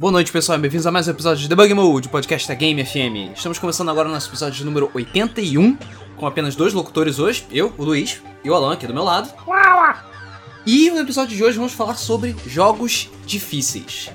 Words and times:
Boa 0.00 0.10
noite, 0.10 0.32
pessoal, 0.32 0.58
bem-vindos 0.58 0.86
a 0.86 0.90
mais 0.90 1.06
um 1.08 1.10
episódio 1.10 1.42
de 1.42 1.46
Debug 1.46 1.74
Mode, 1.74 2.08
podcast 2.08 2.48
da 2.48 2.54
Game 2.54 2.82
FM. 2.82 3.36
Estamos 3.36 3.58
começando 3.58 3.90
agora 3.90 4.08
o 4.08 4.10
nosso 4.10 4.30
episódio 4.30 4.64
número 4.64 4.90
81, 4.94 5.76
com 6.16 6.26
apenas 6.26 6.56
dois 6.56 6.72
locutores 6.72 7.18
hoje, 7.18 7.46
eu, 7.52 7.70
o 7.76 7.84
Luiz, 7.84 8.18
e 8.42 8.48
o 8.48 8.54
Alan 8.54 8.72
aqui 8.72 8.86
do 8.86 8.94
meu 8.94 9.04
lado. 9.04 9.30
E 10.64 10.90
no 10.90 11.00
episódio 11.00 11.36
de 11.36 11.44
hoje 11.44 11.58
vamos 11.58 11.74
falar 11.74 11.96
sobre 11.96 12.34
jogos 12.46 13.10
difíceis. 13.26 14.08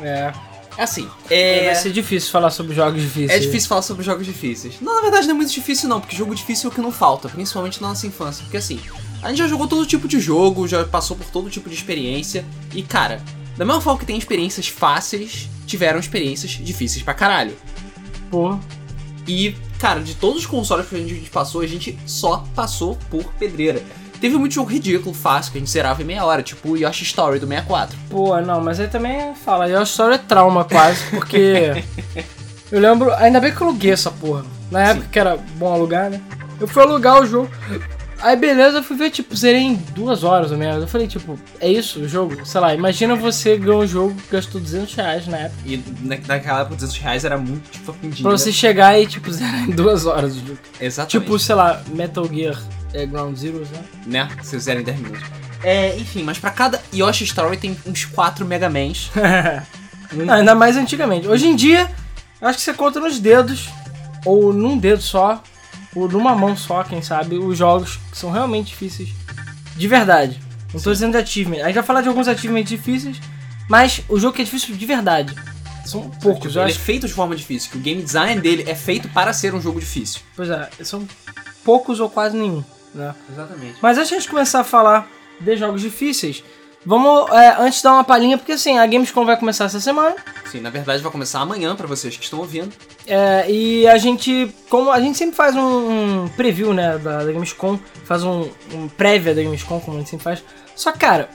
É. 0.00 0.32
Assim, 0.78 1.10
Vai 1.28 1.36
é... 1.36 1.74
ser 1.74 1.90
difícil 1.90 2.30
falar 2.30 2.50
sobre 2.50 2.72
jogos 2.72 3.02
difíceis. 3.02 3.32
É 3.32 3.38
difícil 3.40 3.68
falar 3.68 3.82
sobre 3.82 4.04
jogos 4.04 4.24
difíceis. 4.24 4.76
Não, 4.80 4.94
na 4.94 5.00
verdade 5.00 5.26
não 5.26 5.34
é 5.34 5.38
muito 5.38 5.52
difícil 5.52 5.88
não, 5.88 6.00
porque 6.00 6.14
jogo 6.14 6.32
difícil 6.32 6.70
é 6.70 6.72
o 6.72 6.74
que 6.76 6.80
não 6.80 6.92
falta, 6.92 7.28
principalmente 7.28 7.82
na 7.82 7.88
nossa 7.88 8.06
infância. 8.06 8.44
Porque 8.44 8.58
assim, 8.58 8.78
a 9.20 9.30
gente 9.30 9.38
já 9.38 9.48
jogou 9.48 9.66
todo 9.66 9.84
tipo 9.84 10.06
de 10.06 10.20
jogo, 10.20 10.68
já 10.68 10.84
passou 10.84 11.16
por 11.16 11.26
todo 11.26 11.50
tipo 11.50 11.68
de 11.68 11.74
experiência, 11.74 12.44
e 12.72 12.84
cara, 12.84 13.20
da 13.56 13.64
mesma 13.64 13.80
forma 13.80 13.98
que 13.98 14.06
tem 14.06 14.18
experiências 14.18 14.68
fáceis, 14.68 15.48
tiveram 15.66 15.98
experiências 15.98 16.52
difíceis 16.52 17.02
pra 17.02 17.14
caralho. 17.14 17.56
Pô. 18.30 18.58
E, 19.26 19.56
cara, 19.78 20.00
de 20.00 20.14
todos 20.14 20.40
os 20.40 20.46
consoles 20.46 20.88
que 20.88 20.94
a 20.94 20.98
gente 20.98 21.30
passou, 21.30 21.60
a 21.60 21.66
gente 21.66 21.98
só 22.06 22.44
passou 22.54 22.98
por 23.10 23.24
pedreira. 23.34 23.82
Teve 24.20 24.36
muito 24.36 24.54
jogo 24.54 24.70
ridículo, 24.70 25.14
fácil, 25.14 25.52
que 25.52 25.58
a 25.58 25.60
gente 25.60 25.70
zerava 25.70 26.00
em 26.02 26.04
meia 26.04 26.24
hora, 26.24 26.42
tipo 26.42 26.70
o 26.70 26.76
Yoshi 26.76 27.04
Story 27.04 27.38
do 27.38 27.46
64. 27.46 27.96
Pô, 28.08 28.40
não, 28.40 28.60
mas 28.60 28.80
aí 28.80 28.88
também 28.88 29.34
fala, 29.34 29.66
a 29.66 29.82
história 29.82 30.14
é 30.14 30.18
trauma 30.18 30.64
quase, 30.64 31.04
porque. 31.10 31.84
eu 32.72 32.80
lembro. 32.80 33.12
Ainda 33.14 33.40
bem 33.40 33.54
que 33.54 33.60
eu 33.60 33.68
aluguei 33.68 33.92
essa 33.92 34.10
porra. 34.10 34.44
Na 34.70 34.82
época 34.82 35.08
que 35.10 35.18
era 35.18 35.36
bom 35.36 35.72
alugar, 35.72 36.10
né? 36.10 36.20
Eu 36.60 36.66
fui 36.66 36.82
alugar 36.82 37.20
o 37.20 37.26
jogo. 37.26 37.50
Aí 38.24 38.36
beleza, 38.36 38.78
eu 38.78 38.82
fui 38.82 38.96
ver, 38.96 39.10
tipo, 39.10 39.36
zerei 39.36 39.60
em 39.60 39.74
duas 39.74 40.24
horas 40.24 40.50
ou 40.50 40.56
menos. 40.56 40.80
Eu 40.80 40.88
falei, 40.88 41.06
tipo, 41.06 41.38
é 41.60 41.68
isso 41.70 42.00
o 42.00 42.08
jogo? 42.08 42.46
Sei 42.46 42.58
lá, 42.58 42.74
imagina 42.74 43.14
você 43.14 43.58
ganhou 43.58 43.82
um 43.82 43.86
jogo 43.86 44.14
que 44.14 44.32
gastou 44.32 44.58
200 44.60 44.94
reais 44.94 45.26
na 45.26 45.36
época. 45.36 45.60
E 45.66 45.76
na- 46.00 46.16
naquela 46.26 46.60
época, 46.60 46.76
200 46.76 46.96
reais 46.98 47.24
era 47.26 47.36
muito 47.36 47.68
fucking 47.80 48.08
dinheiro. 48.08 48.22
Pra 48.22 48.30
você 48.32 48.50
chegar 48.50 48.98
e, 48.98 49.06
tipo, 49.06 49.30
zerar 49.30 49.68
em 49.68 49.72
duas 49.72 50.06
horas 50.06 50.36
o 50.36 50.40
jogo. 50.40 50.58
Exatamente. 50.80 51.22
Tipo, 51.22 51.38
sei 51.38 51.54
lá, 51.54 51.82
Metal 51.88 52.26
Gear 52.32 52.58
é, 52.94 53.04
Ground 53.04 53.36
Zeroes, 53.36 53.68
né? 53.70 53.80
né? 54.06 54.28
Se 54.42 54.56
fizer 54.56 54.80
em 54.80 54.82
10 54.84 54.98
minutos. 55.00 55.22
É, 55.62 55.94
enfim, 55.98 56.22
mas 56.22 56.38
pra 56.38 56.50
cada 56.50 56.80
Yoshi 56.94 57.24
Story 57.24 57.58
tem 57.58 57.76
uns 57.86 58.06
4 58.06 58.46
Mega 58.46 58.70
Mans. 58.70 59.10
Não, 60.12 60.32
ainda 60.32 60.54
mais 60.54 60.76
antigamente. 60.78 61.28
Hoje 61.28 61.46
em 61.46 61.54
dia, 61.56 61.90
eu 62.40 62.48
acho 62.48 62.56
que 62.58 62.64
você 62.64 62.72
conta 62.72 63.00
nos 63.00 63.18
dedos, 63.18 63.68
ou 64.24 64.50
num 64.52 64.78
dedo 64.78 65.02
só, 65.02 65.42
ou 65.94 66.08
numa 66.08 66.34
mão 66.34 66.56
só, 66.56 66.82
quem 66.82 67.02
sabe, 67.02 67.36
os 67.36 67.56
jogos 67.58 67.98
que 68.10 68.16
são 68.18 68.30
realmente 68.30 68.68
difíceis. 68.68 69.10
De 69.76 69.88
verdade. 69.88 70.40
Não 70.72 70.80
tô 70.80 70.92
dizendo 70.92 71.12
de 71.12 71.18
achievement. 71.18 71.62
A 71.62 71.66
gente 71.66 71.74
vai 71.76 71.84
falar 71.84 72.00
de 72.02 72.08
alguns 72.08 72.26
achievements 72.28 72.68
difíceis, 72.68 73.20
mas 73.68 74.02
o 74.08 74.18
jogo 74.18 74.34
que 74.34 74.42
é 74.42 74.44
difícil 74.44 74.74
de 74.74 74.86
verdade. 74.86 75.34
São 75.86 76.08
poucos, 76.10 76.48
Tipo, 76.52 76.58
ele 76.60 76.70
é 76.70 76.72
acho. 76.72 76.78
feito 76.80 77.06
de 77.06 77.12
forma 77.12 77.36
difícil, 77.36 77.70
que 77.70 77.76
o 77.76 77.80
game 77.80 78.02
design 78.02 78.40
dele 78.40 78.64
é 78.66 78.74
feito 78.74 79.08
para 79.10 79.32
ser 79.32 79.54
um 79.54 79.60
jogo 79.60 79.78
difícil. 79.78 80.20
Pois 80.34 80.48
é, 80.48 80.68
são 80.82 81.06
poucos 81.62 82.00
ou 82.00 82.08
quase 82.08 82.36
nenhum. 82.36 82.64
Né? 82.94 83.14
Exatamente. 83.30 83.76
Mas 83.82 83.98
antes 83.98 84.08
de 84.08 84.14
a 84.14 84.18
gente 84.18 84.30
começar 84.30 84.60
a 84.60 84.64
falar 84.64 85.06
de 85.40 85.56
jogos 85.56 85.82
difíceis, 85.82 86.42
vamos 86.86 87.30
é, 87.32 87.56
antes 87.60 87.82
dar 87.82 87.92
uma 87.92 88.04
palhinha, 88.04 88.38
porque 88.38 88.52
assim, 88.52 88.78
a 88.78 88.86
Gamescom 88.86 89.24
vai 89.26 89.36
começar 89.36 89.66
essa 89.66 89.78
semana. 89.80 90.16
Sim, 90.50 90.60
na 90.60 90.70
verdade 90.70 91.02
vai 91.02 91.12
começar 91.12 91.40
amanhã 91.40 91.76
pra 91.76 91.86
vocês 91.86 92.16
que 92.16 92.24
estão 92.24 92.38
ouvindo. 92.38 92.72
É, 93.06 93.50
e 93.50 93.86
a 93.86 93.98
gente, 93.98 94.54
como 94.68 94.90
a 94.90 94.98
gente 94.98 95.18
sempre 95.18 95.36
faz 95.36 95.54
um, 95.54 96.24
um 96.24 96.28
preview, 96.28 96.72
né, 96.72 96.98
da, 96.98 97.24
da 97.24 97.32
Gamescom, 97.32 97.78
faz 98.04 98.22
um, 98.22 98.48
um 98.72 98.88
prévia 98.88 99.34
da 99.34 99.42
Gamescom, 99.42 99.78
como 99.80 99.96
a 99.96 100.00
gente 100.00 100.10
sempre 100.10 100.24
faz. 100.24 100.42
Só 100.74 100.90
que, 100.90 100.98
cara, 100.98 101.28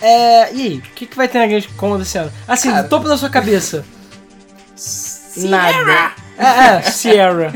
é, 0.00 0.52
e 0.52 0.62
aí, 0.62 0.78
o 0.78 0.82
que, 0.94 1.06
que 1.06 1.16
vai 1.16 1.28
ter 1.28 1.38
na 1.38 1.46
Gamescom 1.46 1.98
desse 1.98 2.18
ano? 2.18 2.32
Assim, 2.46 2.70
Cara. 2.70 2.82
do 2.82 2.88
topo 2.88 3.08
da 3.08 3.16
sua 3.16 3.30
cabeça. 3.30 3.84
Nada. 5.36 6.12
É, 6.38 6.76
é, 6.76 6.82
Sierra. 6.82 7.52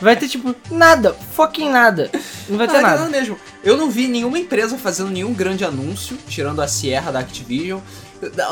Vai 0.00 0.16
ter, 0.16 0.28
tipo, 0.28 0.54
nada, 0.70 1.14
fucking 1.32 1.70
nada. 1.70 2.10
Não 2.48 2.56
vai 2.56 2.66
ter 2.66 2.74
Não, 2.74 2.82
nada. 2.82 2.98
nada 2.98 3.10
mesmo. 3.10 3.38
Eu 3.62 3.76
não 3.76 3.90
vi 3.90 4.08
nenhuma 4.08 4.38
empresa 4.38 4.76
fazendo 4.78 5.10
nenhum 5.10 5.32
grande 5.32 5.64
anúncio, 5.64 6.16
tirando 6.28 6.60
a 6.60 6.68
Sierra 6.68 7.12
da 7.12 7.20
Activision. 7.20 7.80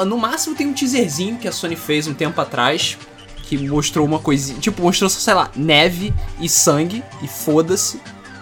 No 0.06 0.18
máximo 0.18 0.54
tem 0.54 0.66
um 0.66 0.72
teaserzinho 0.72 1.38
que 1.38 1.48
a 1.48 1.52
Sony 1.52 1.76
fez 1.76 2.06
um 2.06 2.12
tempo 2.12 2.38
atrás, 2.40 2.98
que 3.42 3.58
mostrou 3.68 4.06
uma 4.06 4.18
coisinha. 4.18 4.58
Tipo, 4.58 4.82
mostrou, 4.82 5.10
sei 5.10 5.34
lá, 5.34 5.50
neve 5.54 6.12
e 6.40 6.48
sangue, 6.48 7.02
e 7.22 7.28
foda-se. 7.28 8.00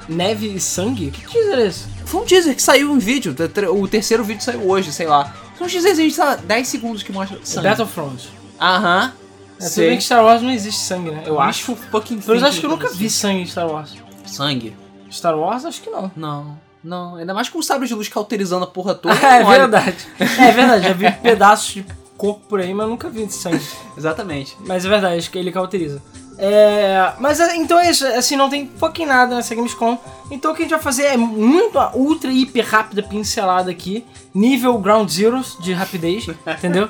Neve 0.09 0.55
e 0.55 0.61
sangue? 0.61 1.11
Que 1.11 1.27
teaser 1.27 1.59
é 1.59 1.67
esse? 1.67 1.87
Foi 2.05 2.21
um 2.23 2.25
teaser 2.25 2.55
que 2.55 2.63
saiu 2.63 2.95
em 2.95 2.99
vídeo. 2.99 3.35
O 3.73 3.89
terceiro 3.89 4.25
vídeo 4.25 4.43
saiu 4.43 4.69
hoje, 4.69 4.93
sei 4.93 5.07
lá. 5.07 5.35
Foi 5.57 5.67
um 5.67 5.71
teaserzinho 5.71 6.09
de, 6.09 6.15
sei 6.15 6.25
lá, 6.25 6.37
10 6.37 6.69
segundos 6.69 7.03
que 7.03 7.13
mostra 7.13 7.39
sangue. 7.45 7.69
Battlefront. 7.69 8.29
Aham. 8.61 9.13
É, 9.61 9.69
tudo 9.69 9.87
bem 9.87 9.99
que 9.99 10.05
Star 10.05 10.25
Wars 10.25 10.41
não 10.41 10.51
existe 10.51 10.81
sangue, 10.81 11.11
né? 11.11 11.23
Eu 11.27 11.39
acho. 11.39 11.73
Acho 11.73 11.83
fucking 11.91 12.19
Pelo 12.21 12.29
menos 12.29 12.43
think 12.43 12.45
acho 12.49 12.61
que 12.61 12.67
eu 12.67 12.71
nunca 12.71 12.89
vi 12.91 13.11
sangue 13.11 13.43
em 13.43 13.47
Star 13.47 13.69
Wars. 13.69 13.95
Sangue? 14.27 14.75
Star 15.11 15.39
Wars, 15.39 15.65
acho 15.65 15.83
que 15.83 15.91
não. 15.91 16.11
Não. 16.17 16.59
Não, 16.83 17.17
ainda 17.17 17.35
mais 17.35 17.49
com 17.51 17.59
o 17.59 17.63
sabre 17.63 17.87
de 17.87 17.95
luz 17.95 18.09
cauterizando 18.09 18.65
a 18.65 18.67
porra 18.67 18.95
toda. 18.95 19.15
é 19.21 19.45
olha. 19.45 19.59
verdade. 19.59 19.97
É 20.19 20.51
verdade, 20.51 20.85
já 20.85 20.93
vi 20.95 21.11
pedaços 21.23 21.75
de 21.75 21.85
corpo 22.21 22.43
por 22.49 22.61
aí, 22.61 22.75
mas 22.75 22.87
nunca 22.87 23.09
vi 23.09 23.29
sangue. 23.31 23.65
Exatamente. 23.97 24.57
Mas 24.67 24.85
é 24.85 24.89
verdade, 24.89 25.17
acho 25.19 25.31
que 25.31 25.39
ele 25.39 25.51
cauteriza. 25.51 26.03
É, 26.37 27.13
mas 27.19 27.39
é, 27.41 27.57
então 27.57 27.79
é 27.79 27.91
isso, 27.91 28.07
assim, 28.07 28.35
não 28.37 28.49
tem 28.49 28.71
fucking 28.79 29.07
nada 29.07 29.35
nessa 29.35 29.55
Gamescom. 29.55 29.99
Então 30.31 30.53
o 30.53 30.55
que 30.55 30.63
a 30.63 30.65
gente 30.65 30.73
vai 30.73 30.81
fazer 30.83 31.05
é 31.05 31.17
muito 31.17 31.79
ultra, 31.95 32.31
hiper 32.31 32.67
rápida 32.67 33.03
pincelada 33.03 33.71
aqui, 33.71 34.07
nível 34.35 34.79
Ground 34.79 35.09
Zeroes 35.11 35.57
de 35.61 35.73
rapidez, 35.73 36.27
entendeu? 36.47 36.89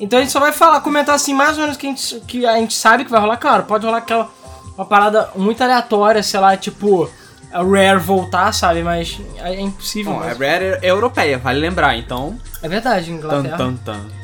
Então 0.00 0.18
a 0.18 0.22
gente 0.22 0.32
só 0.32 0.40
vai 0.40 0.52
falar, 0.52 0.80
comentar 0.80 1.14
assim, 1.14 1.34
mais 1.34 1.56
ou 1.56 1.62
menos 1.64 1.76
que 1.76 1.86
a 1.86 1.90
gente, 1.90 2.20
que 2.20 2.46
a 2.46 2.56
gente 2.56 2.74
sabe 2.74 3.04
que 3.04 3.10
vai 3.10 3.20
rolar. 3.20 3.36
Claro, 3.36 3.64
pode 3.64 3.84
rolar 3.84 3.98
aquela 3.98 4.30
uma 4.76 4.86
parada 4.86 5.30
muito 5.34 5.60
aleatória, 5.62 6.22
sei 6.22 6.38
lá, 6.40 6.56
tipo 6.56 7.10
a 7.52 7.62
Rare 7.62 7.98
voltar, 7.98 8.52
sabe? 8.52 8.82
Mas 8.82 9.18
é 9.38 9.60
impossível. 9.60 10.12
Bom, 10.12 10.20
a 10.20 10.26
mas- 10.26 10.38
Rare 10.38 10.78
é 10.82 10.90
europeia, 10.90 11.36
vale 11.38 11.58
lembrar, 11.58 11.96
então. 11.96 12.38
É 12.62 12.68
verdade, 12.68 13.06
Tan, 13.06 13.12
Inglaterra. 13.16 13.56
tan, 13.56 13.74
tan. 13.76 14.17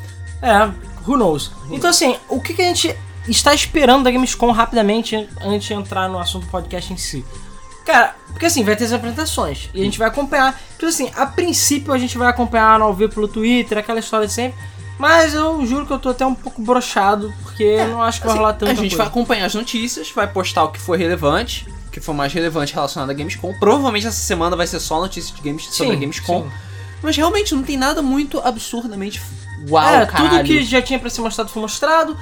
É, 0.45 0.65
who 1.07 1.17
knows. 1.17 1.51
Então 1.71 1.89
assim, 1.89 2.17
o 2.29 2.39
que, 2.39 2.53
que 2.53 2.61
a 2.61 2.65
gente 2.65 2.95
está 3.27 3.53
esperando 3.53 4.03
da 4.03 4.11
Gamescom 4.11 4.51
rapidamente 4.51 5.27
antes 5.41 5.67
de 5.67 5.73
entrar 5.73 6.07
no 6.07 6.19
assunto 6.19 6.45
do 6.45 6.51
podcast 6.51 6.93
em 6.93 6.97
si? 6.97 7.25
Cara, 7.85 8.15
porque 8.27 8.45
assim, 8.45 8.63
vai 8.63 8.75
ter 8.75 8.85
as 8.85 8.93
apresentações 8.93 9.69
e 9.73 9.81
a 9.81 9.83
gente 9.83 9.97
vai 9.99 10.07
acompanhar. 10.07 10.59
Então 10.75 10.89
assim, 10.89 11.09
a 11.15 11.25
princípio 11.25 11.93
a 11.93 11.97
gente 11.97 12.17
vai 12.17 12.27
acompanhar 12.27 12.81
ao 12.81 12.93
ver 12.93 13.09
pelo 13.09 13.27
Twitter, 13.27 13.77
aquela 13.77 13.99
história 13.99 14.27
de 14.27 14.33
sempre. 14.33 14.57
Mas 14.97 15.33
eu 15.33 15.65
juro 15.65 15.85
que 15.85 15.91
eu 15.91 15.99
tô 15.99 16.09
até 16.09 16.25
um 16.25 16.33
pouco 16.33 16.61
brochado, 16.61 17.33
porque 17.43 17.63
eu 17.63 17.87
não 17.89 18.01
acho 18.01 18.21
que 18.21 18.27
vai 18.27 18.33
Assim, 18.33 18.41
rolar 18.41 18.53
tanta 18.53 18.71
a 18.71 18.75
gente 18.75 18.81
coisa. 18.91 18.97
vai 18.97 19.07
acompanhar 19.07 19.45
as 19.45 19.53
notícias, 19.53 20.09
vai 20.11 20.25
postar 20.25 20.63
o 20.63 20.69
que 20.71 20.79
foi 20.79 20.97
relevante, 20.97 21.67
o 21.87 21.91
que 21.91 21.99
foi 21.99 22.15
mais 22.15 22.31
relevante 22.31 22.73
relacionado 22.73 23.09
à 23.09 23.13
Gamescom. 23.13 23.53
Provavelmente 23.59 24.07
essa 24.07 24.21
semana 24.21 24.55
vai 24.55 24.65
ser 24.65 24.79
só 24.79 25.01
notícias 25.01 25.35
de 25.35 25.41
games 25.41 25.65
sobre 25.65 25.91
a 25.91 25.95
Sim, 25.95 25.99
Gamescom. 26.01 26.43
sim. 26.43 26.51
Mas 27.03 27.17
realmente 27.17 27.53
não 27.53 27.61
tem 27.61 27.75
nada 27.75 28.01
muito 28.01 28.39
absurdamente 28.39 29.21
uau, 29.69 29.87
é, 29.87 30.05
caralho. 30.05 30.29
tudo 30.29 30.43
que 30.43 30.63
já 30.63 30.81
tinha 30.81 30.99
pra 30.99 31.09
ser 31.09 31.21
mostrado 31.21 31.49
foi 31.49 31.61
mostrado. 31.61 32.17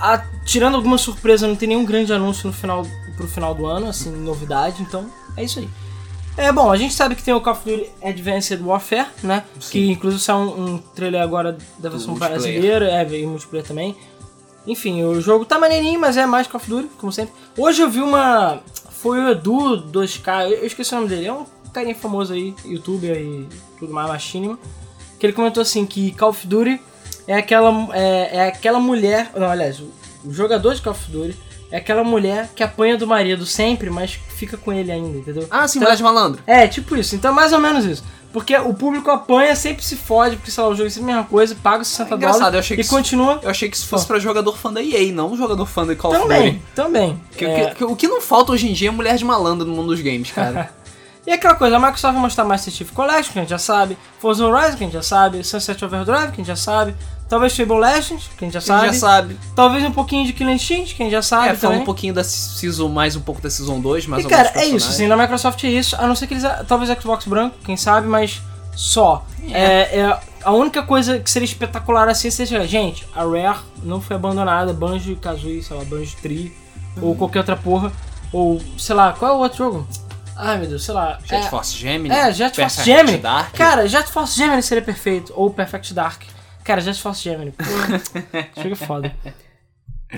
Ah, 0.00 0.22
tirando 0.44 0.74
alguma 0.74 0.98
surpresa, 0.98 1.46
não 1.46 1.56
tem 1.56 1.68
nenhum 1.68 1.84
grande 1.84 2.12
anúncio 2.12 2.46
no 2.46 2.52
final, 2.52 2.86
pro 3.16 3.26
final 3.26 3.54
do 3.54 3.66
ano, 3.66 3.88
assim, 3.88 4.10
novidade, 4.10 4.82
então 4.82 5.10
é 5.36 5.44
isso 5.44 5.58
aí. 5.58 5.68
É 6.36 6.52
bom, 6.52 6.70
a 6.70 6.76
gente 6.76 6.92
sabe 6.92 7.14
que 7.14 7.22
tem 7.22 7.32
o 7.32 7.40
Call 7.40 7.54
of 7.54 7.64
Duty 7.64 7.90
Advanced 8.02 8.60
Warfare, 8.60 9.06
né? 9.22 9.42
Que 9.70 9.90
inclusive 9.90 10.22
saiu 10.22 10.38
um, 10.38 10.74
um 10.74 10.78
trailer 10.78 11.22
agora 11.22 11.56
da 11.78 11.88
versão 11.88 12.14
brasileira, 12.14 12.90
é, 12.90 13.04
veio 13.04 13.28
multiplayer 13.28 13.66
também. 13.66 13.96
Enfim, 14.66 15.02
o 15.04 15.18
jogo 15.20 15.46
tá 15.46 15.58
maneirinho, 15.58 15.98
mas 15.98 16.16
é 16.18 16.26
mais 16.26 16.46
Call 16.46 16.60
of 16.60 16.68
Duty, 16.68 16.90
como 16.98 17.10
sempre. 17.10 17.32
Hoje 17.56 17.80
eu 17.80 17.88
vi 17.88 18.00
uma. 18.00 18.60
Foi 18.90 19.18
o 19.18 19.30
Edu 19.30 19.90
2K, 19.90 20.50
eu 20.50 20.58
eu 20.58 20.66
esqueci 20.66 20.92
o 20.92 20.96
nome 20.96 21.08
dele, 21.08 21.26
é 21.26 21.32
um 21.32 21.46
carinha 21.72 21.94
famoso 21.94 22.32
aí, 22.32 22.54
youtuber 22.64 23.16
e 23.16 23.48
tudo 23.78 23.92
mais, 23.92 24.08
machinima. 24.08 24.58
Que 25.18 25.26
ele 25.26 25.32
comentou 25.32 25.60
assim 25.62 25.86
que 25.86 26.12
Call 26.12 26.30
of 26.30 26.46
Duty 26.46 26.80
é 27.26 27.34
aquela, 27.36 27.88
é, 27.94 28.36
é 28.38 28.46
aquela 28.48 28.78
mulher. 28.78 29.30
Não, 29.34 29.48
aliás, 29.48 29.80
o, 29.80 29.90
o 30.24 30.32
jogador 30.32 30.74
de 30.74 30.82
Call 30.82 30.92
of 30.92 31.10
Duty 31.10 31.36
é 31.70 31.78
aquela 31.78 32.04
mulher 32.04 32.50
que 32.54 32.62
apanha 32.62 32.96
do 32.96 33.06
marido 33.06 33.44
sempre, 33.46 33.90
mas 33.90 34.12
fica 34.36 34.56
com 34.56 34.72
ele 34.72 34.92
ainda, 34.92 35.18
entendeu? 35.18 35.46
Ah, 35.50 35.66
sim, 35.66 35.78
Então- 35.78 35.88
mulher 35.88 35.96
de 35.96 36.02
malandro. 36.02 36.42
É, 36.46 36.66
tipo 36.68 36.94
isso. 36.96 37.14
Então 37.16 37.32
é 37.32 37.34
mais 37.34 37.52
ou 37.52 37.58
menos 37.58 37.84
isso. 37.84 38.04
Porque 38.32 38.54
o 38.54 38.74
público 38.74 39.10
apanha, 39.10 39.56
sempre 39.56 39.82
se 39.82 39.96
fode, 39.96 40.36
porque 40.36 40.50
sei 40.50 40.62
lá, 40.62 40.68
o 40.68 40.74
jogo 40.74 40.88
é 40.88 40.90
sempre 40.90 41.10
a 41.10 41.14
mesma 41.14 41.28
coisa, 41.28 41.54
paga 41.62 41.80
os 41.80 41.88
60 41.88 42.10
É 42.12 42.16
engraçado, 42.16 42.38
dólares 42.40 42.54
eu 42.54 42.60
achei 42.60 42.76
que 42.76 42.82
e 42.82 42.84
isso- 42.84 42.94
continua. 42.94 43.40
Eu 43.42 43.48
achei 43.48 43.70
que 43.70 43.76
isso 43.76 43.86
fosse 43.86 44.04
pra 44.06 44.18
jogador 44.18 44.54
fã 44.58 44.70
da 44.70 44.82
EA, 44.82 45.10
não 45.10 45.34
jogador 45.38 45.64
fã 45.64 45.86
da 45.86 45.96
Call 45.96 46.10
of 46.12 46.20
Também, 46.20 46.52
Duty. 46.52 46.62
também. 46.74 47.22
Que- 47.34 47.44
É, 47.46 47.74
que- 47.74 47.84
o 47.84 47.96
que 47.96 48.06
não 48.06 48.20
falta 48.20 48.52
hoje 48.52 48.68
em 48.68 48.74
dia 48.74 48.88
é 48.88 48.90
mulher 48.90 49.16
de 49.16 49.24
malandro 49.24 49.66
no 49.66 49.74
mundo 49.74 49.88
dos 49.88 50.00
games, 50.02 50.30
cara. 50.32 50.70
E 51.26 51.32
aquela 51.32 51.54
coisa, 51.56 51.76
a 51.76 51.80
Microsoft 51.80 52.12
vai 52.12 52.22
mostrar 52.22 52.44
Master 52.44 52.72
Chief 52.72 52.90
Collection, 52.92 53.32
que 53.32 53.38
a 53.40 53.42
gente 53.42 53.50
já 53.50 53.58
sabe, 53.58 53.98
Forza 54.20 54.46
Horizon, 54.46 54.76
que 54.76 54.84
a 54.84 54.86
gente 54.86 54.92
já 54.92 55.02
sabe, 55.02 55.42
Sunset 55.42 55.84
Overdrive, 55.84 56.26
que 56.28 56.34
a 56.34 56.36
gente 56.36 56.46
já 56.46 56.54
sabe, 56.56 56.94
talvez 57.28 57.56
Fable 57.56 57.78
Legends, 57.80 58.28
que 58.38 58.44
a 58.44 58.46
gente 58.48 58.52
já 58.52 58.58
A 58.60 58.62
sabe, 58.62 58.84
gente 58.86 58.94
já 58.94 59.00
sabe. 59.00 59.36
talvez 59.56 59.84
um 59.84 59.90
pouquinho 59.90 60.24
de 60.24 60.32
Killing 60.32 60.52
Instinct, 60.52 60.94
que 60.94 61.02
a 61.02 61.06
gente 61.06 61.12
já 61.12 61.22
sabe 61.22 61.48
É, 61.48 61.54
fala 61.54 61.72
também. 61.72 61.80
um 61.80 61.84
pouquinho 61.84 62.14
da 62.14 62.22
Season, 62.22 62.88
mais 62.88 63.16
um 63.16 63.20
pouco 63.20 63.40
da 63.42 63.50
Season 63.50 63.80
2, 63.80 64.06
mais 64.06 64.24
E 64.24 64.28
cara, 64.28 64.52
é 64.54 64.66
isso, 64.66 64.88
assim, 64.88 65.08
na 65.08 65.16
Microsoft 65.16 65.64
é 65.64 65.68
isso, 65.68 65.96
a 65.96 66.06
não 66.06 66.14
ser 66.14 66.28
que 66.28 66.34
eles. 66.34 66.44
Talvez 66.68 66.96
Xbox 67.00 67.24
branco, 67.26 67.56
quem 67.64 67.76
sabe, 67.76 68.06
mas 68.06 68.40
só. 68.76 69.24
É. 69.50 69.98
é, 69.98 70.20
a 70.44 70.52
única 70.52 70.84
coisa 70.84 71.18
que 71.18 71.28
seria 71.28 71.46
espetacular 71.46 72.08
assim 72.08 72.30
seja, 72.30 72.64
gente, 72.68 73.04
a 73.16 73.24
Rare 73.24 73.58
não 73.82 74.00
foi 74.00 74.14
abandonada, 74.14 74.72
Banjo 74.72 75.16
Kazooie, 75.16 75.60
sei 75.60 75.76
lá, 75.76 75.84
Banjo 75.84 76.14
Tree, 76.22 76.52
ou 77.02 77.16
qualquer 77.16 77.40
outra 77.40 77.56
porra, 77.56 77.90
ou 78.32 78.60
sei 78.78 78.94
lá, 78.94 79.12
qual 79.12 79.32
é 79.32 79.34
o 79.34 79.38
outro 79.38 79.58
jogo? 79.58 79.88
Ai 80.36 80.58
meu 80.58 80.68
Deus, 80.68 80.84
sei 80.84 80.94
lá. 80.94 81.18
Jet 81.24 81.46
é, 81.46 81.48
Force 81.50 81.76
Gemini. 81.76 82.14
é, 82.14 82.32
Jet 82.32 82.54
Force 82.60 82.82
Gemini. 82.84 83.18
Dark. 83.18 83.54
Cara, 83.54 83.88
Jet 83.88 84.10
Force 84.10 84.36
Gemini 84.36 84.62
seria 84.62 84.82
perfeito, 84.82 85.32
ou 85.36 85.50
Perfect 85.50 85.94
Dark. 85.94 86.22
Cara, 86.64 86.80
Jet 86.80 87.00
Force 87.00 87.22
Gemini, 87.22 87.54
chega 88.60 88.76
foda. 88.76 89.14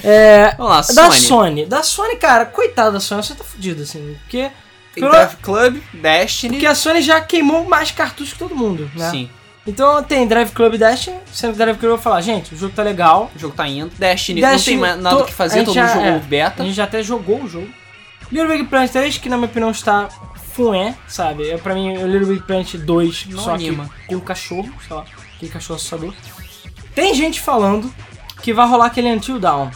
É, 0.05 0.55
Vamos 0.57 0.71
lá, 0.73 0.77
da 0.81 1.11
Sony. 1.11 1.21
Sony. 1.21 1.67
Da 1.67 1.83
Sony, 1.83 2.17
cara, 2.17 2.47
coitada 2.47 2.93
da 2.93 3.01
Sony, 3.01 3.23
você 3.23 3.35
tá 3.35 3.45
fudido, 3.45 3.83
assim, 3.83 4.17
porque... 4.23 4.51
Tem 4.95 5.09
Drive 5.09 5.37
Club, 5.37 5.81
Destiny. 5.95 6.55
Porque 6.55 6.67
a 6.67 6.75
Sony 6.75 7.01
já 7.03 7.21
queimou 7.21 7.65
mais 7.65 7.91
cartuchos 7.91 8.33
que 8.33 8.39
todo 8.39 8.55
mundo, 8.57 8.91
né? 8.97 9.11
Sim, 9.11 9.31
Então 9.67 10.03
tem 10.03 10.27
Drive 10.27 10.51
Club 10.51 10.75
e 10.75 10.79
Destiny, 10.79 11.17
sendo 11.33 11.53
que 11.53 11.59
Drive 11.59 11.77
Club 11.79 11.91
eu 11.91 11.97
vou 11.97 12.03
falar, 12.03 12.21
gente, 12.21 12.53
o 12.55 12.57
jogo 12.59 12.75
tá 12.75 12.83
legal. 12.83 13.31
o 13.35 13.39
jogo 13.39 13.55
tá 13.55 13.69
indo. 13.69 13.93
Destiny, 13.97 14.41
Destiny, 14.41 14.77
não 14.77 14.83
tem 14.83 14.93
mais 14.95 15.03
nada 15.03 15.17
to- 15.17 15.23
o 15.23 15.27
que 15.27 15.33
a 15.33 15.35
fazer, 15.37 15.65
todo 15.65 15.75
já- 15.75 15.83
mundo 15.87 15.95
jogou 15.95 16.09
é, 16.09 16.19
beta. 16.19 16.63
A 16.63 16.67
gente 16.67 16.75
já 16.75 16.85
até 16.85 17.03
jogou 17.03 17.43
o 17.43 17.49
jogo. 17.49 17.69
Little 18.31 18.49
Big 18.49 18.65
Planet 18.65 18.91
3, 18.91 19.19
que 19.19 19.29
na 19.29 19.37
minha 19.37 19.49
opinião 19.49 19.71
está 19.71 20.09
fué, 20.53 20.95
sabe? 21.07 21.49
É, 21.51 21.57
pra 21.57 21.75
mim, 21.75 21.97
o 21.99 22.07
Little 22.07 22.29
Big 22.29 22.43
Planet 22.43 22.75
2, 22.75 23.27
Não 23.31 23.43
só 23.43 23.55
anima. 23.55 23.89
que 24.07 24.15
com 24.15 24.21
cachorro, 24.21 24.71
sei 24.87 24.97
lá, 24.97 25.05
aquele 25.37 25.51
cachorro 25.53 25.77
assustador. 25.77 26.13
Tem 26.95 27.15
gente 27.15 27.41
falando 27.41 27.93
que 28.43 28.53
vai 28.53 28.67
rolar 28.69 28.87
aquele 28.87 29.09
Until 29.09 29.39
Dawn. 29.39 29.71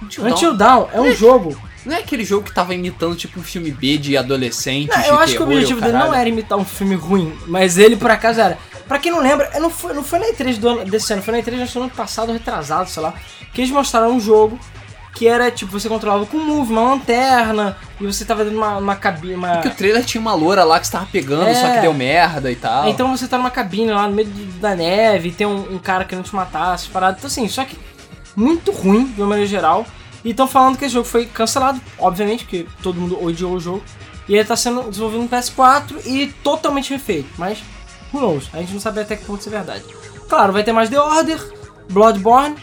Until 0.00 0.24
Until 0.24 0.56
Dawn 0.56 0.88
é 0.92 1.00
um 1.00 1.12
jogo... 1.12 1.56
Não 1.84 1.96
é 1.96 1.98
aquele 1.98 2.24
jogo 2.24 2.44
que 2.44 2.54
tava 2.54 2.72
imitando 2.74 3.16
tipo 3.16 3.40
um 3.40 3.42
filme 3.42 3.72
B 3.72 3.98
de 3.98 4.16
adolescente, 4.16 4.88
Não, 4.88 5.02
de 5.02 5.08
eu 5.08 5.18
acho 5.18 5.34
que 5.34 5.42
o 5.42 5.44
objetivo 5.44 5.80
dele 5.80 5.94
não 5.98 6.14
era 6.14 6.28
imitar 6.28 6.56
um 6.56 6.64
filme 6.64 6.94
ruim, 6.94 7.36
mas 7.48 7.76
ele 7.76 7.96
por 7.96 8.08
acaso 8.08 8.40
era. 8.40 8.56
Pra 8.86 9.00
quem 9.00 9.10
não 9.10 9.20
lembra, 9.20 9.50
é, 9.52 9.58
não 9.58 9.68
foi, 9.68 9.92
não 9.92 10.04
foi 10.04 10.20
na 10.20 10.26
E3 10.26 10.58
do 10.58 10.68
ano, 10.68 10.84
desse 10.84 11.12
ano, 11.12 11.22
foi 11.22 11.32
na 11.32 11.42
E3 11.42 11.60
acho 11.60 11.72
que 11.72 11.78
no 11.78 11.84
ano 11.86 11.92
passado, 11.92 12.32
retrasado, 12.32 12.88
sei 12.88 13.02
lá, 13.02 13.14
que 13.52 13.60
eles 13.60 13.72
mostraram 13.72 14.12
um 14.12 14.20
jogo 14.20 14.60
que 15.14 15.26
era 15.28 15.50
tipo, 15.50 15.70
você 15.70 15.88
controlava 15.88 16.24
com 16.26 16.36
um 16.38 16.44
move, 16.44 16.72
uma 16.72 16.82
lanterna, 16.82 17.76
e 18.00 18.06
você 18.06 18.24
tava 18.24 18.44
dentro 18.44 18.58
de 18.58 18.64
uma, 18.64 18.78
uma 18.78 18.96
cabine. 18.96 19.34
Uma... 19.34 19.54
Porque 19.56 19.68
o 19.68 19.74
trailer 19.74 20.04
tinha 20.04 20.20
uma 20.20 20.34
loura 20.34 20.64
lá 20.64 20.80
que 20.80 20.86
você 20.86 20.92
tava 20.92 21.06
pegando, 21.06 21.48
É. 21.48 21.54
só 21.54 21.70
que 21.70 21.80
deu 21.80 21.92
merda 21.92 22.50
e 22.50 22.56
tal. 22.56 22.88
Então 22.88 23.14
você 23.14 23.28
tá 23.28 23.36
numa 23.36 23.50
cabine 23.50 23.90
lá 23.90 24.08
no 24.08 24.14
meio 24.14 24.28
da 24.60 24.74
neve, 24.74 25.28
e 25.28 25.32
tem 25.32 25.46
um, 25.46 25.74
um 25.74 25.78
cara 25.78 26.04
querendo 26.04 26.24
te 26.24 26.34
matar, 26.34 26.74
essas 26.74 26.88
paradas. 26.88 27.18
Então 27.18 27.28
assim, 27.28 27.46
só 27.48 27.64
que 27.64 27.78
muito 28.34 28.72
ruim 28.72 29.04
de 29.04 29.20
uma 29.20 29.28
maneira 29.28 29.48
geral. 29.48 29.86
E 30.24 30.30
estão 30.30 30.46
falando 30.46 30.78
que 30.78 30.84
esse 30.84 30.94
jogo 30.94 31.06
foi 31.06 31.26
cancelado, 31.26 31.80
obviamente, 31.98 32.44
porque 32.44 32.66
todo 32.82 32.98
mundo 33.00 33.22
odiou 33.22 33.52
o 33.54 33.60
jogo. 33.60 33.82
E 34.28 34.34
ele 34.34 34.44
tá 34.44 34.56
sendo 34.56 34.88
desenvolvido 34.88 35.22
no 35.24 35.28
PS4 35.28 36.06
e 36.06 36.28
totalmente 36.44 36.90
refeito. 36.90 37.28
Mas, 37.36 37.58
who 38.14 38.20
knows? 38.20 38.48
A 38.54 38.58
gente 38.58 38.72
não 38.72 38.80
sabe 38.80 39.00
até 39.00 39.16
que 39.16 39.24
ponto 39.24 39.40
isso 39.40 39.48
é 39.48 39.52
verdade. 39.52 39.82
Claro, 40.28 40.52
vai 40.52 40.62
ter 40.62 40.72
mais 40.72 40.88
The 40.88 41.00
Order, 41.00 41.38
Bloodborne 41.90 42.56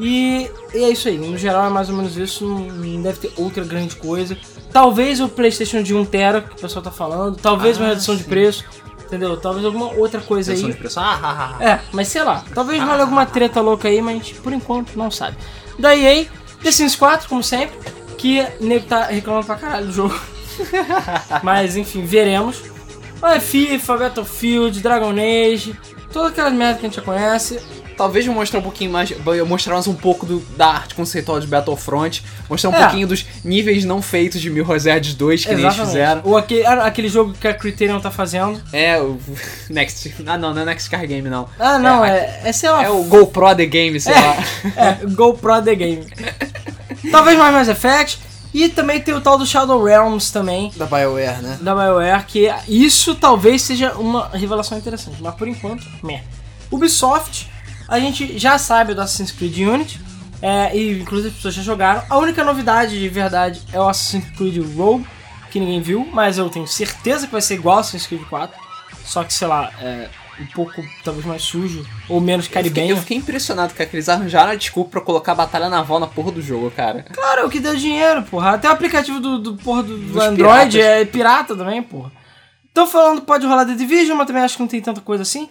e, 0.00 0.50
e 0.74 0.78
é 0.84 0.90
isso 0.90 1.08
aí. 1.08 1.18
No 1.18 1.36
geral 1.38 1.66
é 1.66 1.70
mais 1.70 1.88
ou 1.88 1.96
menos 1.96 2.16
isso. 2.16 2.46
Não, 2.46 3.02
deve 3.02 3.18
ter 3.20 3.32
outra 3.36 3.64
grande 3.64 3.96
coisa. 3.96 4.36
Talvez 4.72 5.20
o 5.20 5.28
PlayStation 5.28 5.82
de 5.82 5.94
1TB, 5.94 6.48
que 6.48 6.54
o 6.54 6.60
pessoal 6.60 6.82
tá 6.82 6.90
falando. 6.90 7.36
Talvez 7.36 7.76
uma 7.78 7.86
Ah, 7.86 7.88
redução 7.90 8.16
de 8.16 8.22
sim. 8.24 8.28
preço. 8.28 8.64
Entendeu? 9.06 9.36
Talvez 9.36 9.64
alguma 9.64 9.92
outra 9.92 10.20
coisa 10.20 10.50
Redução 10.52 10.68
aí. 10.68 10.74
de 10.74 10.80
preço. 10.80 10.98
Ah, 10.98 11.20
ah, 11.22 11.56
ah. 11.60 11.64
É, 11.64 11.80
mas 11.92 12.08
sei 12.08 12.22
lá. 12.24 12.42
Talvez 12.54 12.82
role 12.82 13.00
alguma 13.00 13.24
treta 13.26 13.60
louca 13.60 13.86
aí, 13.88 14.00
mas 14.02 14.32
por 14.32 14.52
enquanto 14.52 14.96
não 14.96 15.10
sabe. 15.10 15.36
Da 15.78 15.94
EA, 15.94 16.26
The 16.62 16.72
Sims 16.72 16.96
4, 16.96 17.28
como 17.28 17.42
sempre, 17.42 17.76
que 18.18 18.40
o 18.60 18.64
nego 18.64 18.86
tá 18.86 19.04
reclamando 19.04 19.46
pra 19.46 19.56
caralho 19.56 19.86
do 19.86 19.92
jogo. 19.92 20.18
mas 21.42 21.76
enfim, 21.76 22.04
veremos. 22.04 22.62
Mas 23.20 23.42
FIFA, 23.44 23.96
Battlefield, 23.98 24.80
Dragon 24.80 25.12
Age, 25.12 25.78
todas 26.14 26.30
aquelas 26.32 26.52
merdas 26.52 26.78
que 26.80 26.86
a 26.86 26.88
gente 26.88 26.96
já 26.96 27.02
conhece. 27.02 27.60
Talvez 27.96 28.26
mostrar 28.26 28.58
um 28.58 28.62
pouquinho 28.62 28.90
mais, 28.90 29.12
mostrar 29.46 29.74
mais 29.74 29.86
um 29.86 29.94
pouco 29.94 30.26
do- 30.26 30.40
da 30.56 30.66
arte 30.66 30.94
conceitual 30.96 31.38
de 31.38 31.46
Battlefront, 31.46 32.24
mostrar 32.50 32.70
um 32.70 32.74
É. 32.74 32.80
pouquinho 32.80 33.06
dos 33.06 33.24
níveis 33.44 33.84
não 33.84 34.02
feitos 34.02 34.40
de 34.40 34.50
Mil 34.50 34.64
Hazards 34.72 35.14
2 35.14 35.44
que 35.44 35.54
nem 35.54 35.64
eles 35.64 35.76
fizeram. 35.76 36.20
Ou 36.24 36.36
aquele, 36.36 36.66
aquele 36.66 37.08
jogo 37.08 37.34
que 37.34 37.46
a 37.46 37.54
Criterion 37.54 38.00
tá 38.00 38.10
fazendo. 38.10 38.60
É, 38.72 38.98
o 39.00 39.16
Next. 39.70 40.12
Ah, 40.26 40.36
não, 40.38 40.52
não 40.52 40.62
é 40.62 40.64
Next 40.64 40.90
Car 40.90 41.06
Game, 41.06 41.28
não. 41.28 41.48
Ah, 41.58 41.78
não, 41.78 42.04
É, 42.04 42.40
é, 42.44 42.48
é, 42.48 42.52
sei 42.52 42.68
lá. 42.70 42.82
É 42.82 42.90
o 42.90 43.04
GoPro 43.04 43.54
The 43.54 43.66
Game, 43.66 44.00
sei 44.00 44.14
lá. 44.14 44.36
É, 44.76 45.06
GoPro 45.06 45.62
The 45.62 45.74
Game. 45.76 46.06
Talvez 47.12 47.38
mais 47.38 47.54
Mass 47.54 47.68
Effect. 47.68 48.18
E 48.54 48.68
também 48.68 49.00
tem 49.00 49.12
o 49.12 49.20
tal 49.20 49.36
do 49.36 49.44
Shadow 49.44 49.82
Realms 49.82 50.32
também. 50.32 50.70
Da 50.76 50.86
BioWare, 50.86 51.42
né? 51.42 51.58
da 51.60 51.74
BioWare, 51.74 52.24
que 52.24 52.48
isso 52.68 53.16
talvez 53.16 53.62
seja 53.62 53.94
uma 53.94 54.28
revelação 54.28 54.78
interessante, 54.78 55.20
mas 55.20 55.34
por 55.34 55.48
enquanto, 55.48 55.84
meh. 56.04 56.22
Ubisoft, 56.70 57.50
a 57.88 57.98
gente 57.98 58.38
já 58.38 58.56
sabe 58.56 58.94
do 58.94 59.00
Assassin's 59.00 59.32
Creed 59.32 59.58
Unity, 59.58 60.00
é, 60.40 60.76
e 60.76 61.00
inclusive 61.00 61.30
as 61.30 61.34
pessoas 61.34 61.54
já 61.54 61.62
jogaram. 61.62 62.04
A 62.08 62.16
única 62.16 62.44
novidade 62.44 62.96
de 62.96 63.08
verdade 63.08 63.60
é 63.72 63.80
o 63.80 63.88
Assassin's 63.88 64.30
Creed 64.36 64.56
Rogue, 64.76 65.04
que 65.50 65.58
ninguém 65.58 65.80
viu, 65.80 66.08
mas 66.12 66.38
eu 66.38 66.48
tenho 66.48 66.68
certeza 66.68 67.26
que 67.26 67.32
vai 67.32 67.42
ser 67.42 67.54
igual 67.54 67.74
ao 67.74 67.80
Assassin's 67.80 68.06
Creed 68.06 68.22
4, 68.22 68.56
só 69.04 69.24
que 69.24 69.34
sei 69.34 69.48
lá, 69.48 69.72
é 69.80 70.08
um 70.40 70.46
pouco 70.46 70.82
talvez 71.04 71.24
mais 71.24 71.42
sujo, 71.42 71.84
ou 72.08 72.20
menos 72.20 72.46
Eu 72.46 72.48
fiquei, 72.50 72.62
caribenho. 72.62 72.96
eu 72.96 73.00
fiquei 73.00 73.16
impressionado, 73.16 73.72
cara, 73.74 73.88
que 73.88 73.96
eles 73.96 74.08
arranjaram 74.08 74.52
a 74.52 74.54
desculpa 74.54 74.90
pra 74.92 75.00
colocar 75.00 75.32
a 75.32 75.36
batalha 75.36 75.68
naval 75.68 76.00
na 76.00 76.06
porra 76.06 76.32
do 76.32 76.42
jogo, 76.42 76.70
cara. 76.70 77.04
Claro, 77.12 77.42
é 77.42 77.44
o 77.44 77.50
que 77.50 77.60
deu 77.60 77.76
dinheiro, 77.76 78.22
porra. 78.24 78.52
Até 78.54 78.68
o 78.68 78.72
aplicativo 78.72 79.20
do, 79.20 79.38
do 79.38 79.54
porra 79.56 79.82
do, 79.82 79.96
do 79.96 80.20
Android 80.20 80.72
piratas. 80.76 81.00
é 81.00 81.04
pirata 81.04 81.56
também, 81.56 81.82
porra. 81.82 82.10
Estão 82.66 82.86
falando 82.86 83.20
que 83.20 83.26
pode 83.26 83.46
rolar 83.46 83.64
The 83.64 83.74
Division, 83.74 84.16
mas 84.16 84.26
também 84.26 84.42
acho 84.42 84.56
que 84.56 84.62
não 84.62 84.68
tem 84.68 84.80
tanta 84.80 85.00
coisa 85.00 85.22
assim. 85.22 85.48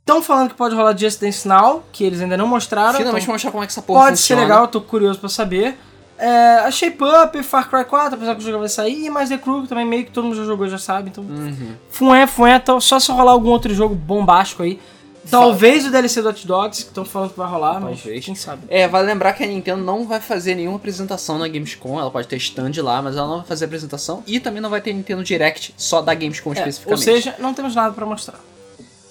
Estão 0.00 0.22
falando 0.22 0.50
que 0.50 0.54
pode 0.56 0.74
rolar 0.74 0.96
Just 0.96 1.20
Dance 1.20 1.46
Now, 1.46 1.84
que 1.92 2.04
eles 2.04 2.20
ainda 2.20 2.36
não 2.36 2.46
mostraram. 2.46 2.96
Finalmente 2.98 3.22
então 3.24 3.34
mostrar 3.34 3.50
como 3.50 3.62
é 3.62 3.66
que 3.66 3.72
essa 3.72 3.82
porra 3.82 4.00
pode 4.04 4.16
funciona. 4.16 4.42
ser 4.42 4.46
legal, 4.48 4.62
eu 4.64 4.68
tô 4.68 4.80
curioso 4.80 5.18
pra 5.18 5.28
saber. 5.28 5.76
É, 6.18 6.60
a 6.64 6.70
Shape 6.70 6.98
Up, 7.02 7.42
Far 7.42 7.68
Cry 7.68 7.84
4, 7.84 8.14
apesar 8.14 8.34
que 8.34 8.40
o 8.40 8.44
jogo 8.44 8.60
vai 8.60 8.68
sair, 8.68 9.04
e 9.04 9.10
mais 9.10 9.28
The 9.28 9.38
Crew, 9.38 9.62
que 9.62 9.68
também 9.68 9.84
meio 9.84 10.04
que 10.04 10.10
todo 10.10 10.24
mundo 10.24 10.36
já 10.36 10.44
jogou, 10.44 10.66
já 10.68 10.78
sabe, 10.78 11.10
então... 11.10 11.22
Uhum. 11.22 11.74
Fué, 11.90 12.26
fué, 12.26 12.56
então 12.56 12.80
só 12.80 12.98
se 12.98 13.12
rolar 13.12 13.32
algum 13.32 13.50
outro 13.50 13.74
jogo 13.74 13.94
bombástico 13.94 14.62
aí. 14.62 14.80
Talvez 15.30 15.84
o 15.84 15.90
DLC 15.90 16.22
do 16.22 16.28
Hot 16.28 16.46
Dogs, 16.46 16.84
que 16.84 16.88
estão 16.90 17.04
falando 17.04 17.30
que 17.30 17.38
vai 17.38 17.48
rolar, 17.48 17.80
mas 17.80 18.00
Talvez. 18.00 18.24
quem 18.24 18.34
sabe. 18.34 18.62
É, 18.68 18.86
vale 18.86 19.06
lembrar 19.08 19.32
que 19.32 19.42
a 19.42 19.46
Nintendo 19.46 19.82
não 19.82 20.06
vai 20.06 20.20
fazer 20.20 20.54
nenhuma 20.54 20.76
apresentação 20.76 21.36
na 21.36 21.48
Gamescom, 21.48 21.98
ela 21.98 22.10
pode 22.10 22.28
ter 22.28 22.36
stand 22.36 22.72
lá, 22.80 23.02
mas 23.02 23.16
ela 23.16 23.26
não 23.26 23.38
vai 23.38 23.46
fazer 23.46 23.64
apresentação 23.64 24.22
e 24.26 24.38
também 24.38 24.60
não 24.62 24.70
vai 24.70 24.80
ter 24.80 24.92
Nintendo 24.92 25.24
Direct 25.24 25.74
só 25.76 26.00
da 26.00 26.14
Gamescom 26.14 26.50
É, 26.50 26.58
especificamente. 26.58 26.98
ou 26.98 27.14
seja, 27.14 27.34
não 27.40 27.52
temos 27.52 27.74
nada 27.74 27.92
pra 27.92 28.06
mostrar. 28.06 28.38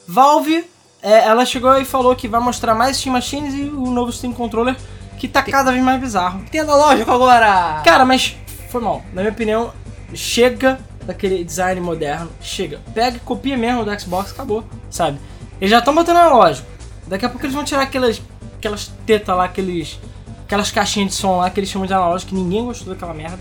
Valve, 0.07 0.65
é, 1.01 1.25
ela 1.25 1.45
chegou 1.45 1.75
e 1.77 1.83
falou 1.85 2.15
que 2.15 2.27
vai 2.27 2.39
mostrar 2.39 2.73
mais 2.73 2.97
Steam 2.97 3.11
Machines 3.13 3.53
e 3.53 3.63
o 3.63 3.91
novo 3.91 4.11
Steam 4.11 4.31
Controller, 4.33 4.75
que 5.17 5.27
tá 5.27 5.41
cada 5.41 5.71
vez 5.71 5.83
mais 5.83 5.99
bizarro. 5.99 6.39
Nintendo 6.39 6.71
lógico 6.71 7.11
agora! 7.11 7.81
Cara, 7.83 8.05
mas 8.05 8.35
foi 8.69 8.81
mal. 8.81 9.03
Na 9.13 9.21
minha 9.21 9.31
opinião, 9.31 9.73
chega 10.13 10.79
daquele 11.05 11.43
design 11.43 11.79
moderno. 11.81 12.29
Chega. 12.41 12.81
Pega 12.93 13.17
e 13.17 13.19
copia 13.19 13.57
mesmo 13.57 13.85
do 13.85 13.99
Xbox, 13.99 14.31
acabou. 14.31 14.63
Sabe? 14.89 15.19
Eles 15.59 15.71
já 15.71 15.79
estão 15.79 15.95
botando 15.95 16.17
analógico. 16.17 16.67
Daqui 17.07 17.25
a 17.25 17.29
pouco 17.29 17.45
eles 17.45 17.55
vão 17.55 17.63
tirar 17.63 17.83
aquelas, 17.83 18.21
aquelas 18.57 18.91
tetas 19.05 19.35
lá, 19.35 19.45
aqueles, 19.45 19.99
aquelas 20.43 20.71
caixinhas 20.71 21.11
de 21.11 21.15
som 21.15 21.37
lá 21.37 21.49
que 21.49 21.59
eles 21.59 21.69
chamam 21.69 21.87
de 21.87 21.93
analógico, 21.93 22.29
que 22.29 22.35
ninguém 22.35 22.65
gostou 22.65 22.93
daquela 22.93 23.13
merda. 23.13 23.39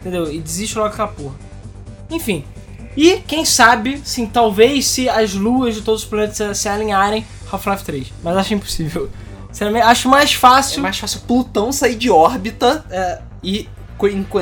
Entendeu? 0.00 0.32
E 0.32 0.40
desiste 0.40 0.78
logo 0.78 0.88
daquela 0.88 1.08
porra. 1.08 1.34
Enfim. 2.10 2.44
E 2.96 3.18
quem 3.18 3.44
sabe, 3.44 4.00
sim, 4.04 4.26
talvez 4.26 4.86
se 4.86 5.08
as 5.08 5.34
luas 5.34 5.74
de 5.74 5.82
todos 5.82 6.02
os 6.02 6.08
planetas 6.08 6.58
se 6.58 6.68
alinharem, 6.68 7.24
Half-Life 7.50 7.84
3. 7.84 8.12
Mas 8.22 8.36
acho 8.36 8.54
impossível. 8.54 9.10
Sinceramente, 9.52 9.84
acho 9.86 10.08
mais 10.08 10.30
É 10.30 10.34
fácil. 10.34 10.82
mais 10.82 10.98
fácil 10.98 11.20
Plutão 11.20 11.72
sair 11.72 11.94
de 11.96 12.10
órbita 12.10 12.84
é, 12.90 13.20
e 13.42 13.68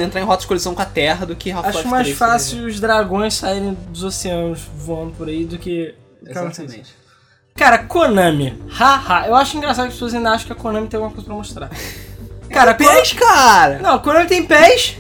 entrar 0.01 0.21
em 0.21 0.25
rota 0.25 0.43
de 0.43 0.47
colisão 0.47 0.75
com 0.75 0.83
a 0.83 0.87
Terra 0.87 1.27
do 1.27 1.35
que 1.35 1.51
Half-Life 1.51 1.79
Acho 1.79 1.89
mais 1.89 2.07
3, 2.07 2.19
fácil 2.19 2.67
os 2.67 2.79
dragões 2.79 3.35
saírem 3.35 3.77
dos 3.91 4.05
oceanos 4.05 4.61
voando 4.77 5.13
por 5.13 5.29
aí 5.29 5.45
do 5.45 5.59
que. 5.59 5.95
Exatamente. 6.25 6.95
Cara, 7.57 7.79
Konami. 7.79 8.57
Haha. 8.69 9.27
Eu 9.27 9.35
acho 9.35 9.57
engraçado 9.57 9.87
que 9.87 9.89
as 9.89 9.95
pessoas 9.95 10.15
ainda 10.15 10.31
acham 10.31 10.47
que 10.47 10.53
a 10.53 10.57
Konami 10.57 10.87
tem 10.87 10.97
alguma 10.97 11.13
coisa 11.13 11.27
pra 11.27 11.35
mostrar. 11.35 11.71
Cara, 12.51 12.73
Pés, 12.73 13.13
cara! 13.13 13.79
Não, 13.81 13.95
a 13.95 13.99
Konami 13.99 14.27
tem 14.27 14.47
pés. 14.47 14.97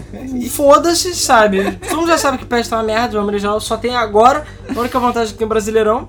Foda-se, 0.52 1.14
sabe? 1.14 1.72
Todo 1.76 1.96
mundo 2.00 2.08
já 2.08 2.18
sabe 2.18 2.38
que 2.38 2.44
pés 2.44 2.68
tá 2.68 2.76
uma 2.76 2.82
merda, 2.82 3.16
maneira 3.18 3.38
geral. 3.38 3.60
Só 3.60 3.76
tem 3.76 3.96
agora. 3.96 4.44
A 4.74 4.78
única 4.78 5.00
vantagem 5.00 5.30
é 5.30 5.32
que 5.32 5.38
tem 5.38 5.48
Brasileirão. 5.48 6.08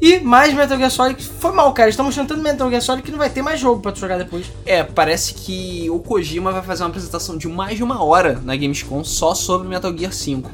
E 0.00 0.20
mais 0.20 0.54
Metal 0.54 0.76
Gear 0.78 0.90
Solid. 0.90 1.22
Foi 1.40 1.52
mal, 1.52 1.72
cara. 1.72 1.86
Eles 1.88 1.94
estão 1.94 2.04
mostrando 2.06 2.28
tanto 2.28 2.40
Metal 2.42 2.68
Gear 2.70 2.80
Solid 2.82 3.02
que 3.02 3.10
não 3.10 3.18
vai 3.18 3.30
ter 3.30 3.42
mais 3.42 3.58
jogo 3.58 3.80
pra 3.80 3.90
tu 3.92 3.98
jogar 3.98 4.16
depois. 4.18 4.46
É, 4.64 4.82
parece 4.84 5.34
que 5.34 5.88
o 5.90 5.98
Kojima 5.98 6.52
vai 6.52 6.62
fazer 6.62 6.84
uma 6.84 6.88
apresentação 6.90 7.36
de 7.36 7.48
mais 7.48 7.76
de 7.76 7.82
uma 7.82 8.02
hora 8.04 8.40
na 8.44 8.54
Gamescom 8.54 9.02
só 9.02 9.34
sobre 9.34 9.66
Metal 9.68 9.96
Gear 9.96 10.12
5. 10.12 10.50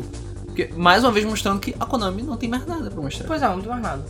Porque, 0.46 0.70
mais 0.76 1.02
uma 1.04 1.10
vez 1.12 1.26
mostrando 1.26 1.58
que 1.60 1.74
a 1.78 1.84
Konami 1.84 2.22
não 2.22 2.36
tem 2.36 2.48
mais 2.48 2.64
nada 2.66 2.90
pra 2.90 3.02
mostrar. 3.02 3.26
Pois 3.26 3.42
é, 3.42 3.48
não 3.48 3.60
tem 3.60 3.68
mais 3.68 3.82
nada. 3.82 4.04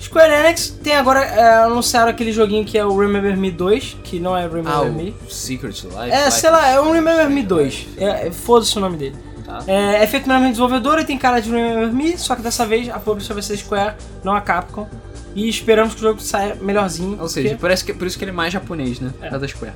Square 0.00 0.32
Enix 0.32 0.70
tem 0.82 0.96
agora, 0.96 1.22
é, 1.22 1.58
anunciaram 1.64 2.08
aquele 2.10 2.32
joguinho 2.32 2.64
que 2.64 2.78
é 2.78 2.84
o 2.86 2.96
Remember 2.96 3.36
Me 3.36 3.50
2, 3.50 3.98
que 4.02 4.18
não 4.18 4.34
é 4.34 4.42
Remember 4.46 4.72
Ah, 4.72 4.84
Me. 4.86 5.14
o 5.26 5.30
Secret 5.30 5.74
Life. 5.84 6.10
É, 6.10 6.30
sei 6.30 6.48
lá, 6.48 6.66
é 6.68 6.80
um 6.80 6.90
Remember 6.92 7.28
Me 7.28 7.42
2. 7.42 7.86
É, 7.98 8.28
é- 8.28 8.30
Foda-se 8.30 8.78
o 8.78 8.80
nome 8.80 8.96
dele. 8.96 9.16
Tá. 9.50 9.64
É, 9.66 10.02
é 10.02 10.06
feito 10.06 10.24
pela 10.24 10.36
mesma 10.38 10.50
desenvolvedora 10.50 11.00
e 11.02 11.04
tem 11.04 11.18
cara 11.18 11.40
de 11.40 11.50
Remember 11.50 11.92
Me, 11.92 12.16
só 12.18 12.34
que 12.36 12.42
dessa 12.42 12.64
vez 12.66 12.88
a 12.88 12.98
publisher 12.98 13.34
vai 13.34 13.42
ser 13.42 13.56
Square, 13.56 13.94
não 14.24 14.34
a 14.34 14.40
Capcom. 14.40 14.86
E 15.34 15.48
esperamos 15.48 15.94
que 15.94 16.00
o 16.00 16.02
jogo 16.02 16.20
saia 16.20 16.56
melhorzinho. 16.60 17.16
Ou 17.20 17.28
seja, 17.28 17.50
porque- 17.50 17.60
parece 17.62 17.84
que, 17.84 17.92
por 17.94 18.06
isso 18.06 18.18
que 18.18 18.24
ele 18.24 18.30
é 18.32 18.34
mais 18.34 18.52
japonês, 18.52 18.98
né? 19.00 19.12
É. 19.22 19.30
Da 19.38 19.46
Square. 19.46 19.74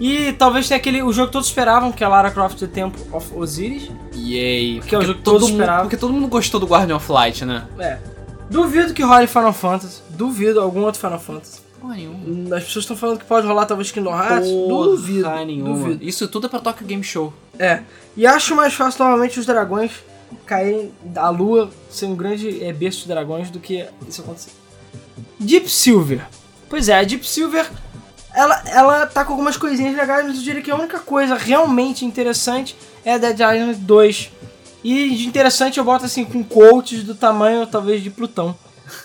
E 0.00 0.32
talvez 0.32 0.66
tenha 0.68 0.78
aquele. 0.78 1.02
O 1.02 1.12
jogo 1.12 1.26
que 1.28 1.32
todos 1.32 1.48
esperavam, 1.48 1.92
que 1.92 2.02
é 2.02 2.08
Lara 2.08 2.30
Croft 2.30 2.58
The 2.58 2.66
Temple 2.66 3.02
of 3.12 3.32
Osiris. 3.34 3.90
Yay. 4.14 4.80
Que 4.80 4.94
é 4.94 4.98
o 4.98 5.02
jogo 5.02 5.18
que 5.18 5.24
todo 5.24 5.34
todos 5.34 5.50
mundo, 5.50 5.60
esperavam. 5.60 5.84
Porque 5.84 5.96
todo 5.96 6.12
mundo 6.12 6.26
gostou 6.28 6.58
do 6.58 6.66
Guardian 6.66 6.96
of 6.96 7.10
Light, 7.12 7.44
né? 7.44 7.64
É. 7.78 7.98
Duvido 8.50 8.92
que 8.94 9.02
role 9.02 9.26
Final 9.26 9.52
Fantasy. 9.52 10.00
Duvido 10.10 10.60
algum 10.60 10.82
outro 10.82 11.00
Final 11.00 11.18
Fantasy. 11.20 11.60
Porra 11.82 11.96
nenhuma. 11.96 12.56
As 12.56 12.62
pessoas 12.62 12.84
estão 12.84 12.96
falando 12.96 13.18
que 13.18 13.24
pode 13.24 13.44
rolar 13.44 13.66
talvez 13.66 13.90
Kingdom 13.90 14.14
Hearts. 14.14 14.48
duvido. 14.48 15.24
Porra 15.24 15.44
nenhuma. 15.44 15.76
Duvido. 15.76 16.04
Isso 16.04 16.28
tudo 16.28 16.46
é 16.46 16.48
pra 16.48 16.60
Tokyo 16.60 16.86
Game 16.86 17.02
Show. 17.02 17.34
É. 17.58 17.82
E 18.16 18.24
acho 18.24 18.54
mais 18.54 18.72
fácil 18.72 19.04
novamente 19.04 19.40
os 19.40 19.44
dragões 19.44 19.90
caírem 20.46 20.92
da 21.02 21.28
lua, 21.28 21.70
ser 21.90 22.06
um 22.06 22.14
grande 22.14 22.62
é, 22.64 22.72
berço 22.72 23.02
de 23.02 23.08
dragões, 23.08 23.50
do 23.50 23.58
que 23.58 23.84
isso 24.08 24.22
acontecer. 24.22 24.52
Deep 25.40 25.68
Silver. 25.68 26.24
Pois 26.70 26.88
é, 26.88 27.00
a 27.00 27.02
Deep 27.02 27.26
Silver, 27.26 27.68
ela, 28.32 28.62
ela 28.68 29.06
tá 29.06 29.24
com 29.24 29.32
algumas 29.32 29.56
coisinhas 29.56 29.96
legais, 29.96 30.24
mas 30.24 30.36
eu 30.36 30.42
diria 30.42 30.62
que 30.62 30.70
a 30.70 30.76
única 30.76 31.00
coisa 31.00 31.34
realmente 31.34 32.06
interessante 32.06 32.76
é 33.04 33.14
a 33.14 33.18
Dead 33.18 33.34
Island 33.34 33.74
2. 33.74 34.30
E 34.84 35.10
de 35.16 35.26
interessante 35.26 35.78
eu 35.78 35.84
boto 35.84 36.04
assim 36.04 36.24
com 36.24 36.42
quotes 36.44 37.02
do 37.02 37.14
tamanho 37.14 37.66
talvez 37.66 38.02
de 38.02 38.08
Plutão. 38.08 38.56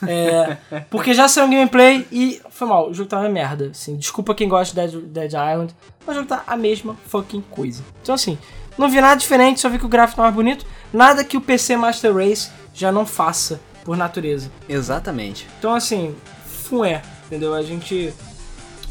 É, 0.08 0.58
porque 0.90 1.14
já 1.14 1.28
saiu 1.28 1.48
um 1.48 1.50
gameplay 1.50 2.08
e 2.12 2.42
foi 2.50 2.68
mal, 2.68 2.90
o 2.90 2.94
jogo 2.94 3.16
uma 3.16 3.30
merda. 3.30 3.70
Assim, 3.72 3.96
desculpa 3.96 4.36
quem 4.36 4.48
gosta 4.48 4.74
de 4.74 4.92
Dead, 4.98 5.04
Dead 5.06 5.32
Island, 5.32 5.76
mas 6.06 6.16
o 6.16 6.20
jogo 6.20 6.30
tá 6.30 6.44
a 6.46 6.56
mesma 6.58 6.96
fucking 7.08 7.42
coisa. 7.50 7.84
Então 8.02 8.16
assim, 8.16 8.38
não 8.78 8.90
vi 8.90 9.02
nada 9.02 9.16
diferente, 9.16 9.60
só 9.60 9.70
vi 9.70 9.80
que 9.80 9.86
o 9.86 9.90
gráfico 9.90 10.18
tá 10.18 10.24
mais 10.24 10.36
bonito. 10.36 10.66
Nada 10.94 11.24
que 11.24 11.38
o 11.38 11.42
PC 11.42 11.76
Master 11.78 12.16
Race 12.16 12.50
já 12.74 12.92
não 12.92 13.06
faça 13.06 13.60
por 13.84 13.98
natureza. 13.98 14.52
Exatamente. 14.68 15.48
Então 15.58 15.74
assim, 15.74 16.16
fué, 16.46 17.02
entendeu? 17.26 17.54
A 17.54 17.62
gente 17.62 18.14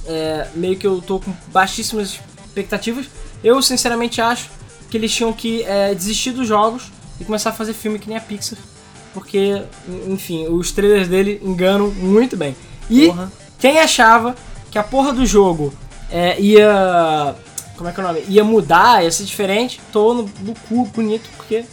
é, 0.07 0.49
meio 0.55 0.77
que 0.77 0.87
eu 0.87 1.01
tô 1.01 1.21
com 1.21 1.33
baixíssimas 1.49 2.21
expectativas. 2.47 3.07
Eu 3.45 3.61
sinceramente 3.61 4.21
acho 4.21 4.51
que 4.91 4.97
eles 4.97 5.13
tinham 5.15 5.33
que 5.33 5.63
é, 5.65 5.95
desistir 5.95 6.33
dos 6.33 6.47
jogos 6.47 6.91
e 7.21 7.25
começar 7.25 7.51
a 7.51 7.53
fazer 7.53 7.73
filme 7.73 7.99
que 7.99 8.09
nem 8.09 8.17
a 8.17 8.21
Pixar. 8.21 8.59
Porque, 9.17 9.63
enfim, 10.07 10.47
os 10.49 10.71
trailers 10.73 11.09
dele 11.09 11.41
enganam 11.43 11.89
muito 11.89 12.37
bem. 12.37 12.55
E 12.91 13.07
Porra. 13.07 13.33
quem 13.59 13.79
achava 13.81 14.37
que 14.71 14.79
a 14.79 14.83
porra 14.83 15.11
do 15.11 15.25
jogo 15.25 15.73
é, 16.11 16.39
ia. 16.39 17.35
Como 17.79 17.89
é 17.89 17.93
que 17.95 17.99
é 17.99 18.05
o 18.05 18.07
nome? 18.07 18.23
Ia 18.29 18.45
mudar, 18.45 19.03
ia 19.03 19.11
ser 19.11 19.25
diferente, 19.25 19.81
tô 19.91 20.13
no, 20.13 20.31
no 20.41 20.55
cu 20.69 20.85
bonito, 20.85 21.31
porque. 21.35 21.65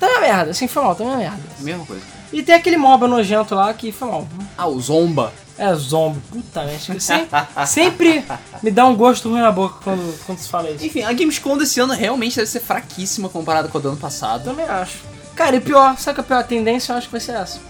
Tá 0.00 0.08
uma 0.08 0.20
merda, 0.20 0.50
assim 0.50 0.66
foi 0.66 0.82
mal, 0.82 0.96
tá 0.96 1.04
uma 1.04 1.18
merda. 1.18 1.38
Mesma 1.60 1.86
coisa. 1.86 2.02
E 2.32 2.42
tem 2.42 2.56
aquele 2.56 2.76
mob 2.76 3.06
nojento 3.06 3.54
lá 3.54 3.72
que 3.72 3.92
foi 3.92 4.08
mal. 4.08 4.26
Ah, 4.58 4.66
o 4.66 4.80
Zomba. 4.80 5.32
É 5.56 5.72
zombie, 5.76 6.18
puta 6.32 6.64
merda. 6.64 6.98
Sempre, 6.98 7.28
sempre 7.66 8.24
me 8.60 8.70
dá 8.72 8.86
um 8.86 8.96
gosto 8.96 9.28
ruim 9.28 9.40
na 9.40 9.52
boca 9.52 9.76
quando, 9.84 10.18
quando 10.26 10.38
se 10.38 10.48
fala 10.48 10.68
isso. 10.70 10.84
Enfim, 10.84 11.02
a 11.02 11.12
Gamescom 11.12 11.56
desse 11.56 11.78
ano 11.78 11.92
realmente 11.92 12.34
deve 12.34 12.48
ser 12.48 12.58
fraquíssima 12.58 13.28
comparada 13.28 13.68
com 13.68 13.78
a 13.78 13.80
do 13.80 13.88
ano 13.90 13.96
passado. 13.98 14.44
Também 14.44 14.64
acho. 14.66 15.11
Cara, 15.34 15.56
e 15.56 15.60
pior, 15.60 15.96
sabe 15.98 16.16
que 16.16 16.20
a 16.20 16.24
pior 16.24 16.44
tendência 16.44 16.92
eu 16.92 16.96
acho 16.96 17.06
que 17.06 17.12
vai 17.12 17.20
ser 17.20 17.32
essa? 17.32 17.60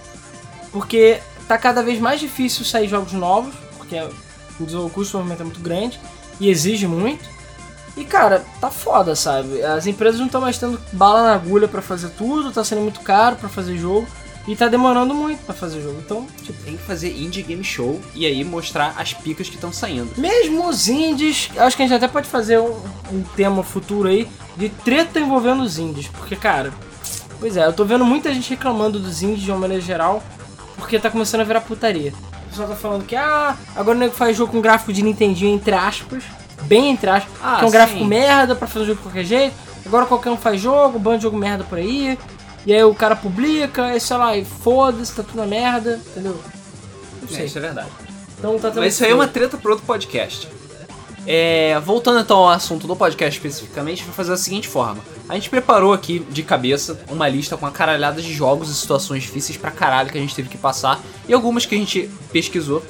Porque 0.73 1.21
tá 1.47 1.57
cada 1.59 1.83
vez 1.83 2.01
mais 2.01 2.19
difícil 2.21 2.65
sair 2.65 2.89
jogos 2.89 3.13
novos, 3.13 3.55
porque 3.77 4.01
o 4.01 4.09
custo 4.09 4.65
de 4.65 5.05
desenvolvimento 5.05 5.41
é 5.41 5.45
muito 5.45 5.61
grande 5.61 6.01
e 6.41 6.49
exige 6.49 6.87
muito. 6.87 7.31
E 7.97 8.05
cara, 8.05 8.45
tá 8.61 8.71
foda, 8.71 9.15
sabe? 9.15 9.63
As 9.63 9.87
empresas 9.87 10.19
não 10.19 10.27
estão 10.27 10.41
mais 10.41 10.59
tendo 10.59 10.81
bala 10.93 11.25
na 11.25 11.35
agulha 11.35 11.69
pra 11.69 11.83
fazer 11.83 12.09
tudo, 12.11 12.51
tá 12.51 12.65
sendo 12.65 12.81
muito 12.81 13.01
caro 13.01 13.37
pra 13.37 13.49
fazer 13.49 13.77
jogo 13.77 14.07
e 14.49 14.57
tá 14.57 14.67
demorando 14.67 15.15
muito 15.15 15.45
pra 15.45 15.55
fazer 15.55 15.83
jogo. 15.83 16.01
Então, 16.05 16.27
tipo, 16.43 16.61
Tem 16.65 16.77
que 16.77 16.83
fazer 16.83 17.11
Indie 17.11 17.43
Game 17.43 17.63
Show 17.63 18.01
e 18.15 18.25
aí 18.27 18.43
mostrar 18.45 18.95
as 18.97 19.13
picas 19.13 19.49
que 19.49 19.57
estão 19.57 19.73
saindo. 19.73 20.11
Mesmo 20.17 20.67
os 20.67 20.89
indies, 20.89 21.51
acho 21.57 21.77
que 21.77 21.83
a 21.83 21.87
gente 21.87 21.97
até 21.97 22.09
pode 22.09 22.29
fazer 22.29 22.59
um, 22.59 22.81
um 23.13 23.23
tema 23.37 23.63
futuro 23.63 24.09
aí 24.09 24.27
de 24.57 24.69
treta 24.69 25.21
envolvendo 25.21 25.63
os 25.63 25.79
indies, 25.79 26.09
porque 26.09 26.35
cara, 26.35 26.73
pois 27.43 27.57
é, 27.57 27.67
eu 27.67 27.73
tô 27.73 27.85
vendo 27.85 28.05
muita 28.05 28.33
gente 28.33 28.51
reclamando 28.51 29.01
dos 29.01 29.21
indies 29.21 29.41
de 29.43 29.51
uma 29.51 29.59
maneira 29.59 29.83
geral, 29.83 30.23
porque 30.77 30.97
tá 30.97 31.11
começando 31.11 31.41
a 31.41 31.45
virar 31.45 31.61
putaria. 31.63 32.15
O 32.47 32.49
pessoal 32.51 32.69
tá 32.69 32.77
falando 32.77 33.05
que, 33.05 33.17
ah, 33.17 33.57
agora 33.75 33.97
o 33.97 34.01
nego 34.01 34.15
faz 34.15 34.37
jogo 34.37 34.53
com 34.53 34.61
gráfico 34.61 34.93
de 34.93 35.03
Nintendinho, 35.03 35.53
entre 35.53 35.75
aspas, 35.75 36.23
bem 36.63 36.91
entre 36.91 37.11
aspas, 37.11 37.33
Ah, 37.43 37.57
que 37.59 37.65
é 37.65 37.67
um 37.67 37.71
gráfico 37.73 37.99
sim. 37.99 38.07
merda 38.07 38.55
pra 38.55 38.69
fazer 38.69 38.85
um 38.85 38.87
jogo 38.87 38.99
de 38.99 39.03
qualquer 39.03 39.25
jeito, 39.25 39.57
agora 39.85 40.07
qualquer 40.07 40.31
um 40.31 40.37
faz 40.37 40.61
jogo, 40.61 41.01
bando 41.01 41.17
de 41.17 41.23
jogo 41.25 41.37
merda 41.37 41.65
por 41.65 41.79
aí, 41.79 42.17
e 42.65 42.73
aí 42.73 42.85
o 42.85 42.95
cara 42.95 43.17
publica, 43.17 43.97
e 43.97 43.99
sei 43.99 44.17
lá, 44.17 44.37
e 44.37 44.45
foda-se, 44.45 45.13
tá 45.13 45.25
tudo 45.25 45.39
na 45.39 45.47
merda, 45.47 46.01
entendeu? 46.13 46.41
Não 47.23 47.29
sei. 47.29 47.47
isso 47.47 47.59
é 47.59 47.61
verdade. 47.61 47.89
Então 48.39 48.57
tá 48.57 48.71
Mas 48.77 48.95
isso 48.95 49.05
aí 49.05 49.11
é 49.11 49.15
uma 49.15 49.27
treta 49.27 49.57
para 49.57 49.73
outro 49.73 49.85
podcast. 49.85 50.49
É, 51.27 51.79
voltando 51.81 52.21
então 52.21 52.39
ao 52.39 52.49
assunto 52.49 52.87
do 52.87 52.97
podcast 52.97 53.39
especificamente, 53.39 54.03
a 54.03 54.07
vai 54.07 54.15
fazer 54.15 54.31
da 54.31 54.37
seguinte 54.37 54.67
forma. 54.69 55.03
A 55.29 55.35
gente 55.35 55.49
preparou 55.49 55.93
aqui 55.93 56.19
de 56.31 56.43
cabeça 56.43 57.01
uma 57.09 57.29
lista 57.29 57.57
com 57.57 57.65
uma 57.65 57.71
caralhada 57.71 58.21
de 58.21 58.33
jogos 58.35 58.69
e 58.69 58.75
situações 58.75 59.23
difíceis 59.23 59.57
pra 59.57 59.71
caralho 59.71 60.11
que 60.11 60.19
a 60.19 60.21
gente 60.21 60.35
teve 60.35 60.49
que 60.49 60.59
passar 60.59 61.01
e 61.29 61.33
algumas 61.33 61.65
que 61.65 61.75
a 61.75 61.79
gente 61.79 62.11
pesquisou. 62.33 62.85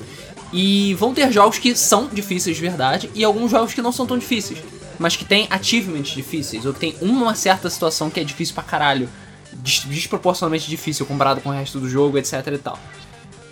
E 0.54 0.94
vão 0.94 1.14
ter 1.14 1.30
jogos 1.32 1.58
que 1.58 1.74
são 1.74 2.08
difíceis 2.12 2.56
de 2.56 2.62
verdade 2.62 3.10
e 3.14 3.24
alguns 3.24 3.50
jogos 3.50 3.72
que 3.72 3.80
não 3.80 3.90
são 3.92 4.06
tão 4.06 4.18
difíceis, 4.18 4.58
mas 4.98 5.16
que 5.16 5.24
tem 5.24 5.46
achievements 5.50 6.12
difíceis 6.14 6.66
ou 6.66 6.74
que 6.74 6.80
tem 6.80 6.94
uma 7.00 7.34
certa 7.34 7.70
situação 7.70 8.10
que 8.10 8.20
é 8.20 8.24
difícil 8.24 8.54
pra 8.54 8.62
caralho, 8.62 9.08
des- 9.50 9.84
desproporcionalmente 9.86 10.68
difícil 10.68 11.06
comparado 11.06 11.40
com 11.40 11.48
o 11.48 11.52
resto 11.52 11.80
do 11.80 11.88
jogo, 11.88 12.18
etc 12.18 12.46
e 12.48 12.58
tal. 12.58 12.78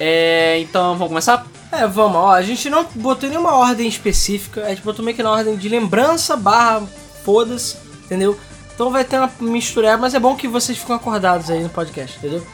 É, 0.01 0.59
então 0.61 0.93
vamos 0.95 1.09
começar? 1.09 1.47
É, 1.71 1.87
vamos, 1.87 2.17
ó, 2.17 2.31
a 2.33 2.43
gente 2.43 2.69
não 2.71 2.85
botou 2.97 3.29
nenhuma 3.29 3.53
ordem 3.55 3.87
específica, 3.87 4.65
a 4.65 4.71
gente 4.71 4.83
botou 4.83 5.05
meio 5.05 5.15
que 5.17 5.23
na 5.23 5.31
ordem 5.31 5.57
de 5.57 5.69
lembrança 5.69 6.35
barra 6.37 6.83
foda-se, 7.23 7.77
entendeu? 8.07 8.37
Então 8.75 8.91
vai 8.91 9.05
ter 9.05 9.19
uma 9.19 9.31
mistura, 9.41 9.97
mas 9.99 10.15
é 10.15 10.19
bom 10.19 10.35
que 10.35 10.49
vocês 10.49 10.77
ficam 10.79 10.97
acordados 10.97 11.51
aí 11.51 11.63
no 11.63 11.69
podcast, 11.69 12.17
entendeu? 12.19 12.45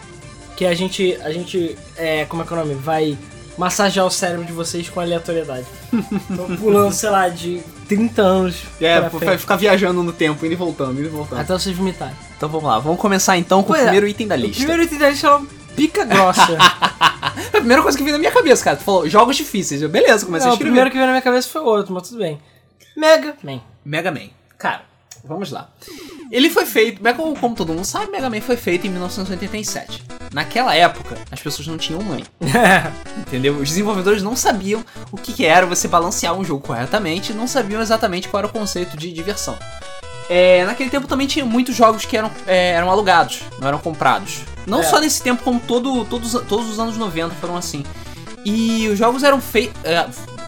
Que 0.57 0.67
a 0.67 0.75
gente, 0.75 1.17
a 1.23 1.31
gente, 1.31 1.79
é, 1.97 2.25
como 2.27 2.43
é 2.43 2.45
que 2.47 2.53
é 2.53 2.57
o 2.57 2.59
nome? 2.61 2.75
Vai 2.75 3.17
massagear 3.57 4.05
o 4.05 4.11
cérebro 4.11 4.45
de 4.45 4.53
vocês 4.53 4.89
com 4.89 5.01
aleatoriedade. 5.01 5.65
Então, 6.29 6.57
pulando, 6.57 6.93
sei 6.93 7.09
lá, 7.09 7.29
de 7.29 7.63
30 7.89 8.21
anos 8.21 8.57
É, 8.81 9.01
vai 9.01 9.39
ficar 9.39 9.57
viajando 9.57 10.03
no 10.03 10.13
tempo, 10.13 10.45
indo 10.45 10.53
e 10.53 10.57
voltando, 10.57 10.99
indo 10.99 11.07
e 11.07 11.11
voltando. 11.11 11.41
até 11.41 11.55
vocês 11.55 11.75
vomitarem. 11.75 12.15
Então 12.37 12.49
vamos 12.49 12.67
lá, 12.69 12.79
vamos 12.81 13.01
começar 13.01 13.39
então 13.39 13.63
com 13.63 13.69
Pois 13.69 13.81
o 13.81 13.85
é, 13.85 13.87
primeiro 13.87 14.09
item 14.09 14.27
da 14.27 14.35
O 14.35 14.39
lista. 14.39 14.57
primeiro 14.59 14.83
item 14.83 14.99
da 14.99 15.09
lista 15.11 15.27
é 15.29 15.31
uma 15.31 15.47
pica 15.77 16.05
grossa. 16.05 16.57
A 17.49 17.59
primeira 17.59 17.83
coisa 17.83 17.97
que 17.97 18.03
veio 18.05 18.15
na 18.15 18.19
minha 18.21 18.33
cabeça, 18.33 18.65
cara, 18.65 18.77
tu 18.77 18.85
falou 18.85 19.09
jogos 19.09 19.37
difíceis. 19.37 19.83
Eu, 19.83 19.89
beleza, 19.89 20.25
comecei 20.25 20.47
Não, 20.47 20.53
a 20.53 20.55
o 20.55 20.55
escrever. 20.55 20.71
primeiro 20.71 20.91
que 20.91 20.97
veio 20.97 21.07
na 21.07 21.13
minha 21.13 21.23
cabeça 21.23 21.49
foi 21.49 21.61
outro, 21.63 21.93
mas 21.95 22.09
tudo 22.09 22.19
bem. 22.19 22.41
Mega 22.97 23.35
Man. 23.43 23.61
Mega 23.85 24.11
Man. 24.11 24.29
Cara, 24.59 24.83
vamos 25.25 25.51
lá. 25.51 25.69
Ele 26.31 26.51
foi 26.51 26.65
feito, 26.67 27.03
Mega- 27.03 27.19
como 27.19 27.55
todo 27.55 27.73
mundo 27.73 27.85
sabe, 27.85 28.11
Mega 28.11 28.29
Man 28.31 28.41
foi 28.41 28.57
feito 28.57 28.87
em 28.87 28.91
1987. 28.91 30.03
Naquela 30.33 30.75
época, 30.75 31.17
as 31.31 31.41
pessoas 31.41 31.67
não 31.69 31.79
tinham 31.79 32.03
mãe, 32.03 32.25
entendeu? 33.19 33.55
Os 33.55 33.69
desenvolvedores 33.69 34.23
não 34.23 34.35
sabiam 34.37 34.85
o 35.13 35.17
que 35.17 35.33
que 35.33 35.45
era 35.47 35.67
você 35.67 35.87
balancear 35.89 36.35
um 36.35 36.45
jogo 36.45 36.67
corretamente, 36.67 37.33
não 37.33 37.47
sabiam 37.47 37.81
exatamente 37.81 38.29
qual 38.29 38.41
era 38.41 38.47
o 38.49 38.53
conceito 38.53 38.97
de 38.97 39.13
diversão. 39.13 39.57
É, 40.29 40.65
naquele 40.65 40.91
tempo 40.91 41.07
também 41.07 41.27
tinha 41.27 41.45
muitos 41.45 41.75
jogos 41.77 42.05
que 42.05 42.17
eram, 42.17 42.31
é, 42.47 42.71
eram 42.73 42.91
alugados, 42.91 43.43
não 43.61 43.69
eram 43.69 43.79
comprados. 43.79 44.41
Não 44.67 44.81
É. 44.81 44.83
só 44.83 44.99
nesse 44.99 45.23
tempo, 45.23 45.43
como 45.45 45.61
todo, 45.61 46.05
todos, 46.05 46.33
todos 46.49 46.69
os 46.69 46.79
anos 46.81 46.97
90 46.97 47.35
foram 47.37 47.57
assim. 47.57 47.85
E 48.45 48.89
os 48.89 48.99
jogos 48.99 49.23
eram 49.23 49.41
feitos. 49.41 49.77
É, 49.85 50.07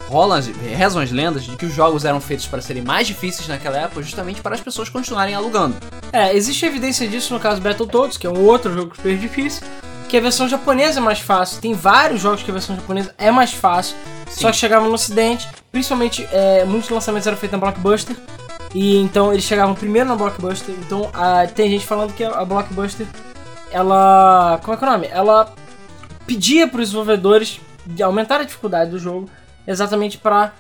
rolam, 0.09 0.41
rezam 0.77 1.03
as 1.03 1.11
lendas 1.13 1.45
de 1.45 1.55
que 1.57 1.67
os 1.67 1.75
jogos 1.75 2.05
eram 2.05 2.21
feitos 2.21 2.47
para 2.47 2.63
serem 2.63 2.83
mais 2.83 3.07
difíceis 3.07 3.47
naquela 3.47 3.77
época, 3.77 4.03
justamente 4.03 4.41
para 4.41 4.55
as 4.55 4.61
pessoas 4.61 4.89
continuarem 4.89 5.35
alugando. 5.35 5.77
É, 6.13 6.35
existe 6.35 6.65
evidência 6.65 7.07
disso 7.07 7.33
no 7.35 7.39
caso 7.41 7.61
Battletoads, 7.61 8.17
que 8.17 8.27
é 8.27 8.31
um 8.31 8.45
outro 8.47 8.73
jogo 8.73 8.97
super 8.97 9.17
difícil, 9.19 9.63
que 10.09 10.17
a 10.17 10.21
versão 10.21 10.49
japonesa 10.49 10.99
é 10.99 11.03
mais 11.03 11.19
fácil. 11.21 11.61
Tem 11.61 11.75
vários 11.75 12.21
jogos 12.23 12.43
que 12.43 12.51
a 12.51 12.55
versão 12.55 12.75
japonesa 12.75 13.15
é 13.19 13.31
mais 13.31 13.53
fácil, 13.53 13.95
Sim. 14.29 14.41
só 14.41 14.51
que 14.51 14.57
chegavam 14.57 14.89
no 14.89 14.95
ocidente, 14.95 15.47
principalmente 15.71 16.27
é, 16.33 16.65
muitos 16.65 16.89
lançamentos 16.89 17.27
eram 17.27 17.37
feitos 17.37 17.59
na 17.61 17.67
Blockbuster, 17.67 18.17
e 18.75 18.97
então 18.99 19.33
eles 19.33 19.45
chegavam 19.45 19.75
primeiro 19.75 20.09
na 20.09 20.17
Blockbuster, 20.17 20.75
então 20.79 21.11
ah, 21.15 21.47
tem 21.47 21.71
gente 21.71 21.87
falando 21.87 22.13
que 22.13 22.25
a 22.25 22.45
Blockbuster, 22.45 23.07
ela... 23.71 24.61
como 24.63 24.75
é 24.75 24.77
que 24.77 24.85
é 24.85 24.89
o 24.89 24.91
nome? 24.91 25.09
Ela 25.11 25.55
pedia 26.27 26.69
para 26.69 26.81
os 26.81 26.89
desenvolvedores 26.89 27.61
de 27.87 28.03
aumentar 28.03 28.41
a 28.41 28.45
dificuldade 28.45 28.91
do 28.91 28.99
jogo, 28.99 29.29
exatamente 29.67 30.19
para 30.19 30.53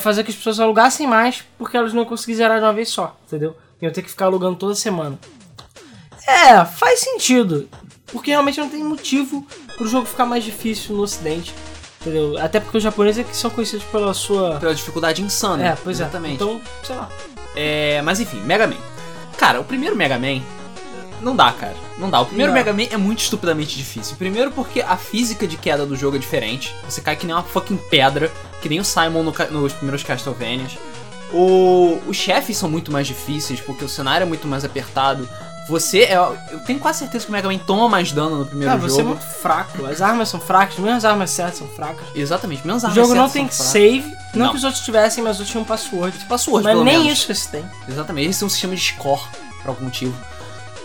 fazer 0.00 0.24
que 0.24 0.30
as 0.30 0.36
pessoas 0.36 0.58
alugassem 0.58 1.06
mais, 1.06 1.44
porque 1.58 1.76
elas 1.76 1.92
não 1.92 2.02
iam 2.02 2.08
conseguir 2.08 2.36
zerar 2.36 2.58
de 2.58 2.64
uma 2.64 2.72
vez 2.72 2.88
só, 2.88 3.16
entendeu? 3.26 3.54
Iam 3.82 3.92
ter 3.92 4.02
que 4.02 4.08
ficar 4.08 4.26
alugando 4.26 4.56
toda 4.56 4.74
semana. 4.74 5.18
É, 6.26 6.64
faz 6.64 7.00
sentido. 7.00 7.68
Porque 8.06 8.30
realmente 8.30 8.58
não 8.60 8.68
tem 8.68 8.82
motivo 8.82 9.46
pro 9.76 9.86
jogo 9.86 10.06
ficar 10.06 10.24
mais 10.24 10.44
difícil 10.44 10.96
no 10.96 11.02
ocidente. 11.02 11.54
Entendeu? 12.00 12.38
Até 12.38 12.60
porque 12.60 12.76
os 12.76 12.82
japoneses 12.82 13.24
é 13.24 13.28
que 13.28 13.36
são 13.36 13.50
conhecidos 13.50 13.84
pela 13.86 14.12
sua. 14.14 14.58
Pela 14.58 14.74
dificuldade 14.74 15.22
insana. 15.22 15.68
É, 15.68 15.76
pois 15.82 15.98
exatamente. 15.98 16.32
é. 16.32 16.34
Então, 16.34 16.60
sei 16.82 16.96
lá. 16.96 17.08
É, 17.54 18.02
mas 18.02 18.20
enfim, 18.20 18.40
Mega 18.40 18.66
Man. 18.66 18.76
Cara, 19.36 19.60
o 19.60 19.64
primeiro 19.64 19.96
Mega 19.96 20.18
Man 20.18 20.42
Não 21.20 21.34
dá, 21.34 21.52
cara. 21.52 21.74
Não 21.98 22.10
dá. 22.10 22.20
O 22.20 22.26
primeiro 22.26 22.52
Não. 22.52 22.58
Mega 22.58 22.72
Man 22.72 22.88
é 22.90 22.96
muito 22.96 23.20
estupidamente 23.20 23.76
difícil. 23.76 24.16
Primeiro 24.16 24.50
porque 24.50 24.80
a 24.80 24.96
física 24.96 25.46
de 25.46 25.56
queda 25.56 25.86
do 25.86 25.96
jogo 25.96 26.16
é 26.16 26.18
diferente. 26.18 26.74
Você 26.88 27.00
cai 27.00 27.16
que 27.16 27.26
nem 27.26 27.34
uma 27.34 27.42
fucking 27.42 27.78
pedra, 27.90 28.30
que 28.60 28.68
nem 28.68 28.80
o 28.80 28.84
Simon 28.84 29.22
no 29.22 29.32
nos 29.50 29.72
primeiros 29.72 30.02
Castlevanias. 30.02 30.76
O... 31.32 32.00
Os 32.06 32.16
chefes 32.16 32.56
são 32.56 32.68
muito 32.68 32.92
mais 32.92 33.06
difíceis, 33.06 33.60
porque 33.60 33.84
o 33.84 33.88
cenário 33.88 34.24
é 34.24 34.26
muito 34.26 34.46
mais 34.46 34.64
apertado. 34.64 35.28
Você 35.68 36.00
é. 36.02 36.14
Eu 36.16 36.60
tenho 36.66 36.78
quase 36.78 36.98
certeza 36.98 37.24
que 37.24 37.30
o 37.30 37.32
Mega 37.32 37.48
Man 37.48 37.56
toma 37.58 37.88
mais 37.88 38.12
dano 38.12 38.40
no 38.40 38.46
primeiro 38.46 38.70
Cara, 38.70 38.80
jogo. 38.82 38.92
você 38.94 39.00
é 39.00 39.04
muito 39.04 39.24
fraco. 39.24 39.86
As 39.86 40.02
armas 40.02 40.28
são 40.28 40.38
fracas, 40.38 40.76
mesmo 40.78 40.96
as 40.96 41.04
armas 41.06 41.30
certas 41.30 41.58
são 41.58 41.68
fracas. 41.68 42.04
Exatamente, 42.14 42.66
menos 42.66 42.82
O 42.82 42.86
armas 42.86 42.96
jogo 42.96 43.14
não 43.14 43.28
certas 43.28 43.32
tem 43.32 43.48
são 43.50 43.66
fracas. 43.72 43.72
save, 44.04 44.16
não, 44.34 44.44
Não. 44.46 44.50
que 44.52 44.58
os 44.58 44.64
outros 44.64 44.84
tivessem, 44.84 45.24
mas 45.24 45.34
os 45.34 45.40
outros 45.40 45.50
tinham 45.52 45.62
um 45.62 45.66
password. 45.66 46.18
Password, 46.28 46.64
mas 46.64 46.74
nem 46.76 46.84
menos. 46.84 47.12
isso 47.18 47.26
que 47.26 47.32
esse 47.32 47.48
tem. 47.48 47.64
Exatamente, 47.88 48.28
esse 48.30 48.42
é 48.42 48.46
um 48.46 48.50
sistema 48.50 48.74
de 48.76 48.80
score, 48.82 49.22
por 49.62 49.68
algum 49.70 49.84
motivo. 49.84 50.14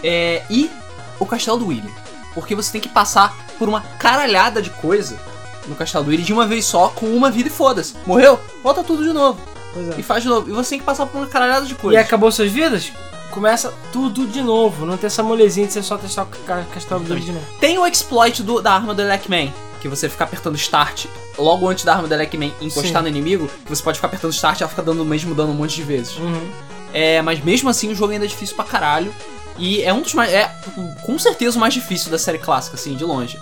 É, 0.03 0.43
e 0.50 0.71
o 1.19 1.25
Castelo 1.25 1.57
do 1.57 1.67
Willy. 1.67 1.91
Porque 2.33 2.55
você 2.55 2.71
tem 2.71 2.79
que 2.79 2.88
passar 2.89 3.36
por 3.57 3.67
uma 3.67 3.81
caralhada 3.81 4.62
de 4.62 4.69
coisa 4.69 5.19
no 5.67 5.75
Castelo 5.75 6.05
do 6.05 6.12
Willy 6.12 6.24
de 6.24 6.31
uma 6.31 6.45
vez 6.48 6.63
só, 6.63 6.88
com 6.89 7.07
uma 7.07 7.29
vida 7.29 7.50
e 7.50 7.51
foda-se. 7.51 7.95
Morreu? 8.05 8.39
Volta 8.63 8.81
tudo 8.83 9.03
de 9.03 9.12
novo. 9.12 9.39
É. 9.95 10.00
E 10.00 10.03
faz 10.03 10.24
de 10.24 10.29
novo. 10.29 10.50
E 10.50 10.53
você 10.53 10.69
tem 10.71 10.79
que 10.79 10.86
passar 10.86 11.05
por 11.05 11.17
uma 11.17 11.27
caralhada 11.27 11.65
de 11.65 11.74
E 11.74 11.75
coisas. 11.75 12.01
acabou 12.01 12.31
suas 12.31 12.50
vidas? 12.51 12.91
Começa 13.31 13.74
tudo 13.91 14.25
de 14.27 14.41
novo. 14.41 14.86
Não 14.86 14.98
tem 14.98 15.07
essa 15.07 15.21
molezinha 15.24 15.67
de 15.67 15.74
você 15.74 15.83
só 15.83 15.98
testar 15.98 16.24
o 16.24 16.25
ca- 16.45 16.65
castelo 16.74 17.01
dele 17.01 17.19
de 17.21 17.31
novo. 17.31 17.45
Tem 17.59 17.77
o 17.77 17.86
exploit 17.86 18.41
do- 18.43 18.62
da 18.62 18.74
arma 18.74 18.93
do 18.93 19.01
Elecman, 19.01 19.53
que 19.81 19.88
você 19.88 20.09
fica 20.09 20.24
apertando 20.24 20.55
Start 20.55 21.05
logo 21.38 21.67
antes 21.69 21.86
da 21.86 21.93
arma 21.95 22.07
do 22.07 22.13
Elecman 22.13 22.53
encostar 22.59 22.98
Sim. 22.98 23.01
no 23.03 23.07
inimigo, 23.07 23.48
que 23.65 23.69
você 23.75 23.81
pode 23.83 23.98
ficar 23.98 24.07
apertando 24.07 24.33
Start 24.33 24.59
e 24.59 24.63
ela 24.63 24.69
fica 24.69 24.81
dando 24.81 25.01
o 25.03 25.05
mesmo 25.05 25.33
dano 25.36 25.51
um 25.51 25.55
monte 25.55 25.75
de 25.75 25.83
vezes. 25.83 26.17
Uhum. 26.17 26.50
É, 26.93 27.21
mas 27.21 27.39
mesmo 27.43 27.69
assim 27.69 27.89
o 27.91 27.95
jogo 27.95 28.12
ainda 28.12 28.25
é 28.25 28.27
difícil 28.27 28.55
pra 28.55 28.65
caralho. 28.65 29.13
E 29.57 29.81
é 29.83 29.93
um 29.93 30.01
dos 30.01 30.13
mais. 30.13 30.31
É 30.33 30.50
com 31.05 31.19
certeza 31.19 31.57
o 31.57 31.59
mais 31.59 31.74
difícil 31.74 32.09
da 32.09 32.17
série 32.17 32.38
clássica, 32.39 32.75
assim, 32.77 32.95
de 32.95 33.03
longe. 33.03 33.38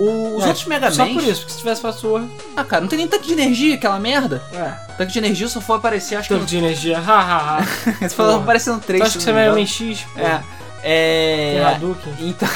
O- 0.00 0.36
os 0.38 0.44
É, 0.44 0.48
outros 0.48 0.64
Mega 0.66 0.90
Só 0.90 1.06
Man. 1.06 1.14
por 1.14 1.22
isso, 1.22 1.40
porque 1.42 1.52
se 1.52 1.58
tivesse 1.58 1.80
password. 1.80 2.28
Ah, 2.56 2.64
cara, 2.64 2.80
não 2.82 2.88
tem 2.88 2.98
nem 2.98 3.06
tanque 3.06 3.28
de 3.28 3.32
energia, 3.32 3.74
aquela 3.76 3.98
merda. 4.00 4.42
É. 4.52 4.92
Tanque 4.96 5.12
de 5.12 5.18
energia 5.18 5.48
só 5.48 5.60
for 5.60 5.74
aparecer, 5.74 6.16
acho 6.16 6.26
que. 6.28 6.34
Tanto 6.34 6.46
de 6.46 6.56
energia. 6.56 6.98
Ha 6.98 7.02
ha 7.02 7.58
ha. 7.58 7.62
Você 8.00 8.08
falou 8.14 8.36
aparecendo 8.40 8.80
três. 8.80 9.00
Tu 9.02 9.06
acha 9.06 9.18
que 9.18 9.22
você 9.24 9.30
é 9.30 9.32
me 9.32 9.38
Mega. 9.40 9.52
Man 9.54 9.66
X? 9.66 10.00
Pô. 10.14 10.20
É. 10.20 10.42
É. 10.82 11.54
Tem 11.56 11.64
Hadouken. 11.64 12.12
Então. 12.20 12.48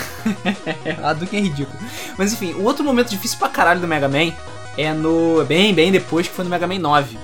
a 1.04 1.12
Duke 1.12 1.36
é 1.36 1.40
ridículo. 1.40 1.78
Mas 2.16 2.32
enfim, 2.32 2.52
o 2.54 2.64
outro 2.64 2.84
momento 2.84 3.08
difícil 3.08 3.38
pra 3.38 3.48
caralho 3.48 3.80
do 3.80 3.86
Mega 3.88 4.08
Man 4.08 4.32
é 4.76 4.92
no. 4.92 5.44
Bem, 5.44 5.72
bem 5.72 5.90
depois, 5.92 6.26
que 6.28 6.34
foi 6.34 6.44
no 6.44 6.50
Mega 6.50 6.66
Man 6.66 6.78
9. 6.78 7.16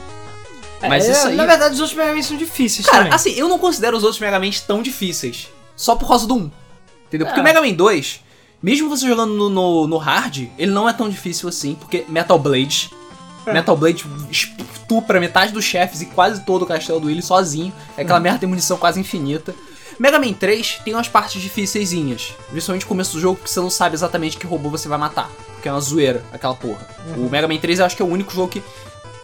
Mas 0.89 1.07
É, 1.09 1.13
isso 1.13 1.27
aí. 1.29 1.37
Na 1.37 1.45
verdade, 1.47 1.75
os 1.75 1.81
outros 1.81 1.97
Mega 1.99 2.15
Man 2.15 2.23
são 2.23 2.37
difíceis 2.37 2.87
Cara, 2.87 2.99
também. 3.05 3.13
assim, 3.15 3.33
eu 3.33 3.49
não 3.49 3.59
considero 3.59 3.97
os 3.97 4.03
outros 4.05 4.21
Mega 4.21 4.39
Man 4.39 4.51
tão 4.67 4.81
difíceis. 4.83 5.49
Só 5.77 5.97
por 5.97 6.07
causa 6.09 6.27
do 6.27 6.35
1. 6.37 6.51
Entendeu? 7.09 7.27
Porque 7.27 7.41
É. 7.41 7.43
o 7.43 7.45
Mega 7.45 7.61
Man 7.61 7.73
2, 7.73 8.21
mesmo 8.65 8.89
você 8.89 9.07
jogando 9.07 9.35
no, 9.35 9.51
no, 9.51 9.87
no 9.87 9.99
hard, 9.99 10.49
ele 10.57 10.73
não 10.73 10.89
é 10.89 10.93
tão 10.95 11.07
difícil 11.07 11.51
assim, 11.51 11.75
porque 11.75 12.07
Metal 12.09 12.39
Blade. 12.39 12.91
É. 13.45 13.53
Metal 13.53 13.77
Blade 13.77 14.07
estupra 14.31 15.21
metade 15.21 15.53
dos 15.53 15.67
chefes 15.67 16.01
e 16.01 16.07
quase 16.07 16.41
todo 16.47 16.63
o 16.63 16.67
castelo 16.67 16.99
do 16.99 17.09
Willy 17.09 17.21
sozinho. 17.21 17.71
É 17.95 18.01
aquela 18.01 18.19
merda 18.19 18.39
tem 18.39 18.49
munição 18.49 18.79
quase 18.79 18.99
infinita. 18.99 19.55
Mega 19.99 20.19
Man 20.19 20.33
3 20.33 20.81
tem 20.83 20.95
umas 20.95 21.09
partes 21.09 21.43
difíceisinhas. 21.43 22.33
Principalmente 22.51 22.85
no 22.85 22.89
começo 22.89 23.13
do 23.13 23.21
jogo, 23.21 23.37
porque 23.37 23.51
você 23.51 23.61
não 23.61 23.69
sabe 23.69 23.97
exatamente 23.97 24.39
que 24.39 24.47
robô 24.47 24.71
você 24.71 24.89
vai 24.89 24.97
matar. 24.97 25.31
Porque 25.53 25.69
é 25.69 25.71
uma 25.71 25.81
zoeira, 25.83 26.25
aquela 26.33 26.55
porra. 26.55 26.89
O 27.19 27.29
Mega 27.29 27.47
Man 27.47 27.59
3 27.59 27.81
eu 27.81 27.85
acho 27.85 27.95
que 27.95 28.01
é 28.01 28.05
o 28.05 28.09
único 28.09 28.33
jogo 28.33 28.49
que. 28.49 28.63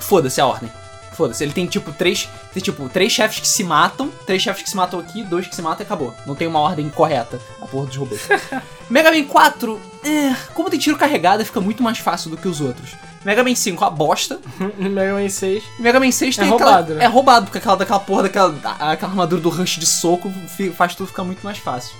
Foda-se 0.01 0.39
a 0.39 0.47
ordem. 0.47 0.71
Foda-se, 1.13 1.43
ele 1.45 1.53
tem 1.53 1.67
tipo 1.67 1.93
três. 1.93 2.29
Tem 2.55 2.63
tipo 2.63 2.89
três 2.89 3.13
chefes 3.13 3.41
que 3.41 3.49
se 3.49 3.63
matam, 3.65 4.11
três 4.27 4.41
chefes 4.43 4.63
que 4.63 4.71
se 4.71 4.77
matam 4.77 4.99
aqui, 5.01 5.23
dois 5.25 5.47
que 5.47 5.55
se 5.55 5.61
matam 5.61 5.81
e 5.81 5.87
acabou. 5.87 6.15
Não 6.27 6.35
tem 6.35 6.47
uma 6.49 6.61
ordem 6.61 6.89
correta, 6.89 7.39
a 7.61 7.67
porra 7.67 7.87
dos 7.87 7.97
robôs. 7.97 8.21
Mega 8.89 9.11
Man 9.13 9.25
4, 9.25 9.81
é, 10.05 10.35
como 10.55 10.71
tem 10.71 10.79
tiro 10.79 10.97
carregado, 10.97 11.45
fica 11.45 11.61
muito 11.61 11.83
mais 11.83 11.99
fácil 11.99 12.31
do 12.31 12.37
que 12.37 12.49
os 12.49 12.61
outros. 12.61 12.91
Mega 13.25 13.45
Man 13.45 13.55
5, 13.55 13.85
a 13.85 13.91
bosta. 13.91 14.41
Mega 14.79 15.13
Man 15.13 15.29
6. 15.29 15.63
Mega 15.79 16.01
Man 16.01 16.11
6 16.11 16.39
É 16.39 16.41
tem 16.43 16.53
aquela- 16.53 16.71
roubado, 16.71 16.95
né? 16.95 17.05
É 17.05 17.07
roubado, 17.07 17.47
porque 17.47 17.59
aquela 17.59 17.77
daquela 17.77 18.01
porra 18.01 18.23
daquela 18.23 18.55
aquela 18.93 19.11
armadura 19.13 19.43
do 19.43 19.51
rush 19.51 19.79
de 19.79 19.87
soco 19.87 20.33
faz 20.75 20.95
tudo 20.95 21.09
ficar 21.09 21.25
muito 21.25 21.43
mais 21.43 21.59
fácil. 21.59 21.95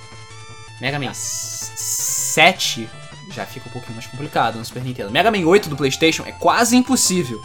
Mega 0.81 0.99
Man 0.99 1.13
7 1.13 2.89
já 3.35 3.45
fica 3.45 3.69
um 3.69 3.73
pouquinho 3.73 3.95
mais 3.95 4.07
complicado 4.07 4.57
no 4.57 4.65
Super 4.65 4.83
Nintendo. 4.83 5.11
Mega 5.11 5.31
Man 5.31 5.45
8 5.47 5.69
do 5.69 5.77
PlayStation 5.77 6.23
é 6.27 6.33
quase 6.33 6.75
impossível. 6.77 7.41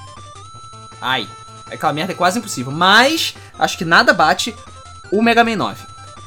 Ai, 1.01 1.27
aquela 1.71 1.93
merda 1.93 2.13
é 2.13 2.15
quase 2.15 2.39
impossível, 2.39 2.71
mas 2.71 3.33
acho 3.57 3.77
que 3.77 3.85
nada 3.85 4.13
bate 4.13 4.55
o 5.11 5.21
Mega 5.21 5.43
Man 5.43 5.55
9. 5.55 5.83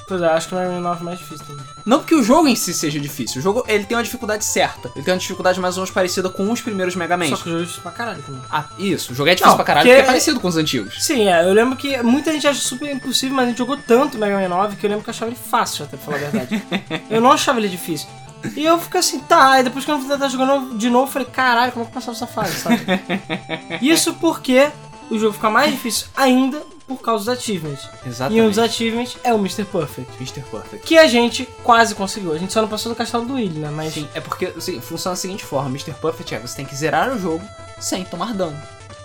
Pois 0.07 0.23
é, 0.23 0.27
acho 0.27 0.49
que 0.49 0.55
o 0.55 0.59
Mega 0.59 0.71
Man 0.71 0.81
9 0.81 1.01
é 1.01 1.05
mais 1.05 1.19
difícil 1.19 1.45
também. 1.47 1.63
Não 1.85 1.99
porque 1.99 2.15
o 2.15 2.23
jogo 2.23 2.49
em 2.49 2.57
si 2.57 2.73
seja 2.73 2.99
difícil, 2.99 3.41
o 3.41 3.43
jogo 3.43 3.63
ele 3.69 3.85
tem 3.85 3.95
uma 3.95 4.03
dificuldade 4.03 4.43
certa. 4.43 4.91
Ele 4.97 5.05
tem 5.05 5.13
uma 5.13 5.21
dificuldade 5.21 5.61
mais 5.61 5.77
ou 5.77 5.83
menos 5.83 5.91
parecida 5.93 6.31
com 6.31 6.51
os 6.51 6.63
primeiros 6.63 6.97
Mega 6.97 7.15
Man. 7.15 7.29
Só 7.29 7.37
que 7.37 7.43
o 7.43 7.51
jogo 7.51 7.59
é 7.59 7.63
difícil 7.65 7.83
pra 7.83 7.93
caralho 7.93 8.23
também. 8.23 8.41
Ah, 8.51 8.65
isso, 8.79 9.13
o 9.13 9.15
jogo 9.15 9.29
é 9.29 9.35
difícil 9.35 9.51
Não, 9.51 9.57
pra 9.57 9.65
caralho 9.67 9.85
porque- 9.85 9.97
porque 9.97 10.05
é 10.05 10.07
parecido 10.11 10.41
com 10.41 10.49
os 10.49 10.57
antigos. 10.57 11.05
Sim, 11.05 11.29
é, 11.29 11.45
eu 11.47 11.53
lembro 11.53 11.77
que 11.77 12.03
muita 12.03 12.33
gente 12.33 12.47
acha 12.49 12.59
super 12.61 12.91
impossível, 12.91 13.37
mas 13.37 13.45
a 13.45 13.49
gente 13.51 13.59
jogou 13.59 13.77
tanto 13.77 14.17
Mega 14.17 14.39
Man 14.41 14.49
9 14.49 14.77
que 14.77 14.87
eu 14.87 14.89
lembro 14.91 15.05
que 15.05 15.11
eu 15.11 15.15
achava 15.15 15.31
ele 15.31 15.39
fácil, 15.39 15.85
até 15.85 15.99
pra 15.99 16.07
falar 16.07 16.17
a 16.27 16.31
verdade. 16.31 16.63
eu 17.11 17.21
não 17.21 17.31
achava 17.31 17.59
ele 17.61 17.69
difícil. 17.69 18.09
E 18.57 18.65
eu 18.65 18.79
fico 18.79 18.97
assim, 18.97 19.19
tá, 19.21 19.61
e 19.61 19.65
depois 19.65 19.85
que 19.85 19.91
eu 19.91 19.99
fui 19.99 20.09
tentar 20.09 20.29
jogando 20.29 20.79
de 20.79 20.89
novo, 20.89 21.07
eu 21.09 21.13
falei, 21.13 21.29
caralho, 21.31 21.73
como 21.73 21.85
é 21.85 21.89
que 21.89 21.93
passava 21.95 22.17
essa 22.17 22.27
fase, 22.27 22.55
sabe? 22.61 22.81
Isso 23.83 24.15
porque 24.15 24.71
o 25.11 25.19
jogo 25.19 25.33
fica 25.35 25.51
mais 25.51 25.71
difícil 25.71 26.07
ainda 26.17 26.61
por 26.87 26.99
causa 27.03 27.25
dos 27.33 27.39
achievements. 27.39 27.87
E 28.05 28.09
Exatamente. 28.09 28.41
um 28.43 28.49
dos 28.49 28.59
achievements 28.59 29.17
é 29.23 29.33
o 29.35 29.37
Mr. 29.39 29.65
Perfect. 29.65 30.11
Mr. 30.17 30.41
Perfect. 30.51 30.87
Que 30.87 30.97
a 30.97 31.07
gente 31.07 31.47
quase 31.63 31.95
conseguiu. 31.95 32.33
A 32.33 32.39
gente 32.39 32.53
só 32.53 32.63
não 32.63 32.69
passou 32.69 32.91
do 32.93 32.97
castelo 32.97 33.27
do 33.27 33.35
Willy, 33.35 33.59
né? 33.61 33.71
Mas. 33.71 33.95
Sim, 33.95 34.09
é 34.15 34.21
porque 34.21 34.47
assim, 34.47 34.81
funciona 34.81 35.15
da 35.15 35.21
seguinte 35.21 35.45
forma: 35.45 35.69
Mr. 35.69 35.93
Perfect 35.93 36.35
é 36.35 36.39
você 36.39 36.57
tem 36.57 36.65
que 36.65 36.75
zerar 36.75 37.11
o 37.11 37.19
jogo 37.21 37.45
sem 37.79 38.05
tomar 38.05 38.33
dano. 38.33 38.57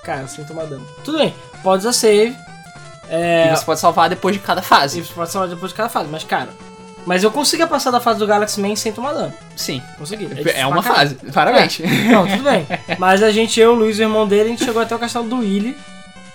Cara, 0.03 0.27
sem 0.27 0.43
tomar 0.45 0.65
dano. 0.65 0.85
Tudo 1.03 1.17
bem, 1.17 1.33
pode 1.61 1.81
usar 1.81 1.93
save. 1.93 2.35
É. 3.09 3.51
E 3.51 3.55
você 3.57 3.65
pode 3.65 3.79
salvar 3.79 4.09
depois 4.09 4.35
de 4.35 4.41
cada 4.41 4.61
E 4.61 4.63
fase. 4.63 5.03
você 5.03 5.13
pode 5.13 5.29
salvar 5.29 5.49
depois 5.49 5.71
de 5.71 5.77
cada 5.77 5.89
fase, 5.89 6.09
mas 6.09 6.23
cara. 6.23 6.49
Mas 7.05 7.21
eu 7.21 7.31
consegui 7.31 7.65
passar 7.67 7.91
da 7.91 7.99
fase 7.99 8.17
do 8.19 8.25
Galaxy 8.25 8.61
Man 8.61 8.77
sem 8.77 8.93
tomar 8.93 9.11
dano. 9.11 9.33
Sim. 9.57 9.81
Consegui. 9.97 10.23
É, 10.25 10.27
difícil 10.35 10.69
uma 10.69 10.81
fase. 10.81 11.15
Parabéns. 11.33 11.79
Não, 12.09 12.25
tudo 12.25 12.43
bem. 12.43 12.65
Mas 12.97 13.21
a 13.21 13.29
gente, 13.29 13.59
eu, 13.59 13.73
o 13.73 13.75
Luiz, 13.75 13.99
o 13.99 14.01
irmão 14.03 14.25
dele, 14.25 14.43
a 14.43 14.51
gente 14.51 14.63
chegou 14.63 14.81
até 14.81 14.95
o 14.95 14.99
castelo 14.99 15.27
do 15.27 15.39
Willy 15.39 15.75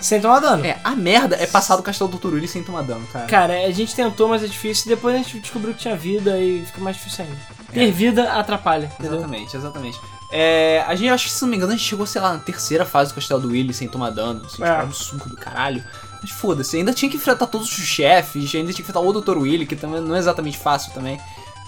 sem 0.01 0.21
tomar 0.21 0.41
dano. 0.41 0.65
É, 0.65 0.79
a 0.85 0.91
merda 0.97 1.37
é 1.37 1.47
passar 1.47 1.77
do 1.77 1.83
castelo 1.83 2.11
do 2.11 2.19
Turuli 2.19 2.47
sem 2.47 2.63
tomar 2.63 2.83
dano, 2.83 3.07
cara. 3.13 3.27
Cara, 3.27 3.53
a 3.67 3.71
gente 3.71 3.95
tentou, 3.95 4.29
mas 4.29 4.43
é 4.43 4.47
difícil. 4.47 4.89
Depois 4.89 5.15
a 5.15 5.19
gente 5.19 5.41
descobriu 5.41 5.75
que 5.75 5.81
tinha 5.81 5.97
vida 5.97 6.39
e 6.39 6.65
fica 6.67 6.81
mais 6.81 6.97
difícil 6.97 7.25
ainda. 7.25 7.37
Ter 7.73 7.91
vida 7.93 8.33
atrapalha, 8.33 8.87
entendeu? 8.99 9.19
Exatamente, 9.19 9.57
exatamente. 9.57 10.01
É, 10.31 10.85
a 10.87 10.95
gente, 10.95 11.09
acho 11.11 11.25
que 11.27 11.33
se 11.33 11.43
não 11.43 11.49
me 11.49 11.57
engano, 11.57 11.73
a 11.73 11.77
gente 11.77 11.87
chegou, 11.87 12.07
sei 12.07 12.21
lá, 12.21 12.33
na 12.35 12.39
terceira 12.39 12.85
fase 12.85 13.13
do 13.13 13.15
castelo 13.15 13.41
do 13.41 13.49
Willy 13.49 13.73
sem 13.75 13.89
tomar 13.89 14.11
dano. 14.11 14.43
Assim, 14.45 14.63
É. 14.63 14.75
tipo, 14.77 14.87
um 14.89 14.93
suco 14.93 15.29
do 15.29 15.37
caralho. 15.37 15.83
Mas 16.21 16.31
foda-se, 16.31 16.77
ainda 16.77 16.93
tinha 16.93 17.11
que 17.11 17.17
enfrentar 17.17 17.47
todos 17.47 17.67
os 17.69 17.85
chefes, 17.87 18.43
ainda 18.55 18.73
tinha 18.73 18.75
que 18.75 18.83
enfrentar 18.83 19.01
o 19.01 19.13
Dr. 19.21 19.39
Willy, 19.39 19.67
que 19.67 19.77
também 19.77 20.01
não 20.01 20.15
é 20.17 20.19
exatamente 20.19 20.59
fácil 20.59 20.93
também. 20.93 21.19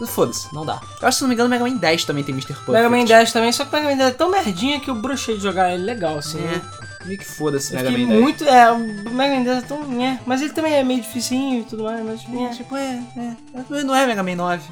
Mas 0.01 0.11
foda-se, 0.11 0.53
não 0.55 0.64
dá. 0.64 0.81
Eu 1.01 1.09
acho 1.09 1.14
que 1.14 1.14
se 1.16 1.23
não 1.23 1.29
me 1.29 1.35
engano, 1.35 1.49
Mega 1.51 1.62
Man 1.64 1.77
10 1.77 2.05
também 2.05 2.25
tem 2.25 2.35
Mr. 2.35 2.49
Perfect. 2.55 2.73
Mega 2.73 2.88
Man 2.90 3.05
10 3.05 3.33
também, 3.33 3.53
só 3.53 3.64
que 3.64 3.71
o 3.71 3.73
Mega 3.79 3.90
Man 3.90 3.97
10 3.97 4.11
é 4.11 4.14
tão 4.14 4.31
merdinha 4.31 4.81
que 4.81 4.88
eu 4.90 4.95
brochei 4.95 5.37
de 5.37 5.43
jogar 5.43 5.73
ele 5.73 5.85
legal, 5.85 6.19
assim. 6.19 6.40
É, 6.40 6.61
meio 7.05 7.19
que 7.19 7.25
foda-se, 7.25 7.75
Mega 7.75 7.91
Man 7.91 8.07
10. 8.07 8.21
muito. 8.21 8.45
É, 8.45 8.71
o 8.73 8.79
Mega 9.11 9.35
Man 9.37 9.43
10 9.45 9.59
é 9.59 9.61
tão. 9.67 10.03
É, 10.03 10.19
mas 10.27 10.41
ele 10.43 10.53
também 10.53 10.75
é 10.75 10.83
meio 10.85 11.01
dificinho 11.01 11.61
e 11.61 11.65
tudo 11.65 11.85
mais, 11.85 12.05
mas. 12.05 12.21
É, 12.41 12.45
É. 12.45 12.49
tipo, 12.51 12.77
é, 12.77 13.03
é. 13.17 13.83
Não 13.85 13.95
é 13.95 14.07
Mega 14.07 14.23
Man 14.23 14.37
9. 14.37 14.63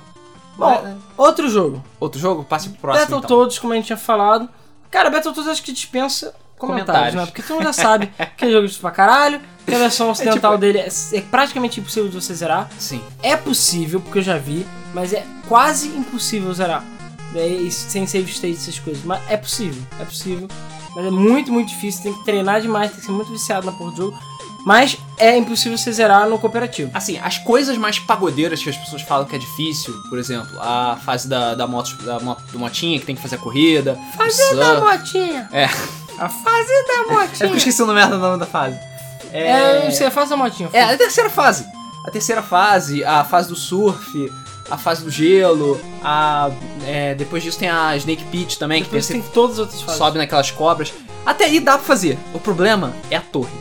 Bom, 0.57 0.71
É, 0.71 0.91
é. 0.91 0.95
outro 1.17 1.49
jogo. 1.49 1.85
Outro 2.01 2.21
jogo? 2.21 2.45
Passe 2.45 2.69
pro 2.71 2.79
próximo. 2.81 3.05
então. 3.07 3.21
Battletoads, 3.21 3.59
como 3.59 3.73
a 3.73 3.77
gente 3.77 3.87
tinha 3.87 3.97
falado. 3.97 4.49
Cara, 4.91 5.09
Battletoads 5.11 5.49
acho 5.51 5.63
que 5.63 5.71
dispensa 5.73 6.35
comentários, 6.59 6.87
Comentários. 6.87 7.15
né? 7.15 7.27
Porque 7.27 7.43
todo 7.43 7.57
mundo 7.57 7.65
já 7.67 7.73
sabe 7.73 8.11
que 8.37 8.45
é 8.45 8.49
jogo 8.51 8.63
difícil 8.63 8.81
pra 8.81 8.91
caralho, 8.91 9.41
que 9.65 9.73
a 9.75 9.79
versão 9.79 10.11
ocidental 10.11 10.53
tipo- 10.53 10.61
dele 10.61 10.79
é, 10.79 10.89
é 11.13 11.21
praticamente 11.21 11.79
impossível 11.79 12.09
de 12.09 12.15
você 12.21 12.35
zerar. 12.35 12.69
Sim. 12.79 13.01
É 13.23 13.37
possível, 13.37 14.01
porque 14.01 14.19
eu 14.19 14.23
já 14.23 14.37
vi, 14.37 14.67
mas 14.93 15.13
é 15.13 15.25
quase 15.49 15.89
impossível 15.89 16.53
zerar. 16.53 16.83
É, 17.37 17.71
sem 17.71 18.07
save 18.07 18.29
state, 18.33 18.57
essas 18.57 18.79
coisas. 18.81 19.05
Mas 19.05 19.21
é 19.31 19.37
possível, 19.37 19.81
é 20.01 20.05
possível. 20.05 20.49
Mas 20.95 21.07
é 21.07 21.11
muito, 21.11 21.53
muito 21.53 21.69
difícil, 21.69 22.03
tem 22.03 22.15
que 22.15 22.25
treinar 22.25 22.61
demais, 22.61 22.91
tem 22.91 23.01
que 23.01 23.07
ser 23.07 23.13
muito 23.13 23.31
viciado 23.31 23.67
na 23.67 23.73
porra 23.73 23.91
do 23.91 23.97
jogo. 23.97 24.19
Mas 24.65 24.99
é 25.17 25.37
impossível 25.37 25.79
você 25.79 25.93
zerar 25.93 26.29
no 26.29 26.39
cooperativo. 26.39 26.91
Assim, 26.93 27.19
as 27.19 27.39
coisas 27.39 27.79
mais 27.79 27.99
pagodeiras 27.99 28.63
que 28.63 28.69
as 28.69 28.77
pessoas 28.77 29.03
falam 29.03 29.25
que 29.25 29.35
é 29.35 29.39
difícil, 29.39 29.95
por 30.09 30.19
exemplo, 30.19 30.59
a 30.61 30.99
fase 31.05 31.29
da, 31.29 31.55
da, 31.55 31.67
moto, 31.67 31.97
da 32.03 32.19
moto, 32.21 32.43
do 32.53 32.59
motinha 32.59 32.99
que 32.99 33.07
tem 33.07 33.15
que 33.15 33.23
fazer 33.23 33.37
a 33.37 33.39
corrida. 33.39 33.99
Fase 34.17 34.57
da 34.57 34.81
motinha! 34.81 35.49
É. 35.53 35.65
A 36.19 36.29
fase 36.29 36.69
da 36.87 36.95
É 37.01 37.05
porque 37.05 37.13
eu 37.13 37.19
motinha! 37.49 37.57
esqueci 37.57 37.83
o 37.83 37.87
nome 37.87 38.05
do 38.07 38.19
nome 38.19 38.39
da 38.39 38.47
fase. 38.47 38.79
É, 39.33 39.91
sei, 39.91 40.07
a 40.09 40.11
fase 40.11 40.31
da 40.31 40.37
motinha. 40.37 40.69
É, 40.73 40.83
a 40.83 40.97
terceira 40.99 41.31
fase. 41.31 41.65
A 42.05 42.11
terceira 42.11 42.43
fase, 42.43 43.05
a 43.05 43.23
fase 43.25 43.49
do 43.49 43.57
surf, 43.57 44.33
a 44.71 44.77
fase 44.79 45.03
do 45.05 45.11
gelo, 45.11 45.81
a. 46.03 46.51
é, 46.87 47.15
depois 47.15 47.43
disso 47.43 47.59
tem 47.59 47.69
a 47.69 47.97
Snake 47.97 48.25
Pit 48.25 48.59
também, 48.59 48.83
que 48.83 48.89
Depois 48.89 49.07
tem, 49.07 49.21
tem 49.23 49.31
todas 49.33 49.55
as 49.55 49.61
outras 49.61 49.81
fases. 49.83 49.99
sobe 49.99 50.19
naquelas 50.19 50.51
cobras. 50.51 50.93
Até 51.25 51.45
aí 51.45 51.61
dá 51.61 51.73
pra 51.77 51.87
fazer. 51.87 52.19
O 52.35 52.39
problema 52.39 52.93
é 53.11 53.17
a 53.17 53.21
torre. 53.21 53.53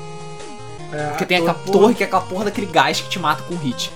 É, 0.92 1.08
Porque 1.10 1.26
tem 1.26 1.38
a 1.38 1.40
aquela 1.42 1.54
porra- 1.56 1.80
torre 1.80 1.94
que 1.96 2.04
é 2.04 2.06
aquela 2.06 2.22
porra 2.22 2.46
daquele 2.46 2.68
gás 2.68 3.02
que 3.02 3.10
te 3.10 3.20
mata 3.20 3.44
com 3.44 3.56
hit. 3.58 3.92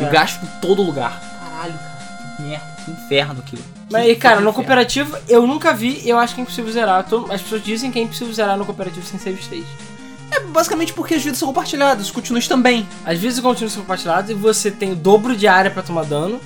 E 0.00 0.04
É. 0.04 0.08
o 0.08 0.10
gás 0.10 0.38
em 0.42 0.60
todo 0.60 0.82
lugar. 0.82 1.20
caralho, 1.40 1.74
cara. 1.74 2.34
Que 2.36 2.42
merda, 2.42 2.76
que 2.84 2.90
inferno 2.90 3.40
aquilo. 3.46 3.62
Mas, 3.90 4.04
Que 4.06 4.16
cara, 4.16 4.36
no 4.36 4.40
inferno. 4.40 4.54
cooperativo 4.54 5.16
eu 5.28 5.46
nunca 5.46 5.72
vi 5.74 6.02
eu 6.08 6.18
acho 6.18 6.34
que 6.34 6.40
é 6.40 6.42
impossível 6.42 6.72
zerar. 6.72 7.04
Todo- 7.06 7.30
As 7.32 7.42
pessoas 7.42 7.62
dizem 7.62 7.90
que 7.92 7.98
é 7.98 8.02
impossível 8.02 8.32
zerar 8.32 8.56
no 8.56 8.64
cooperativo 8.64 9.04
sem 9.06 9.18
save 9.20 9.38
state. 9.40 9.66
É 10.30 10.40
basicamente 10.40 10.92
porque 10.92 11.14
as 11.14 11.22
vidas 11.22 11.38
são 11.38 11.48
compartilhadas, 11.48 12.06
os 12.06 12.10
continuos 12.10 12.48
também. 12.48 12.86
Às 13.04 13.18
vezes 13.18 13.38
o 13.38 13.42
contínuo 13.42 13.70
são 13.70 13.82
compartilhados 13.82 14.30
e 14.30 14.34
você 14.34 14.70
tem 14.70 14.92
o 14.92 14.96
dobro 14.96 15.36
de 15.36 15.46
área 15.46 15.70
pra 15.70 15.82
tomar 15.82 16.04
dano. 16.04 16.40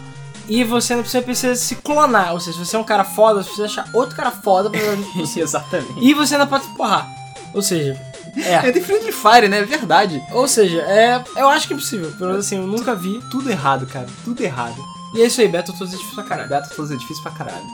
E 0.49 0.65
você 0.65 0.95
não 0.95 1.03
precisa, 1.03 1.23
precisa 1.23 1.55
se 1.55 1.75
clonar. 1.77 2.33
Ou 2.33 2.41
seja, 2.41 2.57
se 2.59 2.65
você 2.67 2.77
é 2.77 2.79
um 2.79 2.85
cara 2.85 3.05
foda, 3.05 3.43
você 3.43 3.49
precisa 3.51 3.67
achar 3.67 3.89
outro 3.93 4.17
cara 4.17 4.31
foda 4.31 4.71
pra 4.71 4.81
você. 5.15 5.41
Exatamente. 5.41 5.93
E 6.01 6.15
você 6.15 6.35
ainda 6.35 6.47
pode 6.47 6.65
se 6.65 6.71
porrar. 6.71 7.07
Ou 7.55 7.61
seja, 7.63 8.01
É, 8.37 8.55
é. 8.55 8.73
tem 8.73 8.83
Friendly 8.83 9.13
Fire, 9.13 9.49
né? 9.49 9.59
É 9.59 9.65
verdade. 9.65 10.23
Ou 10.33 10.49
seja, 10.49 10.81
é. 10.83 11.23
Eu 11.37 11.49
acho 11.49 11.67
que 11.67 11.75
é 11.75 11.77
possível. 11.77 12.11
Pelo 12.13 12.31
menos 12.31 12.47
assim, 12.47 12.57
eu 12.57 12.67
nunca 12.67 12.95
vi. 12.95 13.21
Tudo 13.31 13.51
errado, 13.51 13.87
cara. 13.87 14.07
Tudo 14.25 14.41
errado. 14.43 14.77
E 15.15 15.21
é 15.23 15.27
isso 15.27 15.41
aí, 15.41 15.49
Battletoads 15.49 15.93
é 15.95 15.97
difícil 15.97 16.15
pra 16.15 16.25
caralho. 16.25 16.49
Battletoads 16.51 16.93
é 16.93 16.97
difícil 16.97 17.23
pra 17.23 17.33
caralho. 17.33 17.65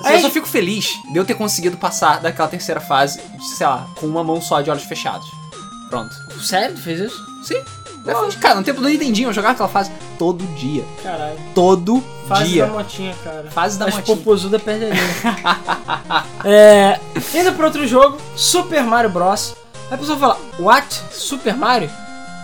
Assim, 0.00 0.08
Aí- 0.08 0.14
eu 0.16 0.20
só 0.20 0.30
fico 0.30 0.46
feliz 0.46 0.98
de 1.10 1.18
eu 1.18 1.24
ter 1.24 1.34
conseguido 1.34 1.76
passar 1.76 2.20
daquela 2.20 2.48
terceira 2.48 2.80
fase, 2.80 3.20
sei 3.56 3.66
lá, 3.66 3.86
com 3.96 4.06
uma 4.06 4.22
mão 4.22 4.40
só 4.40 4.60
de 4.60 4.70
olhos 4.70 4.84
fechados. 4.84 5.28
Pronto. 5.88 6.14
Sério? 6.42 6.74
Tu 6.76 6.82
fez 6.82 7.00
isso? 7.00 7.26
Sim. 7.42 7.60
Eu 8.06 8.24
fiz, 8.24 8.36
cara, 8.36 8.54
no 8.54 8.62
tempo 8.62 8.80
do 8.80 8.88
Nintendinho, 8.88 9.28
eu 9.28 9.32
jogava 9.34 9.52
aquela 9.52 9.68
fase 9.68 9.90
todo 10.18 10.42
dia. 10.56 10.82
Caralho. 11.02 11.38
Todo 11.54 12.02
Fase 12.26 12.44
dia. 12.50 12.66
da 12.66 12.72
motinha, 12.72 13.14
cara. 13.22 13.50
Fase 13.50 13.78
da 13.78 13.84
Mas 13.86 13.96
motinha. 13.96 14.16
popozuda 14.16 14.58
perde 14.58 14.84
a 14.86 14.88
linha. 14.88 16.24
é, 16.44 17.00
indo 17.38 17.52
pro 17.52 17.66
outro 17.66 17.86
jogo, 17.86 18.18
Super 18.36 18.82
Mario 18.82 19.10
Bros. 19.10 19.54
Aí 19.90 19.94
a 19.94 19.98
pessoa 19.98 20.18
fala, 20.18 20.38
what? 20.58 20.86
Super 21.12 21.54
Mario? 21.56 21.90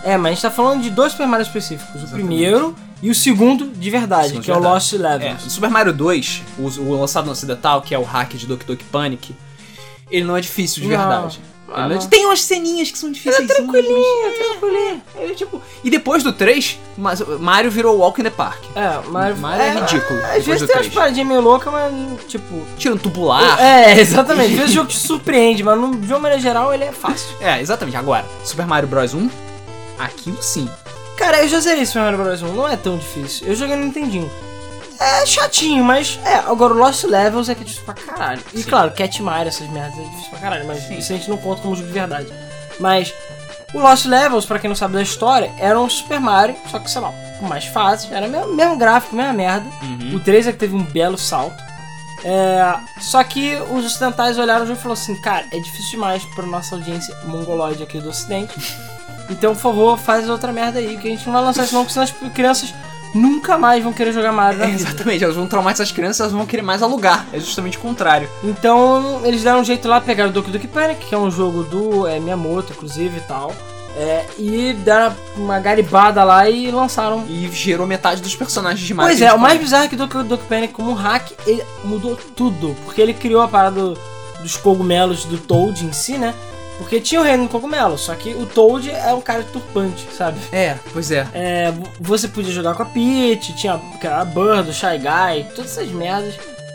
É, 0.03 0.17
mas 0.17 0.31
a 0.31 0.33
gente 0.35 0.41
tá 0.43 0.51
falando 0.51 0.83
de 0.83 0.89
dois 0.91 1.11
Super 1.13 1.27
Mario 1.27 1.45
específicos. 1.45 1.95
O 1.95 1.97
Exatamente. 2.05 2.27
primeiro 2.27 2.75
e 3.01 3.09
o 3.09 3.15
segundo 3.15 3.67
de 3.67 3.89
verdade, 3.89 4.27
Segundo 4.29 4.41
que 4.41 4.45
de 4.45 4.51
é 4.51 4.57
o. 4.57 4.59
Lost 4.61 4.93
É, 4.93 4.97
Levels. 4.97 5.45
o 5.45 5.49
Super 5.49 5.69
Mario 5.69 5.93
2, 5.93 6.41
o, 6.59 6.61
o 6.81 6.99
lançado 7.01 7.25
no 7.25 7.31
ocidental, 7.31 7.81
que 7.81 7.93
é 7.95 7.99
o 7.99 8.03
hack 8.03 8.33
de 8.35 8.45
Doki 8.45 8.65
Doki 8.65 8.83
Panic, 8.85 9.35
ele 10.11 10.25
não 10.25 10.37
é 10.37 10.41
difícil 10.41 10.81
de 10.83 10.89
Não. 10.89 10.97
verdade. 10.97 11.39
Ah, 11.73 11.87
é-. 11.91 11.97
Tem 12.07 12.25
umas 12.25 12.41
ceninhas 12.41 12.91
que 12.91 12.97
são 12.97 13.11
difíceis. 13.11 13.39
Ele 13.39 13.51
é 13.51 13.55
tranquilinho, 13.55 14.33
tranquilinho. 14.37 15.01
Ele, 15.15 15.35
tipo, 15.35 15.61
e 15.83 15.89
depois 15.89 16.23
do 16.23 16.31
3, 16.31 16.79
mas- 16.97 17.21
Mario 17.39 17.71
virou 17.71 17.97
Walk 17.97 18.21
in 18.21 18.23
the 18.23 18.29
Park. 18.29 18.63
É, 18.75 18.99
Mario, 19.09 19.37
Mario 19.37 19.61
é 19.63 19.69
ridículo 19.71 20.19
Às 20.25 20.45
vezes 20.45 20.67
tem 20.67 20.75
umas 20.77 20.87
paradinhas 20.89 21.27
meio 21.27 21.41
loucas, 21.41 21.71
mas 21.73 22.23
tipo. 22.27 22.65
Tirando 22.77 22.99
tubular. 23.01 23.59
É, 23.61 23.99
exatamente. 23.99 24.51
Às 24.53 24.57
vezes 24.59 24.71
o 24.71 24.73
jogo 24.75 24.89
te 24.89 24.97
surpreende, 24.97 25.63
mas 25.63 25.79
no, 25.79 25.95
de 25.95 26.11
uma 26.13 26.19
maneira 26.19 26.41
geral 26.41 26.73
ele 26.73 26.83
é 26.83 26.91
fácil. 26.91 27.35
É, 27.41 27.59
exatamente. 27.59 27.97
Agora, 27.97 28.25
Super 28.43 28.65
Mario 28.67 28.87
Bros 28.87 29.13
1, 29.13 29.29
aquilo 29.97 30.41
sim. 30.41 30.69
Cara, 31.17 31.41
eu 31.41 31.47
já 31.47 31.59
zerei 31.61 31.85
Super 31.85 32.01
Mario 32.01 32.19
Bros. 32.19 32.41
1, 32.41 32.53
não 32.53 32.67
é 32.67 32.75
tão 32.75 32.97
difícil. 32.97 33.47
Eu 33.47 33.55
joguei 33.55 33.75
no 33.75 33.85
Nintendinho. 33.85 34.29
É 34.99 35.25
chatinho, 35.25 35.83
mas 35.83 36.19
é. 36.25 36.35
Agora 36.35 36.73
o 36.73 36.77
Lost 36.77 37.03
Levels 37.03 37.49
é 37.49 37.55
que 37.55 37.61
é 37.61 37.63
difícil 37.63 37.85
pra 37.85 37.93
caralho. 37.93 38.41
E 38.53 38.59
Sim. 38.63 38.69
claro, 38.69 38.91
Cat 38.91 39.21
Mario, 39.21 39.49
essas 39.49 39.67
merdas 39.69 39.97
é 39.99 40.03
difícil 40.03 40.29
pra 40.29 40.39
caralho, 40.39 40.67
mas 40.67 40.83
Sim. 40.83 40.97
isso 40.97 41.13
a 41.13 41.15
gente 41.15 41.29
não 41.29 41.37
conta 41.37 41.61
como 41.61 41.75
jogo 41.75 41.87
de 41.87 41.93
verdade. 41.93 42.27
Mas 42.79 43.13
o 43.73 43.79
Lost 43.79 44.05
Levels, 44.05 44.45
pra 44.45 44.59
quem 44.59 44.67
não 44.69 44.75
sabe 44.75 44.93
da 44.93 45.01
história, 45.01 45.51
era 45.57 45.79
um 45.79 45.89
Super 45.89 46.19
Mario, 46.19 46.55
só 46.71 46.79
que 46.79 46.89
sei 46.89 47.01
lá, 47.01 47.11
com 47.39 47.45
mais 47.45 47.65
fases, 47.65 48.11
era 48.11 48.27
mesmo, 48.27 48.53
mesmo 48.53 48.77
gráfico, 48.77 49.15
mesma 49.15 49.33
merda. 49.33 49.65
O 50.13 50.19
3 50.19 50.47
é 50.47 50.51
que 50.51 50.57
teve 50.57 50.75
um 50.75 50.83
belo 50.83 51.17
salto. 51.17 51.61
É, 52.23 52.75
só 53.01 53.23
que 53.23 53.55
os 53.71 53.85
ocidentais 53.85 54.39
olharam 54.39 54.63
o 54.63 54.67
jogo 54.67 54.79
e 54.79 54.81
falaram 54.81 54.99
assim, 55.01 55.15
cara, 55.21 55.45
é 55.51 55.59
difícil 55.59 55.91
demais 55.91 56.23
pra 56.33 56.45
nossa 56.45 56.73
audiência 56.75 57.15
mongoloide 57.25 57.83
aqui 57.83 57.99
do 57.99 58.09
ocidente. 58.09 58.53
Então, 59.27 59.55
por 59.55 59.61
favor, 59.61 59.97
faz 59.97 60.29
outra 60.29 60.53
merda 60.53 60.77
aí, 60.77 60.97
que 60.97 61.07
a 61.07 61.09
gente 61.09 61.25
não 61.25 61.33
vai 61.33 61.41
lançar 61.41 61.63
isso 61.63 61.73
não, 61.73 61.81
porque 61.83 61.93
senão 61.93 62.03
as 62.03 62.31
crianças 62.31 62.71
nunca 63.13 63.57
mais 63.57 63.83
vão 63.83 63.93
querer 63.93 64.11
jogar 64.11 64.31
Mario 64.31 64.59
na 64.59 64.65
É, 64.65 64.67
vida. 64.69 64.81
exatamente, 64.81 65.23
elas 65.23 65.35
vão 65.35 65.47
traumatizar 65.47 65.85
as 65.85 65.91
crianças, 65.91 66.19
elas 66.21 66.33
vão 66.33 66.45
querer 66.45 66.61
mais 66.63 66.81
alugar. 66.83 67.25
É 67.31 67.39
justamente 67.39 67.77
o 67.77 67.81
contrário. 67.81 68.29
Então, 68.43 69.21
eles 69.23 69.43
deram 69.43 69.59
um 69.59 69.63
jeito 69.63 69.87
lá, 69.87 70.01
pegaram 70.01 70.29
o 70.29 70.33
Doki 70.33 70.51
Doki 70.51 70.67
Panic, 70.67 71.05
que 71.05 71.15
é 71.15 71.17
um 71.17 71.29
jogo 71.31 71.63
do 71.63 72.07
é, 72.07 72.19
Miyamoto, 72.19 72.73
inclusive, 72.73 73.17
e 73.17 73.21
tal. 73.21 73.53
É, 73.97 74.25
e 74.37 74.73
deram 74.83 75.15
uma 75.37 75.57
garibada 75.57 76.21
lá 76.23 76.49
e 76.49 76.69
lançaram 76.69 77.23
E 77.29 77.49
gerou 77.53 77.87
metade 77.87 78.21
dos 78.21 78.35
personagens 78.35 78.85
de 78.85 78.93
Mario. 78.93 79.11
Pois 79.11 79.21
é, 79.21 79.31
o 79.33 79.39
mais 79.39 79.53
conhece. 79.53 79.63
bizarro 79.63 79.83
é 79.85 79.87
que 79.87 79.95
o 79.95 79.97
Doki 79.97 80.23
Doki 80.23 80.43
Panic 80.49 80.73
como 80.73 80.91
um 80.91 80.95
hack, 80.95 81.31
ele 81.47 81.63
mudou 81.85 82.17
tudo. 82.35 82.75
Porque 82.83 83.01
ele 83.01 83.13
criou 83.13 83.41
a 83.41 83.47
parada 83.47 83.79
do- 83.79 83.97
dos 84.41 84.57
cogumelos 84.57 85.23
do 85.23 85.37
Toad 85.37 85.85
em 85.85 85.93
si, 85.93 86.17
né? 86.17 86.33
Porque 86.77 86.99
tinha 86.99 87.21
o 87.21 87.23
reino 87.23 87.43
do 87.43 87.49
cogumelo, 87.49 87.97
só 87.97 88.13
que 88.15 88.33
o 88.33 88.45
Toad 88.45 88.89
é 88.91 89.13
um 89.13 89.21
cara 89.21 89.43
turpante, 89.43 90.05
sabe? 90.15 90.37
É, 90.51 90.75
pois 90.91 91.09
é. 91.09 91.25
É, 91.33 91.71
vo- 91.71 91.89
você 91.99 92.27
podia 92.27 92.51
jogar 92.51 92.73
com 92.75 92.83
a 92.83 92.85
Peach, 92.85 93.53
tinha 93.53 93.73
a 93.73 94.25
Bird, 94.25 94.69
o 94.69 94.73
Shy 94.73 94.97
Guy, 94.97 95.45
todas 95.55 95.71
essas 95.77 95.89
merdas 95.91 96.33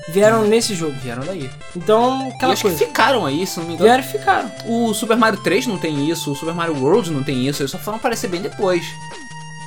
vieram 0.09 0.43
nesse 0.45 0.75
jogo. 0.75 0.95
Vieram 1.03 1.23
daí. 1.25 1.51
Então, 1.77 2.27
E 2.27 2.33
aquela 2.35 2.53
acho 2.55 2.63
coisa. 2.63 2.79
que 2.79 2.87
ficaram 2.87 3.27
aí, 3.27 3.47
se 3.47 3.59
não 3.61 3.67
me 3.67 3.75
engano. 3.75 3.89
Vieram 3.91 4.03
e 4.03 4.07
ficaram. 4.07 4.51
O 4.67 4.95
Super 4.95 5.17
Mario 5.19 5.39
3 5.43 5.67
não 5.67 5.77
tem 5.77 6.09
isso, 6.09 6.33
o 6.33 6.35
Super 6.35 6.55
Mario 6.55 6.83
World 6.83 7.11
não 7.11 7.23
tem 7.23 7.47
isso, 7.47 7.61
eles 7.63 7.71
só 7.71 7.79
foram 7.79 7.99
aparecer 7.99 8.29
bem 8.29 8.41
depois. 8.41 8.85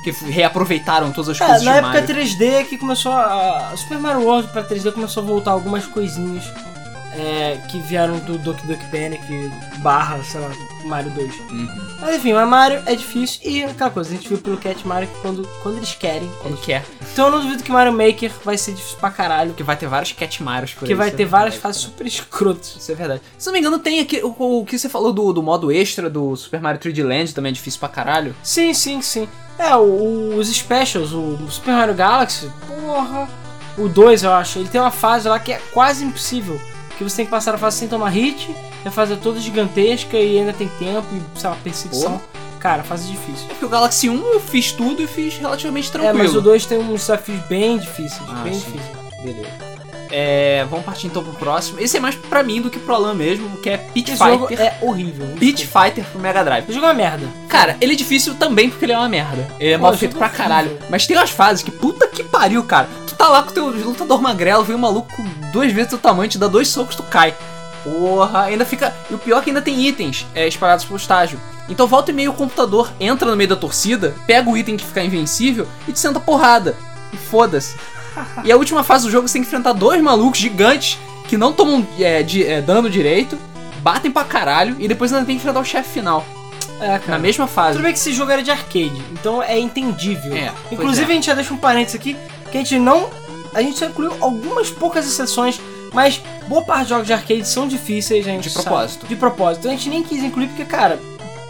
Que 0.02 0.10
reaproveitaram 0.10 1.12
todas 1.12 1.30
as 1.30 1.40
É, 1.40 1.46
coisas 1.46 1.62
na 1.64 1.76
época 1.76 1.92
Mario. 2.00 2.06
3D 2.08 2.64
que 2.66 2.76
começou 2.76 3.12
a. 3.12 3.70
a 3.72 3.76
Super 3.76 3.98
Mario 3.98 4.22
World 4.26 4.48
pra 4.48 4.62
3D 4.62 4.92
começou 4.92 5.22
a 5.22 5.26
voltar 5.26 5.52
algumas 5.52 5.86
coisinhas 5.86 6.44
é, 7.16 7.58
que 7.70 7.78
vieram 7.80 8.18
do 8.18 8.36
Doki 8.38 8.66
Doki 8.66 8.84
Panic 8.90 9.22
barra, 9.78 10.22
sei 10.24 10.40
lá, 10.40 10.50
Mario 10.84 11.10
2. 11.12 11.34
Uhum. 11.50 11.68
Mas 12.00 12.16
enfim, 12.16 12.32
mas 12.32 12.48
Mario 12.48 12.82
é 12.86 12.94
difícil 12.94 13.40
e 13.44 13.64
aquela 13.64 13.90
coisa, 13.90 14.10
a 14.10 14.12
gente 14.16 14.28
viu 14.28 14.38
pelo 14.38 14.56
Cat 14.58 14.86
Mario 14.86 15.08
que 15.08 15.20
quando, 15.20 15.48
quando 15.62 15.76
eles 15.78 15.94
querem. 15.94 16.30
Quando 16.42 16.60
quer. 16.60 16.84
Então 17.12 17.26
eu 17.26 17.32
não 17.32 17.40
duvido 17.42 17.62
que 17.62 17.70
Mario 17.72 17.92
Maker 17.92 18.30
vai 18.44 18.58
ser 18.58 18.72
difícil 18.72 18.98
pra 18.98 19.10
caralho, 19.10 19.50
Porque 19.50 19.62
vai 19.62 19.76
ter 19.76 19.86
vários 19.86 20.12
Cat 20.12 20.42
Marios 20.42 20.72
por 20.72 20.80
porque 20.80 20.92
aí. 20.92 20.98
vai 20.98 21.10
ter 21.10 21.22
é 21.22 21.26
várias 21.26 21.54
fases 21.56 21.82
super 21.82 22.06
escrotas. 22.06 22.76
Isso 22.78 22.90
é 22.92 22.94
verdade. 22.94 23.22
Se 23.38 23.46
não 23.46 23.52
me 23.54 23.60
engano, 23.60 23.78
tem 23.78 24.00
aqui 24.00 24.20
o, 24.22 24.60
o 24.60 24.64
que 24.66 24.78
você 24.78 24.88
falou 24.88 25.12
do, 25.12 25.32
do 25.32 25.42
modo 25.42 25.70
extra 25.72 26.10
do 26.10 26.34
Super 26.36 26.60
Mario 26.60 26.80
3D 26.80 27.02
Land, 27.06 27.34
também 27.34 27.50
é 27.50 27.52
difícil 27.54 27.80
pra 27.80 27.88
caralho. 27.88 28.34
Sim, 28.42 28.74
sim, 28.74 29.00
sim. 29.00 29.28
É, 29.58 29.74
o- 29.76 30.36
os 30.36 30.48
specials, 30.54 31.12
o 31.12 31.38
Super 31.48 31.72
Mario 31.74 31.94
Galaxy, 31.94 32.50
porra. 32.66 33.28
O 33.78 33.88
2, 33.88 34.22
eu 34.22 34.32
acho, 34.32 34.58
ele 34.60 34.68
tem 34.68 34.80
uma 34.80 34.90
fase 34.90 35.28
lá 35.28 35.38
que 35.38 35.52
é 35.52 35.60
quase 35.72 36.04
impossível. 36.04 36.60
Que 36.98 37.04
você 37.04 37.16
tem 37.16 37.24
que 37.24 37.30
passar 37.30 37.54
a 37.54 37.58
fase 37.58 37.78
sem 37.78 37.88
tomar 37.88 38.08
hit, 38.10 38.54
a 38.84 38.90
fase 38.90 39.14
é 39.14 39.16
toda 39.16 39.40
gigantesca 39.40 40.16
e 40.16 40.38
ainda 40.38 40.52
tem 40.52 40.68
tempo 40.78 41.06
e, 41.12 41.38
sei 41.40 41.50
lá, 41.50 41.56
perseguição. 41.62 42.20
Cara, 42.60 42.82
fase 42.82 43.10
difícil. 43.10 43.46
Porque 43.48 43.64
o 43.64 43.68
Galaxy 43.68 44.08
1 44.08 44.32
eu 44.32 44.40
fiz 44.40 44.72
tudo 44.72 45.02
e 45.02 45.06
fiz 45.06 45.36
relativamente 45.36 45.88
É, 45.88 45.92
tranquilo. 45.92 46.18
mas 46.18 46.34
o 46.34 46.40
2 46.40 46.64
tem 46.66 46.78
uns 46.78 47.00
desafios 47.00 47.40
bem 47.48 47.78
difíceis, 47.78 48.22
Ah, 48.28 48.42
bem 48.42 48.54
sim. 48.54 48.60
difíceis. 48.60 48.96
Beleza. 49.22 49.74
É, 50.16 50.64
vamos 50.70 50.84
partir 50.84 51.08
então 51.08 51.24
pro 51.24 51.32
próximo. 51.32 51.80
Esse 51.80 51.96
é 51.96 52.00
mais 52.00 52.14
pra 52.14 52.42
mim 52.42 52.60
do 52.62 52.70
que 52.70 52.78
pro 52.78 52.94
Alan 52.94 53.14
mesmo, 53.14 53.56
que 53.56 53.68
é 53.68 53.76
Pit 53.78 54.12
Esse 54.12 54.18
jogo 54.24 54.46
Fighter. 54.46 54.64
é 54.66 54.78
horrível. 54.80 55.26
Pit 55.40 55.66
Fighter 55.66 56.04
pro 56.04 56.20
Mega 56.20 56.44
Drive. 56.44 56.64
O 56.68 56.72
jogo 56.72 56.86
é 56.86 56.88
uma 56.90 56.94
merda. 56.94 57.26
Cara, 57.48 57.76
ele 57.80 57.94
é 57.94 57.96
difícil 57.96 58.34
também 58.36 58.70
porque 58.70 58.84
ele 58.84 58.92
é 58.92 58.98
uma 58.98 59.08
merda. 59.08 59.44
Ele 59.58 59.72
é 59.72 59.76
Pô, 59.76 59.84
mal 59.84 59.96
feito 59.96 60.16
pra 60.16 60.26
horrível. 60.28 60.44
caralho. 60.44 60.78
Mas 60.88 61.06
tem 61.06 61.16
umas 61.16 61.30
fases 61.30 61.62
que 61.64 61.70
puta 61.72 62.06
que 62.06 62.22
pariu, 62.22 62.62
cara. 62.62 62.88
Tu 63.14 63.16
tá 63.16 63.28
lá 63.28 63.42
com 63.44 63.52
teu 63.52 63.66
lutador 63.68 64.20
magrelo, 64.20 64.64
vem 64.64 64.74
um 64.74 64.78
maluco 64.80 65.08
com 65.14 65.22
duas 65.52 65.70
vezes 65.72 65.92
o 65.92 65.98
tamanho, 65.98 66.28
te 66.28 66.36
dá 66.36 66.48
dois 66.48 66.68
socos, 66.68 66.96
tu 66.96 67.02
cai. 67.04 67.32
Porra, 67.84 68.42
ainda 68.42 68.64
fica. 68.64 68.92
E 69.10 69.14
o 69.14 69.18
pior 69.18 69.38
é 69.38 69.42
que 69.42 69.50
ainda 69.50 69.62
tem 69.62 69.86
itens 69.86 70.26
é, 70.34 70.48
espalhados 70.48 70.84
pelo 70.84 70.96
estágio. 70.96 71.38
Então 71.68 71.86
volta 71.86 72.10
e 72.10 72.14
meio 72.14 72.32
o 72.32 72.34
computador 72.34 72.90
entra 72.98 73.30
no 73.30 73.36
meio 73.36 73.48
da 73.48 73.56
torcida, 73.56 74.14
pega 74.26 74.50
o 74.50 74.56
item 74.56 74.76
que 74.76 74.84
fica 74.84 75.02
invencível 75.02 75.66
e 75.86 75.92
te 75.92 75.98
senta 76.00 76.18
porrada. 76.18 76.74
E 77.12 77.16
foda-se. 77.16 77.76
E 78.42 78.50
a 78.50 78.56
última 78.56 78.82
fase 78.82 79.04
do 79.04 79.10
jogo 79.12 79.28
você 79.28 79.34
tem 79.34 79.42
que 79.42 79.48
enfrentar 79.48 79.72
dois 79.72 80.02
malucos 80.02 80.38
gigantes 80.38 80.98
que 81.28 81.36
não 81.36 81.52
tomam 81.52 81.86
é, 81.98 82.22
de- 82.22 82.44
é, 82.44 82.60
dano 82.60 82.90
direito, 82.90 83.38
batem 83.78 84.10
pra 84.10 84.24
caralho 84.24 84.76
e 84.78 84.88
depois 84.88 85.12
ainda 85.12 85.24
tem 85.24 85.36
que 85.36 85.40
enfrentar 85.40 85.60
o 85.60 85.64
chefe 85.64 85.88
final. 85.94 86.24
É, 86.80 86.88
Na 86.88 86.98
cara. 86.98 87.18
mesma 87.18 87.46
fase. 87.46 87.72
Tudo 87.76 87.82
bem 87.84 87.92
que 87.92 87.98
esse 87.98 88.12
jogo 88.12 88.30
era 88.32 88.42
de 88.42 88.50
arcade, 88.50 89.00
então 89.12 89.40
é 89.42 89.58
entendível. 89.58 90.34
É, 90.34 90.52
Inclusive 90.72 91.06
é. 91.08 91.12
a 91.12 91.14
gente 91.14 91.26
já 91.26 91.34
deixa 91.34 91.54
um 91.54 91.56
parênteses 91.56 91.94
aqui, 92.00 92.16
que 92.54 92.58
a 92.58 92.60
gente 92.60 92.78
não. 92.78 93.10
A 93.52 93.60
gente 93.60 93.76
só 93.78 93.86
incluiu 93.86 94.12
algumas 94.20 94.70
poucas 94.70 95.06
exceções, 95.06 95.60
mas 95.92 96.20
boa 96.46 96.62
parte 96.62 96.82
dos 96.82 96.88
jogos 96.90 97.06
de 97.08 97.12
arcade 97.12 97.46
são 97.48 97.66
difíceis, 97.66 98.24
a 98.26 98.30
gente 98.30 98.44
De 98.44 98.50
sabe. 98.50 98.64
propósito. 98.66 99.06
De 99.06 99.16
propósito. 99.16 99.66
A 99.68 99.70
gente 99.72 99.88
nem 99.88 100.02
quis 100.04 100.22
incluir 100.22 100.46
porque, 100.48 100.64
cara, 100.64 100.98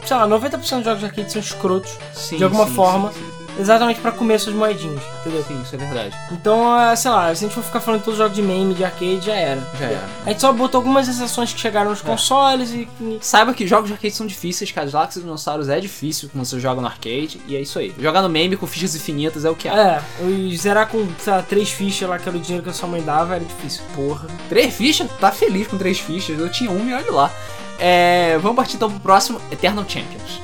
sei 0.05 0.17
lá, 0.17 0.27
90% 0.27 0.51
dos 0.59 0.69
jogos 0.85 1.01
de 1.01 1.05
arcade 1.07 1.31
são 1.33 1.41
escrotos, 1.41 1.93
Sim, 2.15 2.37
de 2.39 2.45
alguma 2.45 2.67
sim, 2.67 2.75
forma. 2.75 3.13
sim. 3.13 3.21
Exatamente 3.59 4.01
pra 4.01 4.11
comer 4.13 4.39
suas 4.39 4.55
moedinhas, 4.55 5.03
entendeu? 5.21 5.43
Sim, 5.45 5.61
isso 5.63 5.75
é 5.75 5.79
verdade. 5.79 6.17
Então, 6.33 6.79
é, 6.81 6.95
sei 6.97 7.11
lá, 7.11 7.27
se 7.35 7.45
a 7.45 7.49
gente 7.49 7.55
for 7.55 7.63
ficar 7.65 7.81
falando 7.81 8.01
de 8.01 8.05
todos 8.05 8.19
os 8.19 8.25
jogos 8.25 8.37
de 8.37 8.43
meme, 8.43 8.75
de 8.75 8.85
arcade, 8.85 9.21
já 9.21 9.35
era. 9.35 9.61
Já 9.79 9.87
era. 9.87 10.05
A 10.27 10.29
gente 10.31 10.41
só 10.41 10.53
botou 10.53 10.79
algumas 10.79 11.09
exceções 11.09 11.53
que 11.53 11.61
chegaram 11.61 11.91
nos 11.91 12.01
consoles 12.01 12.71
e. 12.71 12.89
e- 13.01 13.19
Saiba 13.21 13.53
que 13.55 13.67
jogos 13.67 13.89
de 13.89 13.95
arcade 13.95 14.15
são 14.15 14.27
difíceis, 14.27 14.71
cara. 14.73 14.91
Galaxy 14.91 15.21
Dinossauros 15.21 15.69
é 15.69 15.79
difícil 15.81 16.29
quando 16.33 16.45
você 16.45 16.59
joga 16.61 16.81
no 16.81 16.87
arcade, 16.87 17.41
e 17.47 17.57
é 17.57 17.61
isso 17.61 17.79
aí. 17.79 17.95
Jogar 17.99 18.23
no 18.23 18.29
meme 18.29 18.57
com 18.57 18.67
fichas 18.67 18.95
infinitas 18.95 19.45
é 19.45 19.51
o 19.51 19.55
que 19.55 19.69
é. 19.69 19.73
É, 19.73 20.03
e 20.27 20.57
zerar 20.57 20.89
com, 20.89 21.07
sei 21.19 21.33
lá, 21.33 21.43
três 21.43 21.71
fichas 21.71 22.09
lá, 22.09 22.19
que 22.19 22.29
era 22.29 22.37
o 22.37 22.41
dinheiro 22.41 22.63
que 22.65 22.71
a 22.71 22.73
sua 22.73 22.89
mãe 22.89 23.03
dava, 23.03 23.35
era 23.37 23.45
difícil. 23.45 23.83
Porra. 23.95 24.27
Três 24.49 24.75
fichas? 24.75 25.09
Tá 25.21 25.31
feliz 25.31 25.67
com 25.67 25.77
três 25.79 25.99
fichas. 25.99 26.39
Eu 26.39 26.49
tinha 26.51 26.71
uma 26.71 26.91
e 26.91 26.95
olha 26.95 27.13
lá. 27.13 27.31
É, 27.79 28.39
vamos 28.41 28.57
partir 28.57 28.77
então 28.77 28.91
pro 28.91 29.01
próximo: 29.01 29.41
Eternal 29.51 29.85
Champions. 29.89 30.41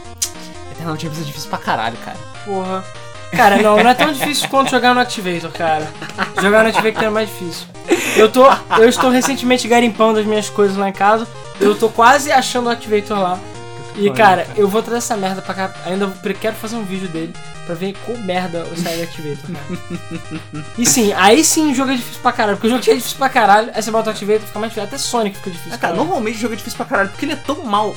Eternal 0.72 0.94
Champions 0.98 1.20
é 1.20 1.24
difícil 1.24 1.48
pra 1.48 1.58
caralho, 1.58 1.96
cara. 2.04 2.18
Porra. 2.44 2.84
Cara, 3.32 3.62
não, 3.62 3.76
não 3.76 3.90
é 3.90 3.94
tão 3.94 4.12
difícil 4.12 4.48
quanto 4.48 4.70
jogar 4.70 4.94
no 4.94 5.00
Activator, 5.00 5.50
cara. 5.52 5.88
Jogar 6.40 6.62
no 6.64 6.70
Activator 6.70 7.04
é 7.04 7.10
mais 7.10 7.28
difícil. 7.28 7.66
Eu 8.16 8.30
tô. 8.30 8.44
Eu 8.78 8.88
estou 8.88 9.10
recentemente 9.10 9.66
garimpando 9.68 10.18
as 10.18 10.26
minhas 10.26 10.48
coisas 10.50 10.76
lá 10.76 10.88
em 10.88 10.92
casa. 10.92 11.26
Eu 11.60 11.74
tô 11.74 11.88
quase 11.88 12.32
achando 12.32 12.66
o 12.66 12.70
Activator 12.70 13.18
lá. 13.18 13.38
E 13.96 14.10
cara, 14.10 14.46
eu 14.56 14.68
vou 14.68 14.82
trazer 14.82 14.98
essa 14.98 15.16
merda 15.16 15.42
pra 15.42 15.54
cá. 15.54 15.74
Ainda 15.84 16.10
quero 16.40 16.56
fazer 16.56 16.76
um 16.76 16.84
vídeo 16.84 17.08
dele 17.08 17.34
pra 17.66 17.74
ver 17.74 17.94
qual 18.04 18.16
merda 18.18 18.64
o 18.64 18.76
Cyber 18.76 19.02
Activator, 19.02 19.50
cara. 19.52 20.70
e 20.78 20.86
sim, 20.86 21.12
aí 21.12 21.44
sim 21.44 21.70
o 21.70 21.74
jogo 21.74 21.90
é 21.92 21.96
difícil 21.96 22.20
pra 22.22 22.32
caralho. 22.32 22.56
Porque 22.56 22.68
o 22.68 22.70
jogo 22.70 22.82
já 22.82 22.92
é 22.92 22.96
difícil 22.96 23.18
pra 23.18 23.28
caralho. 23.28 23.70
Aí 23.74 23.82
você 23.82 23.90
bota 23.90 24.10
o 24.10 24.12
Activator 24.12 24.46
fica 24.46 24.58
mais 24.58 24.72
difícil. 24.72 24.88
Até 24.88 24.98
Sonic 24.98 25.36
fica 25.36 25.50
difícil. 25.50 25.72
Ah, 25.74 25.78
cara, 25.78 25.94
normalmente 25.94 26.36
o 26.36 26.40
jogo 26.40 26.54
é 26.54 26.56
difícil 26.56 26.76
pra 26.76 26.86
caralho, 26.86 27.10
porque 27.10 27.24
ele 27.24 27.32
é 27.32 27.36
tão 27.36 27.62
mal. 27.64 27.94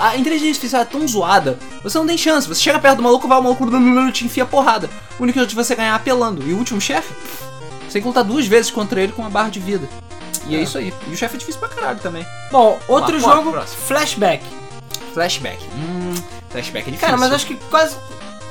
A 0.00 0.16
inteligência 0.16 0.50
artificial 0.52 0.82
é 0.82 0.84
tão 0.84 1.06
zoada, 1.06 1.58
você 1.82 1.98
não 1.98 2.06
tem 2.06 2.16
chance. 2.18 2.48
Você 2.48 2.60
chega 2.60 2.78
perto 2.78 2.96
do 2.96 3.02
maluco, 3.02 3.28
vai 3.28 3.38
o 3.38 3.42
maluco 3.42 3.66
te 4.12 4.24
enfia 4.24 4.44
porrada. 4.46 4.88
O 5.18 5.22
único 5.22 5.38
jeito 5.38 5.50
de 5.50 5.56
você 5.56 5.74
ganhar 5.74 5.92
é 5.92 5.96
apelando. 5.96 6.42
E 6.48 6.52
o 6.52 6.58
último 6.58 6.80
chefe, 6.80 7.12
você 7.86 7.94
tem 7.94 8.02
que 8.02 8.08
lutar 8.08 8.24
duas 8.24 8.46
vezes 8.46 8.70
contra 8.70 9.00
ele 9.00 9.12
com 9.12 9.22
uma 9.22 9.30
barra 9.30 9.48
de 9.50 9.60
vida. 9.60 9.88
E 10.48 10.54
é, 10.54 10.60
É. 10.60 10.62
isso 10.62 10.78
aí. 10.78 10.92
E 11.08 11.12
o 11.12 11.16
chefe 11.16 11.36
é 11.36 11.38
difícil 11.38 11.60
pra 11.60 11.68
caralho 11.68 11.98
também. 11.98 12.24
Bom, 12.50 12.78
outro 12.88 13.14
lá, 13.14 13.34
jogo, 13.34 13.52
próximo. 13.52 13.80
Flashback. 13.86 14.44
Flashback. 15.14 15.58
Hum, 15.74 16.14
flashback 16.50 16.88
é 16.88 16.90
difícil. 16.92 17.00
Cara, 17.00 17.16
mas 17.16 17.32
acho 17.32 17.46
que 17.46 17.54
quase. 17.70 17.96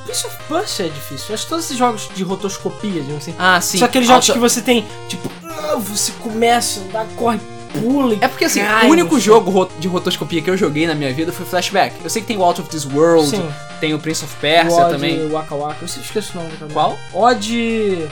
Prince 0.06 0.28
of 0.28 0.36
Persia 0.48 0.86
é 0.86 0.90
difícil. 0.90 1.34
Acho 1.34 1.44
que 1.46 1.50
todos 1.50 1.66
esses 1.66 1.78
jogos 1.78 2.10
de 2.14 2.24
rotoscopia, 2.24 3.02
digamos 3.02 3.24
assim. 3.24 3.34
Ah, 3.40 3.60
sim. 3.60 3.80
São 3.80 3.88
aqueles 3.88 4.08
jogos 4.08 4.30
Alta- 4.30 4.34
que 4.34 4.40
você 4.40 4.62
tem, 4.62 4.86
tipo, 5.08 5.32
ah, 5.44 5.76
você 5.78 6.12
começa, 6.22 6.80
dá, 6.92 7.06
corre, 7.16 7.40
pula 7.82 8.14
e 8.16 8.18
É 8.22 8.28
porque 8.28 8.46
assim, 8.46 8.62
cai 8.62 8.88
o 8.88 8.92
único 8.92 9.20
jogo 9.20 9.70
de 9.80 9.88
rotoscopia 9.88 10.42
que 10.42 10.50
eu 10.50 10.58
joguei 10.58 10.88
na 10.88 10.96
minha 10.96 11.14
vida 11.14 11.32
foi 11.32 11.46
Flashback. 11.46 11.96
Eu 12.04 12.10
sei 12.10 12.22
que 12.22 12.28
tem 12.28 12.38
o 12.38 12.44
Out 12.44 12.62
of 12.62 12.70
This 12.70 12.86
World, 12.86 13.30
Sim. 13.30 13.48
tem 13.80 13.94
o 13.94 14.00
Prince 14.00 14.24
of 14.24 14.34
O 14.36 14.40
Persia 14.40 14.84
Odd 14.84 14.92
também. 14.94 15.30
Waka 15.30 15.56
Waka. 15.56 15.78
Eu 15.82 15.86
esqueço 15.86 16.38
o 16.38 16.42
nome 16.42 16.56
também. 16.58 16.74
Qual? 16.74 16.98
Odd. 17.14 18.08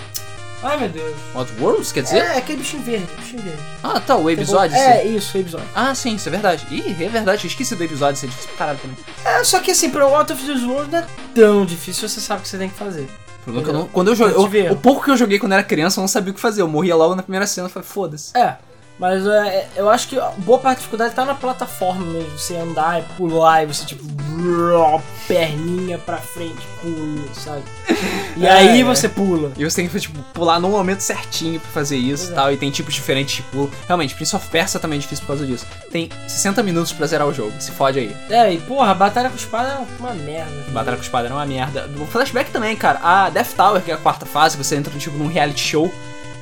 Ai 0.65 0.77
meu 0.77 0.87
Deus. 0.89 1.15
Out 1.35 1.51
Worlds, 1.59 1.91
quer 1.91 2.03
dizer? 2.03 2.19
É, 2.19 2.37
aquele 2.37 2.59
bichinho 2.59 2.83
verde, 2.83 3.05
bichinho 3.19 3.41
verde. 3.41 3.61
Ah, 3.83 3.99
tá, 3.99 4.15
o 4.15 4.29
episódio. 4.29 4.75
É, 4.77 5.03
isso, 5.03 5.37
o 5.37 5.41
episódio. 5.41 5.67
Ah, 5.75 5.93
sim, 5.93 6.15
isso 6.15 6.29
é 6.29 6.31
verdade. 6.31 6.65
Ih, 6.71 6.91
é 7.03 7.09
verdade, 7.09 7.43
eu 7.43 7.49
esqueci 7.49 7.75
do 7.75 7.83
episódio, 7.83 8.15
isso 8.15 8.25
é 8.25 8.29
difícil 8.29 8.49
pra 8.51 8.57
caralho 8.59 8.79
também. 8.79 8.97
É, 9.25 9.43
só 9.43 9.59
que 9.59 9.71
assim, 9.71 9.89
pro 9.89 10.05
Out 10.05 10.31
of 10.31 10.41
This 10.45 10.63
World 10.63 10.89
não 10.89 10.99
é 10.99 11.05
tão 11.35 11.65
difícil, 11.65 12.07
você 12.07 12.21
sabe 12.21 12.39
o 12.39 12.43
que 12.43 12.47
você 12.47 12.57
tem 12.57 12.69
que 12.69 12.75
fazer. 12.75 13.01
O 13.01 13.43
problema 13.43 13.61
é 13.61 13.63
que 13.71 13.75
eu 13.75 13.79
não- 13.81 13.87
quando 13.89 14.07
eu 14.07 14.15
joguei, 14.15 14.67
eu- 14.69 14.71
o 14.71 14.77
pouco 14.77 15.03
que 15.03 15.11
eu 15.11 15.17
joguei 15.17 15.37
quando 15.37 15.51
era 15.51 15.63
criança, 15.63 15.99
eu 15.99 16.01
não 16.03 16.07
sabia 16.07 16.31
o 16.31 16.33
que 16.33 16.39
fazer. 16.39 16.61
Eu 16.61 16.67
morria 16.69 16.95
logo 16.95 17.13
na 17.13 17.21
primeira 17.23 17.45
cena, 17.45 17.67
eu 17.67 17.69
falei, 17.69 17.85
foda-se. 17.85 18.31
É, 18.37 18.55
mas 18.99 19.25
é, 19.25 19.67
eu 19.75 19.89
acho 19.89 20.07
que 20.07 20.17
boa 20.39 20.59
parte 20.59 20.77
da 20.77 20.81
dificuldade 20.81 21.15
tá 21.15 21.25
na 21.25 21.35
plataforma 21.35 22.05
mesmo. 22.05 22.37
Você 22.37 22.55
andar 22.55 22.99
e 23.01 23.03
pular 23.17 23.63
e 23.63 23.65
você, 23.65 23.85
tipo, 23.85 24.03
brrr, 24.05 25.01
perninha 25.27 25.97
pra 25.97 26.17
frente, 26.17 26.61
pula, 26.81 27.33
sabe? 27.33 27.63
E 28.35 28.47
É, 28.47 28.51
aí 28.51 28.81
é. 28.81 28.83
você 28.83 29.07
pula. 29.07 29.51
E 29.55 29.63
você 29.63 29.75
tem 29.75 29.87
que 29.87 29.99
tipo, 29.99 30.17
pular 30.33 30.59
no 30.59 30.67
momento 30.69 31.01
certinho 31.01 31.59
pra 31.59 31.69
fazer 31.69 31.97
isso 31.97 32.29
e 32.29 32.31
é. 32.31 32.35
tal. 32.35 32.51
E 32.51 32.57
tem 32.57 32.71
tipos 32.71 32.93
diferentes 32.95 33.35
de 33.35 33.41
pulo. 33.43 33.71
Realmente, 33.85 34.15
Prince 34.15 34.35
of 34.35 34.47
Persia 34.49 34.79
também 34.79 34.97
é 34.97 35.01
difícil 35.01 35.23
por 35.23 35.27
causa 35.35 35.45
disso. 35.45 35.65
Tem 35.91 36.09
60 36.27 36.63
minutos 36.63 36.91
pra 36.91 37.05
zerar 37.05 37.27
o 37.27 37.33
jogo, 37.33 37.53
se 37.59 37.69
fode 37.71 37.99
aí. 37.99 38.15
É, 38.31 38.51
e 38.51 38.57
porra, 38.59 38.89
a 38.89 38.93
batalha 38.95 39.29
com 39.29 39.35
espada 39.35 39.69
é 39.69 39.85
uma 40.01 40.13
merda. 40.15 40.51
Batalha 40.71 40.97
com 40.97 41.03
espada 41.03 41.27
era 41.27 41.35
uma 41.35 41.45
merda. 41.45 41.87
O 41.99 42.05
flashback 42.07 42.49
também, 42.51 42.75
cara. 42.75 42.99
A 43.03 43.29
Death 43.29 43.53
Tower, 43.55 43.81
que 43.83 43.91
é 43.91 43.93
a 43.93 43.97
quarta 43.97 44.25
fase, 44.25 44.57
você 44.57 44.75
entra 44.75 44.91
tipo 44.97 45.15
num 45.15 45.27
reality 45.27 45.61
show 45.61 45.93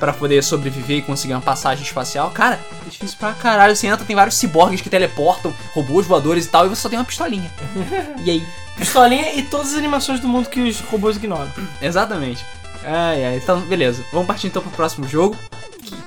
pra 0.02 0.12
poder 0.12 0.42
sobreviver 0.42 0.98
e 0.98 1.02
conseguir 1.02 1.32
uma 1.32 1.40
passagem 1.40 1.84
espacial. 1.84 2.32
Cara, 2.32 2.58
é 2.84 2.88
difícil 2.90 3.16
pra 3.20 3.32
caralho. 3.34 3.76
Você 3.76 3.86
entra, 3.86 4.04
tem 4.04 4.16
vários 4.16 4.34
ciborgues 4.34 4.80
que 4.80 4.90
teleportam, 4.90 5.54
robôs 5.72 6.08
voadores 6.08 6.44
e 6.44 6.48
tal, 6.48 6.66
e 6.66 6.68
você 6.70 6.82
só 6.82 6.88
tem 6.88 6.98
uma 6.98 7.04
pistolinha. 7.04 7.48
e 8.24 8.28
aí? 8.28 8.46
Pistolinha 8.76 9.32
e 9.34 9.44
todas 9.44 9.68
as 9.68 9.74
animações 9.78 10.18
do 10.18 10.26
mundo 10.26 10.48
que 10.48 10.60
os 10.60 10.80
robôs 10.80 11.14
ignoram. 11.14 11.48
Exatamente. 11.80 12.44
Ai, 12.82 13.24
ai. 13.24 13.36
Então, 13.36 13.60
beleza. 13.60 14.04
Vamos 14.10 14.26
partir 14.26 14.48
então 14.48 14.60
pro 14.60 14.72
próximo 14.72 15.06
jogo. 15.06 15.36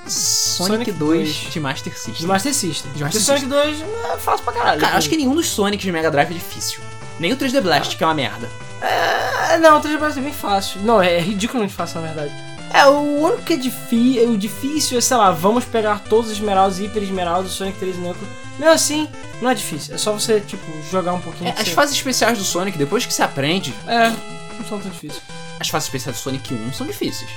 Sonic, 0.06 0.90
Sonic 0.90 0.92
2 0.92 1.28
2. 1.28 1.52
de 1.54 1.60
Master 1.60 1.94
System. 1.94 2.14
De 2.16 2.26
Master 2.26 2.54
System. 2.54 2.92
De 2.92 3.02
Master 3.02 3.22
Sonic 3.22 3.46
2 3.46 3.80
é 4.12 4.18
fácil 4.18 4.44
pra 4.44 4.52
caralho. 4.52 4.80
Cara, 4.82 4.98
acho 4.98 5.08
que 5.08 5.16
nenhum 5.16 5.34
dos 5.34 5.48
Sonics 5.48 5.82
de 5.82 5.90
Mega 5.90 6.10
Drive 6.10 6.32
é 6.32 6.34
difícil. 6.34 6.80
Nem 7.18 7.32
o 7.32 7.36
3D 7.38 7.62
Blast, 7.62 7.96
que 7.96 8.04
é 8.04 8.06
uma 8.06 8.12
merda. 8.12 8.46
É, 8.82 9.56
não, 9.56 9.78
o 9.78 9.80
3D 9.80 9.98
Blast 9.98 10.18
é 10.18 10.22
bem 10.22 10.34
fácil. 10.34 10.82
Não, 10.82 11.00
é 11.00 11.18
ridiculamente 11.18 11.72
fácil, 11.72 12.02
na 12.02 12.08
verdade. 12.08 12.55
É, 12.72 12.84
o 12.86 13.20
único 13.22 13.42
que 13.42 13.54
é 13.54 13.56
difícil, 13.56 14.30
o 14.30 14.36
difícil 14.38 14.98
é, 14.98 15.00
sei 15.00 15.16
lá, 15.16 15.30
vamos 15.30 15.64
pegar 15.64 16.00
todos 16.00 16.26
os 16.30 16.36
esmeraldas, 16.36 16.78
hiper 16.78 17.02
esmeraldas, 17.02 17.52
Sonic 17.52 17.78
3 17.78 17.96
e 17.96 17.98
Knuckles. 17.98 18.28
Mesmo 18.58 18.72
assim, 18.74 19.08
não 19.40 19.50
é 19.50 19.54
difícil. 19.54 19.94
É 19.94 19.98
só 19.98 20.12
você, 20.12 20.40
tipo, 20.40 20.64
jogar 20.90 21.12
um 21.14 21.20
pouquinho. 21.20 21.48
É, 21.48 21.52
as 21.52 21.68
você- 21.68 21.74
fases 21.74 21.94
especiais 21.96 22.38
do 22.38 22.44
Sonic, 22.44 22.76
depois 22.76 23.04
que 23.06 23.12
você 23.12 23.22
aprende, 23.22 23.74
É, 23.86 24.08
não 24.10 24.64
são 24.68 24.78
tão 24.80 24.90
difíceis. 24.90 25.22
as 25.60 25.68
fases 25.68 25.86
especiais 25.88 26.16
do 26.18 26.20
Sonic 26.22 26.52
1 26.54 26.72
são 26.72 26.86
difíceis. 26.86 27.30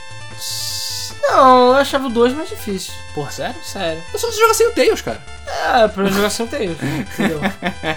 Não, 1.21 1.67
eu 1.69 1.75
achava 1.75 2.08
o 2.08 2.10
2 2.10 2.34
mais 2.34 2.49
difícil. 2.49 2.93
Porra, 3.13 3.32
sério? 3.32 3.63
Sério. 3.63 4.01
Eu 4.13 4.19
só 4.19 4.32
jogar 4.32 4.53
sem 4.53 4.67
o 4.67 4.71
Tails, 4.71 5.01
cara. 5.01 5.21
É, 5.47 5.88
pra 5.88 6.05
jogar 6.05 6.29
sem 6.29 6.45
o 6.45 6.49
Tails, 6.49 6.77
entendeu? 6.82 7.39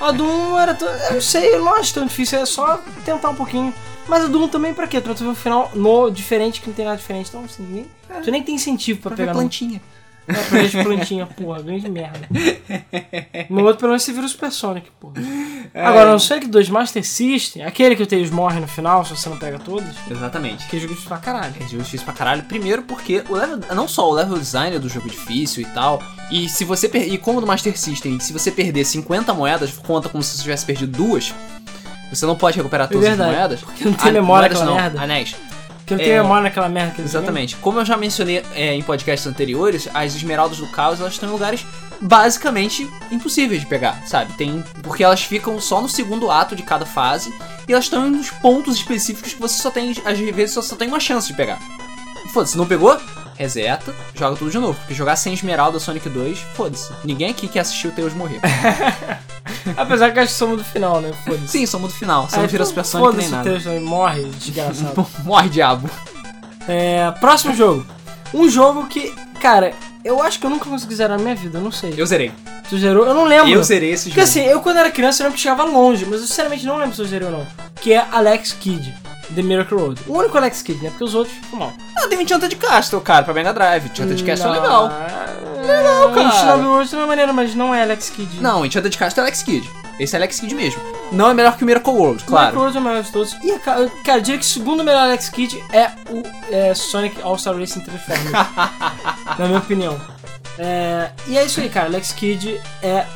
A 0.00 0.10
Doom 0.10 0.58
era 0.58 0.74
tão... 0.74 0.88
Eu 0.88 1.14
não 1.14 1.20
sei, 1.20 1.54
eu 1.54 1.64
não 1.64 1.74
acho 1.76 1.94
tão 1.94 2.06
difícil, 2.06 2.38
é 2.40 2.46
só 2.46 2.80
tentar 3.04 3.30
um 3.30 3.34
pouquinho. 3.34 3.72
Mas 4.08 4.24
a 4.24 4.26
Doom 4.26 4.48
também 4.48 4.74
pra 4.74 4.86
quê? 4.86 5.00
Pra 5.00 5.14
tu 5.14 5.22
ver 5.24 5.30
um 5.30 5.34
final 5.34 5.70
no, 5.74 6.10
diferente 6.10 6.60
que 6.60 6.68
não 6.68 6.74
tem 6.74 6.84
nada 6.84 6.96
diferente. 6.96 7.28
Então, 7.28 7.44
assim, 7.44 7.62
nem, 7.62 8.22
tu 8.22 8.30
nem 8.30 8.42
tem 8.42 8.54
incentivo 8.56 9.00
pra, 9.00 9.10
Pra 9.10 9.16
ver 9.16 9.22
pegar 9.22 9.32
no... 9.34 9.38
plantinha. 9.40 9.80
É, 9.80 9.91
ver 10.26 10.68
de 10.68 10.82
plantinha, 10.82 11.26
porra, 11.26 11.62
grande 11.62 11.88
merda. 11.90 12.28
No 13.50 13.62
outro, 13.64 13.78
pelo 13.78 13.90
menos, 13.90 14.02
você 14.02 14.12
vira 14.12 14.24
o 14.24 14.28
Super 14.28 14.50
Sonic, 14.52 14.88
porra. 15.00 15.14
Agora, 15.74 16.12
no 16.12 16.20
Sonic 16.20 16.46
2 16.46 16.68
Master 16.68 17.04
System, 17.06 17.64
aquele 17.64 17.96
que 17.96 18.02
o 18.02 18.06
Tails 18.06 18.30
morre 18.30 18.60
no 18.60 18.68
final, 18.68 19.04
se 19.04 19.10
você 19.16 19.28
não 19.28 19.36
pega 19.36 19.58
todos, 19.58 19.88
Exatamente. 20.10 20.66
que 20.68 20.76
jogo 20.78 20.88
difícil 20.90 21.08
pra 21.08 21.18
caralho. 21.18 21.54
É 21.60 21.64
difícil 21.64 22.04
pra 22.04 22.14
caralho. 22.14 22.42
Primeiro 22.44 22.82
porque 22.82 23.22
o 23.28 23.34
level, 23.34 23.58
não 23.74 23.88
só 23.88 24.08
o 24.08 24.12
level 24.12 24.38
design 24.38 24.78
do 24.78 24.88
jogo 24.88 25.06
é 25.06 25.10
difícil 25.10 25.62
e 25.62 25.66
tal, 25.66 26.02
e 26.30 26.48
se 26.48 26.64
você 26.64 26.88
per- 26.88 27.12
e 27.12 27.18
como 27.18 27.40
no 27.40 27.46
Master 27.46 27.76
System, 27.78 28.18
se 28.20 28.32
você 28.32 28.50
perder 28.50 28.84
50 28.84 29.34
moedas, 29.34 29.72
conta 29.72 30.08
como 30.08 30.22
se 30.22 30.36
você 30.36 30.42
tivesse 30.42 30.64
perdido 30.64 30.96
duas. 30.96 31.34
Você 32.10 32.26
não 32.26 32.36
pode 32.36 32.56
recuperar 32.58 32.88
todas 32.88 33.08
verdade, 33.08 33.30
as 33.30 33.36
moedas. 33.36 33.60
porque 33.62 33.84
não 33.84 33.94
tem 33.94 34.08
Ah, 34.10 34.12
memória 34.12 34.48
moedas 34.50 34.66
não, 34.68 34.74
merda. 34.76 35.00
Anéis. 35.00 35.34
Não 35.92 35.98
tem 35.98 36.10
É. 36.12 36.22
memória 36.22 36.42
naquela 36.44 36.68
merda 36.68 36.94
que 36.94 37.02
Exatamente. 37.02 37.56
Como 37.56 37.80
eu 37.80 37.84
já 37.84 37.96
mencionei 37.96 38.44
é, 38.54 38.74
em 38.74 38.82
podcasts 38.82 39.26
anteriores, 39.26 39.88
as 39.92 40.14
esmeraldas 40.14 40.58
do 40.58 40.66
caos 40.68 41.00
elas 41.00 41.12
estão 41.14 41.28
em 41.28 41.32
lugares 41.32 41.64
basicamente 42.00 42.88
impossíveis 43.10 43.60
de 43.60 43.66
pegar, 43.66 44.02
sabe? 44.06 44.32
Tem 44.34 44.62
porque 44.82 45.04
elas 45.04 45.22
ficam 45.22 45.60
só 45.60 45.80
no 45.80 45.88
segundo 45.88 46.30
ato 46.30 46.56
de 46.56 46.62
cada 46.62 46.84
fase 46.84 47.32
e 47.68 47.72
elas 47.72 47.84
estão 47.84 48.10
nos 48.10 48.30
pontos 48.30 48.76
específicos 48.76 49.32
que 49.34 49.40
você 49.40 49.60
só 49.62 49.70
tem 49.70 49.94
às 50.04 50.18
vezes 50.18 50.52
só, 50.52 50.62
só 50.62 50.74
tem 50.76 50.88
uma 50.88 51.00
chance 51.00 51.28
de 51.28 51.34
pegar. 51.34 51.58
Foda-se, 52.32 52.56
não 52.56 52.66
pegou? 52.66 52.98
Reseta, 53.42 53.92
joga 54.14 54.36
tudo 54.36 54.50
de 54.52 54.58
novo. 54.58 54.78
Porque 54.78 54.94
jogar 54.94 55.16
sem 55.16 55.34
esmeralda 55.34 55.80
Sonic 55.80 56.08
2, 56.08 56.38
foda-se. 56.54 56.92
Ninguém 57.04 57.30
aqui 57.30 57.48
que 57.48 57.58
assistiu 57.58 57.90
o 57.90 57.92
Tails 57.92 58.14
morrer. 58.14 58.38
Apesar 59.76 60.12
que 60.12 60.18
acho 60.20 60.32
que 60.32 60.38
somos 60.38 60.58
do 60.58 60.64
final, 60.64 61.00
né? 61.00 61.12
Foda-se. 61.24 61.48
Sim, 61.48 61.66
somos 61.66 61.92
do 61.92 61.98
final. 61.98 62.28
Você 62.28 62.36
Ah, 62.36 62.42
não 62.42 62.46
vira 62.48 62.62
então 62.62 62.66
Super 62.66 62.84
Sonic 62.84 63.16
nem 63.16 63.28
Foda-se 63.28 63.28
o 63.28 63.36
nada. 63.36 63.48
Tails 63.50 63.64
também, 63.64 63.80
morre, 63.80 64.22
desgraçado. 64.38 65.06
Morre, 65.24 65.48
diabo. 65.48 65.90
É, 66.68 67.10
próximo 67.18 67.52
jogo. 67.54 67.84
Um 68.32 68.48
jogo 68.48 68.86
que, 68.86 69.12
cara, 69.40 69.72
eu 70.04 70.22
acho 70.22 70.38
que 70.38 70.46
eu 70.46 70.50
nunca 70.50 70.66
consegui 70.70 70.94
zerar 70.94 71.18
na 71.18 71.22
minha 71.24 71.34
vida, 71.34 71.58
eu 71.58 71.62
não 71.62 71.72
sei. 71.72 71.94
Eu 71.96 72.06
zerei. 72.06 72.30
Tu 72.68 72.78
zerou? 72.78 73.04
Eu 73.06 73.14
não 73.14 73.24
lembro. 73.24 73.50
Eu 73.50 73.62
zerei 73.64 73.90
esse 73.90 74.04
jogo. 74.04 74.14
Porque 74.14 74.20
assim, 74.20 74.40
eu 74.40 74.60
quando 74.60 74.76
era 74.78 74.90
criança 74.90 75.20
eu 75.22 75.24
lembro 75.24 75.36
que 75.36 75.42
chegava 75.42 75.64
longe, 75.64 76.04
mas 76.06 76.20
eu 76.20 76.26
sinceramente 76.28 76.64
não 76.64 76.76
lembro 76.78 76.94
se 76.94 77.02
eu 77.02 77.06
zerei 77.06 77.26
ou 77.26 77.32
não. 77.38 77.46
Que 77.80 77.92
é 77.92 78.06
Alex 78.12 78.52
Kidd, 78.52 78.94
The 79.34 79.42
Miracle 79.42 79.78
Road. 79.78 80.00
O 80.06 80.18
único 80.18 80.36
Alex 80.36 80.62
Kidd, 80.62 80.82
né? 80.82 80.90
Porque 80.90 81.04
os 81.04 81.14
outros 81.14 81.36
ficam 81.36 81.58
mal. 81.58 81.72
Não, 81.96 82.08
tem 82.08 82.20
Enchanted 82.20 82.54
Castle, 82.56 83.00
cara, 83.00 83.24
pra 83.24 83.34
Mega 83.34 83.52
Drive. 83.52 83.86
Enchanted 83.86 84.22
Castle 84.24 84.48
é 84.48 84.52
legal. 84.52 84.90
Legal, 85.64 86.12
cara. 86.12 86.30
Shinobi 86.30 86.64
Road 86.64 86.88
de 86.90 86.96
uma 86.96 87.06
maneira, 87.06 87.32
mas 87.32 87.54
não 87.54 87.74
é 87.74 87.82
Alex 87.82 88.10
Kidd. 88.10 88.40
Não, 88.40 88.64
Enchanted 88.64 88.96
Castle 88.96 89.22
é 89.22 89.26
Alex 89.26 89.42
Kidd. 89.42 89.68
Esse 89.98 90.16
é 90.16 90.18
Alex 90.18 90.40
Kidd 90.40 90.54
mesmo. 90.54 90.80
Não 91.12 91.30
é 91.30 91.34
melhor 91.34 91.56
que 91.56 91.62
o 91.62 91.66
Miracle 91.66 91.92
World, 91.92 92.24
Miracle 92.24 92.26
claro. 92.26 92.58
Road 92.58 92.76
é 92.76 92.80
o 92.80 92.82
melhor 92.82 93.02
de 93.02 93.12
todos. 93.12 93.36
E, 93.42 93.58
cara, 93.58 93.90
cara, 94.04 94.18
eu 94.18 94.22
diria 94.22 94.38
que 94.38 94.44
o 94.44 94.48
segundo 94.48 94.82
melhor 94.82 95.02
Alex 95.02 95.28
Kidd 95.28 95.62
é 95.70 95.90
o 96.10 96.22
é, 96.50 96.74
Sonic 96.74 97.20
All-Star 97.22 97.56
Racing 97.56 97.80
Transformers. 97.80 98.32
na 99.38 99.46
minha 99.46 99.58
opinião. 99.58 100.00
É, 100.58 101.10
e 101.26 101.38
é 101.38 101.44
isso 101.44 101.60
aí, 101.60 101.68
cara. 101.68 101.86
Alex 101.86 102.12
Kidd 102.12 102.60
é 102.82 103.06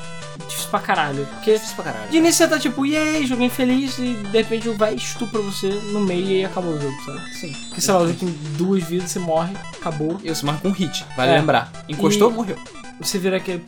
difícil 0.49 0.71
pra 0.71 0.81
caralho. 0.81 1.27
Porque 1.27 1.53
Difícil 1.55 1.75
pra 1.77 1.85
caralho. 1.85 2.11
de 2.11 2.17
início 2.17 2.45
você 2.45 2.49
tá 2.49 2.59
tipo, 2.59 2.85
yay, 2.87 3.27
joguei 3.27 3.49
feliz, 3.49 3.99
e 3.99 4.15
de 4.15 4.37
repente 4.39 4.69
vai 4.71 4.95
e 4.95 4.97
estupra 4.97 5.41
você 5.41 5.69
no 5.93 6.01
meio 6.01 6.27
e 6.27 6.35
aí 6.37 6.45
acabou 6.45 6.73
o 6.73 6.81
jogo, 6.81 6.97
sabe? 7.05 7.21
Sim. 7.35 7.53
Porque 7.69 7.81
sei 7.81 7.95
lá, 7.95 8.01
o 8.01 8.07
jogo 8.07 8.19
tem 8.19 8.29
duas 8.57 8.83
vidas, 8.85 9.11
você 9.11 9.19
morre, 9.19 9.55
acabou. 9.79 10.21
E 10.23 10.29
você 10.35 10.45
marca 10.47 10.63
com 10.63 10.69
um 10.69 10.73
hit, 10.73 11.05
vale 11.17 11.33
É. 11.33 11.39
lembrar. 11.39 11.71
Encostou, 11.89 12.31
E- 12.31 12.35
morreu. 12.35 12.57
Você 12.99 13.19
vira 13.19 13.37
aquele. 13.37 13.63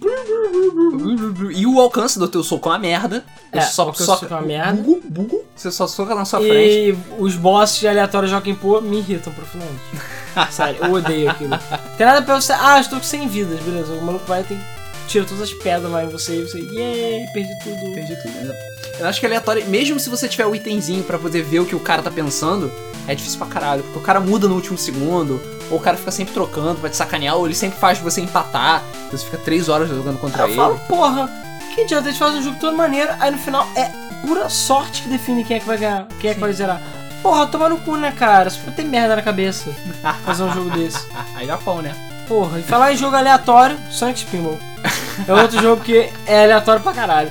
E 1.55 1.67
o 1.67 1.79
alcance 1.81 2.19
do 2.19 2.27
teu 2.29 2.43
soco 2.43 2.69
é 2.69 2.73
uma 2.73 2.79
merda. 2.79 3.25
É, 3.53 3.61
Você 3.61 3.73
só 3.73 3.93
soca. 3.93 4.27
é 4.27 4.39
uma 4.39 4.41
merda. 4.47 4.73
Bugu, 4.83 5.03
bugu. 5.07 5.45
Você 5.55 5.71
só 5.71 5.87
soca 5.87 6.15
na 6.15 6.25
sua 6.25 6.41
frente. 6.41 6.55
E 6.55 6.99
os 7.19 7.35
bosses 7.37 7.79
de 7.81 7.89
aleatório 7.89 8.27
Joaquim 8.29 8.55
Pô 8.55 8.81
me 8.81 8.99
irritam 9.01 9.31
profundamente. 9.33 9.83
Sério, 10.51 10.83
eu 10.83 10.93
odeio 10.93 11.31
aquilo. 11.31 11.59
Tem 11.99 12.07
nada 12.07 12.23
pra 12.23 12.41
você. 12.41 12.53
Ah, 12.53 12.81
estou 12.81 12.99
com 12.99 13.05
100 13.05 13.29
vidas, 13.29 13.61
beleza. 13.61 13.93
O 13.93 14.03
maluco 14.03 14.25
vai 14.27 14.41
e 14.41 14.45
tem. 14.45 14.59
Tira 15.09 15.25
todas 15.25 15.43
as 15.43 15.53
pedras 15.55 15.91
lá 15.91 16.05
em 16.05 16.09
você 16.09 16.37
e 16.41 16.43
você. 16.43 16.59
Yay, 16.61 17.27
perdi 17.33 17.59
tudo. 17.65 17.95
Perdi 17.95 18.15
tudo, 18.17 18.33
né? 18.47 18.55
Eu 19.01 19.07
acho 19.07 19.19
que 19.21 19.27
aleatório, 19.27 19.65
mesmo 19.67 19.99
se 19.99 20.11
você 20.11 20.29
tiver 20.29 20.45
o 20.47 20.55
itemzinho 20.55 21.03
pra 21.05 21.19
poder 21.19 21.43
ver 21.43 21.61
o 21.61 21.67
que 21.67 21.75
o 21.75 21.81
cara 21.81 22.03
tá 22.03 22.11
pensando, 22.11 22.71
é 23.07 23.15
difícil 23.15 23.39
pra 23.39 23.47
caralho. 23.47 23.83
Porque 23.85 23.99
o 23.99 24.03
cara 24.03 24.21
muda 24.21 24.47
no 24.49 24.55
último 24.55 24.77
segundo, 24.77 25.41
ou 25.71 25.79
o 25.79 25.81
cara 25.81 25.97
fica 25.97 26.11
sempre 26.11 26.35
trocando 26.35 26.81
pra 26.81 26.91
te 26.91 26.97
sacanear, 26.97 27.37
ou 27.37 27.47
ele 27.47 27.55
sempre 27.55 27.79
faz 27.79 27.99
você 27.99 28.21
empatar. 28.21 28.83
Você 29.11 29.25
fica 29.25 29.39
três 29.39 29.69
horas 29.69 29.89
jogando 29.89 30.19
contra 30.21 30.45
Aí 30.45 30.49
eu 30.51 30.53
ele. 30.53 30.57
falo, 30.57 30.79
porra, 30.89 31.31
que 31.75 31.83
adianta? 31.83 32.09
Eles 32.09 32.19
fazem 32.19 32.41
um 32.41 32.43
jogo 32.43 32.59
todo 32.61 32.77
maneiro, 32.77 33.11
aí 33.21 33.31
no 33.31 33.39
final 33.39 33.67
é 33.77 33.91
pura 34.27 34.49
sorte 34.51 35.03
que 35.03 35.09
define 35.09 35.45
quem 35.45 35.57
é 35.57 35.61
que 35.61 35.67
vai 35.67 35.79
ganhar, 35.79 36.07
quem 36.21 36.31
é 36.31 36.35
que 36.35 36.41
vai 36.41 36.53
zerar. 36.53 36.83
Porra, 37.23 37.47
toma 37.47 37.69
no 37.69 37.79
cu, 37.79 37.97
né, 37.97 38.13
cara? 38.13 38.51
Você 38.51 38.59
pode 38.61 38.77
ter 38.77 38.85
merda 38.85 39.17
na 39.17 39.23
cabeça 39.23 39.71
fazer 40.25 40.43
um 40.43 40.53
jogo 40.53 40.71
desse. 40.77 41.07
Aí 41.37 41.47
Japão, 41.47 41.81
né? 41.81 41.95
Porra, 42.27 42.59
e 42.59 42.63
falar 42.63 42.93
em 42.93 42.97
jogo 42.97 43.17
aleatório, 43.17 43.79
Sonic 43.91 44.19
Spinball. 44.21 44.59
É 45.27 45.33
outro 45.33 45.61
jogo 45.61 45.83
que 45.83 46.11
é 46.27 46.45
aleatório 46.45 46.83
pra 46.83 46.93
caralho. 46.93 47.31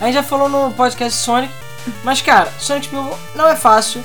A 0.00 0.06
gente 0.06 0.14
já 0.14 0.22
falou 0.22 0.48
no 0.48 0.72
podcast 0.72 1.18
Sonic, 1.18 1.52
mas 2.04 2.20
cara, 2.22 2.50
Sonic 2.58 2.88
não 3.34 3.46
é 3.48 3.56
fácil. 3.56 4.02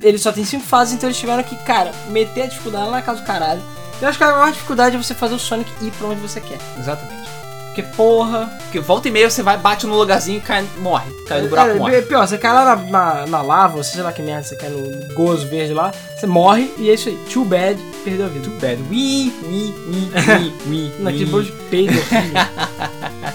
Ele 0.00 0.18
só 0.18 0.32
tem 0.32 0.44
cinco 0.44 0.64
fases, 0.64 0.94
então 0.94 1.08
eles 1.08 1.18
tiveram 1.18 1.42
que, 1.42 1.56
cara, 1.64 1.92
meter 2.08 2.42
a 2.42 2.46
dificuldade 2.46 2.84
lá 2.86 2.90
na 2.92 3.02
casa 3.02 3.20
do 3.20 3.26
caralho. 3.26 3.62
Eu 4.00 4.08
acho 4.08 4.18
que 4.18 4.24
a 4.24 4.32
maior 4.32 4.52
dificuldade 4.52 4.96
é 4.96 4.98
você 5.02 5.14
fazer 5.14 5.34
o 5.34 5.38
Sonic 5.38 5.70
ir 5.82 5.90
pra 5.92 6.08
onde 6.08 6.20
você 6.20 6.40
quer. 6.40 6.58
Exatamente. 6.78 7.23
Porque, 7.74 7.82
porra. 7.82 8.46
Porque 8.62 8.78
volta 8.78 9.08
e 9.08 9.10
meia 9.10 9.28
você 9.28 9.42
vai, 9.42 9.58
bate 9.58 9.84
no 9.84 9.96
lugarzinho 9.96 10.38
e 10.38 10.40
cai, 10.40 10.64
morre. 10.78 11.10
Cai 11.26 11.42
no 11.42 11.48
buraco 11.48 11.70
é, 11.70 11.74
morre. 11.74 11.96
é 11.96 12.02
pior, 12.02 12.24
você 12.24 12.38
cai 12.38 12.52
lá 12.52 12.76
na, 12.76 12.76
na, 12.76 13.26
na 13.26 13.42
lava, 13.42 13.78
ou 13.78 13.82
seja 13.82 14.04
lá 14.04 14.12
que 14.12 14.22
merda, 14.22 14.44
você 14.44 14.54
cai 14.54 14.70
no 14.70 15.12
gozo 15.14 15.48
verde 15.48 15.74
lá, 15.74 15.92
você 16.16 16.24
morre 16.24 16.72
e 16.78 16.88
é 16.88 16.94
isso 16.94 17.08
aí. 17.08 17.18
Too 17.32 17.44
bad, 17.44 17.76
perdeu 18.04 18.26
a 18.26 18.28
vida. 18.28 18.44
Too 18.44 18.54
bad. 18.60 18.80
Wii, 18.88 19.34
wii, 19.42 19.74
wii, 19.88 20.10
wii, 20.14 20.54
wii. 20.68 20.92
Naquele 21.02 21.26
bolo 21.26 21.42
de 21.42 21.52
peido 21.68 21.98
horrível. 21.98 22.40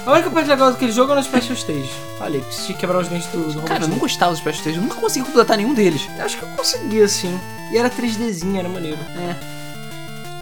A 0.05 0.11
única 0.13 0.29
parte 0.29 0.47
legal 0.47 0.71
daquele 0.71 0.93
jogo 0.93 1.11
é 1.11 1.15
no 1.15 1.23
Special 1.23 1.55
Stage. 1.55 1.91
Falei, 2.17 2.41
que 2.49 2.73
quebrar 2.75 2.99
os 2.99 3.09
dentes 3.09 3.27
do, 3.27 3.51
do 3.51 3.61
Cara, 3.63 3.83
eu 3.83 3.89
não 3.89 3.97
gostava 3.97 4.31
dos 4.31 4.39
Special 4.39 4.59
Stage, 4.59 4.77
eu 4.77 4.83
nunca 4.83 4.95
consegui 4.95 5.25
completar 5.25 5.57
nenhum 5.57 5.73
deles. 5.73 6.07
Eu 6.17 6.23
acho 6.23 6.37
que 6.37 6.43
eu 6.43 6.49
consegui, 6.55 7.01
assim. 7.01 7.37
E 7.73 7.77
era 7.77 7.89
3Dzinho, 7.89 8.57
era 8.57 8.69
maneiro. 8.69 8.97
É. 9.17 9.59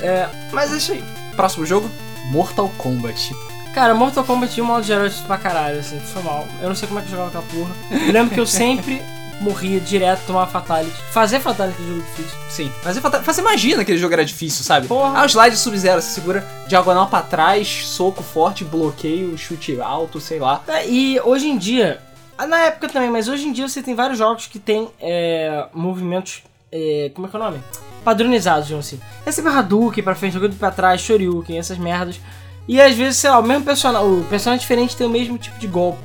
É, 0.06 0.30
mas 0.52 0.72
é 0.72 0.78
isso 0.78 0.92
aí. 0.92 1.04
Próximo 1.36 1.66
jogo? 1.66 1.90
Mortal 2.32 2.70
Kombat. 2.78 3.34
Cara, 3.74 3.94
Mortal 3.94 4.24
Kombat 4.24 4.60
1, 4.60 4.66
modo 4.66 4.84
geral, 4.84 5.04
é 5.06 5.08
difícil 5.08 5.28
pra 5.28 5.38
caralho, 5.38 5.80
assim, 5.80 6.00
foi 6.00 6.24
mal. 6.24 6.48
Eu 6.62 6.68
não 6.70 6.76
sei 6.76 6.88
como 6.88 7.00
é 7.00 7.04
que 7.04 7.10
eu 7.10 7.18
jogava 7.18 7.30
aquela 7.30 7.44
porra. 7.44 7.76
Eu 8.08 8.12
lembro 8.12 8.34
que 8.34 8.40
eu 8.40 8.46
sempre 8.48 9.00
morria 9.40 9.80
direto, 9.80 10.22
tomava 10.26 10.50
Fatality. 10.50 10.96
Fazer 11.12 11.40
Fatality 11.40 11.80
no 11.84 11.88
jogo 11.98 12.02
difícil. 12.08 12.38
Sim. 12.50 12.72
Fazer, 12.82 13.02
fata- 13.02 13.22
fazer 13.22 13.44
magia 13.44 13.78
naquele 13.78 14.00
jogo 14.00 14.14
era 14.14 14.26
difícil, 14.26 14.64
sabe? 14.64 14.88
Porra. 14.88 15.20
Ah, 15.20 15.24
o 15.24 15.30
slide 15.30 15.56
sub-zero, 15.56 16.02
você 16.02 16.10
segura 16.10 16.44
diagonal 16.68 17.06
pra 17.08 17.22
trás, 17.22 17.86
soco 17.86 18.24
forte, 18.24 18.64
bloqueio, 18.64 19.38
chute 19.38 19.80
alto, 19.80 20.20
sei 20.20 20.40
lá. 20.40 20.64
É, 20.68 20.88
e 20.90 21.20
hoje 21.24 21.48
em 21.48 21.56
dia, 21.58 22.00
ah, 22.36 22.48
na 22.48 22.58
época 22.62 22.90
também, 22.90 23.12
mas 23.12 23.28
hoje 23.28 23.48
em 23.48 23.52
dia 23.54 23.68
você 23.68 23.84
tem 23.84 23.94
vários 23.94 24.18
jogos 24.18 24.48
que 24.48 24.58
tem 24.58 24.90
é, 25.00 25.68
movimentos, 25.72 26.42
é, 26.72 27.12
como 27.14 27.28
é 27.28 27.30
que 27.30 27.36
é 27.36 27.40
o 27.40 27.44
nome? 27.44 27.60
Padronizados, 28.04 28.66
digamos 28.68 28.88
assim. 28.88 29.00
É 29.26 29.32
sempre 29.32 29.52
Hadouken 29.52 30.04
pra 30.04 30.16
frente, 30.16 30.34
jogando 30.34 30.56
pra 30.58 30.72
trás, 30.72 31.02
Shoryuken, 31.02 31.60
essas 31.60 31.78
merdas. 31.78 32.20
E 32.68 32.82
às 32.82 32.96
vezes, 32.96 33.20
sei 33.20 33.30
lá, 33.30 33.40
o 33.40 33.44
mesmo 33.44 33.64
personagem, 33.64 34.08
o 34.20 34.24
personagem 34.26 34.60
diferente 34.62 34.96
tem 34.96 35.08
o 35.08 35.10
mesmo 35.10 35.38
tipo 35.38 35.58
de 35.60 35.68
golpe. 35.68 36.00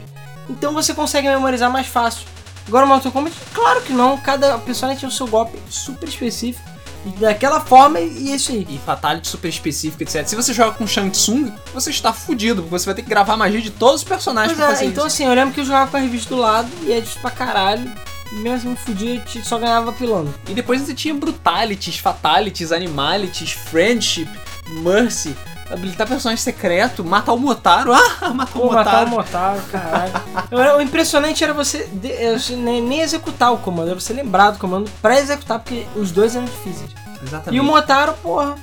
Então 0.49 0.73
você 0.73 0.95
consegue 0.95 1.29
memorizar 1.29 1.71
mais 1.71 1.87
fácil. 1.87 2.27
Agora, 2.69 2.87
Mortal 2.87 3.11
Kombat, 3.11 3.35
claro 3.53 3.81
que 3.83 3.93
não, 3.93 4.17
cada 4.19 4.57
personagem 4.59 5.01
tem 5.01 5.09
o 5.09 5.13
seu 5.13 5.27
golpe 5.27 5.59
super 5.69 6.09
específico. 6.09 6.71
Daquela 7.19 7.61
forma, 7.61 7.99
e 7.99 8.31
é 8.31 8.37
isso 8.37 8.53
aí. 8.53 8.65
E 8.71 8.79
fatality 8.87 9.27
super 9.27 9.49
específica, 9.49 10.05
etc. 10.05 10.25
Se 10.25 10.37
você 10.37 10.53
joga 10.55 10.71
com 10.77 10.87
Shang 10.87 11.11
Tsung, 11.11 11.53
você 11.75 11.91
está 11.91 12.13
fudido, 12.13 12.63
porque 12.63 12.79
você 12.79 12.87
vai 12.87 12.95
ter 12.95 13.03
que 13.03 13.09
gravar 13.09 13.37
magia 13.37 13.61
de 13.61 13.71
todos 13.73 14.03
os 14.03 14.05
personagens 14.05 14.53
Pois 14.57 14.65
pra 14.65 14.67
é, 14.73 14.77
fazer 14.77 14.85
então 14.89 15.05
isso. 15.09 15.17
assim, 15.17 15.27
eu 15.27 15.35
lembro 15.35 15.53
que 15.53 15.59
eu 15.61 15.65
jogava 15.65 15.91
com 15.91 15.97
a 15.97 16.01
revista 16.01 16.33
do 16.33 16.41
lado 16.41 16.69
e 16.85 16.93
é 16.93 17.01
difícil 17.01 17.21
pra 17.21 17.31
caralho. 17.33 17.91
Mesmo 18.35 18.73
assim, 18.81 19.21
te- 19.27 19.45
só 19.45 19.59
ganhava 19.59 19.93
pilando. 19.93 20.33
E 20.49 20.55
depois 20.55 20.81
você 20.81 20.95
tinha 20.95 21.13
brutalities, 21.13 21.99
fatalities, 21.99 22.71
animalities, 22.71 23.51
friendship, 23.51 24.29
mercy, 24.69 25.35
habilitar 25.73 26.07
personagem 26.07 26.43
secreto, 26.43 27.05
matar 27.05 27.33
o 27.33 27.39
Motaro. 27.39 27.93
Ah, 28.23 28.31
matar 28.33 28.59
o 28.59 28.63
Pô, 28.63 28.73
matar 28.73 29.05
o 29.07 29.09
Motaro. 29.09 29.11
Motaro, 29.11 29.63
caralho. 29.73 30.77
O 30.79 30.81
impressionante 30.81 31.43
era 31.43 31.53
você 31.53 31.85
de- 31.93 32.57
nem 32.57 33.01
executar 33.01 33.53
o 33.53 33.59
comando, 33.59 33.91
era 33.91 33.99
você 34.01 34.13
lembrar 34.13 34.51
do 34.53 34.59
comando 34.59 34.91
pra 35.01 35.19
executar, 35.19 35.59
porque 35.59 35.87
os 35.97 36.11
dois 36.13 36.37
eram 36.37 36.45
difíceis. 36.45 36.91
Exatamente. 37.23 37.57
E 37.57 37.61
o 37.61 37.65
Motaro, 37.65 38.13
porra, 38.23 38.55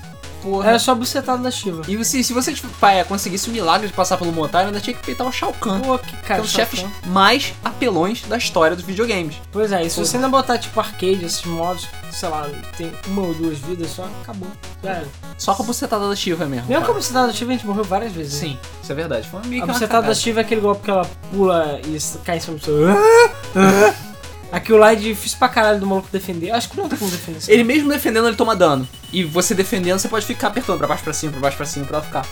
Porra. 0.41 0.69
era 0.69 0.79
só 0.79 0.93
bucetado 0.95 1.41
da 1.43 1.51
Shiva. 1.51 1.81
E 1.87 2.03
se, 2.05 2.23
se 2.23 2.33
você 2.33 2.53
tipo, 2.53 2.67
pá, 2.79 2.91
é, 2.91 3.03
conseguisse 3.03 3.49
o 3.49 3.51
milagre 3.53 3.87
de 3.87 3.93
passar 3.93 4.17
pelo 4.17 4.31
Motaro, 4.31 4.67
ainda 4.67 4.79
tinha 4.79 4.95
que 4.95 5.05
peitar 5.05 5.27
o 5.27 5.31
Shao 5.31 5.53
Kahn. 5.53 5.81
Pô, 5.81 5.97
que 5.99 6.07
Que 6.09 6.15
é 6.15 6.19
cara, 6.19 6.39
um 6.41 6.43
dos 6.43 6.51
chefes 6.51 6.85
mais 7.07 7.53
apelões 7.63 8.21
da 8.23 8.37
história 8.37 8.75
dos 8.75 8.85
videogames. 8.85 9.35
Pois 9.51 9.71
é, 9.71 9.83
e 9.83 9.89
se 9.89 9.95
Porra. 9.95 10.05
você 10.07 10.17
ainda 10.17 10.29
botar 10.29 10.57
tipo 10.57 10.79
arcade, 10.79 11.23
esses 11.25 11.43
modos, 11.43 11.87
sei 12.11 12.29
lá, 12.29 12.47
tem 12.77 12.91
uma 13.07 13.21
ou 13.21 13.33
duas 13.33 13.57
vidas 13.59 13.89
só, 13.91 14.07
acabou. 14.21 14.49
Já 14.83 14.89
era. 14.91 15.07
Só 15.37 15.53
com 15.53 15.63
a 15.63 15.65
bucetada 15.65 16.07
da 16.09 16.15
Shiva 16.15 16.45
mesmo. 16.45 16.67
Mesmo 16.67 16.73
com 16.75 16.83
a 16.83 16.87
cara. 16.87 16.93
bucetada 16.99 17.27
da 17.27 17.33
Shiva, 17.33 17.51
a 17.51 17.53
gente 17.55 17.67
morreu 17.67 17.83
várias 17.83 18.11
vezes. 18.11 18.41
né? 18.41 18.49
Sim, 18.49 18.57
isso 18.81 18.91
é 18.91 18.95
verdade. 18.95 19.27
Foi 19.29 19.41
meio 19.45 19.63
A 19.63 19.65
que 19.65 19.71
uma 19.71 19.73
bucetada 19.73 20.07
da. 20.07 20.15
Shiva 20.15 20.39
é 20.39 20.43
aquele 20.43 20.61
golpe 20.61 20.83
que 20.83 20.91
ela 20.91 21.05
pula 21.31 21.79
e 21.85 21.97
cai 22.25 22.37
em 22.37 22.39
cima 22.39 22.57
do 22.57 22.63
seu. 22.65 22.75
Aquilo 24.51 24.79
lá 24.79 24.93
é 24.93 24.95
difícil 24.95 25.37
pra 25.37 25.47
caralho 25.47 25.79
do 25.79 25.85
maluco 25.85 26.09
defender. 26.11 26.51
Acho 26.51 26.69
que 26.69 26.77
não 26.77 26.89
tem 26.89 26.97
como 26.97 27.11
defender. 27.11 27.39
Ele 27.47 27.63
mesmo 27.63 27.89
defendendo, 27.89 28.27
ele 28.27 28.35
toma 28.35 28.55
dano. 28.55 28.87
E 29.13 29.23
você 29.23 29.53
defendendo, 29.53 29.99
você 29.99 30.07
pode 30.07 30.25
ficar 30.25 30.47
apertando 30.47 30.77
pra 30.77 30.87
baixo, 30.87 31.03
pra 31.03 31.13
cima, 31.13 31.31
pra 31.31 31.41
baixo, 31.41 31.57
pra 31.57 31.65
cima, 31.65 31.85
pra 31.85 32.01
ficar 32.01 32.25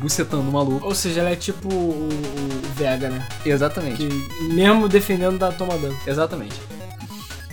bucetando 0.00 0.48
o 0.48 0.52
maluco. 0.52 0.86
Ou 0.86 0.94
seja, 0.94 1.20
ela 1.20 1.30
é 1.30 1.36
tipo 1.36 1.68
o, 1.72 2.08
o 2.08 2.74
Vega, 2.74 3.08
né? 3.08 3.26
Exatamente. 3.44 3.96
Que 3.96 4.44
mesmo 4.52 4.88
defendendo 4.88 5.38
dá 5.38 5.50
toma 5.52 5.76
dano. 5.78 5.96
Exatamente. 6.06 6.54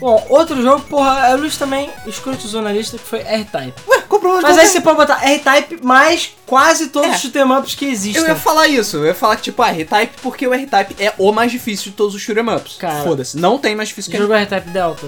Bom, 0.03 0.25
outro 0.29 0.61
jogo, 0.61 0.81
porra, 0.89 1.31
a 1.31 1.35
Luz 1.35 1.55
também 1.55 1.89
escrotizou 2.05 2.61
na 2.61 2.73
lista 2.73 2.97
que 2.97 3.03
foi 3.05 3.19
R-Type. 3.19 3.73
Ué, 3.87 4.01
comprou 4.01 4.41
Mas 4.41 4.57
aí 4.57 4.67
você 4.67 4.81
pode 4.81 4.97
botar 4.97 5.23
R-Type 5.23 5.79
mais 5.81 6.31
quase 6.45 6.87
todos 6.87 7.09
É. 7.09 7.13
os 7.15 7.21
shoot'em 7.21 7.49
ups 7.57 7.73
que 7.73 7.85
existem. 7.85 8.21
Eu 8.21 8.27
ia 8.27 8.35
falar 8.35 8.67
isso, 8.67 8.97
eu 8.97 9.05
ia 9.05 9.15
falar 9.15 9.37
que 9.37 9.43
tipo, 9.43 9.61
ah, 9.63 9.69
R-Type 9.69 10.13
porque 10.21 10.45
o 10.45 10.53
R-Type 10.53 11.01
é 11.01 11.13
o 11.17 11.31
mais 11.31 11.53
difícil 11.53 11.91
de 11.91 11.97
todos 11.97 12.13
os 12.15 12.21
shoot'em 12.21 12.43
ups. 12.53 12.75
Cara. 12.75 13.01
Foda-se, 13.01 13.37
não 13.37 13.57
tem 13.57 13.75
mais 13.77 13.87
difícil 13.87 14.11
que 14.11 14.17
jogou 14.17 14.35
R-Type 14.35 14.69
Delta? 14.71 15.07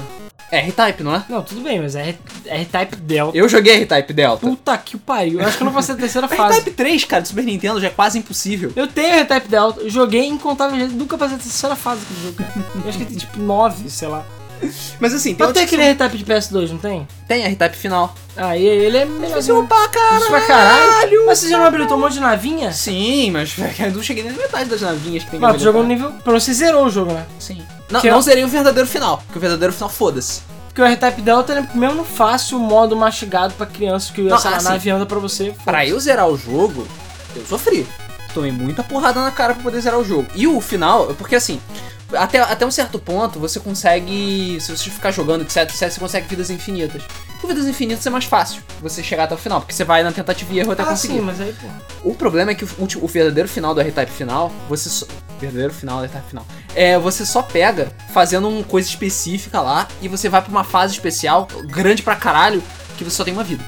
É 0.50 0.60
R-Type, 0.60 1.04
não 1.04 1.14
é? 1.14 1.26
Não, 1.28 1.42
tudo 1.42 1.60
bem, 1.60 1.82
mas 1.82 1.96
é 1.96 2.10
R- 2.10 2.18
R-Type 2.46 2.96
Delta. 2.96 3.38
Eu 3.38 3.50
joguei 3.50 3.74
R-Type 3.74 4.14
Delta. 4.14 4.48
Puta 4.48 4.78
que 4.78 4.96
pariu. 4.96 5.42
Eu 5.42 5.46
acho 5.48 5.58
que 5.58 5.64
eu 5.64 5.66
não 5.66 5.74
passei 5.74 5.94
a 5.96 5.98
terceira 5.98 6.28
fase. 6.30 6.54
R-Type 6.60 6.72
3, 6.72 7.04
cara, 7.04 7.22
do 7.24 7.28
Super 7.28 7.44
Nintendo 7.44 7.82
já 7.82 7.88
é 7.88 7.90
quase 7.90 8.18
impossível. 8.20 8.72
Eu 8.76 8.88
tenho 8.88 9.16
R-Type 9.16 9.48
Delta, 9.50 9.90
joguei 9.90 10.26
incontáveis 10.26 10.80
vezes, 10.80 10.96
nunca 10.96 11.18
passei 11.18 11.36
a 11.36 11.40
terceira 11.40 11.76
fase 11.76 12.00
daquele 12.02 12.22
jogo, 12.24 12.38
cara. 12.38 12.82
Eu 12.84 12.90
acho 12.90 12.98
que 12.98 13.06
tem 13.06 13.18
tipo 13.18 13.40
9, 13.40 13.90
sei 13.90 14.08
lá. 14.08 14.24
Mas 15.00 15.14
assim, 15.14 15.36
tem 15.36 15.46
Mas 15.46 15.54
tem 15.54 15.64
aquele 15.64 15.82
que 15.82 15.88
R-Type 15.90 16.18
de 16.18 16.26
PS2, 16.26 16.70
não 16.72 16.78
tem? 16.78 17.08
Tem 17.28 17.44
R-Type 17.44 17.76
final. 17.76 18.16
Ah, 18.38 18.58
e 18.58 18.66
ele 18.66 18.98
é 18.98 19.06
melhor. 19.06 19.28
Difícil 19.30 19.64
pra 19.66 19.88
caralho. 19.88 20.26
Pra 20.28 20.42
caralho. 20.42 21.26
Mas 21.26 21.40
você 21.40 21.50
já 21.50 21.58
não 21.58 21.66
habilitou 21.66 21.98
um 21.98 22.02
monte 22.02 22.14
de 22.14 22.20
navinha? 22.20 22.72
Sim, 22.72 23.32
mas 23.32 23.56
eu 23.80 23.92
não 23.92 24.04
cheguei 24.04 24.24
nem 24.24 24.32
na 24.34 24.38
metade 24.38 24.70
das 24.70 24.82
navinhas 24.82 25.24
que 25.24 25.32
tem 25.32 25.40
Mas 25.40 25.58
tu 25.58 25.64
jogou 25.64 25.82
no 25.84 25.86
habilitar. 25.92 26.12
nível. 26.12 26.24
Menos 26.26 26.44
você 26.44 26.54
zerou 26.54 26.86
o 26.86 26.90
jogo, 26.90 27.14
né? 27.14 27.26
Sim. 27.40 27.62
Não, 27.90 28.02
Que 28.02 28.10
não 28.10 28.20
é- 28.20 28.22
zerei 28.22 28.44
o 28.44 28.48
verdadeiro 28.48 28.88
final, 28.88 29.18
porque 29.26 29.38
o 29.38 29.42
verdadeiro 29.42 29.74
final 29.74 29.90
foda-se. 29.90 30.42
Porque 30.68 30.82
o 30.82 30.86
R-Type 30.86 31.22
Delta 31.22 31.54
é 31.54 31.78
mesmo 31.78 31.96
no 31.96 32.04
fácil 32.04 32.60
modo 32.60 32.96
mastigado 32.98 33.54
pra 33.54 33.66
criança 33.66 34.12
que 34.12 34.22
Não, 34.22 34.36
essa 34.36 34.50
ah, 34.50 34.60
sim. 34.60 34.68
nave 34.70 34.90
anda 34.90 35.06
pra 35.06 35.20
você. 35.20 35.54
Pra 35.64 35.86
eu 35.86 35.98
zerar 36.00 36.28
o 36.28 36.38
jogo, 36.38 36.86
eu 37.36 37.46
sofri. 37.46 37.88
Tomei 38.34 38.52
muita 38.52 38.84
porrada 38.84 39.22
na 39.22 39.32
cara 39.32 39.54
pra 39.54 39.64
poder 39.64 39.80
zerar 39.80 39.98
o 39.98 40.04
jogo. 40.04 40.28
E 40.36 40.46
o 40.46 40.60
final, 40.60 41.06
porque 41.18 41.36
assim, 41.38 41.62
até, 42.18 42.40
até 42.40 42.66
um 42.66 42.72
certo 42.72 42.98
ponto 43.00 43.40
você 43.40 43.60
consegue. 43.60 44.58
Se 44.62 44.76
você 44.76 44.90
ficar 44.90 45.12
jogando, 45.12 45.42
etc, 45.42 45.58
etc, 45.64 45.90
você 45.92 46.00
consegue 46.00 46.28
vidas 46.28 46.50
infinitas. 46.50 47.02
Com 47.42 47.48
vidas 47.48 47.66
infinitas 47.68 48.06
é 48.06 48.10
mais 48.10 48.26
fácil 48.26 48.62
você 48.82 49.04
chegar 49.04 49.26
até 49.26 49.36
o 49.36 49.38
final, 49.38 49.60
porque 49.62 49.74
você 49.74 49.84
vai 49.84 50.02
na 50.04 50.12
tentativa 50.12 50.52
e 50.54 50.60
erro 50.60 50.72
até 50.72 50.84
Ah, 50.84 50.88
conseguir. 50.88 51.16
sim, 51.16 51.22
mas 51.22 51.40
aí, 51.40 51.54
pô. 51.54 51.68
O 52.10 52.16
problema 52.16 52.52
é 52.52 52.56
que 52.56 52.64
o, 52.66 52.70
o 53.02 53.08
verdadeiro 53.08 53.48
final 53.50 53.74
do 53.76 53.82
R-Type 53.82 54.12
final, 54.12 54.52
você 54.70 54.90
só. 54.90 55.06
Verdadeiro 55.40 55.74
final 55.74 55.98
do 56.00 56.06
R-Type 56.06 56.28
final. 56.30 56.46
É, 56.74 56.98
você 56.98 57.26
só 57.26 57.42
pega 57.42 57.92
fazendo 58.14 58.48
uma 58.50 58.64
coisa 58.64 58.88
específica 58.88 59.60
lá 59.62 59.88
e 60.02 60.08
você 60.08 60.30
vai 60.30 60.42
pra 60.42 60.50
uma 60.50 60.64
fase 60.64 60.94
especial, 60.94 61.48
grande 61.66 62.02
pra 62.02 62.16
caralho, 62.16 62.64
que 62.98 63.04
você 63.04 63.16
só 63.18 63.24
tem 63.24 63.34
uma 63.34 63.44
vida. 63.44 63.64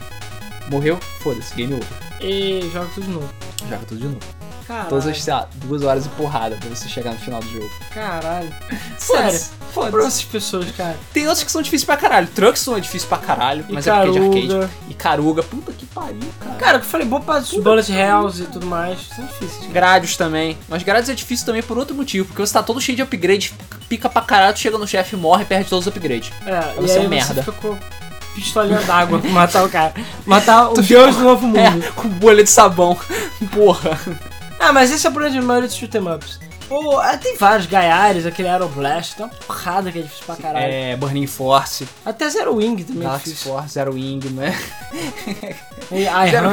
Morreu? 0.72 0.98
Foda-se, 1.22 1.54
game 1.54 1.74
over. 1.74 1.88
E 2.22 2.70
joga 2.74 2.88
tudo 2.96 3.06
de 3.06 3.12
novo. 3.14 3.30
Joga 3.70 3.86
tudo 3.86 4.00
de 4.02 4.08
novo. 4.08 4.37
Caralho. 4.68 4.90
Todas 4.90 5.08
as, 5.08 5.24
sei 5.24 5.34
lá, 5.34 5.48
duas 5.56 5.82
horas 5.84 6.04
de 6.04 6.10
porrada 6.10 6.58
pra 6.58 6.70
você 6.70 6.90
chegar 6.90 7.12
no 7.14 7.20
final 7.20 7.40
do 7.40 7.50
jogo. 7.50 7.70
Sério. 7.94 8.54
Sério. 8.98 9.40
Pra 9.74 9.84
Foda-se. 9.84 10.08
essas 10.08 10.24
pessoas, 10.24 10.72
cara. 10.72 10.98
Tem 11.14 11.26
outros 11.28 11.44
que 11.44 11.52
são 11.52 11.62
difíceis 11.62 11.86
pra 11.86 11.96
caralho. 11.98 12.28
Truckson 12.28 12.76
é 12.78 12.80
difícil 12.80 13.08
pra 13.08 13.18
caralho, 13.20 13.64
mas 13.70 13.86
é 13.88 13.92
porque 13.94 14.10
é 14.10 14.12
de 14.12 14.56
arcade. 14.56 14.72
E 14.90 14.94
Caruga. 14.94 15.44
Puta 15.44 15.72
que 15.72 15.86
pariu, 15.86 16.20
cara. 16.40 16.56
Cara, 16.56 16.78
eu 16.80 16.84
falei, 16.84 17.06
boa 17.08 17.22
parte 17.22 17.54
dos 17.56 17.64
bullet 17.64 17.92
hells 17.92 18.42
e 18.42 18.46
tudo 18.48 18.66
mais, 18.66 19.00
são 19.16 19.26
difíceis. 19.26 19.72
cara. 19.72 20.02
Também. 20.18 20.58
Mas 20.68 20.84
Gradius 20.84 21.10
é 21.10 21.14
difícil 21.14 21.46
também 21.46 21.62
por 21.62 21.78
outro 21.78 21.96
motivo. 21.96 22.26
Porque 22.28 22.42
você 22.46 22.52
tá 22.54 22.64
todo 22.64 22.82
cheio 22.82 22.96
de 22.96 23.02
upgrade, 23.04 23.54
pica 23.88 24.10
pra 24.10 24.22
caralho, 24.22 24.54
tu 24.54 24.60
chega 24.60 24.78
no 24.78 24.88
chefe, 24.88 25.16
morre 25.16 25.44
e 25.44 25.46
perde 25.46 25.70
todos 25.70 25.86
os 25.86 25.92
upgrades. 25.96 26.32
É, 26.46 26.74
e 26.78 26.82
você 26.82 27.00
aí 27.00 27.06
é 27.06 27.08
merda. 27.08 27.34
você 27.36 27.40
fica 27.44 27.52
com 27.54 27.78
pistolinha 28.36 28.80
d'água 28.82 29.20
pra 29.20 29.30
matar 29.30 29.64
o 29.66 29.70
cara. 29.70 29.94
Matar 30.26 30.70
o 30.74 30.82
deus 30.82 31.16
do 31.16 31.24
novo 31.24 31.46
mundo. 31.48 31.58
É, 31.60 31.92
com 31.96 32.08
bolha 32.10 32.44
de 32.44 32.50
sabão. 32.50 32.98
Porra. 33.52 34.00
Ah, 34.60 34.74
mas 34.74 34.92
esse 34.92 35.06
é 35.06 35.10
o 35.10 35.14
problema 35.14 35.40
de 35.40 35.46
maioria 35.46 35.68
dos 35.68 35.78
shoot'em 35.78 36.02
ups. 36.14 36.40
Ou, 36.70 37.00
ah, 37.00 37.16
tem 37.18 37.38
vários, 37.38 37.66
Gaiares, 37.66 38.26
aquele 38.26 38.50
Aeroblast, 38.50 39.16
tem 39.16 39.26
uma 39.26 39.34
porrada 39.34 39.90
que 39.92 40.00
é 40.00 40.02
difícil 40.02 40.26
pra 40.26 40.36
caralho. 40.36 40.66
É, 40.66 40.98
Burning 40.98 41.26
Force, 41.28 41.88
Até 42.06 42.30
Zero 42.30 42.56
Wing 42.56 42.84
também 42.84 43.04
é 43.04 43.06
Galaxy 43.06 43.30
difícil. 43.30 43.52
Force, 43.54 43.70
Zero 43.74 43.94
Wing, 43.94 44.20
né? 44.32 44.54
E. 45.92 46.30
Zero 46.32 46.50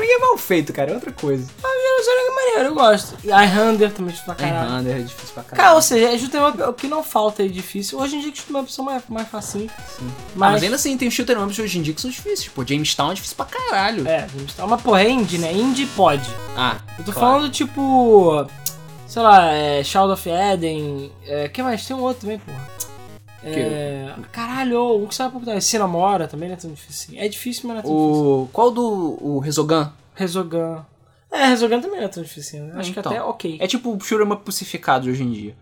Wing 0.00 0.10
é 0.10 0.18
mal 0.18 0.36
feito, 0.38 0.72
cara, 0.72 0.90
é 0.90 0.94
outra 0.94 1.12
coisa. 1.12 1.44
Zero 1.44 2.16
Wing 2.18 2.26
é 2.28 2.34
maneiro, 2.34 2.68
eu 2.70 2.74
gosto. 2.74 3.16
E 3.24 3.28
iHunter 3.28 3.90
também 3.92 4.10
é 4.12 4.12
difícil 4.12 4.24
pra 4.24 4.34
caralho. 4.34 4.72
Hunter 4.72 4.96
é 4.96 5.00
difícil 5.00 5.34
pra 5.34 5.42
Cara, 5.44 5.56
caralho. 5.56 5.76
ou 5.76 5.82
seja, 5.82 6.08
é 6.14 6.18
justamente 6.18 6.62
o 6.62 6.72
que 6.72 6.86
não 6.88 7.02
falta 7.02 7.42
aí 7.42 7.48
difícil. 7.48 7.98
Hoje 7.98 8.16
em 8.16 8.20
dia 8.20 8.30
costuma 8.30 8.58
uma 8.58 8.64
opção 8.64 8.84
mais, 8.84 9.02
mais 9.08 9.28
facinho. 9.28 9.70
Sim. 9.98 10.10
Mas, 10.34 10.48
Ah, 10.48 10.52
mas 10.52 10.62
ainda 10.62 10.76
assim, 10.76 10.96
tem 10.98 11.10
shooter 11.10 11.40
ups 11.42 11.58
hoje 11.58 11.78
em 11.78 11.82
dia 11.82 11.94
que 11.94 12.00
são 12.00 12.10
difíceis. 12.10 12.48
Pô, 12.48 12.64
Jamestown 12.66 13.12
é 13.12 13.14
difícil 13.14 13.36
pra 13.36 13.46
caralho. 13.46 14.06
É, 14.06 14.26
tá 14.56 14.64
uma 14.64 14.76
porra, 14.78 15.02
é 15.02 15.10
indie, 15.10 15.38
né? 15.38 15.52
Indie 15.52 15.86
pode. 15.86 16.28
Ah, 16.56 16.76
Eu 16.98 17.04
tô 17.04 17.12
claro. 17.12 17.28
falando 17.28 17.50
tipo. 17.50 18.46
Sei 19.06 19.22
lá, 19.22 19.52
é, 19.52 19.82
Shadow 19.84 20.12
of 20.14 20.28
Eden. 20.28 21.12
É, 21.26 21.48
que 21.48 21.62
mais? 21.62 21.86
Tem 21.86 21.94
um 21.96 22.00
outro 22.00 22.22
também, 22.22 22.38
porra. 22.38 22.68
É, 23.44 24.14
caralho, 24.32 25.02
o 25.02 25.06
que 25.08 25.14
sabe 25.14 25.32
pouco 25.32 25.46
da 25.46 25.60
Sinamora 25.60 26.26
também 26.26 26.48
não 26.48 26.56
é 26.56 26.58
tão 26.58 26.72
difícil. 26.72 27.14
assim. 27.14 27.18
É 27.18 27.28
difícil, 27.28 27.62
mas 27.68 27.74
não 27.76 27.80
é 27.80 27.82
tão 27.82 27.92
difícil. 28.06 28.24
O... 28.42 28.48
Qual 28.52 28.70
do... 28.70 29.18
o 29.20 29.38
Resogun? 29.38 29.86
Resogun. 30.14 30.80
É, 31.30 31.46
Resogun 31.46 31.80
também 31.80 31.98
não 31.98 32.06
é 32.06 32.08
tão 32.08 32.22
difícil. 32.22 32.62
Né? 32.64 32.74
Acho 32.76 32.90
Então. 32.90 33.02
que 33.02 33.08
até 33.08 33.22
ok. 33.22 33.58
É 33.60 33.66
tipo 33.66 33.90
o 33.90 34.32
up 34.32 34.44
pussificado 34.44 35.08
hoje 35.10 35.22
em 35.22 35.32
dia. 35.32 35.56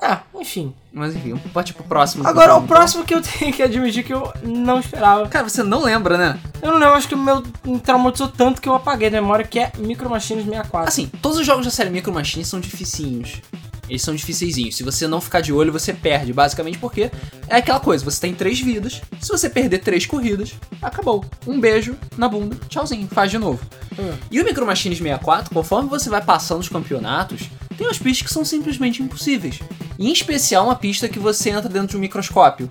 Ah, 0.00 0.22
enfim. 0.34 0.74
Mas 0.92 1.14
enfim, 1.14 1.36
partir 1.54 1.74
pro 1.74 1.84
próximo. 1.84 2.26
Agora, 2.26 2.52
então. 2.52 2.64
o 2.64 2.66
próximo 2.66 3.04
que 3.04 3.14
eu 3.14 3.22
tenho 3.38 3.52
que 3.52 3.62
admitir 3.62 4.02
que 4.02 4.12
eu 4.12 4.32
não 4.42 4.80
esperava. 4.80 5.28
Cara, 5.28 5.48
você 5.48 5.62
não 5.62 5.80
lembra, 5.84 6.18
né? 6.18 6.40
Eu 6.60 6.72
não 6.72 6.78
lembro, 6.78 6.94
acho 6.94 7.06
que 7.08 7.14
o 7.14 7.18
meu 7.18 7.42
me 7.64 7.78
traumatizou 7.78 8.26
tanto 8.28 8.60
que 8.60 8.68
eu 8.68 8.74
apaguei 8.74 9.10
da 9.10 9.20
memória, 9.20 9.44
que 9.46 9.60
é 9.60 9.70
Micro 9.78 10.10
Machines 10.10 10.44
64. 10.44 10.88
Assim, 10.88 11.06
todos 11.20 11.38
os 11.38 11.46
jogos 11.46 11.64
da 11.64 11.70
série 11.70 11.88
Micro 11.90 12.12
Machines 12.12 12.48
são 12.48 12.58
dificinhos. 12.58 13.40
Eles 13.88 14.02
são 14.02 14.14
dificeizinhos. 14.14 14.76
Se 14.76 14.82
você 14.82 15.06
não 15.06 15.20
ficar 15.20 15.40
de 15.40 15.52
olho, 15.52 15.72
você 15.72 15.92
perde. 15.92 16.32
Basicamente 16.32 16.78
porque 16.78 17.10
é 17.48 17.56
aquela 17.56 17.80
coisa, 17.80 18.04
você 18.04 18.20
tem 18.20 18.34
três 18.34 18.60
vidas. 18.60 19.02
Se 19.20 19.28
você 19.28 19.50
perder 19.50 19.78
três 19.80 20.06
corridas, 20.06 20.54
acabou. 20.80 21.24
Um 21.46 21.60
beijo 21.60 21.96
na 22.16 22.28
bunda, 22.28 22.56
tchauzinho, 22.68 23.08
faz 23.08 23.30
de 23.30 23.38
novo. 23.38 23.60
Hum. 23.98 24.12
E 24.30 24.40
o 24.40 24.44
Micro 24.44 24.64
Machines 24.64 24.98
64, 24.98 25.52
conforme 25.52 25.88
você 25.88 26.08
vai 26.08 26.22
passando 26.22 26.60
os 26.60 26.68
campeonatos, 26.68 27.42
tem 27.76 27.86
umas 27.86 27.98
pistas 27.98 28.26
que 28.28 28.32
são 28.32 28.44
simplesmente 28.44 29.02
impossíveis. 29.02 29.58
E 29.98 30.08
em 30.08 30.12
especial 30.12 30.64
uma 30.66 30.76
pista 30.76 31.08
que 31.08 31.18
você 31.18 31.50
entra 31.50 31.68
dentro 31.68 31.88
de 31.88 31.96
um 31.96 32.00
microscópio. 32.00 32.68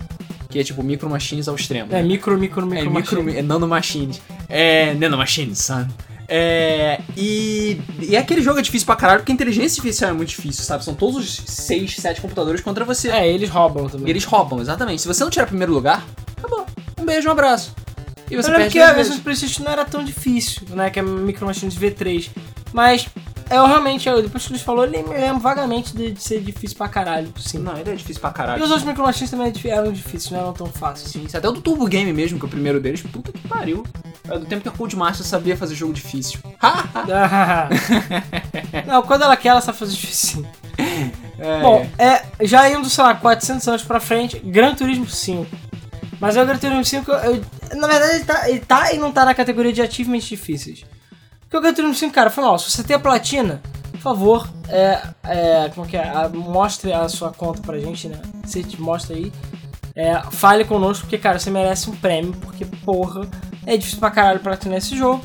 Que 0.48 0.58
é 0.58 0.64
tipo 0.64 0.82
Micro 0.82 1.08
Machines 1.08 1.48
ao 1.48 1.54
extremo. 1.54 1.94
É, 1.94 2.02
micro, 2.02 2.36
micro, 2.38 2.66
micro, 2.66 2.78
É 2.86 2.90
micro, 2.90 3.22
machine. 3.22 3.38
é 3.38 3.42
nano 3.42 3.66
machines. 3.68 4.20
É 4.48 4.92
nano 4.94 5.16
machines, 5.16 5.58
son. 5.60 5.86
É, 6.34 6.98
e, 7.14 7.78
e 8.00 8.16
aquele 8.16 8.40
jogo 8.40 8.58
é 8.58 8.62
difícil 8.62 8.86
pra 8.86 8.96
caralho 8.96 9.20
porque 9.20 9.32
a 9.32 9.34
inteligência 9.34 9.78
artificial 9.82 10.12
é 10.12 10.14
muito 10.14 10.30
difícil, 10.30 10.64
sabe? 10.64 10.82
São 10.82 10.94
todos 10.94 11.18
os 11.18 11.42
6, 11.46 11.96
7 11.96 12.22
computadores 12.22 12.62
contra 12.62 12.86
você. 12.86 13.10
É, 13.10 13.28
eles 13.28 13.50
roubam 13.50 13.86
também. 13.86 14.06
E 14.06 14.10
eles 14.10 14.24
roubam, 14.24 14.58
exatamente. 14.58 15.02
Se 15.02 15.08
você 15.08 15.22
não 15.22 15.28
tirar 15.28 15.46
primeiro 15.46 15.74
lugar, 15.74 16.02
acabou. 16.38 16.64
Um 16.98 17.04
beijo, 17.04 17.28
um 17.28 17.32
abraço. 17.32 17.74
E 18.30 18.34
você 18.34 18.48
eu 18.48 18.52
lembro 18.52 18.58
perde 18.60 18.72
que 18.72 18.80
a 18.80 18.94
versão 18.94 19.14
de 19.14 19.20
Playstation 19.20 19.62
não 19.62 19.72
era 19.72 19.84
tão 19.84 20.02
difícil, 20.02 20.62
né? 20.70 20.88
Que 20.88 21.00
é 21.00 21.02
Micro 21.02 21.44
Machines 21.44 21.76
V3. 21.76 22.30
Mas 22.72 23.06
eu 23.50 23.66
realmente, 23.66 24.08
eu, 24.08 24.22
depois 24.22 24.46
que 24.46 24.52
eles 24.52 24.62
falou, 24.62 24.84
eu 24.84 24.90
me 24.90 25.02
lembro 25.14 25.40
vagamente 25.40 25.94
de, 25.96 26.12
de 26.12 26.22
ser 26.22 26.40
difícil 26.40 26.76
pra 26.76 26.88
caralho, 26.88 27.32
sim. 27.38 27.58
Não, 27.58 27.76
ele 27.76 27.90
é 27.90 27.94
difícil 27.94 28.20
pra 28.20 28.30
E 28.30 28.34
caralho. 28.34 28.62
os 28.64 28.70
outros 28.70 28.86
Micro 28.86 29.02
Machines 29.04 29.30
também 29.30 29.52
eram 29.66 29.92
difíceis, 29.92 30.30
não 30.30 30.40
eram 30.40 30.52
tão 30.52 30.66
fáceis. 30.66 31.10
Sim, 31.10 31.26
até 31.32 31.48
o 31.48 31.52
do 31.52 31.60
Turbo 31.60 31.86
Game 31.86 32.12
mesmo, 32.12 32.38
que 32.38 32.44
é 32.44 32.48
o 32.48 32.50
primeiro 32.50 32.80
deles, 32.80 33.02
puta 33.02 33.32
que 33.32 33.46
pariu. 33.48 33.84
É 34.28 34.38
do 34.38 34.46
tempo 34.46 34.62
que 34.62 34.68
a 34.68 34.72
Codemaster 34.72 35.26
sabia 35.26 35.56
fazer 35.56 35.74
jogo 35.74 35.92
difícil. 35.92 36.40
não, 38.86 39.02
quando 39.02 39.22
ela 39.22 39.36
quer, 39.36 39.48
ela 39.50 39.60
sabe 39.60 39.78
fazer 39.78 39.92
difícil. 39.92 40.44
É. 41.38 41.60
Bom, 41.60 41.84
é, 41.98 42.22
já 42.42 42.70
indo, 42.70 42.88
sei 42.88 43.02
lá, 43.02 43.14
400 43.16 43.66
anos 43.66 43.82
pra 43.82 43.98
frente, 43.98 44.38
Gran 44.38 44.76
Turismo 44.76 45.08
5. 45.08 45.44
Mas 46.20 46.36
é 46.36 46.42
o 46.42 46.46
Gran 46.46 46.56
Turismo 46.56 46.84
5, 46.84 47.10
eu- 47.10 47.34
eu- 47.34 47.44
na 47.80 47.88
verdade, 47.88 48.14
ele 48.14 48.24
tá, 48.24 48.48
ele 48.48 48.60
tá 48.60 48.92
e 48.92 48.98
não 48.98 49.10
tá 49.10 49.24
na 49.24 49.34
categoria 49.34 49.72
de 49.72 49.82
achievements 49.82 50.28
difíceis. 50.28 50.84
Porque 51.52 51.58
o 51.58 51.60
Gran 51.60 51.74
Turismo 51.74 51.94
5, 51.94 52.14
cara, 52.14 52.30
foi 52.30 52.42
mal, 52.42 52.58
se 52.58 52.70
você 52.70 52.82
tem 52.82 52.96
a 52.96 52.98
platina, 52.98 53.60
por 53.90 54.00
favor, 54.00 54.48
é, 54.70 55.02
é, 55.22 55.70
como 55.74 55.86
que 55.86 55.98
é, 55.98 56.02
a- 56.08 56.30
mostre 56.30 56.90
a 56.94 57.06
sua 57.10 57.30
conta 57.30 57.60
pra 57.60 57.78
gente, 57.78 58.08
né? 58.08 58.18
Você 58.42 58.62
te 58.62 58.80
mostra 58.80 59.14
aí. 59.14 59.30
É, 59.94 60.18
fale 60.30 60.64
conosco, 60.64 61.02
porque, 61.02 61.18
cara, 61.18 61.38
você 61.38 61.50
merece 61.50 61.90
um 61.90 61.94
prêmio, 61.94 62.32
porque, 62.40 62.64
porra, 62.64 63.28
é 63.66 63.76
difícil 63.76 64.00
pra 64.00 64.10
caralho 64.10 64.40
platinar 64.40 64.78
esse 64.78 64.96
jogo. 64.96 65.22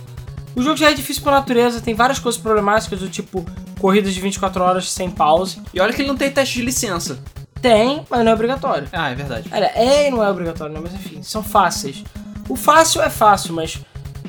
O 0.53 0.61
jogo 0.61 0.75
já 0.75 0.91
é 0.91 0.93
difícil 0.93 1.23
por 1.23 1.31
natureza, 1.31 1.79
tem 1.79 1.93
várias 1.95 2.19
coisas 2.19 2.41
problemáticas, 2.41 2.99
do 2.99 3.07
tipo 3.07 3.45
corridas 3.79 4.13
de 4.13 4.19
24 4.19 4.61
horas 4.61 4.91
sem 4.91 5.09
pause. 5.09 5.61
E 5.73 5.79
olha 5.79 5.93
que 5.93 6.01
ele 6.01 6.09
não 6.09 6.17
tem 6.17 6.29
teste 6.29 6.55
de 6.55 6.61
licença. 6.65 7.19
Tem, 7.61 8.05
mas 8.09 8.25
não 8.25 8.31
é 8.31 8.35
obrigatório. 8.35 8.89
Ah, 8.91 9.09
é 9.11 9.15
verdade. 9.15 9.47
Olha, 9.49 9.71
é 9.73 10.09
e 10.09 10.11
não 10.11 10.21
é 10.21 10.29
obrigatório, 10.29 10.73
né? 10.73 10.81
Mas 10.83 10.93
enfim, 10.93 11.23
são 11.23 11.41
fáceis. 11.41 12.03
O 12.49 12.55
fácil 12.57 13.01
é 13.01 13.09
fácil, 13.09 13.53
mas 13.53 13.79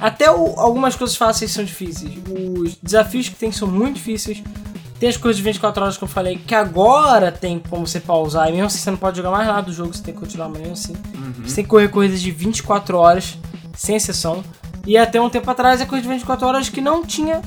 até 0.00 0.30
o- 0.30 0.58
algumas 0.58 0.94
coisas 0.96 1.16
fáceis 1.16 1.50
são 1.50 1.64
difíceis. 1.64 2.12
Os 2.60 2.76
desafios 2.82 3.28
que 3.28 3.34
tem 3.34 3.50
são 3.52 3.68
muito 3.68 3.96
difíceis. 3.96 4.42
Tem 4.98 5.08
as 5.08 5.16
coisas 5.16 5.36
de 5.36 5.42
24 5.44 5.80
horas 5.82 5.96
que 5.96 6.02
eu 6.02 6.08
falei, 6.08 6.36
que 6.44 6.54
agora 6.54 7.30
tem 7.30 7.60
como 7.70 7.86
você 7.86 8.00
pausar, 8.00 8.48
e 8.48 8.52
mesmo 8.52 8.66
assim 8.66 8.78
você 8.78 8.90
não 8.90 8.98
pode 8.98 9.16
jogar 9.16 9.30
mais 9.30 9.46
nada 9.46 9.62
do 9.62 9.72
jogo, 9.72 9.94
você 9.94 10.02
tem 10.02 10.12
que 10.12 10.18
continuar, 10.18 10.48
mas 10.48 10.58
mesmo 10.58 10.72
assim. 10.72 10.94
Você 11.44 11.54
tem 11.56 11.64
que 11.64 11.70
correr 11.70 11.88
corridas 11.88 12.20
de 12.20 12.30
24 12.32 12.98
horas, 12.98 13.38
sem 13.76 13.94
exceção. 13.94 14.42
E 14.84 14.98
até 14.98 15.20
um 15.20 15.30
tempo 15.30 15.48
atrás, 15.50 15.80
a 15.80 15.86
corrida 15.86 16.08
de 16.08 16.14
24 16.14 16.46
horas 16.46 16.68
que 16.68 16.80
não 16.80 17.04
tinha. 17.06 17.40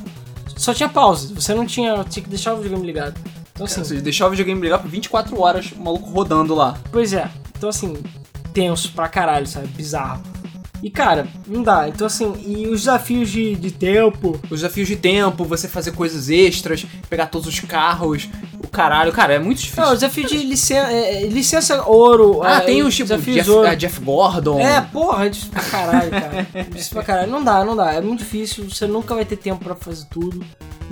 Só 0.55 0.73
tinha 0.73 0.87
pausa. 0.87 1.33
Você 1.35 1.53
não 1.53 1.65
tinha. 1.65 2.03
Tinha 2.05 2.23
que 2.23 2.29
deixar 2.29 2.53
o 2.53 2.57
videogame 2.57 2.85
ligado. 2.85 3.19
Então 3.53 3.65
assim. 3.65 3.83
Seja, 3.83 3.99
deixar 4.01 4.27
o 4.27 4.29
videogame 4.29 4.61
ligar 4.61 4.79
por 4.79 4.89
24 4.89 5.37
horas, 5.41 5.71
o 5.75 5.81
maluco 5.81 6.09
rodando 6.09 6.53
lá. 6.55 6.77
Pois 6.91 7.11
é. 7.13 7.29
Então, 7.57 7.67
assim, 7.69 7.97
tenso 8.53 8.91
pra 8.93 9.07
caralho, 9.09 9.45
sabe? 9.47 9.67
Bizarro. 9.67 10.21
E, 10.83 10.89
cara, 10.89 11.27
não 11.47 11.61
dá. 11.61 11.87
Então, 11.87 12.07
assim, 12.07 12.33
e 12.45 12.67
os 12.67 12.81
desafios 12.81 13.29
de, 13.29 13.55
de 13.55 13.71
tempo. 13.71 14.39
Os 14.49 14.61
desafios 14.61 14.87
de 14.87 14.95
tempo, 14.95 15.45
você 15.45 15.67
fazer 15.67 15.91
coisas 15.91 16.29
extras, 16.29 16.85
pegar 17.09 17.27
todos 17.27 17.47
os 17.47 17.59
carros, 17.59 18.29
caralho. 18.71 19.11
Cara, 19.11 19.33
é 19.33 19.39
muito 19.39 19.59
difícil. 19.59 19.83
Não, 19.83 19.91
o 19.91 19.95
desafio 19.95 20.27
de 20.27 20.37
licença, 20.37 20.89
licença 21.29 21.83
ouro. 21.85 22.41
ah, 22.43 22.57
é, 22.57 22.59
tem 22.61 22.83
os 22.83 22.95
tipo 22.95 23.15
Jeff, 23.15 23.49
ouro. 23.49 23.67
ah, 23.67 23.75
Jeff 23.75 23.99
Gordon. 23.99 24.59
É, 24.59 24.81
porra, 24.81 25.25
é 25.25 25.29
difícil 25.29 25.51
pra 25.51 25.61
caralho, 25.63 26.11
cara. 26.11 26.47
É 26.53 26.63
difícil 26.63 26.91
pra 26.93 27.03
caralho. 27.03 27.31
Não 27.31 27.43
dá, 27.43 27.63
não 27.65 27.75
dá. 27.75 27.93
É 27.93 28.01
muito 28.01 28.19
difícil. 28.19 28.69
Você 28.69 28.87
nunca 28.87 29.13
vai 29.13 29.25
ter 29.25 29.35
tempo 29.37 29.63
pra 29.63 29.75
fazer 29.75 30.05
tudo. 30.09 30.43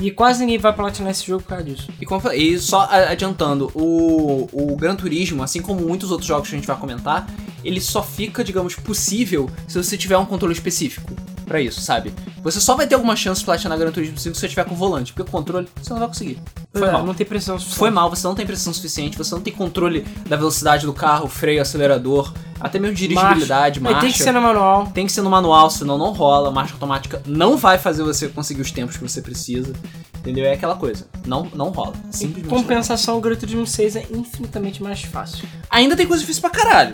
E 0.01 0.11
quase 0.11 0.39
ninguém 0.39 0.57
vai 0.57 0.71
platinar 0.71 1.11
esse 1.11 1.25
jogo 1.25 1.43
por 1.43 1.49
causa 1.49 1.63
disso. 1.65 1.89
E, 1.99 2.05
como 2.05 2.31
e 2.31 2.57
só 2.57 2.87
adiantando, 2.89 3.69
o, 3.75 4.47
o 4.53 4.75
Gran 4.77 4.95
Turismo, 4.95 5.43
assim 5.43 5.61
como 5.61 5.81
muitos 5.81 6.09
outros 6.09 6.27
jogos 6.27 6.47
que 6.47 6.55
a 6.55 6.57
gente 6.57 6.67
vai 6.67 6.77
comentar, 6.77 7.27
ele 7.65 7.81
só 7.81 8.01
fica, 8.01 8.41
digamos, 8.41 8.75
possível 8.75 9.49
se 9.67 9.77
você 9.77 9.97
tiver 9.97 10.17
um 10.17 10.25
controle 10.25 10.53
específico 10.53 11.13
pra 11.45 11.59
isso, 11.59 11.81
sabe? 11.81 12.13
Você 12.43 12.59
só 12.61 12.75
vai 12.75 12.87
ter 12.87 12.95
alguma 12.95 13.15
chance 13.15 13.39
de 13.41 13.45
platinar 13.45 13.77
Gran 13.77 13.91
Turismo 13.91 14.17
5 14.17 14.35
se 14.35 14.41
você 14.41 14.47
tiver 14.47 14.63
com 14.65 14.73
o 14.73 14.77
volante, 14.77 15.11
porque 15.13 15.29
com 15.29 15.37
o 15.37 15.39
controle 15.39 15.67
você 15.81 15.91
não 15.91 15.99
vai 15.99 16.07
conseguir. 16.07 16.39
Foi 16.73 16.87
É, 16.87 16.91
mal. 16.91 17.05
Não 17.05 17.13
tem 17.13 17.25
pressão 17.25 17.57
suficiente. 17.57 17.79
Foi 17.79 17.89
mal, 17.89 18.09
você 18.09 18.25
não 18.27 18.35
tem 18.35 18.45
precisão 18.45 18.73
suficiente, 18.73 19.17
você 19.17 19.33
não 19.35 19.41
tem 19.41 19.53
controle 19.53 20.01
da 20.27 20.35
velocidade 20.37 20.85
do 20.85 20.93
carro, 20.93 21.27
freio, 21.27 21.61
acelerador, 21.61 22.33
até 22.59 22.79
mesmo 22.79 22.95
dirigibilidade, 22.95 23.79
Marcha. 23.79 23.93
marcha. 23.93 23.99
Tem 24.07 24.11
que 24.11 24.23
ser 24.23 24.31
no 24.31 24.41
manual. 24.41 24.87
Tem 24.87 25.05
que 25.05 25.11
ser 25.11 25.21
no 25.21 25.29
manual, 25.29 25.69
senão 25.69 25.97
não 25.97 26.11
rola. 26.13 26.51
Marcha 26.51 26.73
automática 26.73 27.21
não 27.25 27.57
vai 27.57 27.77
fazer 27.77 28.03
você 28.03 28.27
conseguir 28.27 28.61
os 28.61 28.71
tempos 28.71 28.95
que 28.97 29.03
você 29.03 29.21
precisa. 29.21 29.73
Entendeu? 30.19 30.45
É 30.45 30.53
aquela 30.53 30.75
coisa. 30.75 31.07
Não, 31.25 31.47
não 31.53 31.69
rola. 31.69 31.93
Em 32.07 32.11
Simplesmente. 32.11 32.51
não 32.51 32.57
compensação, 32.61 33.17
o 33.17 33.21
Gran 33.21 33.35
Turismo 33.35 33.65
6 33.65 33.95
é 33.95 34.05
infinitamente 34.11 34.83
mais 34.83 35.01
fácil. 35.01 35.47
Ainda 35.69 35.95
tem 35.95 36.05
coisa 36.05 36.21
difícil 36.21 36.41
pra 36.41 36.49
caralho. 36.49 36.93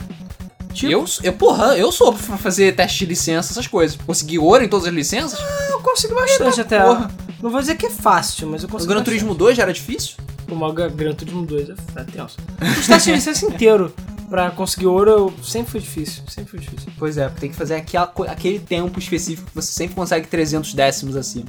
Tipo? 0.76 0.92
Eu, 0.92 1.04
eu, 1.22 1.32
porra, 1.32 1.76
eu 1.76 1.90
sou 1.90 2.12
pra 2.12 2.36
fazer 2.36 2.74
teste 2.76 2.98
de 3.00 3.06
licença, 3.06 3.52
essas 3.52 3.66
coisas. 3.66 3.96
Conseguir 4.06 4.38
ouro 4.38 4.62
em 4.64 4.68
todas 4.68 4.86
as 4.86 4.92
licenças? 4.94 5.38
Eu 5.70 5.80
consigo 5.80 6.14
bastante 6.14 6.60
até. 6.60 6.80
porra. 6.80 7.10
Não 7.42 7.50
vou 7.50 7.60
dizer 7.60 7.76
que 7.76 7.86
é 7.86 7.90
fácil, 7.90 8.48
mas 8.48 8.62
eu 8.62 8.68
O 8.68 8.72
consigo. 8.72 8.88
Gran 8.88 9.00
bastante. 9.00 9.14
Turismo 9.18 9.34
2 9.34 9.56
já 9.56 9.62
era 9.62 9.72
difícil? 9.72 10.16
O 10.50 10.72
Gran 10.72 10.90
Gran 10.90 11.14
Turismo 11.14 11.44
2 11.46 11.70
é 11.70 12.04
tenso. 12.04 12.36
Os 12.78 12.86
testes 12.86 13.04
de 13.04 13.12
licença 13.12 13.46
inteiro 13.46 13.92
pra 14.30 14.50
conseguir 14.50 14.86
ouro 14.86 15.10
eu- 15.10 15.34
sempre 15.44 15.72
foi 15.72 15.80
difícil. 15.80 16.22
Sempre 16.28 16.50
foi 16.50 16.60
difícil. 16.60 16.88
Pois 16.98 17.16
é, 17.18 17.28
tem 17.28 17.50
que 17.50 17.56
fazer 17.56 17.74
aquela, 17.76 18.12
aquele 18.28 18.58
tempo 18.58 18.98
específico 18.98 19.48
que 19.48 19.54
você 19.54 19.72
sempre 19.72 19.94
consegue 19.94 20.26
300 20.26 20.72
décimos 20.74 21.16
acima. 21.16 21.46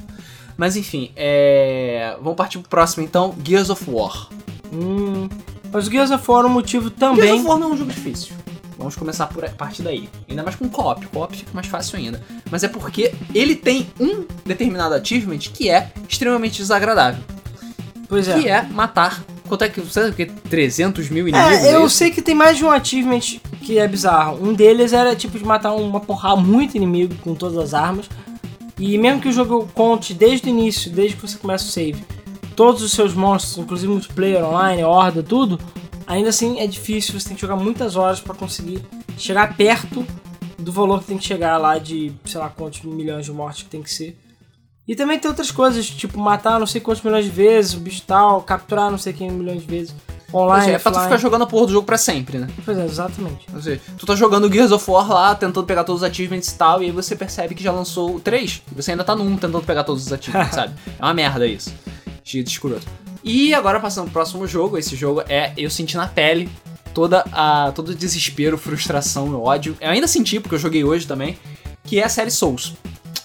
Mas 0.56 0.76
enfim, 0.76 1.12
é... 1.16 2.16
vamos 2.20 2.36
partir 2.36 2.58
pro 2.58 2.68
próximo 2.68 3.04
então, 3.04 3.34
Gears 3.44 3.70
of 3.70 3.84
War. 3.90 4.28
Hum. 4.72 5.28
Mas 5.70 5.86
o 5.86 5.90
Gears 5.90 6.10
of 6.10 6.24
War 6.30 6.44
é 6.44 6.46
um 6.46 6.50
motivo 6.50 6.84
Gears 6.88 6.98
também. 6.98 7.32
of 7.40 7.46
War 7.46 7.58
não 7.58 7.70
é 7.70 7.72
um 7.74 7.76
jogo 7.76 7.90
difícil. 7.92 8.34
Vamos 8.78 8.94
começar 8.94 9.26
por 9.26 9.44
a 9.44 9.48
partir 9.48 9.82
daí. 9.82 10.08
Ainda 10.28 10.44
mais 10.44 10.54
com 10.54 10.68
co-op. 10.68 11.04
Co-op 11.08 11.36
fica 11.36 11.50
mais 11.52 11.66
fácil 11.66 11.98
ainda. 11.98 12.22
Mas 12.48 12.62
é 12.62 12.68
porque 12.68 13.12
ele 13.34 13.56
tem 13.56 13.90
um 13.98 14.24
determinado 14.46 14.94
achievement 14.94 15.38
que 15.38 15.68
é 15.68 15.90
extremamente 16.08 16.58
desagradável. 16.58 17.22
Pois 18.08 18.28
é. 18.28 18.38
Que 18.38 18.48
é 18.48 18.62
matar. 18.62 19.22
Quanto 19.48 19.64
é 19.64 19.68
que. 19.68 19.80
Você 19.80 20.00
sabe 20.00 20.10
o 20.10 20.14
que? 20.14 20.26
300 20.26 21.10
mil 21.10 21.26
inimigos? 21.26 21.58
É, 21.58 21.74
eu 21.74 21.86
isso? 21.86 21.96
sei 21.96 22.12
que 22.12 22.22
tem 22.22 22.36
mais 22.36 22.56
de 22.56 22.64
um 22.64 22.70
achievement 22.70 23.20
que 23.62 23.78
é 23.78 23.88
bizarro. 23.88 24.38
Um 24.40 24.54
deles 24.54 24.92
era 24.92 25.16
tipo 25.16 25.36
de 25.36 25.44
matar 25.44 25.72
uma 25.74 25.98
porrada 26.00 26.40
muito 26.40 26.76
inimigo 26.76 27.16
com 27.16 27.34
todas 27.34 27.58
as 27.58 27.74
armas. 27.74 28.08
E 28.78 28.96
mesmo 28.96 29.20
que 29.20 29.28
o 29.28 29.32
jogo 29.32 29.68
conte 29.74 30.14
desde 30.14 30.48
o 30.48 30.50
início, 30.50 30.88
desde 30.88 31.16
que 31.16 31.22
você 31.22 31.36
começa 31.36 31.64
o 31.64 31.68
save, 31.68 32.00
todos 32.54 32.80
os 32.80 32.92
seus 32.92 33.12
monstros, 33.12 33.58
inclusive 33.58 33.90
multiplayer, 33.90 34.44
online, 34.44 34.84
horda, 34.84 35.20
tudo, 35.20 35.58
ainda 36.08 36.30
assim 36.30 36.58
é 36.58 36.66
difícil, 36.66 37.18
você 37.18 37.28
tem 37.28 37.36
que 37.36 37.40
jogar 37.40 37.56
muitas 37.56 37.94
horas 37.94 38.18
pra 38.18 38.34
conseguir 38.34 38.82
chegar 39.16 39.54
perto 39.56 40.04
do 40.58 40.72
valor 40.72 41.00
que 41.00 41.06
tem 41.06 41.18
que 41.18 41.24
chegar 41.24 41.56
lá 41.58 41.78
de, 41.78 42.12
sei 42.24 42.40
lá 42.40 42.48
quantos 42.48 42.82
milhões 42.82 43.26
de 43.26 43.32
mortes 43.32 43.62
que 43.62 43.68
tem 43.68 43.82
que 43.82 43.92
ser. 43.92 44.18
E 44.86 44.96
também 44.96 45.18
tem 45.18 45.28
outras 45.28 45.50
coisas, 45.50 45.86
tipo 45.86 46.18
matar 46.18 46.58
não 46.58 46.66
sei 46.66 46.80
quantos 46.80 47.02
milhões 47.02 47.26
de 47.26 47.30
vezes, 47.30 47.74
o 47.74 47.78
bicho 47.78 48.02
tal, 48.06 48.42
capturar 48.42 48.90
não 48.90 48.96
sei 48.96 49.12
quantos 49.12 49.36
milhões 49.36 49.60
de 49.60 49.66
vezes, 49.66 49.94
online, 50.32 50.64
seja, 50.64 50.76
é 50.76 50.78
pra 50.78 50.92
tu 50.92 51.00
ficar 51.00 51.16
jogando 51.18 51.42
a 51.42 51.46
porra 51.46 51.66
do 51.66 51.72
jogo 51.72 51.86
pra 51.86 51.98
sempre, 51.98 52.38
né? 52.38 52.48
Pois 52.64 52.78
é, 52.78 52.84
exatamente. 52.86 53.46
Ou 53.52 53.60
seja, 53.60 53.80
tu 53.98 54.06
tá 54.06 54.16
jogando 54.16 54.50
Gears 54.50 54.72
of 54.72 54.90
War 54.90 55.08
lá, 55.12 55.34
tentando 55.34 55.66
pegar 55.66 55.84
todos 55.84 56.02
os 56.02 56.08
achievements 56.08 56.48
e 56.48 56.54
tal, 56.56 56.82
e 56.82 56.86
aí 56.86 56.90
você 56.90 57.14
percebe 57.14 57.54
que 57.54 57.62
já 57.62 57.70
lançou 57.70 58.16
o 58.16 58.20
3, 58.20 58.62
e 58.72 58.74
você 58.74 58.92
ainda 58.92 59.04
tá 59.04 59.14
no 59.14 59.24
1 59.24 59.36
tentando 59.36 59.62
pegar 59.62 59.84
todos 59.84 60.06
os 60.06 60.12
achievements, 60.12 60.54
sabe? 60.56 60.74
É 60.98 61.04
uma 61.04 61.12
merda 61.12 61.46
isso. 61.46 61.70
De 62.24 62.40
escroto. 62.40 62.86
E 63.30 63.52
agora 63.52 63.78
passando 63.78 64.04
pro 64.04 64.14
próximo 64.14 64.46
jogo, 64.46 64.78
esse 64.78 64.96
jogo 64.96 65.22
é 65.28 65.52
eu 65.54 65.68
senti 65.68 65.98
na 65.98 66.08
pele 66.08 66.48
toda 66.94 67.22
a 67.30 67.70
todo 67.72 67.90
o 67.90 67.94
desespero, 67.94 68.56
frustração 68.56 69.30
e 69.30 69.34
ódio. 69.34 69.76
Eu 69.82 69.90
ainda 69.90 70.08
senti 70.08 70.40
porque 70.40 70.54
eu 70.54 70.58
joguei 70.58 70.82
hoje 70.82 71.06
também, 71.06 71.38
que 71.84 72.00
é 72.00 72.04
a 72.04 72.08
série 72.08 72.30
Souls. 72.30 72.72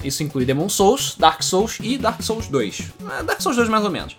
Isso 0.03 0.21
inclui 0.21 0.43
Demon 0.43 0.67
Souls, 0.67 1.15
Dark 1.17 1.41
Souls 1.41 1.77
e 1.81 1.97
Dark 1.97 2.21
Souls 2.21 2.47
2. 2.47 2.81
É, 3.17 3.23
Dark 3.23 3.39
Souls 3.39 3.55
2 3.55 3.69
mais 3.69 3.85
ou 3.85 3.89
menos. 3.89 4.17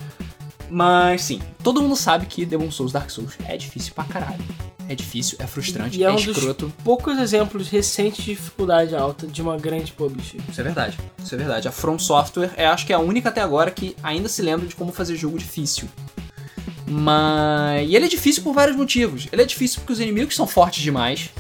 Mas 0.70 1.20
sim, 1.20 1.43
todo 1.62 1.82
mundo 1.82 1.97
sabe 1.97 2.24
que 2.24 2.47
Demon 2.47 2.70
Souls 2.70 2.91
Dark 2.91 3.11
Souls 3.11 3.35
é 3.45 3.55
difícil 3.55 3.93
pra 3.93 4.05
caralho. 4.05 4.43
É 4.89 4.95
difícil, 4.95 5.37
é 5.41 5.47
frustrante, 5.47 5.99
E 5.99 6.05
é 6.05 6.07
é, 6.07 6.11
um 6.11 6.16
dos 6.16 6.26
escroto. 6.37 6.72
poucos 6.85 7.18
exemplos 7.18 7.68
recentes 7.68 8.24
de 8.24 8.35
dificuldade 8.35 8.95
alta 8.95 9.26
de 9.26 9.41
uma 9.41 9.57
grande 9.57 9.93
publisher. 9.93 10.39
Isso 10.49 10.61
é 10.61 10.64
verdade. 10.64 10.99
Isso 11.22 11.35
é 11.35 11.39
verdade. 11.39 11.68
A 11.68 11.72
From 11.72 11.99
Software 11.99 12.53
é 12.57 12.66
acho 12.66 12.85
que 12.87 12.93
é 12.93 12.97
a 12.97 12.99
única 12.99 13.30
até 13.30 13.41
agora 13.41 13.70
que 13.70 13.97
ainda 14.03 14.28
se 14.28 14.43
lembra 14.43 14.66
de 14.66 14.74
como 14.74 14.93
fazer 14.93 15.16
jogo 15.16 15.39
difícil. 15.39 15.89
Mas. 16.87 17.89
E 17.89 17.97
ele 17.97 18.05
é 18.05 18.09
difícil 18.09 18.43
por 18.43 18.53
vários 18.53 18.76
motivos. 18.76 19.26
Ele 19.32 19.43
é 19.43 19.45
difícil 19.45 19.80
porque 19.80 19.93
os 19.95 20.01
inimigos 20.01 20.37
são 20.37 20.47
fortes 20.47 20.82
demais. 20.82 21.30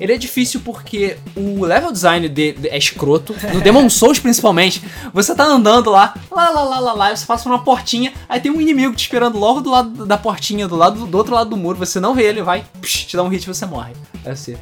Ele 0.00 0.12
é 0.12 0.18
difícil 0.18 0.60
porque 0.64 1.16
o 1.36 1.64
level 1.64 1.92
design 1.92 2.28
de, 2.28 2.52
de- 2.52 2.68
é 2.68 2.76
escroto. 2.76 3.34
No 3.52 3.60
Demon 3.60 3.88
Souls, 3.90 4.18
principalmente, 4.18 4.82
você 5.12 5.34
tá 5.34 5.44
andando 5.44 5.90
lá, 5.90 6.14
lá, 6.30 6.50
lá, 6.50 6.62
lá, 6.64 6.78
lá, 6.80 6.92
lá, 6.92 7.12
e 7.12 7.16
você 7.16 7.24
passa 7.24 7.44
por 7.44 7.50
uma 7.50 7.62
portinha, 7.62 8.12
aí 8.28 8.40
tem 8.40 8.50
um 8.50 8.60
inimigo 8.60 8.94
te 8.94 9.02
esperando 9.04 9.38
logo 9.38 9.60
do 9.60 9.70
lado 9.70 10.04
da 10.04 10.18
portinha, 10.18 10.66
do 10.66 10.74
lado 10.76 11.06
do 11.06 11.16
outro 11.16 11.34
lado 11.34 11.50
do 11.50 11.56
muro, 11.56 11.78
você 11.78 12.00
não 12.00 12.14
vê 12.14 12.24
ele, 12.24 12.42
vai, 12.42 12.64
psh, 12.80 13.04
te 13.06 13.16
dá 13.16 13.22
um 13.22 13.28
hit 13.28 13.44
e 13.44 13.46
você 13.46 13.64
morre. 13.66 13.92
Aí 14.24 14.36
você. 14.36 14.58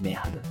Merda. 0.00 0.42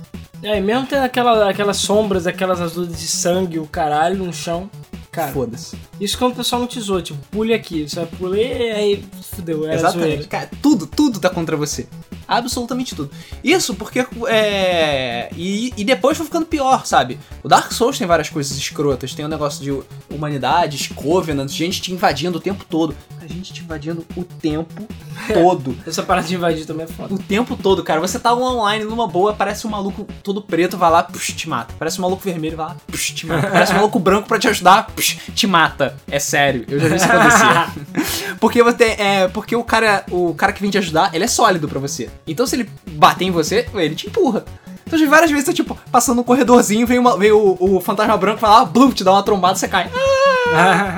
É, 0.42 0.60
mesmo 0.60 0.86
tendo 0.86 1.04
aquela, 1.04 1.48
aquelas 1.48 1.76
sombras, 1.78 2.26
aquelas 2.26 2.60
azuis 2.60 2.88
de 2.98 3.06
sangue, 3.06 3.58
o 3.58 3.66
caralho 3.66 4.24
no 4.24 4.32
chão. 4.32 4.68
Cara, 5.14 5.32
Foda-se. 5.32 5.76
isso 6.00 6.18
quando 6.18 6.32
o 6.32 6.36
pessoal 6.36 6.60
não 6.60 6.66
te 6.66 6.80
zoa, 6.80 7.00
tipo, 7.00 7.18
pule 7.30 7.54
aqui, 7.54 7.88
você 7.88 7.96
vai 7.96 8.06
pular 8.06 8.36
e 8.36 8.70
aí 8.72 9.04
fudeu, 9.22 9.64
era 9.64 9.76
Exatamente. 9.76 10.08
zoeira. 10.08 10.24
Cara, 10.26 10.50
tudo, 10.60 10.88
tudo 10.88 11.20
tá 11.20 11.30
contra 11.30 11.56
você. 11.56 11.86
Absolutamente 12.26 12.96
tudo. 12.96 13.10
Isso 13.42 13.74
porque. 13.74 14.04
É. 14.28 15.30
E, 15.36 15.72
e 15.76 15.84
depois 15.84 16.16
foi 16.16 16.26
ficando 16.26 16.46
pior, 16.46 16.84
sabe? 16.84 17.18
O 17.42 17.48
Dark 17.48 17.70
Souls 17.70 17.96
tem 17.96 18.06
várias 18.06 18.28
coisas 18.28 18.56
escrotas. 18.56 19.14
Tem 19.14 19.24
o 19.24 19.28
um 19.28 19.30
negócio 19.30 19.62
de 19.62 20.14
humanidades, 20.14 20.88
Covenant, 20.88 21.48
gente 21.48 21.80
te 21.80 21.92
invadindo 21.92 22.38
o 22.38 22.40
tempo 22.40 22.64
todo. 22.68 22.96
A 23.24 23.26
gente 23.26 23.54
te 23.54 23.62
invadindo 23.62 24.04
o 24.14 24.22
tempo 24.22 24.86
todo. 25.32 25.74
Essa 25.88 26.02
parada 26.02 26.28
de 26.28 26.34
invadir 26.34 26.66
também 26.66 26.84
é 26.84 26.86
foda. 26.86 27.14
O 27.14 27.18
tempo 27.18 27.56
todo, 27.56 27.82
cara. 27.82 27.98
Você 27.98 28.18
tá 28.18 28.34
online 28.34 28.84
numa 28.84 29.06
boa, 29.06 29.30
aparece 29.30 29.66
um 29.66 29.70
maluco 29.70 30.06
todo 30.22 30.42
preto, 30.42 30.76
vai 30.76 30.90
lá, 30.90 31.02
puxa, 31.02 31.32
te 31.32 31.48
mata. 31.48 31.74
Parece 31.78 31.98
um 31.98 32.02
maluco 32.02 32.22
vermelho, 32.22 32.54
vai 32.54 32.66
lá, 32.66 32.76
puxa, 32.86 33.14
te 33.14 33.26
mata. 33.26 33.48
Parece 33.48 33.72
um 33.72 33.76
maluco 33.76 33.98
branco 33.98 34.28
pra 34.28 34.38
te 34.38 34.46
ajudar, 34.46 34.88
puxa, 34.88 35.16
te 35.34 35.46
mata. 35.46 35.96
É 36.06 36.18
sério, 36.18 36.66
eu 36.68 36.78
já 36.78 36.88
vi 36.88 36.96
isso 36.96 37.06
acontecer. 37.06 38.36
porque 38.38 38.62
você, 38.62 38.84
é, 38.98 39.28
porque 39.28 39.56
o 39.56 39.64
cara, 39.64 40.04
o 40.10 40.34
cara 40.34 40.52
que 40.52 40.60
vem 40.60 40.70
te 40.70 40.76
ajudar, 40.76 41.14
ele 41.14 41.24
é 41.24 41.28
sólido 41.28 41.66
pra 41.66 41.80
você. 41.80 42.10
Então 42.26 42.46
se 42.46 42.56
ele 42.56 42.68
bater 42.90 43.24
em 43.24 43.30
você, 43.30 43.66
ele 43.74 43.94
te 43.94 44.06
empurra. 44.06 44.44
Então 44.86 44.98
de 44.98 45.06
várias 45.06 45.30
vezes 45.30 45.46
você, 45.46 45.54
tipo, 45.54 45.78
passando 45.90 46.20
um 46.20 46.24
corredorzinho, 46.24 46.86
vem, 46.86 46.98
uma, 46.98 47.16
vem 47.16 47.32
o, 47.32 47.56
o 47.58 47.80
fantasma 47.80 48.18
branco, 48.18 48.40
vai 48.40 48.50
lá, 48.50 48.64
blum, 48.66 48.90
te 48.90 49.02
dá 49.02 49.12
uma 49.12 49.22
trombada, 49.22 49.56
você 49.56 49.66
cai. 49.66 49.90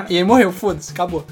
E 0.09 0.17
aí 0.17 0.23
morreu, 0.25 0.51
foda-se, 0.51 0.91
acabou. 0.91 1.25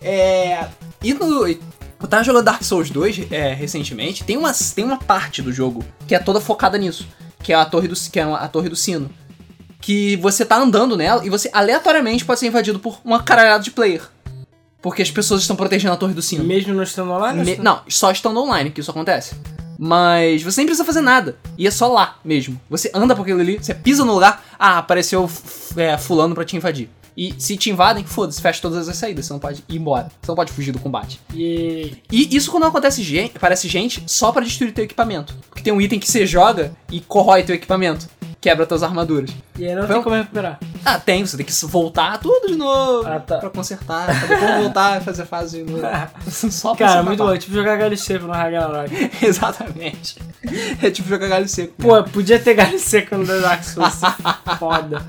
É. 0.00 0.66
E 1.02 1.14
no. 1.14 1.46
Eu 1.46 2.08
tava 2.08 2.24
jogando 2.24 2.44
Dark 2.44 2.62
Souls 2.62 2.88
2 2.90 3.26
é, 3.30 3.52
recentemente. 3.52 4.24
Tem 4.24 4.36
uma, 4.36 4.52
tem 4.74 4.84
uma 4.84 4.96
parte 4.98 5.42
do 5.42 5.52
jogo 5.52 5.84
que 6.06 6.14
é 6.14 6.18
toda 6.18 6.40
focada 6.40 6.78
nisso. 6.78 7.06
Que 7.42 7.52
é 7.52 7.56
a 7.56 7.64
torre 7.64 7.88
do, 7.88 7.94
que 7.94 8.18
é 8.18 8.22
a 8.22 8.48
torre 8.48 8.68
do 8.68 8.76
sino. 8.76 9.10
Que 9.80 10.16
você 10.16 10.44
tá 10.44 10.56
andando 10.56 10.96
nela 10.96 11.24
e 11.24 11.30
você 11.30 11.50
aleatoriamente 11.52 12.24
pode 12.24 12.40
ser 12.40 12.46
invadido 12.46 12.78
por 12.78 12.98
uma 13.04 13.22
caralhada 13.22 13.62
de 13.62 13.70
player. 13.70 14.02
Porque 14.82 15.02
as 15.02 15.10
pessoas 15.10 15.42
estão 15.42 15.56
protegendo 15.56 15.92
a 15.92 15.96
torre 15.96 16.14
do 16.14 16.22
sino. 16.22 16.42
Mesmo 16.44 16.72
não 16.72 16.82
estando 16.82 17.10
online? 17.10 17.44
Me- 17.44 17.56
não, 17.56 17.82
só 17.88 18.10
estando 18.10 18.40
online 18.40 18.70
que 18.70 18.80
isso 18.80 18.90
acontece. 18.90 19.34
Mas 19.78 20.42
você 20.42 20.60
nem 20.60 20.66
precisa 20.66 20.84
fazer 20.84 21.00
nada. 21.00 21.36
E 21.56 21.66
é 21.66 21.70
só 21.70 21.86
lá 21.88 22.16
mesmo. 22.24 22.58
Você 22.68 22.90
anda 22.94 23.14
por 23.14 23.22
aquilo 23.22 23.40
ali, 23.40 23.58
você 23.58 23.74
pisa 23.74 24.04
no 24.04 24.14
lugar, 24.14 24.42
ah, 24.58 24.78
apareceu 24.78 25.30
é, 25.76 25.96
fulano 25.98 26.34
pra 26.34 26.44
te 26.44 26.56
invadir. 26.56 26.88
E 27.22 27.34
se 27.38 27.54
te 27.54 27.68
invadem, 27.68 28.02
foda-se, 28.02 28.40
fecha 28.40 28.62
todas 28.62 28.88
as 28.88 28.96
saídas. 28.96 29.26
Você 29.26 29.32
não 29.34 29.40
pode 29.40 29.62
ir 29.68 29.76
embora. 29.76 30.04
Você 30.22 30.30
não 30.30 30.34
pode 30.34 30.50
fugir 30.52 30.72
do 30.72 30.78
combate. 30.78 31.20
E 31.34 31.92
E 32.10 32.34
isso 32.34 32.50
quando 32.50 32.64
acontece 32.64 33.02
gente, 33.02 33.36
aparece 33.36 33.68
gente 33.68 34.02
só 34.06 34.32
pra 34.32 34.42
destruir 34.42 34.72
teu 34.72 34.84
equipamento. 34.84 35.34
Porque 35.50 35.62
tem 35.62 35.70
um 35.70 35.82
item 35.82 35.98
que 36.00 36.10
você 36.10 36.24
joga 36.26 36.72
e 36.90 36.98
corrói 36.98 37.42
teu 37.42 37.54
equipamento. 37.54 38.08
Quebra 38.40 38.64
tuas 38.64 38.82
armaduras. 38.82 39.28
E 39.58 39.66
aí 39.66 39.74
não 39.74 39.82
Então- 39.84 39.96
tem 39.96 40.02
como 40.02 40.16
recuperar. 40.16 40.58
Ah, 40.82 40.98
tem, 40.98 41.22
você 41.26 41.36
tem 41.36 41.44
que 41.44 41.52
voltar 41.66 42.16
tudo 42.20 42.46
de 42.46 42.56
novo 42.56 43.06
Ah, 43.06 43.20
tá. 43.20 43.36
pra 43.36 43.50
consertar. 43.50 44.06
Pra 44.06 44.14
depois 44.36 44.54
voltar 44.62 44.98
e 45.02 45.04
fazer 45.04 45.26
fase 45.26 45.62
de 45.62 45.70
novo. 45.70 45.82
Só 46.30 46.74
pra 46.74 46.86
Cara, 46.86 47.02
muito 47.02 47.22
bom. 47.22 47.34
É 47.34 47.36
tipo 47.36 47.52
jogar 47.52 47.76
galho 47.76 47.98
seco 47.98 48.26
no 48.26 48.32
Ragnarok. 48.32 48.90
Exatamente. 49.22 50.16
É 50.82 50.90
tipo 50.90 51.06
jogar 51.06 51.28
galho 51.28 51.46
seco. 51.46 51.74
Pô, 51.76 52.02
podia 52.04 52.38
ter 52.38 52.54
galho 52.54 52.78
seco 52.78 53.14
no 53.18 53.26
Dark 53.26 53.62
Souls. 53.62 54.00
Foda. 54.58 55.04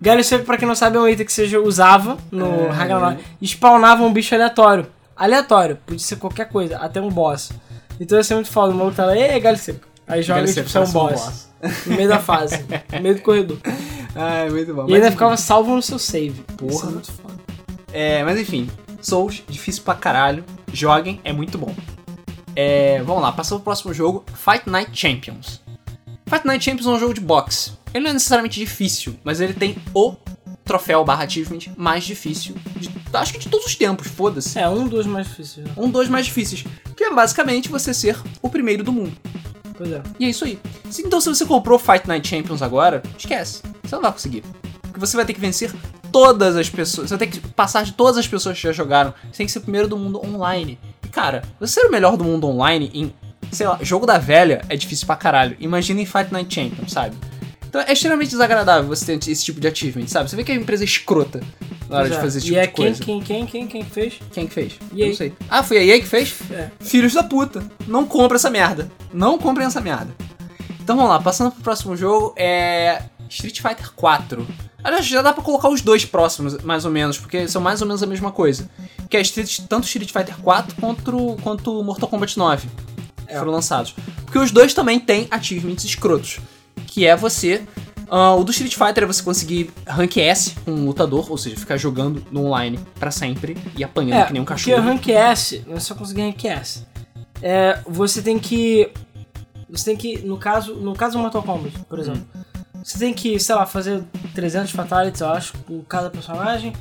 Galho 0.00 0.22
seco, 0.22 0.44
pra 0.44 0.56
quem 0.58 0.68
não 0.68 0.74
sabe, 0.74 0.96
é 0.96 1.00
um 1.00 1.08
item 1.08 1.24
que 1.24 1.32
você 1.32 1.56
usava 1.56 2.18
no 2.30 2.66
É. 2.66 2.70
Ragnarok 2.70 3.24
spawnava 3.42 4.02
um 4.02 4.12
bicho 4.12 4.34
aleatório. 4.34 4.86
Aleatório. 5.16 5.78
Podia 5.86 6.04
ser 6.04 6.16
qualquer 6.16 6.48
coisa, 6.48 6.76
até 6.78 7.00
um 7.00 7.08
boss. 7.08 7.50
Então 7.98 8.18
ia 8.18 8.24
ser 8.24 8.34
muito 8.34 8.50
foda. 8.50 8.72
O 8.72 8.76
maluco 8.76 8.96
tá 8.96 9.06
lá, 9.06 9.16
ei, 9.16 9.40
galho 9.40 9.56
seco. 9.56 9.86
Aí 10.06 10.22
joga 10.22 10.40
Galho 10.40 10.50
e 10.50 10.54
tipo, 10.54 10.78
é 10.78 10.80
um 10.80 10.92
parece 10.92 10.92
boss. 10.92 11.48
No 11.86 11.96
meio 11.96 12.08
da 12.08 12.18
fase. 12.18 12.64
no 12.92 13.00
meio 13.00 13.14
do 13.16 13.22
corredor. 13.22 13.58
Ah, 14.18 14.46
é 14.46 14.48
muito 14.48 14.72
bom. 14.72 14.88
E 14.88 14.94
ainda 14.94 15.10
ficava 15.10 15.36
salvo 15.36 15.76
no 15.76 15.82
seu 15.82 15.98
save. 15.98 16.40
Porra. 16.56 16.72
Isso 16.72 16.86
é 16.86 16.90
muito 16.90 17.12
foda. 17.12 17.34
É, 17.92 18.24
mas 18.24 18.40
enfim, 18.40 18.70
Souls, 19.02 19.42
difícil 19.46 19.82
pra 19.82 19.94
caralho. 19.94 20.42
Joguem, 20.72 21.20
é 21.22 21.34
muito 21.34 21.58
bom. 21.58 21.74
É, 22.54 23.02
vamos 23.02 23.20
lá, 23.22 23.30
passando 23.30 23.58
pro 23.58 23.64
próximo 23.64 23.92
jogo, 23.92 24.24
Fight 24.34 24.70
Night 24.70 24.90
Champions. 24.98 25.60
Fight 26.26 26.46
Night 26.46 26.64
Champions 26.64 26.86
é 26.86 26.90
um 26.92 26.98
jogo 26.98 27.12
de 27.12 27.20
boxe. 27.20 27.72
Ele 27.94 28.04
não 28.04 28.10
é 28.10 28.14
necessariamente 28.14 28.58
difícil, 28.58 29.16
mas 29.24 29.40
ele 29.40 29.54
tem 29.54 29.76
o 29.94 30.14
troféu 30.64 31.04
barra 31.04 31.24
achievement 31.24 31.60
mais 31.76 32.04
difícil 32.04 32.56
de, 32.74 32.90
acho 33.12 33.32
que 33.32 33.38
de 33.38 33.48
todos 33.48 33.66
os 33.66 33.76
tempos, 33.76 34.08
foda-se. 34.08 34.58
É, 34.58 34.68
um 34.68 34.86
dos 34.86 35.06
mais 35.06 35.26
difíceis. 35.28 35.66
Um 35.76 35.88
dos 35.88 36.08
mais 36.08 36.26
difíceis, 36.26 36.64
que 36.96 37.04
é 37.04 37.14
basicamente 37.14 37.68
você 37.68 37.94
ser 37.94 38.18
o 38.42 38.50
primeiro 38.50 38.82
do 38.82 38.92
mundo. 38.92 39.16
Pois 39.76 39.92
é. 39.92 40.02
E 40.18 40.24
é 40.24 40.28
isso 40.28 40.44
aí. 40.44 40.58
Então, 40.98 41.20
se 41.20 41.28
você 41.28 41.44
comprou 41.44 41.78
Fight 41.78 42.08
Night 42.08 42.26
Champions 42.26 42.62
agora, 42.62 43.02
esquece. 43.16 43.62
Você 43.82 43.94
não 43.94 44.02
vai 44.02 44.12
conseguir. 44.12 44.42
Porque 44.82 44.98
você 44.98 45.16
vai 45.16 45.24
ter 45.24 45.34
que 45.34 45.40
vencer 45.40 45.72
todas 46.10 46.56
as 46.56 46.70
pessoas. 46.70 47.10
Você 47.10 47.16
vai 47.16 47.26
ter 47.26 47.38
que 47.38 47.48
passar 47.48 47.84
de 47.84 47.92
todas 47.92 48.16
as 48.16 48.26
pessoas 48.26 48.56
que 48.56 48.62
já 48.62 48.72
jogaram. 48.72 49.12
Você 49.24 49.38
tem 49.38 49.46
que 49.46 49.52
ser 49.52 49.58
o 49.58 49.62
primeiro 49.62 49.86
do 49.86 49.96
mundo 49.96 50.20
online. 50.24 50.78
E, 51.04 51.08
cara, 51.08 51.42
você 51.60 51.80
ser 51.80 51.86
o 51.86 51.90
melhor 51.90 52.16
do 52.16 52.24
mundo 52.24 52.48
online 52.48 52.90
em, 52.94 53.12
sei 53.52 53.66
lá, 53.66 53.78
jogo 53.82 54.06
da 54.06 54.16
velha 54.16 54.62
é 54.68 54.76
difícil 54.76 55.06
pra 55.06 55.14
caralho. 55.14 55.56
Imagina 55.60 56.00
em 56.00 56.06
Fight 56.06 56.32
Night 56.32 56.54
Champions, 56.54 56.92
sabe? 56.92 57.14
Então 57.76 57.88
é 57.88 57.92
extremamente 57.92 58.30
desagradável 58.30 58.88
você 58.88 59.18
ter 59.18 59.30
esse 59.30 59.44
tipo 59.44 59.60
de 59.60 59.68
achievement, 59.68 60.06
sabe? 60.06 60.30
Você 60.30 60.36
vê 60.36 60.42
que 60.44 60.50
a 60.52 60.54
empresa 60.54 60.82
é 60.82 60.86
escrota 60.86 61.40
na 61.90 61.98
hora 61.98 62.04
Pois 62.06 62.10
de 62.10 62.16
é. 62.16 62.20
fazer 62.20 62.38
esse 62.38 62.46
E 62.46 62.50
tipo 62.50 62.58
é 62.58 62.66
de 62.66 62.72
quem, 62.72 62.84
coisa. 62.86 63.02
quem, 63.04 63.20
quem, 63.22 63.46
quem, 63.46 63.66
quem 63.68 63.84
fez? 63.84 64.14
Quem 64.32 64.46
que 64.46 64.54
fez? 64.54 64.72
EA. 64.94 65.04
Eu 65.04 65.08
não 65.08 65.14
sei. 65.16 65.32
Ah, 65.50 65.62
foi 65.62 65.76
a 65.78 65.84
EA 65.84 66.00
que 66.00 66.06
fez? 66.06 66.34
É. 66.50 66.70
Filhos 66.80 67.12
da 67.12 67.22
puta. 67.22 67.62
Não 67.86 68.06
compra 68.06 68.36
essa 68.38 68.48
merda. 68.48 68.90
Não 69.12 69.36
comprem 69.38 69.66
essa 69.66 69.80
merda. 69.80 70.08
Então 70.80 70.96
vamos 70.96 71.10
lá, 71.10 71.20
passando 71.20 71.50
pro 71.52 71.62
próximo 71.62 71.94
jogo, 71.96 72.32
é. 72.36 73.02
Street 73.28 73.60
Fighter 73.60 73.92
4. 73.94 74.46
Aliás, 74.82 75.04
já 75.04 75.20
dá 75.20 75.32
pra 75.32 75.42
colocar 75.42 75.68
os 75.68 75.80
dois 75.82 76.04
próximos, 76.04 76.56
mais 76.62 76.84
ou 76.84 76.90
menos, 76.90 77.18
porque 77.18 77.46
são 77.48 77.60
mais 77.60 77.82
ou 77.82 77.86
menos 77.88 78.02
a 78.02 78.06
mesma 78.06 78.30
coisa. 78.32 78.70
Que 79.10 79.16
é 79.16 79.20
Street, 79.20 79.60
tanto 79.68 79.84
Street 79.86 80.10
Fighter 80.12 80.36
4 80.38 80.76
quanto, 80.80 81.36
quanto 81.42 81.82
Mortal 81.82 82.08
Kombat 82.08 82.38
9 82.38 82.68
que 83.26 83.34
É. 83.34 83.38
foram 83.38 83.50
lançados. 83.52 83.94
Porque 84.24 84.38
os 84.38 84.50
dois 84.52 84.72
também 84.72 85.00
têm 85.00 85.26
achievements 85.30 85.84
escrotos. 85.84 86.38
Que 86.86 87.06
é 87.06 87.16
você. 87.16 87.62
ah, 88.08 88.34
o 88.34 88.44
do 88.44 88.50
Street 88.50 88.74
Fighter 88.74 89.04
é 89.04 89.06
você 89.06 89.22
conseguir 89.22 89.70
rank 89.86 90.16
S 90.16 90.54
com 90.64 90.70
um 90.70 90.86
lutador, 90.86 91.30
ou 91.30 91.36
seja, 91.36 91.56
ficar 91.56 91.76
jogando 91.76 92.24
no 92.30 92.46
online 92.46 92.78
pra 92.98 93.10
sempre 93.10 93.56
e 93.76 93.84
apanhando 93.84 94.26
que 94.26 94.32
nem 94.32 94.42
um 94.42 94.44
Porque 94.44 94.70
cachorro. 94.70 94.88
Rank 94.88 95.08
S, 95.08 95.64
não 95.66 95.76
é 95.76 95.80
só 95.80 95.94
conseguir 95.94 96.22
Rank 96.22 96.44
S. 96.44 96.86
É, 97.42 97.80
você 97.86 98.22
tem 98.22 98.38
que. 98.38 98.90
Você 99.68 99.84
tem 99.86 99.96
que, 99.96 100.24
no 100.24 100.38
caso, 100.38 100.74
no 100.74 100.94
caso 100.94 101.16
do 101.16 101.22
Mortal 101.22 101.42
Kombat, 101.42 101.76
por 101.88 101.98
exemplo, 101.98 102.24
você 102.82 102.98
tem 102.98 103.12
que, 103.12 103.38
sei 103.40 103.54
lá, 103.54 103.66
fazer 103.66 104.04
300 104.32 104.70
fatalities, 104.70 105.20
eu 105.20 105.28
acho, 105.28 105.54
com 105.66 105.82
cada 105.82 106.08
personagem. 106.08 106.72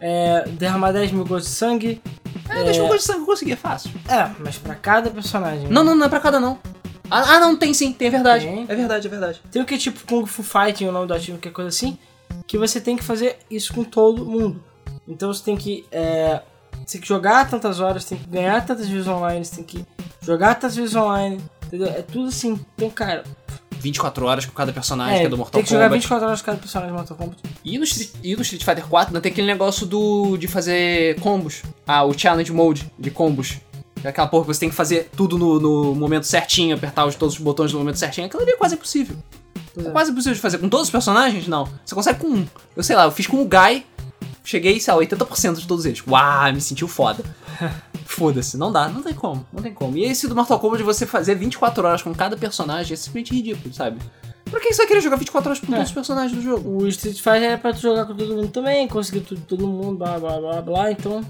É, 0.00 0.44
derramar 0.52 0.92
10 0.92 1.10
mil 1.10 1.24
gotas 1.24 1.46
de 1.46 1.50
sangue. 1.50 2.00
É, 2.48 2.62
deixa 2.62 2.80
eu 2.80 2.88
de 2.88 3.02
sangue 3.02 3.20
eu 3.20 3.26
consegui, 3.26 3.52
é 3.52 3.56
fácil. 3.56 3.90
É, 4.08 4.30
mas 4.38 4.56
pra 4.56 4.76
cada 4.76 5.10
personagem. 5.10 5.68
Não, 5.68 5.82
não, 5.82 5.96
não 5.96 6.06
é 6.06 6.08
pra 6.08 6.20
cada 6.20 6.38
não. 6.38 6.58
Ah, 7.10 7.36
ah, 7.36 7.40
não, 7.40 7.56
tem 7.56 7.72
sim, 7.72 7.92
tem, 7.92 8.08
é 8.08 8.10
verdade. 8.10 8.46
Tem. 8.46 8.66
É 8.68 8.74
verdade, 8.74 9.06
é 9.06 9.10
verdade. 9.10 9.42
Tem 9.50 9.62
o 9.62 9.64
que 9.64 9.74
é 9.74 9.78
tipo 9.78 10.00
Kung 10.06 10.26
Fu 10.26 10.42
Fighting, 10.42 10.86
o 10.86 10.92
nome 10.92 11.06
do 11.06 11.14
ativo, 11.14 11.38
que 11.38 11.48
é 11.48 11.50
coisa 11.50 11.68
assim, 11.68 11.98
que 12.46 12.58
você 12.58 12.80
tem 12.80 12.96
que 12.96 13.04
fazer 13.04 13.38
isso 13.50 13.72
com 13.72 13.84
todo 13.84 14.24
mundo. 14.24 14.62
Então 15.06 15.32
você 15.32 15.42
tem 15.42 15.56
que, 15.56 15.86
é, 15.90 16.42
você 16.84 16.92
tem 16.92 17.00
que 17.00 17.08
jogar 17.08 17.48
tantas 17.48 17.80
horas, 17.80 18.04
tem 18.04 18.18
que 18.18 18.28
ganhar 18.28 18.64
tantas 18.64 18.88
vezes 18.88 19.06
online, 19.06 19.44
você 19.44 19.56
tem 19.56 19.64
que 19.64 19.86
jogar 20.20 20.54
tantas 20.54 20.76
vezes 20.76 20.94
online, 20.94 21.40
entendeu? 21.66 21.88
É 21.88 22.02
tudo 22.02 22.28
assim. 22.28 22.60
Então, 22.76 22.90
cara, 22.90 23.24
24 23.78 24.26
horas 24.26 24.44
com 24.44 24.52
cada 24.52 24.72
personagem, 24.72 25.16
é, 25.16 25.20
que 25.20 25.26
é 25.26 25.28
do 25.28 25.38
Mortal 25.38 25.52
tem 25.52 25.64
que 25.64 25.70
jogar 25.70 25.84
Kombat. 25.84 26.00
24 26.00 26.26
horas 26.26 26.40
com 26.40 26.46
cada 26.46 26.58
personagem 26.58 26.92
do 26.92 26.98
Mortal 26.98 27.16
Kombat. 27.16 27.42
E 27.64 27.78
no, 27.78 27.84
Street, 27.84 28.10
e 28.22 28.36
no 28.36 28.42
Street 28.42 28.64
Fighter 28.64 28.86
4 28.86 29.08
ainda 29.08 29.20
tem 29.20 29.32
aquele 29.32 29.46
negócio 29.46 29.86
do 29.86 30.36
de 30.36 30.48
fazer 30.48 31.18
combos. 31.20 31.62
Ah, 31.86 32.04
o 32.04 32.16
Challenge 32.16 32.52
Mode 32.52 32.90
de 32.98 33.10
combos. 33.10 33.58
É 34.04 34.08
aquela 34.08 34.26
porra 34.28 34.44
que 34.44 34.54
você 34.54 34.60
tem 34.60 34.70
que 34.70 34.74
fazer 34.74 35.10
tudo 35.16 35.36
no, 35.38 35.58
no 35.58 35.94
momento 35.94 36.24
certinho, 36.24 36.76
apertar 36.76 37.04
os, 37.04 37.14
todos 37.14 37.34
os 37.34 37.40
botões 37.40 37.72
no 37.72 37.78
momento 37.78 37.98
certinho. 37.98 38.26
Aquilo 38.26 38.42
ali 38.42 38.52
é 38.52 38.56
quase 38.56 38.74
impossível. 38.74 39.16
É 39.76 39.80
é. 39.88 39.90
quase 39.90 40.10
impossível 40.10 40.34
de 40.34 40.40
fazer. 40.40 40.58
Com 40.58 40.68
todos 40.68 40.86
os 40.86 40.90
personagens, 40.90 41.46
não. 41.48 41.68
Você 41.84 41.94
consegue 41.94 42.18
com 42.18 42.28
um. 42.28 42.46
Eu 42.76 42.82
sei 42.82 42.96
lá, 42.96 43.04
eu 43.04 43.10
fiz 43.10 43.26
com 43.26 43.40
o 43.42 43.44
Guy, 43.44 43.84
cheguei, 44.44 44.78
sei 44.80 44.94
lá, 44.94 45.00
80% 45.00 45.56
de 45.56 45.66
todos 45.66 45.84
eles. 45.84 46.02
Uau, 46.06 46.52
me 46.52 46.60
sentiu 46.60 46.88
foda. 46.88 47.24
Foda-se, 48.06 48.56
não 48.56 48.72
dá, 48.72 48.88
não 48.88 49.02
tem 49.02 49.12
como, 49.14 49.46
não 49.52 49.62
tem 49.62 49.72
como. 49.72 49.96
E 49.96 50.04
esse 50.04 50.26
do 50.26 50.34
Mortal 50.34 50.58
Kombat 50.58 50.78
de 50.78 50.84
você 50.84 51.06
fazer 51.06 51.34
24 51.34 51.86
horas 51.86 52.02
com 52.02 52.12
cada 52.14 52.36
personagem 52.36 52.94
é 52.94 52.96
simplesmente 52.96 53.34
ridículo, 53.34 53.72
sabe? 53.72 53.98
Pra 54.50 54.58
que 54.58 54.72
você 54.72 54.78
vai 54.78 54.86
querer 54.86 55.00
jogar 55.02 55.16
24 55.16 55.50
horas 55.50 55.60
com 55.60 55.66
É. 55.66 55.76
todos 55.76 55.88
os 55.88 55.94
personagens 55.94 56.32
do 56.32 56.42
jogo? 56.42 56.82
O 56.82 56.88
Street 56.88 57.16
Fighter 57.18 57.42
é 57.42 57.56
pra 57.58 57.72
tu 57.72 57.80
jogar 57.80 58.06
com 58.06 58.16
todo 58.16 58.34
mundo 58.34 58.48
também, 58.48 58.88
conseguir 58.88 59.20
tudo 59.20 59.40
todo 59.42 59.68
mundo, 59.68 59.98
blá 59.98 60.18
blá 60.18 60.40
blá 60.40 60.62
blá, 60.62 60.90
então. 60.90 61.20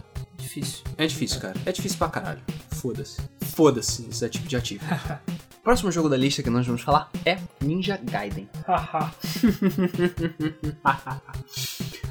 Difícil. 0.48 0.78
É 0.96 1.06
difícil, 1.06 1.40
cara. 1.40 1.54
É 1.66 1.72
difícil 1.72 1.98
pra 1.98 2.08
caralho. 2.08 2.40
Foda-se. 2.70 3.18
Foda-se 3.54 4.06
esse 4.10 4.26
tipo 4.30 4.48
de 4.48 4.56
ativo. 4.56 4.82
Próximo 5.62 5.92
jogo 5.92 6.08
da 6.08 6.16
lista 6.16 6.42
que 6.42 6.48
nós 6.48 6.66
vamos 6.66 6.80
falar 6.80 7.10
é 7.26 7.36
Ninja 7.60 8.00
Gaiden. 8.02 8.48
Haha. 8.66 9.12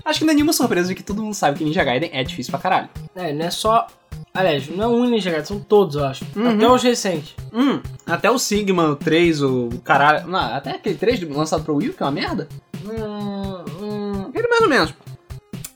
Acho 0.06 0.20
que 0.20 0.26
não 0.26 0.34
é 0.34 0.36
nenhuma 0.36 0.54
surpresa 0.54 0.90
de 0.90 0.94
que 0.96 1.02
todo 1.02 1.24
mundo 1.24 1.34
sabe 1.34 1.58
que 1.58 1.64
Ninja 1.64 1.84
Gaiden 1.84 2.12
é 2.14 2.24
difícil 2.24 2.52
pra 2.52 2.60
caralho. 2.60 2.90
é, 3.16 3.34
não 3.34 3.46
é 3.46 3.50
só. 3.50 3.88
Aliás, 4.36 4.68
não 4.70 4.84
é 4.84 4.88
um 4.88 5.10
Ninja 5.10 5.32
Gaiden, 5.32 5.48
são 5.48 5.60
todos, 5.60 5.96
eu 5.96 6.06
acho. 6.06 6.24
Uhum. 6.36 6.52
Até 6.56 6.70
os 6.70 6.84
recentes. 6.84 7.34
Hum, 7.52 7.82
até 8.06 8.30
o 8.30 8.38
Sigma, 8.38 8.90
o 8.90 8.96
3, 8.96 9.42
o 9.42 9.70
caralho. 9.84 10.28
Não, 10.28 10.38
até 10.40 10.74
aquele 10.74 10.96
3 10.96 11.24
lançado 11.24 11.64
pro 11.64 11.78
Wii, 11.78 11.94
que 11.94 12.04
é 12.04 12.06
uma 12.06 12.12
merda. 12.12 12.48
Hum, 12.86 13.66
hum, 13.82 14.26
Aquele 14.30 14.48
mais 14.48 14.62
ou 14.62 14.70
menos. 14.70 14.94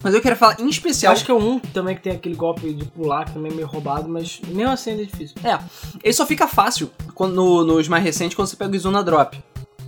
Mas 0.04 0.14
eu 0.16 0.22
queria 0.22 0.36
falar 0.36 0.60
em 0.60 0.64
eu 0.64 0.70
especial. 0.70 1.14
acho 1.14 1.24
que 1.24 1.32
é 1.32 1.34
um 1.34 1.60
também 1.60 1.95
que 1.95 2.02
tem 2.02 2.14
aquele 2.14 2.36
golpe 2.36 2.74
de 2.74 2.86
pular, 2.86 3.26
que 3.26 3.34
também 3.34 3.52
é 3.52 3.56
meio 3.56 3.68
roubado, 3.68 4.10
mas 4.10 4.39
mesmo 4.47 4.72
assim 4.72 4.91
ainda 4.91 5.04
é 5.04 5.06
difícil. 5.06 5.36
É, 5.43 5.60
ele 6.04 6.14
só 6.14 6.26
fica 6.26 6.47
fácil 6.47 6.89
quando, 7.14 7.34
no- 7.36 7.64
nos 7.64 7.88
mais 7.88 8.04
recentes 8.04 8.36
quando 8.36 8.47
você 8.47 8.56
pega 8.56 8.72
o 8.72 8.76
Izuna 8.76 9.04
Drop. 9.04 9.38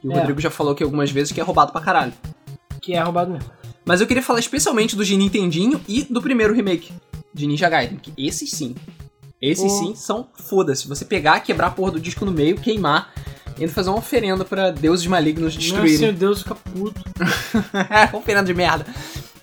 E 0.03 0.07
o 0.07 0.11
É. 0.11 0.17
Rodrigo 0.19 0.39
já 0.39 0.51
falou 0.51 0.73
aqui 0.73 0.83
algumas 0.83 1.09
vezes 1.09 1.31
que 1.31 1.39
é 1.39 1.43
roubado 1.43 1.71
pra 1.71 1.81
caralho. 1.81 2.13
Que 2.81 2.93
é 2.93 3.01
roubado 3.01 3.31
mesmo. 3.31 3.49
Mas 3.85 4.01
eu 4.01 4.07
queria 4.07 4.21
falar 4.23 4.39
especialmente 4.39 4.95
do 4.95 5.03
de 5.03 5.17
Nintendinho 5.17 5.81
e 5.87 6.03
do 6.03 6.21
primeiro 6.21 6.53
remake 6.53 6.93
de 7.33 7.47
Ninja 7.47 7.67
Gaiden. 7.69 7.97
Que 7.97 8.13
esses 8.17 8.51
sim. 8.51 8.75
Esses 9.41 9.71
Oh. 9.71 9.79
sim 9.79 9.95
são 9.95 10.27
foda-se. 10.35 10.87
Você 10.87 11.03
pegar, 11.03 11.39
quebrar 11.41 11.67
a 11.67 11.71
porra 11.71 11.91
do 11.91 11.99
disco 11.99 12.23
no 12.23 12.31
meio, 12.31 12.55
queimar, 12.57 13.11
e 13.57 13.61
ainda 13.61 13.73
fazer 13.73 13.89
uma 13.89 13.97
oferenda 13.99 14.45
pra 14.45 14.71
deuses 14.71 15.05
malignos 15.07 15.55
destruírem. 15.55 16.09
o 16.09 16.13
Deus 16.13 16.43
fica 16.43 16.55
puto. 16.55 17.01
oferenda 18.13 18.45
de 18.45 18.53
merda. 18.53 18.85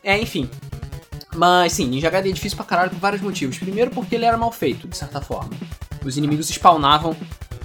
É, 0.03 0.19
enfim. 0.19 0.49
Mas 1.35 1.73
sim, 1.73 1.87
Ninja 1.87 2.11
Gaiden 2.11 2.33
é 2.33 2.35
difícil 2.35 2.57
pra 2.57 2.65
caralho 2.65 2.91
por 2.91 2.99
vários 2.99 3.23
motivos. 3.23 3.59
Primeiro 3.59 3.91
porque 3.91 4.15
ele 4.15 4.25
era 4.25 4.37
mal 4.37 4.51
feito, 4.51 4.89
de 4.89 4.97
certa 4.97 5.21
forma. 5.21 5.51
Os 6.05 6.17
inimigos 6.17 6.49
spawnavam. 6.49 7.17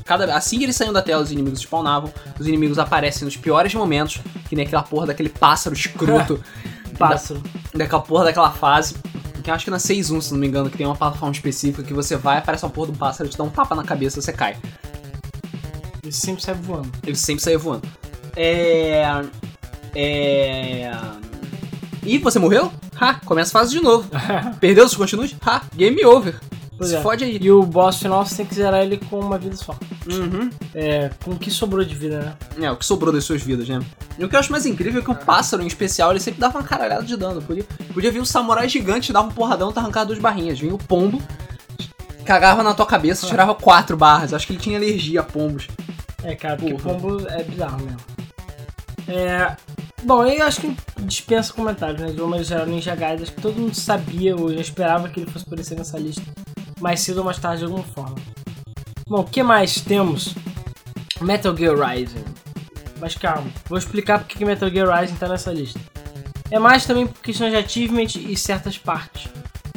Cada, 0.03 0.35
assim 0.35 0.59
que 0.59 0.65
eles 0.65 0.75
saíam 0.75 0.93
da 0.93 1.01
tela, 1.01 1.23
os 1.23 1.31
inimigos 1.31 1.61
spawnavam. 1.61 2.13
Os 2.39 2.47
inimigos 2.47 2.77
aparecem 2.77 3.25
nos 3.25 3.35
piores 3.35 3.73
momentos, 3.73 4.21
que 4.47 4.55
nem 4.55 4.65
aquela 4.65 4.83
porra 4.83 5.07
daquele 5.07 5.29
pássaro 5.29 5.75
escroto. 5.75 6.43
Pássaro. 6.97 7.43
daquela 7.73 8.01
porra 8.01 8.23
daquela 8.25 8.51
fase. 8.51 8.95
Que 9.43 9.51
acho 9.51 9.65
que 9.65 9.71
na 9.71 9.77
6.1, 9.77 10.21
se 10.21 10.31
não 10.31 10.39
me 10.39 10.47
engano, 10.47 10.69
que 10.69 10.77
tem 10.77 10.85
uma 10.85 10.95
plataforma 10.95 11.33
específica 11.33 11.83
que 11.83 11.93
você 11.93 12.15
vai, 12.15 12.37
aparece 12.37 12.63
uma 12.63 12.71
porra 12.71 12.91
um 12.91 12.95
pássaro, 12.95 13.29
te 13.29 13.37
dá 13.37 13.43
um 13.43 13.49
tapa 13.49 13.75
na 13.75 13.83
cabeça 13.83 14.17
e 14.17 14.21
você 14.21 14.31
cai. 14.31 14.57
Ele 16.01 16.11
sempre 16.11 16.41
sai 16.41 16.55
voando. 16.55 16.89
Ele 17.05 17.15
sempre 17.15 17.43
saía 17.43 17.59
voando. 17.59 17.87
É. 18.35 19.03
É. 19.93 20.91
E 22.05 22.17
você 22.17 22.37
morreu? 22.39 22.71
Ha! 22.99 23.15
Começa 23.25 23.49
a 23.57 23.61
fase 23.61 23.71
de 23.71 23.81
novo. 23.81 24.07
Perdeu 24.59 24.85
os 24.85 24.95
continuos? 24.95 25.35
Ha! 25.45 25.61
Game 25.75 26.03
over. 26.05 26.39
Pois 26.77 26.89
Se 26.89 26.97
é. 26.97 27.01
fode 27.01 27.23
aí. 27.23 27.39
E 27.41 27.51
o 27.51 27.63
boss 27.63 27.97
final 27.99 28.25
você 28.25 28.35
tem 28.35 28.45
que 28.45 28.53
zerar 28.53 28.81
ele 28.83 28.97
com 28.97 29.19
uma 29.19 29.37
vida 29.37 29.55
só. 29.55 29.77
Uhum. 30.07 30.49
É, 30.73 31.09
com 31.23 31.31
o 31.31 31.39
que 31.39 31.49
sobrou 31.49 31.83
de 31.83 31.95
vida, 31.95 32.37
né? 32.57 32.67
É, 32.67 32.71
o 32.71 32.75
que 32.75 32.85
sobrou 32.85 33.13
das 33.13 33.23
suas 33.23 33.41
vidas, 33.41 33.67
né? 33.67 33.79
E 34.19 34.23
o 34.25 34.29
que 34.29 34.35
eu 34.35 34.39
acho 34.39 34.51
mais 34.51 34.65
incrível 34.65 35.01
é 35.01 35.03
que 35.03 35.09
o 35.11 35.15
pássaro, 35.15 35.63
em 35.63 35.67
especial, 35.67 36.11
ele 36.11 36.19
sempre 36.19 36.39
dava 36.39 36.57
uma 36.59 36.67
caralhada 36.67 37.03
de 37.03 37.15
dano. 37.15 37.41
Podia, 37.41 37.63
podia 37.93 38.11
vir 38.11 38.21
um 38.21 38.25
samurai 38.25 38.67
gigante, 38.67 39.13
dava 39.13 39.27
um 39.27 39.31
porradão, 39.31 39.71
tá 39.71 39.81
arrancado 39.81 40.07
duas 40.07 40.19
barrinhas. 40.19 40.59
Vinha 40.59 40.75
o 40.75 40.77
pombo, 40.77 41.21
cagava 42.25 42.61
na 42.61 42.73
tua 42.73 42.85
cabeça, 42.85 43.25
tirava 43.25 43.55
quatro 43.55 43.95
barras. 43.95 44.33
Acho 44.33 44.45
que 44.45 44.53
ele 44.53 44.59
tinha 44.59 44.77
alergia 44.77 45.21
a 45.21 45.23
pombos. 45.23 45.67
É, 46.23 46.35
cara, 46.35 46.57
porque 46.57 46.73
Porra. 46.73 46.95
pombo 46.95 47.27
é 47.29 47.43
bizarro 47.43 47.79
mesmo. 47.83 47.99
É. 49.07 49.55
Bom, 50.05 50.23
eu 50.23 50.45
acho 50.45 50.61
que 50.61 50.77
dispensa 51.01 51.51
comentários, 51.51 51.99
né? 51.99 52.11
De 52.11 52.21
uma 52.21 52.27
maneira 52.27 52.47
geral, 52.47 52.67
Ninja 52.67 52.93
Gaiden, 52.93 53.23
acho 53.23 53.31
que 53.31 53.41
todo 53.41 53.59
mundo 53.59 53.73
sabia 53.73 54.35
ou 54.35 54.53
já 54.53 54.61
esperava 54.61 55.09
que 55.09 55.19
ele 55.19 55.31
fosse 55.31 55.45
aparecer 55.47 55.75
nessa 55.75 55.97
lista. 55.97 56.21
Mais 56.79 56.99
cedo 56.99 57.17
ou 57.17 57.23
mais 57.23 57.39
tarde, 57.39 57.59
de 57.59 57.65
alguma 57.65 57.83
forma. 57.83 58.15
Bom, 59.07 59.21
o 59.21 59.23
que 59.23 59.41
mais 59.41 59.81
temos? 59.81 60.35
Metal 61.19 61.57
Gear 61.57 61.75
Rising. 61.75 62.23
Mas 62.99 63.15
calma, 63.15 63.49
vou 63.67 63.79
explicar 63.79 64.19
porque 64.19 64.37
que 64.37 64.45
Metal 64.45 64.69
Gear 64.69 64.87
Rising 64.95 65.15
tá 65.15 65.27
nessa 65.27 65.51
lista. 65.51 65.79
É 66.51 66.59
mais 66.59 66.85
também 66.85 67.07
por 67.07 67.19
questões 67.23 67.49
de 67.49 67.57
achievement 67.57 68.15
e 68.15 68.37
certas 68.37 68.77
partes. 68.77 69.27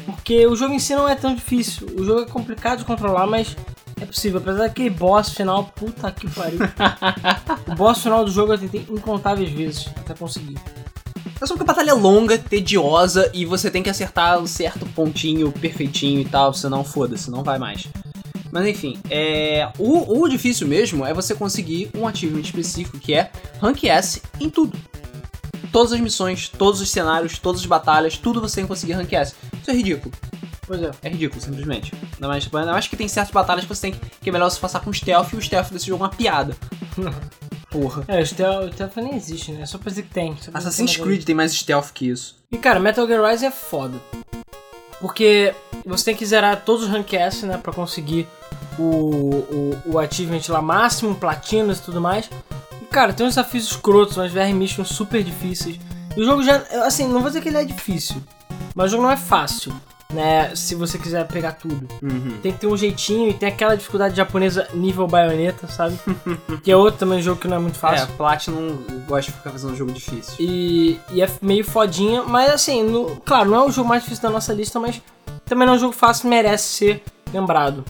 Porque 0.05 0.47
o 0.47 0.55
jogo 0.55 0.75
em 0.75 0.79
si 0.79 0.95
não 0.95 1.09
é 1.09 1.15
tão 1.15 1.35
difícil. 1.35 1.87
O 1.99 2.05
jogo 2.05 2.21
é 2.21 2.27
complicado 2.27 2.81
de 2.81 2.85
controlar, 2.85 3.27
mas 3.27 3.57
é 4.03 4.07
possível. 4.07 4.39
Apesar 4.39 4.59
daquele 4.59 4.91
boss 4.91 5.31
final, 5.31 5.65
puta 5.65 6.11
que 6.11 6.29
pariu. 6.31 6.61
o 7.67 7.75
boss 7.75 8.03
final 8.03 8.25
do 8.25 8.31
jogo 8.31 8.53
eu 8.53 8.59
tentei 8.59 8.87
incontáveis 8.89 9.51
vezes 9.51 9.89
até 9.97 10.15
conseguir. 10.15 10.57
É 11.41 11.47
só 11.47 11.55
que 11.55 11.63
a 11.63 11.65
batalha 11.65 11.91
é 11.91 11.95
longa, 11.95 12.37
tediosa 12.37 13.31
e 13.33 13.45
você 13.45 13.71
tem 13.71 13.83
que 13.83 13.91
acertar 13.91 14.39
um 14.41 14.47
certo 14.47 14.85
pontinho 14.87 15.53
perfeitinho 15.53 16.21
e 16.21 16.25
tal, 16.25 16.53
senão 16.53 16.83
foda-se, 16.83 17.31
não 17.31 17.45
vai 17.45 17.59
mais. 17.59 17.87
Mas 18.51 18.67
enfim, 18.67 18.99
é... 19.11 19.71
o, 19.79 20.21
o 20.21 20.29
difícil 20.29 20.67
mesmo 20.67 21.05
é 21.05 21.15
você 21.15 21.35
conseguir 21.35 21.91
um 21.95 22.09
achievement 22.09 22.41
específico 22.41 22.99
que 22.99 23.15
é 23.15 23.31
Rank 23.61 23.85
S 23.85 24.23
em 24.41 24.51
tudo. 24.51 24.77
Todas 25.71 25.93
as 25.93 26.01
missões, 26.01 26.49
todos 26.49 26.81
os 26.81 26.91
cenários, 26.91 27.39
todas 27.39 27.61
as 27.61 27.67
batalhas, 27.67 28.17
tudo 28.17 28.41
você 28.41 28.57
tem 28.57 28.65
que 28.65 28.69
conseguir 28.69 28.95
Rank 28.95 29.13
S. 29.13 29.35
Isso 29.61 29.71
é 29.71 29.75
ridículo. 29.75 30.13
Pois 30.69 30.83
é. 30.83 30.91
É 31.03 31.09
ridículo, 31.09 31.41
simplesmente. 31.41 31.95
Ainda 32.15 32.29
mais, 32.29 32.47
ainda 32.55 32.73
mais 32.73 32.87
que 32.87 32.95
tem 32.95 33.09
certas 33.09 33.33
batalhas 33.33 33.65
que 33.65 33.75
você 33.75 33.91
tem 33.91 33.93
que, 33.93 34.11
que 34.21 34.29
é 34.29 34.33
melhor 34.33 34.51
você 34.51 34.61
passar 34.61 34.81
com 34.81 34.93
stealth 34.93 35.33
e 35.33 35.37
o 35.37 35.41
stealth 35.41 35.71
desse 35.71 35.87
jogo 35.87 36.05
é 36.05 36.07
uma 36.07 36.15
piada. 36.15 36.55
Porra. 37.71 38.05
É, 38.07 38.21
o 38.21 38.27
stealth, 38.27 38.69
o 38.69 38.73
stealth 38.73 38.97
nem 38.97 39.17
existe, 39.17 39.51
né? 39.51 39.63
É 39.63 39.67
só 39.67 39.79
pra 39.79 39.89
dizer 39.89 40.03
que 40.03 40.11
tem. 40.11 40.37
Assassin's 40.53 40.91
que 40.91 40.97
tem 40.99 41.05
Creed 41.05 41.25
tem 41.25 41.35
mais 41.35 41.55
stealth 41.55 41.91
que 41.95 42.11
isso. 42.11 42.37
E 42.53 42.59
cara, 42.59 42.79
Metal 42.79 43.07
Gear 43.07 43.25
Rising 43.25 43.47
é 43.47 43.51
foda. 43.51 43.99
Porque 45.01 45.55
você 45.87 46.05
tem 46.05 46.15
que 46.15 46.27
zerar 46.27 46.63
todos 46.65 46.85
os 46.85 46.91
rank 46.91 47.15
S, 47.15 47.47
né? 47.47 47.57
Pra 47.57 47.73
conseguir 47.73 48.29
o, 48.79 48.83
o, 48.83 49.83
o 49.87 49.99
achievement 49.99 50.43
lá 50.49 50.61
máximo, 50.61 51.15
platinas 51.15 51.79
e 51.79 51.83
tudo 51.83 51.99
mais. 51.99 52.29
E 52.83 52.85
cara, 52.87 53.15
tem 53.15 53.27
uns 53.27 53.37
desafios 53.37 53.65
escrotos, 53.65 54.19
umas 54.19 54.33
VR 54.33 54.53
missions 54.53 54.89
super 54.89 55.23
difíceis. 55.23 55.81
E 56.15 56.21
o 56.21 56.25
jogo 56.25 56.43
já, 56.43 56.57
assim, 56.85 57.09
não 57.09 57.21
vou 57.21 57.31
dizer 57.31 57.41
que 57.41 57.49
ele 57.49 57.59
é 57.59 57.65
difícil, 57.65 58.23
mas 58.75 58.87
o 58.87 58.91
jogo 58.91 59.05
não 59.05 59.11
é 59.11 59.17
fácil, 59.17 59.73
né? 60.13 60.55
Se 60.55 60.75
você 60.75 60.99
quiser 60.99 61.27
pegar 61.27 61.53
tudo. 61.53 61.87
Uhum. 62.03 62.39
Tem 62.43 62.53
que 62.53 62.59
ter 62.59 62.67
um 62.67 62.77
jeitinho 62.77 63.29
e 63.29 63.35
tem 63.35 63.49
aquela 63.49 63.77
dificuldade 63.77 64.17
japonesa 64.17 64.69
nível 64.73 65.07
baioneta, 65.07 65.67
sabe? 65.69 65.99
que 66.63 66.71
é 66.71 66.77
outro 66.77 67.01
também 67.01 67.21
jogo 67.21 67.41
que 67.41 67.47
não 67.49 67.57
é 67.57 67.61
muito 67.61 67.77
É, 67.77 67.79
fácil. 67.79 68.09
Platinum 68.17 68.79
gosta 69.07 69.31
de 69.31 69.37
ficar 69.37 69.51
fazendo 69.51 69.73
um 69.73 69.77
jogo 69.77 69.93
difícil. 69.93 70.35
E, 70.41 70.99
e 71.11 71.23
é 71.23 71.29
meio 71.43 71.65
fodinha, 71.65 72.23
mas 72.23 72.51
assim, 72.51 72.83
no- 72.83 73.17
claro, 73.25 73.51
não 73.51 73.65
é 73.65 73.67
o 73.67 73.71
jogo 73.71 73.89
mais 73.89 74.03
difícil 74.03 74.23
da 74.23 74.31
nossa 74.31 74.53
lista, 74.53 74.81
mas 74.81 75.01
também 75.45 75.67
não 75.67 75.75
é 75.75 75.77
um 75.77 75.81
jogo 75.81 75.93
fácil, 75.93 76.29
merece 76.29 76.65
ser 76.69 77.03
lembrado. 77.33 77.85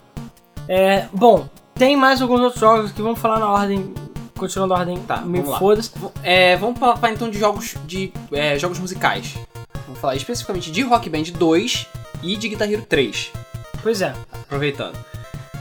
É, 0.67 1.07
bom, 1.13 1.49
tem 1.75 1.97
mais 1.97 2.21
alguns 2.21 2.41
outros 2.41 2.61
jogos 2.61 2.91
que 2.93 3.01
vamos 3.01 3.19
falar 3.21 3.39
na 3.39 3.49
ordem, 3.49 3.95
continuando 4.37 4.75
a 4.75 4.79
ordem 4.79 4.99
Tá, 4.99 5.23
lá. 5.25 5.59
foda-se. 5.59 5.91
É, 6.23 6.57
vamos 6.57 6.79
falar 6.79 7.13
então 7.13 7.31
de 7.31 7.39
jogos 7.39 7.77
de 7.87 8.13
é, 8.33 8.59
jogos 8.59 8.79
musicais. 8.81 9.35
Vamos 9.87 10.01
falar 10.01 10.17
especificamente 10.17 10.71
de 10.71 10.83
Rock 10.83 11.09
Band 11.09 11.23
2 11.39 11.87
e 12.23 12.37
de 12.37 12.49
Guitar 12.49 12.71
Hero 12.71 12.83
3. 12.89 13.31
Pois 13.83 14.03
é, 14.03 14.15
Aproveitando. 14.33 14.97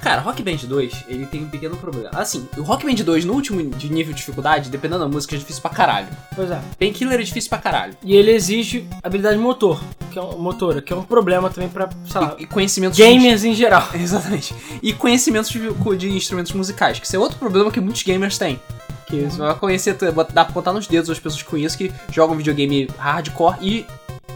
Cara, 0.02 0.22
Rock 0.22 0.42
Band 0.44 0.58
2, 0.64 1.06
ele 1.08 1.26
tem 1.26 1.44
um 1.44 1.50
pequeno 1.50 1.76
problema. 1.76 2.12
Assim, 2.14 2.48
o 2.56 2.62
Rock 2.62 2.86
Band 2.86 3.04
2, 3.04 3.26
no 3.26 3.34
último 3.34 3.62
de 3.72 3.92
nível 3.92 4.14
de 4.14 4.20
dificuldade, 4.20 4.70
dependendo 4.70 5.02
da 5.02 5.08
música, 5.10 5.36
é 5.36 5.40
difícil 5.40 5.62
pra 5.62 5.72
caralho. 5.72 6.08
Pois 6.36 6.50
é. 6.52 6.62
Painkiller 6.80 7.20
é 7.20 7.24
difícil 7.24 7.50
pra 7.50 7.58
caralho. 7.58 7.94
E 8.04 8.16
ele 8.16 8.32
exige 8.32 8.88
habilidade 9.04 9.38
motor, 9.38 9.82
que 10.12 10.18
é 10.20 10.22
um, 10.22 10.38
motora, 10.38 10.82
que 10.82 10.94
é 10.94 10.96
um 10.96 11.04
problema 11.04 11.50
também 11.50 11.68
pra, 11.68 11.90
sei 12.06 12.22
lá, 12.22 12.36
E, 12.38 12.44
e 12.44 12.46
conhecimentos... 12.48 12.98
gamers 12.98 13.44
em 13.44 13.54
geral. 13.54 13.90
Exatamente. 13.94 14.56
E 14.82 14.94
conhecimentos 14.94 15.50
de, 15.50 15.60
de 15.98 16.10
instrumentos 16.10 16.54
musicais, 16.54 17.00
que 17.00 17.06
isso 17.06 17.16
é 17.16 17.20
outro 17.20 17.38
problema 17.38 17.72
que 17.72 17.82
muitos 17.82 18.04
gamers 18.04 18.38
têm. 18.38 18.60
Que 19.08 19.22
você 19.22 19.38
vai 19.40 19.56
conhecer, 19.56 19.98
dá 20.34 20.46
pra 20.46 20.54
botar 20.54 20.74
nos 20.74 20.86
dedos 20.88 21.10
as 21.10 21.20
pessoas 21.20 21.42
que 21.42 21.50
conheço 21.50 21.78
que 21.78 21.92
jogam 22.12 22.38
videogame 22.38 22.88
hardcore 22.98 23.58
e 23.62 23.86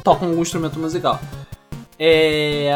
tocam 0.03 0.29
algum 0.29 0.41
instrumento 0.41 0.79
musical. 0.79 1.21
É. 2.03 2.71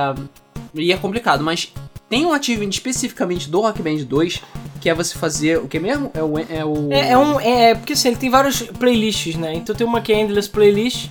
E 0.76 0.93
é 0.93 0.97
complicado, 0.97 1.43
mas 1.43 1.73
tem 2.07 2.26
um 2.26 2.32
achievement 2.32 2.69
especificamente 2.69 3.49
do 3.49 3.61
Rock 3.61 3.82
Band 3.82 4.03
2 4.03 4.41
que 4.86 4.89
é 4.89 4.93
você 4.93 5.17
fazer 5.17 5.57
o 5.57 5.67
que 5.67 5.80
mesmo? 5.80 6.11
É 6.13 6.21
o. 6.21 6.38
É, 6.38 6.63
o... 6.63 6.93
É, 6.93 7.11
é 7.13 7.17
um. 7.17 7.39
É, 7.39 7.71
é 7.71 7.76
porque 7.76 7.93
assim, 7.93 8.09
ele 8.09 8.17
tem 8.17 8.30
vários 8.30 8.61
playlists, 8.61 9.36
né? 9.36 9.55
Então 9.55 9.73
tem 9.73 9.88
uma 9.88 9.99
que 9.99 10.13
é 10.13 10.21
Endless 10.21 10.47
Playlist, 10.47 11.09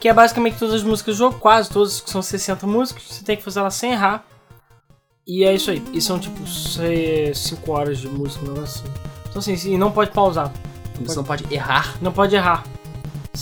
que 0.00 0.08
é 0.08 0.12
basicamente 0.12 0.58
todas 0.58 0.74
as 0.74 0.82
músicas 0.82 1.14
do 1.14 1.18
jogo, 1.18 1.38
quase 1.38 1.70
todas, 1.70 2.00
que 2.00 2.10
são 2.10 2.20
60 2.20 2.66
músicas, 2.66 3.04
você 3.04 3.22
tem 3.22 3.36
que 3.36 3.44
fazer 3.44 3.60
ela 3.60 3.70
sem 3.70 3.92
errar. 3.92 4.24
E 5.24 5.44
é 5.44 5.54
isso 5.54 5.70
aí. 5.70 5.80
E 5.92 6.00
são 6.00 6.18
tipo 6.18 6.44
5 6.44 7.70
horas 7.70 7.98
de 7.98 8.08
música, 8.08 8.44
um 8.44 8.48
negócio 8.48 8.82
assim. 8.82 8.94
Então 9.30 9.38
assim, 9.38 9.74
e 9.74 9.78
não 9.78 9.92
pode 9.92 10.10
pausar. 10.10 10.52
Você 11.00 11.14
não 11.14 11.22
pode 11.22 11.44
errar. 11.48 11.96
Não 12.02 12.10
pode 12.10 12.34
errar. 12.34 12.64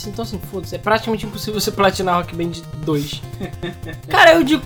Então 0.07 0.23
assim, 0.23 0.39
foda-se, 0.51 0.75
é 0.75 0.77
praticamente 0.77 1.25
impossível 1.25 1.59
você 1.59 1.71
platinar 1.71 2.15
Rock 2.17 2.35
Band 2.35 2.51
2. 2.77 3.21
Cara, 4.07 4.33
eu 4.33 4.43
digo. 4.43 4.61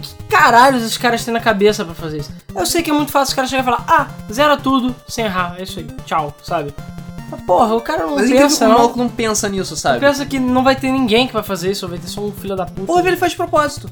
Que 0.00 0.14
caralho 0.36 0.76
esses 0.76 0.96
caras 0.96 1.24
têm 1.24 1.32
na 1.34 1.40
cabeça 1.40 1.84
pra 1.84 1.94
fazer 1.94 2.18
isso? 2.18 2.30
Eu 2.54 2.64
sei 2.66 2.82
que 2.82 2.90
é 2.90 2.92
muito 2.92 3.10
fácil 3.10 3.30
os 3.32 3.34
caras 3.34 3.50
chegarem 3.50 3.72
e 3.72 3.76
falar, 3.76 3.84
ah, 3.88 4.32
zera 4.32 4.56
tudo 4.56 4.94
sem 5.08 5.24
errar, 5.24 5.56
é 5.58 5.62
isso 5.64 5.80
aí, 5.80 5.86
tchau, 6.04 6.32
sabe? 6.42 6.72
Mas 7.30 7.40
porra, 7.42 7.74
o 7.74 7.80
cara 7.80 8.06
não 8.06 8.14
Mas 8.14 8.30
pensa, 8.30 8.64
o 8.66 8.68
não. 8.68 8.76
maluco 8.78 8.98
não 8.98 9.08
pensa 9.08 9.48
nisso, 9.48 9.74
sabe? 9.76 9.98
Pensa 10.00 10.24
que 10.24 10.38
não 10.38 10.62
vai 10.62 10.76
ter 10.76 10.90
ninguém 10.92 11.26
que 11.26 11.32
vai 11.32 11.42
fazer 11.42 11.70
isso, 11.72 11.84
ou 11.86 11.90
vai 11.90 11.98
ter 11.98 12.06
só 12.08 12.20
um 12.20 12.30
filho 12.32 12.54
da 12.54 12.64
puta. 12.66 12.90
Ou 12.92 12.98
ele 13.00 13.16
faz 13.16 13.32
de 13.32 13.36
propósito. 13.36 13.90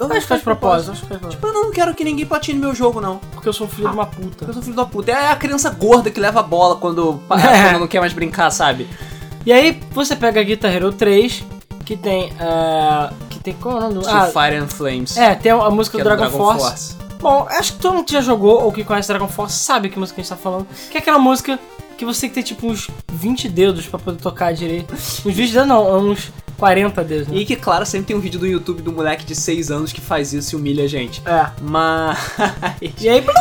eu 0.00 0.06
acho 0.06 0.20
que 0.20 0.26
faz 0.26 0.42
propósito, 0.42 0.92
acho 0.92 1.02
que 1.02 1.06
faz 1.08 1.20
propósito. 1.20 1.40
Tipo, 1.40 1.46
eu 1.58 1.64
não 1.64 1.70
quero 1.70 1.94
que 1.94 2.02
ninguém 2.04 2.24
platine 2.24 2.58
meu 2.58 2.74
jogo, 2.74 3.00
não. 3.00 3.18
Porque 3.32 3.48
eu 3.48 3.52
sou 3.52 3.68
filho 3.68 3.88
de 3.88 3.94
uma 3.94 4.06
puta. 4.06 4.44
Eu 4.46 4.54
sou 4.54 4.62
filho 4.62 4.76
da 4.76 4.86
puta. 4.86 5.10
É 5.12 5.30
a 5.30 5.36
criança 5.36 5.68
gorda 5.70 6.10
que 6.10 6.18
leva 6.18 6.40
a 6.40 6.42
bola 6.42 6.76
quando, 6.76 7.20
É. 7.30 7.70
quando 7.70 7.80
não 7.80 7.86
quer 7.88 8.00
mais 8.00 8.12
brincar, 8.12 8.50
sabe? 8.50 8.88
E 9.46 9.52
aí 9.52 9.78
você 9.90 10.16
pega 10.16 10.40
a 10.40 10.42
Guitar 10.42 10.72
Hero 10.74 10.92
3, 10.92 11.44
que 11.84 11.96
tem. 11.96 12.32
eh, 12.38 13.10
que 13.30 13.38
tem. 13.40 13.54
Qual 13.54 13.74
é 13.74 13.78
o 13.78 13.80
nome 13.82 13.94
do. 13.94 14.00
To 14.02 14.08
Ah, 14.08 14.26
Fire 14.26 14.56
and 14.56 14.68
Flames. 14.68 15.16
é, 15.16 15.34
tem 15.34 15.52
a 15.52 15.70
música 15.70 15.98
que 15.98 16.02
do 16.04 16.10
é 16.10 16.16
Dragon, 16.16 16.30
Force. 16.36 16.96
Bom, 17.20 17.46
acho 17.50 17.74
que 17.74 17.78
todo 17.78 17.94
mundo 17.94 18.06
que 18.06 18.12
já 18.12 18.20
jogou 18.20 18.62
ou 18.64 18.72
que 18.72 18.84
conhece 18.84 19.08
Dragon 19.08 19.28
Force 19.28 19.56
sabe 19.58 19.88
que 19.88 19.98
música 19.98 20.20
a 20.20 20.22
gente 20.22 20.30
tá 20.30 20.36
falando. 20.36 20.66
Que 20.90 20.98
é 20.98 21.00
aquela 21.00 21.18
música 21.18 21.58
que 21.96 22.04
você 22.04 22.22
tem 22.22 22.30
que 22.30 22.34
ter 22.36 22.42
tipo 22.42 22.66
uns 22.66 22.90
20 23.12 23.48
dedos 23.48 23.86
pra 23.86 23.98
poder 23.98 24.20
tocar 24.20 24.52
direito. 24.52 24.92
Uns 24.94 25.20
20 25.34 25.52
dedos 25.52 25.68
não, 25.68 25.98
uns 26.10 26.32
40 26.58 27.04
dedos, 27.04 27.28
né? 27.28 27.36
E 27.36 27.44
que, 27.46 27.56
claro, 27.56 27.84
sempre 27.86 28.06
tem 28.08 28.16
um 28.16 28.20
vídeo 28.20 28.38
do 28.40 28.46
YouTube 28.46 28.82
do 28.82 28.92
moleque 28.92 29.24
de 29.24 29.34
6 29.34 29.70
anos 29.70 29.92
que 29.92 30.00
faz 30.00 30.32
isso 30.32 30.54
e 30.54 30.58
humilha 30.58 30.84
a 30.84 30.88
gente. 30.88 31.22
É. 31.26 31.46
Mas. 31.62 32.18
E 33.00 33.08
aí. 33.08 33.24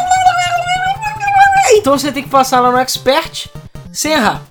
Então 1.76 1.98
você 1.98 2.12
tem 2.12 2.24
que 2.24 2.30
passar 2.30 2.60
lá 2.60 2.72
no 2.72 2.78
Expert 2.78 3.48
sem 3.92 4.12
errar. 4.14 4.44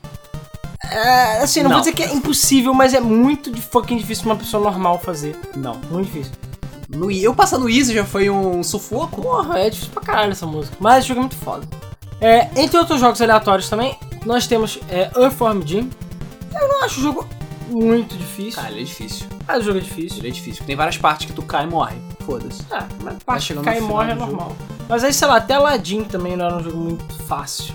É, 0.91 1.43
assim, 1.43 1.63
não, 1.63 1.71
Não. 1.71 1.77
vou 1.77 1.81
dizer 1.85 1.95
que 1.95 2.03
é 2.03 2.13
impossível, 2.13 2.75
mas 2.75 2.93
é 2.93 3.01
muito 3.01 3.51
de 3.51 3.61
fucking 3.63 3.97
difícil 3.97 4.25
pra 4.25 4.33
uma 4.35 4.39
pessoa 4.39 4.63
normal 4.63 4.99
fazer. 4.99 5.37
Não. 5.57 5.77
Muito 5.91 6.07
difícil. 6.07 6.33
No, 6.89 7.11
eu 7.11 7.35
passar 7.35 7.59
no 7.59 7.69
Easy 7.71 7.95
já 7.95 8.05
foi 8.05 8.29
um 8.29 8.63
sufoco. 8.63 9.23
Porra, 9.23 9.61
é 9.61 9.71
difícil 9.71 9.93
pra 9.93 10.03
caralho 10.03 10.33
essa 10.33 10.47
música. 10.47 10.77
Mas 10.79 10.99
esse 10.99 11.09
jogo 11.09 11.21
é 11.21 11.23
muito 11.23 11.37
foda. 11.37 11.67
É, 12.21 12.49
entre 12.57 12.77
outros 12.79 13.01
jogos 13.01 13.21
aleatórios 13.23 13.69
também, 13.69 13.97
nós 14.27 14.47
temos 14.47 14.79
é, 14.89 15.11
Earthworm 15.17 15.63
Jim. 15.65 15.91
Eu 16.55 16.69
não 16.69 16.85
acho 16.85 17.01
o 17.01 17.03
jogo 17.03 17.27
muito 17.71 18.17
difícil. 18.17 18.61
Cara, 18.61 18.73
ele 18.73 18.83
é 18.83 18.85
difícil. 18.85 19.27
Mas 19.49 19.59
o 19.59 19.63
jogo 19.63 19.79
é 19.79 19.81
difícil. 19.81 20.19
Ele 20.19 20.29
é 20.29 20.31
difícil. 20.31 20.65
Tem 20.67 20.77
várias 20.77 20.99
partes 20.99 21.27
que 21.27 21.33
tu 21.33 21.43
cai 21.43 21.65
e 21.65 21.67
morre. 21.69 21.97
Foda-se. 22.27 22.63
Ah, 22.71 22.87
mas 23.03 23.17
parte 23.25 23.55
que 23.55 23.61
cai 23.61 23.79
e 23.79 23.81
morre 23.81 24.13
é 24.13 24.15
normal. 24.15 24.55
Mas 24.89 25.03
aí, 25.03 25.13
sei 25.15 25.27
lá, 25.27 25.37
até 25.37 25.55
Aladdin 25.55 26.05
também 26.05 26.37
não 26.37 26.45
era 26.45 26.57
um 26.57 26.63
jogo 26.63 26.77
muito 26.77 27.05
fácil. 27.25 27.75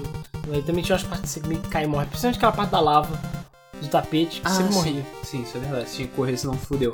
Aí 0.52 0.62
também 0.62 0.84
tinha 0.84 0.96
umas 0.96 1.04
partes 1.04 1.34
que 1.34 1.40
você 1.42 1.48
meio 1.48 1.62
que 1.62 1.70
cai 1.70 1.84
e 1.84 1.88
morre. 1.88 2.06
Principalmente 2.06 2.38
aquela 2.38 2.52
parte 2.52 2.72
da 2.72 2.80
lava, 2.80 3.20
do 3.82 3.88
tapete, 3.88 4.42
que 4.42 4.50
sempre 4.50 4.74
morria. 4.74 5.06
Ah, 5.06 5.26
Sim, 5.26 5.42
isso 5.44 5.58
é 5.58 5.60
verdade. 5.60 5.90
Você 5.90 5.96
tinha 5.98 6.08
que 6.08 6.16
correr, 6.16 6.38
senão 6.38 6.54
fudeu. 6.56 6.94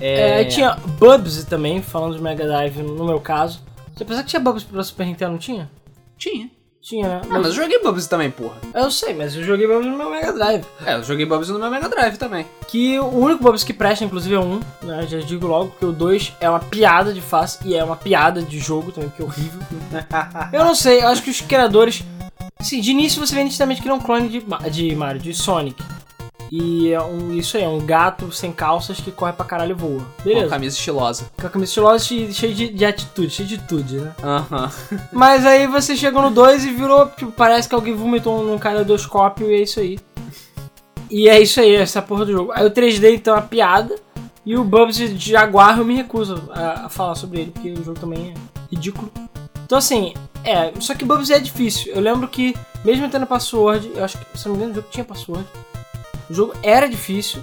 É, 0.00 0.34
aí 0.34 0.46
tinha 0.46 0.74
Bubsy 0.98 1.46
também, 1.46 1.80
falando 1.80 2.16
de 2.16 2.22
Mega 2.22 2.44
Drive 2.44 2.76
no 2.78 3.04
meu 3.04 3.20
caso. 3.20 3.60
Você 3.94 4.04
pensava 4.04 4.24
que 4.24 4.30
tinha 4.30 4.40
Bubsy 4.40 4.66
pra 4.66 4.82
Super 4.82 5.06
Nintendo, 5.06 5.32
não 5.32 5.38
tinha? 5.38 5.70
Tinha. 6.18 6.50
Tinha, 6.80 7.06
né? 7.06 7.20
Ah, 7.30 7.38
mas 7.38 7.46
eu 7.46 7.52
joguei 7.52 7.78
Bubsy 7.78 8.08
também, 8.08 8.28
porra. 8.28 8.56
Eu 8.74 8.90
sei, 8.90 9.14
mas 9.14 9.36
eu 9.36 9.44
joguei 9.44 9.68
Bubsy 9.68 9.88
no 9.88 9.96
meu 9.96 10.10
Mega 10.10 10.32
Drive. 10.32 10.64
É, 10.84 10.94
eu 10.94 11.04
joguei 11.04 11.24
Bubsy 11.24 11.52
no 11.52 11.58
meu 11.60 11.70
Mega 11.70 11.88
Drive 11.88 12.16
também. 12.16 12.44
Que 12.66 12.98
o 12.98 13.06
único 13.06 13.40
Bubsy 13.40 13.64
que 13.64 13.72
presta, 13.72 14.04
inclusive, 14.04 14.34
é 14.34 14.40
um, 14.40 14.60
né? 14.82 15.06
Já 15.06 15.20
digo 15.20 15.46
logo, 15.46 15.70
porque 15.70 15.86
o 15.86 15.92
2 15.92 16.32
é 16.40 16.50
uma 16.50 16.58
piada 16.58 17.12
de 17.12 17.20
face 17.20 17.58
e 17.64 17.76
é 17.76 17.84
uma 17.84 17.94
piada 17.94 18.42
de 18.42 18.58
jogo 18.58 18.90
também, 18.90 19.10
que 19.10 19.22
é 19.22 19.24
horrível. 19.24 19.60
eu 20.52 20.64
não 20.64 20.74
sei, 20.74 21.00
eu 21.04 21.06
acho 21.06 21.22
que 21.22 21.30
os 21.30 21.40
criadores. 21.40 22.02
Assim, 22.62 22.80
de 22.80 22.92
início 22.92 23.18
você 23.24 23.34
vê 23.34 23.42
nitidamente 23.42 23.82
que 23.82 23.88
ele 23.88 23.92
é 23.92 23.96
um 23.96 24.00
clone 24.00 24.28
de, 24.28 24.44
de 24.70 24.94
Mario, 24.94 25.20
de 25.20 25.34
Sonic. 25.34 25.82
E 26.48 26.92
é 26.92 27.02
um, 27.02 27.32
isso 27.32 27.56
aí, 27.56 27.64
é 27.64 27.68
um 27.68 27.84
gato 27.84 28.30
sem 28.30 28.52
calças 28.52 29.00
que 29.00 29.10
corre 29.10 29.32
pra 29.32 29.44
caralho 29.44 29.72
e 29.72 29.74
voa. 29.74 30.06
Com 30.18 30.22
Beleza. 30.22 30.48
camisa 30.48 30.76
estilosa. 30.76 31.30
Com 31.40 31.46
a 31.46 31.50
camisa 31.50 31.70
estilosa 31.70 32.14
e 32.14 32.32
cheio 32.32 32.54
de, 32.54 32.68
de 32.68 32.84
atitude, 32.84 33.30
cheio 33.30 33.48
de 33.48 33.58
tudo, 33.58 34.00
né? 34.00 34.12
Aham. 34.22 34.70
Mas 35.10 35.44
aí 35.44 35.66
você 35.66 35.96
chegou 35.96 36.22
no 36.22 36.30
2 36.30 36.64
e 36.66 36.70
virou, 36.70 37.08
tipo, 37.08 37.32
parece 37.32 37.68
que 37.68 37.74
alguém 37.74 37.96
vomitou 37.96 38.44
num 38.44 38.58
caleidoscópio 38.58 39.50
e 39.50 39.54
é 39.54 39.62
isso 39.62 39.80
aí. 39.80 39.98
E 41.10 41.28
é 41.28 41.40
isso 41.40 41.58
aí, 41.58 41.74
essa 41.74 42.00
porra 42.00 42.26
do 42.26 42.32
jogo. 42.32 42.52
Aí 42.54 42.64
o 42.64 42.70
3D 42.70 43.16
então 43.16 43.34
é 43.34 43.38
uma 43.38 43.42
piada. 43.42 43.96
E 44.46 44.56
o 44.56 44.62
Bubsy 44.62 45.08
de 45.08 45.30
Jaguar 45.30 45.78
eu 45.78 45.84
me 45.84 45.96
recuso 45.96 46.48
a, 46.52 46.86
a 46.86 46.88
falar 46.88 47.16
sobre 47.16 47.40
ele, 47.40 47.50
porque 47.50 47.72
o 47.72 47.82
jogo 47.82 47.98
também 47.98 48.30
é 48.30 48.34
ridículo. 48.70 49.10
Então 49.72 49.78
assim, 49.78 50.12
é, 50.44 50.70
só 50.80 50.94
que 50.94 51.02
Bubsy 51.02 51.32
é 51.32 51.38
difícil. 51.38 51.94
Eu 51.94 52.02
lembro 52.02 52.28
que, 52.28 52.54
mesmo 52.84 53.08
tendo 53.08 53.26
password, 53.26 53.90
eu 53.94 54.04
acho 54.04 54.18
que, 54.18 54.38
se 54.38 54.46
não 54.46 54.54
me 54.54 54.64
engano, 54.64 54.72
o 54.72 54.74
jogo 54.74 54.88
tinha 54.90 55.02
password. 55.02 55.46
O 56.28 56.34
jogo 56.34 56.52
era 56.62 56.86
difícil 56.86 57.42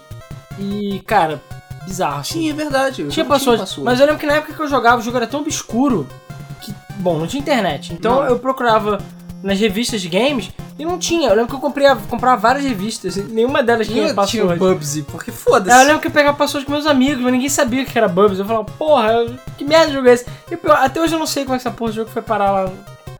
e, 0.60 1.00
cara, 1.08 1.42
bizarro. 1.88 2.20
Assim. 2.20 2.34
Tinha, 2.42 2.52
é 2.52 2.54
verdade. 2.54 3.08
Tinha 3.08 3.26
password, 3.26 3.62
password. 3.62 3.84
mas 3.84 4.00
eu 4.00 4.06
lembro 4.06 4.20
que 4.20 4.28
na 4.28 4.34
época 4.34 4.54
que 4.54 4.60
eu 4.60 4.68
jogava, 4.68 5.02
o 5.02 5.02
jogo 5.02 5.18
era 5.18 5.26
tão 5.26 5.40
obscuro 5.40 6.08
que, 6.62 6.72
bom, 6.98 7.18
não 7.18 7.26
tinha 7.26 7.42
internet. 7.42 7.94
Então 7.94 8.18
Não. 8.18 8.26
eu 8.26 8.38
procurava 8.38 9.00
nas 9.44 9.60
revistas 9.60 10.02
de 10.02 10.10
games 10.10 10.50
e 10.78 10.86
não 10.86 10.98
tinha. 10.98 11.30
Eu 11.30 11.36
lembro 11.36 11.50
que 11.50 11.56
eu 11.56 11.60
comprei, 11.60 11.88
comprava 12.10 12.40
várias 12.40 12.66
revistas 12.66 13.16
nenhuma 13.16 13.64
delas 13.64 13.88
tinha 13.88 14.08
tinha, 14.08 14.26
tinha 14.26 14.44
o 14.44 14.48
password. 14.48 14.60
Bubsy, 14.60 15.04
porque 15.04 15.32
Aí 15.32 15.38
eu 15.38 15.42
foda-se. 15.42 15.84
lembro 15.86 16.00
que 16.02 16.08
eu 16.08 16.12
pegava 16.12 16.38
password 16.38 16.66
com 16.66 16.72
meus 16.72 16.86
amigos, 16.86 17.22
mas 17.24 17.32
ninguém 17.32 17.50
sabia 17.50 17.84
o 17.84 17.86
que 17.86 17.98
era 17.98 18.08
Bubsy. 18.08 18.40
Eu 18.42 18.46
falava, 18.46 18.66
porra, 18.66 19.26
que 19.58 19.64
merda 19.64 19.88
de 19.88 19.94
jogo 19.94 20.08
é 20.08 20.14
esse? 20.14 20.26
E 20.52 20.58
até 20.72 21.02
hoje 21.02 21.14
eu 21.14 21.20
não 21.20 21.28
sei 21.28 21.44
como 21.44 21.56
é 21.56 21.60
que 21.60 21.68
essa 21.68 21.76
porra 21.76 21.92
de 21.92 21.98
jogo 21.98 22.10
foi 22.10 22.22
parar 22.22 22.52
lá. 22.52 22.72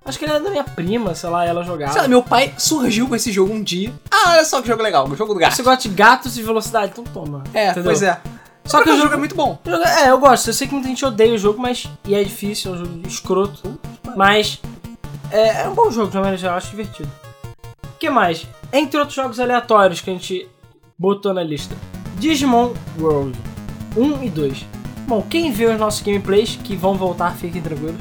Acho 0.06 0.18
que 0.18 0.26
ele 0.26 0.32
era 0.32 0.44
da 0.44 0.50
minha 0.50 0.64
prima, 0.64 1.14
sei 1.14 1.30
lá, 1.30 1.46
ela 1.46 1.64
jogava. 1.64 1.92
Sei 1.94 2.02
lá, 2.02 2.08
meu 2.08 2.24
pai 2.24 2.54
surgiu 2.58 3.08
com 3.08 3.16
esse 3.16 3.32
jogo 3.32 3.54
um 3.54 3.62
dia. 3.62 3.94
Ah, 4.10 4.32
olha 4.32 4.46
só 4.46 4.62
que 4.62 4.68
jogo 4.68 4.82
legal, 4.82 5.08
o 5.08 5.16
jogo 5.16 5.34
do 5.34 5.40
gato. 5.40 5.56
Você 5.56 5.62
gosta 5.62 5.88
de 5.88 5.94
gatos 5.94 6.38
e 6.38 6.42
velocidade, 6.42 6.92
então 6.94 7.04
toma. 7.04 7.44
É, 7.54 7.66
entendeu? 7.66 7.84
pois 7.84 8.02
é. 8.02 8.20
Só 8.66 8.84
que 8.84 8.90
o 8.90 8.98
jogo 8.98 9.14
é 9.14 9.18
muito 9.18 9.36
bom. 9.36 9.58
Eu 9.66 9.84
É, 9.84 10.10
eu 10.12 10.20
gosto. 10.20 10.48
Eu 10.48 10.54
sei 10.54 10.68
que 10.68 10.74
muita 10.74 10.88
gente 10.90 11.04
odeia 11.04 11.34
o 11.34 11.38
jogo, 11.38 11.60
mas. 11.60 11.88
E 12.06 12.14
é 12.14 12.24
difícil, 12.24 12.72
é 12.72 12.76
um 12.76 12.78
jogo 12.78 13.08
escroto. 13.08 13.80
Mas. 14.16 14.60
É, 15.32 15.64
é 15.64 15.70
um 15.70 15.76
bom 15.76 15.92
jogo, 15.92 16.10
de 16.10 16.16
maneira 16.18 16.38
geral, 16.38 16.56
eu 16.56 16.58
acho 16.58 16.70
divertido. 16.70 17.10
O 17.84 17.98
que 18.00 18.10
mais? 18.10 18.48
Entre 18.72 18.98
outros 18.98 19.16
jogos 19.16 19.40
aleatórios 19.40 20.02
que 20.02 20.10
a 20.10 20.14
gente 20.14 20.48
botou 20.98 21.34
na 21.34 21.44
lista: 21.44 21.76
Digimon 22.18 22.74
World 23.00 23.38
1 23.96 24.24
e 24.24 24.30
2. 24.30 24.66
Bom, 25.08 25.22
quem 25.22 25.52
vê 25.52 25.66
os 25.66 25.80
nossos 25.80 26.02
gameplays, 26.02 26.58
que 26.64 26.76
vão 26.76 26.96
voltar, 26.96 27.36
fiquem 27.36 27.62
tranquilos. 27.62 28.00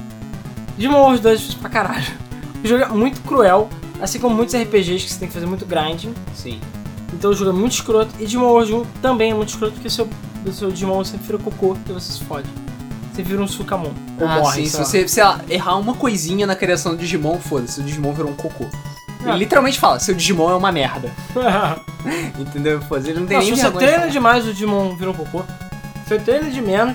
Digimon 0.76 1.00
World 1.00 1.22
2 1.22 1.56
é 1.56 1.58
pra 1.60 1.70
caralho. 1.70 2.28
O 2.62 2.66
jogo 2.66 2.84
é 2.84 2.88
muito 2.88 3.20
cruel, 3.22 3.68
assim 4.00 4.18
como 4.18 4.34
muitos 4.34 4.54
RPGs 4.54 5.04
que 5.04 5.12
você 5.12 5.18
tem 5.18 5.28
que 5.28 5.34
fazer 5.34 5.46
muito 5.46 5.66
grinding. 5.66 6.14
Sim. 6.34 6.60
Então 7.12 7.30
o 7.30 7.34
jogo 7.34 7.50
é 7.50 7.54
muito 7.54 7.72
escroto. 7.72 8.14
E 8.18 8.24
Digimon 8.24 8.46
World 8.46 8.74
1 8.74 8.84
também 9.02 9.30
é 9.30 9.34
muito 9.34 9.50
escroto 9.50 9.74
porque 9.74 9.88
o 9.88 9.90
seu, 9.90 10.08
seu 10.52 10.70
Digimon 10.70 11.04
sempre 11.04 11.26
vira 11.26 11.38
cocô 11.38 11.76
e 11.88 11.92
você 11.92 12.12
se 12.12 12.24
fode. 12.24 12.48
Você 13.18 13.22
vira 13.24 13.42
um 13.42 13.48
Sukamon. 13.48 13.90
Ou 14.20 14.28
ah, 14.28 14.36
morre, 14.36 14.62
sim, 14.62 14.68
se 14.68 14.78
você, 14.78 15.08
sei 15.08 15.24
lá, 15.24 15.40
errar 15.48 15.76
uma 15.76 15.92
coisinha 15.92 16.46
na 16.46 16.54
criação 16.54 16.92
do 16.92 16.98
Digimon, 16.98 17.36
foda-se, 17.40 17.80
o 17.80 17.82
Digimon 17.82 18.12
virou 18.12 18.30
um 18.30 18.34
cocô. 18.36 18.64
Ele 19.24 19.38
literalmente 19.38 19.76
fala, 19.76 19.98
seu 19.98 20.14
Digimon 20.14 20.52
é 20.52 20.54
uma 20.54 20.70
merda. 20.70 21.10
Entendeu? 22.38 22.80
Foda-se, 22.82 23.10
ele 23.10 23.18
não 23.18 23.26
tem 23.26 23.38
Não, 23.38 23.44
nem 23.44 23.56
se 23.56 23.60
você 23.60 23.70
treina 23.72 24.08
demais, 24.08 24.46
o 24.46 24.52
Digimon 24.52 24.94
vira 24.94 25.10
um 25.10 25.14
cocô. 25.14 25.42
Se 26.04 26.10
você 26.10 26.18
treina 26.20 26.48
de 26.48 26.60
menos, 26.60 26.94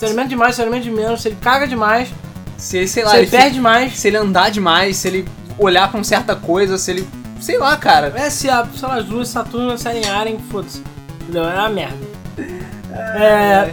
se 0.00 0.04
alimenta 0.04 0.28
demais, 0.30 0.56
se 0.56 0.62
alimenta 0.62 0.82
de 0.82 0.90
menos, 0.90 1.22
se 1.22 1.28
ele 1.28 1.36
caga 1.40 1.68
demais, 1.68 2.08
Se 2.56 2.78
ele, 2.78 2.88
sei 2.88 3.04
lá, 3.04 3.10
se 3.10 3.16
ele 3.18 3.22
ele 3.22 3.30
perde 3.30 3.44
fica- 3.44 3.54
demais. 3.54 3.96
se 3.96 4.08
ele 4.08 4.16
andar 4.16 4.50
demais, 4.50 4.96
se 4.96 5.06
ele 5.06 5.28
olhar 5.58 5.88
pra 5.88 5.98
uma 5.98 6.04
certa 6.04 6.34
coisa, 6.34 6.76
se 6.76 6.90
ele. 6.90 7.08
Sei 7.40 7.56
lá, 7.56 7.76
cara. 7.76 8.12
É, 8.16 8.28
se 8.30 8.50
a, 8.50 8.66
lá, 8.82 8.96
as 8.96 9.08
luas 9.08 9.28
Saturno 9.28 9.78
saírem 9.78 10.02
em 10.02 10.10
Arem, 10.10 10.38
foda-se. 10.50 10.82
Entendeu? 11.20 11.48
É 11.48 11.54
uma 11.54 11.68
merda. 11.68 12.12
É. 13.14 13.72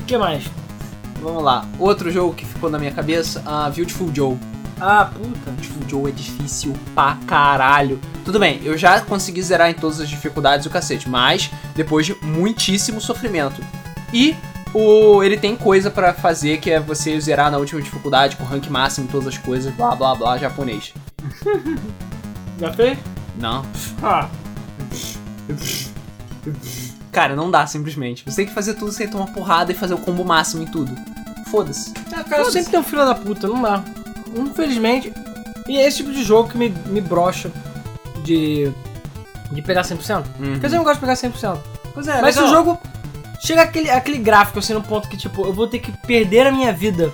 O 0.00 0.04
que 0.04 0.18
mais? 0.18 0.44
Vamos 1.20 1.42
lá. 1.42 1.66
Outro 1.78 2.10
jogo 2.10 2.34
que 2.34 2.44
ficou 2.44 2.70
na 2.70 2.78
minha 2.78 2.92
cabeça, 2.92 3.42
a 3.44 3.68
Beautiful 3.70 4.10
Joe. 4.14 4.38
Ah, 4.80 5.04
puta. 5.06 5.50
Beautiful 5.50 5.82
Joe 5.88 6.10
é 6.10 6.12
difícil 6.12 6.74
pra 6.94 7.18
caralho. 7.26 8.00
Tudo 8.24 8.38
bem, 8.38 8.60
eu 8.62 8.76
já 8.78 9.00
consegui 9.00 9.42
zerar 9.42 9.70
em 9.70 9.74
todas 9.74 10.00
as 10.00 10.08
dificuldades 10.08 10.66
o 10.66 10.70
cacete, 10.70 11.08
mas 11.08 11.50
depois 11.74 12.06
de 12.06 12.14
muitíssimo 12.22 13.00
sofrimento. 13.00 13.60
E 14.12 14.36
o, 14.72 15.22
ele 15.22 15.36
tem 15.36 15.56
coisa 15.56 15.90
pra 15.90 16.12
fazer 16.14 16.58
que 16.58 16.70
é 16.70 16.78
você 16.78 17.18
zerar 17.20 17.50
na 17.50 17.58
última 17.58 17.80
dificuldade 17.80 18.36
com 18.36 18.44
rank 18.44 18.68
máximo 18.68 19.06
em 19.06 19.10
todas 19.10 19.28
as 19.28 19.38
coisas, 19.38 19.74
blá 19.74 19.96
blá 19.96 20.14
blá, 20.14 20.38
japonês. 20.38 20.92
Já 22.60 22.72
fez? 22.72 22.98
Não. 23.38 23.64
Ah. 24.02 24.28
Cara, 27.18 27.34
não 27.34 27.50
dá 27.50 27.66
simplesmente. 27.66 28.22
Você 28.24 28.36
tem 28.36 28.46
que 28.46 28.52
fazer 28.52 28.74
tudo 28.74 28.92
sem 28.92 29.08
tomar 29.08 29.26
porrada 29.32 29.72
e 29.72 29.74
fazer 29.74 29.92
o 29.92 29.98
combo 29.98 30.24
máximo 30.24 30.62
em 30.62 30.66
tudo. 30.66 30.96
Foda-se. 31.50 31.92
Ah, 32.12 32.22
cara, 32.22 32.44
Foda-se. 32.44 32.52
sempre 32.52 32.70
tem 32.70 32.78
um 32.78 32.84
filho 32.84 33.04
da 33.04 33.12
puta, 33.12 33.48
não 33.48 33.60
dá. 33.60 33.82
Infelizmente. 34.36 35.12
E 35.66 35.78
é 35.78 35.88
esse 35.88 35.96
tipo 35.96 36.12
de 36.12 36.22
jogo 36.22 36.48
que 36.48 36.56
me, 36.56 36.68
me 36.86 37.00
brocha 37.00 37.50
de. 38.22 38.70
de 39.50 39.62
pegar 39.62 39.82
100%. 39.82 40.26
Uhum. 40.38 40.60
Quer 40.60 40.66
dizer, 40.66 40.76
eu 40.76 40.78
não 40.78 40.84
gosto 40.84 41.00
de 41.00 41.00
pegar 41.00 41.14
100%. 41.14 41.58
Pois 41.92 42.06
é, 42.06 42.22
Mas 42.22 42.36
se 42.36 42.40
o 42.40 42.46
jogo 42.46 42.78
chega 43.40 43.62
aquele, 43.62 43.90
aquele 43.90 44.18
gráfico 44.18 44.60
assim 44.60 44.74
no 44.74 44.82
ponto 44.84 45.08
que, 45.08 45.16
tipo, 45.16 45.44
eu 45.44 45.52
vou 45.52 45.66
ter 45.66 45.80
que 45.80 45.90
perder 46.06 46.46
a 46.46 46.52
minha 46.52 46.72
vida 46.72 47.10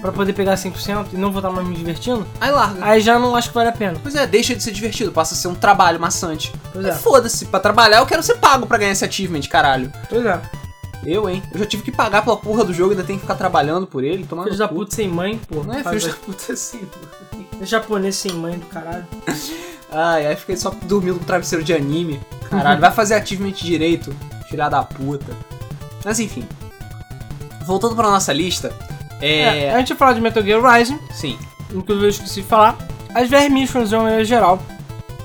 pra 0.00 0.12
poder 0.12 0.32
pegar 0.32 0.54
100% 0.54 1.08
e 1.12 1.16
não 1.16 1.30
vou 1.30 1.40
estar 1.40 1.50
mais 1.50 1.66
me 1.66 1.74
divertindo, 1.74 2.26
Aí 2.40 2.50
larga. 2.50 2.84
aí 2.84 3.00
já 3.00 3.18
não 3.18 3.36
acho 3.36 3.48
que 3.48 3.54
vale 3.54 3.68
a 3.68 3.72
pena. 3.72 3.98
Pois 4.02 4.14
é, 4.14 4.26
deixa 4.26 4.54
de 4.56 4.62
ser 4.62 4.72
divertido, 4.72 5.12
passa 5.12 5.34
a 5.34 5.36
ser 5.36 5.48
um 5.48 5.54
trabalho 5.54 6.00
maçante. 6.00 6.52
Pois 6.72 6.84
É. 6.86 6.92
Foda-se, 6.94 7.46
pra 7.46 7.60
trabalhar 7.60 7.98
eu 7.98 8.06
quero 8.06 8.22
ser 8.22 8.36
pago 8.36 8.66
pra 8.66 8.78
ganhar 8.78 8.92
esse 8.92 9.04
achievement, 9.04 9.42
caralho. 9.42 9.92
Pois 10.08 10.24
é. 10.24 10.40
Eu, 11.04 11.28
hein? 11.30 11.42
Eu 11.52 11.58
já 11.60 11.64
tive 11.66 11.82
que 11.82 11.90
pagar 11.92 12.22
pela 12.22 12.36
porra 12.36 12.62
do 12.62 12.74
jogo 12.74 12.90
e 12.90 12.92
ainda 12.92 13.04
tenho 13.04 13.18
que 13.18 13.22
ficar 13.24 13.34
trabalhando 13.34 13.86
por 13.86 14.04
ele, 14.04 14.26
tomando 14.26 14.46
Filho 14.46 14.58
da 14.58 14.68
puta 14.68 14.94
sem 14.94 15.08
mãe, 15.08 15.40
pô. 15.48 15.62
Não 15.62 15.74
é 15.74 15.82
Faz 15.82 16.02
filho 16.02 16.14
da 16.14 16.20
puta 16.20 16.52
assim. 16.52 16.86
É 17.60 17.64
japonês 17.64 18.16
sem 18.16 18.32
mãe 18.32 18.58
do 18.58 18.66
caralho. 18.66 19.06
Ai, 19.92 20.26
aí 20.26 20.36
fiquei 20.36 20.56
só 20.56 20.70
dormindo 20.82 21.18
com 21.18 21.24
travesseiro 21.24 21.64
de 21.64 21.72
anime. 21.72 22.20
Caralho, 22.50 22.80
vai 22.80 22.90
fazer 22.92 23.14
achievement 23.14 23.52
direito, 23.52 24.14
filha 24.48 24.68
da 24.68 24.82
puta. 24.82 25.32
Mas 26.04 26.20
enfim. 26.20 26.46
Voltando 27.66 27.94
pra 27.94 28.10
nossa 28.10 28.32
lista, 28.32 28.72
É, 29.20 29.64
é... 29.64 29.74
a 29.74 29.78
gente 29.78 29.94
falar 29.94 30.12
de 30.14 30.20
Metal 30.20 30.42
Gear 30.42 30.62
Rising, 30.62 30.98
Sim, 31.12 31.38
inclusive 31.72 32.06
eu 32.06 32.10
esqueci 32.10 32.42
de 32.42 32.46
falar. 32.46 32.76
As 33.14 33.28
VR 33.28 33.50
Missions 33.50 33.88
de 33.88 33.94
uma 33.96 34.04
maneira 34.04 34.24
geral. 34.24 34.60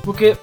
Porque 0.03 0.37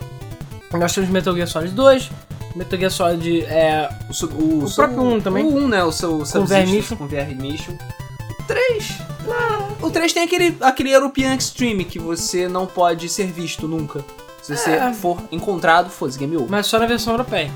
nós 0.73 0.93
temos 0.95 1.11
Metal 1.11 1.35
Gear 1.35 1.47
Solid 1.49 1.73
2, 1.75 2.11
Metal 2.57 2.79
Gear 2.79 2.91
Solid 2.91 3.45
é, 3.45 3.89
o, 4.09 4.27
o, 4.27 4.65
O 4.65 4.75
próprio 4.75 5.03
um 5.03 5.21
também. 5.21 5.45
O 5.45 5.57
1, 5.57 5.69
né? 5.69 5.85
O 5.85 5.93
seu 5.93 6.19
VR 6.19 6.27
Subsistence 6.27 6.73
Mission. 6.73 6.97
com 6.97 7.07
VR 7.07 7.35
Mission. 7.37 7.73
O 8.41 8.43
3. 8.45 8.99
O 9.81 9.91
3 9.91 10.13
tem 10.13 10.23
aquele, 10.25 10.57
aquele 10.61 10.91
European 10.91 11.35
Extreme 11.35 11.85
que 11.85 11.99
você 11.99 12.49
não 12.49 12.67
pode 12.67 13.09
ser 13.09 13.27
visto 13.27 13.69
nunca. 13.69 14.05
Se 14.43 14.57
você 14.57 14.71
É. 14.71 14.93
for 14.93 15.19
encontrado, 15.31 15.89
foda-se, 15.91 16.19
game 16.19 16.37
over. 16.37 16.51
mas 16.51 16.67
só 16.67 16.79
na 16.79 16.87
versão 16.87 17.13
europeia. 17.13 17.51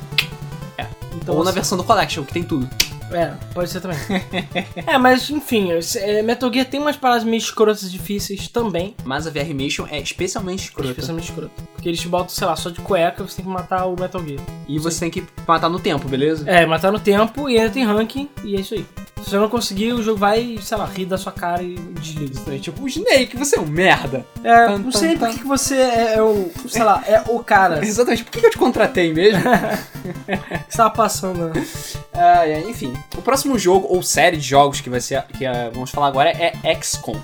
É. 0.78 0.86
Então, 1.16 1.34
Ou 1.34 1.42
na 1.44 1.50
versão 1.50 1.76
do 1.76 1.82
Collection, 1.82 2.22
que 2.24 2.32
tem 2.32 2.44
tudo. 2.44 2.68
É, 3.12 3.32
pode 3.54 3.70
ser 3.70 3.80
também. 3.80 3.98
é, 4.86 4.98
mas 4.98 5.30
enfim, 5.30 5.70
é, 5.96 6.22
Metal 6.22 6.52
Gear 6.52 6.66
tem 6.66 6.80
umas 6.80 6.96
paradas 6.96 7.24
meio 7.24 7.38
escrotas 7.38 7.90
difíceis 7.90 8.48
também. 8.48 8.94
Mas 9.04 9.26
a 9.26 9.30
VR 9.30 9.54
Mission 9.54 9.86
é 9.90 9.98
especialmente 10.00 10.64
escrota. 10.64 10.90
Especialmente 10.90 11.30
escrota. 11.30 11.50
Porque 11.74 11.88
eles 11.88 12.00
te 12.00 12.08
botam, 12.08 12.28
sei 12.30 12.46
lá, 12.46 12.56
só 12.56 12.70
de 12.70 12.80
cueca 12.80 13.22
você 13.22 13.36
tem 13.36 13.44
que 13.44 13.50
matar 13.50 13.86
o 13.86 13.98
Metal 13.98 14.22
Gear. 14.24 14.40
E 14.68 14.78
você 14.78 15.00
tem 15.00 15.10
que 15.10 15.24
matar 15.46 15.68
no 15.68 15.78
tempo, 15.78 16.08
beleza? 16.08 16.48
É, 16.48 16.66
matar 16.66 16.90
no 16.90 16.98
tempo 16.98 17.48
e 17.48 17.58
ainda 17.58 17.70
tem 17.70 17.84
ranking 17.84 18.28
e 18.42 18.56
é 18.56 18.60
isso 18.60 18.74
aí. 18.74 18.84
Se 19.22 19.30
você 19.30 19.38
não 19.38 19.48
conseguir, 19.48 19.92
o 19.92 20.02
jogo 20.02 20.18
vai, 20.18 20.58
sei 20.60 20.76
lá, 20.76 20.84
rir 20.84 21.06
da 21.06 21.16
sua 21.18 21.32
cara 21.32 21.62
e 21.62 21.74
desliga. 21.74 22.54
É 22.54 22.58
tipo, 22.58 22.82
o 22.82 22.86
Snake, 22.86 23.36
você 23.36 23.56
é 23.56 23.60
um 23.60 23.66
merda. 23.66 24.24
É, 24.44 24.66
Tan, 24.66 24.78
não 24.78 24.92
sei 24.92 25.16
tan. 25.16 25.18
por 25.18 25.30
que 25.30 25.38
que 25.40 25.46
você 25.46 25.74
é, 25.74 26.14
é 26.14 26.22
o, 26.22 26.50
sei 26.68 26.84
lá, 26.84 27.02
é 27.06 27.22
o 27.26 27.42
cara 27.42 27.80
que 27.80 27.86
Exatamente, 27.88 28.24
por 28.24 28.30
que 28.30 28.40
que 28.40 28.46
eu 28.46 28.50
te 28.50 28.58
contratei 28.58 29.12
mesmo? 29.12 29.42
tava 30.76 30.90
passando. 30.90 31.48
né? 31.48 31.66
Ah, 32.12 32.46
é, 32.46 32.60
enfim, 32.68 32.92
o 33.16 33.22
próximo 33.22 33.58
jogo, 33.58 33.86
ou 33.90 34.02
série 34.02 34.36
de 34.36 34.46
jogos 34.46 34.80
que 34.80 34.90
vai 34.90 35.00
ser 35.00 35.22
que 35.24 35.44
ah, 35.46 35.70
vamos 35.72 35.90
falar 35.90 36.08
agora 36.08 36.30
é 36.30 36.52
XCOM. 36.80 37.20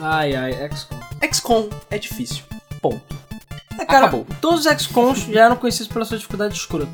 Ai, 0.00 0.34
ai, 0.34 0.52
XCOM. 0.70 0.98
XCOM 1.32 1.68
é 1.90 1.98
difícil. 1.98 2.42
Ponto. 2.80 3.16
É, 3.78 3.84
cara, 3.84 4.06
Acabou. 4.06 4.26
todos 4.40 4.66
os 4.66 4.82
XCOMs 4.82 5.26
já 5.32 5.44
eram 5.46 5.56
conhecidos 5.56 5.88
pela 5.88 6.04
sua 6.04 6.16
dificuldade 6.16 6.54
escrota. 6.54 6.92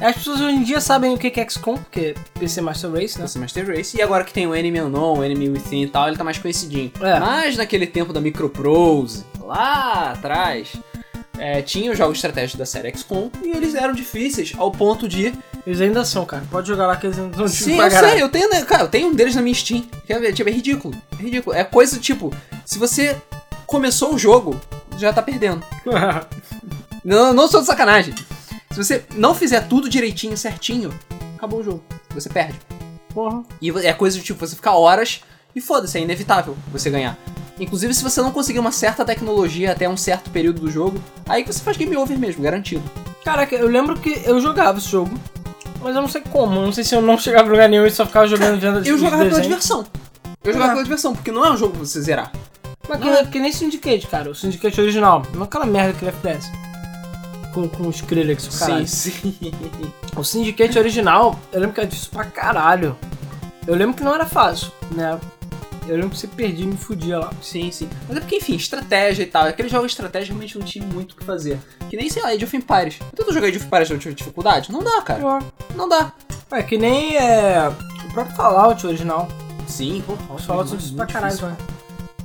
As 0.00 0.16
pessoas 0.16 0.40
hoje 0.40 0.56
em 0.56 0.62
dia 0.62 0.80
sabem 0.80 1.12
o 1.12 1.18
que 1.18 1.28
é 1.38 1.48
XCOM, 1.48 1.76
porque 1.76 2.14
é 2.16 2.38
PC 2.38 2.62
Master 2.62 2.90
Race, 2.90 3.18
né? 3.18 3.26
Esse 3.26 3.38
Master 3.38 3.66
Race. 3.66 3.96
E 3.96 4.00
agora 4.00 4.24
que 4.24 4.32
tem 4.32 4.46
o 4.46 4.54
Enemy 4.54 4.80
Unknown, 4.80 5.18
o 5.18 5.24
Enemy 5.24 5.50
Within 5.50 5.82
e 5.82 5.88
tal, 5.88 6.08
ele 6.08 6.16
tá 6.16 6.24
mais 6.24 6.38
conhecidinho. 6.38 6.90
É. 7.02 7.20
Mas 7.20 7.58
naquele 7.58 7.86
tempo 7.86 8.10
da 8.10 8.20
Microprose, 8.20 9.26
lá 9.38 10.12
atrás, 10.12 10.72
é, 11.38 11.60
tinha 11.60 11.92
os 11.92 11.98
jogos 11.98 12.16
estratégicos 12.16 12.58
da 12.58 12.64
série 12.64 12.90
XCOM 12.96 13.30
e 13.44 13.50
eles 13.50 13.74
eram 13.74 13.92
difíceis 13.92 14.54
ao 14.56 14.70
ponto 14.70 15.06
de. 15.06 15.34
Eles 15.66 15.80
ainda 15.80 16.04
são, 16.04 16.24
cara. 16.24 16.42
Pode 16.50 16.66
jogar 16.66 16.86
lá 16.86 16.96
que 16.96 17.06
eles 17.06 17.18
ainda 17.18 17.36
são 17.36 17.48
Sim, 17.48 17.72
eu 17.72 17.90
caralho. 17.90 18.12
sei, 18.12 18.22
eu 18.22 18.28
tenho, 18.28 18.48
né, 18.48 18.62
cara, 18.62 18.84
eu 18.84 18.88
tenho 18.88 19.08
um 19.08 19.14
deles 19.14 19.34
na 19.34 19.42
minha 19.42 19.54
Steam. 19.54 19.82
Tipo, 20.34 20.48
é 20.48 20.52
ridículo. 20.52 20.94
É 21.18 21.22
ridículo. 21.22 21.56
É 21.56 21.64
coisa 21.64 21.98
tipo, 21.98 22.32
se 22.64 22.78
você 22.78 23.16
começou 23.66 24.14
o 24.14 24.18
jogo, 24.18 24.58
já 24.96 25.12
tá 25.12 25.22
perdendo. 25.22 25.62
Não, 27.02 27.32
não 27.32 27.48
sou 27.48 27.60
de 27.62 27.66
sacanagem. 27.66 28.14
Se 28.70 28.76
você 28.76 29.04
não 29.16 29.34
fizer 29.34 29.66
tudo 29.66 29.88
direitinho, 29.88 30.36
certinho, 30.36 30.92
acabou 31.34 31.60
o 31.60 31.64
jogo. 31.64 31.82
Você 32.10 32.28
perde. 32.28 32.58
Porra. 33.14 33.42
E 33.60 33.70
é 33.70 33.92
coisa 33.94 34.18
de 34.18 34.22
tipo, 34.22 34.38
você 34.46 34.54
ficar 34.54 34.74
horas 34.74 35.22
e 35.56 35.60
foda-se, 35.62 35.96
é 35.96 36.02
inevitável 36.02 36.54
você 36.70 36.90
ganhar. 36.90 37.16
Inclusive, 37.58 37.92
se 37.94 38.02
você 38.02 38.20
não 38.22 38.32
conseguir 38.32 38.58
uma 38.58 38.70
certa 38.70 39.04
tecnologia 39.04 39.72
até 39.72 39.88
um 39.88 39.96
certo 39.96 40.30
período 40.30 40.60
do 40.60 40.70
jogo, 40.70 41.02
aí 41.26 41.42
que 41.42 41.52
você 41.52 41.62
faz 41.62 41.76
game 41.76 41.96
over 41.96 42.18
mesmo, 42.18 42.42
garantido. 42.42 42.82
Caraca, 43.24 43.54
eu 43.54 43.68
lembro 43.68 43.98
que 43.98 44.22
eu 44.24 44.40
jogava 44.40 44.78
esse 44.78 44.88
jogo, 44.88 45.10
mas 45.80 45.96
eu 45.96 46.02
não 46.02 46.08
sei 46.08 46.22
como. 46.30 46.56
Eu 46.56 46.66
não 46.66 46.72
sei 46.72 46.84
se 46.84 46.94
eu 46.94 47.02
não 47.02 47.18
chegava 47.18 47.48
a 47.48 47.50
lugar 47.50 47.68
nenhum 47.68 47.86
e 47.86 47.90
só 47.90 48.06
ficava 48.06 48.26
jogando 48.26 48.60
vendo 48.60 48.86
Eu 48.86 48.98
jogava 48.98 49.24
pela 49.24 49.40
diversão. 49.40 49.86
Eu 50.42 50.52
jogava 50.52 50.72
pela 50.72 50.82
diversão, 50.84 51.14
porque 51.14 51.30
não 51.30 51.44
é 51.44 51.50
um 51.50 51.56
jogo 51.56 51.72
pra 51.72 51.84
você 51.86 52.00
zerar. 52.00 52.32
Mas 52.88 53.00
Não 53.00 53.12
que, 53.12 53.18
é. 53.18 53.24
que 53.26 53.40
nem 53.40 53.52
Syndicate, 53.52 54.06
cara. 54.06 54.30
O 54.30 54.34
Syndicate 54.34 54.80
original. 54.80 55.22
Não 55.34 55.44
aquela 55.44 55.66
merda 55.66 55.92
que 55.92 56.04
ele 56.04 56.10
FPS. 56.10 56.50
Com, 57.52 57.68
com 57.68 57.88
os 57.88 57.96
Skrillex, 57.96 58.46
o 58.46 58.58
caralho. 58.58 58.86
Sim, 58.86 59.34
sim. 59.40 59.52
O 60.16 60.24
Syndicate 60.24 60.76
original, 60.78 61.38
eu 61.52 61.60
lembro 61.60 61.74
que 61.74 61.80
era 61.80 61.88
difícil 61.88 62.10
pra 62.10 62.24
caralho. 62.24 62.96
Eu 63.66 63.76
lembro 63.76 63.94
que 63.94 64.02
não 64.02 64.12
era 64.14 64.26
fácil, 64.26 64.72
né? 64.90 65.18
Eu 65.86 65.96
lembro 65.96 66.10
que 66.10 66.18
você 66.18 66.26
perdia 66.26 66.64
e 66.64 66.68
me 66.68 66.76
fudia 66.76 67.18
lá. 67.18 67.32
Sim, 67.42 67.70
sim. 67.70 67.88
Mas 68.06 68.16
é 68.16 68.20
porque, 68.20 68.36
enfim, 68.36 68.54
estratégia 68.54 69.22
e 69.22 69.26
tal. 69.26 69.44
Aquele 69.44 69.68
jogo 69.68 69.86
de 69.86 69.92
estratégia 69.92 70.28
realmente 70.28 70.58
não 70.58 70.64
tinha 70.64 70.84
muito 70.84 71.12
o 71.12 71.16
que 71.16 71.24
fazer. 71.24 71.58
Que 71.88 71.96
nem, 71.96 72.08
sei 72.08 72.22
lá, 72.22 72.28
Age 72.28 72.44
of 72.44 72.56
Empires. 72.56 72.98
Eu 73.00 73.16
tento 73.16 73.32
jogar 73.32 73.48
Age 73.48 73.56
of 73.56 73.66
Empires 73.66 73.90
eu 73.90 73.98
tive 73.98 74.14
dificuldade? 74.14 74.70
Não 74.70 74.82
dá, 74.82 75.02
cara. 75.02 75.40
Não 75.74 75.88
dá. 75.88 76.12
É 76.52 76.62
que 76.62 76.76
nem 76.76 77.16
é, 77.16 77.68
o 78.04 78.12
próprio 78.12 78.36
Fallout 78.36 78.86
original. 78.86 79.28
Sim, 79.66 80.02
pô. 80.06 80.12
Os 80.34 80.44
Fallout 80.44 80.68
são 80.68 80.78
difíceis 80.78 80.96
pra 80.96 81.06
caralho, 81.06 81.40
né? 81.46 81.56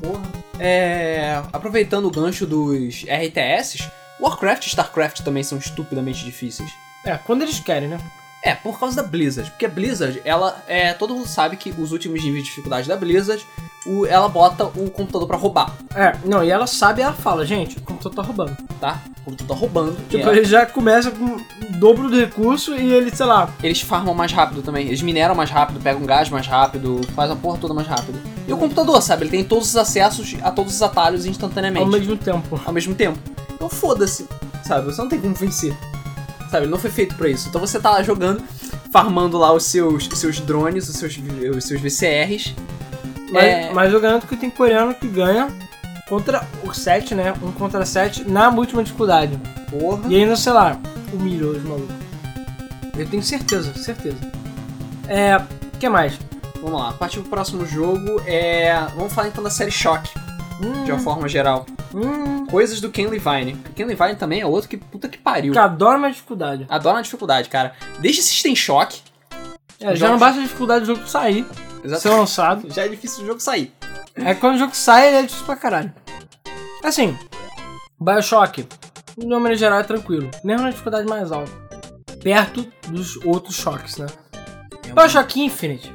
Porra. 0.01 0.22
É, 0.60 1.41
aproveitando 1.51 2.06
o 2.06 2.12
gancho 2.12 2.45
dos 2.45 3.03
RTS, 3.03 3.89
Warcraft 4.20 4.66
e 4.66 4.68
Starcraft 4.70 5.22
também 5.22 5.43
são 5.43 5.58
estupidamente 5.58 6.24
difíceis. 6.24 6.72
É, 7.03 7.18
quando 7.18 7.41
eles 7.43 7.60
querem, 7.60 7.88
né? 7.88 7.99
É, 8.46 8.54
por 8.54 8.80
causa 8.80 8.98
da 8.98 9.04
Blizzard. 9.04 9.50
Porque 9.50 9.66
a 9.66 9.70
Blizzard, 9.70 10.22
ela 10.24 10.64
é. 10.68 10.93
Todo 10.93 11.16
mundo 11.16 11.28
sabe 11.28 11.58
que 11.58 11.74
os 11.80 11.91
últimos 11.91 12.24
níveis 12.24 12.43
de 12.43 12.50
dificuldade 12.50 12.88
da 12.88 12.96
Blizzard, 12.96 13.43
o- 13.88 14.06
ela 14.06 14.30
bota 14.30 14.66
o 14.66 14.89
computador 14.91 15.28
pra 15.28 15.36
roubar, 15.36 15.72
É, 15.96 16.16
não, 16.24 16.43
e 16.43 16.50
ela 16.52 16.68
sabe, 16.68 17.02
ela 17.02 17.14
fala, 17.14 17.43
gente, 17.46 17.78
o 17.78 17.82
computador 17.82 18.16
tá 18.16 18.22
roubando. 18.22 18.56
tá? 18.80 19.02
O 19.22 19.26
computador 19.26 19.56
tá 19.56 19.60
roubando. 19.60 19.98
Tipo, 20.10 20.24
ela- 20.24 20.38
ele 20.38 20.46
já 20.46 20.64
começa 20.66 21.10
com 21.10 21.26
o 21.26 21.41
dobro 21.80 22.08
do 22.08 22.16
recurso 22.20 22.76
e 22.76 22.93
ele, 22.93 23.10
sei 23.16 23.26
lá, 23.26 23.50
Eles 23.64 23.82
farmam 23.82 24.14
mais 24.14 24.32
rápido 24.32 24.62
também. 24.62 24.86
Eles 24.88 25.02
mineram 25.02 25.34
mais 25.34 25.50
rápido, 25.50 25.80
pegam 25.82 26.06
gás 26.06 26.30
mais 26.30 26.46
rápido, 26.46 27.02
faz 27.16 27.32
a 27.32 27.36
porra 27.36 27.58
toda 27.58 27.74
mais 27.74 27.88
rápido. 27.88 28.20
E 28.48 28.54
o 28.54 28.58
computador, 28.58 29.02
sabe? 29.02 29.24
Ele 29.24 29.32
tem 29.32 29.43
todos 29.43 29.70
os 29.70 29.76
acessos 29.76 30.36
a 30.43 30.52
todos 30.52 30.76
os 30.76 30.82
atalhos 30.84 31.26
instantaneamente. 31.26 31.84
ao 31.86 31.91
mesmo 31.91 32.16
tempo. 32.16 32.62
ao 32.64 32.72
mesmo 32.74 32.93
tempo. 32.93 33.18
Então 33.56 33.70
foda-se, 33.70 34.28
sabe? 34.64 34.86
Você 34.86 35.02
não 35.02 35.10
tem 35.10 35.20
como 35.20 35.34
vencer. 35.34 35.76
Sabe? 36.50 36.66
Ele 36.66 36.72
não 36.72 36.78
foi 36.80 36.89
feito 36.91 37.16
pra 37.16 37.28
isso. 37.30 37.50
Então 37.50 37.60
você 37.60 37.80
tá 37.80 37.91
lá 37.91 38.04
jogando, 38.04 38.43
farmando 38.91 39.38
lá 39.38 39.52
os 39.54 39.66
seus, 39.66 40.08
os 40.08 40.20
seus 40.20 40.39
drones, 40.39 40.88
os 40.89 40.96
seus, 40.96 41.18
os 41.56 41.64
seus 41.66 41.82
VCRs. 41.82 42.54
Mas, 43.32 43.43
É. 43.43 43.74
mas 43.74 43.91
eu 43.93 44.00
garanto 44.00 44.28
que 44.28 44.38
tem 44.38 44.50
coreano 44.50 44.93
que 44.93 45.08
ganha 45.08 45.48
contra 46.08 46.48
o 46.64 46.72
7, 46.74 47.16
né? 47.16 47.34
Um 47.41 47.52
contra 47.52 47.86
7 47.86 48.30
na 48.30 48.50
última 48.50 48.84
dificuldade. 48.84 49.38
Porra. 49.70 50.04
E 50.08 50.16
ainda, 50.16 50.36
sei 50.36 50.54
lá, 50.54 50.80
humilhou 51.12 51.52
os 51.54 51.64
malucos. 51.64 51.96
Eu 52.98 53.06
tenho 53.08 53.24
certeza, 53.24 53.74
certeza. 53.74 54.18
É. 55.08 55.38
O 55.38 55.78
que 55.78 55.89
mais? 55.89 56.18
Vamos 56.62 56.80
lá, 56.80 56.93
partir 56.93 57.20
pro 57.20 57.30
próximo 57.32 57.66
jogo 57.66 58.22
é. 58.26 58.74
Vamos 58.96 59.12
falar 59.14 59.28
então 59.28 59.43
da 59.43 59.50
série 59.50 59.72
Shock, 59.72 60.10
de 60.86 60.91
uma 60.91 61.00
forma 61.00 61.28
geral. 61.28 61.66
Hum. 61.96 62.46
Coisas 62.48 62.82
do 62.82 62.89
Ken 62.91 63.08
Levine. 63.08 63.54
O 63.70 63.74
Ken 63.74 63.86
Levine 63.86 64.16
também 64.16 64.41
é 64.41 64.46
outro 64.46 64.70
que 64.70 64.76
puta 64.78 65.08
que 65.08 65.18
pariu. 65.18 65.54
Que 65.54 65.60
adora 65.60 65.98
mais 65.98 66.16
dificuldade. 66.16 66.66
Adoro 66.70 66.98
a 66.98 67.02
dificuldade, 67.02 67.48
cara. 67.50 67.74
Desde 68.00 68.22
System 68.22 68.54
Shock. 68.56 69.02
É, 69.80 69.88
já 69.88 69.96
Jogos- 69.96 70.12
não 70.12 70.20
basta 70.20 70.39
a 70.39 70.43
dificuldade 70.43 70.86
do 70.86 70.93
jogo 70.96 71.08
sair. 71.08 71.46
ser 71.98 72.10
lançado. 72.10 72.68
Já 72.74 72.84
é 72.86 72.88
difícil 72.88 73.24
o 73.24 73.28
jogo 73.28 73.39
sair. 73.39 73.74
É 74.16 74.34
quando 74.34 74.56
o 74.56 74.58
jogo 74.60 74.76
sai, 74.76 75.08
ele 75.08 75.18
é 75.18 75.22
difícil 75.24 75.46
pra 75.46 75.56
caralho. 75.56 75.93
Assim, 76.84 77.18
Bioshock, 78.00 78.68
de 79.18 79.26
uma 79.26 79.39
maneira 79.39 79.58
geral, 79.58 79.80
é 79.80 79.84
tranquilo. 79.84 80.30
Mesmo 80.43 80.64
na 80.64 80.70
dificuldade 80.72 81.08
mais 81.08 81.32
alta. 81.32 81.52
Perto 82.24 82.66
dos 82.88 83.18
outros 83.26 83.56
choques, 83.56 83.98
né? 83.98 84.08
Bioshock 84.93 85.39
Infinite. 85.41 85.93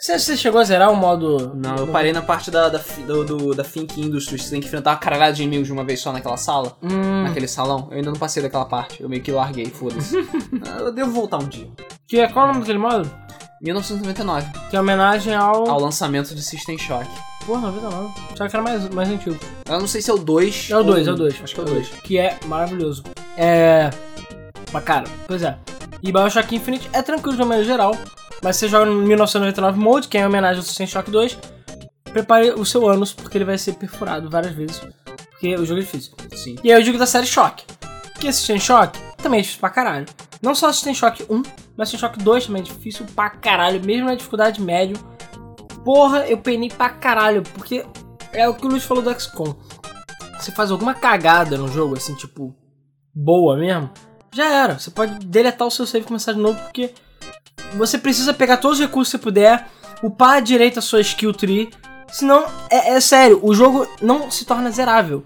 Você, 0.00 0.18
você 0.18 0.36
chegou 0.36 0.60
a 0.60 0.64
zerar 0.64 0.90
o 0.90 0.96
modo. 0.96 1.52
Não, 1.54 1.76
eu 1.76 1.86
parei 1.86 2.10
na 2.12 2.22
parte 2.22 2.50
da, 2.50 2.68
da, 2.70 2.80
do, 3.06 3.24
do- 3.24 3.54
da 3.54 3.62
Think 3.62 4.00
Industries. 4.00 4.44
Você 4.44 4.50
tem 4.52 4.60
que 4.60 4.66
enfrentar 4.66 4.92
uma 4.92 4.96
caralhada 4.96 5.34
de 5.34 5.42
inimigos 5.42 5.66
de 5.66 5.72
uma 5.74 5.84
vez 5.84 6.00
só 6.00 6.10
naquela 6.10 6.38
sala. 6.38 6.74
Hum, 6.82 7.24
Naquele 7.24 7.46
salão. 7.46 7.88
Eu 7.90 7.98
ainda 7.98 8.10
não 8.10 8.18
passei 8.18 8.42
daquela 8.42 8.64
parte. 8.64 9.02
Eu 9.02 9.08
meio 9.10 9.22
que 9.22 9.30
larguei, 9.30 9.66
foda-se. 9.66 10.16
Ah, 10.66 10.78
eu 10.80 10.92
devo 10.92 11.10
voltar 11.10 11.36
um 11.38 11.46
dia. 11.46 11.68
que 12.08 12.18
é, 12.18 12.28
qual 12.28 12.46
é 12.46 12.48
o 12.48 12.52
nome 12.52 12.60
daquele 12.60 12.78
modo? 12.78 13.10
1999. 13.60 14.46
Que 14.70 14.76
é 14.76 14.80
homenagem 14.80 15.34
ao. 15.34 15.68
Ao 15.68 15.78
lançamento 15.80 16.34
de 16.34 16.42
System 16.42 16.78
Shock. 16.78 17.06
Porra, 17.44 17.70
99. 17.70 18.14
Só 18.36 18.48
que 18.48 18.56
era 18.56 18.62
mais, 18.62 18.88
mais 18.90 19.08
antigo. 19.10 19.38
Eu 19.68 19.80
não 19.80 19.86
sei 19.86 20.00
se 20.00 20.10
é 20.10 20.14
o 20.14 20.18
2. 20.18 20.68
É 20.70 20.78
o 20.78 20.82
2, 20.82 21.08
é 21.08 21.12
o 21.12 21.14
2. 21.14 21.40
Acho 21.42 21.54
que 21.54 21.60
é 21.60 21.62
o 21.62 21.66
2. 21.66 21.88
Que 22.04 22.18
é 22.18 22.38
maravilhoso. 22.46 23.02
É. 23.36 23.90
Mas 24.72 24.84
cara, 24.84 25.04
pois 25.26 25.42
é. 25.42 25.58
E 26.02 26.10
Bioshock 26.10 26.54
Infinite 26.56 26.88
é 26.94 27.02
tranquilo 27.02 27.36
de 27.36 27.42
uma 27.42 27.48
maneira 27.48 27.66
geral. 27.68 27.94
Mas 28.42 28.56
você 28.56 28.68
joga 28.68 28.86
no 28.86 29.02
1999 29.02 29.78
Mode, 29.78 30.08
que 30.08 30.16
é 30.16 30.22
em 30.22 30.26
homenagem 30.26 30.58
ao 30.58 30.64
System 30.64 30.86
Shock 30.86 31.10
2. 31.10 31.38
Prepare 32.04 32.50
o 32.52 32.64
seu 32.64 32.88
ânus, 32.88 33.12
porque 33.12 33.36
ele 33.38 33.44
vai 33.44 33.58
ser 33.58 33.74
perfurado 33.74 34.28
várias 34.28 34.52
vezes. 34.52 34.80
Porque 35.30 35.54
o 35.54 35.64
jogo 35.64 35.80
é 35.80 35.84
difícil. 35.84 36.12
Sim. 36.34 36.56
E 36.64 36.72
aí 36.72 36.80
eu 36.80 36.84
digo 36.84 36.98
da 36.98 37.06
série 37.06 37.26
Shock. 37.26 37.64
Que 38.18 38.32
System 38.32 38.58
Shock 38.58 38.98
também 39.22 39.40
é 39.40 39.42
difícil 39.42 39.60
pra 39.60 39.70
caralho. 39.70 40.06
Não 40.42 40.54
só 40.54 40.72
System 40.72 40.94
Shock 40.94 41.24
1, 41.28 41.42
mas 41.76 41.88
System 41.88 42.08
Shock 42.08 42.22
2 42.22 42.46
também 42.46 42.62
é 42.62 42.64
difícil 42.64 43.06
pra 43.14 43.30
caralho, 43.30 43.84
mesmo 43.84 44.06
na 44.06 44.14
dificuldade 44.14 44.60
médio. 44.60 44.98
Porra, 45.84 46.26
eu 46.26 46.38
penei 46.38 46.68
pra 46.68 46.90
caralho, 46.90 47.42
porque 47.54 47.84
é 48.32 48.48
o 48.48 48.54
que 48.54 48.66
o 48.66 48.68
Luiz 48.68 48.84
falou 48.84 49.02
do 49.02 49.18
XCOM. 49.18 49.54
Você 50.38 50.52
faz 50.52 50.70
alguma 50.70 50.94
cagada 50.94 51.56
no 51.56 51.68
jogo, 51.68 51.96
assim, 51.96 52.14
tipo, 52.14 52.54
boa 53.14 53.56
mesmo, 53.56 53.90
já 54.32 54.48
era. 54.48 54.78
Você 54.78 54.90
pode 54.90 55.26
deletar 55.26 55.66
o 55.66 55.70
seu 55.70 55.86
save 55.86 56.04
e 56.04 56.08
começar 56.08 56.32
de 56.32 56.38
novo, 56.38 56.58
porque 56.62 56.92
você 57.74 57.98
precisa 57.98 58.32
pegar 58.34 58.56
todos 58.56 58.78
os 58.78 58.84
recursos 58.84 59.12
que 59.12 59.18
você 59.18 59.22
puder, 59.22 59.68
upar 60.02 60.36
à 60.36 60.40
direita 60.40 60.78
a 60.78 60.82
sua 60.82 61.00
skill 61.00 61.32
tree, 61.32 61.70
senão, 62.10 62.44
é, 62.70 62.90
é 62.90 63.00
sério, 63.00 63.40
o 63.42 63.54
jogo 63.54 63.86
não 64.00 64.30
se 64.30 64.44
torna 64.44 64.70
zerável. 64.70 65.24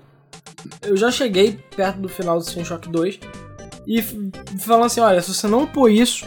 Eu 0.83 0.97
já 0.97 1.11
cheguei 1.11 1.59
perto 1.77 1.99
do 1.99 2.09
final 2.09 2.39
do 2.39 2.45
System 2.45 2.65
Shock 2.65 2.89
2 2.89 3.19
e 3.87 4.03
falando 4.59 4.87
assim, 4.87 5.01
olha, 5.01 5.21
se 5.21 5.35
você 5.35 5.47
não 5.47 5.67
pôr 5.67 5.91
isso, 5.91 6.27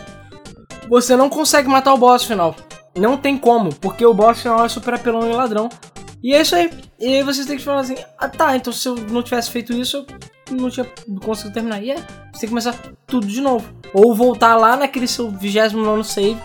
você 0.87 1.15
não 1.15 1.29
consegue 1.29 1.67
matar 1.67 1.93
o 1.93 1.97
boss 1.97 2.23
final. 2.23 2.55
Não 2.95 3.17
tem 3.17 3.37
como, 3.37 3.73
porque 3.75 4.05
o 4.05 4.13
boss 4.13 4.41
final 4.41 4.65
é 4.65 4.69
super 4.69 4.93
apelão 4.93 5.29
e 5.29 5.33
ladrão. 5.33 5.69
E 6.23 6.33
é 6.33 6.41
isso 6.41 6.55
aí. 6.55 6.71
E 6.99 7.15
aí 7.15 7.23
vocês 7.23 7.45
têm 7.45 7.57
que 7.57 7.63
falar 7.63 7.81
assim, 7.81 7.95
ah 8.17 8.27
tá, 8.29 8.55
então 8.55 8.73
se 8.73 8.87
eu 8.87 8.95
não 8.95 9.21
tivesse 9.21 9.51
feito 9.51 9.73
isso, 9.73 9.97
eu 9.97 10.05
não 10.53 10.69
tinha 10.69 10.85
conseguido 11.23 11.53
terminar. 11.53 11.81
E 11.81 11.91
é, 11.91 11.95
você 11.95 12.01
tem 12.01 12.39
que 12.41 12.47
começar 12.47 12.75
tudo 13.05 13.27
de 13.27 13.41
novo. 13.41 13.65
Ou 13.93 14.13
voltar 14.15 14.55
lá 14.55 14.75
naquele 14.75 15.07
seu 15.07 15.29
29 15.29 16.03
save, 16.03 16.37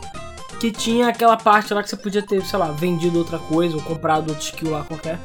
que 0.60 0.70
tinha 0.70 1.08
aquela 1.08 1.36
parte 1.36 1.72
lá 1.74 1.82
que 1.82 1.88
você 1.90 1.96
podia 1.96 2.22
ter, 2.22 2.44
sei 2.44 2.58
lá, 2.58 2.66
vendido 2.70 3.18
outra 3.18 3.38
coisa, 3.38 3.74
ou 3.76 3.82
comprado 3.82 4.28
outro 4.28 4.44
skill 4.44 4.70
lá 4.70 4.84
qualquer. 4.84 5.18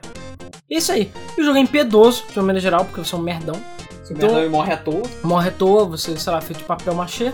E 0.69 0.77
isso 0.77 0.91
aí. 0.91 1.11
E 1.37 1.41
o 1.41 1.43
jogo 1.43 1.57
é 1.57 1.61
impiedoso, 1.61 2.23
de 2.31 2.37
uma 2.39 2.45
maneira 2.47 2.59
geral, 2.61 2.85
porque 2.85 3.03
você 3.03 3.15
é 3.15 3.17
um 3.17 3.21
merdão. 3.21 3.55
Então... 4.09 4.29
Então... 4.29 4.49
morre 4.49 4.73
à 4.73 4.77
toa. 4.77 5.03
Morre 5.23 5.49
à 5.49 5.51
toa, 5.51 5.85
você, 5.85 6.17
sei 6.17 6.33
lá, 6.33 6.41
feito 6.41 6.59
de 6.59 6.65
papel 6.65 6.93
machê. 6.93 7.31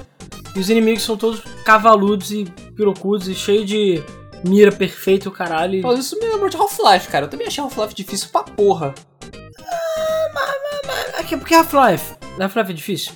E 0.56 0.60
os 0.60 0.70
inimigos 0.70 1.04
são 1.04 1.18
todos 1.18 1.41
cavaludos 1.66 2.32
e 2.32 2.46
pirocudos 2.76 3.28
e 3.28 3.34
cheio 3.34 3.66
de 3.66 4.04
mira 4.44 4.72
perfeita 4.72 5.28
e 5.28 5.30
o 5.30 5.32
caralho. 5.32 5.76
e- 5.76 5.82
Pô, 5.82 5.94
isso 5.94 6.20
me 6.20 6.28
lembrou 6.28 6.50
de 6.50 6.58
Half-Life, 6.58 7.08
cara. 7.08 7.26
Eu 7.26 7.30
também 7.30 7.48
achei 7.48 7.64
Half-Life 7.64 7.96
difícil 7.96 8.30
pra 8.32 8.44
porra. 8.44 8.94
É 9.32 11.03
que- 11.22 11.38
porque 11.38 11.53
Half-Life. 11.53 12.16
Half-Life 12.39 12.72
é 12.72 12.74
difícil? 12.74 13.11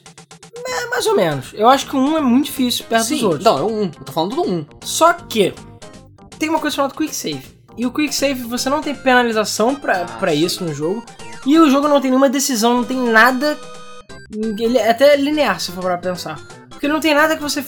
É, 0.67 0.85
mais 0.89 1.05
ou 1.07 1.15
menos. 1.15 1.53
Eu 1.53 1.67
acho 1.69 1.87
que 1.87 1.95
o 1.95 1.99
1 1.99 2.17
é 2.17 2.21
muito 2.21 2.45
difícil 2.45 2.85
perto 2.89 3.07
dos 3.09 3.23
outros. 3.23 3.43
Não, 3.45 3.57
é 3.57 3.61
o 3.61 3.67
1. 3.73 3.81
Eu 3.83 3.89
tô 4.05 4.11
falando 4.11 4.35
do 4.35 4.41
1. 4.43 4.65
Só 4.83 5.13
que 5.13 5.53
tem 6.37 6.49
uma 6.49 6.59
coisa 6.59 6.75
chamada 6.75 6.93
Quick 6.93 7.15
Save. 7.15 7.41
E 7.77 7.85
o 7.85 7.91
Quick 7.91 8.13
Save 8.13 8.43
você 8.43 8.69
não 8.69 8.81
tem 8.81 8.93
penalização 8.93 9.73
pra, 9.75 10.03
pra 10.05 10.33
isso 10.33 10.63
no 10.63 10.73
jogo. 10.73 11.03
E 11.45 11.57
o 11.57 11.69
jogo 11.69 11.87
não 11.87 12.01
tem 12.01 12.11
nenhuma 12.11 12.29
decisão, 12.29 12.75
não 12.77 12.83
tem 12.83 12.97
nada. 12.97 13.57
Ele 14.59 14.77
é 14.77 14.89
até 14.89 15.15
linear, 15.15 15.59
se 15.59 15.71
for 15.71 15.81
pra 15.81 15.97
pensar. 15.97 16.37
Porque 16.69 16.85
ele 16.85 16.93
não 16.93 16.99
tem 16.99 17.13
nada 17.13 17.35
que 17.35 17.41
você. 17.41 17.63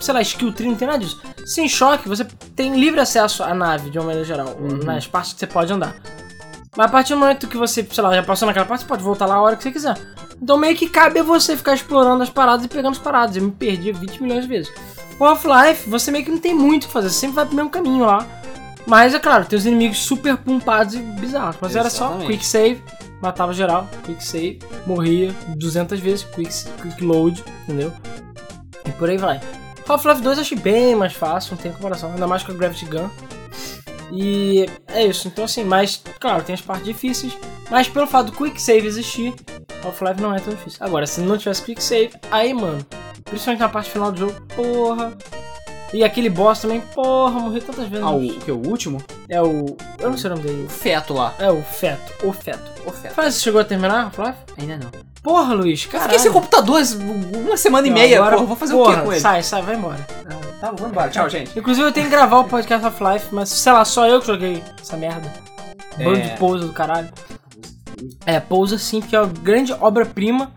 Sei 0.00 0.12
lá, 0.14 0.20
skill 0.22 0.52
tree, 0.52 0.68
não 0.68 0.76
tem 0.76 0.86
nada 0.86 0.98
disso. 1.00 1.20
Sem 1.46 1.68
choque, 1.68 2.08
você 2.08 2.24
tem 2.54 2.78
livre 2.78 3.00
acesso 3.00 3.42
à 3.42 3.54
nave, 3.54 3.90
de 3.90 3.98
uma 3.98 4.06
maneira 4.06 4.24
geral, 4.26 4.56
nas 4.84 5.06
partes 5.06 5.32
que 5.32 5.40
você 5.40 5.46
pode 5.46 5.72
andar. 5.72 5.96
Mas 6.76 6.86
a 6.86 6.88
partir 6.88 7.14
do 7.14 7.20
momento 7.20 7.48
que 7.48 7.56
você, 7.56 7.86
sei 7.90 8.04
lá, 8.04 8.14
já 8.14 8.22
passou 8.22 8.46
naquela 8.46 8.66
parte, 8.66 8.82
você 8.82 8.86
pode 8.86 9.02
voltar 9.02 9.26
lá 9.26 9.36
a 9.36 9.40
hora 9.40 9.56
que 9.56 9.62
você 9.62 9.72
quiser. 9.72 9.96
Então 10.40 10.58
meio 10.58 10.76
que 10.76 10.88
cabe 10.88 11.18
a 11.18 11.22
você 11.22 11.56
ficar 11.56 11.74
explorando 11.74 12.22
as 12.22 12.28
paradas 12.28 12.66
e 12.66 12.68
pegando 12.68 12.92
as 12.92 12.98
paradas. 12.98 13.36
Eu 13.36 13.42
me 13.42 13.50
perdi 13.50 13.92
20 13.92 14.22
milhões 14.22 14.42
de 14.42 14.48
vezes. 14.48 14.72
O 15.18 15.24
Half-Life, 15.24 15.88
você 15.88 16.10
meio 16.10 16.24
que 16.24 16.30
não 16.30 16.38
tem 16.38 16.54
muito 16.54 16.84
o 16.84 16.86
que 16.88 16.92
fazer, 16.92 17.08
você 17.08 17.20
sempre 17.20 17.36
vai 17.36 17.46
pro 17.46 17.56
mesmo 17.56 17.70
caminho 17.70 18.04
lá. 18.04 18.26
Mas 18.86 19.14
é 19.14 19.18
claro, 19.18 19.46
tem 19.46 19.58
os 19.58 19.64
inimigos 19.64 19.98
super 19.98 20.36
pumpados 20.36 20.94
e 20.94 20.98
bizarros. 20.98 21.56
Mas 21.60 21.74
era 21.74 21.88
só 21.88 22.04
Exatamente. 22.06 22.30
quick 22.32 22.46
save, 22.46 22.82
matava 23.22 23.52
geral, 23.52 23.88
quick 24.04 24.22
save, 24.22 24.58
morria 24.86 25.34
200 25.56 25.98
vezes, 25.98 26.24
quick, 26.24 26.52
quick 26.82 27.02
load, 27.02 27.42
entendeu? 27.64 27.92
E 28.84 28.92
por 28.92 29.08
aí 29.08 29.16
vai. 29.16 29.40
Half-Life 29.88 30.20
2 30.20 30.38
eu 30.38 30.42
achei 30.42 30.58
bem 30.58 30.94
mais 30.94 31.14
fácil, 31.14 31.54
não 31.54 31.62
tem 31.62 31.72
comparação, 31.72 32.12
ainda 32.12 32.26
mais 32.26 32.42
com 32.42 32.52
a 32.52 32.54
Gravity 32.54 32.84
Gun. 32.86 33.08
E 34.12 34.68
é 34.88 35.04
isso, 35.04 35.28
então 35.28 35.44
assim, 35.44 35.64
mas 35.64 36.00
claro, 36.20 36.42
tem 36.42 36.54
as 36.54 36.60
partes 36.60 36.86
difíceis, 36.86 37.36
mas 37.70 37.88
pelo 37.88 38.06
fato 38.06 38.30
do 38.30 38.32
Quick 38.36 38.60
Save 38.60 38.86
existir, 38.86 39.34
Half-Life 39.84 40.20
não 40.20 40.34
é 40.34 40.38
tão 40.38 40.54
difícil. 40.54 40.78
Agora, 40.80 41.06
se 41.06 41.20
não 41.20 41.36
tivesse 41.36 41.62
Quick 41.62 41.82
Save, 41.82 42.10
aí 42.30 42.54
mano, 42.54 42.84
principalmente 43.24 43.60
na 43.60 43.68
parte 43.68 43.90
final 43.90 44.12
do 44.12 44.18
jogo, 44.20 44.40
porra. 44.54 45.16
E 45.92 46.02
aquele 46.02 46.28
boss 46.28 46.58
também, 46.60 46.80
porra, 46.80 47.38
morri 47.38 47.60
tantas 47.60 47.86
vezes. 47.88 48.04
Ah, 48.04 48.10
o, 48.10 48.20
que? 48.20 48.50
O 48.50 48.56
último? 48.68 49.00
É 49.28 49.40
o. 49.40 49.76
Eu 50.00 50.10
não 50.10 50.18
sei 50.18 50.30
o 50.30 50.34
nome 50.34 50.46
dele. 50.46 50.64
O 50.66 50.68
feto 50.68 51.14
lá. 51.14 51.32
É 51.38 51.48
o 51.50 51.62
Feto, 51.62 52.26
o 52.26 52.32
Feto. 52.32 52.72
O 52.84 52.90
feto. 52.90 53.14
Fala, 53.14 53.30
você 53.30 53.38
chegou 53.40 53.60
a 53.60 53.64
terminar, 53.64 54.04
Half-Life? 54.06 54.38
Ainda 54.58 54.78
não. 54.78 54.90
Porra, 55.22 55.54
Luiz, 55.54 55.84
Eu 55.84 55.90
caralho. 55.90 56.10
fiquei 56.10 56.18
sem 56.24 56.32
computador 56.32 56.82
uma 57.34 57.56
semana 57.56 57.86
e 57.86 57.90
meia, 57.90 58.18
Agora, 58.18 58.34
porra. 58.34 58.46
Vou 58.46 58.56
fazer 58.56 58.74
porra, 58.74 58.92
o 58.92 58.94
quê 58.96 59.02
com 59.04 59.12
ele? 59.12 59.20
Sai, 59.20 59.42
sai, 59.44 59.62
vai 59.62 59.76
embora. 59.76 60.06
Tá, 60.60 60.70
vamos 60.70 60.90
embora. 60.90 61.10
Tchau, 61.10 61.28
gente. 61.28 61.58
Inclusive 61.58 61.86
eu 61.86 61.92
tenho 61.92 62.06
que 62.06 62.12
gravar 62.12 62.38
o 62.38 62.44
podcast 62.44 62.84
Half-Life, 62.86 63.34
mas 63.34 63.48
sei 63.50 63.72
lá, 63.72 63.84
só 63.84 64.06
eu 64.06 64.20
que 64.20 64.26
joguei 64.26 64.62
essa 64.80 64.96
merda. 64.96 65.32
Bando 65.98 66.16
É. 66.18 66.20
de 66.20 66.38
pousa 66.38 66.66
do 66.66 66.72
caralho. 66.72 67.08
É, 68.24 68.40
pousa 68.40 68.78
sim, 68.78 69.00
porque 69.00 69.16
é 69.16 69.20
uma 69.20 69.32
grande 69.32 69.72
obra-prima. 69.72 70.52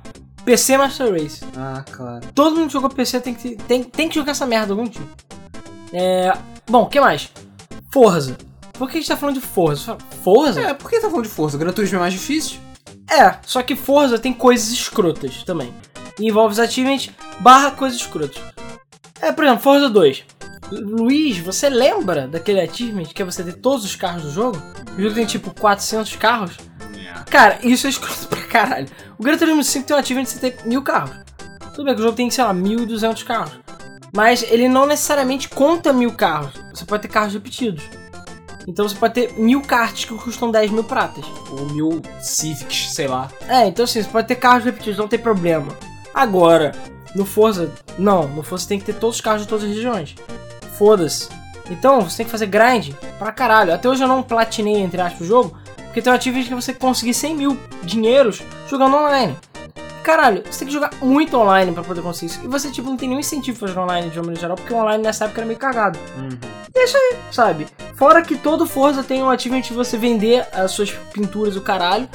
PC 0.45 0.77
Master 0.77 1.11
Race. 1.11 1.43
Ah, 1.55 1.83
claro. 1.91 2.25
Todo 2.33 2.55
mundo 2.55 2.67
que 2.67 2.73
jogou 2.73 2.89
PC 2.89 3.19
tem 3.19 3.33
que, 3.33 3.55
tem, 3.55 3.83
tem 3.83 4.09
que 4.09 4.15
jogar 4.15 4.31
essa 4.31 4.45
merda 4.45 4.73
algum 4.73 4.87
tipo. 4.87 5.07
É. 5.93 6.33
Bom, 6.69 6.83
o 6.83 6.87
que 6.87 6.99
mais? 6.99 7.29
Forza. 7.91 8.37
Por 8.73 8.89
que 8.89 8.97
a 8.97 9.01
gente 9.01 9.09
tá 9.09 9.17
falando 9.17 9.35
de 9.35 9.41
Forza? 9.41 9.97
Forza? 10.23 10.61
É, 10.61 10.73
por 10.73 10.89
que 10.89 10.99
tá 10.99 11.09
falando 11.09 11.25
de 11.25 11.29
força? 11.31 11.57
O 11.57 11.59
Gran 11.59 11.71
Turismo 11.73 11.97
é 11.97 11.99
mais 11.99 12.13
difícil? 12.13 12.59
É, 13.11 13.35
só 13.41 13.61
que 13.61 13.75
Forza 13.75 14.17
tem 14.17 14.31
coisas 14.33 14.69
escrotas 14.69 15.43
também. 15.43 15.73
E 16.17 16.27
envolve 16.29 16.53
os 16.53 16.59
achievements 16.59 17.11
barra 17.41 17.71
coisas 17.71 17.99
escrotas. 17.99 18.41
É, 19.21 19.31
por 19.31 19.43
exemplo, 19.43 19.63
Forza 19.63 19.89
2. 19.89 20.23
Luiz, 20.71 21.39
você 21.39 21.67
lembra 21.69 22.27
daquele 22.27 22.61
achievement 22.61 23.05
que 23.05 23.21
é 23.21 23.25
você 23.25 23.43
ter 23.43 23.53
todos 23.53 23.83
os 23.83 23.95
carros 23.95 24.23
do 24.23 24.31
jogo? 24.31 24.61
O 24.97 25.01
jogo 25.01 25.15
tem 25.15 25.25
tipo 25.25 25.53
400 25.59 26.15
carros. 26.15 26.57
Cara, 27.29 27.59
isso 27.63 27.87
é 27.87 27.89
escroto 27.89 28.27
pra 28.27 28.41
caralho. 28.41 28.87
O 29.17 29.23
Gran 29.23 29.37
Turismo 29.37 29.63
5 29.63 29.85
tem 29.85 29.95
um 29.95 29.99
achievement 29.99 30.23
de 30.23 30.29
você 30.29 30.51
ter 30.51 30.65
mil 30.65 30.81
carros. 30.81 31.15
Tudo 31.73 31.85
bem 31.85 31.95
que 31.95 32.01
o 32.01 32.03
jogo 32.03 32.15
tem, 32.15 32.29
sei 32.29 32.43
lá, 32.43 32.53
1200 32.53 33.23
carros. 33.23 33.59
Mas 34.15 34.43
ele 34.43 34.67
não 34.67 34.85
necessariamente 34.85 35.49
conta 35.49 35.93
mil 35.93 36.11
carros. 36.13 36.53
Você 36.73 36.85
pode 36.85 37.03
ter 37.03 37.07
carros 37.07 37.33
repetidos. 37.33 37.83
Então 38.67 38.87
você 38.87 38.95
pode 38.95 39.13
ter 39.13 39.33
mil 39.33 39.61
karts 39.61 40.05
que 40.05 40.13
custam 40.15 40.51
10 40.51 40.71
mil 40.71 40.83
pratas. 40.83 41.25
Ou 41.51 41.65
mil 41.69 42.01
Civics, 42.19 42.93
sei 42.93 43.07
lá. 43.07 43.29
É, 43.47 43.67
então 43.67 43.85
assim, 43.85 44.01
você 44.01 44.09
pode 44.09 44.27
ter 44.27 44.35
carros 44.35 44.63
repetidos, 44.63 44.97
não 44.97 45.07
tem 45.07 45.19
problema. 45.19 45.75
Agora, 46.13 46.71
no 47.15 47.25
Forza, 47.25 47.71
não, 47.97 48.27
no 48.27 48.43
Forza 48.43 48.67
tem 48.67 48.79
que 48.79 48.85
ter 48.85 48.93
todos 48.93 49.15
os 49.17 49.21
carros 49.21 49.41
de 49.41 49.47
todas 49.47 49.65
as 49.65 49.75
regiões. 49.75 50.15
Foda-se. 50.77 51.27
Então, 51.69 52.01
você 52.01 52.17
tem 52.17 52.25
que 52.25 52.31
fazer 52.31 52.47
grind 52.47 52.93
pra 53.17 53.31
caralho. 53.31 53.73
Até 53.73 53.87
hoje 53.87 54.03
eu 54.03 54.07
não 54.07 54.23
platinei, 54.23 54.77
entre 54.77 54.99
aspas, 55.01 55.21
o 55.21 55.25
jogo, 55.25 55.57
porque 55.85 56.01
tem 56.01 56.11
um 56.11 56.15
achievement 56.15 56.45
que 56.45 56.55
você 56.55 56.73
conseguir 56.73 57.13
100 57.13 57.35
mil 57.35 57.59
dinheiros 57.83 58.41
jogando 58.67 58.95
online. 58.95 59.37
Caralho, 60.03 60.43
você 60.49 60.59
tem 60.59 60.67
que 60.67 60.73
jogar 60.73 60.91
muito 61.01 61.37
online 61.37 61.71
pra 61.71 61.83
poder 61.83 62.01
conseguir 62.01 62.31
isso. 62.31 62.41
E 62.43 62.47
você, 62.47 62.71
tipo, 62.71 62.89
não 62.89 62.97
tem 62.97 63.09
nenhum 63.09 63.19
incentivo 63.19 63.59
pra 63.59 63.67
jogar 63.67 63.83
online 63.83 64.09
de 64.09 64.17
uma 64.17 64.23
maneira 64.25 64.41
geral, 64.41 64.55
porque 64.55 64.73
o 64.73 64.77
online 64.77 65.03
nessa 65.03 65.25
época 65.25 65.41
era 65.41 65.47
meio 65.47 65.59
cagado 65.59 65.99
sabe? 67.31 67.67
Fora 67.95 68.21
que 68.21 68.37
todo 68.37 68.65
Forza 68.65 69.03
tem 69.03 69.23
um 69.23 69.29
achievement 69.29 69.61
de 69.61 69.73
você 69.73 69.97
vender 69.97 70.45
as 70.53 70.71
suas 70.71 70.91
pinturas, 70.91 71.55
o 71.55 71.61
caralho. 71.61 72.09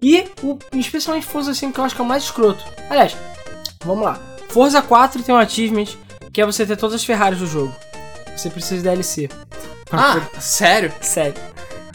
E 0.00 0.28
o, 0.42 0.58
especialmente 0.74 1.26
Forza 1.26 1.52
5, 1.52 1.72
que 1.72 1.80
eu 1.80 1.84
acho 1.84 1.94
que 1.94 2.00
é 2.00 2.04
o 2.04 2.08
mais 2.08 2.22
escroto. 2.22 2.64
Aliás, 2.88 3.16
vamos 3.84 4.04
lá. 4.04 4.18
Forza 4.48 4.80
4 4.82 5.22
tem 5.22 5.34
um 5.34 5.38
achievement 5.38 5.86
que 6.32 6.40
é 6.40 6.46
você 6.46 6.64
ter 6.66 6.76
todas 6.76 6.94
as 6.96 7.04
Ferraris 7.04 7.38
do 7.38 7.46
jogo. 7.46 7.74
Você 8.36 8.50
precisa 8.50 8.76
de 8.76 8.82
DLC. 8.82 9.28
Ah, 9.90 10.20
sério? 10.38 10.92
Sério. 11.00 11.34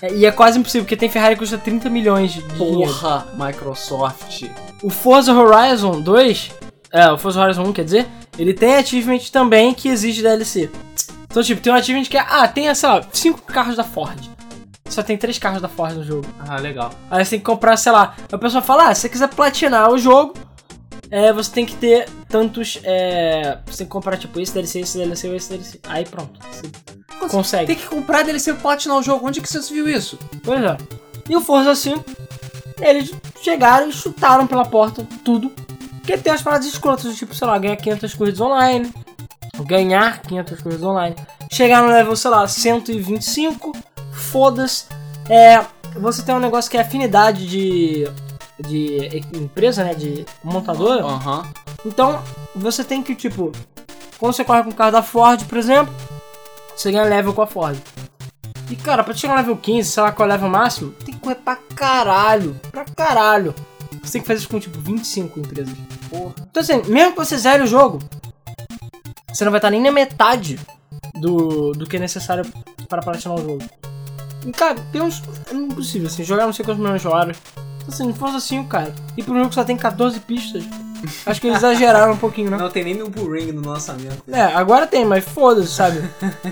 É, 0.02 0.14
E 0.14 0.26
é 0.26 0.32
quase 0.32 0.60
impossível, 0.60 0.84
porque 0.84 0.98
tem 0.98 1.10
Ferrari 1.10 1.36
que 1.36 1.40
custa 1.40 1.58
30 1.58 1.90
milhões 1.90 2.32
de 2.34 2.42
dinheiro. 2.44 2.92
Porra, 2.92 3.26
Microsoft. 3.36 4.44
O 4.82 4.90
Forza 4.90 5.34
Horizon 5.34 6.02
2, 6.02 6.52
é, 6.92 7.10
o 7.12 7.18
Forza 7.18 7.42
Horizon 7.42 7.64
1, 7.64 7.74
quer 7.74 7.86
dizer, 7.86 8.08
ele 8.38 8.54
tem 8.54 8.76
achievement 8.76 9.20
também 9.32 9.74
que 9.74 9.88
exige 9.88 10.22
DLC. 10.22 10.70
Então, 11.24 11.42
tipo, 11.42 11.62
tem 11.62 11.72
um 11.72 11.76
achievement 11.76 12.06
que 12.06 12.18
é, 12.18 12.26
ah, 12.28 12.48
tem, 12.48 12.74
sei 12.76 12.90
lá, 12.90 13.02
5 13.12 13.42
carros 13.44 13.76
da 13.78 13.84
Ford. 13.84 14.20
Só 14.90 15.02
tem 15.02 15.18
3 15.18 15.40
carros 15.40 15.62
da 15.62 15.70
Ford 15.70 15.96
no 15.96 16.04
jogo. 16.04 16.28
Ah, 16.48 16.58
legal. 16.58 16.92
Aí 17.10 17.24
você 17.24 17.32
tem 17.32 17.40
que 17.40 17.46
comprar, 17.46 17.78
sei 17.78 17.92
lá. 17.92 18.16
A 18.32 18.38
pessoa 18.38 18.62
fala, 18.62 18.90
ah, 18.90 18.96
se 18.96 19.02
você 19.02 19.10
quiser 19.10 19.30
platinar 19.30 19.90
o 19.90 19.98
jogo, 19.98 20.34
é, 21.14 21.32
você 21.32 21.52
tem 21.52 21.64
que 21.64 21.76
ter 21.76 22.10
tantos. 22.28 22.80
É, 22.84 23.60
você 23.68 23.78
tem 23.78 23.86
que 23.86 23.92
comprar, 23.92 24.18
tipo, 24.18 24.40
esse 24.40 24.52
DLC, 24.52 24.80
esse 24.80 24.98
DLC 24.98 25.28
esse 25.36 25.50
DLC. 25.50 25.80
Aí 25.84 26.04
pronto. 26.06 26.40
Você 26.52 27.28
consegue. 27.30 27.68
Tem 27.68 27.76
que 27.76 27.86
comprar 27.86 28.24
DLC 28.24 28.52
pra 28.54 28.64
platinar 28.64 28.98
o 28.98 29.04
jogo. 29.04 29.28
Onde 29.28 29.40
que 29.40 29.48
você 29.48 29.60
viu 29.72 29.88
isso? 29.88 30.18
Pois 30.44 30.64
é. 30.64 30.76
E 31.30 31.36
o 31.36 31.42
Forza 31.42 31.76
5, 31.76 32.04
eles 32.82 33.14
chegaram 33.44 33.90
e 33.90 33.94
chutaram 33.94 34.48
pela 34.48 34.66
porta 34.66 35.08
tudo. 35.24 35.52
Porque 36.00 36.18
tem 36.18 36.34
as 36.34 36.42
paradas 36.42 36.66
escrotas, 36.66 37.16
tipo, 37.16 37.36
sei 37.36 37.46
lá, 37.46 37.60
ganhar 37.60 37.76
500 37.76 38.14
corridas 38.16 38.42
online. 38.42 38.92
Ganhar 39.68 40.20
500 40.24 40.62
corridas 40.62 40.84
online. 40.84 41.16
Chegar 41.52 41.84
no 41.84 41.90
level, 41.90 42.16
sei 42.16 42.32
lá, 42.32 42.48
125. 42.48 43.72
Foda-se. 44.14 44.86
É, 45.30 45.64
você 45.96 46.24
tem 46.24 46.34
um 46.34 46.40
negócio 46.40 46.72
que 46.72 46.78
é 46.78 46.82
afinidade 46.82 47.46
de, 47.46 48.08
de 48.60 49.22
empresa, 49.34 49.84
né? 49.84 49.94
De 49.94 50.26
montadora. 50.44 51.04
Então, 51.86 52.22
você 52.56 52.84
tem 52.84 53.02
que, 53.02 53.16
tipo, 53.16 53.52
quando 54.18 54.34
você 54.34 54.44
corre 54.44 54.64
com 54.64 54.70
o 54.70 54.76
carro 54.76 54.92
da 54.92 55.04
Ford, 55.04 55.44
por 55.46 55.58
exemplo, 55.58 55.94
você 56.76 56.92
ganha 56.92 57.04
level 57.04 57.34
com 57.34 57.42
a 57.42 57.48
Ford. 57.48 57.78
E, 58.70 58.76
cara, 58.76 59.04
pra 59.04 59.14
chegar 59.14 59.34
no 59.34 59.40
level 59.40 59.58
15, 59.58 59.90
sei 59.90 60.04
lá 60.04 60.12
qual 60.12 60.28
é 60.28 60.32
o 60.32 60.34
level 60.34 60.50
máximo, 60.50 60.92
tem 60.92 61.14
que 61.14 61.20
correr 61.20 61.36
pra 61.36 61.58
caralho. 61.76 62.60
Pra 62.72 62.86
caralho. 62.86 63.54
Você 64.02 64.14
tem 64.14 64.22
que 64.22 64.28
fazer 64.28 64.40
isso 64.40 64.50
com, 64.50 64.60
tipo, 64.60 64.80
25 64.80 65.40
empresas. 65.40 65.76
Porra. 66.10 66.34
Então, 66.50 66.62
assim, 66.62 66.82
mesmo 66.88 67.12
que 67.12 67.18
você 67.18 67.38
zere 67.38 67.64
o 67.64 67.68
jogo, 67.68 68.00
você 69.32 69.44
não 69.44 69.52
vai 69.52 69.60
estar 69.60 69.70
nem 69.70 69.82
na 69.82 69.92
metade 69.92 70.60
do, 71.16 71.72
do 71.74 71.86
que 71.86 71.98
é 71.98 72.00
necessário 72.00 72.46
para 72.88 73.02
platinar 73.02 73.38
o 73.38 73.42
jogo. 73.42 73.64
E, 74.46 74.52
cara, 74.52 74.76
tem 74.92 75.02
uns... 75.02 75.22
É 75.52 75.54
impossível, 75.54 76.08
assim, 76.08 76.24
jogar 76.24 76.46
não 76.46 76.54
sei 76.54 76.66
quantos 76.66 76.82
milhões 76.82 77.02
de 77.02 77.08
horas. 77.08 77.38
Então, 77.84 77.94
assim, 77.94 78.14
Forza 78.14 78.40
5, 78.40 78.68
cara. 78.68 78.94
E 79.18 79.24
pro 79.24 79.36
jogo 79.36 79.50
que 79.50 79.56
só 79.56 79.64
tem 79.64 79.76
14 79.78 80.20
pistas, 80.22 80.64
acho 81.26 81.42
que 81.42 81.48
eles 81.48 81.58
exageraram 81.60 82.14
um 82.14 82.18
pouquinho, 82.18 82.50
né? 82.50 82.58
Não 82.58 82.70
tem 82.70 82.84
nem 82.84 82.96
Newbull 82.96 83.32
Ring 83.32 83.52
no 83.52 83.68
lançamento. 83.70 84.24
É, 84.32 84.42
agora 84.42 84.88
tem, 84.88 85.06
mas 85.06 85.24
foda-se, 85.26 85.72
sabe? 85.74 86.02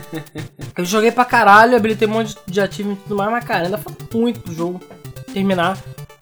eu 0.77 0.85
joguei 0.85 1.11
pra 1.11 1.25
caralho, 1.25 1.75
habilitei 1.75 2.07
um 2.07 2.11
monte 2.11 2.35
de 2.45 2.59
achievement 2.61 2.95
e 2.95 2.97
tudo 3.03 3.15
mais, 3.15 3.31
mas 3.31 3.45
cara, 3.45 3.65
ainda 3.65 3.77
falta 3.77 4.05
muito 4.17 4.39
pro 4.41 4.53
jogo 4.53 4.81
terminar. 5.33 5.77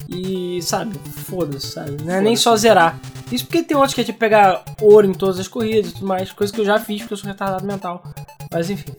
E, 0.08 0.60
sabe, 0.62 0.98
foda-se, 1.24 1.68
sabe? 1.68 1.96
Não 2.02 2.14
é 2.14 2.20
nem 2.20 2.34
só 2.34 2.56
zerar. 2.56 2.98
Isso 3.30 3.44
porque 3.46 3.62
tem 3.62 3.76
outros 3.76 3.94
que 3.94 4.00
é 4.00 4.04
tipo 4.04 4.18
pegar 4.18 4.64
ouro 4.80 5.06
em 5.06 5.12
todas 5.14 5.38
as 5.38 5.46
corridas 5.46 5.92
e 5.92 5.94
tudo 5.94 6.06
mais, 6.08 6.32
coisa 6.32 6.52
que 6.52 6.60
eu 6.60 6.64
já 6.64 6.80
fiz 6.80 7.02
porque 7.02 7.14
eu 7.14 7.18
sou 7.18 7.28
retardado 7.28 7.64
mental. 7.64 8.02
Mas 8.52 8.68
enfim. 8.70 8.90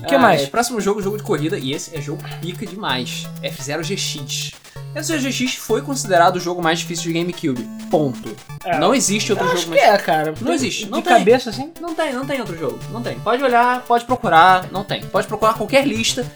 O 0.00 0.06
que 0.06 0.14
Ah, 0.14 0.18
mais? 0.18 0.42
é, 0.42 0.46
próximo 0.46 0.80
jogo, 0.80 1.02
jogo 1.02 1.18
de 1.18 1.22
corrida, 1.22 1.58
e 1.58 1.72
esse 1.72 1.94
é 1.94 2.00
jogo 2.00 2.22
pica 2.40 2.64
demais. 2.64 3.26
F0 3.42 3.82
GX. 3.82 4.52
F0 4.96 5.20
GX 5.20 5.54
foi 5.56 5.82
considerado 5.82 6.36
o 6.36 6.40
jogo 6.40 6.62
mais 6.62 6.78
difícil 6.78 7.12
de 7.12 7.18
GameCube. 7.18 7.62
Ponto. 7.90 8.34
É. 8.64 8.78
Não 8.78 8.94
existe 8.94 9.30
outro 9.30 9.44
Eu 9.46 9.50
jogo 9.50 9.60
acho 9.60 9.68
mais 9.68 9.82
que 9.82 9.86
é, 9.86 9.98
cara. 9.98 10.34
Não 10.40 10.52
existe, 10.54 10.84
De 10.86 10.90
não 10.90 11.02
tem. 11.02 11.12
cabeça 11.18 11.50
assim? 11.50 11.70
Não 11.80 11.94
tem, 11.94 12.12
não 12.14 12.24
tem 12.26 12.40
outro 12.40 12.58
jogo. 12.58 12.78
Não 12.90 13.02
tem. 13.02 13.18
Pode 13.20 13.42
olhar, 13.42 13.82
pode 13.82 14.04
procurar, 14.06 14.70
não 14.72 14.82
tem. 14.84 15.02
Pode 15.04 15.26
procurar 15.26 15.54
qualquer 15.54 15.86
lista. 15.86 16.26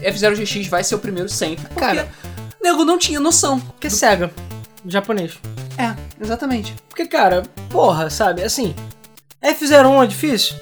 F0 0.00 0.34
GX 0.34 0.66
vai 0.66 0.82
ser 0.82 0.96
o 0.96 0.98
primeiro 0.98 1.28
sempre. 1.28 1.64
Porque 1.66 1.80
Cara. 1.80 2.08
o 2.60 2.64
nego 2.64 2.84
não 2.84 2.98
tinha 2.98 3.20
noção. 3.20 3.60
Porque 3.60 3.86
é 3.86 3.90
cega. 3.90 4.30
Japonês. 4.84 5.38
É, 5.76 5.94
exatamente. 6.20 6.74
Porque, 6.88 7.06
cara, 7.06 7.42
porra, 7.70 8.10
sabe? 8.10 8.42
Assim, 8.42 8.74
F01 9.42 10.04
é 10.04 10.06
difícil? 10.08 10.56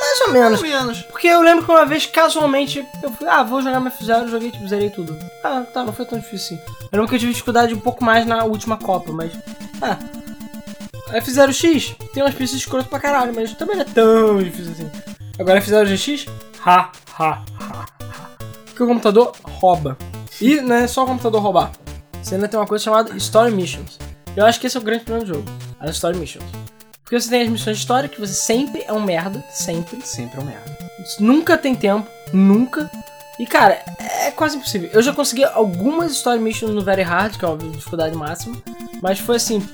Mais 0.00 0.20
ou 0.22 0.32
menos. 0.32 0.60
Pelo 0.60 0.72
menos. 0.72 1.02
Porque 1.02 1.26
eu 1.26 1.42
lembro 1.42 1.64
que 1.64 1.70
uma 1.70 1.84
vez, 1.84 2.06
casualmente, 2.06 2.86
eu 3.02 3.10
fui, 3.12 3.26
ah, 3.28 3.42
vou 3.42 3.62
jogar 3.62 3.80
meu 3.80 3.90
F0, 3.90 4.28
joguei, 4.28 4.50
tipo, 4.50 4.66
zerei 4.68 4.90
tudo. 4.90 5.18
Ah, 5.42 5.64
tá, 5.72 5.84
não 5.84 5.92
foi 5.92 6.04
tão 6.06 6.18
difícil 6.18 6.56
assim. 6.56 6.72
Eu 6.90 6.98
lembro 6.98 7.08
que 7.08 7.14
eu 7.16 7.18
tive 7.18 7.32
dificuldade 7.32 7.74
um 7.74 7.80
pouco 7.80 8.04
mais 8.04 8.26
na 8.26 8.44
última 8.44 8.76
Copa, 8.76 9.12
mas. 9.12 9.32
Ah. 9.82 9.98
F0X 11.12 11.96
tem 12.12 12.22
umas 12.22 12.34
pistas 12.34 12.60
escrotas 12.60 12.88
pra 12.88 13.00
caralho, 13.00 13.32
mas 13.34 13.52
também 13.54 13.76
não 13.76 13.82
é 13.82 13.86
tão 13.86 14.42
difícil 14.42 14.72
assim. 14.72 14.90
Agora 15.38 15.60
F0GX, 15.60 16.28
ha, 16.64 16.90
ha, 17.18 17.42
ha, 17.60 17.86
ha. 18.00 18.26
Porque 18.66 18.82
o 18.82 18.86
computador 18.86 19.34
rouba. 19.42 19.96
E 20.40 20.60
não 20.60 20.76
é 20.76 20.86
só 20.86 21.04
o 21.04 21.06
computador 21.06 21.42
roubar. 21.42 21.72
Você 22.22 22.34
ainda 22.34 22.48
tem 22.48 22.58
uma 22.58 22.66
coisa 22.66 22.84
chamada 22.84 23.16
Story 23.16 23.52
Missions. 23.52 23.98
Eu 24.36 24.44
acho 24.44 24.60
que 24.60 24.66
esse 24.66 24.76
é 24.76 24.80
o 24.80 24.82
grande 24.82 25.04
problema 25.04 25.24
do 25.24 25.34
jogo. 25.34 25.50
As 25.80 25.90
Story 25.96 26.18
Missions. 26.18 26.44
Porque 27.08 27.18
você 27.18 27.30
tem 27.30 27.40
as 27.40 27.48
missões 27.48 27.78
de 27.78 27.82
história 27.82 28.06
que 28.06 28.20
você 28.20 28.34
sempre 28.34 28.84
é 28.86 28.92
um 28.92 29.00
merda, 29.00 29.42
sempre. 29.48 29.98
Sempre 30.04 30.38
é 30.38 30.42
um 30.42 30.44
merda. 30.44 30.78
Nunca 31.18 31.56
tem 31.56 31.74
tempo, 31.74 32.06
nunca. 32.34 32.90
E 33.38 33.46
cara, 33.46 33.82
é 33.98 34.30
quase 34.30 34.58
impossível. 34.58 34.90
Eu 34.92 35.00
já 35.00 35.14
consegui 35.14 35.42
algumas 35.42 36.12
story 36.12 36.38
missions 36.38 36.74
no 36.74 36.82
Very 36.82 37.00
Hard, 37.00 37.38
que 37.38 37.46
é 37.46 37.48
a 37.48 37.56
dificuldade 37.56 38.14
máxima, 38.14 38.60
mas 39.00 39.18
foi 39.18 39.36
assim, 39.36 39.66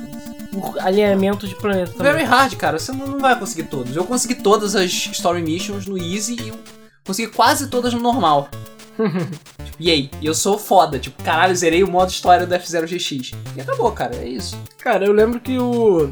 por 0.52 0.78
alinhamento 0.78 1.48
de 1.48 1.56
planeta 1.56 1.90
também. 1.90 2.12
Very 2.12 2.24
hard, 2.24 2.54
cara. 2.54 2.78
Você 2.78 2.92
não 2.92 3.18
vai 3.18 3.36
conseguir 3.36 3.64
todos. 3.64 3.96
Eu 3.96 4.04
consegui 4.04 4.36
todas 4.36 4.76
as 4.76 4.92
story 4.92 5.42
missions 5.42 5.86
no 5.86 5.98
easy 5.98 6.36
e 6.40 6.48
eu 6.50 6.58
consegui 7.04 7.32
quase 7.32 7.66
todas 7.66 7.92
no 7.92 8.00
normal. 8.00 8.48
tipo, 9.64 9.76
e 9.80 9.90
aí? 9.90 10.10
E 10.20 10.26
eu 10.26 10.34
sou 10.34 10.56
foda. 10.56 11.00
Tipo, 11.00 11.20
caralho, 11.24 11.56
zerei 11.56 11.82
o 11.82 11.90
modo 11.90 12.10
história 12.10 12.46
do 12.46 12.54
F0 12.54 12.86
GX. 12.86 13.32
E 13.56 13.60
acabou, 13.60 13.90
cara. 13.90 14.14
É 14.14 14.28
isso. 14.28 14.56
Cara, 14.78 15.04
eu 15.04 15.12
lembro 15.12 15.40
que 15.40 15.58
o. 15.58 16.10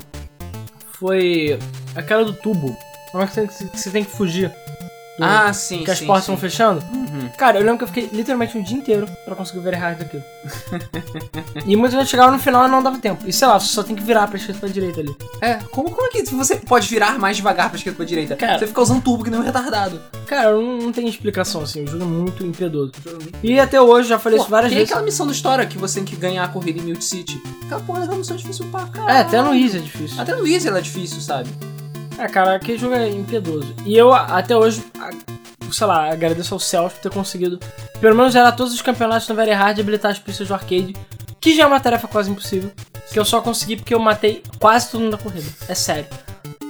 Foi. 1.02 1.58
aquela 1.96 2.24
do 2.24 2.32
tubo. 2.32 2.76
Uma 3.12 3.26
tem 3.26 3.48
que, 3.48 3.54
você 3.76 3.90
tem 3.90 4.04
que 4.04 4.12
fugir. 4.12 4.52
Do- 5.22 5.28
Ah, 5.28 5.52
sim, 5.52 5.84
que 5.84 5.90
as 5.90 5.98
sim, 5.98 6.06
portas 6.06 6.24
sim. 6.24 6.32
vão 6.32 6.40
fechando. 6.40 6.84
Uhum. 6.92 7.28
Cara, 7.38 7.58
eu 7.58 7.62
lembro 7.62 7.78
que 7.78 7.84
eu 7.84 7.88
fiquei 7.88 8.08
literalmente 8.12 8.56
um 8.58 8.62
dia 8.62 8.76
inteiro 8.76 9.06
pra 9.24 9.34
conseguir 9.34 9.58
o 9.58 9.62
Very 9.62 9.76
Hard 9.76 9.98
daquilo. 9.98 10.22
e 11.66 11.76
muitas 11.76 11.94
vezes 11.94 12.10
chegava 12.10 12.30
no 12.32 12.38
final 12.38 12.66
e 12.66 12.70
não 12.70 12.82
dava 12.82 12.98
tempo. 12.98 13.22
E 13.26 13.32
sei 13.32 13.46
lá, 13.46 13.58
você 13.58 13.66
só 13.68 13.82
tem 13.82 13.94
que 13.94 14.02
virar 14.02 14.26
pra 14.26 14.36
esquerda 14.36 14.58
e 14.58 14.60
pra 14.60 14.68
direita 14.68 15.00
ali. 15.00 15.16
É, 15.40 15.54
como, 15.70 15.90
como 15.90 16.06
é 16.06 16.10
que 16.10 16.24
você 16.34 16.56
pode 16.56 16.88
virar 16.88 17.18
mais 17.18 17.36
devagar 17.36 17.68
pra 17.68 17.76
esquerda 17.78 17.96
e 17.96 17.98
pra 17.98 18.06
direita? 18.06 18.36
Cara. 18.36 18.58
Você 18.58 18.66
fica 18.66 18.80
usando 18.80 19.02
turbo 19.02 19.24
que 19.24 19.30
nem 19.30 19.38
um 19.40 19.42
retardado. 19.42 20.00
Cara, 20.26 20.52
não, 20.52 20.78
não 20.78 20.92
tem 20.92 21.06
explicação 21.08 21.62
assim, 21.62 21.84
o 21.84 21.86
jogo 21.86 22.04
é 22.04 22.06
muito 22.06 22.44
impiedoso. 22.44 22.92
E 23.42 23.60
até 23.60 23.80
hoje, 23.80 24.08
já 24.08 24.18
falei 24.18 24.38
Pô, 24.38 24.44
isso 24.44 24.50
várias 24.50 24.70
tem 24.70 24.78
vezes. 24.78 24.90
aquela 24.92 25.04
missão 25.04 25.26
da 25.26 25.32
história 25.32 25.66
que 25.66 25.76
você 25.78 25.96
tem 25.96 26.04
que 26.04 26.16
ganhar 26.16 26.44
a 26.44 26.48
corrida 26.48 26.80
em 26.80 26.82
Mute 26.82 27.04
City. 27.04 27.40
Aquela 27.66 27.80
porra 27.82 28.00
daquela 28.00 28.18
missão 28.18 28.34
é 28.34 28.38
difícil 28.38 28.66
pra 28.66 28.86
caralho. 28.86 29.10
É, 29.10 29.20
até 29.20 29.42
no 29.42 29.54
Easy 29.54 29.76
é 29.76 29.80
difícil. 29.80 30.20
Até 30.20 30.34
no 30.34 30.46
Easy 30.46 30.68
ela 30.68 30.78
é 30.78 30.82
difícil, 30.82 31.20
sabe? 31.20 31.50
É, 32.18 32.28
cara, 32.28 32.54
aquele 32.54 32.78
jogo 32.78 32.94
é 32.94 33.08
impiedoso. 33.08 33.74
E 33.84 33.96
eu, 33.96 34.12
até 34.12 34.56
hoje, 34.56 34.84
sei 35.70 35.86
lá, 35.86 36.12
agradeço 36.12 36.54
aos 36.54 36.64
céus 36.64 36.92
por 36.92 37.00
ter 37.00 37.10
conseguido, 37.10 37.58
pelo 38.00 38.16
menos 38.16 38.32
zerar 38.32 38.54
todos 38.54 38.72
os 38.72 38.82
campeonatos 38.82 39.28
no 39.28 39.34
Very 39.34 39.52
Hard 39.52 39.78
e 39.78 39.80
habilitar 39.80 40.10
as 40.10 40.18
pistas 40.18 40.48
do 40.48 40.54
arcade, 40.54 40.94
que 41.40 41.54
já 41.54 41.64
é 41.64 41.66
uma 41.66 41.80
tarefa 41.80 42.06
quase 42.06 42.30
impossível. 42.30 42.70
Que 43.12 43.18
eu 43.18 43.24
só 43.24 43.40
consegui 43.42 43.76
porque 43.76 43.94
eu 43.94 43.98
matei 43.98 44.42
quase 44.58 44.90
todo 44.90 45.00
mundo 45.02 45.12
na 45.12 45.18
corrida. 45.18 45.48
É 45.68 45.74
sério. 45.74 46.06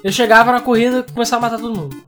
Eu 0.03 0.11
chegava 0.11 0.51
na 0.51 0.61
corrida 0.61 1.05
e 1.07 1.13
começava 1.13 1.47
a 1.47 1.51
matar 1.51 1.63
todo 1.63 1.77
mundo. 1.77 2.03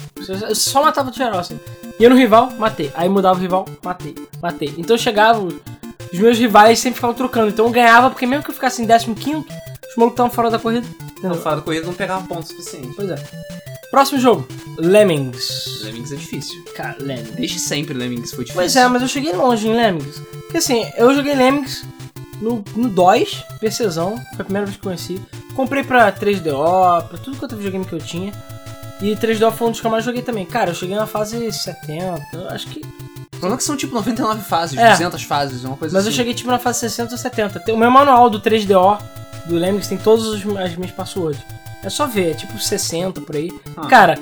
Eu 0.49 0.55
só 0.55 0.83
matava 0.83 1.11
o 1.11 1.13
geral, 1.13 1.39
assim. 1.39 1.61
Ia 2.01 2.09
no 2.09 2.17
rival, 2.17 2.51
matei. 2.59 2.91
Aí 2.95 3.09
mudava 3.09 3.39
o 3.39 3.43
rival, 3.43 3.65
matei. 3.85 4.15
Matei. 4.43 4.75
Então 4.77 4.97
eu 4.97 4.99
chegava, 4.99 5.41
os 5.41 6.19
meus 6.19 6.37
rivais 6.37 6.79
sempre 6.81 6.97
ficavam 6.97 7.15
trocando. 7.15 7.51
Então 7.51 7.67
eu 7.67 7.71
ganhava, 7.71 8.11
porque 8.11 8.27
mesmo 8.27 8.43
que 8.43 8.51
eu 8.51 8.55
ficasse 8.55 8.83
em 8.83 8.87
15, 8.87 9.37
os 9.37 9.97
malucos 9.97 10.15
estavam 10.15 10.31
fora 10.31 10.51
da 10.51 10.59
corrida. 10.59 10.87
Não, 11.29 11.35
fora 11.35 11.57
da 11.57 11.63
corrida 11.63 11.87
não 11.87 11.95
pegava 11.95 12.27
ponto 12.27 12.47
suficiente. 12.47 12.93
Pois 12.95 13.11
é. 13.11 13.17
Próximo 13.91 14.19
jogo, 14.21 14.47
Lemmings. 14.79 15.81
Lemmings 15.83 16.13
é 16.13 16.17
difícil. 16.17 16.65
Cara, 16.75 16.97
Lemmings. 17.01 17.31
Desde 17.37 17.59
sempre 17.61 17.95
Lemmings 17.95 18.31
foi 18.33 18.45
difícil. 18.45 18.55
Pois 18.55 18.75
é, 18.77 18.87
mas 18.89 19.03
eu 19.03 19.09
cheguei 19.09 19.33
longe 19.33 19.69
em 19.69 19.73
Lemmings. 19.75 20.19
Porque 20.43 20.59
assim, 20.59 20.85
eu 20.97 21.15
joguei 21.15 21.35
Lemmings 21.35 21.85
no, 22.41 22.65
no 22.75 22.89
DOS, 22.89 23.45
PCzão, 23.61 24.17
foi 24.33 24.41
a 24.41 24.45
primeira 24.45 24.67
vez 24.67 24.77
que 24.77 24.83
eu 24.85 24.91
conheci. 24.91 25.21
Comprei 25.55 25.85
pra 25.85 26.11
3DO, 26.13 27.09
pra 27.09 27.19
tudo 27.19 27.37
quanto 27.37 27.55
é 27.55 27.57
videogame 27.57 27.85
que 27.85 27.93
eu 27.95 28.01
tinha. 28.01 28.33
E 29.01 29.15
3DO 29.17 29.53
foi 29.53 29.69
um 29.69 29.71
dos 29.71 29.81
que 29.81 29.87
eu 29.87 29.91
mais 29.91 30.05
joguei 30.05 30.23
também. 30.23 30.45
Cara, 30.45 30.71
eu 30.71 30.75
cheguei 30.75 30.97
na 30.97 31.07
fase 31.07 31.53
70, 31.53 32.21
eu 32.33 32.49
acho 32.51 32.67
que. 32.69 32.81
O 32.81 33.31
problema 33.45 33.55
é 33.55 33.57
que 33.59 33.65
são 33.65 33.77
tipo 33.77 33.95
99 33.95 34.43
fases, 34.43 34.77
É. 34.79 34.91
200 34.93 35.23
fases, 35.23 35.65
uma 35.65 35.77
coisa 35.77 35.93
Mas 35.95 36.03
assim. 36.05 36.13
eu 36.13 36.17
cheguei 36.17 36.35
tipo 36.35 36.51
na 36.51 36.59
fase 36.59 36.81
60 36.81 37.13
ou 37.13 37.19
70. 37.19 37.61
Tem- 37.61 37.75
O 37.75 37.79
meu 37.79 37.91
manual 37.91 38.29
do 38.31 38.41
3DO 38.41 38.99
do 39.47 39.57
Lemmings 39.57 39.89
tem 39.89 39.99
todas 39.99 40.25
os- 40.27 40.57
as 40.57 40.77
minhas 40.77 40.93
passwords. 40.93 41.41
É 41.83 41.91
só 41.91 42.07
ver, 42.07 42.31
é 42.31 42.35
tipo 42.35 42.59
60 42.59 43.21
por 43.21 43.37
aí. 43.37 43.51
Ah. 43.77 43.87
Cara, 43.87 44.19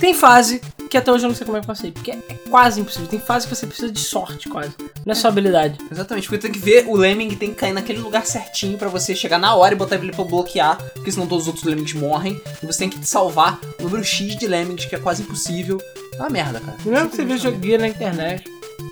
tem 0.00 0.12
fase 0.14 0.60
que 0.90 0.98
até 0.98 1.10
hoje 1.12 1.24
eu 1.24 1.28
não 1.28 1.34
sei 1.36 1.44
como 1.44 1.56
é 1.56 1.60
que 1.60 1.64
eu 1.64 1.68
passei, 1.68 1.90
porque 1.92 2.10
é 2.10 2.18
quase 2.50 2.80
impossível. 2.80 3.06
Tem 3.08 3.18
fase 3.20 3.46
que 3.46 3.54
você 3.54 3.66
precisa 3.66 3.90
de 3.90 4.00
sorte, 4.00 4.48
quase. 4.48 4.72
Não 5.06 5.12
é 5.12 5.14
só 5.14 5.28
habilidade. 5.28 5.78
Exatamente, 5.90 6.28
porque 6.28 6.42
tem 6.42 6.52
que 6.52 6.58
ver 6.58 6.86
o 6.88 6.96
Lemming 6.96 7.30
tem 7.36 7.50
que 7.50 7.56
cair 7.56 7.72
naquele 7.72 8.00
lugar 8.00 8.26
certinho 8.26 8.76
pra 8.76 8.88
você 8.88 9.14
chegar 9.14 9.38
na 9.38 9.54
hora 9.54 9.74
e 9.74 9.76
botar 9.76 9.96
ele 9.96 10.12
pra 10.12 10.24
bloquear, 10.24 10.76
porque 10.94 11.10
senão 11.12 11.26
todos 11.26 11.44
os 11.44 11.48
outros 11.48 11.64
Lemmings 11.64 11.94
morrem. 11.94 12.40
E 12.62 12.66
você 12.66 12.80
tem 12.80 12.88
que 12.90 13.04
salvar 13.06 13.60
o 13.78 13.84
número 13.84 14.02
X 14.04 14.36
de 14.36 14.46
Lemmings, 14.46 14.84
que 14.86 14.94
é 14.94 14.98
quase 14.98 15.22
impossível. 15.22 15.80
É 16.14 16.16
uma 16.18 16.30
merda, 16.30 16.60
cara. 16.60 16.76
Não 16.84 16.92
lembro 16.92 17.10
que 17.10 17.16
você 17.16 17.24
vê 17.24 17.56
guia 17.58 17.78
na 17.78 17.88
internet. 17.88 18.44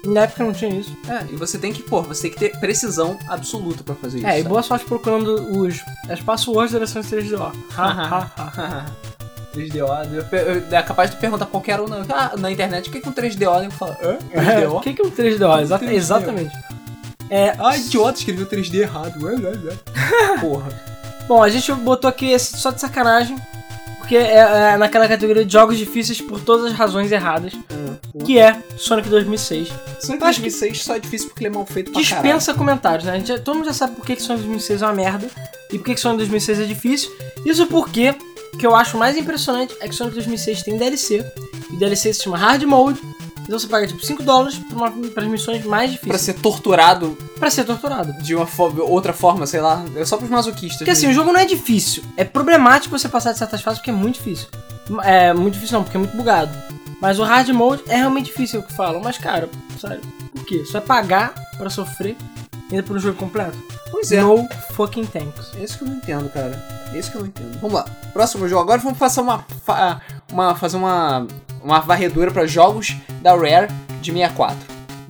Na 0.04 0.22
época 0.22 0.44
não 0.44 0.52
tinha 0.52 0.70
isso. 0.74 0.96
É, 1.08 1.24
e 1.32 1.36
você 1.36 1.58
tem 1.58 1.72
que, 1.72 1.82
pô, 1.82 2.02
você 2.02 2.22
tem 2.22 2.30
que 2.32 2.38
ter 2.38 2.58
precisão 2.60 3.18
absoluta 3.28 3.82
pra 3.84 3.94
fazer 3.94 4.18
isso. 4.18 4.26
É, 4.26 4.34
e 4.34 4.38
sabe? 4.38 4.48
boa 4.48 4.62
sorte 4.62 4.84
procurando 4.84 5.58
os, 5.60 5.80
as 6.08 6.20
passwords 6.20 6.72
versão 6.72 7.02
3DO. 7.02 7.52
Ha, 7.76 7.84
ha, 7.86 8.30
ha. 8.36 8.86
3DO, 9.54 9.86
eu 10.70 10.76
é 10.78 10.82
capaz 10.82 11.10
de 11.10 11.16
perguntar 11.18 11.44
qualquer 11.46 11.78
um 11.78 11.86
na, 11.86 12.04
ah, 12.08 12.32
na 12.38 12.50
internet 12.50 12.88
o 12.88 12.92
que 12.92 12.98
é 12.98 13.00
que 13.02 13.08
um 13.08 13.12
3DO, 13.12 13.62
e 13.62 13.64
eu 13.66 13.70
falo, 13.70 13.94
hã? 14.02 14.18
É, 14.32 14.40
3DO? 14.60 14.72
O 14.76 14.80
que 14.80 14.94
que 14.94 15.02
é 15.02 15.04
um 15.04 15.10
3DO? 15.10 15.60
Exata- 15.62 15.84
3DO. 15.84 15.92
Exatamente. 15.92 16.56
É, 17.28 17.54
Ah, 17.58 17.76
idiota, 17.76 18.18
escreveu 18.18 18.46
3D 18.46 18.74
errado. 18.80 19.22
Ué, 19.22 19.34
ué, 19.34 19.52
ué. 19.64 19.76
Porra. 20.40 20.68
bom, 21.28 21.42
a 21.42 21.48
gente 21.50 21.70
botou 21.74 22.08
aqui 22.08 22.30
esse 22.30 22.56
só 22.58 22.70
de 22.70 22.80
sacanagem, 22.80 23.36
porque 24.12 24.16
é, 24.16 24.72
é 24.72 24.76
naquela 24.76 25.08
categoria 25.08 25.42
de 25.42 25.50
jogos 25.50 25.78
difíceis 25.78 26.20
por 26.20 26.38
todas 26.38 26.66
as 26.66 26.72
razões 26.74 27.10
erradas, 27.10 27.54
que 28.26 28.38
é 28.38 28.62
Sonic 28.76 29.08
2006. 29.08 29.68
Sonic 30.00 30.24
Acho 30.24 30.42
que 30.42 30.50
2006 30.50 30.84
só 30.84 30.96
é 30.96 30.98
difícil 30.98 31.28
porque 31.28 31.44
ele 31.44 31.54
é 31.54 31.56
mal 31.56 31.64
feito 31.64 31.90
pra 31.90 32.02
caralho. 32.02 32.22
Dispensa 32.22 32.52
comentários, 32.52 33.06
né? 33.06 33.12
A 33.12 33.18
gente, 33.18 33.40
todo 33.40 33.56
mundo 33.56 33.64
já 33.64 33.72
sabe 33.72 33.96
por 33.96 34.04
que, 34.04 34.16
que 34.16 34.22
Sonic 34.22 34.42
2006 34.42 34.82
é 34.82 34.86
uma 34.86 34.92
merda 34.92 35.30
e 35.72 35.78
por 35.78 35.86
que, 35.86 35.94
que 35.94 36.00
Sonic 36.00 36.18
2006 36.18 36.60
é 36.60 36.64
difícil. 36.64 37.10
Isso 37.46 37.66
porque 37.68 38.14
o 38.52 38.58
que 38.58 38.66
eu 38.66 38.76
acho 38.76 38.98
mais 38.98 39.16
impressionante 39.16 39.74
é 39.80 39.88
que 39.88 39.94
Sonic 39.94 40.14
2006 40.16 40.62
tem 40.62 40.76
DLC, 40.76 41.24
e 41.72 41.76
DLC 41.76 42.12
se 42.12 42.24
chama 42.24 42.36
Hard 42.36 42.62
Mode, 42.64 43.00
então 43.42 43.58
você 43.58 43.66
paga 43.66 43.86
tipo 43.86 44.04
5 44.04 44.22
dólares 44.22 44.60
para 45.14 45.24
as 45.24 45.30
missões 45.30 45.64
mais 45.64 45.90
difíceis. 45.90 46.20
ser 46.20 46.34
torturado 46.34 47.16
Pra 47.42 47.50
ser 47.50 47.64
torturado. 47.64 48.12
de 48.22 48.36
uma 48.36 48.46
fo- 48.46 48.72
outra 48.82 49.12
forma, 49.12 49.46
sei 49.48 49.60
lá. 49.60 49.84
É 49.96 50.04
só 50.04 50.16
pros 50.16 50.30
masoquistas. 50.30 50.78
Porque 50.78 50.92
assim, 50.92 51.08
o 51.08 51.12
jogo 51.12 51.32
não 51.32 51.40
é 51.40 51.44
difícil. 51.44 52.02
É 52.16 52.24
problemático 52.24 52.96
você 52.96 53.08
passar 53.08 53.32
de 53.32 53.38
certas 53.38 53.60
fases 53.60 53.80
porque 53.80 53.90
é 53.90 53.94
muito 53.94 54.14
difícil. 54.14 54.46
É 55.02 55.32
muito 55.32 55.54
difícil 55.54 55.76
não, 55.76 55.82
porque 55.82 55.96
é 55.96 56.00
muito 56.00 56.16
bugado. 56.16 56.56
Mas 57.00 57.18
o 57.18 57.24
hard 57.24 57.48
mode 57.48 57.82
é 57.88 57.96
realmente 57.96 58.26
difícil, 58.26 58.60
é 58.60 58.62
o 58.62 58.66
que 58.66 58.72
falam. 58.72 59.00
Mas 59.02 59.18
cara, 59.18 59.48
sério, 59.80 60.00
por 60.32 60.44
quê? 60.44 60.64
Só 60.64 60.78
é 60.78 60.80
pagar 60.80 61.34
pra 61.58 61.68
sofrer 61.68 62.16
ainda 62.70 62.82
por 62.84 62.96
um 62.96 63.00
jogo 63.00 63.16
completo? 63.18 63.58
Pois 63.90 64.12
é. 64.12 64.22
No 64.22 64.48
fucking 64.74 65.04
thanks. 65.06 65.50
É 65.58 65.64
isso 65.64 65.78
que 65.78 65.84
eu 65.84 65.88
não 65.88 65.96
entendo, 65.96 66.28
cara. 66.30 66.64
É 66.92 66.98
isso 66.98 67.10
que 67.10 67.16
eu 67.16 67.22
não 67.22 67.28
entendo. 67.28 67.58
Vamos 67.60 67.74
lá. 67.74 67.84
Próximo 68.12 68.48
jogo. 68.48 68.62
Agora 68.62 68.80
vamos 68.80 68.98
passar 68.98 69.20
uma, 69.22 69.44
fa- 69.66 70.00
uma 70.32 70.54
fazer 70.54 70.76
uma 70.76 71.26
uma 71.62 71.80
varredura 71.80 72.30
pra 72.30 72.46
jogos 72.46 72.96
da 73.20 73.34
Rare 73.34 73.68
de 74.00 74.12
64 74.12 74.56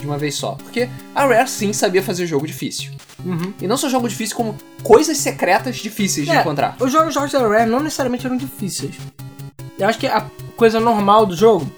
de 0.03 0.07
uma 0.07 0.19
vez 0.19 0.35
só. 0.35 0.53
Porque 0.57 0.89
a 1.15 1.25
Rare 1.25 1.49
sim 1.49 1.73
sabia 1.73 2.03
fazer 2.03 2.27
jogo 2.27 2.47
difícil. 2.47 2.93
Uhum. 3.25 3.55
E 3.61 3.67
não 3.67 3.77
só 3.77 3.89
jogo 3.89 4.09
difícil, 4.09 4.37
como 4.37 4.57
coisas 4.83 5.17
secretas 5.17 5.77
difíceis 5.77 6.27
de 6.27 6.33
É, 6.33 6.41
encontrar. 6.41 6.77
Os 6.81 6.91
jogos, 6.93 7.15
jogos 7.15 7.33
da 7.33 7.39
Rare 7.47 7.71
não 7.71 7.81
necessariamente 7.81 8.27
eram 8.27 8.37
difíceis. 8.37 8.97
Eu 9.79 9.89
acho 9.89 9.99
que 9.99 10.07
a 10.07 10.27
coisa 10.57 10.79
normal 10.81 11.25
do 11.25 11.35
jogo 11.37 11.71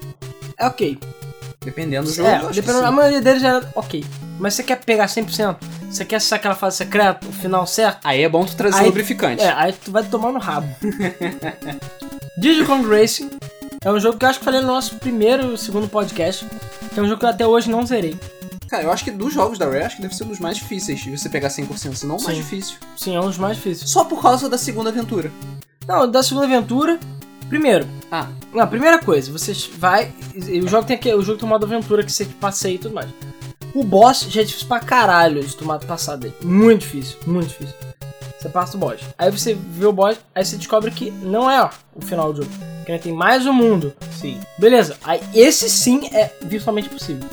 é 0.59 0.65
ok. 0.67 0.97
Dependendo 1.63 2.07
do 2.07 2.13
jogo. 2.13 2.27
É, 2.27 2.35
acho 2.35 2.47
que 2.49 2.53
dependendo, 2.55 2.85
a 2.85 2.91
maioria 2.91 3.21
deles 3.21 3.43
era 3.43 3.71
ok. 3.75 4.03
Mas 4.39 4.53
você 4.55 4.63
quer 4.63 4.83
pegar 4.83 5.05
100%? 5.05 5.55
Você 5.89 6.03
quer 6.03 6.17
acessar 6.17 6.37
aquela 6.39 6.55
fase 6.55 6.77
secreta, 6.77 7.25
o 7.27 7.31
final 7.31 7.65
certo? 7.65 7.99
Aí 8.03 8.21
é 8.21 8.29
bom 8.29 8.45
tu 8.45 8.55
trazer 8.55 8.79
Aí- 8.79 8.85
lubrificante. 8.87 9.41
É, 9.41 9.51
aí 9.53 9.71
tu 9.73 9.91
vai 9.91 10.03
tomar 10.03 10.31
no 10.31 10.39
rabo. 10.39 10.67
Digicon 12.37 12.81
Racing 12.83 13.29
é 13.85 13.91
um 13.91 13.99
jogo 13.99 14.17
que 14.17 14.25
eu 14.25 14.29
acho 14.29 14.39
que 14.39 14.45
falei 14.45 14.59
no 14.61 14.67
nosso 14.67 14.95
primeiro, 14.95 15.57
segundo 15.57 15.87
podcast. 15.87 16.45
Que 16.93 16.99
é 16.99 17.03
um 17.03 17.07
jogo 17.07 17.19
que 17.19 17.25
eu 17.25 17.29
até 17.29 17.45
hoje 17.47 17.69
não 17.69 17.85
zerei. 17.85 18.17
Cara, 18.67 18.83
eu 18.83 18.91
acho 18.91 19.03
que 19.03 19.11
dos 19.11 19.33
jogos 19.33 19.59
da 19.59 19.65
Rare, 19.67 19.83
acho 19.83 19.95
que 19.97 20.01
deve 20.01 20.15
ser 20.15 20.23
um 20.23 20.27
dos 20.29 20.39
mais 20.39 20.57
difíceis 20.57 20.99
de 20.99 21.15
você 21.17 21.29
pegar 21.29 21.49
100%, 21.49 21.95
se 21.95 22.05
não 22.05 22.17
o 22.17 22.23
mais 22.23 22.35
Sim. 22.35 22.41
difícil. 22.43 22.77
Sim, 22.97 23.15
é 23.15 23.19
um 23.21 23.27
dos 23.27 23.37
mais 23.37 23.55
difíceis. 23.57 23.89
Só 23.89 24.03
por 24.03 24.21
causa 24.21 24.49
da 24.49 24.57
segunda 24.57 24.89
aventura. 24.89 25.31
Não, 25.87 26.09
da 26.09 26.23
segunda 26.23 26.45
aventura. 26.47 26.99
Primeiro, 27.47 27.87
Ah, 28.11 28.27
Não, 28.51 28.63
a 28.63 28.67
primeira 28.67 28.97
coisa, 28.97 29.31
você 29.31 29.53
vai. 29.77 30.11
e 30.35 30.59
O 30.61 30.67
jogo 30.67 30.87
tem 30.87 30.95
aqui, 30.95 31.13
o 31.13 31.21
jogo 31.21 31.37
tem 31.37 31.45
um 31.47 31.49
modo 31.51 31.65
aventura 31.65 32.03
que 32.03 32.11
você 32.11 32.25
passeia 32.25 32.73
e 32.75 32.79
tudo 32.79 32.95
mais. 32.95 33.09
O 33.73 33.83
boss 33.83 34.25
já 34.29 34.41
é 34.41 34.43
difícil 34.45 34.67
pra 34.67 34.79
caralho 34.79 35.43
de 35.43 35.55
tomar 35.55 35.77
passar 35.79 36.15
dele. 36.15 36.33
Muito 36.41 36.81
difícil, 36.81 37.17
muito 37.27 37.49
difícil. 37.49 37.75
Você 38.45 38.49
passa 38.49 38.77
o 38.77 38.79
boss. 38.79 38.99
Aí 39.17 39.31
você 39.31 39.55
vê 39.55 39.87
o 39.87 39.91
boss, 39.91 40.19
aí 40.35 40.45
você 40.45 40.55
descobre 40.55 40.91
que 40.91 41.09
não 41.09 41.49
é 41.49 41.63
ó, 41.63 41.69
o 41.95 42.01
final 42.01 42.31
do 42.31 42.43
jogo. 42.43 42.53
Que 42.85 42.91
ainda 42.91 43.03
tem 43.03 43.11
mais 43.11 43.43
um 43.47 43.51
mundo. 43.53 43.91
sim. 44.21 44.39
Beleza, 44.59 44.95
aí 45.03 45.19
esse 45.33 45.67
sim 45.67 46.07
é 46.13 46.31
virtualmente 46.43 46.87
possível. 46.87 47.27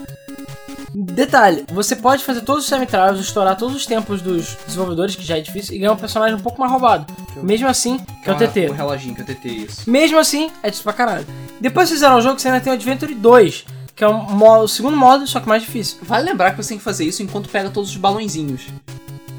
Detalhe, 0.95 1.67
você 1.71 1.95
pode 1.97 2.25
fazer 2.25 2.41
todos 2.41 2.65
os 2.65 2.69
semi-trials, 2.69 3.21
estourar 3.21 3.57
todos 3.59 3.77
os 3.77 3.85
tempos 3.85 4.23
dos 4.23 4.57
desenvolvedores, 4.67 5.15
que 5.15 5.23
já 5.23 5.37
é 5.37 5.41
difícil, 5.43 5.75
e 5.75 5.79
ganhar 5.79 5.93
um 5.93 5.97
personagem 5.97 6.35
um 6.35 6.41
pouco 6.41 6.59
mais 6.59 6.71
roubado. 6.73 7.05
Mesmo 7.43 7.69
assim, 7.69 7.99
que 8.25 8.31
é 8.31 8.33
o 8.33 8.37
TT. 8.39 8.69
O 8.71 8.73
reloginho 8.73 9.15
que 9.15 9.21
é 9.21 9.25
o 9.25 9.27
TT, 9.27 9.49
isso. 9.49 9.91
Mesmo 9.91 10.19
assim, 10.19 10.47
é 10.63 10.67
difícil 10.69 10.85
pra 10.85 10.93
caralho. 10.95 11.27
Depois 11.61 11.89
que 11.89 11.95
fizeram 11.95 12.17
o 12.17 12.21
jogo, 12.23 12.39
você 12.41 12.49
ainda 12.49 12.61
tem 12.61 12.73
o 12.73 12.77
Adventure 12.77 13.15
2, 13.15 13.65
que 13.95 14.03
é 14.03 14.09
um 14.09 14.23
modo- 14.35 14.65
o 14.65 14.69
segundo 14.69 14.97
modo, 14.97 15.27
só 15.27 15.41
que 15.41 15.49
mais 15.49 15.63
difícil. 15.63 15.99
Vale 16.03 16.25
lembrar 16.25 16.53
que 16.53 16.57
você 16.63 16.71
tem 16.71 16.79
que 16.79 16.85
fazer 16.85 17.05
isso 17.05 17.23
enquanto 17.23 17.51
pega 17.51 17.69
todos 17.69 17.91
os 17.91 17.97
balãozinhos. 17.97 18.63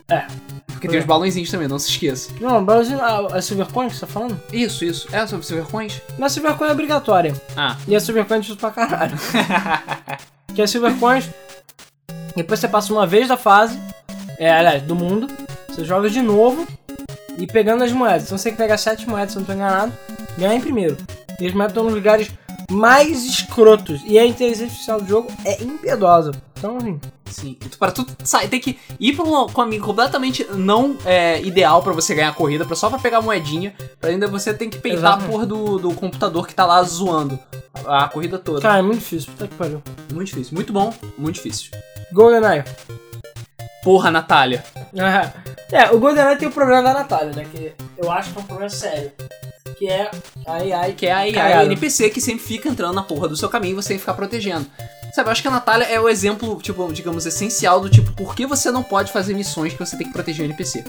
É. 0.10 0.26
Porque 0.84 0.90
tem 0.90 0.98
É. 0.98 1.00
os 1.00 1.06
balãozinhos 1.08 1.50
também, 1.50 1.66
não 1.66 1.80
se 1.80 1.90
esqueça. 1.90 2.30
Não, 2.42 2.60
o 2.60 2.66
Brasil, 2.66 3.00
a, 3.02 3.38
a 3.38 3.42
Silvercoin 3.42 3.88
que 3.88 3.96
você 3.96 4.02
tá 4.02 4.08
falando? 4.08 4.38
Isso, 4.52 4.84
isso. 4.84 5.08
É 5.16 5.26
sobre 5.26 5.46
Silvercoins? 5.46 6.02
Mas 6.20 6.34
a 6.34 6.36
Silvercoin 6.36 6.68
é 6.68 6.72
obrigatória. 6.74 7.34
Ah. 7.56 7.78
E 7.88 7.96
a 7.96 8.02
Silvercoin 8.02 8.36
é 8.36 8.40
difícil 8.42 8.60
pra 8.60 8.70
caralho. 8.72 9.14
que 10.54 10.62
a 10.62 10.68
Silvercoin, 10.68 11.24
depois 12.36 12.60
você 12.60 12.68
passa 12.68 12.92
uma 12.92 13.08
vez 13.08 13.30
da 13.30 13.38
fase, 13.38 13.80
é, 14.38 14.52
aliás, 14.52 14.84
do 14.84 14.94
mundo, 14.94 15.28
você 15.70 15.86
joga 15.86 16.10
de 16.10 16.22
novo 16.22 16.68
e 17.38 17.48
pegando 17.48 17.82
as 17.86 17.92
moedas. 17.94 18.24
Então 18.26 18.38
você 18.38 18.46
tem 18.46 18.54
que 18.54 18.58
pegar 18.62 18.78
sete 18.78 19.08
moedas, 19.08 19.32
se 19.32 19.38
eu 19.38 19.40
não 19.40 19.48
tô 19.48 19.54
enganado, 19.54 19.94
ganhar 20.38 20.54
em 20.54 20.60
primeiro. 20.60 20.98
E 21.40 21.48
as 21.48 21.54
moedas 21.54 21.72
estão 21.72 21.86
nos 21.86 21.94
lugares 21.94 22.30
mais 22.72 23.23
escrotos. 23.26 24.02
E 24.06 24.18
a 24.19 24.26
inteligência 24.26 24.65
artificial 24.65 25.02
do 25.02 25.07
jogo 25.07 25.31
é 25.45 25.64
impiedosa. 25.64 26.31
Então, 26.57 26.77
assim, 26.77 26.99
Sim. 27.26 27.57
E 27.65 27.68
tu- 27.69 27.77
Pra 27.80 27.91
tu 27.91 28.06
sair, 28.23 28.48
tem 28.48 28.60
que 28.60 28.77
ir 28.99 29.15
pra 29.15 29.26
um 29.26 29.48
caminho 29.48 29.81
completamente 29.84 30.45
não 30.53 30.95
é, 31.03 31.41
ideal 31.41 31.81
pra 31.81 31.91
você 31.91 32.14
ganhar 32.14 32.30
a 32.30 32.34
corrida, 32.34 32.64
pra, 32.64 32.76
só 32.76 32.90
pra 32.91 32.99
pegar 32.99 33.22
moedinha. 33.22 33.73
Pra 33.99 34.11
ainda 34.11 34.27
você 34.27 34.53
tem 34.53 34.69
que 34.69 34.77
peitar 34.77 35.14
a 35.14 35.18
porra 35.18 35.45
do, 35.45 35.80
do 35.80 35.94
computador 35.95 36.45
que 36.48 36.53
tá 36.53 36.64
lá 36.65 36.81
zoando 36.84 37.40
a, 37.85 38.03
a 38.03 38.07
corrida 38.07 38.38
toda. 38.38 38.61
cara, 38.61 38.77
é 38.77 38.81
muito 38.84 38.99
difícil. 38.99 39.31
Puta 39.31 39.48
que 39.48 39.56
pariu. 39.56 39.81
Muito 40.14 40.27
difícil. 40.27 40.53
Muito 40.53 40.72
bom, 40.72 40.94
muito 41.18 41.35
difícil. 41.35 41.72
GoldenEye. 42.11 42.64
Porra, 43.84 44.11
Natália. 44.11 44.64
É, 45.72 45.90
o 45.91 45.98
GoldenEye 45.99 46.38
tem 46.38 46.48
o 46.48 46.52
problema 46.52 46.84
da 46.84 46.94
Natália, 46.94 47.34
né? 47.34 47.48
Que 47.52 47.73
eu 47.98 48.11
acho 48.11 48.31
que 48.31 48.38
é 48.38 48.41
um 48.41 48.45
problema 48.45 48.69
sério. 48.69 49.11
Que 49.84 49.90
é 49.90 50.10
a 50.48 50.54
AI 50.54 50.94
Que 50.94 51.08
é 51.08 51.12
a, 51.12 51.20
a 51.24 51.34
Cagada. 51.34 51.66
NPC 51.66 52.10
que 52.10 52.22
sempre 52.22 52.42
fica 52.42 52.70
entrando 52.70 52.96
na 52.96 53.04
porra 53.04 53.28
do 53.28 53.36
seu 53.36 53.50
caminho 53.50 53.74
e 53.74 53.76
você 53.76 53.90
tem 53.90 53.98
que 53.98 54.02
ficar 54.04 54.14
protegendo. 54.14 54.66
Sabe, 55.14 55.28
eu 55.28 55.32
acho 55.34 55.42
que 55.42 55.48
a 55.50 55.52
Natália 55.52 55.84
é 55.84 56.00
o 56.00 56.08
exemplo, 56.08 56.58
tipo, 56.62 56.92
digamos, 56.94 57.26
essencial 57.26 57.82
do 57.82 57.90
tipo, 57.90 58.14
por 58.14 58.34
que 58.34 58.46
você 58.46 58.72
não 58.72 58.82
pode 58.82 59.12
fazer 59.12 59.34
missões 59.34 59.74
que 59.74 59.80
você 59.80 59.98
tem 59.98 60.08
que 60.08 60.14
proteger 60.14 60.46
o 60.46 60.48
NPC? 60.48 60.86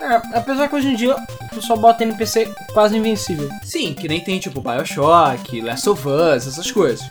É, 0.00 0.14
apesar 0.38 0.66
que 0.66 0.74
hoje 0.74 0.88
em 0.88 0.96
dia 0.96 1.14
o 1.14 1.54
pessoal 1.54 1.78
bota 1.78 2.04
NPC 2.04 2.50
quase 2.72 2.96
invencível. 2.96 3.50
Sim, 3.62 3.92
que 3.92 4.08
nem 4.08 4.20
tem, 4.20 4.40
tipo, 4.40 4.62
Bioshock, 4.62 5.60
Last 5.60 5.86
of 5.90 6.08
Us, 6.08 6.46
essas 6.46 6.70
coisas. 6.70 7.06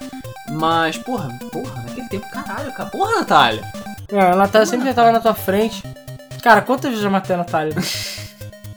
Mas, 0.50 0.98
porra, 0.98 1.30
porra, 1.52 1.84
naquele 1.84 2.10
tempo, 2.10 2.28
caralho, 2.32 2.74
cara. 2.74 2.90
Porra, 2.90 3.18
Natália. 3.18 3.64
É, 4.12 4.20
a 4.20 4.36
Natália 4.36 4.66
sempre 4.66 4.92
tava 4.92 5.12
na 5.12 5.20
tua 5.20 5.36
frente. 5.36 5.84
Cara, 6.42 6.64
quantas 6.64 6.90
vezes 6.90 6.98
eu 6.98 7.04
já 7.04 7.12
matei 7.12 7.36
a 7.36 7.38
Natália? 7.38 7.76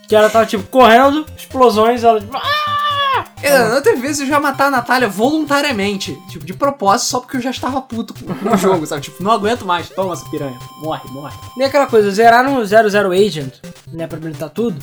que 0.09 0.17
ela 0.17 0.31
tava 0.31 0.47
tipo 0.47 0.65
correndo, 0.65 1.27
explosões, 1.37 2.03
ela 2.03 2.21
tipo. 2.21 2.37
"Ah!" 2.37 2.79
É, 3.43 3.75
outras 3.75 4.01
vezes 4.01 4.21
eu 4.21 4.27
já 4.27 4.41
matar 4.41 4.67
a 4.67 4.71
Natália 4.71 5.09
voluntariamente. 5.09 6.19
Tipo, 6.29 6.45
de 6.45 6.55
propósito, 6.55 7.09
só 7.09 7.21
porque 7.21 7.37
eu 7.37 7.41
já 7.41 7.51
estava 7.51 7.81
puto 7.81 8.13
com, 8.15 8.49
o 8.51 8.57
jogo, 8.57 8.87
sabe? 8.87 9.03
Tipo, 9.03 9.23
não 9.23 9.31
aguento 9.31 9.65
mais. 9.65 9.89
Toma 9.89 10.13
essa 10.15 10.29
piranha. 10.29 10.59
Morre, 10.81 11.09
morre. 11.11 11.37
E 11.57 11.63
aquela 11.63 11.87
coisa, 11.87 12.11
zerar 12.11 12.45
no 12.45 12.65
00 12.65 13.13
Agent, 13.13 13.55
né, 13.93 14.07
pra 14.07 14.19
habilitar 14.19 14.51
tudo, 14.51 14.77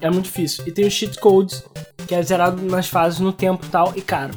é 0.00 0.10
muito 0.10 0.24
difícil. 0.24 0.64
E 0.66 0.72
tem 0.72 0.86
os 0.86 0.92
cheat 0.92 1.18
codes, 1.18 1.62
que 2.06 2.14
é 2.14 2.22
zerado 2.22 2.62
nas 2.62 2.88
fases 2.88 3.20
no 3.20 3.32
tempo 3.32 3.66
e 3.66 3.68
tal, 3.68 3.92
e 3.94 4.00
cara, 4.00 4.30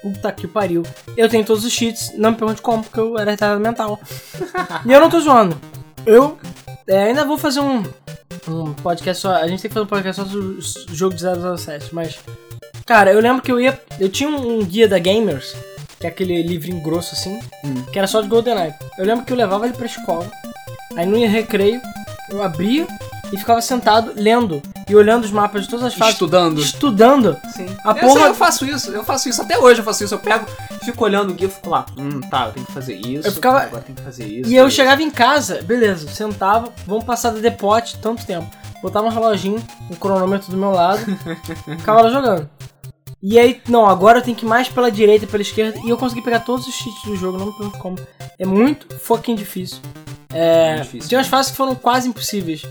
puta 0.00 0.32
que 0.32 0.46
pariu. 0.46 0.82
Eu 1.16 1.28
tenho 1.28 1.44
todos 1.44 1.64
os 1.64 1.72
cheats, 1.72 2.12
não 2.16 2.30
me 2.30 2.36
pergunte 2.36 2.62
como, 2.62 2.82
porque 2.82 2.98
eu 3.00 3.18
era 3.18 3.30
retardado 3.30 3.60
mental. 3.60 4.00
e 4.86 4.92
eu 4.92 5.00
não 5.00 5.10
tô 5.10 5.20
zoando. 5.20 5.56
Eu 6.06 6.38
é, 6.86 7.04
ainda 7.04 7.24
vou 7.24 7.38
fazer 7.38 7.60
um, 7.60 7.82
um 8.48 8.72
podcast 8.74 9.22
só, 9.22 9.34
a 9.34 9.46
gente 9.46 9.62
tem 9.62 9.68
que 9.68 9.74
fazer 9.74 9.84
um 9.84 9.88
podcast 9.88 10.22
só 10.22 10.28
sobre 10.28 10.46
o 10.46 10.94
jogo 10.94 11.14
de 11.14 11.22
007, 11.22 11.94
mas... 11.94 12.18
Cara, 12.86 13.12
eu 13.12 13.20
lembro 13.20 13.42
que 13.42 13.52
eu 13.52 13.60
ia, 13.60 13.80
eu 14.00 14.08
tinha 14.08 14.28
um, 14.28 14.58
um 14.58 14.64
guia 14.64 14.88
da 14.88 14.98
Gamers, 14.98 15.54
que 15.98 16.06
é 16.06 16.08
aquele 16.10 16.42
livrinho 16.42 16.82
grosso 16.82 17.14
assim, 17.14 17.40
que 17.92 17.98
era 17.98 18.08
só 18.08 18.20
de 18.20 18.28
GoldenEye. 18.28 18.74
Eu 18.98 19.04
lembro 19.04 19.24
que 19.24 19.32
eu 19.32 19.36
levava 19.36 19.66
ele 19.66 19.74
pra 19.74 19.86
escola, 19.86 20.28
Aí 20.96 21.06
no 21.06 21.16
recreio, 21.26 21.80
eu 22.30 22.42
abria 22.42 22.86
e 23.32 23.36
ficava 23.38 23.60
sentado 23.62 24.12
lendo 24.14 24.60
e 24.88 24.94
olhando 24.94 25.24
os 25.24 25.30
mapas 25.30 25.62
de 25.62 25.68
todas 25.70 25.86
as 25.86 25.94
fases. 25.94 26.14
Estudando. 26.14 26.60
Estudando. 26.60 27.36
Sim. 27.54 27.66
A 27.84 27.90
eu, 27.90 27.94
porra- 27.96 28.20
sei, 28.20 28.28
eu 28.30 28.34
faço 28.34 28.64
isso, 28.66 28.90
eu 28.90 29.04
faço 29.04 29.28
isso 29.28 29.40
até 29.42 29.58
hoje, 29.58 29.80
eu 29.80 29.84
faço 29.84 30.04
isso. 30.04 30.14
Eu 30.14 30.18
pego, 30.18 30.46
fico 30.84 31.04
olhando 31.04 31.30
o 31.30 31.34
guia 31.34 31.46
e 31.48 31.50
fico 31.50 31.70
lá, 31.70 31.86
hum, 31.96 32.20
tá, 32.20 32.46
eu 32.46 32.52
tenho 32.52 32.66
que 32.66 32.72
fazer 32.72 32.94
isso. 32.94 33.26
Eu 33.26 33.32
ficava- 33.32 33.62
Agora 33.62 33.82
tem 33.82 33.94
que 33.94 34.02
fazer 34.02 34.26
isso. 34.26 34.50
E 34.50 34.54
eu 34.56 34.66
isso. 34.68 34.76
chegava 34.76 35.02
em 35.02 35.10
casa, 35.10 35.62
beleza, 35.62 36.06
sentava, 36.08 36.72
vamos 36.86 37.04
passar 37.04 37.30
da 37.30 37.40
depote 37.40 37.98
tanto 37.98 38.24
tempo. 38.26 38.48
Botava 38.82 39.06
um 39.06 39.10
reloginho, 39.10 39.62
um 39.90 39.94
cronômetro 39.94 40.50
do 40.50 40.56
meu 40.56 40.72
lado, 40.72 41.00
ficava 41.78 42.02
lá 42.02 42.10
jogando. 42.10 42.50
E 43.22 43.38
aí, 43.38 43.62
não, 43.68 43.86
agora 43.86 44.18
eu 44.18 44.22
tenho 44.22 44.36
que 44.36 44.44
ir 44.44 44.48
mais 44.48 44.68
pela 44.68 44.90
direita, 44.90 45.28
pela 45.28 45.40
esquerda. 45.42 45.78
E 45.84 45.88
eu 45.88 45.96
consegui 45.96 46.20
pegar 46.22 46.40
todos 46.40 46.66
os 46.66 46.74
cheats 46.74 47.02
do 47.04 47.14
jogo, 47.16 47.38
não 47.38 47.46
me 47.46 47.52
pergunto 47.52 47.78
como. 47.78 47.96
É 48.36 48.44
muito 48.44 48.88
fucking 48.98 49.36
difícil. 49.36 49.78
É, 50.34 50.70
Muito 50.72 50.82
difícil. 50.84 51.08
Tinha 51.08 51.18
umas 51.20 51.28
fases 51.28 51.52
que 51.52 51.56
foram 51.56 51.74
quase 51.76 52.08
impossíveis. 52.08 52.62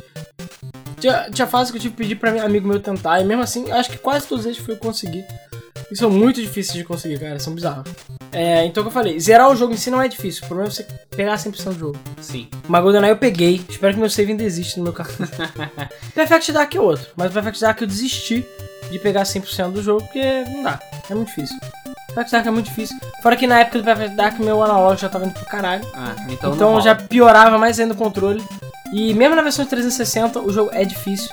Tinha, 1.02 1.30
tinha 1.32 1.48
fases 1.48 1.72
que 1.72 1.78
eu 1.78 1.82
tive 1.82 1.96
que 1.96 2.04
pedir 2.04 2.16
pra 2.16 2.44
amigo 2.44 2.68
meu 2.68 2.80
tentar. 2.80 3.20
E 3.20 3.26
mesmo 3.26 3.42
assim, 3.42 3.70
acho 3.72 3.90
que 3.90 3.98
quase 3.98 4.28
todos 4.28 4.46
eles 4.46 4.60
foi 4.60 4.76
eu 4.76 4.78
conseguir. 4.80 5.26
E 5.92 5.96
são 5.98 6.10
muito 6.10 6.40
difíceis 6.40 6.78
de 6.78 6.84
conseguir, 6.84 7.20
cara. 7.20 7.40
São 7.40 7.54
bizarros. 7.56 7.90
É, 8.32 8.64
então, 8.66 8.82
o 8.82 8.86
que 8.86 8.90
eu 8.90 8.94
falei, 8.94 9.20
zerar 9.20 9.50
o 9.50 9.56
jogo 9.56 9.74
em 9.74 9.78
si 9.78 9.90
não 9.90 10.02
é 10.02 10.08
difícil. 10.08 10.44
O 10.44 10.48
problema 10.48 10.70
é 10.70 10.72
você 10.72 10.86
pegar 11.10 11.36
100% 11.36 11.64
do 11.74 11.80
jogo. 11.80 11.98
Sim. 12.22 12.48
Mas 12.68 12.84
GoldenEye 12.84 13.12
eu 13.12 13.18
peguei. 13.18 13.62
Espero 13.68 13.94
que 13.96 14.00
meu 14.00 14.10
save 14.10 14.32
ainda 14.32 14.44
existe 14.44 14.78
no 14.78 14.84
meu 14.84 14.94
cartucho. 14.94 15.32
Perfect 16.14 16.52
Dark 16.54 16.74
é 16.76 16.80
outro. 16.80 17.08
Mas 17.16 17.32
o 17.32 17.34
Perfect 17.34 17.60
Dark 17.60 17.82
eu 17.82 17.88
desisti 17.88 18.46
de 18.92 19.00
pegar 19.00 19.24
100% 19.24 19.72
do 19.72 19.82
jogo 19.82 20.04
porque 20.04 20.44
não 20.46 20.64
dá. 20.64 20.80
É 21.10 21.16
muito 21.16 21.28
difícil. 21.30 21.58
Perfect 22.08 22.32
Dark 22.32 22.46
é 22.48 22.52
muito 22.52 22.66
difícil. 22.68 22.98
Fora 23.24 23.36
que 23.36 23.48
na 23.48 23.60
época 23.60 23.80
do 23.80 23.84
Perfect 23.84 24.16
Dark 24.16 24.40
meu 24.40 24.62
analógico 24.64 25.02
já 25.02 25.10
tava 25.10 25.26
indo 25.26 25.34
pro 25.34 25.46
caralho. 25.46 25.86
Ah, 25.94 26.16
então, 26.30 26.54
Então, 26.54 26.74
não 26.74 26.80
já 26.82 26.96
piorava 26.96 27.58
mais 27.58 27.80
ainda 27.80 27.94
o 27.94 27.98
controle. 27.98 28.42
E 28.92 29.14
mesmo 29.14 29.36
na 29.36 29.42
versão 29.42 29.64
de 29.64 29.70
360 29.70 30.40
o 30.40 30.52
jogo 30.52 30.70
é 30.74 30.84
difícil. 30.84 31.30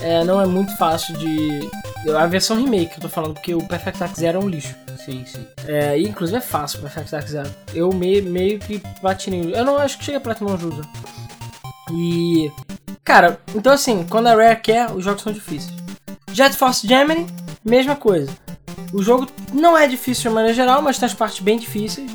É, 0.00 0.24
não 0.24 0.40
é 0.40 0.46
muito 0.46 0.76
fácil 0.76 1.16
de. 1.16 1.68
A 2.16 2.26
versão 2.26 2.56
remake 2.56 2.92
que 2.92 2.96
eu 2.96 3.02
tô 3.02 3.08
falando, 3.08 3.34
porque 3.34 3.54
o 3.54 3.66
Perfect 3.66 3.98
Dark 3.98 4.16
Zero 4.16 4.40
é 4.40 4.44
um 4.44 4.48
lixo. 4.48 4.74
Sim, 5.04 5.24
sim. 5.26 5.46
É, 5.66 5.98
e 5.98 6.08
inclusive 6.08 6.38
é 6.38 6.40
fácil 6.40 6.78
o 6.78 6.82
Perfect 6.82 7.10
Dark 7.10 7.28
Zero. 7.28 7.50
Eu 7.74 7.92
meio, 7.92 8.24
meio 8.24 8.58
que 8.58 8.82
platinei. 9.00 9.54
Eu 9.54 9.64
não 9.64 9.76
acho 9.76 9.98
que 9.98 10.04
chega 10.04 10.18
a 10.18 10.20
Platinum 10.20 10.54
ajuda. 10.54 10.82
E. 11.92 12.50
Cara, 13.04 13.40
então 13.54 13.72
assim, 13.72 14.06
quando 14.08 14.28
a 14.28 14.34
Rare 14.34 14.60
quer, 14.60 14.90
os 14.90 15.04
jogos 15.04 15.22
são 15.22 15.32
difíceis. 15.32 15.74
Jet 16.32 16.56
Force 16.56 16.86
Gemini, 16.86 17.26
mesma 17.64 17.96
coisa. 17.96 18.30
O 18.92 19.02
jogo 19.02 19.26
não 19.52 19.76
é 19.76 19.86
difícil 19.86 20.30
de 20.30 20.34
maneira 20.34 20.54
geral, 20.54 20.82
mas 20.82 20.98
tem 20.98 21.06
as 21.06 21.14
partes 21.14 21.40
bem 21.40 21.58
difíceis. 21.58 22.10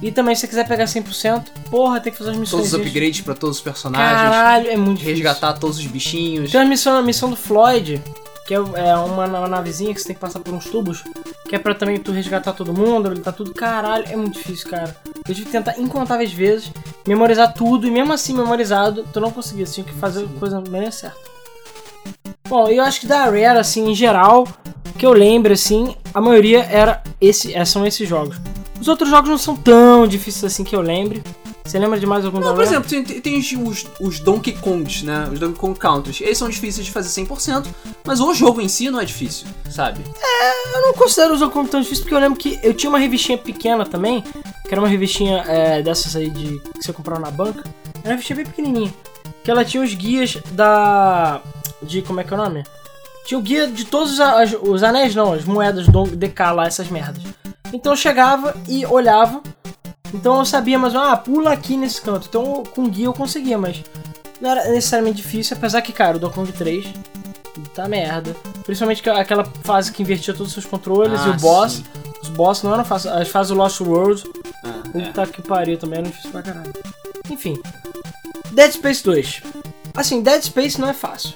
E 0.00 0.12
também, 0.12 0.34
se 0.34 0.42
você 0.42 0.48
quiser 0.48 0.68
pegar 0.68 0.84
100%, 0.84 1.46
porra, 1.70 2.00
tem 2.00 2.12
que 2.12 2.18
fazer 2.18 2.30
as 2.30 2.36
missões. 2.36 2.70
Todos 2.70 2.72
os 2.72 2.80
upgrades 2.86 3.20
pra 3.20 3.34
todos 3.34 3.56
os 3.56 3.62
personagens. 3.62 4.30
Caralho, 4.30 4.70
é 4.70 4.76
muito 4.76 4.98
difícil. 4.98 5.16
Resgatar 5.16 5.54
todos 5.54 5.78
os 5.78 5.86
bichinhos. 5.86 6.52
Tem 6.52 6.60
a 6.60 6.64
missão, 6.64 6.96
a 6.96 7.02
missão 7.02 7.30
do 7.30 7.36
Floyd, 7.36 8.00
que 8.46 8.54
é 8.54 8.58
é 8.58 8.96
uma, 8.96 9.26
uma 9.26 9.48
navezinha 9.48 9.92
que 9.92 10.00
você 10.00 10.06
tem 10.06 10.14
que 10.14 10.20
passar 10.20 10.38
por 10.40 10.54
uns 10.54 10.66
tubos, 10.66 11.02
que 11.48 11.56
é 11.56 11.58
pra 11.58 11.74
também 11.74 11.98
tu 11.98 12.12
resgatar 12.12 12.52
todo 12.52 12.72
mundo, 12.72 13.06
habilitar 13.06 13.34
tudo. 13.34 13.52
Caralho, 13.52 14.06
é 14.08 14.16
muito 14.16 14.38
difícil, 14.38 14.70
cara. 14.70 14.96
Eu 15.28 15.34
tive 15.34 15.46
que 15.46 15.52
tentar 15.52 15.78
incontáveis 15.78 16.32
vezes, 16.32 16.70
memorizar 17.06 17.52
tudo, 17.52 17.86
e 17.86 17.90
mesmo 17.90 18.12
assim 18.12 18.34
memorizado, 18.34 19.04
tu 19.12 19.20
não 19.20 19.32
conseguia, 19.32 19.66
tinha 19.66 19.84
que 19.84 19.92
fazer 19.94 20.24
a 20.24 20.38
coisa 20.38 20.60
bem 20.60 20.90
certa. 20.90 21.18
Bom, 22.48 22.68
eu 22.68 22.82
acho 22.82 23.00
que 23.00 23.06
da 23.06 23.24
Rare, 23.24 23.58
assim, 23.58 23.90
em 23.90 23.94
geral, 23.94 24.48
que 24.98 25.04
eu 25.04 25.12
lembro, 25.12 25.52
assim, 25.52 25.94
a 26.14 26.20
maioria 26.20 26.64
era 26.64 27.02
esse, 27.20 27.54
é, 27.54 27.64
são 27.64 27.84
esses 27.84 28.08
jogos. 28.08 28.38
Os 28.80 28.88
outros 28.88 29.10
jogos 29.10 29.28
não 29.28 29.38
são 29.38 29.56
tão 29.56 30.06
difíceis 30.06 30.44
assim 30.52 30.64
que 30.64 30.74
eu 30.74 30.80
lembre. 30.80 31.22
Você 31.64 31.78
lembra 31.78 32.00
de 32.00 32.06
mais 32.06 32.24
algum 32.24 32.40
Não, 32.40 32.54
por 32.54 32.62
exemplo, 32.64 32.88
tem, 32.88 33.04
tem- 33.04 33.38
os, 33.38 33.52
os, 33.52 33.86
os 34.00 34.20
Donkey 34.20 34.52
Kongs, 34.52 35.04
né? 35.04 35.28
Os 35.30 35.38
Donkey 35.38 35.58
Kong 35.58 35.78
Countries. 35.78 36.18
Eles 36.22 36.38
são 36.38 36.48
difíceis 36.48 36.86
de 36.86 36.90
fazer 36.90 37.08
100%, 37.22 37.66
mas 38.06 38.20
o 38.20 38.32
jogo 38.32 38.62
em 38.62 38.68
si 38.68 38.90
não 38.90 38.98
é 38.98 39.04
difícil, 39.04 39.46
sabe? 39.68 40.02
Eu 40.74 40.80
não 40.82 40.94
considero 40.94 41.34
o 41.34 41.38
jogo 41.38 41.52
como 41.52 41.68
tão 41.68 41.80
difícil, 41.82 42.04
porque 42.04 42.14
eu 42.14 42.18
lembro 42.20 42.38
que 42.38 42.58
eu 42.62 42.72
tinha 42.72 42.88
uma 42.88 42.98
revistinha 42.98 43.36
pequena 43.36 43.84
também, 43.84 44.22
que 44.22 44.72
era 44.72 44.80
uma 44.80 44.88
revistinha 44.88 45.44
é, 45.46 45.82
dessas 45.82 46.16
aí 46.16 46.30
de 46.30 46.58
que 46.58 46.82
você 46.86 46.92
comprava 46.92 47.20
na 47.20 47.30
banca. 47.30 47.62
Era 47.96 48.04
uma 48.06 48.10
revistinha 48.12 48.36
bem 48.36 48.46
pequenininha. 48.46 48.94
Que 49.44 49.50
ela 49.50 49.62
tinha 49.62 49.82
os 49.82 49.92
guias 49.92 50.38
da. 50.52 51.42
De. 51.82 52.00
Como 52.00 52.18
é 52.20 52.24
que 52.24 52.32
é 52.32 52.36
o 52.36 52.40
nome? 52.40 52.64
Tinha 53.26 53.38
o 53.38 53.42
guia 53.42 53.66
de 53.66 53.84
todos 53.84 54.18
os, 54.18 54.20
os 54.62 54.82
anéis, 54.82 55.14
não, 55.14 55.34
as 55.34 55.44
moedas 55.44 55.86
do 55.86 56.04
DK 56.04 56.40
lá, 56.54 56.66
essas 56.66 56.88
merdas. 56.88 57.22
Então 57.72 57.92
eu 57.92 57.96
chegava 57.96 58.54
e 58.68 58.84
olhava. 58.86 59.42
Então 60.14 60.38
eu 60.38 60.44
sabia, 60.44 60.78
mas 60.78 60.94
ah, 60.94 61.16
pula 61.16 61.52
aqui 61.52 61.76
nesse 61.76 62.00
canto. 62.00 62.26
Então 62.28 62.62
com 62.74 62.84
o 62.84 62.88
guia 62.88 63.06
eu 63.06 63.12
conseguia, 63.12 63.58
mas 63.58 63.84
não 64.40 64.50
era 64.50 64.68
necessariamente 64.70 65.18
difícil, 65.18 65.56
apesar 65.56 65.82
que, 65.82 65.92
cara, 65.92 66.16
o 66.16 66.20
Donkey 66.20 66.34
Kong 66.36 66.52
3 66.52 66.86
tá 67.74 67.88
merda. 67.88 68.34
Principalmente 68.64 69.02
que- 69.02 69.10
aquela 69.10 69.44
fase 69.62 69.92
que 69.92 70.02
invertia 70.02 70.32
todos 70.32 70.48
os 70.48 70.52
seus 70.54 70.64
controles 70.66 71.20
e 71.20 71.24
Ah, 71.28 71.30
o 71.30 71.34
boss. 71.40 71.72
sim. 71.74 71.84
Os 72.22 72.28
boss 72.28 72.62
não 72.62 72.72
eram 72.72 72.84
fáceis. 72.84 73.14
As 73.14 73.28
fases 73.28 73.50
do 73.52 73.58
Lost 73.58 73.80
World, 73.80 74.24
Ah, 74.64 74.68
é. 74.94 75.00
puta 75.06 75.26
que 75.26 75.42
pariu, 75.42 75.76
também 75.78 75.98
era 76.00 76.08
difícil 76.08 76.30
pra 76.30 76.42
caralho. 76.42 76.72
Enfim. 77.30 77.60
Dead 78.52 78.72
Space 78.72 79.04
2. 79.04 79.42
Assim, 79.94 80.22
Dead 80.22 80.42
Space 80.42 80.80
não 80.80 80.88
é 80.88 80.94
fácil. 80.94 81.34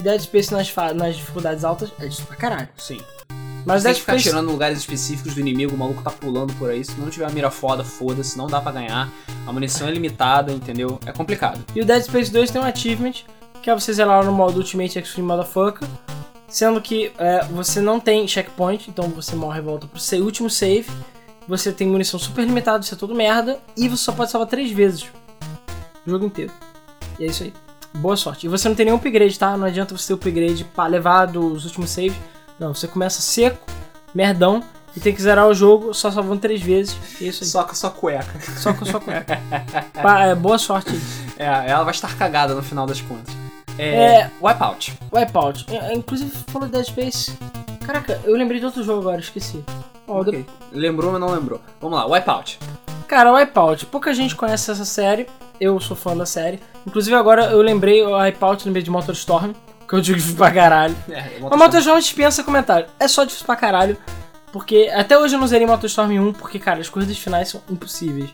Dead 0.00 0.20
Space 0.20 0.52
nas, 0.52 0.72
nas 0.94 1.16
dificuldades 1.16 1.64
altas 1.64 1.90
é 1.98 2.04
difícil 2.04 2.26
pra 2.26 2.36
caralho. 2.36 2.68
Sim. 2.78 3.00
Mas 3.64 3.82
Você 3.82 3.88
tem 3.88 3.92
Dead 3.92 3.94
que 3.94 4.00
ficar 4.00 4.16
tirando 4.18 4.50
lugares 4.50 4.78
específicos 4.78 5.34
do 5.34 5.40
inimigo, 5.40 5.74
o 5.74 5.78
maluco 5.78 6.02
tá 6.02 6.10
pulando 6.10 6.52
por 6.54 6.70
aí. 6.70 6.84
Se 6.84 6.98
não 7.00 7.08
tiver 7.10 7.26
a 7.26 7.30
mira 7.30 7.50
foda, 7.50 7.84
foda-se, 7.84 8.36
não 8.36 8.46
dá 8.46 8.60
pra 8.60 8.72
ganhar. 8.72 9.08
A 9.46 9.52
munição 9.52 9.86
é 9.86 9.90
limitada, 9.90 10.52
entendeu? 10.52 10.98
É 11.06 11.12
complicado. 11.12 11.64
E 11.74 11.80
o 11.80 11.84
Dead 11.84 12.02
Space 12.02 12.30
2 12.30 12.50
tem 12.50 12.60
um 12.60 12.64
achievement, 12.64 13.24
que 13.62 13.70
é 13.70 13.74
você 13.74 13.92
zerar 13.92 14.24
no 14.24 14.32
modo 14.32 14.58
Ultimate 14.58 14.98
Extreme 14.98 15.28
Motherfucker. 15.28 15.88
Sendo 16.48 16.80
que 16.82 17.12
é, 17.16 17.44
você 17.44 17.80
não 17.80 17.98
tem 17.98 18.28
checkpoint, 18.28 18.90
então 18.90 19.08
você 19.08 19.34
morre 19.34 19.60
e 19.60 19.62
volta 19.62 19.86
pro 19.86 19.98
seu 19.98 20.22
último 20.22 20.50
save. 20.50 20.90
Você 21.48 21.72
tem 21.72 21.88
munição 21.88 22.20
super 22.20 22.44
limitada, 22.44 22.84
isso 22.84 22.94
é 22.94 22.98
tudo 22.98 23.14
merda. 23.14 23.58
E 23.76 23.88
você 23.88 24.04
só 24.04 24.12
pode 24.12 24.30
salvar 24.30 24.48
três 24.48 24.70
vezes. 24.70 25.04
O 26.06 26.10
jogo 26.10 26.26
inteiro. 26.26 26.52
E 27.18 27.24
é 27.24 27.26
isso 27.28 27.44
aí. 27.44 27.52
Boa 27.94 28.16
sorte. 28.16 28.46
E 28.46 28.48
você 28.48 28.68
não 28.68 28.74
tem 28.74 28.86
nenhum 28.86 28.96
upgrade, 28.96 29.38
tá? 29.38 29.56
Não 29.56 29.66
adianta 29.66 29.96
você 29.96 30.08
ter 30.08 30.14
upgrade 30.14 30.64
pra 30.64 30.86
levar 30.86 31.26
dos 31.26 31.64
últimos 31.64 31.90
saves. 31.90 32.14
Não, 32.58 32.74
você 32.74 32.86
começa 32.86 33.20
seco, 33.20 33.58
merdão, 34.14 34.62
e 34.96 35.00
tem 35.00 35.14
que 35.14 35.22
zerar 35.22 35.46
o 35.48 35.54
jogo 35.54 35.92
só 35.94 36.10
salvando 36.10 36.40
três 36.40 36.60
vezes. 36.62 36.96
É 37.20 37.24
isso 37.24 37.44
aí. 37.44 37.50
Só 37.50 37.64
com 37.64 37.72
a 37.72 37.74
sua 37.74 37.90
cueca. 37.90 38.40
Só 38.58 38.72
com 38.74 38.84
a 38.84 38.86
sua 38.88 39.00
conta. 39.00 39.40
Pa- 40.02 40.26
é, 40.26 40.34
boa 40.34 40.58
sorte. 40.58 40.90
É, 41.38 41.46
ela 41.70 41.82
vai 41.84 41.92
estar 41.94 42.14
cagada 42.16 42.54
no 42.54 42.62
final 42.62 42.86
das 42.86 43.00
contas. 43.00 43.34
É. 43.78 44.20
É. 44.20 44.30
Wipeout. 44.40 44.98
Wipeout. 45.12 45.66
É, 45.74 45.94
Inclusive, 45.94 46.30
falou 46.48 46.68
de 46.68 46.72
Dead 46.74 46.84
Space. 46.86 47.32
Caraca, 47.86 48.20
eu 48.24 48.36
lembrei 48.36 48.60
de 48.60 48.66
outro 48.66 48.82
jogo 48.84 49.00
agora, 49.00 49.20
esqueci. 49.20 49.64
Ó, 50.06 50.20
Ok. 50.20 50.44
Lembrou, 50.72 51.10
mas 51.12 51.20
não 51.20 51.30
lembrou. 51.30 51.60
Vamos 51.80 51.98
lá, 51.98 52.06
Wipeout. 52.06 52.58
Cara, 53.08 53.32
Wipeout. 53.32 53.86
Pouca 53.86 54.12
gente 54.12 54.36
conhece 54.36 54.70
essa 54.70 54.84
série. 54.84 55.26
Eu 55.60 55.78
sou 55.80 55.96
fã 55.96 56.14
da 56.16 56.26
série. 56.26 56.60
Inclusive, 56.86 57.14
agora 57.16 57.46
eu 57.46 57.62
lembrei 57.62 58.02
o 58.02 58.16
Wipeout 58.18 58.66
no 58.66 58.72
meio 58.72 58.84
de 58.84 58.90
Que 59.92 59.96
eu 59.96 60.00
digo 60.00 60.16
difícil 60.16 60.38
pra 60.38 60.50
caralho. 60.50 60.96
É, 61.10 61.38
Mas 61.38 61.58
Motorstorm 61.58 61.98
dispensa 61.98 62.42
comentário. 62.42 62.86
É 62.98 63.06
só 63.06 63.24
difícil 63.24 63.44
pra 63.44 63.56
caralho. 63.56 63.94
Porque 64.50 64.90
até 64.94 65.18
hoje 65.18 65.34
eu 65.34 65.38
não 65.38 65.46
zerei 65.46 65.66
Motorstorm 65.66 66.10
1, 66.18 66.32
porque, 66.32 66.58
cara, 66.58 66.80
as 66.80 66.88
corridas 66.88 67.18
finais 67.18 67.50
são 67.50 67.60
impossíveis. 67.70 68.30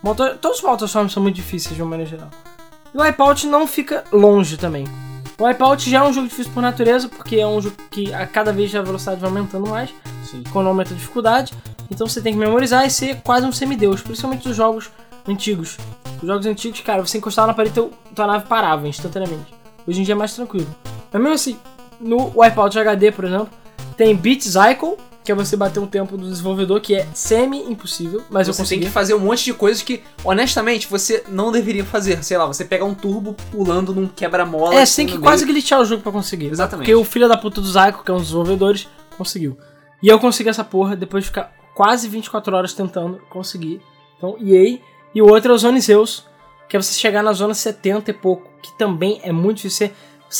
Motor... 0.00 0.36
Todos 0.40 0.58
os 0.58 0.62
Motorstorms 0.64 1.12
são 1.12 1.20
muito 1.20 1.34
difíceis 1.34 1.74
de 1.74 1.82
uma 1.82 1.90
maneira 1.90 2.08
geral. 2.10 2.30
E 2.94 2.96
o 2.96 3.02
Wipeout 3.02 3.44
não 3.48 3.66
fica 3.66 4.04
longe 4.12 4.56
também. 4.56 4.84
O 5.36 5.44
Wipeout 5.46 5.90
já 5.90 5.98
é 5.98 6.02
um 6.04 6.12
jogo 6.12 6.28
difícil 6.28 6.52
por 6.52 6.60
natureza, 6.62 7.08
porque 7.08 7.36
é 7.36 7.46
um 7.46 7.60
jogo 7.60 7.74
que 7.90 8.14
a 8.14 8.24
cada 8.24 8.52
vez 8.52 8.72
a 8.76 8.80
velocidade 8.82 9.20
vai 9.20 9.30
aumentando 9.30 9.68
mais, 9.68 9.90
Sim. 10.24 10.44
quando 10.52 10.68
aumenta 10.68 10.92
a 10.94 10.96
dificuldade. 10.96 11.52
Então 11.90 12.06
você 12.06 12.20
tem 12.20 12.32
que 12.34 12.38
memorizar 12.38 12.86
e 12.86 12.90
ser 12.90 13.16
quase 13.24 13.44
um 13.46 13.50
semideus, 13.52 14.00
principalmente 14.00 14.48
os 14.48 14.54
jogos 14.54 14.88
antigos. 15.28 15.76
Os 16.22 16.28
jogos 16.28 16.46
antigos, 16.46 16.80
cara, 16.82 17.04
você 17.04 17.18
encostava 17.18 17.48
na 17.48 17.54
parede 17.54 17.72
e 17.72 17.74
teu- 17.74 17.92
tua 18.14 18.28
nave 18.28 18.46
parava 18.46 18.86
instantaneamente. 18.86 19.52
Hoje 19.86 20.00
em 20.00 20.04
dia 20.04 20.12
é 20.12 20.16
mais 20.16 20.34
tranquilo. 20.34 20.66
Mas 21.12 21.20
mesmo 21.22 21.34
assim, 21.34 21.58
no 22.00 22.32
Wipeout 22.36 22.78
HD, 22.78 23.10
por 23.12 23.24
exemplo, 23.24 23.48
tem 23.96 24.14
Beat 24.14 24.42
Cycle, 24.42 24.96
que 25.24 25.30
é 25.30 25.34
você 25.34 25.56
bater 25.56 25.80
o 25.80 25.86
tempo 25.86 26.16
do 26.16 26.26
desenvolvedor, 26.28 26.80
que 26.80 26.94
é 26.94 27.06
semi-impossível, 27.14 28.22
mas 28.30 28.48
eu 28.48 28.54
Você 28.54 28.58
tem 28.58 28.64
consegui. 28.64 28.84
que 28.86 28.90
fazer 28.90 29.14
um 29.14 29.18
monte 29.18 29.44
de 29.44 29.52
coisas 29.52 29.82
que, 29.82 30.02
honestamente, 30.24 30.86
você 30.88 31.24
não 31.28 31.52
deveria 31.52 31.84
fazer. 31.84 32.22
Sei 32.24 32.36
lá, 32.38 32.46
você 32.46 32.64
pegar 32.64 32.84
um 32.84 32.94
turbo 32.94 33.34
pulando 33.50 33.94
num 33.94 34.06
quebra-mola. 34.06 34.74
É, 34.74 34.82
assim, 34.82 34.92
você 34.92 34.96
tem 34.96 35.06
que 35.08 35.14
no 35.16 35.20
quase 35.22 35.44
meio. 35.44 35.54
glitchar 35.54 35.80
o 35.80 35.84
jogo 35.84 36.02
pra 36.02 36.12
conseguir. 36.12 36.46
Exatamente. 36.46 36.86
Porque 36.86 36.94
o 36.94 37.04
filho 37.04 37.28
da 37.28 37.36
puta 37.36 37.60
do 37.60 37.66
Zyko, 37.66 38.02
que 38.04 38.10
é 38.10 38.14
um 38.14 38.18
dos 38.18 38.26
desenvolvedores, 38.28 38.88
conseguiu. 39.18 39.58
E 40.02 40.08
eu 40.08 40.18
consegui 40.18 40.48
essa 40.48 40.64
porra 40.64 40.96
depois 40.96 41.24
de 41.24 41.28
ficar 41.28 41.52
quase 41.74 42.08
24 42.08 42.56
horas 42.56 42.72
tentando 42.72 43.20
conseguir. 43.28 43.82
Então, 44.16 44.36
EA. 44.40 44.78
E 45.14 45.20
o 45.20 45.26
outro 45.28 45.52
é 45.52 45.54
o 45.54 45.58
Zone 45.58 45.80
Zeus, 45.80 46.24
que 46.70 46.76
é 46.76 46.80
você 46.82 46.94
chegar 46.98 47.22
na 47.22 47.32
zona 47.34 47.52
70 47.52 48.10
e 48.10 48.14
pouco, 48.14 48.48
que 48.62 48.72
também 48.78 49.20
é 49.22 49.30
muito 49.32 49.56
difícil. 49.58 49.88
Você, 49.88 49.92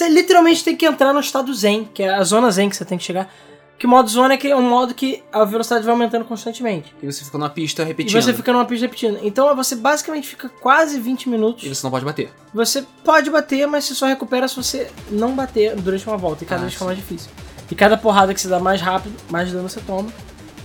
você 0.07 0.09
literalmente 0.09 0.62
tem 0.65 0.74
que 0.77 0.86
entrar 0.86 1.12
no 1.12 1.20
estado 1.20 1.52
Zen, 1.52 1.90
que 1.93 2.02
é 2.05 2.09
a 2.15 2.23
zona 2.24 2.51
Zen 2.51 2.70
que 2.70 2.77
você 2.77 2.85
tem 2.86 2.97
que 2.97 3.05
chegar. 3.05 3.28
Que 3.77 3.86
o 3.86 3.89
modo 3.89 4.09
zona 4.11 4.35
é, 4.35 4.36
que 4.36 4.47
é 4.47 4.55
um 4.55 4.62
modo 4.69 4.94
que 4.94 5.23
a 5.32 5.43
velocidade 5.44 5.82
vai 5.85 5.93
aumentando 5.93 6.24
constantemente. 6.27 6.94
E 7.02 7.07
você 7.11 7.24
fica 7.24 7.36
numa 7.39 7.48
pista 7.51 7.82
E 7.82 7.86
repetindo. 7.86 8.23
você 8.23 8.32
fica 8.35 8.52
numa 8.52 8.65
pista 8.66 8.85
repetindo. 8.86 9.19
Então 9.23 9.57
você 9.57 9.74
basicamente 9.74 10.28
fica 10.28 10.48
quase 10.48 11.01
20 11.01 11.28
minutos. 11.31 11.65
E 11.65 11.74
você 11.74 11.82
não 11.82 11.90
pode 11.90 12.05
bater. 12.05 12.31
Você 12.55 12.85
pode 13.02 13.31
bater, 13.31 13.66
mas 13.66 13.85
você 13.86 13.94
só 13.94 14.07
recupera 14.07 14.47
se 14.47 14.55
você 14.55 14.89
não 15.11 15.35
bater 15.35 15.74
durante 15.77 16.07
uma 16.07 16.16
volta. 16.19 16.44
E 16.44 16.47
cada 16.47 16.61
Ah, 16.61 16.65
vez 16.65 16.74
fica 16.74 16.85
mais 16.85 16.98
difícil. 16.98 17.31
E 17.70 17.74
cada 17.74 17.97
porrada 17.97 18.35
que 18.35 18.40
você 18.40 18.48
dá 18.48 18.61
mais 18.61 18.82
rápido, 18.82 19.15
mais 19.31 19.51
dano 19.51 19.66
você 19.69 19.81
toma. 19.81 20.11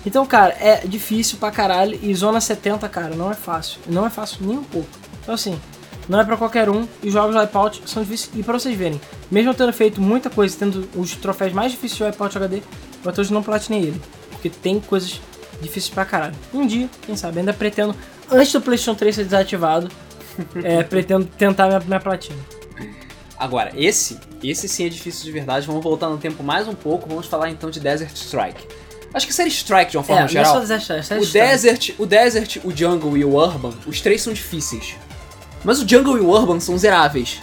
Então, 0.05 0.25
cara, 0.25 0.53
é 0.59 0.85
difícil 0.85 1.37
pra 1.37 1.51
caralho. 1.51 1.97
E 2.03 2.13
zona 2.13 2.41
70, 2.41 2.87
cara, 2.89 3.15
não 3.15 3.31
é 3.31 3.33
fácil. 3.33 3.79
Não 3.87 4.05
é 4.05 4.09
fácil 4.09 4.39
nem 4.45 4.57
um 4.57 4.63
pouco. 4.63 4.89
Então, 5.26 5.34
assim, 5.34 5.60
não 6.07 6.19
é 6.19 6.23
pra 6.23 6.38
qualquer 6.38 6.69
um. 6.69 6.88
E 7.02 7.07
os 7.07 7.14
jogos 7.14 7.35
de 7.35 7.41
Wipeout 7.41 7.81
são 7.88 8.03
difíceis. 8.03 8.31
E 8.35 8.43
pra 8.43 8.53
vocês 8.53 8.77
verem, 8.77 9.02
mesmo 9.31 9.53
tendo 9.56 9.73
feito 9.73 9.99
muita 9.99 10.30
coisa, 10.30 10.56
tendo 10.57 10.88
os 10.95 11.15
troféus 11.15 11.52
mais 11.52 11.72
difíceis 11.72 11.97
de 11.97 12.03
Wipeout 12.03 12.38
HD, 12.38 12.61
eu 13.03 13.10
até 13.10 13.22
hoje 13.22 13.34
não 13.34 13.41
platinei 13.41 13.81
ele. 13.81 14.02
porque 14.30 14.49
tem 14.49 14.80
coisas 14.80 15.19
difíceis 15.60 15.89
pra 15.89 16.06
caralho. 16.06 16.35
Um 16.53 16.65
dia, 16.68 16.88
quem 17.02 17.18
sabe, 17.18 17.39
ainda 17.39 17.53
pretendo, 17.53 17.95
antes 18.31 18.53
do 18.53 18.61
PlayStation 18.61 18.95
3 18.95 19.15
ser 19.15 19.23
desativado, 19.23 19.89
é, 20.64 20.84
pretendo 20.84 21.26
tentar 21.26 21.68
minha, 21.68 21.80
minha 21.80 21.99
platina. 21.99 22.38
Agora, 23.38 23.72
esse, 23.76 24.19
esse 24.43 24.69
sim 24.69 24.85
é 24.85 24.89
difícil 24.89 25.26
de 25.26 25.31
verdade. 25.31 25.68
Vamos 25.68 25.84
voltar 25.84 26.07
no 26.10 26.18
tempo 26.18 26.41
mais 26.43 26.68
um 26.68 26.76
pouco. 26.76 27.10
Vamos 27.10 27.26
falar 27.26 27.49
então 27.49 27.69
de 27.69 27.80
Desert 27.80 28.15
Strike. 28.15 28.65
Acho 29.14 29.27
que 29.27 29.34
série 29.34 29.49
Strike, 29.49 29.91
de 29.91 29.97
uma 29.97 30.03
forma 30.03 30.23
é, 30.23 30.27
geral. 30.27 30.56
Não 30.56 30.61
é 30.61 30.68
só 30.68 30.73
Desert 30.76 30.81
Strike, 30.81 31.14
é 31.14 31.18
o 31.18 31.23
Strike. 31.23 31.47
Desert, 31.47 31.89
o 31.97 32.06
Desert, 32.06 32.57
o 32.64 32.76
Jungle 32.76 33.18
e 33.18 33.26
o 33.26 33.34
Urban, 33.35 33.73
os 33.88 34.02
três 34.02 34.22
são 34.22 34.34
difíceis. 34.34 34.95
Mas 35.65 35.81
o 35.81 35.87
Jungle 35.87 36.17
e 36.17 36.21
o 36.21 36.29
Urban 36.29 36.59
são 36.59 36.77
zeráveis. 36.77 37.41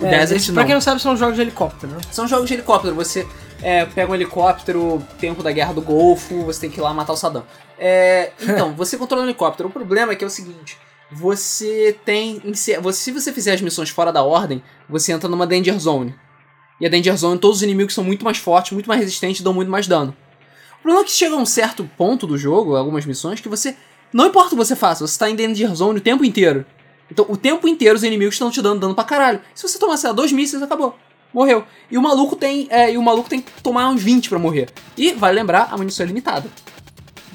O 0.00 0.06
É, 0.06 0.10
Desert 0.20 0.40
esse, 0.40 0.48
não. 0.48 0.54
Pra 0.54 0.64
quem 0.64 0.74
não 0.74 0.80
sabe, 0.80 1.02
são 1.02 1.16
jogos 1.16 1.34
de 1.36 1.42
helicóptero, 1.42 1.92
né? 1.92 1.98
São 2.10 2.26
jogos 2.26 2.48
de 2.48 2.54
helicóptero. 2.54 2.94
Você 2.94 3.26
é, 3.62 3.84
pega 3.84 4.10
um 4.10 4.14
helicóptero, 4.14 5.02
tempo 5.18 5.42
da 5.42 5.52
Guerra 5.52 5.72
do 5.74 5.82
Golfo, 5.82 6.42
você 6.44 6.62
tem 6.62 6.70
que 6.70 6.78
ir 6.78 6.82
lá 6.82 6.94
matar 6.94 7.12
o 7.12 7.16
Saddam. 7.16 7.44
É, 7.78 8.32
então, 8.40 8.72
você 8.74 8.96
controla 8.96 9.22
um 9.24 9.26
helicóptero. 9.26 9.68
O 9.68 9.72
problema 9.72 10.12
é 10.12 10.16
que 10.16 10.24
é 10.24 10.26
o 10.26 10.30
seguinte: 10.30 10.78
você 11.12 11.96
tem. 12.04 12.40
você- 12.44 12.80
Se 12.92 13.10
você 13.12 13.32
fizer 13.32 13.52
as 13.54 13.60
missões 13.60 13.90
fora 13.90 14.12
da 14.12 14.22
ordem, 14.22 14.62
você 14.88 15.12
entra 15.12 15.28
numa 15.28 15.46
Danger 15.46 15.78
Zone. 15.78 16.14
E 16.80 16.86
a 16.86 16.88
Danger 16.88 17.16
Zone, 17.16 17.38
todos 17.38 17.58
os 17.58 17.62
inimigos 17.62 17.94
são 17.94 18.02
muito 18.02 18.24
mais 18.24 18.38
fortes, 18.38 18.72
muito 18.72 18.86
mais 18.88 19.00
resistentes 19.00 19.40
e 19.40 19.44
dão 19.44 19.54
muito 19.54 19.70
mais 19.70 19.86
dano. 19.86 20.14
O 20.78 20.82
problema 20.82 21.02
é 21.02 21.04
que 21.06 21.12
chega 21.12 21.34
a 21.34 21.38
um 21.38 21.46
certo 21.46 21.88
ponto 21.96 22.26
do 22.26 22.36
jogo, 22.36 22.76
algumas 22.76 23.06
missões, 23.06 23.40
que 23.40 23.48
você. 23.48 23.76
Não 24.12 24.26
importa 24.26 24.48
o 24.48 24.50
que 24.50 24.56
você 24.56 24.76
faça, 24.76 25.06
você 25.06 25.18
tá 25.18 25.28
em 25.30 25.34
Danger 25.36 25.74
Zone 25.74 25.98
o 25.98 26.02
tempo 26.02 26.24
inteiro. 26.24 26.64
Então, 27.10 27.26
o 27.28 27.36
tempo 27.36 27.68
inteiro 27.68 27.94
os 27.96 28.02
inimigos 28.02 28.34
estão 28.34 28.50
te 28.50 28.60
dando 28.62 28.80
dano 28.80 28.94
pra 28.94 29.04
caralho. 29.04 29.40
Se 29.54 29.66
você 29.66 29.78
tomar, 29.78 29.96
sei 29.96 30.08
lá, 30.10 30.14
dois 30.14 30.32
mísseis, 30.32 30.62
acabou. 30.62 30.96
Morreu. 31.32 31.64
E 31.90 31.98
o 31.98 32.02
maluco 32.02 32.36
tem. 32.36 32.66
é, 32.70 32.92
e 32.92 32.96
o 32.96 33.02
maluco 33.02 33.28
tem 33.28 33.40
que 33.40 33.50
tomar 33.62 33.88
uns 33.88 34.02
20 34.02 34.28
pra 34.28 34.38
morrer. 34.38 34.68
E, 34.96 35.12
vale 35.12 35.34
lembrar, 35.38 35.68
a 35.70 35.76
munição 35.76 36.04
é 36.04 36.06
limitada. 36.06 36.48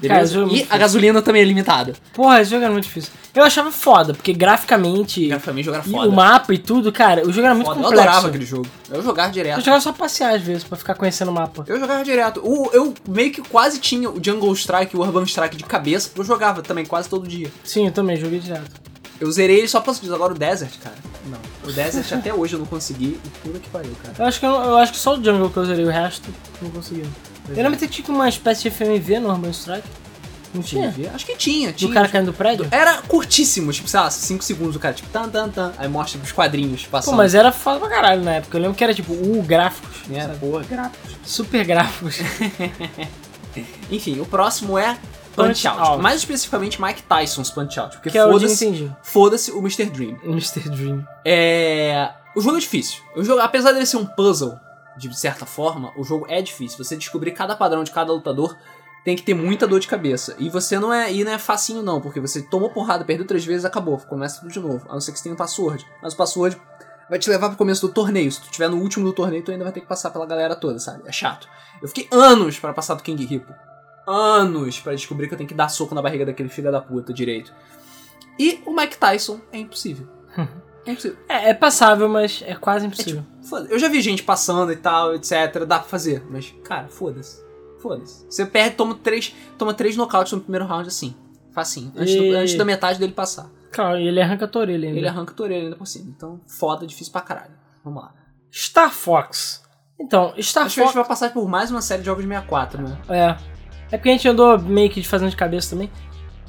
Cara, 0.02 0.14
Beleza? 0.14 0.32
jogo 0.32 0.46
é 0.46 0.48
e 0.48 0.50
muito 0.52 0.60
a 0.60 0.64
difícil. 0.64 0.78
gasolina 0.80 1.20
também 1.22 1.42
é 1.42 1.44
limitada. 1.44 1.92
Porra, 2.14 2.40
esse 2.40 2.50
jogo 2.50 2.62
era 2.64 2.72
muito 2.72 2.84
difícil. 2.84 3.10
Eu 3.34 3.44
achava 3.44 3.70
foda, 3.70 4.14
porque 4.14 4.32
graficamente. 4.32 5.26
Graficamente, 5.28 5.66
jogar 5.66 5.86
E 5.86 5.90
foda. 5.90 6.08
o 6.08 6.12
mapa 6.12 6.54
e 6.54 6.58
tudo, 6.58 6.90
cara, 6.90 7.22
o 7.28 7.30
jogo 7.30 7.44
era 7.44 7.54
muito 7.54 7.66
Foda. 7.66 7.80
Eu 7.80 7.84
complexo. 7.84 8.08
adorava 8.08 8.28
aquele 8.28 8.46
jogo. 8.46 8.66
Eu 8.90 9.02
jogava 9.02 9.30
direto. 9.30 9.58
Eu 9.58 9.64
jogava 9.64 9.80
só 9.82 9.92
passear 9.92 10.34
às 10.34 10.40
vezes, 10.42 10.64
pra 10.64 10.78
ficar 10.78 10.94
conhecendo 10.94 11.30
o 11.30 11.34
mapa. 11.34 11.64
Eu 11.68 11.78
jogava 11.78 12.02
direto. 12.02 12.40
O, 12.42 12.70
eu 12.72 12.94
meio 13.06 13.30
que 13.30 13.42
quase 13.42 13.78
tinha 13.78 14.08
o 14.10 14.18
Jungle 14.24 14.52
Strike 14.54 14.96
e 14.96 14.98
o 14.98 15.02
Urban 15.02 15.24
Strike 15.24 15.56
de 15.58 15.64
cabeça, 15.64 16.10
eu 16.16 16.24
jogava 16.24 16.62
também 16.62 16.86
quase 16.86 17.06
todo 17.06 17.28
dia. 17.28 17.52
Sim, 17.62 17.84
eu 17.86 17.92
também 17.92 18.16
joguei 18.16 18.38
direto. 18.40 18.80
Eu 19.20 19.30
zerei 19.30 19.58
ele 19.58 19.68
só 19.68 19.80
pra 19.80 19.92
dizer 19.92 20.14
agora 20.14 20.32
o 20.32 20.38
Desert, 20.38 20.72
cara. 20.82 20.96
Não. 21.26 21.38
O 21.68 21.72
Desert 21.72 22.10
até 22.12 22.32
hoje 22.32 22.54
eu 22.54 22.58
não 22.58 22.66
consegui. 22.66 23.20
E 23.22 23.28
puta 23.42 23.58
que 23.58 23.68
pariu, 23.68 23.94
cara. 24.02 24.14
Eu 24.18 24.24
acho 24.24 24.40
que, 24.40 24.46
eu, 24.46 24.50
eu 24.50 24.76
acho 24.78 24.92
que 24.92 24.98
só 24.98 25.14
o 25.14 25.22
Jungle 25.22 25.50
que 25.50 25.56
eu 25.58 25.66
zerei, 25.66 25.84
o 25.84 25.90
resto 25.90 26.30
não 26.62 26.70
consegui. 26.70 27.04
Eu 27.48 27.62
lembro 27.62 27.78
que 27.78 27.86
tinha 27.86 28.08
uma 28.08 28.28
espécie 28.28 28.62
de 28.62 28.70
FMV 28.70 29.20
no 29.20 29.28
Urban 29.30 29.50
Strike. 29.50 29.86
Não 30.52 30.62
tinha? 30.62 30.90
Tinha? 30.90 31.12
Acho 31.14 31.26
que 31.26 31.36
tinha, 31.36 31.72
tinha. 31.72 31.88
Do 31.88 31.94
cara 31.94 32.08
caindo 32.08 32.26
do 32.26 32.32
prédio? 32.32 32.66
Era 32.70 33.02
curtíssimo, 33.02 33.72
tipo, 33.72 33.88
sei 33.88 34.00
lá, 34.00 34.10
5 34.10 34.42
segundos 34.42 34.74
o 34.74 34.80
cara, 34.80 34.94
tipo, 34.94 35.08
tan, 35.10 35.28
tan, 35.28 35.48
tan. 35.48 35.72
Aí 35.78 35.88
mostra 35.88 36.20
os 36.20 36.32
quadrinhos 36.32 36.86
passando. 36.86 37.12
Pô, 37.12 37.16
mas 37.18 37.34
era 37.34 37.52
foda 37.52 37.78
pra 37.78 37.88
caralho 37.88 38.22
na 38.22 38.36
época. 38.36 38.56
Eu 38.56 38.62
lembro 38.62 38.76
que 38.76 38.82
era 38.82 38.92
tipo, 38.92 39.12
uh, 39.12 39.42
gráficos. 39.42 39.96
É, 40.10 40.22
sabe? 40.22 40.38
porra, 40.38 40.64
gráficos. 40.64 41.16
Super 41.24 41.64
gráficos. 41.64 42.18
Enfim, 43.90 44.18
o 44.20 44.26
próximo 44.26 44.76
é 44.76 44.96
Punch 45.34 45.66
Out. 45.66 45.80
Out. 45.80 46.02
Mais 46.02 46.16
especificamente 46.16 46.80
Mike 46.80 47.02
Tyson's 47.02 47.50
Punch 47.50 47.78
Out. 47.78 47.96
Porque 47.96 48.10
que 48.10 48.18
é 48.18 48.22
foda-se 48.22 48.92
foda-se 49.02 49.50
o 49.52 49.58
Mr. 49.58 49.86
Dream. 49.86 50.18
Mr. 50.24 50.68
Dream. 50.68 51.06
É. 51.24 52.12
O 52.36 52.40
jogo 52.40 52.56
é 52.56 52.60
difícil. 52.60 53.02
O 53.16 53.24
jogo, 53.24 53.40
apesar 53.40 53.72
dele 53.72 53.86
ser 53.86 53.96
um 53.96 54.06
puzzle, 54.06 54.58
de 54.96 55.18
certa 55.18 55.46
forma, 55.46 55.92
o 55.96 56.04
jogo 56.04 56.26
é 56.28 56.40
difícil. 56.40 56.78
Você 56.78 56.96
descobrir 56.96 57.32
cada 57.32 57.56
padrão 57.56 57.82
de 57.82 57.90
cada 57.90 58.12
lutador 58.12 58.56
tem 59.04 59.16
que 59.16 59.22
ter 59.22 59.34
muita 59.34 59.66
dor 59.66 59.80
de 59.80 59.88
cabeça. 59.88 60.36
E 60.38 60.48
você 60.48 60.78
não 60.78 60.92
é. 60.92 61.12
E 61.12 61.24
não 61.24 61.32
é 61.32 61.38
facinho, 61.38 61.82
não, 61.82 62.00
porque 62.00 62.20
você 62.20 62.42
tomou 62.42 62.70
porrada, 62.70 63.04
perdeu 63.04 63.26
três 63.26 63.44
vezes, 63.44 63.64
acabou. 63.64 63.98
Começa 63.98 64.40
tudo 64.40 64.52
de 64.52 64.60
novo. 64.60 64.86
A 64.88 64.92
não 64.92 65.00
ser 65.00 65.12
que 65.12 65.18
você 65.18 65.24
tenha 65.24 65.34
um 65.34 65.38
password. 65.38 65.86
Mas 66.02 66.12
o 66.12 66.16
password 66.16 66.60
vai 67.08 67.18
te 67.18 67.28
levar 67.28 67.48
pro 67.48 67.58
começo 67.58 67.86
do 67.86 67.92
torneio. 67.92 68.30
Se 68.30 68.40
tu 68.40 68.50
tiver 68.50 68.68
no 68.68 68.76
último 68.76 69.04
do 69.04 69.12
torneio, 69.12 69.42
tu 69.42 69.50
ainda 69.50 69.64
vai 69.64 69.72
ter 69.72 69.80
que 69.80 69.86
passar 69.86 70.10
pela 70.10 70.26
galera 70.26 70.54
toda, 70.54 70.78
sabe? 70.78 71.02
É 71.06 71.12
chato. 71.12 71.48
Eu 71.82 71.88
fiquei 71.88 72.06
anos 72.12 72.58
pra 72.58 72.72
passar 72.72 72.94
do 72.94 73.02
King 73.02 73.22
Hippo. 73.22 73.52
Anos 74.10 74.80
pra 74.80 74.92
descobrir 74.94 75.28
que 75.28 75.34
eu 75.34 75.38
tenho 75.38 75.48
que 75.48 75.54
dar 75.54 75.68
soco 75.68 75.94
na 75.94 76.02
barriga 76.02 76.26
daquele 76.26 76.48
filho 76.48 76.70
da 76.72 76.80
puta 76.80 77.12
direito. 77.12 77.52
E 78.38 78.60
o 78.66 78.74
Mike 78.74 78.96
Tyson 78.98 79.40
é 79.52 79.58
impossível. 79.58 80.06
É 80.86 80.92
impossível. 80.92 81.18
É, 81.28 81.50
é 81.50 81.54
passável, 81.54 82.08
mas 82.08 82.42
é 82.46 82.54
quase 82.54 82.86
impossível. 82.86 83.22
Foda 83.42 83.68
Eu 83.68 83.78
já 83.78 83.86
vi 83.86 84.00
gente 84.00 84.22
passando 84.22 84.72
e 84.72 84.76
tal, 84.76 85.14
etc. 85.14 85.66
Dá 85.66 85.78
pra 85.78 85.86
fazer. 85.86 86.24
Mas, 86.30 86.54
cara, 86.64 86.88
foda-se. 86.88 87.44
Foda-se. 87.82 88.24
Você 88.30 88.46
perde, 88.46 88.76
toma 88.76 88.94
três, 88.94 89.34
toma 89.58 89.74
três 89.74 89.94
nocautes 89.94 90.32
no 90.32 90.40
primeiro 90.40 90.64
round 90.64 90.88
assim. 90.88 91.14
Facinho. 91.52 91.92
Antes, 91.94 92.14
do- 92.16 92.24
E- 92.24 92.34
antes 92.34 92.54
da 92.54 92.64
metade 92.64 92.98
dele 92.98 93.12
passar. 93.12 93.50
Claro, 93.70 93.98
e 93.98 94.08
ele 94.08 94.22
arranca 94.22 94.46
a 94.46 94.48
tua 94.48 94.62
orelha 94.62 94.88
ainda. 94.88 94.98
Ele 94.98 95.06
arranca 95.06 95.32
a 95.32 95.34
tua 95.36 95.44
orelha 95.46 95.64
ainda 95.64 95.76
por 95.76 95.86
cima. 95.86 96.06
Então, 96.16 96.40
foda, 96.48 96.86
difícil 96.86 97.12
pra 97.12 97.20
caralho. 97.20 97.52
Vamos 97.84 98.02
lá. 98.02 98.14
Star 98.50 98.90
Fox. 98.90 99.62
Então, 100.00 100.32
Star 100.40 100.64
Acho 100.64 100.74
que 100.76 100.80
a 100.80 100.84
Fox. 100.84 100.94
gente 100.94 100.94
vai 100.94 101.04
passar 101.04 101.30
por 101.30 101.46
mais 101.46 101.70
uma 101.70 101.82
série 101.82 102.00
de 102.00 102.06
jogos 102.06 102.22
de 102.24 102.28
64, 102.28 102.82
né? 102.82 102.98
É. 103.10 103.36
É 103.90 103.96
porque 103.96 104.08
a 104.08 104.12
gente 104.12 104.28
andou 104.28 104.58
meio 104.58 104.90
que 104.90 105.02
fazendo 105.02 105.30
de 105.30 105.36
cabeça 105.36 105.70
também. 105.70 105.90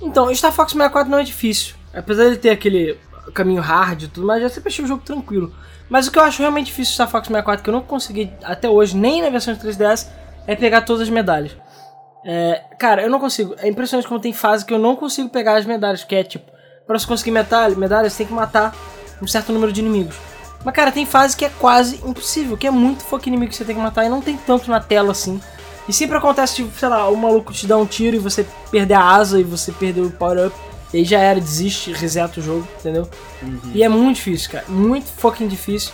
Então, 0.01 0.33
Star 0.33 0.51
Fox 0.51 0.71
64 0.71 1.09
não 1.11 1.19
é 1.19 1.23
difícil. 1.23 1.75
Apesar 1.93 2.29
de 2.29 2.37
ter 2.37 2.49
aquele 2.49 2.97
caminho 3.33 3.61
hard 3.61 4.03
e 4.03 4.07
tudo, 4.07 4.25
mas 4.27 4.41
eu 4.41 4.49
sempre 4.49 4.69
achei 4.69 4.83
o 4.83 4.87
jogo 4.87 5.03
tranquilo. 5.03 5.53
Mas 5.89 6.07
o 6.07 6.11
que 6.11 6.17
eu 6.17 6.23
acho 6.23 6.39
realmente 6.39 6.67
difícil 6.67 6.91
do 6.91 6.95
Star 6.95 7.09
Fox 7.09 7.27
64, 7.27 7.63
que 7.63 7.69
eu 7.69 7.73
não 7.73 7.81
consegui 7.81 8.31
até 8.43 8.69
hoje, 8.69 8.95
nem 8.95 9.21
na 9.21 9.29
versão 9.29 9.53
de 9.53 9.59
3DS, 9.59 10.07
é 10.47 10.55
pegar 10.55 10.81
todas 10.81 11.03
as 11.03 11.09
medalhas. 11.09 11.51
É, 12.23 12.63
cara, 12.79 13.01
eu 13.01 13.09
não 13.09 13.19
consigo. 13.19 13.55
É 13.57 13.67
impressionante 13.67 14.07
como 14.07 14.19
tem 14.19 14.31
fase 14.33 14.65
que 14.65 14.73
eu 14.73 14.79
não 14.79 14.95
consigo 14.95 15.29
pegar 15.29 15.57
as 15.57 15.65
medalhas, 15.65 16.03
que 16.03 16.15
é 16.15 16.23
tipo, 16.23 16.51
pra 16.85 16.97
você 16.97 17.05
conseguir 17.05 17.31
medalha, 17.31 17.75
medalha, 17.75 18.09
você 18.09 18.19
tem 18.19 18.27
que 18.27 18.33
matar 18.33 18.75
um 19.21 19.27
certo 19.27 19.51
número 19.51 19.71
de 19.71 19.81
inimigos. 19.81 20.15
Mas, 20.63 20.73
cara, 20.75 20.91
tem 20.91 21.05
fase 21.05 21.35
que 21.35 21.43
é 21.43 21.49
quase 21.49 21.99
impossível, 22.05 22.55
que 22.55 22.67
é 22.67 22.71
muito 22.71 23.03
foco 23.03 23.27
inimigo 23.27 23.49
que 23.49 23.57
você 23.57 23.65
tem 23.65 23.75
que 23.75 23.81
matar 23.81 24.05
e 24.05 24.09
não 24.09 24.21
tem 24.21 24.37
tanto 24.37 24.69
na 24.69 24.79
tela 24.79 25.11
assim. 25.11 25.41
E 25.91 25.93
sempre 25.93 26.15
acontece, 26.15 26.55
tipo, 26.55 26.79
sei 26.79 26.87
lá, 26.87 27.09
o 27.09 27.17
maluco 27.17 27.51
te 27.51 27.67
dá 27.67 27.77
um 27.77 27.85
tiro 27.85 28.15
e 28.15 28.19
você 28.19 28.47
perder 28.71 28.93
a 28.93 29.03
asa 29.03 29.41
e 29.41 29.43
você 29.43 29.73
perdeu 29.73 30.05
o 30.05 30.09
power-up. 30.09 30.55
E 30.93 30.99
aí 30.99 31.03
já 31.03 31.19
era, 31.19 31.37
desiste, 31.37 31.91
reseta 31.91 32.39
o 32.39 32.43
jogo, 32.43 32.65
entendeu? 32.79 33.09
E 33.73 33.83
é 33.83 33.89
muito 33.89 34.15
difícil, 34.15 34.51
cara. 34.51 34.63
Muito 34.69 35.07
fucking 35.07 35.49
difícil. 35.49 35.91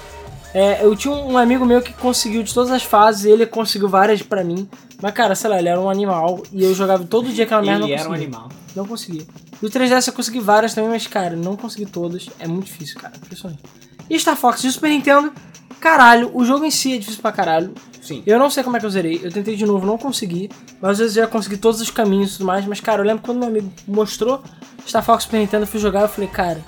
É, 0.53 0.85
eu 0.85 0.95
tinha 0.95 1.11
um 1.11 1.35
amigo 1.35 1.65
meu 1.65 1.81
que 1.81 1.93
conseguiu 1.93 2.43
de 2.43 2.53
todas 2.53 2.71
as 2.71 2.83
fases, 2.83 3.25
ele 3.25 3.47
conseguiu 3.47 3.89
várias 3.89 4.21
pra 4.21 4.43
mim. 4.43 4.69
Mas, 5.01 5.13
cara, 5.15 5.33
sei 5.33 5.49
lá, 5.49 5.57
ele 5.57 5.67
era 5.67 5.81
um 5.81 5.89
animal 5.89 6.43
e 6.53 6.63
eu 6.63 6.75
jogava 6.75 7.03
todo 7.03 7.29
dia 7.29 7.45
aquela 7.45 7.63
merda. 7.63 7.85
Ele 7.85 7.95
não 7.95 7.99
era 7.99 8.07
um 8.07 8.11
conseguia. 8.11 8.27
animal. 8.27 8.49
Não 8.75 8.85
consegui. 8.85 9.27
Do 9.59 9.67
3DS 9.67 10.09
eu 10.09 10.13
consegui 10.13 10.39
várias 10.39 10.75
também, 10.75 10.91
mas, 10.91 11.07
cara, 11.07 11.35
não 11.35 11.55
consegui 11.55 11.87
todas. 11.87 12.29
É 12.37 12.47
muito 12.47 12.65
difícil, 12.65 12.99
cara. 12.99 13.15
Impressionante. 13.17 13.63
E 14.07 14.19
Star 14.19 14.35
Fox 14.37 14.61
de 14.61 14.71
Super 14.71 14.91
Nintendo, 14.91 15.33
caralho, 15.79 16.29
o 16.35 16.45
jogo 16.45 16.65
em 16.65 16.69
si 16.69 16.93
é 16.93 16.97
difícil 16.99 17.19
pra 17.19 17.31
caralho. 17.31 17.73
Sim. 18.07 18.23
Eu 18.25 18.39
não 18.39 18.49
sei 18.49 18.63
como 18.63 18.77
é 18.77 18.79
que 18.79 18.85
eu 18.85 18.89
zerei. 18.89 19.19
Eu 19.21 19.29
tentei 19.29 19.57
de 19.57 19.65
novo, 19.65 19.85
não 19.85 19.97
consegui. 19.97 20.49
Mas 20.79 20.91
às 20.91 20.99
vezes 20.99 21.17
eu 21.17 21.23
já 21.23 21.29
consegui 21.29 21.57
todos 21.57 21.81
os 21.81 21.91
caminhos 21.91 22.29
e 22.29 22.37
tudo 22.37 22.45
mais. 22.45 22.65
Mas, 22.65 22.79
cara, 22.79 23.01
eu 23.01 23.05
lembro 23.05 23.21
quando 23.21 23.39
meu 23.39 23.49
amigo 23.49 23.69
mostrou 23.85 24.41
Star 24.87 25.03
Fox 25.03 25.25
Super 25.25 25.39
Nintendo, 25.39 25.63
eu 25.63 25.67
fui 25.67 25.77
jogar 25.77 26.03
eu 26.03 26.07
falei, 26.07 26.29
cara, 26.29 26.63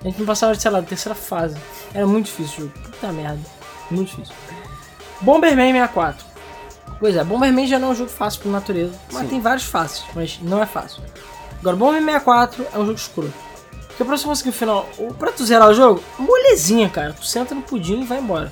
a 0.00 0.04
gente 0.04 0.18
não 0.18 0.26
passava 0.26 0.52
de, 0.52 0.60
sei 0.60 0.68
lá, 0.68 0.80
da 0.80 0.86
terceira 0.86 1.14
fase. 1.14 1.56
Era 1.94 2.04
muito 2.08 2.26
difícil 2.26 2.64
o 2.64 2.66
jogo. 2.66 2.90
Puta 2.90 3.12
merda. 3.12 3.38
Muito 3.88 4.08
difícil. 4.08 4.34
Bomberman 5.20 5.72
64. 5.72 6.26
Pois 6.98 7.14
é, 7.14 7.22
Bomberman 7.22 7.68
já 7.68 7.78
não 7.78 7.88
é 7.88 7.90
um 7.92 7.94
jogo 7.94 8.10
fácil 8.10 8.40
por 8.40 8.50
natureza. 8.50 8.92
Mas 9.12 9.22
Sim. 9.22 9.28
tem 9.28 9.40
vários 9.40 9.66
fáceis, 9.66 10.04
mas 10.12 10.40
não 10.42 10.60
é 10.60 10.66
fácil. 10.66 11.04
Agora, 11.60 11.76
Bomberman 11.76 12.14
64 12.14 12.66
é 12.74 12.78
um 12.78 12.86
jogo 12.86 12.98
escuro. 12.98 13.32
Porque 13.86 14.02
pra 14.02 14.16
você 14.16 14.24
conseguir 14.24 14.50
o 14.50 14.52
final, 14.52 14.88
pra 15.20 15.30
tu 15.30 15.44
zerar 15.44 15.68
o 15.68 15.74
jogo, 15.74 16.02
molezinha, 16.18 16.88
cara. 16.88 17.12
Tu 17.12 17.26
senta 17.26 17.54
no 17.54 17.62
pudim 17.62 18.00
e 18.00 18.04
vai 18.04 18.18
embora. 18.18 18.50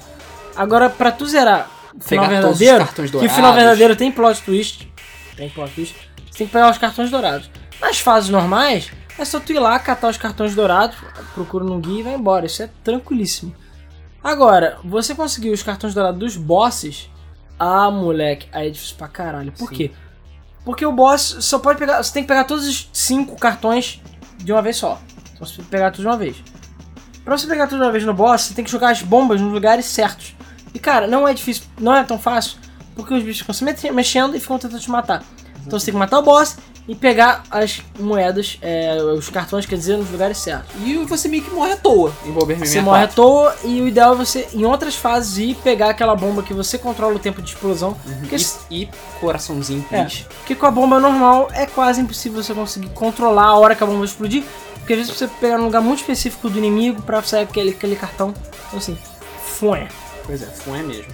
Agora, 0.55 0.89
pra 0.89 1.11
tu 1.11 1.27
zerar 1.27 1.69
final 2.01 2.29
verdadeiro, 2.29 2.87
que 2.87 3.27
o 3.27 3.31
final 3.31 3.55
verdadeiro 3.55 3.97
tem 3.97 4.11
plot 4.11 4.43
twist, 4.43 4.93
tem 5.37 5.49
plot 5.51 5.73
twist, 5.73 5.95
você 6.31 6.39
tem 6.39 6.47
que 6.47 6.53
pegar 6.53 6.71
os 6.71 6.79
cartões 6.79 7.11
dourados. 7.11 7.51
Nas 7.81 7.99
fases 8.01 8.31
normais, 8.31 8.91
é 9.19 9.25
só 9.25 9.41
tu 9.41 9.53
ir 9.53 9.59
lá, 9.59 9.79
catar 9.79 10.09
os 10.09 10.17
cartões 10.17 10.55
dourados, 10.55 10.97
procura 11.35 11.65
no 11.65 11.79
guia 11.79 12.01
e 12.01 12.03
vai 12.03 12.15
embora. 12.15 12.47
Isso 12.47 12.63
é 12.63 12.71
tranquilíssimo. 12.85 13.55
Agora, 14.23 14.79
você 14.85 15.15
conseguir 15.15 15.51
os 15.51 15.63
cartões 15.63 15.95
dourados 15.95 16.19
dos 16.19 16.37
bosses, 16.37 17.09
ah, 17.59 17.91
moleque, 17.91 18.49
aí 18.53 18.69
é 18.69 18.71
difícil 18.71 18.97
pra 18.97 19.09
caralho. 19.09 19.53
Por 19.53 19.69
Sim. 19.69 19.75
quê? 19.75 19.91
Porque 20.65 20.85
o 20.85 20.93
boss 20.93 21.39
só 21.41 21.59
pode 21.59 21.79
pegar. 21.79 22.03
Você 22.03 22.13
tem 22.13 22.23
que 22.23 22.29
pegar 22.29 22.45
todos 22.45 22.67
os 22.67 22.91
cinco 22.93 23.37
cartões 23.37 24.01
de 24.37 24.53
uma 24.53 24.61
vez 24.61 24.77
só. 24.77 25.01
Então 25.33 25.47
você 25.47 25.57
tem 25.57 25.65
que 25.65 25.71
pegar 25.71 25.91
tudo 25.91 26.03
de 26.03 26.09
uma 26.09 26.17
vez. 26.17 26.37
Pra 27.25 27.37
você 27.37 27.47
pegar 27.47 27.67
tudo 27.67 27.79
de 27.79 27.85
uma 27.85 27.93
vez 27.93 28.05
no 28.05 28.15
boss, 28.15 28.43
você 28.43 28.55
tem 28.55 28.65
que 28.65 28.71
jogar 28.71 28.91
as 28.91 29.03
bombas 29.03 29.41
nos 29.41 29.53
lugares 29.53 29.87
certos. 29.87 30.35
E 30.79 30.81
cara, 30.81 31.09
não 31.09 31.27
é 31.27 31.35
difícil, 31.35 31.65
não 31.81 31.93
é 31.93 32.05
tão 32.05 32.21
fácil, 32.21 32.57
porque 32.95 33.13
os 33.13 33.21
bichos 33.21 33.41
ficam 33.41 33.53
se 33.53 33.91
mexendo 33.91 34.37
e 34.37 34.39
ficam 34.39 34.61
tentando 34.61 34.81
te 34.81 34.89
matar. 34.89 35.25
Então 35.67 35.77
você 35.77 35.87
tem 35.87 35.93
que 35.93 35.99
matar 35.99 36.21
o 36.21 36.23
boss 36.23 36.57
e 36.87 36.95
pegar 36.95 37.43
as 37.51 37.83
moedas, 37.99 38.57
é, 38.63 38.97
os 39.03 39.29
cartões, 39.29 39.67
quer 39.67 39.75
dizer, 39.75 39.97
nos 39.97 40.09
lugares 40.09 40.39
certos. 40.39 40.71
E 40.85 40.97
você 40.99 41.27
meio 41.27 41.43
que 41.43 41.51
morre 41.51 41.73
à 41.73 41.77
toa 41.77 42.13
em 42.25 42.31
Bomberman 42.31 42.65
Você 42.65 42.75
64. 42.75 42.85
morre 42.85 43.03
à 43.03 43.09
toa 43.09 43.57
e 43.65 43.81
o 43.81 43.89
ideal 43.89 44.13
é 44.13 44.17
você, 44.17 44.47
em 44.55 44.65
outras 44.65 44.95
fases, 44.95 45.37
ir 45.37 45.57
pegar 45.57 45.91
aquela 45.91 46.15
bomba 46.15 46.45
que 46.45 46.55
você 46.55 46.79
controla 46.79 47.17
o 47.17 47.19
tempo 47.19 47.43
de 47.43 47.49
explosão. 47.51 47.97
Porque, 48.21 48.37
E, 48.71 48.83
e 48.83 48.89
coraçãozinho, 49.19 49.85
é, 49.91 50.07
porque 50.39 50.55
com 50.55 50.65
a 50.65 50.71
bomba 50.71 51.01
normal 51.01 51.49
é 51.53 51.67
quase 51.67 52.01
impossível 52.01 52.41
você 52.41 52.55
conseguir 52.55 52.91
controlar 52.91 53.47
a 53.47 53.59
hora 53.59 53.75
que 53.75 53.83
a 53.83 53.87
bomba 53.87 54.05
explodir. 54.05 54.45
Porque 54.77 54.93
às 54.93 55.01
vezes 55.01 55.13
você 55.13 55.27
pegar 55.27 55.59
num 55.59 55.65
lugar 55.65 55.83
muito 55.83 55.99
específico 55.99 56.49
do 56.49 56.57
inimigo 56.57 57.03
pra 57.03 57.21
sair 57.25 57.43
aquele, 57.43 57.71
aquele 57.71 57.97
cartão. 57.97 58.33
Então 58.69 58.79
assim, 58.79 58.97
foi. 59.59 59.89
Pois 60.29 60.43
é, 60.43 60.47
foi 60.47 60.83
mesmo. 60.83 61.11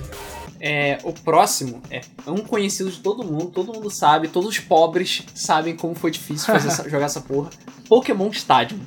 É, 0.61 0.99
o 1.05 1.13
próximo 1.13 1.81
é 1.89 2.01
um 2.27 2.39
conhecido 2.39 2.91
de 2.91 2.99
todo 2.99 3.23
mundo, 3.23 3.47
todo 3.47 3.73
mundo 3.73 3.89
sabe, 3.91 4.27
todos 4.29 4.49
os 4.51 4.59
pobres 4.59 5.23
sabem 5.35 5.77
como 5.77 5.95
foi 5.95 6.11
difícil 6.11 6.53
essa- 6.57 6.89
jogar 6.89 7.07
essa 7.07 7.21
porra. 7.21 7.51
Pokémon 7.89 8.29
Stadium. 8.31 8.81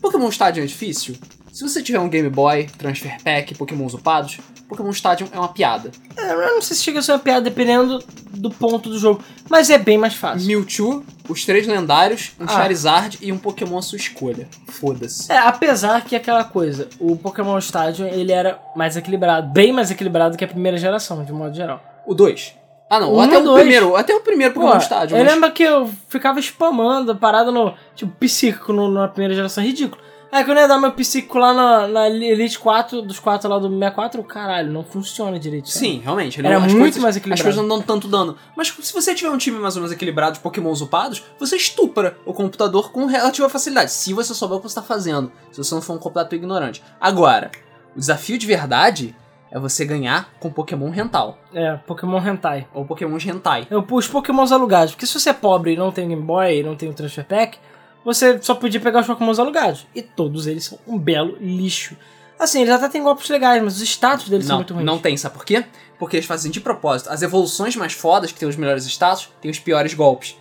Pokémon 0.00 0.28
Stadium 0.30 0.62
é 0.62 0.66
difícil? 0.66 1.16
Se 1.52 1.62
você 1.68 1.82
tiver 1.82 1.98
um 1.98 2.08
Game 2.08 2.30
Boy, 2.30 2.66
Transfer 2.78 3.20
Pack, 3.22 3.54
Pokémon 3.56 3.86
upados, 3.88 4.38
Pokémon 4.68 4.90
Stadium 4.90 5.28
é 5.32 5.38
uma 5.38 5.48
piada. 5.48 5.90
É, 6.16 6.32
eu 6.32 6.54
não 6.54 6.60
sei 6.62 6.76
se 6.76 6.82
chega 6.82 6.98
a 6.98 7.02
ser 7.02 7.12
uma 7.12 7.18
piada 7.18 7.40
dependendo 7.40 8.02
do 8.30 8.50
ponto 8.50 8.88
do 8.90 8.98
jogo, 8.98 9.22
mas 9.48 9.70
é 9.70 9.78
bem 9.78 9.96
mais 9.96 10.14
fácil. 10.14 10.46
Mewtwo, 10.46 11.04
os 11.28 11.44
três 11.44 11.66
lendários, 11.66 12.32
um 12.38 12.44
Ah. 12.44 12.48
Charizard 12.48 13.18
e 13.22 13.32
um 13.32 13.38
Pokémon 13.38 13.78
à 13.78 13.82
sua 13.82 13.96
escolha. 13.96 14.46
Foda-se. 14.68 15.32
É, 15.32 15.38
apesar 15.38 16.02
que 16.04 16.14
aquela 16.14 16.44
coisa, 16.44 16.88
o 17.00 17.16
Pokémon 17.16 17.56
Stadium 17.58 18.06
ele 18.08 18.30
era 18.32 18.58
mais 18.76 18.96
equilibrado, 18.96 19.48
bem 19.50 19.72
mais 19.72 19.90
equilibrado 19.90 20.36
que 20.36 20.44
a 20.44 20.48
primeira 20.48 20.76
geração, 20.76 21.24
de 21.24 21.32
modo 21.32 21.54
geral. 21.54 21.82
O 22.06 22.14
2. 22.14 22.54
Ah 22.90 23.00
não, 23.00 23.14
Um 23.16 23.20
até 23.20 23.38
o 23.38 23.42
dois. 23.42 23.60
primeiro, 23.60 23.96
até 23.96 24.14
o 24.16 24.20
primeiro 24.20 24.54
Pô, 24.54 24.60
Pokémon 24.60 24.78
Stadium. 24.80 25.18
eu 25.18 25.24
mas- 25.24 25.34
lembro 25.34 25.52
que 25.52 25.62
eu 25.62 25.90
ficava 26.08 26.38
spamando, 26.40 27.14
parado 27.16 27.52
no, 27.52 27.74
tipo, 27.94 28.10
psíquico 28.16 28.72
no- 28.72 28.90
na 28.90 29.06
primeira 29.08 29.34
geração, 29.34 29.62
ridículo. 29.62 30.00
Aí 30.30 30.44
quando 30.44 30.58
eu 30.58 30.62
ia 30.62 30.68
dar 30.68 30.78
meu 30.78 30.92
psíquico 30.92 31.38
lá 31.38 31.54
na, 31.54 31.88
na 31.88 32.08
Elite 32.08 32.58
4, 32.58 33.00
dos 33.00 33.18
4 33.18 33.48
lá 33.48 33.58
do 33.58 33.68
64, 33.68 34.22
caralho, 34.24 34.70
não 34.70 34.84
funciona 34.84 35.38
direito. 35.38 35.68
Sim, 35.70 36.00
realmente. 36.04 36.38
Era 36.40 36.50
não- 36.54 36.60
muito 36.60 36.78
coisas- 36.78 37.02
mais 37.02 37.16
equilibrado. 37.16 37.48
As 37.48 37.54
coisas 37.54 37.68
não 37.68 37.78
dão 37.78 37.80
tanto 37.86 38.06
dano. 38.08 38.36
Mas 38.54 38.68
se 38.68 38.92
você 38.92 39.14
tiver 39.14 39.30
um 39.30 39.38
time 39.38 39.58
mais 39.58 39.74
ou 39.76 39.80
menos 39.82 39.92
equilibrado 39.94 40.34
de 40.34 40.40
pokémons 40.40 40.80
upados, 40.82 41.24
você 41.38 41.56
estupra 41.56 42.18
o 42.26 42.34
computador 42.34 42.92
com 42.92 43.06
relativa 43.06 43.48
facilidade. 43.48 43.90
Se 43.90 44.12
você 44.12 44.34
souber 44.34 44.58
o 44.58 44.60
que 44.60 44.68
você 44.68 44.78
está 44.78 44.82
fazendo. 44.82 45.32
Se 45.50 45.56
você 45.62 45.74
não 45.74 45.80
for 45.80 45.94
um 45.94 45.98
completo 45.98 46.34
ignorante. 46.34 46.82
Agora, 47.00 47.50
o 47.96 47.98
desafio 47.98 48.36
de 48.36 48.46
verdade 48.46 49.16
é 49.50 49.58
você 49.58 49.82
ganhar 49.82 50.28
com 50.38 50.50
Pokémon 50.50 50.90
Rental. 50.90 51.38
É, 51.54 51.72
Pokémon 51.86 52.18
Hentai. 52.18 52.68
Ou 52.74 52.84
Pokémons 52.84 53.24
Hentai. 53.24 53.66
Eu, 53.70 53.82
os 53.90 54.06
Pokémons 54.06 54.52
alugados, 54.52 54.92
porque 54.92 55.06
se 55.06 55.18
você 55.18 55.30
é 55.30 55.32
pobre 55.32 55.72
e 55.72 55.76
não 55.76 55.90
tem 55.90 56.06
Game 56.06 56.20
Boy 56.22 56.58
e 56.58 56.62
não 56.62 56.76
tem 56.76 56.90
o 56.90 56.92
Transfer 56.92 57.24
Pack, 57.24 57.58
você 58.04 58.40
só 58.40 58.54
podia 58.54 58.80
pegar 58.80 59.00
os 59.00 59.06
Pokémons 59.06 59.38
alugados. 59.38 59.86
E 59.94 60.02
todos 60.02 60.46
eles 60.46 60.64
são 60.64 60.78
um 60.86 60.98
belo 60.98 61.36
lixo. 61.40 61.96
Assim, 62.38 62.60
eles 62.60 62.72
até 62.72 62.88
têm 62.88 63.02
golpes 63.02 63.28
legais, 63.28 63.62
mas 63.62 63.76
os 63.76 63.82
status 63.82 64.28
deles 64.28 64.46
são 64.46 64.54
Não, 64.54 64.58
muito 64.60 64.74
ruins. 64.74 64.86
não 64.86 64.98
tem, 64.98 65.16
sabe 65.16 65.34
por 65.34 65.44
quê? 65.44 65.64
Porque 65.98 66.16
eles 66.16 66.26
fazem 66.26 66.50
de 66.50 66.60
propósito. 66.60 67.10
As 67.10 67.22
evoluções 67.22 67.74
mais 67.74 67.92
fodas, 67.92 68.30
que 68.30 68.38
tem 68.38 68.48
os 68.48 68.54
melhores 68.56 68.86
status, 68.86 69.28
tem 69.40 69.50
os 69.50 69.58
piores 69.58 69.92
golpes. 69.94 70.36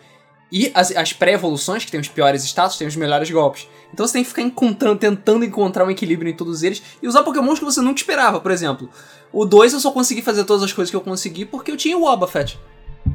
E 0.51 0.71
as, 0.73 0.95
as 0.95 1.11
pré-evoluções, 1.11 1.83
que 1.83 1.91
tem 1.91 1.99
os 1.99 2.07
piores 2.07 2.43
status, 2.43 2.77
tem 2.77 2.87
os 2.87 2.95
melhores 2.95 3.29
golpes. 3.29 3.67
Então 3.91 4.05
você 4.05 4.13
tem 4.13 4.23
que 4.23 4.29
ficar 4.29 4.43
encontrando, 4.43 4.99
tentando 4.99 5.43
encontrar 5.43 5.85
um 5.85 5.91
equilíbrio 5.91 6.31
em 6.31 6.35
todos 6.35 6.61
eles 6.63 6.81
e 7.01 7.07
usar 7.07 7.23
pokémons 7.23 7.59
que 7.59 7.65
você 7.65 7.81
nunca 7.81 7.99
esperava, 7.99 8.39
por 8.39 8.51
exemplo. 8.51 8.89
O 9.33 9.43
2 9.43 9.73
eu 9.73 9.79
só 9.79 9.91
consegui 9.91 10.21
fazer 10.21 10.45
todas 10.45 10.63
as 10.63 10.71
coisas 10.71 10.89
que 10.89 10.95
eu 10.95 11.01
consegui 11.01 11.45
porque 11.45 11.71
eu 11.71 11.77
tinha 11.77 11.97
o 11.97 12.01
Wobbuffet. 12.03 12.57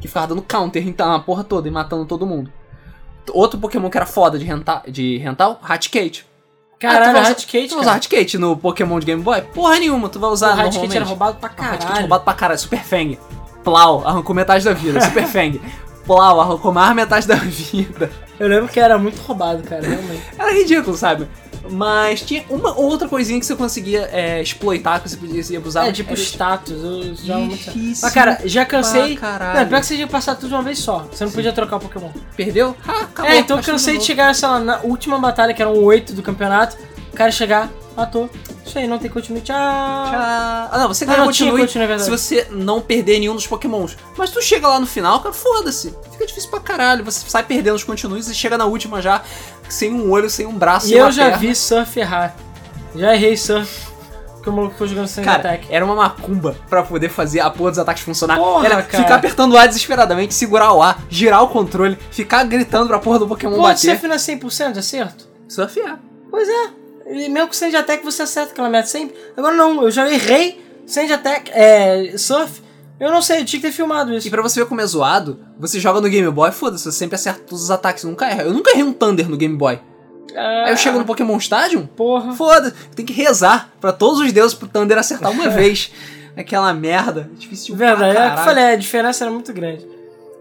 Que 0.00 0.08
ficava 0.08 0.26
dando 0.26 0.42
counter 0.42 0.86
em 0.86 0.94
na 0.98 1.20
porra 1.20 1.44
toda 1.44 1.68
e 1.68 1.70
matando 1.70 2.04
todo 2.04 2.26
mundo. 2.26 2.52
Outro 3.32 3.58
pokémon 3.60 3.88
que 3.88 3.96
era 3.96 4.06
foda 4.06 4.38
de, 4.38 4.44
renta, 4.44 4.82
de 4.88 5.18
rental, 5.18 5.58
Raticate. 5.62 6.26
Caralho, 6.78 7.04
ah, 7.10 7.12
vai 7.12 7.20
usar- 7.22 7.28
Raticate, 7.30 7.68
Tu 7.68 7.74
vai 7.74 7.80
usar. 7.82 7.92
Raticate 7.92 8.38
no 8.38 8.56
Pokémon 8.56 8.98
de 8.98 9.06
Game 9.06 9.22
Boy? 9.22 9.40
Porra 9.54 9.78
nenhuma, 9.78 10.08
tu 10.08 10.18
vai 10.18 10.30
usar 10.30 10.48
Raticate 10.48 10.72
normalmente. 10.74 10.96
era 10.96 11.04
roubado 11.06 11.36
pra 11.38 11.48
Caralho. 11.48 11.78
caralho. 11.78 12.00
roubado 12.00 12.24
pra 12.24 12.34
caralho. 12.34 12.58
Super 12.58 12.80
Fang. 12.82 13.18
Plau, 13.62 14.04
arrancou 14.04 14.34
metade 14.34 14.64
da 14.64 14.72
vida. 14.72 15.00
Super 15.00 15.24
Fang. 15.28 15.60
Plau, 16.04 16.40
arrancou 16.40 16.72
mais 16.72 16.92
metade 16.96 17.28
da 17.28 17.36
vida. 17.36 18.10
Eu 18.40 18.48
lembro 18.48 18.68
que 18.68 18.80
era 18.80 18.98
muito 18.98 19.20
roubado, 19.22 19.62
cara, 19.62 19.82
realmente. 19.86 20.22
Era 20.36 20.52
ridículo, 20.52 20.96
sabe? 20.96 21.28
Mas 21.70 22.22
tinha 22.22 22.44
uma 22.50 22.76
outra 22.78 23.08
coisinha 23.08 23.38
que 23.38 23.46
você 23.46 23.54
conseguia 23.54 24.08
é, 24.12 24.42
exploitar, 24.42 25.00
que 25.00 25.08
você 25.08 25.16
podia 25.16 25.58
abusar. 25.58 25.86
é, 25.86 25.92
tipo 25.92 26.12
status, 26.14 26.82
eu 26.82 27.14
já 27.14 27.36
muito... 27.36 27.56
Difícil 27.56 28.02
Mas, 28.02 28.12
cara, 28.12 28.40
já 28.44 28.64
cansei... 28.64 29.16
caralho. 29.16 29.60
Não, 29.60 29.68
pior 29.68 29.80
que 29.80 29.86
você 29.86 29.94
tinha 29.94 30.06
passar 30.06 30.34
tudo 30.34 30.48
de 30.48 30.54
uma 30.54 30.62
vez 30.62 30.78
só. 30.78 31.06
Você 31.10 31.24
não 31.24 31.32
podia 31.32 31.52
trocar 31.52 31.76
o 31.76 31.80
Pokémon. 31.80 32.10
Perdeu? 32.36 32.76
Ah, 32.86 33.02
acabou. 33.02 33.30
é, 33.30 33.38
então 33.38 33.56
eu 33.58 33.62
cansei 33.62 33.98
de 33.98 34.04
chegar, 34.04 34.34
sei 34.34 34.48
lá, 34.48 34.58
na 34.60 34.80
última 34.80 35.18
batalha, 35.18 35.54
que 35.54 35.62
eram 35.62 35.76
oito 35.84 36.12
do 36.12 36.22
campeonato, 36.22 36.76
o 37.12 37.16
cara 37.16 37.30
chegar, 37.30 37.70
matou. 37.96 38.28
Isso 38.64 38.78
aí, 38.78 38.86
não 38.86 38.98
tem 38.98 39.10
continue, 39.10 39.40
tchau. 39.40 39.56
Ah, 39.56 40.70
não, 40.78 40.88
você 40.88 41.04
Ah, 41.04 41.08
ganha 41.08 41.18
não, 41.18 41.32
tinha 41.32 41.50
continue 41.50 41.66
continue, 41.66 41.92
é 41.92 41.98
se 41.98 42.08
você 42.08 42.46
não 42.50 42.80
perder 42.80 43.18
nenhum 43.18 43.34
dos 43.34 43.46
pokémons. 43.46 43.96
Mas 44.16 44.30
tu 44.30 44.40
chega 44.40 44.66
lá 44.68 44.78
no 44.80 44.86
final, 44.86 45.20
cara, 45.20 45.34
foda-se. 45.34 45.94
Fica 46.12 46.26
difícil 46.26 46.48
pra 46.48 46.60
caralho. 46.60 47.04
Você 47.04 47.28
sai 47.28 47.42
perdendo 47.42 47.74
os 47.74 47.84
continues 47.84 48.28
e 48.28 48.34
chega 48.34 48.56
na 48.56 48.64
última 48.64 49.02
já 49.02 49.22
sem 49.68 49.92
um 49.92 50.10
olho, 50.10 50.28
sem 50.28 50.46
um 50.46 50.52
braço, 50.56 50.86
E 50.86 50.90
sem 50.90 50.98
eu 50.98 51.10
já 51.10 51.30
vi 51.36 51.54
surf 51.54 51.98
errar. 51.98 52.34
Já 52.94 53.14
errei 53.14 53.36
surf. 53.36 53.90
Porque 54.34 54.50
o 54.50 54.52
maluco 54.52 54.74
foi 54.76 54.88
jogando 54.88 55.06
sem 55.06 55.22
Cara, 55.22 55.38
ataque. 55.38 55.68
era 55.70 55.84
uma 55.84 55.94
macumba 55.94 56.56
pra 56.68 56.82
poder 56.82 57.08
fazer 57.08 57.38
a 57.38 57.48
porra 57.48 57.70
dos 57.70 57.78
ataques 57.78 58.02
funcionar. 58.02 58.36
Porra, 58.36 58.66
era 58.66 58.82
cara. 58.82 59.04
ficar 59.04 59.14
apertando 59.14 59.52
o 59.52 59.56
ar 59.56 59.68
desesperadamente, 59.68 60.34
segurar 60.34 60.72
o 60.72 60.82
ar, 60.82 61.00
girar 61.08 61.44
o 61.44 61.48
controle, 61.48 61.96
ficar 62.10 62.42
gritando 62.44 62.88
pra 62.88 62.98
porra 62.98 63.20
do 63.20 63.28
Pokémon 63.28 63.54
Pô, 63.54 63.62
bater. 63.62 63.78
surf 63.90 64.06
não 64.08 64.16
é 64.16 64.18
100% 64.18 64.72
de 64.72 64.78
acerto? 64.80 65.28
Surfear. 65.48 66.00
Pois 66.28 66.48
é. 66.48 66.70
E 67.06 67.28
mesmo 67.28 67.48
com 67.48 67.52
Sand 67.54 67.76
Attack 67.76 68.04
você 68.04 68.22
acerta 68.22 68.52
aquela 68.52 68.68
meta 68.68 68.88
sempre. 68.88 69.16
Agora 69.36 69.54
não, 69.54 69.82
eu 69.84 69.90
já 69.92 70.10
errei 70.10 70.60
Sand 70.86 71.12
Attack, 71.12 71.50
é, 71.54 72.14
surf. 72.16 72.61
Eu 73.02 73.10
não 73.10 73.20
sei, 73.20 73.40
eu 73.40 73.44
tinha 73.44 73.60
que 73.60 73.66
ter 73.66 73.72
filmado 73.72 74.14
isso. 74.14 74.28
E 74.28 74.30
pra 74.30 74.40
você 74.42 74.60
ver 74.60 74.66
como 74.66 74.80
é 74.80 74.86
zoado, 74.86 75.40
você 75.58 75.80
joga 75.80 76.00
no 76.00 76.08
Game 76.08 76.30
Boy, 76.30 76.52
foda-se, 76.52 76.84
você 76.84 76.92
sempre 76.92 77.16
acerta 77.16 77.40
todos 77.40 77.64
os 77.64 77.70
ataques, 77.70 78.04
nunca 78.04 78.26
erra. 78.26 78.44
Eu 78.44 78.52
nunca 78.52 78.70
errei 78.70 78.84
um 78.84 78.92
Thunder 78.92 79.28
no 79.28 79.36
Game 79.36 79.56
Boy. 79.56 79.80
Ah, 80.36 80.64
Aí 80.66 80.70
eu 80.72 80.76
chego 80.76 80.98
no 80.98 81.04
Pokémon 81.04 81.36
Stadium, 81.36 81.84
Porra. 81.84 82.32
foda, 82.34 82.72
tem 82.94 83.04
que 83.04 83.12
rezar 83.12 83.72
pra 83.80 83.92
todos 83.92 84.20
os 84.20 84.32
deuses 84.32 84.54
pro 84.54 84.68
Thunder 84.68 84.96
acertar 84.96 85.30
uma 85.32 85.48
vez. 85.50 85.90
Aquela 86.36 86.72
merda. 86.72 87.28
Difícil 87.36 87.76
pra 87.76 87.88
Verdade, 87.94 88.16
é 88.16 88.28
o 88.28 88.34
que 88.34 88.40
eu 88.40 88.44
falei, 88.44 88.64
a 88.64 88.76
diferença 88.76 89.24
era 89.24 89.30
muito 89.32 89.52
grande. 89.52 89.86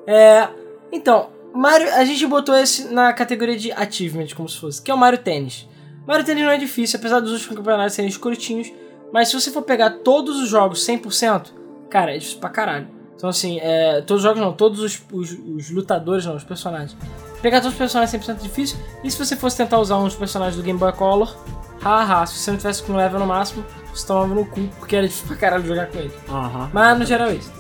É, 0.08 0.48
então, 0.92 1.30
Mario, 1.54 1.92
a 1.96 2.06
gente 2.06 2.26
botou 2.28 2.56
esse 2.56 2.86
na 2.94 3.12
categoria 3.12 3.58
de 3.58 3.72
achievement, 3.72 4.28
como 4.36 4.48
se 4.48 4.58
fosse, 4.58 4.82
que 4.82 4.90
é 4.90 4.94
o 4.94 4.98
Mario 4.98 5.20
Tênis. 5.20 5.68
Mario 6.08 6.24
Tênis 6.24 6.44
não 6.44 6.52
é 6.52 6.58
difícil, 6.58 6.98
apesar 7.00 7.20
dos 7.20 7.32
últimos 7.34 7.58
campeonatos 7.58 7.94
serem 7.96 8.10
escrotinhos, 8.10 8.72
mas 9.12 9.28
se 9.30 9.34
você 9.34 9.52
for 9.52 9.64
pegar 9.64 9.90
todos 10.04 10.40
os 10.40 10.48
jogos 10.48 10.86
100%, 10.88 11.48
cara, 11.92 12.16
é 12.16 12.18
difícil 12.18 12.40
pra 12.40 12.50
caralho. 12.50 12.88
Então 13.16 13.30
assim, 13.30 13.60
é, 13.62 14.02
todos 14.02 14.24
os 14.24 14.28
jogos 14.30 14.42
não, 14.42 14.52
todos 14.54 14.80
os, 14.80 15.00
os- 15.12 15.38
os 15.56 15.70
lutadores 15.70 16.26
não, 16.26 16.36
os 16.36 16.44
personagens. 16.44 16.96
Pegar 17.42 17.60
todos 17.60 17.74
os 17.74 17.78
personagens 17.78 18.12
100% 18.24 18.30
é 18.40 18.42
difícil, 18.42 18.78
e 19.04 19.12
se 19.12 19.18
você 19.18 19.36
fosse 19.36 19.58
tentar 19.58 19.78
usar 19.80 19.98
uns 19.98 20.16
personagens 20.16 20.56
do 20.56 20.64
Game 20.64 20.78
Boy 20.80 20.92
Color, 20.94 21.36
haha, 21.84 22.26
se 22.26 22.36
você 22.40 22.52
não 22.52 22.58
tivesse 22.58 22.82
com 22.84 22.96
level 22.96 23.20
no 23.20 23.26
máximo, 23.28 23.64
você 23.94 24.06
tomava 24.08 24.34
no 24.34 24.46
cu, 24.46 24.62
porque 24.80 24.96
era 24.96 25.08
difícil 25.08 25.28
pra 25.28 25.36
caralho 25.38 25.66
jogar 25.66 25.88
com 25.88 25.98
ele. 26.00 26.12
Aham. 26.30 26.70
Mas 26.74 26.98
no 27.00 27.06
geral 27.06 27.30
é 27.30 27.34
isso. 27.36 27.52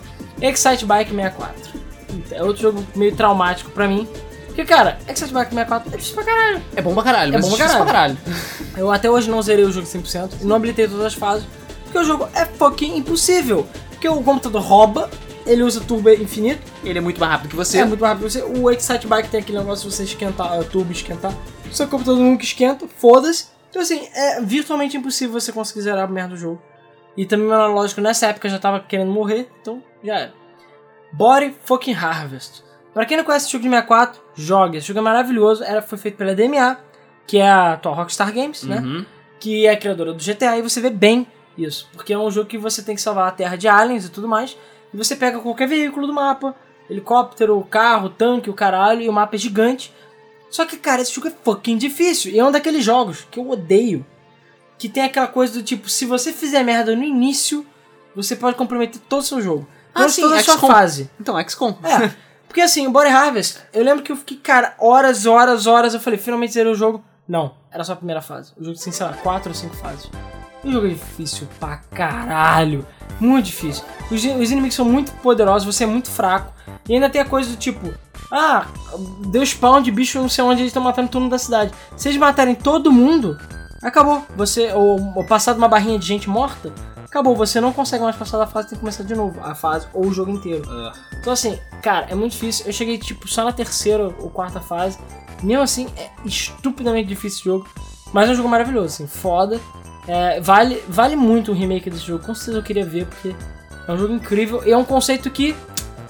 Excite 0.41 0.85
Bike 0.85 1.11
64. 1.13 1.79
É 2.31 2.43
outro 2.43 2.61
jogo 2.61 2.83
meio 2.95 3.15
traumático 3.15 3.69
pra 3.71 3.87
mim. 3.87 4.07
Porque, 4.47 4.65
cara, 4.65 4.97
Excite 5.07 5.31
Bike 5.33 5.49
64 5.53 5.89
é 5.89 5.97
difícil 5.97 6.15
pra 6.15 6.23
caralho. 6.25 6.61
É 6.75 6.81
bom 6.81 6.93
pra 6.93 7.03
caralho, 7.03 7.35
É 7.35 7.39
bom 7.39 7.47
pra 7.49 7.57
difícil 7.65 7.85
caralho. 7.85 8.17
pra 8.17 8.33
caralho. 8.33 8.71
Eu 8.77 8.91
até 8.91 9.09
hoje 9.09 9.29
não 9.29 9.41
zerei 9.41 9.63
o 9.65 9.71
jogo 9.71 9.85
100% 9.87 10.29
e 10.41 10.45
não 10.45 10.55
habilitei 10.55 10.87
todas 10.87 11.05
as 11.05 11.13
fases. 11.13 11.45
Porque 11.83 11.97
o 11.99 12.03
jogo 12.03 12.27
é 12.33 12.45
fucking 12.45 12.97
impossível. 12.97 13.67
Porque 14.01 14.09
o 14.09 14.23
computador 14.23 14.63
rouba, 14.63 15.11
ele 15.45 15.61
usa 15.61 15.79
turbo 15.79 16.09
infinito, 16.09 16.59
Ele 16.83 16.97
é 16.97 17.01
muito 17.01 17.19
mais 17.19 17.33
rápido 17.33 17.51
que 17.51 17.55
você. 17.55 17.77
é 17.77 17.85
muito 17.85 18.01
mais 18.01 18.13
rápido 18.13 18.25
que 18.25 18.31
você. 18.33 18.41
O 18.59 18.71
Excite 18.71 19.05
Bike 19.05 19.29
tem 19.29 19.41
aquele 19.41 19.59
negócio 19.59 19.87
de 19.87 19.95
você 19.95 20.03
esquentar, 20.03 20.59
o 20.59 20.63
turbo 20.63 20.91
esquentar. 20.91 21.31
O 21.69 21.71
seu 21.71 21.87
computador 21.87 22.19
nunca 22.19 22.43
esquenta, 22.43 22.87
foda-se. 22.97 23.49
Então, 23.69 23.79
assim, 23.79 24.07
é 24.15 24.41
virtualmente 24.41 24.97
impossível 24.97 25.39
você 25.39 25.51
conseguir 25.51 25.81
zerar 25.81 26.05
a 26.05 26.07
merda 26.07 26.29
do 26.29 26.37
jogo. 26.37 26.59
E 27.15 27.27
também 27.27 27.45
o 27.45 27.53
analógico 27.53 28.01
nessa 28.01 28.25
época 28.25 28.49
já 28.49 28.57
tava 28.57 28.79
querendo 28.79 29.11
morrer, 29.11 29.47
então 29.61 29.83
já 30.03 30.17
era. 30.17 30.33
Body 31.13 31.55
Fucking 31.63 31.93
Harvest. 31.93 32.63
Pra 32.95 33.05
quem 33.05 33.17
não 33.17 33.23
conhece 33.23 33.45
esse 33.45 33.51
jogo 33.51 33.63
de 33.63 33.69
64, 33.69 34.19
joga. 34.33 34.77
Esse 34.79 34.87
jogo 34.87 34.99
é 34.99 35.03
maravilhoso. 35.03 35.63
Era, 35.63 35.83
foi 35.83 35.99
feito 35.99 36.17
pela 36.17 36.33
DMA, 36.33 36.79
que 37.27 37.37
é 37.37 37.47
a 37.47 37.73
atual 37.73 37.93
Rockstar 37.93 38.33
Games, 38.33 38.63
né? 38.63 38.79
Uhum. 38.79 39.05
que 39.39 39.67
é 39.67 39.69
a 39.71 39.77
criadora 39.77 40.11
do 40.11 40.23
GTA, 40.23 40.57
e 40.57 40.63
você 40.63 40.81
vê 40.81 40.89
bem 40.89 41.27
isso. 41.57 41.87
Porque 41.93 42.13
é 42.13 42.17
um 42.17 42.31
jogo 42.31 42.47
que 42.47 42.57
você 42.57 42.81
tem 42.81 42.95
que 42.95 43.01
salvar 43.01 43.27
a 43.27 43.31
terra 43.31 43.55
de 43.55 43.67
aliens 43.67 44.05
e 44.05 44.09
tudo 44.09 44.27
mais. 44.27 44.57
E 44.93 44.97
você 44.97 45.15
pega 45.15 45.39
qualquer 45.39 45.67
veículo 45.67 46.07
do 46.07 46.13
mapa, 46.13 46.55
helicóptero, 46.89 47.61
carro, 47.69 48.09
tanque, 48.09 48.49
o 48.49 48.53
caralho, 48.53 49.01
e 49.01 49.09
o 49.09 49.13
mapa 49.13 49.35
é 49.35 49.39
gigante. 49.39 49.93
Só 50.49 50.65
que, 50.65 50.77
cara, 50.77 51.01
esse 51.01 51.13
jogo 51.13 51.29
é 51.29 51.33
fucking 51.43 51.77
difícil. 51.77 52.31
E 52.31 52.39
é 52.39 52.45
um 52.45 52.51
daqueles 52.51 52.83
jogos 52.83 53.25
que 53.31 53.39
eu 53.39 53.49
odeio. 53.49 54.05
Que 54.77 54.89
tem 54.89 55.03
aquela 55.03 55.27
coisa 55.27 55.53
do 55.53 55.63
tipo, 55.63 55.87
se 55.87 56.05
você 56.05 56.33
fizer 56.33 56.63
merda 56.63 56.95
no 56.95 57.03
início, 57.03 57.65
você 58.15 58.35
pode 58.35 58.57
comprometer 58.57 58.99
todo 59.07 59.21
o 59.21 59.25
seu 59.25 59.41
jogo. 59.41 59.67
Ah, 59.93 60.09
sim, 60.09 60.21
toda 60.21 60.37
a 60.37 60.43
sua 60.43 60.57
fase. 60.57 61.09
Então, 61.19 61.39
XCOM. 61.47 61.75
É. 61.83 62.11
Porque 62.47 62.59
assim, 62.59 62.85
o 62.85 62.91
Body 62.91 63.09
Harvest, 63.09 63.59
eu 63.71 63.81
lembro 63.81 64.03
que 64.03 64.11
eu 64.11 64.17
fiquei, 64.17 64.35
cara, 64.35 64.75
horas, 64.77 65.25
horas, 65.25 65.67
horas, 65.67 65.93
eu 65.93 66.01
falei, 66.01 66.19
finalmente 66.19 66.51
zerei 66.51 66.71
o 66.71 66.75
jogo. 66.75 67.01
Não, 67.25 67.55
era 67.71 67.81
só 67.81 67.93
a 67.93 67.95
primeira 67.95 68.21
fase. 68.21 68.51
O 68.57 68.63
jogo 68.63 68.77
tem, 68.77 68.91
sei 68.91 69.05
lá, 69.05 69.13
quatro 69.13 69.49
ou 69.49 69.55
cinco 69.55 69.75
fases. 69.77 70.09
O 70.63 70.71
jogo 70.71 70.85
é 70.87 70.89
difícil 70.89 71.47
pra 71.59 71.77
caralho. 71.93 72.85
Muito 73.19 73.45
difícil. 73.47 73.83
Os, 74.11 74.23
os 74.23 74.51
inimigos 74.51 74.75
são 74.75 74.85
muito 74.85 75.11
poderosos, 75.13 75.65
você 75.75 75.83
é 75.83 75.87
muito 75.87 76.09
fraco. 76.09 76.53
E 76.87 76.93
ainda 76.93 77.09
tem 77.09 77.21
a 77.21 77.25
coisa 77.25 77.49
do 77.49 77.55
tipo, 77.55 77.91
ah, 78.31 78.65
deu 79.27 79.43
spawn 79.45 79.81
de 79.81 79.91
bicho 79.91 80.19
não 80.19 80.29
sei 80.29 80.43
onde 80.43 80.61
eles 80.61 80.69
estão 80.69 80.81
matando 80.83 81.09
todo 81.09 81.21
mundo 81.21 81.31
da 81.31 81.37
cidade. 81.39 81.71
Se 81.97 82.09
eles 82.09 82.19
matarem 82.19 82.55
todo 82.55 82.91
mundo, 82.91 83.37
acabou. 83.83 84.25
Você, 84.35 84.71
ou, 84.73 84.99
ou 85.15 85.23
passar 85.25 85.53
de 85.53 85.57
uma 85.59 85.67
barrinha 85.67 85.97
de 85.99 86.05
gente 86.05 86.29
morta, 86.29 86.73
acabou. 87.03 87.35
Você 87.35 87.59
não 87.59 87.73
consegue 87.73 88.03
mais 88.03 88.15
passar 88.15 88.37
da 88.37 88.47
fase, 88.47 88.69
tem 88.69 88.75
que 88.75 88.81
começar 88.81 89.03
de 89.03 89.15
novo 89.15 89.39
a 89.43 89.53
fase 89.55 89.87
ou 89.93 90.05
o 90.07 90.13
jogo 90.13 90.31
inteiro. 90.31 90.63
Ah, 90.69 90.93
Então 91.19 91.33
assim, 91.33 91.59
cara, 91.81 92.07
é 92.09 92.15
muito 92.15 92.33
difícil. 92.33 92.65
Eu 92.67 92.73
cheguei 92.73 92.97
tipo 92.97 93.27
só 93.27 93.43
na 93.43 93.51
terceira 93.51 94.03
ou 94.19 94.29
quarta 94.29 94.59
fase. 94.59 94.97
Mesmo 95.43 95.63
assim, 95.63 95.87
é 95.97 96.09
estupidamente 96.25 97.07
difícil 97.07 97.37
esse 97.37 97.45
jogo. 97.45 97.67
Mas 98.13 98.29
é 98.29 98.33
um 98.33 98.35
jogo 98.35 98.49
maravilhoso, 98.49 98.87
assim, 98.95 99.07
foda. 99.07 99.59
É, 100.11 100.41
vale, 100.41 100.83
vale 100.89 101.15
muito 101.15 101.53
o 101.53 101.55
remake 101.55 101.89
desse 101.89 102.05
jogo. 102.05 102.25
Com 102.25 102.35
certeza 102.35 102.57
eu 102.57 102.63
queria 102.63 102.85
ver, 102.85 103.05
porque 103.05 103.33
é 103.87 103.91
um 103.93 103.97
jogo 103.97 104.13
incrível. 104.13 104.61
E 104.65 104.71
é 104.71 104.75
um 104.75 104.83
conceito 104.83 105.31
que 105.31 105.55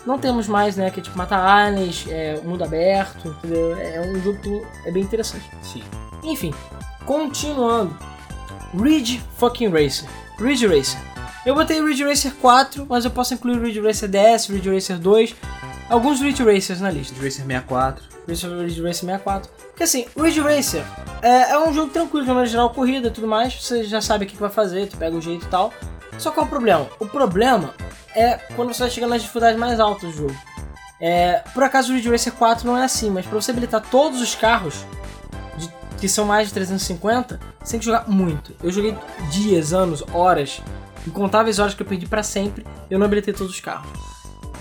não 0.07 0.17
temos 0.17 0.47
mais, 0.47 0.75
né? 0.75 0.89
Que 0.89 1.01
é 1.01 1.03
tipo 1.03 1.15
matar 1.15 1.39
aliens, 1.39 2.07
é, 2.09 2.41
mundo 2.43 2.63
aberto, 2.63 3.27
entendeu? 3.27 3.75
É 3.79 4.01
um 4.01 4.19
jogo 4.19 4.39
que 4.39 4.61
é 4.87 4.91
bem 4.91 5.03
interessante. 5.03 5.45
sim. 5.61 5.83
Enfim, 6.23 6.51
continuando. 7.05 7.95
Ridge 8.75 9.21
fucking 9.37 9.69
Racer. 9.69 10.09
Ridge 10.39 10.65
Racer. 10.65 10.99
Eu 11.45 11.53
botei 11.53 11.79
Ridge 11.79 12.03
Racer 12.03 12.33
4, 12.41 12.87
mas 12.89 13.05
eu 13.05 13.11
posso 13.11 13.35
incluir 13.35 13.59
Ridge 13.59 13.81
Racer 13.81 14.09
DS, 14.09 14.47
Ridge 14.47 14.67
Racer 14.67 14.97
2, 14.97 15.35
alguns 15.89 16.19
Ridge 16.19 16.43
Racers 16.43 16.81
na 16.81 16.89
lista. 16.89 17.13
Ridge 17.13 17.25
Racer 17.25 17.45
64. 17.45 18.10
Ridge 18.27 18.81
Racer 18.81 18.93
64. 19.05 19.49
Porque 19.69 19.83
assim, 19.83 20.05
Ridge 20.17 20.39
Racer 20.39 20.83
é, 21.21 21.51
é 21.51 21.59
um 21.59 21.73
jogo 21.73 21.91
tranquilo, 21.91 22.23
de 22.23 22.27
maneira 22.29 22.49
geral, 22.49 22.69
corrida 22.71 23.07
e 23.07 23.11
tudo 23.11 23.27
mais. 23.27 23.53
Você 23.53 23.83
já 23.83 24.01
sabe 24.01 24.25
o 24.25 24.27
que 24.27 24.35
que 24.35 24.41
vai 24.41 24.49
fazer, 24.49 24.87
tu 24.87 24.97
pega 24.97 25.15
o 25.15 25.21
jeito 25.21 25.45
e 25.45 25.49
tal. 25.49 25.73
Só 26.17 26.31
qual 26.31 26.45
é 26.45 26.47
o 26.47 26.49
problema? 26.49 26.87
O 26.99 27.07
problema 27.07 27.73
é 28.15 28.33
quando 28.55 28.73
você 28.73 28.83
vai 28.83 28.89
chegando 28.91 29.09
nas 29.11 29.21
dificuldades 29.21 29.59
mais 29.59 29.79
altas 29.79 30.11
do 30.11 30.15
jogo. 30.17 30.35
É, 30.99 31.41
por 31.53 31.63
acaso 31.63 31.91
o 31.91 31.95
Ridge 31.95 32.09
Racer 32.09 32.33
4 32.33 32.65
não 32.67 32.77
é 32.77 32.83
assim, 32.83 33.09
mas 33.09 33.25
pra 33.25 33.41
você 33.41 33.49
habilitar 33.51 33.81
todos 33.89 34.21
os 34.21 34.35
carros, 34.35 34.85
de- 35.57 35.69
que 35.99 36.07
são 36.07 36.25
mais 36.25 36.49
de 36.49 36.53
350, 36.53 37.39
você 37.63 37.71
tem 37.71 37.79
que 37.79 37.85
jogar 37.85 38.07
muito. 38.07 38.53
Eu 38.61 38.71
joguei 38.71 38.95
dias, 39.31 39.73
anos, 39.73 40.03
horas, 40.13 40.61
incontáveis 41.07 41.57
horas 41.57 41.73
que 41.73 41.81
eu 41.81 41.87
perdi 41.87 42.05
pra 42.05 42.21
sempre, 42.21 42.67
eu 42.89 42.99
não 42.99 43.05
habilitei 43.07 43.33
todos 43.33 43.51
os 43.51 43.59
carros. 43.59 43.89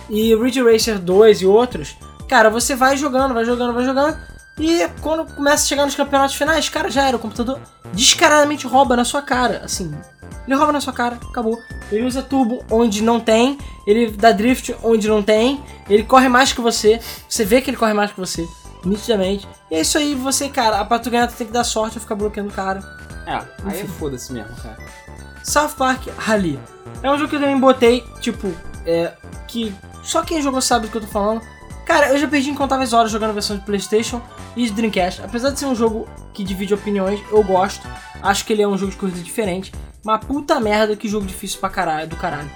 E 0.08 0.34
Ridge 0.34 0.62
Racer 0.62 0.98
2 0.98 1.42
e 1.42 1.46
outros, 1.46 1.94
cara, 2.30 2.48
você 2.48 2.76
vai 2.76 2.96
jogando, 2.96 3.34
vai 3.34 3.44
jogando, 3.44 3.74
vai 3.74 3.84
jogando, 3.84 4.16
e 4.56 4.88
quando 5.02 5.26
começa 5.34 5.64
a 5.64 5.66
chegar 5.66 5.84
nos 5.84 5.96
campeonatos 5.96 6.36
finais, 6.36 6.68
cara, 6.68 6.88
já 6.88 7.08
era, 7.08 7.16
o 7.16 7.20
computador 7.20 7.58
descaradamente 7.92 8.68
rouba 8.68 8.94
na 8.94 9.04
sua 9.04 9.20
cara, 9.20 9.62
assim, 9.64 9.92
ele 10.46 10.56
rouba 10.56 10.72
na 10.72 10.80
sua 10.80 10.92
cara, 10.92 11.18
acabou. 11.28 11.58
Ele 11.90 12.04
usa 12.04 12.22
turbo 12.22 12.64
onde 12.70 13.02
não 13.02 13.18
tem, 13.18 13.58
ele 13.84 14.12
dá 14.12 14.30
drift 14.30 14.76
onde 14.80 15.08
não 15.08 15.24
tem, 15.24 15.60
ele 15.88 16.04
corre 16.04 16.28
mais 16.28 16.52
que 16.52 16.60
você, 16.60 17.00
você 17.28 17.44
vê 17.44 17.60
que 17.60 17.68
ele 17.68 17.76
corre 17.76 17.94
mais 17.94 18.12
que 18.12 18.20
você, 18.20 18.46
nitidamente. 18.84 19.48
E 19.68 19.74
é 19.74 19.80
isso 19.80 19.98
aí, 19.98 20.14
você, 20.14 20.48
cara, 20.48 20.84
pra 20.84 21.00
tu 21.00 21.10
ganhar 21.10 21.26
tu 21.26 21.34
tem 21.34 21.48
que 21.48 21.52
dar 21.52 21.64
sorte 21.64 21.96
ou 21.96 22.00
ficar 22.00 22.14
bloqueando 22.14 22.50
o 22.50 22.52
cara. 22.52 22.80
É, 23.26 23.34
aí 23.34 23.80
Enfim. 23.80 23.88
foda-se 23.88 24.32
mesmo, 24.32 24.54
cara. 24.54 24.78
South 25.42 25.70
Park 25.76 26.06
Rally. 26.16 26.60
É 27.02 27.10
um 27.10 27.18
jogo 27.18 27.28
que 27.28 27.36
eu 27.36 27.40
também 27.40 27.58
botei, 27.58 28.04
tipo, 28.20 28.54
é, 28.86 29.14
que 29.48 29.74
só 30.04 30.22
quem 30.22 30.40
jogou 30.40 30.60
sabe 30.60 30.86
do 30.86 30.92
que 30.92 30.96
eu 30.96 31.02
tô 31.02 31.08
falando. 31.08 31.42
Cara, 31.90 32.10
eu 32.10 32.18
já 32.18 32.28
perdi 32.28 32.50
incontáveis 32.50 32.92
horas 32.92 33.10
jogando 33.10 33.30
a 33.30 33.32
versão 33.32 33.56
de 33.56 33.64
Playstation 33.64 34.22
e 34.54 34.64
de 34.64 34.70
Dreamcast. 34.70 35.22
Apesar 35.22 35.50
de 35.50 35.58
ser 35.58 35.66
um 35.66 35.74
jogo 35.74 36.08
que 36.32 36.44
divide 36.44 36.72
opiniões, 36.72 37.20
eu 37.32 37.42
gosto. 37.42 37.84
Acho 38.22 38.44
que 38.44 38.52
ele 38.52 38.62
é 38.62 38.68
um 38.68 38.78
jogo 38.78 38.92
de 38.92 38.96
corrida 38.96 39.18
diferente. 39.18 39.72
Mas 40.04 40.24
puta 40.24 40.60
merda, 40.60 40.94
que 40.94 41.08
jogo 41.08 41.26
difícil 41.26 41.58
pra 41.58 41.68
caralho, 41.68 42.06
do 42.08 42.14
caralho. 42.14 42.48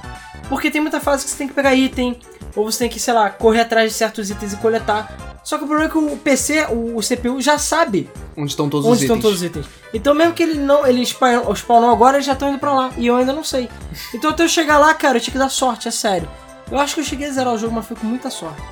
Porque 0.49 0.71
tem 0.71 0.81
muita 0.81 1.01
fase 1.01 1.25
que 1.25 1.31
você 1.31 1.37
tem 1.37 1.49
que 1.49 1.53
pegar 1.53 1.75
item, 1.75 2.17
ou 2.55 2.71
você 2.71 2.79
tem 2.79 2.89
que, 2.89 3.01
sei 3.01 3.13
lá, 3.13 3.29
correr 3.29 3.63
atrás 3.63 3.91
de 3.91 3.99
certos 3.99 4.31
itens 4.31 4.53
e 4.53 4.57
coletar. 4.59 5.41
Só 5.43 5.59
que 5.59 5.65
o 5.65 5.67
problema 5.67 5.91
é 5.91 5.93
que 5.93 5.99
o 5.99 6.17
PC, 6.17 6.67
o, 6.71 7.01
CPU, 7.01 7.41
já 7.43 7.59
sabe 7.59 8.09
Onde 8.37 8.51
estão 8.51 8.69
todos 8.69 8.87
onde 8.87 8.97
os 8.99 9.03
estão 9.03 9.17
itens. 9.17 9.23
todos 9.25 9.39
os 9.41 9.45
itens. 9.45 9.67
Então 9.93 10.15
mesmo 10.15 10.33
que 10.33 10.45
ele 10.45 10.61
não, 10.61 10.87
ele 10.87 11.05
spawn- 11.05 11.53
spawnou 11.57 11.91
agora, 11.91 12.19
eles 12.19 12.27
já 12.27 12.35
estão 12.35 12.51
indo 12.51 12.59
pra 12.61 12.73
lá. 12.73 12.91
E 12.97 13.09
eu 13.09 13.17
ainda 13.17 13.33
não 13.33 13.43
sei. 13.43 13.69
Então 14.15 14.31
até 14.31 14.45
eu 14.45 14.49
chegar 14.49 14.79
lá, 14.79 14.95
cara, 14.95 15.17
eu 15.19 15.21
tinha 15.21 15.33
que 15.33 15.39
dar 15.39 15.49
sorte, 15.51 15.89
é 15.89 15.91
sério. 15.91 16.29
Eu 16.71 16.79
acho 16.79 16.95
que 16.95 17.01
eu 17.01 17.05
cheguei 17.05 17.27
a 17.29 17.33
zerar 17.33 17.53
o 17.53 17.59
jogo, 17.59 17.75
mas 17.75 17.85
foi 17.85 17.97
com 17.97 18.07
muita 18.07 18.31
sorte. 18.31 18.63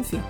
Enfim. 0.00 0.22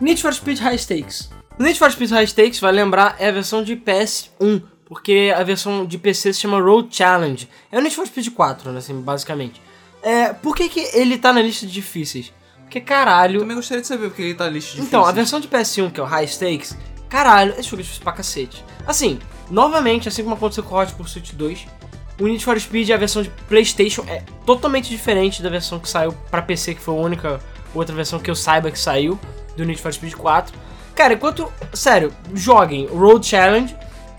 Need 0.00 0.22
for 0.22 0.32
Speed 0.32 0.60
High 0.60 0.78
Stakes. 0.78 1.30
Need 1.58 1.78
for 1.78 1.90
Speed 1.90 2.10
High 2.10 2.26
Stakes, 2.26 2.60
vai 2.60 2.72
lembrar, 2.72 3.16
é 3.18 3.28
a 3.28 3.32
versão 3.32 3.62
de 3.62 3.76
PS1. 3.76 4.62
Porque 4.86 5.32
a 5.36 5.44
versão 5.44 5.84
de 5.86 5.98
PC 5.98 6.32
se 6.32 6.40
chama 6.40 6.60
Road 6.60 6.88
Challenge. 6.90 7.48
É 7.70 7.78
o 7.78 7.80
Need 7.80 7.94
for 7.94 8.06
Speed 8.06 8.30
4, 8.30 8.72
né, 8.72 8.78
assim, 8.78 9.00
basicamente. 9.00 9.60
É, 10.02 10.32
por 10.32 10.56
que, 10.56 10.68
que 10.68 10.80
ele 10.94 11.18
tá 11.18 11.32
na 11.32 11.42
lista 11.42 11.66
de 11.66 11.72
difíceis? 11.72 12.32
Porque, 12.62 12.78
Eu 12.78 12.82
caralho, 12.82 13.40
também 13.40 13.56
gostaria 13.56 13.82
de 13.82 13.86
saber 13.86 14.08
porque 14.08 14.22
ele 14.22 14.34
tá 14.34 14.44
na 14.44 14.50
lista 14.50 14.76
de 14.76 14.82
então, 14.82 15.04
a 15.04 15.12
versão 15.12 15.38
de 15.38 15.48
PS1, 15.48 15.92
que 15.92 16.00
é 16.00 16.02
o 16.02 16.06
High 16.06 16.26
Stakes, 16.26 16.76
caralho, 17.08 17.52
esse 17.58 17.64
jogo 17.68 17.80
é 17.80 17.82
difícil 17.82 18.02
pra 18.02 18.12
cacete. 18.12 18.64
Assim, 18.86 19.18
novamente, 19.50 20.08
assim 20.08 20.22
como 20.22 20.34
aconteceu 20.34 20.64
com 20.64 20.74
o 20.74 20.78
Hot 20.80 20.92
Pursuit 20.94 21.34
2, 21.36 21.66
o 22.20 22.26
Need 22.26 22.44
for 22.44 22.58
Speed, 22.58 22.90
a 22.90 22.96
versão 22.96 23.22
de 23.22 23.30
PlayStation, 23.48 24.04
é 24.08 24.22
totalmente 24.46 24.88
diferente 24.88 25.42
da 25.42 25.48
versão 25.50 25.78
que 25.78 25.88
saiu 25.88 26.12
pra 26.30 26.42
PC, 26.42 26.74
que 26.74 26.80
foi 26.80 26.94
a 26.94 26.98
única 26.98 27.40
outra 27.74 27.94
versão 27.94 28.18
que 28.18 28.30
eu 28.30 28.34
saiba 28.34 28.70
que 28.70 28.78
saiu 28.78 29.18
do 29.56 29.64
Need 29.64 29.80
for 29.80 29.92
Speed 29.92 30.14
4. 30.14 30.54
Cara, 30.94 31.14
enquanto. 31.14 31.50
Sério, 31.72 32.12
joguem 32.34 32.86
o 32.90 32.98
Road 32.98 33.26
Challenge 33.26 33.74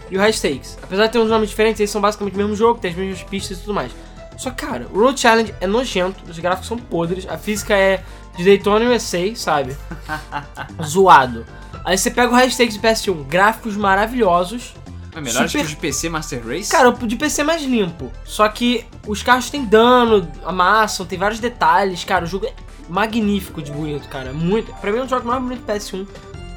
e 0.10 0.18
o 0.18 0.20
High 0.20 0.34
Stakes. 0.34 0.78
Apesar 0.82 1.08
de 1.08 1.12
ter 1.14 1.20
uns 1.20 1.30
nomes 1.30 1.50
diferentes, 1.50 1.80
eles 1.80 1.92
são 1.92 2.02
basicamente 2.02 2.34
o 2.34 2.38
mesmo 2.38 2.56
jogo, 2.56 2.80
tem 2.80 2.92
as 2.92 2.98
mesmas 2.98 3.24
pistas 3.24 3.58
e 3.58 3.62
tudo 3.62 3.74
mais. 3.74 3.92
Só 4.38 4.50
que, 4.50 4.66
cara, 4.66 4.88
o 4.92 5.00
Road 5.00 5.20
Challenge 5.20 5.54
é 5.62 5.68
nojento, 5.68 6.24
os 6.30 6.40
gráficos 6.40 6.68
são 6.68 6.78
podres, 6.78 7.28
a 7.30 7.38
física 7.38 7.76
é 7.78 8.04
de 8.36 8.44
Daytona 8.44 8.86
USA, 8.90 9.36
sabe? 9.36 9.76
Zoado. 10.84 11.46
Aí 11.84 11.98
você 11.98 12.12
pega 12.12 12.32
o 12.32 12.36
High 12.36 12.50
Stakes 12.50 12.76
de 12.76 12.80
PS1, 12.80 13.24
gráficos 13.26 13.76
maravilhosos. 13.76 14.74
É 15.16 15.20
melhor 15.20 15.48
super- 15.48 15.60
que 15.60 15.66
os 15.66 15.70
de 15.72 15.76
PC 15.76 16.10
Master 16.10 16.42
Race? 16.48 16.72
Cara, 16.72 16.90
o 16.90 17.08
de 17.08 17.16
PC 17.16 17.42
é 17.42 17.44
mais 17.44 17.62
limpo. 17.64 18.12
Só 18.24 18.48
que 18.48 18.86
os 19.06 19.22
carros 19.22 19.50
têm 19.50 19.66
dano, 19.66 20.28
amassam, 20.46 21.06
tem 21.06 21.20
vários 21.20 21.40
detalhes. 21.40 22.04
Cara, 22.04 22.24
o 22.24 22.28
jogo 22.28 22.46
é 22.46 22.54
magnífico 22.92 23.62
de 23.62 23.72
bonito, 23.72 24.08
cara. 24.10 24.34
Muito. 24.34 24.72
Pra 24.76 24.92
mim, 24.92 25.00
é 25.00 25.04
um 25.04 25.10
jogo 25.10 25.28
mais 25.28 25.42
bonito 25.42 25.62
do 25.62 25.74
PS1 25.74 26.06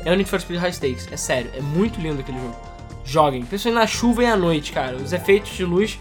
é 0.05 0.12
o 0.12 0.16
Need 0.16 0.28
for 0.28 0.40
Speed 0.40 0.61
High 0.61 0.73
Stakes. 0.73 1.09
É 1.11 1.16
sério, 1.16 1.51
é 1.55 1.61
muito 1.61 2.01
lindo 2.01 2.20
aquele 2.20 2.39
jogo. 2.39 2.56
Joguem, 3.05 3.44
principalmente 3.44 3.81
na 3.81 3.86
chuva 3.86 4.23
e 4.23 4.27
à 4.27 4.36
noite, 4.36 4.73
cara. 4.73 4.97
Os 4.97 5.12
efeitos 5.12 5.52
de 5.52 5.65
luz 5.65 5.98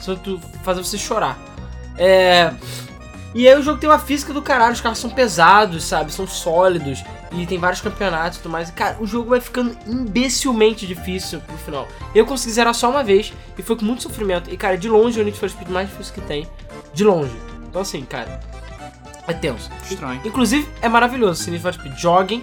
são 0.00 0.18
fazer 0.62 0.82
você 0.82 0.96
chorar. 0.96 1.38
É. 1.96 2.52
E 3.32 3.46
aí 3.46 3.56
o 3.56 3.62
jogo 3.62 3.78
tem 3.78 3.88
uma 3.88 3.98
física 3.98 4.32
do 4.32 4.42
caralho, 4.42 4.72
os 4.72 4.80
carros 4.80 4.98
são 4.98 5.10
pesados, 5.10 5.84
sabe? 5.84 6.12
São 6.12 6.26
sólidos. 6.26 7.04
E 7.32 7.46
tem 7.46 7.58
vários 7.58 7.80
campeonatos 7.80 8.38
e 8.38 8.42
tudo 8.42 8.50
mais. 8.50 8.70
E, 8.70 8.72
cara, 8.72 8.96
o 8.98 9.06
jogo 9.06 9.30
vai 9.30 9.40
ficando 9.40 9.76
imbecilmente 9.86 10.84
difícil 10.84 11.40
no 11.48 11.58
final. 11.58 11.86
Eu 12.12 12.26
consegui 12.26 12.52
zerar 12.52 12.74
só 12.74 12.90
uma 12.90 13.04
vez 13.04 13.32
e 13.56 13.62
foi 13.62 13.76
com 13.76 13.84
muito 13.84 14.02
sofrimento. 14.02 14.52
E, 14.52 14.56
cara, 14.56 14.76
de 14.76 14.88
longe 14.88 15.18
é 15.18 15.22
o 15.22 15.24
Need 15.24 15.38
for 15.38 15.48
Speed 15.48 15.68
mais 15.68 15.88
difícil 15.88 16.14
que 16.14 16.20
tem. 16.22 16.48
De 16.92 17.04
longe. 17.04 17.36
Então, 17.68 17.82
assim, 17.82 18.02
cara, 18.02 18.40
é 19.30 19.34
tenso. 19.34 19.70
Estranho. 19.90 20.20
Inclusive, 20.24 20.68
é 20.82 20.88
maravilhoso 20.88 21.40
esse 21.42 21.50
Need 21.50 21.62
for 21.62 21.72
Speed. 21.72 21.96
Joguem. 21.98 22.42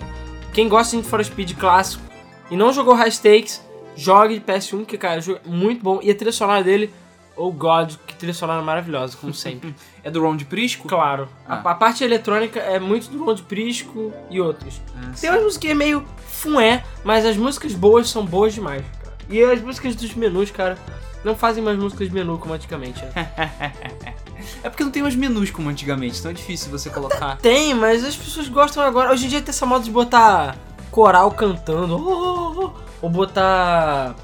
Quem 0.53 0.67
gosta 0.67 0.91
de 0.91 0.97
Need 0.97 1.09
for 1.09 1.23
Speed 1.23 1.53
clássico 1.57 2.03
e 2.49 2.55
não 2.57 2.71
jogou 2.73 2.93
High 2.95 3.11
Stakes, 3.11 3.61
jogue 3.95 4.39
de 4.39 4.45
PS1, 4.45 4.85
que, 4.85 4.97
cara, 4.97 5.19
é 5.19 5.47
muito 5.49 5.83
bom. 5.83 5.99
E 6.01 6.09
a 6.09 6.15
trilha 6.15 6.31
sonora 6.31 6.63
dele, 6.63 6.91
oh 7.35 7.51
god, 7.51 7.93
que 8.07 8.15
trilha 8.15 8.33
sonora 8.33 8.61
maravilhosa, 8.61 9.15
como 9.17 9.33
sempre. 9.33 9.75
É 10.03 10.09
do 10.09 10.21
Ron 10.21 10.37
de 10.37 10.45
Prisco? 10.45 10.87
claro. 10.87 11.27
A, 11.45 11.55
Ah. 11.55 11.71
a 11.71 11.75
parte 11.75 12.01
eletrônica 12.01 12.59
é 12.61 12.79
muito 12.79 13.09
do 13.09 13.21
Ron 13.25 13.33
de 13.35 13.41
Prisco 13.43 14.13
e 14.29 14.39
outros. 14.39 14.79
Ah, 14.95 15.11
Tem 15.19 15.29
umas 15.29 15.43
músicas 15.43 15.75
meio 15.75 16.05
fué, 16.25 16.81
mas 17.03 17.25
as 17.25 17.35
músicas 17.35 17.73
boas 17.73 18.09
são 18.09 18.25
boas 18.25 18.53
demais, 18.53 18.81
cara. 19.03 19.17
E 19.29 19.43
as 19.43 19.61
músicas 19.61 19.95
dos 19.97 20.13
menus, 20.13 20.49
cara, 20.49 20.77
não 21.25 21.35
fazem 21.35 21.61
mais 21.61 21.77
músicas 21.77 22.07
de 22.07 22.13
menu 22.13 22.37
como 22.37 22.53
antigamente. 22.53 23.03
Né? 23.03 23.11
É 24.63 24.69
porque 24.69 24.83
não 24.83 24.91
tem 24.91 25.01
mais 25.03 25.15
menus 25.15 25.51
como 25.51 25.69
antigamente, 25.69 26.19
então 26.19 26.31
é 26.31 26.33
difícil 26.33 26.69
você 26.71 26.89
colocar. 26.89 27.37
Tem, 27.37 27.73
mas 27.73 28.03
as 28.03 28.15
pessoas 28.15 28.47
gostam 28.49 28.83
agora. 28.83 29.11
Hoje 29.11 29.25
em 29.25 29.29
dia 29.29 29.41
tem 29.41 29.49
essa 29.49 29.65
moda 29.65 29.83
de 29.83 29.91
botar 29.91 30.55
coral 30.91 31.31
cantando. 31.31 31.95
oh, 31.95 32.53
oh, 32.57 32.65
oh, 32.65 33.05
ou 33.05 33.09
botar. 33.09 34.15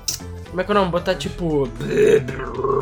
Como 0.50 0.62
é 0.62 0.64
que 0.64 0.72
é 0.72 0.76
o 0.76 0.78
nome? 0.78 0.92
Botar 0.92 1.16
tipo. 1.16 1.68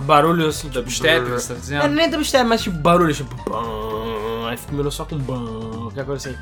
Barulho 0.04 0.48
assim. 0.48 0.70
Dubstep, 0.70 1.26
você 1.30 1.48
tá 1.50 1.54
É, 1.54 1.58
dizendo? 1.60 1.88
nem 1.96 2.10
dubstep, 2.10 2.44
mas 2.46 2.62
tipo 2.62 2.78
barulho, 2.78 3.14
tipo. 3.14 3.36
Aí 4.48 4.58
fica 4.58 4.74
menu 4.74 4.92
só 4.92 5.06
com 5.06 5.18
bam, 5.18 5.72
qualquer 5.84 6.06
coisa 6.06 6.30
assim. 6.30 6.38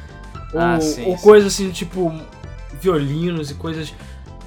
Ou, 0.54 0.60
Ah, 0.60 0.82
sim, 0.82 1.06
ou 1.06 1.18
sim. 1.18 1.24
coisa 1.24 1.48
assim, 1.48 1.70
tipo. 1.72 2.12
Violinos 2.82 3.52
e 3.52 3.56
coisas. 3.56 3.94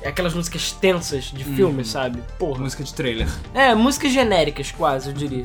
Aquelas 0.04 0.34
músicas 0.34 0.72
tensas 0.72 1.24
de 1.26 1.44
filme, 1.44 1.84
sabe? 1.84 2.20
Porra. 2.38 2.60
Música 2.60 2.82
de 2.82 2.92
trailer. 2.92 3.28
É, 3.54 3.72
músicas 3.74 4.10
genéricas, 4.12 4.72
quase, 4.72 5.10
eu 5.10 5.12
diria. 5.12 5.44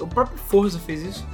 O 0.00 0.06
próprio 0.06 0.38
Forza 0.38 0.78
fez 0.78 1.02
isso. 1.02 1.26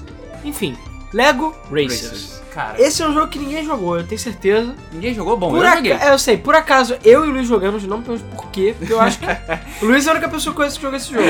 Enfim, 0.45 0.77
Lego 1.13 1.55
Racers. 1.71 2.39
Cara, 2.53 2.81
Esse 2.81 3.03
é 3.03 3.07
um 3.09 3.13
jogo 3.15 3.29
que 3.29 3.39
ninguém 3.39 3.65
jogou, 3.65 3.99
eu 3.99 4.07
tenho 4.07 4.19
certeza. 4.19 4.75
ninguém 4.91 5.15
jogou? 5.15 5.37
Bom, 5.37 5.51
Por 5.51 5.65
eu 5.65 5.71
joguei. 5.77 5.93
é, 5.93 6.11
eu 6.13 6.19
sei, 6.19 6.37
por 6.37 6.55
acaso 6.57 6.97
eu 7.05 7.25
e 7.25 7.29
o 7.29 7.33
Luiz 7.33 7.47
jogamos, 7.47 7.85
não 7.85 8.03
por 8.03 8.19
quê, 8.51 8.75
porque 8.77 8.93
eu 8.93 9.01
acho 9.01 9.19
que 9.21 9.27
o 9.85 9.87
Luiz 9.87 10.07
é 10.07 10.11
a 10.11 10.13
única 10.15 10.29
pessoa 10.29 10.53
que 10.53 10.57
conhece 10.57 10.77
que 10.77 10.83
joga 10.83 10.97
esse 10.97 11.13
jogo. 11.13 11.29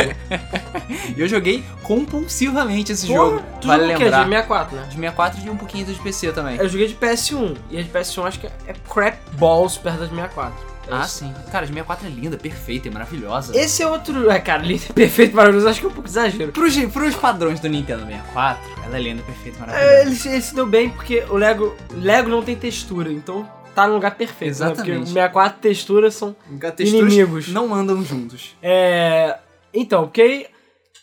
E 1.16 1.20
eu 1.20 1.28
joguei 1.28 1.62
compulsivamente 1.82 2.92
esse 2.92 3.06
Porra, 3.08 3.18
jogo. 3.18 3.42
tu 3.60 3.66
vale 3.66 3.82
jogou 3.82 3.94
o 3.96 3.98
quê? 3.98 4.04
lembrar. 4.04 4.24
De 4.24 4.30
64, 4.30 4.76
né? 4.76 4.82
De 4.84 4.94
64 4.94 5.40
e 5.46 5.50
um 5.50 5.56
pouquinho 5.56 5.84
de 5.84 5.94
PC 5.94 6.32
também. 6.32 6.56
Eu 6.56 6.68
joguei 6.68 6.86
de 6.86 6.94
PS1, 6.94 7.56
e 7.70 7.78
a 7.78 7.82
de 7.82 7.88
PS1 7.90 8.24
acho 8.26 8.40
que 8.40 8.46
é 8.46 8.72
crap 8.88 9.18
balls 9.32 9.76
perto 9.76 9.98
da 9.98 10.04
de 10.06 10.14
64. 10.14 10.67
É 10.90 10.94
Ah, 10.94 11.00
isso. 11.04 11.18
sim. 11.18 11.34
Cara, 11.52 11.66
de 11.66 11.72
64 11.72 12.06
é 12.06 12.10
linda, 12.10 12.36
perfeita 12.36 12.88
e 12.88 12.90
maravilhosa. 12.90 13.56
Esse 13.56 13.82
é 13.82 13.86
outro. 13.86 14.30
É, 14.30 14.38
cara, 14.40 14.62
lindo, 14.62 14.82
perfeito, 14.94 15.36
maravilhoso, 15.36 15.68
acho 15.68 15.80
que 15.80 15.86
é 15.86 15.88
um 15.88 15.92
pouco 15.92 16.08
exagero. 16.08 16.52
Pros, 16.52 16.76
pros 16.92 17.14
padrões 17.14 17.60
do 17.60 17.68
Nintendo 17.68 18.04
64, 18.06 18.62
ela 18.84 18.96
é 18.96 19.00
linda, 19.00 19.22
perfeita 19.22 19.58
e 19.58 19.62
É, 19.62 19.66
maravilhosa. 19.66 20.00
ele, 20.02 20.14
se- 20.16 20.28
ele 20.28 20.42
se 20.42 20.54
deu 20.54 20.66
bem 20.66 20.90
porque 20.90 21.24
o 21.28 21.36
Lego. 21.36 21.76
Lego 21.92 22.28
não 22.28 22.42
tem 22.42 22.56
textura, 22.56 23.12
então 23.12 23.48
tá 23.74 23.86
no 23.86 23.94
lugar 23.94 24.16
perfeito. 24.16 24.58
Né? 24.58 24.66
Porque 24.68 24.80
Exatamente. 24.90 25.02
o 25.04 25.06
64 25.12 25.58
texturas 25.60 26.14
são. 26.14 26.34
Texturas 26.76 27.12
inimigos. 27.12 27.48
não 27.48 27.74
andam 27.74 28.02
juntos. 28.02 28.56
É. 28.62 29.36
Então, 29.72 30.04
porque. 30.04 30.48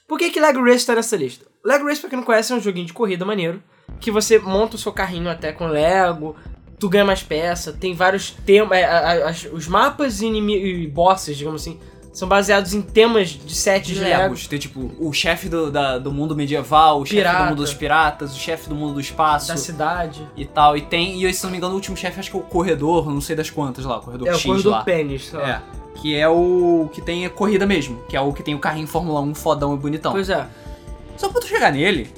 Por 0.08 0.20
que, 0.20 0.30
que 0.30 0.40
Lego 0.40 0.64
Race 0.64 0.86
tá 0.86 0.94
nessa 0.96 1.16
lista? 1.16 1.46
Lego 1.64 1.86
Race, 1.88 2.00
pra 2.00 2.10
quem 2.10 2.18
não 2.20 2.26
conhece, 2.26 2.54
é 2.54 2.56
um 2.56 2.60
joguinho 2.62 2.86
de 2.86 2.94
corrida 2.94 3.26
maneiro. 3.26 3.62
Que 4.00 4.12
você 4.12 4.38
monta 4.38 4.76
o 4.76 4.80
seu 4.80 4.92
carrinho 4.92 5.30
até 5.30 5.52
com 5.52 5.66
Lego, 5.68 6.36
tu 6.80 6.90
ganha 6.90 7.06
mais 7.06 7.24
peça, 7.24 7.72
tem 7.74 7.94
vários 7.94 8.32
temas. 8.32 8.80
os 9.54 9.68
mapas 9.68 10.22
e, 10.22 10.28
e 10.28 10.88
bosses, 10.88 11.38
digamos 11.38 11.62
assim, 11.62 11.80
são 12.14 12.28
baseados 12.30 12.74
em 12.74 12.82
temas 12.82 13.30
de 13.30 13.54
sets 13.54 13.88
de, 13.90 13.96
De 13.96 14.00
Lego. 14.02 14.22
Legos, 14.24 14.48
tem 14.48 14.58
tipo 14.58 14.92
o 15.00 15.12
chefe 15.12 15.50
do, 15.50 15.70
da- 15.70 15.98
do 15.98 16.12
mundo 16.14 16.34
medieval, 16.36 17.02
o 17.02 17.06
chefe 17.06 17.30
do 17.38 17.44
mundo 17.44 17.56
dos 17.56 17.74
piratas, 17.74 18.34
o 18.34 18.40
chefe 18.40 18.70
do 18.70 18.76
mundo 18.76 18.94
do 18.94 19.00
espaço 19.02 19.50
Da 19.50 19.58
cidade. 19.58 20.26
e 20.38 20.46
tal. 20.46 20.78
E 20.78 20.82
tem, 20.82 21.22
e 21.24 21.34
se 21.34 21.44
não 21.44 21.52
me 21.52 21.58
engano, 21.58 21.74
o 21.74 21.76
último 21.76 21.98
chefe 21.98 22.20
acho 22.20 22.32
que 22.32 22.38
é 22.38 22.40
o 22.40 22.44
corredor, 22.44 23.10
não 23.12 23.20
sei 23.20 23.36
das 23.36 23.50
quantas 23.50 23.84
lá, 23.84 23.98
o 23.98 24.02
corredor 24.02 24.28
É 24.30 24.32
o 24.32 24.36
X 24.36 24.46
corredor 24.46 24.72
lá. 24.72 24.84
pênis, 24.84 25.26
sei 25.28 25.40
lá. 25.40 25.50
É. 25.50 25.62
Que 26.00 26.16
é 26.16 26.28
o 26.28 26.90
que 26.94 27.02
tem 27.02 27.26
a 27.26 27.30
corrida 27.30 27.66
mesmo, 27.66 28.02
que 28.10 28.16
é 28.16 28.22
o 28.22 28.32
que 28.34 28.44
tem 28.44 28.54
o 28.56 28.60
carrinho 28.60 28.88
Fórmula 28.88 29.20
1 29.22 29.34
fodão 29.36 29.74
e 29.74 29.78
bonitão. 29.78 30.12
Pois 30.14 30.30
é. 30.30 30.46
Só 31.18 31.28
pra 31.30 31.40
tu 31.42 31.48
chegar 31.48 31.72
nele, 31.72 32.10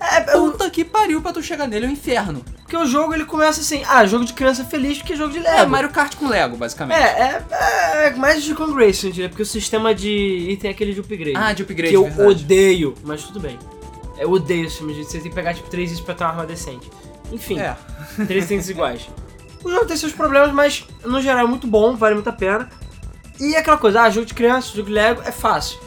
É, 0.00 0.32
é 0.32 0.36
o- 0.36 0.50
puta 0.52 0.68
que 0.70 0.84
pariu 0.84 1.20
pra 1.22 1.32
tu 1.32 1.42
chegar 1.42 1.66
nele 1.68 1.86
é 1.86 1.88
o 1.88 1.92
inferno. 1.92 2.44
Porque 2.66 2.76
o 2.76 2.84
jogo 2.84 3.14
ele 3.14 3.24
começa 3.24 3.60
assim, 3.60 3.84
ah, 3.86 4.04
jogo 4.06 4.24
de 4.24 4.32
criança 4.32 4.64
feliz 4.64 4.98
porque 4.98 5.12
é 5.12 5.16
jogo 5.16 5.32
de 5.32 5.38
Lego. 5.38 5.56
É 5.56 5.66
Mario 5.66 5.88
Kart 5.90 6.16
com 6.16 6.26
Lego, 6.26 6.56
basicamente. 6.56 6.98
É, 6.98 7.40
é, 7.52 8.06
é 8.08 8.10
mais 8.16 8.42
de 8.42 8.56
Kong 8.56 8.72
Racing, 8.74 9.06
eu 9.06 9.12
diria, 9.12 9.28
porque 9.28 9.42
o 9.42 9.46
sistema 9.46 9.94
de 9.94 10.10
item 10.50 10.70
é 10.70 10.74
aquele 10.74 10.92
de 10.92 10.98
upgrade. 10.98 11.36
Ah, 11.36 11.52
de 11.52 11.62
upgrade, 11.62 11.90
que 11.90 11.96
eu 11.96 12.02
verdade. 12.02 12.28
odeio, 12.28 12.94
mas 13.04 13.22
tudo 13.22 13.38
bem. 13.38 13.56
Eu 14.18 14.32
odeio 14.32 14.62
esse 14.66 14.70
sistema 14.78 14.92
de 14.94 15.04
você 15.04 15.20
tem 15.20 15.28
que 15.28 15.34
pegar 15.36 15.54
tipo 15.54 15.70
três 15.70 15.92
itens 15.92 16.04
pra 16.04 16.12
ter 16.16 16.24
uma 16.24 16.30
arma 16.30 16.44
decente. 16.44 16.90
Enfim, 17.30 17.56
É. 17.60 17.76
três 18.26 18.46
itens 18.46 18.68
iguais. 18.68 19.08
O 19.62 19.70
jogo 19.70 19.86
tem 19.86 19.96
seus 19.96 20.12
problemas, 20.12 20.50
mas 20.52 20.84
no 21.04 21.22
geral 21.22 21.44
é 21.46 21.48
muito 21.48 21.68
bom, 21.68 21.94
vale 21.94 22.16
muito 22.16 22.28
a 22.28 22.32
pena. 22.32 22.68
E 23.38 23.54
é 23.54 23.58
aquela 23.58 23.76
coisa, 23.78 24.02
ah, 24.02 24.10
jogo 24.10 24.26
de 24.26 24.34
criança, 24.34 24.72
jogo 24.74 24.88
de 24.88 24.92
Lego 24.94 25.22
é 25.24 25.30
fácil. 25.30 25.78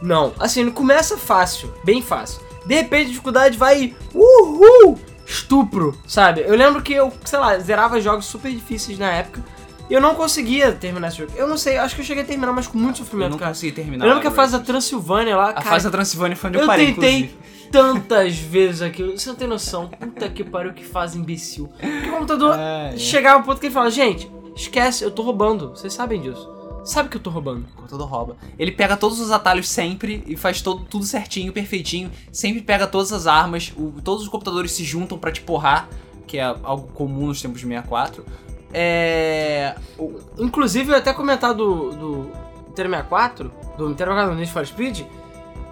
Não, 0.00 0.32
assim, 0.38 0.70
começa 0.70 1.18
fácil, 1.18 1.74
bem 1.82 2.00
fácil. 2.00 2.40
De 2.64 2.74
repente 2.76 3.06
a 3.06 3.08
dificuldade 3.08 3.58
vai, 3.58 3.96
uhul, 4.14 4.96
estupro, 5.26 5.96
sabe? 6.06 6.42
Eu 6.46 6.54
lembro 6.56 6.82
que 6.82 6.92
eu, 6.92 7.12
sei 7.24 7.38
lá, 7.38 7.58
zerava 7.58 8.00
jogos 8.00 8.24
super 8.26 8.50
difíceis 8.52 8.98
na 8.98 9.10
época 9.10 9.42
e 9.88 9.92
eu 9.94 10.00
não 10.00 10.14
conseguia 10.14 10.72
terminar 10.72 11.08
esse 11.08 11.18
jogo. 11.18 11.32
Eu 11.36 11.46
não 11.46 11.56
sei, 11.58 11.76
acho 11.76 11.94
que 11.94 12.00
eu 12.00 12.04
cheguei 12.06 12.22
a 12.22 12.26
terminar, 12.26 12.52
mas 12.52 12.66
com 12.66 12.78
muito 12.78 12.96
Eu 13.00 13.04
sofrimento, 13.04 13.30
não 13.32 13.38
cara. 13.38 13.50
consegui 13.50 13.72
terminar. 13.72 14.04
Eu 14.04 14.08
lembro 14.08 14.22
que 14.22 14.28
a 14.28 14.30
fase 14.30 14.52
da. 14.52 14.58
Transilvânia 14.60 15.36
lá, 15.36 15.50
A 15.50 15.52
cara, 15.54 15.66
fase 15.70 15.84
da 15.84 15.90
Transilvânia 15.90 16.36
foi 16.36 16.48
onde 16.48 16.58
eu, 16.58 16.62
eu 16.62 16.66
parei, 16.66 16.86
tentei 16.94 17.14
inclusive. 17.18 17.70
tantas 17.70 18.36
vezes 18.38 18.80
aquilo. 18.82 19.18
Você 19.18 19.28
não 19.28 19.36
tem 19.36 19.46
noção. 19.48 19.88
Puta 19.88 20.28
que 20.28 20.42
pariu, 20.44 20.72
que 20.72 20.84
fase 20.84 21.18
imbecil. 21.18 21.68
Porque 21.78 22.08
o 22.08 22.12
computador 22.12 22.56
É, 22.58 22.92
é. 22.94 22.96
chegava 22.96 23.36
ao 23.38 23.42
ponto 23.42 23.60
que 23.60 23.66
ele 23.66 23.74
fala, 23.74 23.90
gente, 23.90 24.30
esquece, 24.56 25.04
eu 25.04 25.10
tô 25.10 25.22
roubando. 25.22 25.70
Vocês 25.70 25.92
sabem 25.92 26.20
disso. 26.20 26.48
Sabe 26.84 27.08
que 27.08 27.16
eu 27.16 27.20
tô 27.20 27.30
roubando. 27.30 27.64
O 27.72 27.76
computador 27.76 28.06
rouba. 28.08 28.36
Ele 28.58 28.70
pega 28.70 28.96
todos 28.96 29.18
os 29.20 29.30
atalhos 29.30 29.68
sempre 29.68 30.22
e 30.26 30.36
faz 30.36 30.60
todo, 30.60 30.84
tudo 30.84 31.04
certinho, 31.04 31.52
perfeitinho. 31.52 32.10
Sempre 32.30 32.60
pega 32.62 32.86
todas 32.86 33.12
as 33.12 33.26
armas. 33.26 33.72
o- 33.76 33.94
todos 34.02 34.22
os 34.22 34.28
computadores 34.28 34.72
se 34.72 34.84
juntam 34.84 35.16
pra 35.18 35.32
te 35.32 35.40
porrar, 35.40 35.88
que 36.26 36.38
é 36.38 36.42
algo 36.44 36.88
comum 36.92 37.26
nos 37.28 37.40
tempos 37.40 37.60
de 37.60 37.66
64. 37.66 38.24
É. 38.72 39.74
o- 39.98 40.18
Inclusive, 40.38 40.90
eu 40.92 40.96
até 40.96 41.12
comentar 41.12 41.54
do, 41.54 41.90
do 41.92 42.30
Nintendo 42.68 42.90
64, 42.90 43.52
do 43.78 43.88
Nintendo 43.88 44.10
64 44.10 44.30
do 44.32 44.36
Need 44.38 44.52
for 44.52 44.66
Speed, 44.66 45.00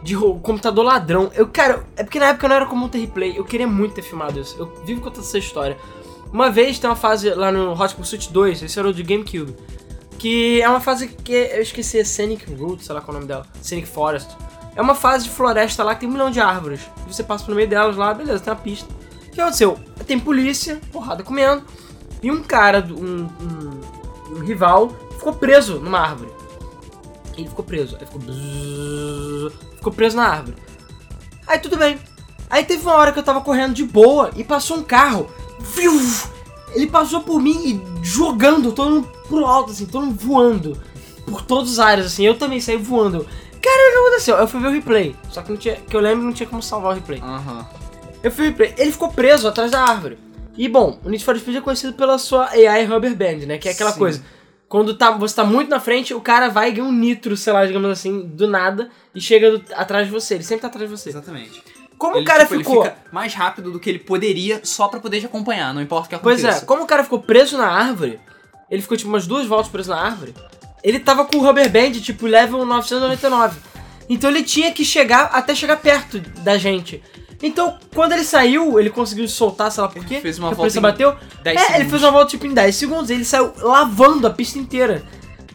de 0.02 0.14
ro- 0.14 0.38
computador 0.40 0.84
ladrão. 0.84 1.30
Eu, 1.34 1.46
cara, 1.48 1.84
é 1.96 2.02
porque 2.04 2.18
na 2.18 2.26
época 2.28 2.48
não 2.48 2.56
era 2.56 2.66
comum 2.66 2.88
ter 2.88 2.98
replay. 2.98 3.36
Eu 3.36 3.44
queria 3.44 3.66
muito 3.66 3.94
ter 3.94 4.02
filmado 4.02 4.38
isso. 4.40 4.56
Eu 4.58 4.72
vivo 4.84 5.00
contando 5.00 5.24
essa 5.24 5.38
história. 5.38 5.76
Uma 6.32 6.48
vez 6.50 6.78
tem 6.78 6.88
uma 6.88 6.96
fase 6.96 7.28
lá 7.34 7.52
no 7.52 7.72
Hot 7.78 7.94
Pursuit 7.94 8.32
2, 8.32 8.62
esse 8.62 8.78
era 8.78 8.88
o 8.88 8.94
de 8.94 9.02
GameCube. 9.02 9.54
Que 10.22 10.62
é 10.62 10.68
uma 10.68 10.80
fase 10.80 11.08
que 11.08 11.32
eu 11.32 11.62
esqueci, 11.62 11.98
é 11.98 12.04
Scenic 12.04 12.54
Route, 12.54 12.84
sei 12.84 12.94
lá 12.94 13.00
qual 13.00 13.08
é 13.08 13.10
o 13.10 13.20
nome 13.22 13.26
dela. 13.26 13.44
Scenic 13.60 13.88
Forest. 13.88 14.36
É 14.76 14.80
uma 14.80 14.94
fase 14.94 15.24
de 15.24 15.30
floresta 15.30 15.82
lá 15.82 15.96
que 15.96 16.02
tem 16.02 16.08
um 16.08 16.12
milhão 16.12 16.30
de 16.30 16.38
árvores. 16.38 16.80
Você 17.08 17.24
passa 17.24 17.44
pelo 17.44 17.56
meio 17.56 17.68
delas 17.68 17.96
lá, 17.96 18.14
beleza, 18.14 18.38
tem 18.38 18.52
uma 18.52 18.60
pista. 18.60 18.88
O 19.26 19.30
que 19.32 19.40
aconteceu? 19.40 19.76
Tem 20.06 20.20
polícia, 20.20 20.80
porrada 20.92 21.24
comendo, 21.24 21.64
e 22.22 22.30
um 22.30 22.40
cara, 22.40 22.86
um, 22.88 23.24
um, 23.24 24.36
um 24.36 24.44
rival, 24.44 24.90
ficou 25.16 25.32
preso 25.32 25.80
numa 25.80 25.98
árvore. 25.98 26.30
Ele 27.36 27.48
ficou 27.48 27.64
preso. 27.64 27.96
Aí 27.98 28.06
ficou. 28.06 28.20
bzzz, 28.20 29.52
ficou 29.74 29.92
preso 29.92 30.16
na 30.16 30.28
árvore. 30.28 30.56
Aí 31.48 31.58
tudo 31.58 31.76
bem. 31.76 31.98
Aí 32.48 32.64
teve 32.64 32.80
uma 32.82 32.94
hora 32.94 33.10
que 33.10 33.18
eu 33.18 33.24
tava 33.24 33.40
correndo 33.40 33.74
de 33.74 33.84
boa 33.84 34.30
e 34.36 34.44
passou 34.44 34.76
um 34.76 34.84
carro. 34.84 35.28
Viu? 35.74 36.00
Ele 36.76 36.86
passou 36.86 37.22
por 37.22 37.42
mim 37.42 37.82
e 38.00 38.04
jogando 38.04 38.70
todo 38.70 38.88
mundo 38.88 39.21
pro 39.36 39.46
alto, 39.46 39.70
assim, 39.72 39.86
todo 39.86 40.06
mundo 40.06 40.18
voando. 40.18 40.80
Por 41.26 41.42
todos 41.42 41.72
os 41.72 41.78
ares, 41.80 42.06
assim. 42.06 42.24
Eu 42.26 42.36
também 42.36 42.60
saí 42.60 42.76
voando. 42.76 43.26
Cara, 43.62 43.88
o 43.88 43.92
que 43.92 43.98
aconteceu? 43.98 44.36
Eu 44.36 44.48
fui 44.48 44.60
ver 44.60 44.68
o 44.68 44.72
replay. 44.72 45.16
Só 45.30 45.40
que 45.42 45.50
não 45.50 45.56
tinha, 45.56 45.76
que 45.76 45.94
eu 45.96 46.00
lembro 46.00 46.24
não 46.24 46.32
tinha 46.32 46.48
como 46.48 46.62
salvar 46.62 46.92
o 46.92 46.94
replay. 46.96 47.20
Aham. 47.20 47.66
Eu 48.22 48.30
fui 48.30 48.44
ver 48.44 48.48
o 48.48 48.50
replay. 48.52 48.74
Ele 48.76 48.92
ficou 48.92 49.08
preso 49.12 49.46
atrás 49.48 49.70
da 49.70 49.80
árvore. 49.82 50.18
E 50.56 50.68
bom, 50.68 50.98
o 51.04 51.08
Need 51.08 51.24
for 51.24 51.38
Speed 51.38 51.56
é 51.56 51.60
conhecido 51.60 51.92
pela 51.94 52.18
sua 52.18 52.50
AI 52.50 52.84
Rubber 52.84 53.14
Band, 53.16 53.46
né? 53.46 53.58
Que 53.58 53.68
é 53.68 53.72
aquela 53.72 53.92
Sim. 53.92 53.98
coisa. 53.98 54.22
Quando 54.68 54.94
tá, 54.94 55.10
você 55.12 55.34
tá 55.36 55.44
muito 55.44 55.68
na 55.68 55.78
frente, 55.80 56.12
o 56.14 56.20
cara 56.20 56.48
vai 56.48 56.70
e 56.70 56.72
ganha 56.72 56.86
um 56.88 56.92
nitro, 56.92 57.36
sei 57.36 57.52
lá, 57.52 57.64
digamos 57.64 57.90
assim, 57.90 58.22
do 58.22 58.46
nada, 58.48 58.90
e 59.14 59.20
chega 59.20 59.58
do- 59.58 59.64
atrás 59.74 60.06
de 60.06 60.12
você. 60.12 60.34
Ele 60.34 60.42
sempre 60.44 60.62
tá 60.62 60.68
atrás 60.68 60.88
de 60.90 60.96
você. 60.96 61.10
Exatamente. 61.10 61.62
Como 61.98 62.16
Ele, 62.16 62.22
o 62.24 62.26
cara 62.26 62.42
tipo, 62.42 62.54
ele 62.54 62.64
ficou. 62.64 62.82
fica 62.82 62.96
mais 63.12 63.32
rápido 63.34 63.70
do 63.70 63.78
que 63.78 63.88
ele 63.88 63.98
poderia 64.00 64.60
só 64.64 64.88
pra 64.88 64.98
poder 64.98 65.20
te 65.20 65.26
acompanhar, 65.26 65.72
não 65.72 65.80
importa 65.80 66.06
o 66.06 66.08
que 66.10 66.18
Pois 66.22 66.40
aconteça. 66.42 66.64
é, 66.64 66.66
como 66.66 66.82
o 66.82 66.86
cara 66.86 67.04
ficou 67.04 67.20
preso 67.20 67.56
na 67.56 67.68
árvore, 67.68 68.18
ele 68.72 68.80
ficou 68.80 68.96
tipo 68.96 69.10
umas 69.10 69.26
duas 69.26 69.46
voltas 69.46 69.70
preso 69.70 69.90
na 69.90 70.00
árvore, 70.00 70.34
ele 70.82 70.98
tava 70.98 71.26
com 71.26 71.36
o 71.36 71.40
rubber 71.44 71.70
band 71.70 71.92
tipo 72.00 72.26
level 72.26 72.64
999. 72.64 73.60
Então 74.08 74.30
ele 74.30 74.42
tinha 74.42 74.72
que 74.72 74.82
chegar 74.82 75.24
até 75.26 75.54
chegar 75.54 75.76
perto 75.76 76.18
da 76.40 76.56
gente. 76.56 77.02
Então, 77.42 77.76
quando 77.94 78.12
ele 78.12 78.24
saiu, 78.24 78.80
ele 78.80 78.88
conseguiu 78.88 79.28
soltar, 79.28 79.70
sei 79.70 79.82
lá 79.82 79.88
por 79.88 80.02
quê. 80.04 80.14
Ele 80.14 80.22
fez 80.22 80.38
uma 80.38 80.50
a 80.50 80.54
volta 80.54 80.80
bateu. 80.80 81.14
10 81.42 81.46
é, 81.46 81.50
ele 81.50 81.66
segundos. 81.66 81.90
fez 81.90 82.02
uma 82.02 82.10
volta 82.12 82.30
tipo 82.30 82.46
em 82.46 82.54
10 82.54 82.74
segundos, 82.74 83.10
ele 83.10 83.24
saiu 83.26 83.52
lavando 83.58 84.26
a 84.26 84.30
pista 84.30 84.58
inteira. 84.58 85.02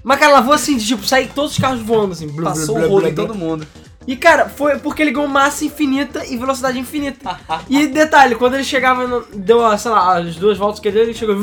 Mas 0.04 0.20
cara, 0.20 0.34
lavou 0.34 0.54
assim, 0.54 0.78
de 0.78 0.86
tipo, 0.86 1.04
sair 1.04 1.32
todos 1.34 1.54
os 1.54 1.58
carros 1.58 1.82
voando 1.82 2.12
assim. 2.12 2.28
blá, 2.28 2.52
Passou 2.52 2.76
blá, 2.76 2.86
o 2.86 2.90
rolo 2.90 3.08
em 3.08 3.16
todo 3.16 3.34
mundo. 3.34 3.66
E 4.06 4.16
cara, 4.16 4.48
foi 4.48 4.78
porque 4.78 5.02
ele 5.02 5.12
ganhou 5.12 5.28
massa 5.28 5.66
infinita 5.66 6.24
e 6.24 6.38
velocidade 6.38 6.78
infinita. 6.78 7.40
e 7.68 7.88
detalhe, 7.88 8.36
quando 8.36 8.54
ele 8.54 8.64
chegava, 8.64 9.08
no, 9.08 9.26
deu, 9.34 9.76
sei 9.78 9.92
lá, 9.92 10.18
as 10.18 10.36
duas 10.36 10.58
voltas 10.58 10.80
que 10.80 10.88
ele 10.88 10.96
deu, 10.98 11.04
ele 11.06 11.14
chegou 11.16 11.36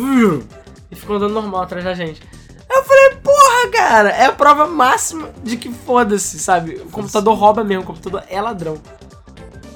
e 0.96 1.00
ficou 1.00 1.16
andando 1.16 1.34
normal 1.34 1.62
atrás 1.62 1.84
da 1.84 1.94
gente. 1.94 2.20
Eu 2.68 2.82
falei, 2.84 3.16
porra, 3.22 3.68
cara, 3.72 4.08
é 4.10 4.26
a 4.26 4.32
prova 4.32 4.66
máxima 4.66 5.30
de 5.42 5.56
que 5.56 5.70
foda-se, 5.70 6.38
sabe? 6.38 6.74
O 6.76 6.90
computador 6.90 7.36
rouba 7.36 7.62
mesmo, 7.62 7.84
o 7.84 7.86
computador 7.86 8.24
é 8.28 8.40
ladrão. 8.40 8.80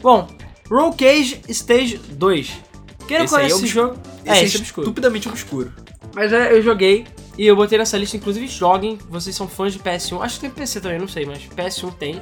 Bom, 0.02 0.28
Roll 0.70 0.92
Cage 0.94 1.42
Stage 1.48 1.98
2. 1.98 2.52
Quem 3.06 3.18
não 3.18 3.24
Esse 3.24 3.34
aí 3.34 3.40
conhece 3.40 3.42
é 3.42 3.46
esse 3.46 3.54
obscuro. 3.54 3.86
jogo? 3.88 4.00
Esse 4.24 4.28
é, 4.28 4.40
é 4.40 4.44
esse 4.44 4.56
é 4.56 4.60
obscuro. 4.60 4.86
estupidamente 4.86 5.28
obscuro. 5.28 5.72
Mas 6.14 6.32
é, 6.32 6.52
eu 6.52 6.62
joguei 6.62 7.06
e 7.36 7.46
eu 7.46 7.54
botei 7.54 7.78
nessa 7.78 7.96
lista, 7.96 8.16
inclusive 8.16 8.46
joguem, 8.48 8.98
vocês 9.08 9.34
são 9.34 9.46
fãs 9.46 9.72
de 9.72 9.78
PS1, 9.78 10.20
acho 10.22 10.34
que 10.34 10.40
tem 10.40 10.50
PC 10.50 10.80
também, 10.80 10.98
não 10.98 11.08
sei, 11.08 11.24
mas 11.24 11.38
PS1 11.56 11.92
tem. 11.94 12.20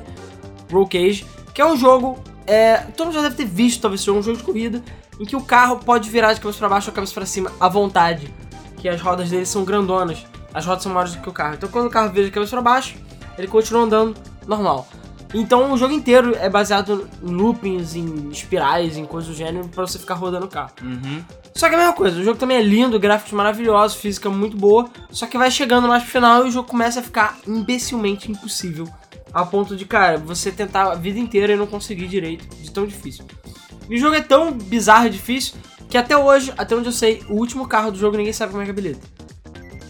Roll 0.70 0.86
Cage, 0.86 1.24
que 1.55 1.60
é 1.62 1.66
um 1.66 1.77
jogo, 1.77 2.18
é, 2.47 2.77
todo 2.97 3.06
mundo 3.06 3.14
já 3.14 3.23
deve 3.23 3.36
ter 3.36 3.47
visto 3.47 3.81
talvez 3.81 4.01
seja 4.01 4.12
um 4.12 4.23
jogo 4.23 4.36
de 4.36 4.44
corrida, 4.44 4.82
em 5.18 5.24
que 5.24 5.35
o 5.35 5.40
carro 5.40 5.78
pode 5.78 6.10
virar 6.10 6.32
de 6.35 6.40
cabeça 6.40 6.59
pra 6.59 6.68
baixo 6.68 6.90
ou 6.90 6.94
cabeça 6.94 7.14
pra 7.14 7.24
cima 7.24 7.51
à 7.59 7.68
vontade, 7.68 8.32
que 8.86 8.90
as 8.90 9.00
rodas 9.00 9.30
dele 9.30 9.44
são 9.44 9.64
grandonas, 9.64 10.24
as 10.54 10.64
rodas 10.64 10.84
são 10.84 10.92
maiores 10.92 11.16
do 11.16 11.20
que 11.20 11.28
o 11.28 11.32
carro. 11.32 11.54
Então 11.54 11.68
quando 11.68 11.86
o 11.86 11.90
carro 11.90 12.12
vira 12.12 12.24
de 12.24 12.30
cabeça 12.30 12.52
pra 12.52 12.62
baixo, 12.62 12.94
ele 13.36 13.48
continua 13.48 13.82
andando 13.82 14.16
normal. 14.46 14.86
Então 15.34 15.72
o 15.72 15.76
jogo 15.76 15.92
inteiro 15.92 16.36
é 16.36 16.48
baseado 16.48 17.10
em 17.20 17.34
loopings, 17.34 17.96
em 17.96 18.28
espirais, 18.30 18.96
em 18.96 19.04
coisas 19.04 19.28
do 19.28 19.36
gênero, 19.36 19.66
pra 19.66 19.84
você 19.84 19.98
ficar 19.98 20.14
rodando 20.14 20.46
o 20.46 20.48
carro. 20.48 20.70
Uhum. 20.80 21.20
Só 21.52 21.68
que 21.68 21.74
é 21.74 21.78
a 21.78 21.80
mesma 21.80 21.94
coisa, 21.94 22.20
o 22.20 22.22
jogo 22.22 22.38
também 22.38 22.58
é 22.58 22.62
lindo, 22.62 22.96
gráficos 23.00 23.32
maravilhosos, 23.32 23.96
física 23.96 24.30
muito 24.30 24.56
boa, 24.56 24.88
só 25.10 25.26
que 25.26 25.36
vai 25.36 25.50
chegando 25.50 25.88
mais 25.88 26.04
pro 26.04 26.12
final 26.12 26.44
e 26.44 26.48
o 26.48 26.52
jogo 26.52 26.68
começa 26.68 27.00
a 27.00 27.02
ficar 27.02 27.38
imbecilmente 27.44 28.30
impossível. 28.30 28.86
A 29.34 29.44
ponto 29.44 29.74
de, 29.74 29.84
cara, 29.84 30.16
você 30.16 30.52
tentar 30.52 30.92
a 30.92 30.94
vida 30.94 31.18
inteira 31.18 31.54
e 31.54 31.56
não 31.56 31.66
conseguir 31.66 32.06
direito, 32.06 32.46
de 32.54 32.70
tão 32.70 32.86
difícil. 32.86 33.24
E 33.90 33.96
o 33.96 33.98
jogo 33.98 34.14
é 34.14 34.20
tão 34.20 34.52
bizarro 34.52 35.08
e 35.08 35.10
difícil 35.10 35.54
que 35.88 35.96
até 35.96 36.16
hoje, 36.16 36.52
até 36.56 36.74
onde 36.74 36.88
eu 36.88 36.92
sei, 36.92 37.22
o 37.28 37.34
último 37.34 37.66
carro 37.66 37.90
do 37.90 37.98
jogo 37.98 38.16
ninguém 38.16 38.32
sabe 38.32 38.50
como 38.50 38.62
é 38.62 38.64
que 38.64 38.70
habilita. 38.70 39.00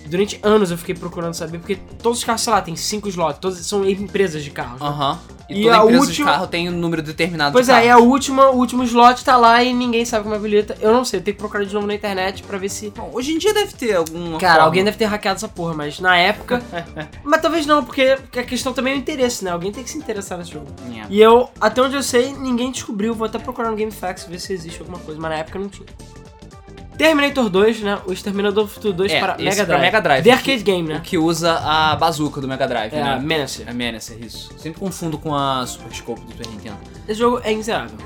Durante 0.09 0.39
anos 0.43 0.71
eu 0.71 0.79
fiquei 0.79 0.95
procurando 0.95 1.35
saber, 1.35 1.59
porque 1.59 1.77
todos 2.03 2.19
os 2.19 2.25
carros, 2.25 2.43
sei 2.43 2.53
lá, 2.53 2.61
tem 2.63 2.77
cinco 2.77 3.09
slots, 3.09 3.41
todos 3.41 3.59
são 3.67 3.85
empresas 3.89 4.43
de 4.45 4.51
carros. 4.51 4.81
né? 4.81 4.87
Aham. 4.87 5.19
E, 5.49 5.61
E 5.61 5.63
toda 5.63 5.77
a 5.77 5.79
empresa 5.85 6.01
de 6.03 6.09
última- 6.09 6.31
carro 6.33 6.47
tem 6.49 6.69
um 6.69 6.73
número 6.73 7.01
determinado 7.03 7.53
Pois 7.53 7.67
de 7.67 7.73
é, 7.73 7.87
e 7.87 7.89
a 7.89 7.99
última, 7.99 8.51
o 8.51 8.57
último 8.57 8.83
slot 8.83 9.25
tá 9.25 9.37
lá 9.37 9.63
e 9.63 9.73
ninguém 9.73 10.05
sabe 10.05 10.25
como 10.25 10.35
habilita. 10.35 10.77
Eu 10.81 10.93
não 10.93 11.05
sei, 11.05 11.21
eu 11.21 11.23
tenho 11.25 11.37
que 11.37 11.41
procurar 11.41 11.65
de 11.65 11.73
novo 11.73 11.87
na 11.87 11.95
internet 11.95 12.43
pra 12.43 12.59
ver 12.59 12.69
se. 12.69 12.91
Bom, 12.91 13.11
hoje 13.15 13.33
em 13.33 13.39
dia 13.39 13.55
deve 13.55 13.73
ter 13.75 13.95
alguma 13.95 14.39
Cara, 14.41 14.55
forma. 14.55 14.67
alguém 14.67 14.83
deve 14.85 14.97
ter 14.97 15.05
hackeado 15.05 15.37
essa 15.37 15.47
porra, 15.47 15.73
mas 15.73 16.01
na 16.01 16.17
época. 16.17 16.61
mas 17.23 17.41
talvez 17.41 17.65
não, 17.65 17.85
porque 17.85 18.19
a 18.37 18.43
questão 18.43 18.73
também 18.73 18.95
é 18.95 18.97
o 18.97 18.99
interesse, 18.99 19.45
né? 19.45 19.53
Alguém 19.53 19.71
tem 19.71 19.85
que 19.85 19.91
se 19.91 19.99
interessar 19.99 20.37
nesse 20.37 20.51
jogo. 20.51 20.67
É. 20.93 21.07
E 21.09 21.21
eu, 21.21 21.49
até 21.61 21.81
onde 21.81 21.95
eu 21.95 22.03
sei, 22.03 22.33
ninguém 22.33 22.73
descobriu. 22.73 23.15
Vou 23.15 23.27
até 23.27 23.39
procurar 23.39 23.71
no 23.71 23.77
GameFAQs 23.77 24.25
ver 24.25 24.41
se 24.41 24.53
existe 24.53 24.81
alguma 24.81 24.99
coisa, 24.99 25.21
mas 25.21 25.31
na 25.31 25.37
época 25.39 25.61
não 25.61 25.69
tinha. 25.69 25.87
Terminator 26.97 27.49
2, 27.51 27.81
né? 27.83 27.99
O 28.07 28.13
Exterminador 28.13 28.65
do 28.65 28.71
Futuro 28.71 28.95
2 28.95 29.13
É, 29.13 29.21
para 29.21 29.37
Mega 29.37 29.55
pra 29.57 29.65
Drive. 29.65 29.81
Mega 29.83 30.01
Drive. 30.01 30.25
The 30.25 30.31
Arcade 30.31 30.63
Game, 30.63 30.89
né? 30.89 30.97
O 30.97 31.01
que 31.01 31.19
usa 31.19 31.53
a 31.59 31.95
bazuca 31.97 32.41
do 32.41 32.49
Mega 32.49 32.67
Drive, 32.67 32.95
É 32.95 33.03
a 33.03 33.17
né? 33.17 33.21
Menacer. 33.23 33.69
A 33.69 33.73
Menacer, 33.73 34.19
isso. 34.23 34.51
Sempre 34.59 34.81
confundo 34.81 35.19
com 35.19 35.35
a 35.35 35.67
Super 35.67 35.95
Scope 35.95 36.21
do 36.23 36.33
Super 36.33 36.47
Nintendo. 36.49 36.79
Esse 37.07 37.19
jogo 37.19 37.41
é 37.45 37.53
miserável. 37.55 37.97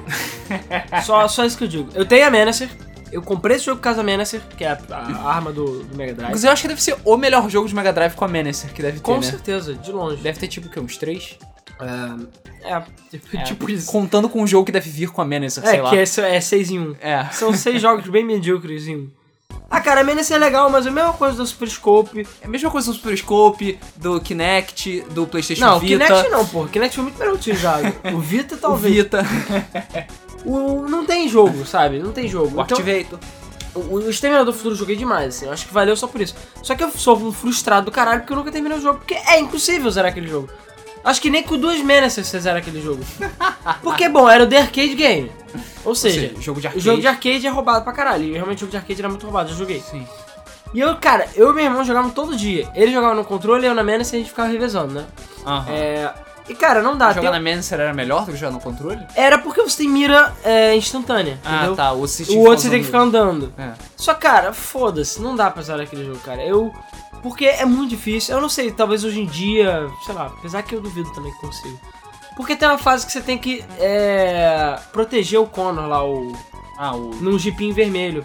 só, 1.05 1.27
só 1.29 1.45
isso 1.45 1.57
que 1.57 1.65
eu 1.65 1.69
digo. 1.69 1.89
Eu 1.95 2.05
tenho 2.05 2.27
a 2.27 2.31
Menacer. 2.31 2.69
Eu 3.13 3.23
comprei 3.23 3.57
esse 3.57 3.65
jogo 3.65 3.79
por 3.79 3.83
causa 3.85 3.99
da 3.99 4.05
Menacer, 4.05 4.41
que 4.57 4.65
é 4.65 4.69
a, 4.69 4.79
a 4.93 5.29
arma 5.35 5.51
do, 5.53 5.83
do 5.83 5.97
Mega 5.97 6.15
Drive. 6.15 6.29
Inclusive, 6.29 6.49
eu 6.49 6.53
acho 6.53 6.63
que 6.63 6.69
deve 6.69 6.83
ser 6.83 6.97
o 7.05 7.17
melhor 7.17 7.49
jogo 7.51 7.67
de 7.69 7.75
Mega 7.75 7.93
Drive 7.93 8.15
com 8.15 8.25
a 8.25 8.29
Menacer 8.29 8.73
que 8.73 8.81
deve 8.83 8.99
ter, 8.99 9.03
Com 9.03 9.17
né? 9.17 9.23
certeza, 9.23 9.75
de 9.75 9.91
longe. 9.91 10.23
Deve 10.23 10.39
ter 10.39 10.47
tipo 10.47 10.69
o 10.69 10.71
quê? 10.71 10.79
Uns 10.79 10.97
três? 10.97 11.37
É, 11.79 12.73
é, 12.75 12.83
tipo, 13.11 13.37
É, 13.37 13.43
tipo 13.43 13.71
isso. 13.71 13.91
Contando 13.91 14.29
com 14.29 14.43
o 14.43 14.47
jogo 14.47 14.65
que 14.67 14.73
deve 14.73 14.91
vir 14.91 15.11
com 15.11 15.21
a 15.23 15.25
Menacer, 15.25 15.65
É, 15.65 15.71
sei 15.71 15.81
lá. 15.83 15.91
que 15.91 15.97
é, 15.97 16.03
é 16.37 16.41
6 16.41 16.71
em 16.71 16.79
1. 16.81 16.97
É. 17.01 17.25
São 17.33 17.53
seis 17.55 17.81
jogos 17.83 18.09
bem 18.09 18.25
medíocres 18.25 18.87
em 18.87 18.97
um. 18.97 19.09
Ah, 19.73 19.81
cara, 19.81 20.01
a 20.01 20.05
Menacer 20.05 20.37
é 20.37 20.41
legal, 20.41 20.69
mas 20.69 20.85
é 20.85 20.89
a 20.89 20.93
mesma 20.93 21.13
coisa 21.13 21.37
do 21.37 21.47
Super 21.47 21.69
Scope. 21.69 22.27
É 22.43 22.47
a 22.47 22.49
mesma 22.49 22.71
coisa 22.71 22.89
do 22.91 22.95
Super 22.97 23.17
Scope, 23.17 23.79
do 23.97 24.21
Kinect, 24.21 25.03
do 25.13 25.27
PlayStation 25.29 25.65
Não, 25.65 25.77
o 25.77 25.81
Vita. 25.81 26.05
Kinect 26.07 26.29
não. 26.31 26.63
O 26.63 26.69
Kinect 26.69 26.95
foi 26.97 27.05
muito 27.05 27.19
melhor 27.19 27.35
utilizado. 27.35 27.95
o 28.13 28.19
Vita 28.21 28.55
O 28.57 28.59
talvez. 28.59 28.95
Vita, 28.97 29.23
O, 30.45 30.89
não 30.89 31.05
tem 31.05 31.29
jogo, 31.29 31.65
sabe? 31.65 31.99
Não 32.01 32.13
tem 32.13 32.27
jogo. 32.29 32.59
o 32.59 32.63
Então, 32.63 32.79
Activator. 32.79 33.19
o, 33.75 33.81
o 33.97 34.11
Exterminador 34.11 34.53
do 34.53 34.57
Futuro 34.57 34.75
eu 34.75 34.79
joguei 34.79 34.97
demais, 34.97 35.37
assim. 35.37 35.47
Eu 35.47 35.53
acho 35.53 35.67
que 35.67 35.73
valeu 35.75 35.95
só 35.97 36.07
por 36.09 36.21
isso. 36.21 36.35
Só 36.63 36.75
que 36.75 36.83
eu 36.83 36.91
sou 36.91 37.17
um 37.19 37.31
frustrado 37.33 37.87
do 37.87 37.93
caralho 37.93 38.21
porque 38.23 38.33
eu 38.33 38.37
nunca 38.39 38.51
terminei 38.51 38.79
o 38.79 38.81
jogo. 38.81 38.99
Porque 38.99 39.15
é 39.15 39.39
impossível 39.39 39.91
zerar 39.91 40.11
aquele 40.11 40.29
jogo. 40.29 40.49
Acho 41.05 41.21
que 41.21 41.31
nem 41.31 41.43
com 41.43 41.57
duas 41.59 41.81
Menacers 41.81 42.27
você 42.27 42.41
zera 42.41 42.59
aquele 42.59 42.81
jogo. 42.83 43.03
Porque, 43.83 44.09
bom, 44.09 44.29
era 44.29 44.45
o 44.45 44.47
The 44.47 44.59
Arcade 44.59 44.95
Game. 44.95 45.33
Ou 45.85 45.95
seja, 45.95 46.21
seja, 46.29 46.41
jogo 46.41 46.61
de 46.61 46.67
o 46.67 46.69
arcade. 46.69 46.85
jogo 46.85 47.01
de 47.01 47.07
arcade 47.07 47.47
é 47.47 47.51
roubado 47.51 47.83
pra 47.85 47.93
caralho. 47.93 48.25
E 48.25 48.33
realmente 48.33 48.59
o 48.59 48.61
jogo 48.61 48.71
de 48.73 48.77
arcade 48.77 49.01
era 49.01 49.09
muito 49.09 49.23
roubado, 49.25 49.51
eu 49.51 49.57
joguei. 49.57 49.81
Sim. 49.81 50.07
E 50.75 50.79
eu, 50.81 50.95
cara, 50.97 51.27
eu 51.35 51.51
e 51.51 51.55
meu 51.55 51.65
irmão 51.65 51.83
jogavam 51.85 52.11
todo 52.11 52.37
dia. 52.37 52.69
Ele 52.75 52.93
jogava 52.93 53.15
no 53.15 53.25
controle, 53.25 53.67
eu 53.67 53.75
na 53.75 53.83
Menacer 53.83 54.15
e 54.15 54.17
a 54.17 54.21
gente 54.21 54.31
ficava 54.31 54.49
revezando, 54.49 54.93
né? 54.95 55.05
Aham. 55.45 55.67
É... 55.71 56.11
E, 56.49 56.55
cara, 56.55 56.83
não 56.83 56.97
dá. 56.99 57.09
Jogar 57.13 57.31
tem- 57.31 57.31
na 57.31 57.41
Menacer 57.41 57.79
era 57.81 57.95
melhor 57.95 58.25
do 58.27 58.33
que 58.33 58.37
jogar 58.39 58.53
no 58.53 58.61
controle? 58.61 59.01
Era 59.15 59.39
porque 59.39 59.63
você 59.63 59.79
tem 59.79 59.89
mira 59.89 60.33
é, 60.45 60.75
instantânea, 60.75 61.39
Ah, 61.45 61.57
entendeu? 61.59 61.77
tá. 61.77 61.93
O, 61.93 61.99
O 61.99 62.39
outro 62.41 62.59
você 62.63 62.69
tem 62.71 62.81
que 62.81 62.87
ficar 62.87 63.01
andando. 63.01 63.53
É. 63.57 63.71
Só, 63.97 64.15
cara, 64.15 64.53
foda-se, 64.53 65.21
não 65.23 65.35
dá 65.37 65.49
pra 65.51 65.63
zerar 65.63 65.81
aquele 65.83 66.05
jogo, 66.05 66.19
cara. 66.19 66.43
Eu. 66.45 66.73
Porque 67.23 67.45
é 67.47 67.65
muito 67.65 67.91
difícil. 67.91 68.35
Eu 68.35 68.41
não 68.41 68.49
sei, 68.49 68.71
talvez 68.71 69.05
hoje 69.05 69.21
em 69.21 69.27
dia, 69.27 69.89
sei 70.07 70.15
lá, 70.15 70.27
apesar 70.27 70.63
que 70.63 70.75
eu 70.75 70.81
duvido 70.81 71.13
também 71.13 71.33
que 71.33 71.41
consiga. 71.41 71.77
Porque 72.37 72.57
tem 72.57 72.67
uma 72.69 72.79
fase 72.79 73.05
que 73.05 73.13
você 73.13 73.21
tem 73.21 73.37
que 73.37 73.63
é, 73.79 74.79
proteger 74.93 75.39
o 75.41 75.47
Connor 75.47 75.87
lá, 75.87 76.03
o, 76.05 76.33
Ah, 76.79 76.95
o... 76.97 77.15
num 77.17 77.39
jipinho 77.39 77.75
vermelho. 77.75 78.25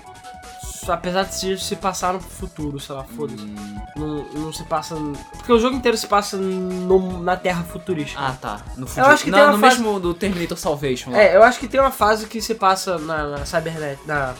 Apesar 0.88 1.23
de 1.23 1.57
se, 1.59 1.76
passar 1.76 2.13
no 2.13 2.19
futuro, 2.19 2.80
sei 2.80 2.93
lá, 2.93 3.03
foda-se. 3.03 3.41
Hum. 3.41 3.76
Não, 3.95 4.23
não 4.35 4.53
se 4.53 4.63
passa. 4.65 4.95
Porque 5.35 5.51
o 5.51 5.57
jogo 5.59 5.76
inteiro 5.76 5.97
se 5.97 6.05
passa 6.05 6.38
no- 6.38 7.23
na 7.23 7.35
Terra 7.35 7.63
futurística. 7.63 8.22
Ah, 8.22 8.35
tá. 8.39 8.61
No 8.77 8.88
Eu 8.95 9.05
acho 9.05 9.23
que 9.23 9.31
na, 9.31 9.38
tem 9.38 9.45
uma 9.47 9.53
no 9.53 9.59
fase- 9.59 9.77
mesmo 9.81 9.99
do 9.99 10.13
Terminator 10.13 10.55
Salvation 10.57 11.09
lá. 11.11 11.19
É, 11.19 11.35
eu 11.35 11.41
acho 11.41 11.57
que 11.59 11.67
tem 11.67 11.80
uma 11.80 11.89
fase 11.89 12.27
que 12.27 12.39
se 12.39 12.53
passa 12.53 12.99
na, 12.99 13.30
na 13.30 13.45
Cybernet, 13.47 13.99
na 14.05 14.35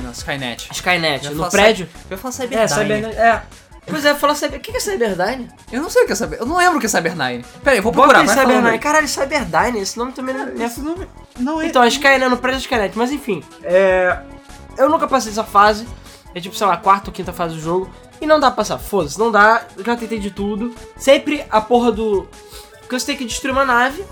Na 0.00 0.10
Skynet. 0.12 0.68
Skynet, 0.70 1.28
no 1.34 1.50
prédio. 1.50 1.88
Eu 2.08 2.16
ia 2.16 2.18
falar 2.18 2.34
É, 2.34 2.36
Cyberdyne. 2.36 2.68
Cybernet. 2.68 3.16
É. 3.18 3.42
Pois 3.90 4.04
é, 4.04 4.14
falar 4.14 4.34
Cyber. 4.34 4.58
O 4.58 4.62
que 4.62 4.76
é 4.76 4.80
Cyberdyne? 4.80 5.48
Eu 5.70 5.82
não 5.82 5.90
sei 5.90 6.04
o 6.04 6.06
que 6.06 6.12
é 6.12 6.16
Cyber... 6.16 6.38
Eu 6.38 6.46
não 6.46 6.56
lembro 6.56 6.78
o 6.78 6.80
que 6.80 6.86
é 6.86 6.88
Cyberdyne. 6.88 7.44
Pera 7.62 7.72
aí, 7.72 7.78
eu 7.78 7.82
vou 7.82 7.92
Bota 7.92 8.08
procurar. 8.08 8.20
aí 8.20 8.26
vai 8.26 8.46
Cyberdyne. 8.46 8.78
Caralho, 8.78 9.08
Cyberdyne, 9.08 9.80
esse 9.80 9.98
nome 9.98 10.12
também 10.12 10.34
não 10.34 10.46
é. 10.46 10.64
Esse 10.64 10.80
nome... 10.80 11.06
Não 11.38 11.60
é... 11.60 11.66
Então, 11.66 11.82
a 11.82 11.88
Skynet, 11.88 12.28
no 12.28 12.36
prédio 12.36 12.60
da 12.60 12.62
Skynet, 12.62 12.96
mas 12.96 13.12
enfim. 13.12 13.42
É. 13.62 14.18
Eu 14.78 14.88
nunca 14.88 15.06
passei 15.08 15.32
essa 15.32 15.44
fase. 15.44 15.86
É 16.34 16.40
tipo, 16.40 16.54
sei 16.54 16.66
lá, 16.66 16.76
quarta 16.76 17.10
ou 17.10 17.12
quinta 17.12 17.32
fase 17.32 17.54
do 17.54 17.60
jogo. 17.60 17.90
E 18.20 18.26
não 18.26 18.38
dá 18.38 18.48
pra 18.48 18.56
passar. 18.56 18.78
Foda-se, 18.78 19.18
não 19.18 19.30
dá. 19.30 19.64
Eu 19.76 19.84
já 19.84 19.96
tentei 19.96 20.18
de 20.18 20.30
tudo. 20.30 20.74
Sempre 20.96 21.44
a 21.50 21.60
porra 21.60 21.90
do. 21.90 22.28
Porque 22.80 22.98
você 22.98 23.06
tem 23.06 23.16
que 23.16 23.24
destruir 23.24 23.52
uma 23.52 23.64
nave 23.64 24.04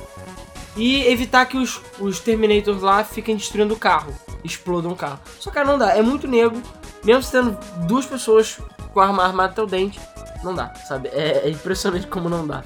e 0.77 1.07
evitar 1.07 1.45
que 1.47 1.57
os, 1.57 1.81
os 1.99 2.21
Terminators 2.21 2.81
lá 2.81 3.05
fiquem 3.05 3.37
destruindo 3.37 3.75
o 3.75 3.79
carro. 3.79 4.15
Explodam 4.45 4.93
o 4.93 4.97
carro. 4.97 5.21
Só 5.39 5.51
que, 5.51 5.55
cara, 5.55 5.67
não 5.67 5.79
dá. 5.79 5.97
É 5.97 6.03
muito 6.03 6.27
nego. 6.27 6.61
Mesmo 7.05 7.31
tendo 7.31 7.59
duas 7.87 8.07
pessoas 8.07 8.59
com 8.93 9.01
a 9.01 9.07
arma 9.07 9.25
armada 9.25 9.53
até 9.53 9.63
o 9.63 9.67
dente, 9.67 10.01
não 10.43 10.55
dá, 10.55 10.73
sabe? 10.87 11.09
É, 11.13 11.43
é 11.47 11.51
impressionante 11.51 12.07
como 12.07 12.29
não 12.29 12.47
dá. 12.47 12.63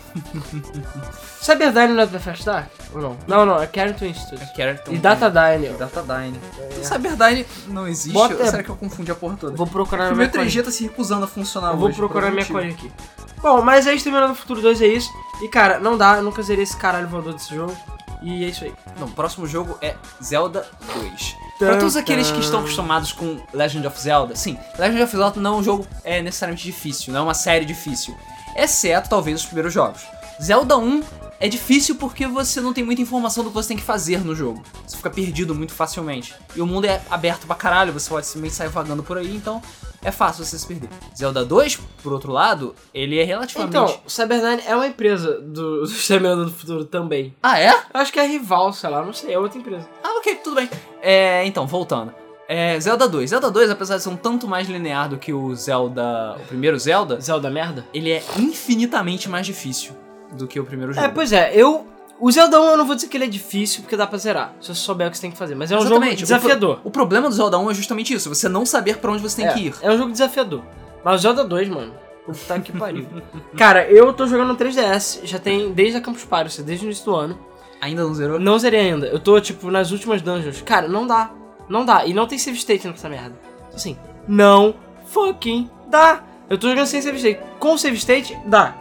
Cyberdyne 1.41 1.95
não 1.95 2.03
é 2.03 2.07
do 2.07 2.21
Fast 2.21 2.45
Dark? 2.45 2.69
Ou 2.95 3.01
não? 3.01 3.17
Não, 3.27 3.45
não, 3.47 3.61
é 3.63 3.67
Carrington 3.67 4.07
Institute. 4.07 4.45
Character... 4.57 4.93
E 4.95 4.99
Datadyne. 4.99 5.71
ó. 5.75 5.77
Datadyne. 5.79 6.39
O 6.81 6.85
Cyberdyne 6.85 7.47
não 7.69 7.87
existe? 7.89 8.13
Bota- 8.13 8.35
Ou 8.37 8.45
será 8.47 8.63
que 8.63 8.69
eu 8.69 8.77
confundi 8.77 9.11
a 9.11 9.15
porra 9.15 9.37
toda? 9.37 9.57
Vou 9.57 9.67
procurar 9.67 10.05
O 10.05 10.11
na 10.11 10.15
minha 10.17 10.29
meu 10.29 10.29
3G 10.29 10.45
colinha. 10.45 10.63
tá 10.65 10.71
se 10.71 10.83
recusando 10.85 11.25
a 11.25 11.29
funcionar 11.29 11.71
Eu 11.73 11.77
vou 11.79 11.89
hoje, 11.89 11.97
procurar 11.97 12.31
minha 12.31 12.47
colinha 12.47 12.73
aqui. 12.73 12.93
Bom, 13.41 13.61
mas 13.63 13.87
é 13.87 13.95
Exterminador 13.95 14.35
do 14.35 14.39
Futuro 14.41 14.61
2 14.63 14.81
é 14.83 14.87
isso. 14.87 15.11
E 15.43 15.49
cara, 15.49 15.81
não 15.81 15.97
dá, 15.99 16.17
eu 16.19 16.23
nunca 16.23 16.43
zerei 16.43 16.63
esse 16.63 16.77
caralho 16.77 17.09
voador 17.09 17.33
desse 17.35 17.53
jogo. 17.55 17.77
E 18.23 18.45
é 18.45 18.49
isso 18.49 18.65
aí. 18.65 18.73
Não, 18.99 19.07
o 19.07 19.11
próximo 19.11 19.47
jogo 19.47 19.77
é 19.81 19.97
Zelda 20.23 20.67
2. 20.95 21.37
Pra 21.59 21.77
todos 21.77 21.97
aqueles 21.97 22.31
que 22.31 22.41
estão 22.41 22.61
acostumados 22.61 23.13
com 23.13 23.41
Legend 23.53 23.87
of 23.87 24.01
Zelda, 24.01 24.35
sim, 24.35 24.59
Legend 24.79 25.03
of 25.03 25.17
Zelda 25.17 25.41
não 25.41 25.55
é 25.55 25.57
um 25.59 25.63
jogo 25.63 25.87
é, 26.03 26.21
necessariamente 26.21 26.65
difícil, 26.65 27.13
não 27.13 27.21
é 27.21 27.23
uma 27.23 27.35
série 27.35 27.65
difícil. 27.65 28.17
Exceto, 28.57 29.09
talvez, 29.09 29.41
os 29.41 29.47
primeiros 29.47 29.73
jogos. 29.73 30.03
Zelda 30.43 30.77
1 30.77 31.03
é 31.39 31.49
difícil 31.49 31.97
porque 31.97 32.27
você 32.27 32.61
não 32.61 32.73
tem 32.73 32.85
muita 32.85 33.03
informação 33.03 33.45
do 33.45 33.51
que 33.51 33.55
você 33.55 33.69
tem 33.69 33.77
que 33.77 33.83
fazer 33.83 34.25
no 34.25 34.35
jogo. 34.35 34.63
Você 34.87 34.97
fica 34.97 35.11
perdido 35.11 35.55
muito 35.55 35.73
facilmente. 35.73 36.35
E 36.55 36.61
o 36.61 36.67
mundo 36.67 36.85
é 36.85 37.01
aberto 37.11 37.47
pra 37.47 37.57
caralho, 37.57 37.93
você 37.93 38.09
pode 38.09 38.27
simplesmente 38.27 38.55
sair 38.55 38.69
vagando 38.69 39.03
por 39.03 39.19
aí, 39.19 39.37
então 39.37 39.63
é 40.03 40.11
fácil 40.11 40.45
você 40.45 40.59
se 40.59 40.67
perder. 40.67 40.89
Zelda 41.17 41.45
2, 41.45 41.77
por 42.03 42.13
outro 42.13 42.33
lado, 42.33 42.75
ele 42.93 43.19
é 43.19 43.25
relativamente... 43.25 43.77
Então, 43.77 44.01
Cyberdyne 44.07 44.63
é 44.67 44.75
uma 44.75 44.87
empresa 44.87 45.41
do, 45.41 45.83
do 45.83 45.85
Exterminador 45.85 46.47
do 46.47 46.53
Futuro 46.53 46.85
também. 46.85 47.35
Ah, 47.43 47.59
é? 47.59 47.71
Eu 47.71 48.01
acho 48.01 48.13
que 48.13 48.19
é 48.19 48.27
rival, 48.27 48.73
sei 48.73 48.91
lá, 48.91 49.05
não 49.05 49.13
sei, 49.13 49.33
é 49.33 49.39
outra 49.39 49.59
empresa. 49.59 49.89
Ah, 50.03 50.19
ok, 50.19 50.35
tudo 50.37 50.57
bem. 50.57 50.69
É, 51.01 51.45
então, 51.47 51.67
voltando. 51.67 52.13
É, 52.49 52.79
Zelda 52.81 53.09
2. 53.09 53.31
Zelda 53.31 53.51
2, 53.51 53.71
apesar 53.71 53.97
de 53.97 54.03
ser 54.03 54.09
um 54.09 54.17
tanto 54.17 54.47
mais 54.47 54.69
linear 54.69 55.09
do 55.09 55.17
que 55.17 55.33
o 55.33 55.55
Zelda. 55.55 56.37
O 56.37 56.47
primeiro 56.49 56.79
Zelda, 56.79 57.21
Zelda 57.21 57.49
merda? 57.49 57.87
ele 57.95 58.11
é 58.11 58.23
infinitamente 58.37 59.29
mais 59.29 59.47
difícil 59.47 59.97
do 60.33 60.47
que 60.47 60.59
o 60.59 60.65
primeiro 60.65 60.93
jogo. 60.93 61.07
É, 61.07 61.09
pois 61.09 61.33
é, 61.33 61.53
eu. 61.55 61.87
O 62.25 62.31
Zelda 62.31 62.61
1 62.61 62.65
eu 62.65 62.77
não 62.77 62.87
vou 62.87 62.95
dizer 62.95 63.09
que 63.09 63.17
ele 63.17 63.25
é 63.25 63.29
difícil, 63.29 63.83
porque 63.83 63.97
dá 63.97 64.07
pra 64.07 64.17
zerar, 64.17 64.55
se 64.61 64.69
você 64.69 64.75
souber 64.81 65.09
o 65.09 65.11
que 65.11 65.17
você 65.17 65.23
tem 65.23 65.33
que 65.33 65.37
fazer. 65.37 65.57
Mas 65.57 65.73
é 65.73 65.75
um 65.77 65.81
jogo 65.81 65.95
Exatamente. 65.95 66.21
desafiador. 66.23 66.75
O, 66.75 66.77
pro- 66.83 66.89
o 66.89 66.91
problema 66.93 67.29
do 67.29 67.35
Zelda 67.35 67.59
1 67.59 67.71
é 67.71 67.75
justamente 67.75 68.15
isso: 68.15 68.29
você 68.29 68.49
não 68.49 68.65
saber 68.65 68.99
pra 68.99 69.11
onde 69.11 69.21
você 69.21 69.37
tem 69.43 69.47
é, 69.47 69.53
que 69.53 69.61
ir. 69.67 69.75
É 69.83 69.91
um 69.91 69.99
jogo 69.99 70.13
desafiador. 70.13 70.63
Mas 71.05 71.19
o 71.19 71.23
Zelda 71.23 71.43
2, 71.45 71.69
mano. 71.69 71.93
Puta 72.25 72.61
que 72.61 72.71
pariu. 72.71 73.09
Cara, 73.59 73.91
eu 73.91 74.13
tô 74.13 74.29
jogando 74.29 74.49
no 74.51 74.57
3DS, 74.57 75.23
já 75.25 75.41
tem 75.41 75.73
desde 75.73 75.97
a 75.97 76.01
Campus 76.01 76.25
Party, 76.25 76.63
desde 76.63 76.85
o 76.85 76.87
início 76.87 77.05
do 77.05 77.15
ano. 77.17 77.37
Ainda 77.81 78.05
não 78.05 78.15
zerou? 78.15 78.39
Não 78.39 78.57
zerei 78.57 78.79
ainda. 78.93 79.09
Eu 79.09 79.19
tô, 79.19 79.41
tipo, 79.41 79.69
nas 79.69 79.91
últimas 79.91 80.23
dungeons. 80.23 80.63
Cara, 80.63 80.87
não 80.87 81.05
dá. 81.05 81.33
Não 81.69 81.85
dá. 81.85 82.07
E 82.07 82.15
não 82.15 82.29
tem 82.29 82.39
save 82.39 82.57
state 82.57 82.87
nessa 82.87 83.09
merda. 83.09 83.35
Assim, 83.75 83.97
não 84.29 84.77
fucking 85.07 85.69
dá. 85.89 86.23
Eu 86.49 86.57
tô 86.57 86.69
jogando 86.69 86.87
sem 86.87 87.03
save 87.03 87.17
state. 87.17 87.41
Com 87.59 87.77
save 87.77 87.97
state, 87.97 88.39
dá. 88.47 88.77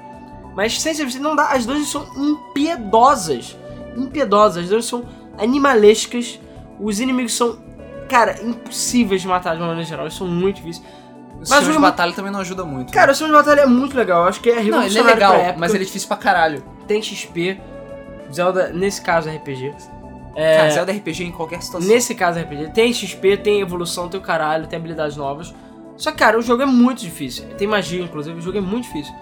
Mas 0.56 0.80
sem 0.82 0.92
state 0.92 1.20
não 1.20 1.36
dá. 1.36 1.50
As 1.52 1.66
dungeons 1.66 1.90
são 1.90 2.08
impiedosas. 2.16 3.58
Impiedosas. 3.96 4.64
As 4.64 4.70
dungeons 4.70 4.86
são 4.86 5.06
animalescas. 5.38 6.40
Os 6.80 7.00
inimigos 7.00 7.34
são, 7.36 7.60
cara, 8.10 8.42
impossíveis 8.44 9.22
de 9.22 9.28
matar 9.28 9.56
de 9.56 9.62
uma 9.62 9.68
maneira 9.68 9.88
geral. 9.88 10.06
Eles 10.06 10.16
são 10.18 10.28
muito 10.28 10.58
difíceis. 10.58 10.86
O 11.34 11.40
Mas 11.40 11.50
sistema 11.50 11.74
de 11.74 11.80
batalha 11.80 12.14
também 12.14 12.32
não 12.32 12.40
ajuda 12.40 12.64
muito. 12.64 12.94
Cara, 12.94 13.12
o 13.12 13.16
sistema 13.16 13.32
de 13.32 13.44
batalha 13.44 13.62
é 13.62 13.66
muito 13.66 13.96
legal. 13.96 14.24
Eu 14.24 14.30
acho 14.30 14.40
que 14.42 14.50
é 14.50 14.56
não, 14.56 14.62
ele 14.62 14.70
é 14.70 14.74
revolucionário 14.76 15.14
legal, 15.14 15.34
época. 15.36 15.60
mas 15.60 15.74
ele 15.74 15.84
é 15.84 15.86
difícil 15.88 16.08
pra 16.08 16.18
caralho. 16.18 16.64
tem 16.88 17.02
XP. 17.02 17.60
Zelda, 18.32 18.70
nesse 18.70 19.02
caso, 19.02 19.28
é 19.30 19.36
RPG. 19.36 19.74
É, 20.36 20.58
Cara, 20.58 20.70
Zelda 20.72 20.92
RPG 20.94 21.24
em 21.26 21.32
qualquer 21.32 21.62
situação. 21.62 21.90
Nesse 21.90 22.16
caso 22.16 22.40
RPG, 22.40 22.72
tem 22.74 22.94
XP, 22.94 23.38
tem 23.38 23.60
evolução, 23.60 24.08
tem 24.08 24.20
o 24.20 24.24
caralho, 24.24 24.68
tem 24.68 24.78
habilidades 24.78 25.18
novas. 25.18 25.54
Só 25.98 26.12
que, 26.12 26.18
cara, 26.18 26.38
o 26.40 26.42
jogo 26.42 26.64
é 26.64 26.66
muito 26.66 27.02
difícil. 27.02 27.46
Tem 27.58 27.68
magia, 27.68 28.02
inclusive, 28.02 28.38
o 28.40 28.42
jogo 28.42 28.58
é 28.58 28.62
muito 28.62 28.86
difícil. 28.86 29.14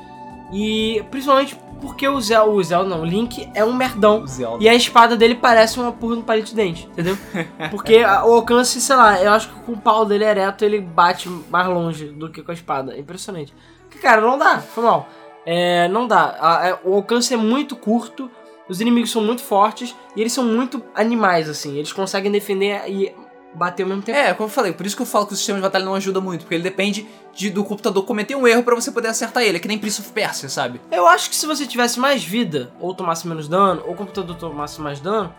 E 0.51 1.03
principalmente 1.11 1.55
porque 1.81 2.07
o 2.07 2.19
Zelda, 2.19 2.51
o 2.51 2.61
Zelda 2.63 2.89
não, 2.89 3.01
o 3.01 3.05
Link 3.05 3.49
é 3.53 3.63
um 3.63 3.71
merdão. 3.73 4.25
Zelda. 4.27 4.61
E 4.63 4.67
a 4.67 4.75
espada 4.75 5.15
dele 5.15 5.35
parece 5.35 5.79
uma 5.79 5.91
porra 5.93 6.15
no 6.17 6.23
palito 6.23 6.49
de 6.49 6.55
dente, 6.55 6.85
entendeu? 6.91 7.17
Porque 7.71 8.03
o 8.03 8.33
alcance, 8.33 8.81
sei 8.81 8.95
lá, 8.97 9.21
eu 9.21 9.31
acho 9.31 9.47
que 9.49 9.59
com 9.61 9.71
o 9.73 9.77
pau 9.77 10.05
dele 10.05 10.25
ereto 10.25 10.65
ele 10.65 10.81
bate 10.81 11.29
mais 11.49 11.67
longe 11.67 12.05
do 12.09 12.29
que 12.29 12.41
com 12.43 12.51
a 12.51 12.53
espada. 12.53 12.93
É 12.95 12.99
impressionante. 12.99 13.53
Porque, 13.83 13.97
cara, 13.99 14.19
não 14.19 14.37
dá, 14.37 14.57
foi 14.59 14.83
mal. 14.83 15.07
É, 15.45 15.87
não 15.87 16.05
dá. 16.05 16.35
A- 16.41 16.67
é- 16.67 16.79
o 16.83 16.95
alcance 16.95 17.33
é 17.33 17.37
muito 17.37 17.77
curto, 17.77 18.29
os 18.67 18.81
inimigos 18.81 19.09
são 19.11 19.21
muito 19.23 19.41
fortes 19.41 19.95
e 20.17 20.19
eles 20.21 20.33
são 20.33 20.43
muito 20.43 20.83
animais, 20.93 21.47
assim. 21.47 21.77
Eles 21.77 21.93
conseguem 21.93 22.29
defender 22.31 22.81
e 22.89 23.15
bater 23.53 23.83
ao 23.83 23.89
mesmo 23.89 24.03
tempo. 24.03 24.17
É, 24.17 24.33
como 24.33 24.47
eu 24.47 24.51
falei, 24.53 24.71
por 24.73 24.85
isso 24.85 24.95
que 24.95 25.01
eu 25.01 25.05
falo 25.05 25.25
que 25.27 25.33
o 25.33 25.35
sistema 25.35 25.57
de 25.57 25.63
batalha 25.63 25.83
não 25.85 25.95
ajuda 25.95 26.21
muito, 26.21 26.41
porque 26.41 26.55
ele 26.55 26.63
depende 26.63 27.07
de- 27.33 27.49
do 27.49 27.63
computador 27.63 28.05
cometer 28.05 28.35
um 28.35 28.47
erro 28.47 28.63
pra 28.63 28.75
você 28.75 28.91
poder 28.91 29.07
acertar 29.07 29.43
ele, 29.43 29.57
é 29.57 29.59
que 29.59 29.67
nem 29.67 29.77
Prince 29.77 30.01
of 30.01 30.11
Persia, 30.11 30.47
sabe? 30.49 30.79
Eu 30.91 31.07
acho 31.07 31.29
que 31.29 31.35
se 31.35 31.45
você 31.45 31.65
tivesse 31.65 31.99
mais 31.99 32.23
vida, 32.23 32.71
ou 32.79 32.93
tomasse 32.93 33.27
menos 33.27 33.47
dano, 33.47 33.81
ou 33.85 33.93
o 33.93 33.95
computador 33.95 34.35
tomasse 34.35 34.79
mais 34.79 34.99
dano, 34.99 35.33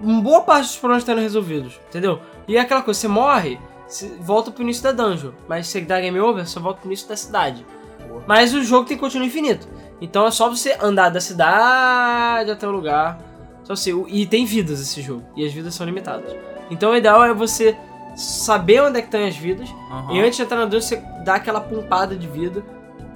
uma 0.00 0.20
boa 0.20 0.42
parte 0.42 0.66
dos 0.68 0.76
problemas 0.76 1.02
estariam 1.02 1.22
resolvidos, 1.22 1.80
entendeu? 1.88 2.20
E 2.48 2.56
é 2.56 2.60
aquela 2.60 2.82
coisa, 2.82 2.98
você 3.00 3.08
morre, 3.08 3.58
você 3.86 4.08
volta 4.20 4.50
pro 4.50 4.62
início 4.62 4.82
da 4.82 4.92
dungeon, 4.92 5.32
mas 5.48 5.66
se 5.66 5.72
você 5.72 5.80
dá 5.82 6.00
game 6.00 6.18
over, 6.20 6.46
você 6.46 6.58
volta 6.58 6.80
pro 6.80 6.88
início 6.88 7.08
da 7.08 7.16
cidade. 7.16 7.64
Boa. 8.08 8.22
Mas 8.26 8.52
o 8.54 8.62
jogo 8.62 8.86
tem 8.86 8.96
continuo 8.96 9.26
infinito. 9.26 9.68
Então 10.00 10.26
é 10.26 10.30
só 10.30 10.48
você 10.48 10.76
andar 10.80 11.10
da 11.10 11.20
cidade 11.20 12.50
até 12.50 12.66
o 12.66 12.70
lugar. 12.70 13.18
Só 13.64 13.76
você, 13.76 13.92
e 14.08 14.26
tem 14.26 14.44
vidas 14.46 14.80
esse 14.80 15.00
jogo, 15.02 15.22
e 15.36 15.44
as 15.46 15.52
vidas 15.52 15.74
são 15.74 15.84
limitadas. 15.86 16.32
Então 16.70 16.92
o 16.92 16.96
ideal 16.96 17.24
é 17.24 17.34
você 17.34 17.76
saber 18.16 18.82
onde 18.82 18.98
é 18.98 19.02
que 19.02 19.08
estão 19.08 19.24
as 19.24 19.36
vidas, 19.36 19.68
Aham. 19.90 20.12
e 20.12 20.20
antes 20.20 20.36
de 20.36 20.42
entrar 20.42 20.58
na 20.58 20.64
dungeon, 20.64 20.80
você 20.80 20.96
dá 21.24 21.36
aquela 21.36 21.60
pumpada 21.60 22.16
de 22.16 22.26
vida, 22.26 22.64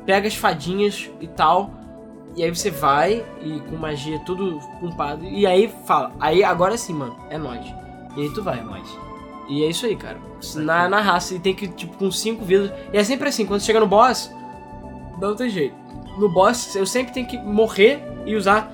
pega 0.04 0.26
as 0.26 0.34
fadinhas 0.34 1.10
e 1.20 1.26
tal, 1.26 1.70
e 2.36 2.42
aí 2.42 2.54
você 2.54 2.70
vai, 2.70 3.24
e 3.40 3.60
com 3.60 3.76
magia 3.76 4.18
tudo 4.20 4.58
pumpado, 4.80 5.24
e 5.24 5.46
aí 5.46 5.72
fala, 5.86 6.12
aí 6.18 6.42
agora 6.42 6.76
sim, 6.76 6.94
mano, 6.94 7.16
é 7.30 7.38
nóis. 7.38 7.64
E 8.16 8.22
aí 8.22 8.30
tu 8.32 8.42
vai, 8.42 8.58
é 8.60 8.62
nóis. 8.62 8.88
E 9.48 9.62
é 9.62 9.68
isso 9.68 9.86
aí, 9.86 9.94
cara. 9.94 10.18
Na, 10.56 10.88
na 10.88 11.00
raça, 11.00 11.34
e 11.34 11.38
tem 11.38 11.54
que, 11.54 11.68
tipo, 11.68 11.96
com 11.96 12.10
cinco 12.10 12.44
vidas. 12.44 12.72
E 12.92 12.96
é 12.96 13.04
sempre 13.04 13.28
assim, 13.28 13.44
quando 13.44 13.60
chega 13.60 13.78
no 13.78 13.86
boss, 13.86 14.32
não 15.20 15.34
tem 15.36 15.50
jeito. 15.50 15.74
No 16.18 16.28
boss, 16.28 16.74
eu 16.76 16.86
sempre 16.86 17.12
tenho 17.12 17.26
que 17.26 17.36
morrer 17.38 18.02
e 18.24 18.34
usar 18.34 18.72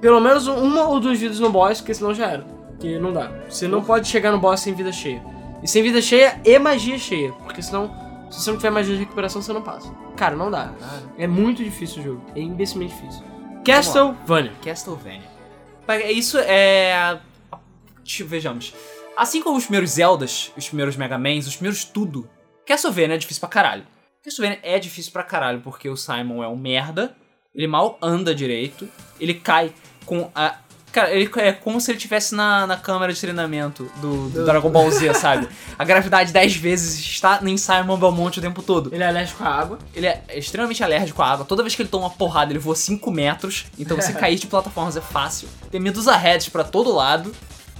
pelo 0.00 0.20
menos 0.20 0.46
uma 0.46 0.88
ou 0.88 1.00
duas 1.00 1.18
vidas 1.18 1.40
no 1.40 1.50
boss, 1.50 1.80
porque 1.80 1.94
senão 1.94 2.14
já 2.14 2.26
era. 2.28 2.55
Que 2.80 2.98
não 2.98 3.12
dá. 3.12 3.30
Você 3.48 3.66
não 3.66 3.82
pode 3.82 4.08
chegar 4.08 4.30
no 4.32 4.38
boss 4.38 4.60
sem 4.60 4.74
vida 4.74 4.92
cheia. 4.92 5.22
E 5.62 5.68
sem 5.68 5.82
vida 5.82 6.00
cheia 6.02 6.40
e 6.44 6.58
magia 6.58 6.98
cheia. 6.98 7.32
Porque 7.32 7.62
senão, 7.62 7.90
se 8.30 8.40
você 8.40 8.50
não 8.50 8.58
tiver 8.58 8.70
magia 8.70 8.94
de 8.94 9.00
recuperação, 9.00 9.40
você 9.40 9.52
não 9.52 9.62
passa. 9.62 9.90
Cara, 10.16 10.36
não 10.36 10.50
dá. 10.50 10.72
É 11.18 11.26
muito 11.26 11.62
difícil 11.64 12.00
o 12.00 12.04
jogo. 12.04 12.22
É 12.34 12.40
imbecilmente 12.40 12.94
difícil. 12.94 13.24
Castlevania. 13.64 14.52
Castlevania. 14.64 15.22
Pega- 15.86 16.10
Isso 16.10 16.38
é. 16.38 17.18
Eu- 17.52 18.26
Vejamos. 18.26 18.72
Assim 19.16 19.42
como 19.42 19.56
os 19.56 19.64
primeiros 19.64 19.90
Zeldas, 19.90 20.52
os 20.56 20.68
primeiros 20.68 20.96
Mega 20.96 21.18
Mans, 21.18 21.46
os 21.46 21.56
primeiros 21.56 21.84
tudo, 21.84 22.28
Castlevania 22.66 23.14
é 23.14 23.18
difícil 23.18 23.40
pra 23.40 23.48
caralho. 23.48 23.84
Castlevania 24.22 24.60
é 24.62 24.78
difícil 24.78 25.12
pra 25.12 25.22
caralho 25.22 25.60
porque 25.60 25.88
o 25.88 25.96
Simon 25.96 26.42
é 26.42 26.48
um 26.48 26.56
merda, 26.56 27.16
ele 27.54 27.66
mal 27.66 27.98
anda 28.02 28.34
direito, 28.34 28.88
ele 29.18 29.34
cai 29.34 29.72
com 30.04 30.30
a. 30.34 30.56
Cara, 30.96 31.10
ele 31.10 31.30
é 31.36 31.52
como 31.52 31.78
se 31.78 31.90
ele 31.90 31.98
estivesse 31.98 32.34
na, 32.34 32.66
na 32.66 32.74
câmera 32.78 33.12
de 33.12 33.20
treinamento 33.20 33.86
do, 33.96 34.30
do 34.30 34.46
Dragon 34.46 34.70
Ball 34.70 34.90
Z, 34.90 35.12
sabe? 35.12 35.46
A 35.78 35.84
gravidade 35.84 36.32
10 36.32 36.56
vezes 36.56 36.98
está 36.98 37.38
em 37.42 37.58
Simon 37.58 37.98
Belmont 37.98 38.38
o 38.38 38.40
tempo 38.40 38.62
todo. 38.62 38.88
Ele 38.90 39.04
é 39.04 39.06
alérgico 39.06 39.44
à 39.44 39.48
água. 39.48 39.78
Ele 39.94 40.06
é 40.06 40.22
extremamente 40.34 40.82
alérgico 40.82 41.20
à 41.20 41.32
água. 41.32 41.44
Toda 41.44 41.62
vez 41.62 41.74
que 41.74 41.82
ele 41.82 41.90
toma 41.90 42.04
uma 42.04 42.10
porrada, 42.14 42.50
ele 42.50 42.58
voa 42.58 42.74
5 42.74 43.10
metros. 43.10 43.66
Então 43.78 43.94
você 43.94 44.14
cair 44.16 44.36
de 44.36 44.46
plataformas 44.46 44.96
é 44.96 45.02
fácil. 45.02 45.50
Tem 45.70 45.78
Medusa 45.78 46.16
Heads 46.16 46.48
pra 46.48 46.64
todo 46.64 46.90
lado. 46.90 47.30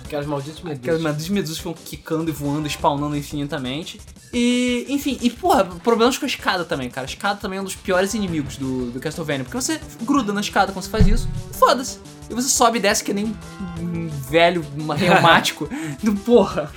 Aquelas 0.06 0.26
malditas 0.26 0.58
Aquelas 0.58 0.78
medusas. 0.80 1.02
medusas, 1.02 1.28
medusas 1.28 1.58
ficam 1.58 1.74
quicando 1.74 2.30
e 2.30 2.32
voando, 2.32 2.66
spawnando 2.68 3.16
infinitamente. 3.16 4.00
E, 4.32 4.86
enfim, 4.88 5.18
e 5.20 5.30
porra, 5.30 5.64
problemas 5.64 6.16
com 6.18 6.24
a 6.24 6.28
escada 6.28 6.64
também, 6.64 6.88
cara. 6.90 7.06
A 7.06 7.10
escada 7.10 7.40
também 7.40 7.58
é 7.58 7.62
um 7.62 7.64
dos 7.64 7.74
piores 7.76 8.14
inimigos 8.14 8.56
do, 8.56 8.90
do 8.90 9.00
Castlevania. 9.00 9.44
Porque 9.44 9.60
você 9.60 9.80
gruda 10.02 10.32
na 10.32 10.40
escada 10.40 10.72
quando 10.72 10.84
você 10.84 10.90
faz 10.90 11.06
isso, 11.06 11.28
foda-se. 11.52 11.98
E 12.28 12.34
você 12.34 12.48
sobe 12.48 12.78
e 12.78 12.82
desce 12.82 13.04
que 13.04 13.14
nem 13.14 13.32
um 13.80 14.08
velho 14.08 14.64
reumático. 14.96 15.68
do 16.02 16.14
porra. 16.16 16.72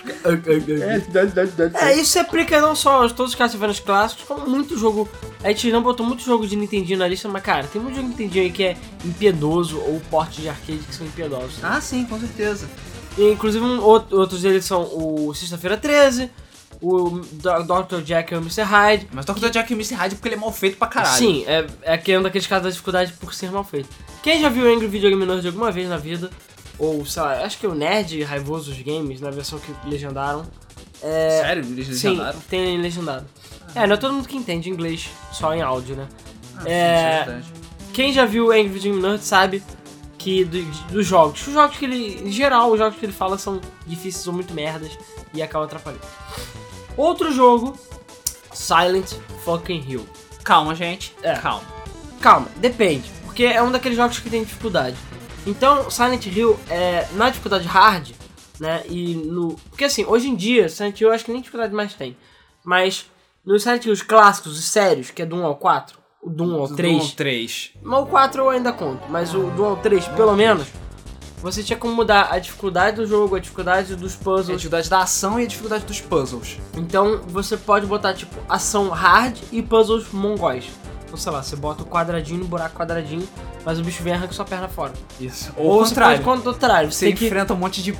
É, 1.81 1.95
isso 1.95 2.11
se 2.11 2.19
aplica 2.19 2.61
não 2.61 2.75
só 2.75 3.05
a 3.05 3.09
todos 3.09 3.33
os 3.33 3.35
Castlevania 3.37 3.75
clássicos, 3.81 4.25
como 4.25 4.47
muito 4.47 4.77
jogo. 4.77 5.09
A 5.43 5.47
gente 5.49 5.71
não 5.71 5.81
botou 5.81 6.05
muito 6.05 6.23
jogo 6.23 6.45
de 6.47 6.55
Nintendinho 6.55 6.99
na 6.99 7.07
lista, 7.07 7.27
mas 7.27 7.41
cara, 7.41 7.67
tem 7.67 7.81
muito 7.81 7.95
jogo 7.95 8.07
de 8.07 8.11
Nintendinho 8.13 8.43
aí 8.45 8.51
que 8.51 8.63
é 8.63 8.77
impiedoso, 9.03 9.79
ou 9.79 9.99
porte 10.09 10.41
de 10.41 10.49
arcade 10.49 10.79
que 10.79 10.93
são 10.93 11.05
impiedosos. 11.05 11.63
Ah, 11.63 11.81
sim, 11.81 12.05
com 12.05 12.19
certeza. 12.19 12.67
E, 13.19 13.31
inclusive, 13.31 13.63
um, 13.63 13.81
out- 13.81 14.13
outros 14.15 14.41
deles 14.41 14.63
são 14.65 14.81
o 14.83 15.33
Sexta-feira 15.35 15.75
13, 15.77 16.29
o 16.81 17.19
Dr. 17.19 18.01
Jack 18.03 18.33
e 18.33 18.37
o 18.37 18.39
Mr. 18.39 18.61
Hyde. 18.63 19.07
Mas 19.11 19.25
toca 19.25 19.39
do 19.39 19.49
Jack 19.49 19.71
e 19.71 19.75
Missy 19.75 19.93
Hyde 19.93 20.15
porque 20.15 20.29
ele 20.29 20.35
é 20.35 20.37
mal 20.39 20.51
feito 20.53 20.77
pra 20.77 20.87
caralho. 20.87 21.17
Sim, 21.17 21.43
é, 21.45 21.65
é 21.83 21.97
que 21.97 22.11
é 22.13 22.19
um 22.19 22.23
daqueles 22.23 22.47
casos 22.47 22.63
da 22.63 22.69
dificuldade 22.69 23.11
por 23.19 23.33
ser 23.33 23.51
mal 23.51 23.63
feito. 23.63 23.89
Quem 24.23 24.39
já 24.41 24.47
viu 24.49 24.65
Angry 24.73 24.87
Video 24.87 25.09
Game 25.09 25.25
Nerd 25.25 25.45
alguma 25.45 25.71
vez 25.71 25.89
na 25.89 25.97
vida, 25.97 26.29
ou 26.77 27.05
sei 27.05 27.21
lá, 27.21 27.43
acho 27.43 27.57
que 27.57 27.65
é 27.65 27.69
o 27.69 27.75
Nerd 27.75 28.23
Raivoso 28.23 28.71
dos 28.71 28.81
Games, 28.81 29.19
na 29.19 29.29
versão 29.29 29.59
que 29.59 29.73
legendaram. 29.89 30.45
É, 31.03 31.41
Sério? 31.43 31.63
Eles 31.65 31.87
Sim, 31.97 32.09
legendaram? 32.09 32.39
tem 32.49 32.77
legendado. 32.81 33.25
É, 33.75 33.85
não 33.85 33.93
é 33.93 33.97
todo 33.97 34.13
mundo 34.13 34.27
que 34.27 34.35
entende 34.37 34.69
inglês 34.69 35.09
só 35.33 35.53
em 35.53 35.61
áudio, 35.61 35.95
né? 35.95 36.07
Ah, 36.57 36.63
É, 36.65 37.19
sim, 37.19 37.25
verdade. 37.25 37.53
Quem 37.93 38.13
já 38.13 38.25
viu 38.25 38.51
Angry 38.51 38.67
Video 38.69 38.91
Game 38.93 39.01
Nerd 39.05 39.23
sabe 39.23 39.61
que 40.19 40.43
do- 40.45 40.63
dos 40.91 41.07
jogos, 41.07 41.47
os 41.47 41.53
jogos 41.53 41.77
que 41.77 41.85
ele, 41.85 42.21
em 42.27 42.31
geral, 42.31 42.71
os 42.71 42.77
jogos 42.77 42.99
que 42.99 43.05
ele 43.05 43.13
fala 43.13 43.37
são 43.37 43.59
difíceis 43.87 44.27
ou 44.27 44.33
muito 44.33 44.53
merdas 44.53 44.91
e 45.33 45.41
acabam 45.41 45.65
atrapalhando. 45.65 46.03
Outro 46.95 47.31
jogo, 47.31 47.75
Silent 48.53 49.13
Fucking 49.43 49.85
Hill. 49.87 50.07
Calma, 50.43 50.75
gente. 50.75 51.15
É. 51.23 51.35
Calma. 51.35 51.63
Calma, 52.21 52.47
depende, 52.57 53.09
porque 53.23 53.45
é 53.45 53.61
um 53.63 53.71
daqueles 53.71 53.97
jogos 53.97 54.19
que 54.19 54.29
tem 54.29 54.43
dificuldade. 54.43 54.97
Então, 55.47 55.89
Silent 55.89 56.25
Hill 56.25 56.59
é 56.69 57.07
na 57.13 57.29
dificuldade 57.29 57.65
hard, 57.65 58.09
né? 58.59 58.83
E 58.89 59.15
no. 59.15 59.55
Porque 59.69 59.85
assim, 59.85 60.03
hoje 60.05 60.27
em 60.27 60.35
dia, 60.35 60.67
Silent 60.67 60.99
Hill 60.99 61.07
eu 61.09 61.13
acho 61.15 61.23
que 61.23 61.31
nem 61.31 61.39
dificuldade 61.39 61.73
mais 61.73 61.93
tem. 61.93 62.17
Mas 62.63 63.05
nos 63.45 63.63
Silent 63.63 63.85
Hills 63.85 64.03
clássicos, 64.03 64.59
os 64.59 64.65
sérios, 64.65 65.11
que 65.11 65.21
é 65.21 65.25
do 65.25 65.37
1 65.37 65.45
ao 65.45 65.55
4, 65.55 65.97
o 66.21 66.29
do 66.29 66.43
1 66.43 66.53
ao 66.61 66.67
Do 66.67 66.75
3. 66.75 67.03
um 67.03 67.09
3. 67.15 67.71
Mas 67.81 67.99
o 68.01 68.05
4 68.05 68.41
eu 68.41 68.49
ainda 68.49 68.71
conto, 68.73 69.01
mas 69.09 69.33
o 69.33 69.43
do 69.51 69.63
1 69.63 69.65
ao 69.65 69.77
3, 69.77 70.07
pelo 70.09 70.35
menos, 70.35 70.67
você 71.41 71.63
tinha 71.63 71.77
como 71.79 71.93
mudar 71.95 72.27
a 72.31 72.39
dificuldade 72.39 72.97
do 72.97 73.07
jogo, 73.07 73.35
a 73.35 73.39
dificuldade 73.39 73.95
dos 73.95 74.15
A 74.15 74.17
puzzles. 74.23 74.47
dificuldade 74.57 74.89
da 74.89 74.99
ação 75.01 75.39
e 75.39 75.43
a 75.43 75.47
dificuldade 75.47 75.85
dos 75.85 76.01
puzzles. 76.01 76.57
Então 76.75 77.21
você 77.27 77.55
pode 77.55 77.85
botar 77.85 78.13
tipo 78.13 78.35
ação 78.49 78.89
hard 78.89 79.37
e 79.51 79.61
puzzles 79.61 80.11
mongóis. 80.11 80.65
Então, 81.09 81.17
sei 81.17 81.31
lá, 81.31 81.41
você 81.41 81.55
bota 81.55 81.81
o 81.81 81.85
quadradinho 81.87 82.39
no 82.39 82.45
buraco 82.45 82.77
quadradinho, 82.77 83.27
mas 83.65 83.79
o 83.79 83.83
bicho 83.83 84.03
vem 84.03 84.13
e 84.13 84.15
arranca 84.15 84.31
sua 84.31 84.45
perna 84.45 84.67
fora. 84.67 84.93
Isso. 85.19 85.51
Ou, 85.57 85.65
Ou, 85.65 85.79
você 85.79 85.89
contrário. 85.89 86.21
pode 86.23 86.39
o 86.41 86.43
contrário. 86.53 86.91
Você 86.91 87.07
Você 87.07 87.13
que. 87.13 87.25
enfrenta 87.25 87.51
um 87.51 87.57
monte 87.57 87.81
de 87.81 87.97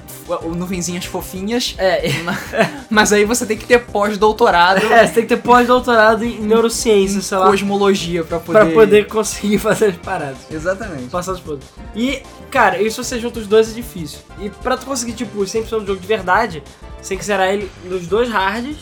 nuvenzinhas 0.55 1.05
fofinhas, 1.05 1.73
É, 1.79 2.03
mas 2.87 3.11
aí 3.11 3.25
você 3.25 3.47
tem 3.47 3.57
que 3.57 3.65
ter 3.65 3.79
pós-doutorado 3.79 4.77
é, 4.93 5.07
você 5.07 5.13
tem 5.13 5.23
que 5.23 5.35
ter 5.35 5.41
pós-doutorado 5.41 6.23
em 6.23 6.39
neurociência, 6.39 7.19
sei 7.19 7.37
lá, 7.39 7.47
cosmologia 7.49 8.23
pra 8.23 8.39
poder... 8.39 8.59
pra 8.59 8.71
poder 8.71 9.07
conseguir 9.07 9.57
fazer 9.59 9.87
as 9.87 9.97
paradas. 9.97 10.37
Exatamente. 10.51 11.05
Passar 11.09 11.31
os 11.31 11.39
puzzles. 11.39 11.65
E, 11.95 12.21
cara, 12.51 12.79
isso 12.79 13.03
você 13.03 13.19
junta 13.19 13.39
os 13.39 13.47
dois 13.47 13.71
é 13.71 13.73
difícil. 13.73 14.19
E 14.39 14.51
pra 14.51 14.77
tu 14.77 14.85
conseguir, 14.85 15.13
tipo, 15.13 15.39
100% 15.39 15.63
do 15.79 15.87
jogo 15.87 15.99
de 15.99 16.07
verdade, 16.07 16.61
você 17.01 17.09
tem 17.09 17.17
que 17.17 17.25
zerar 17.25 17.47
ele 17.47 17.71
nos 17.85 18.05
dois 18.05 18.29
hards 18.29 18.77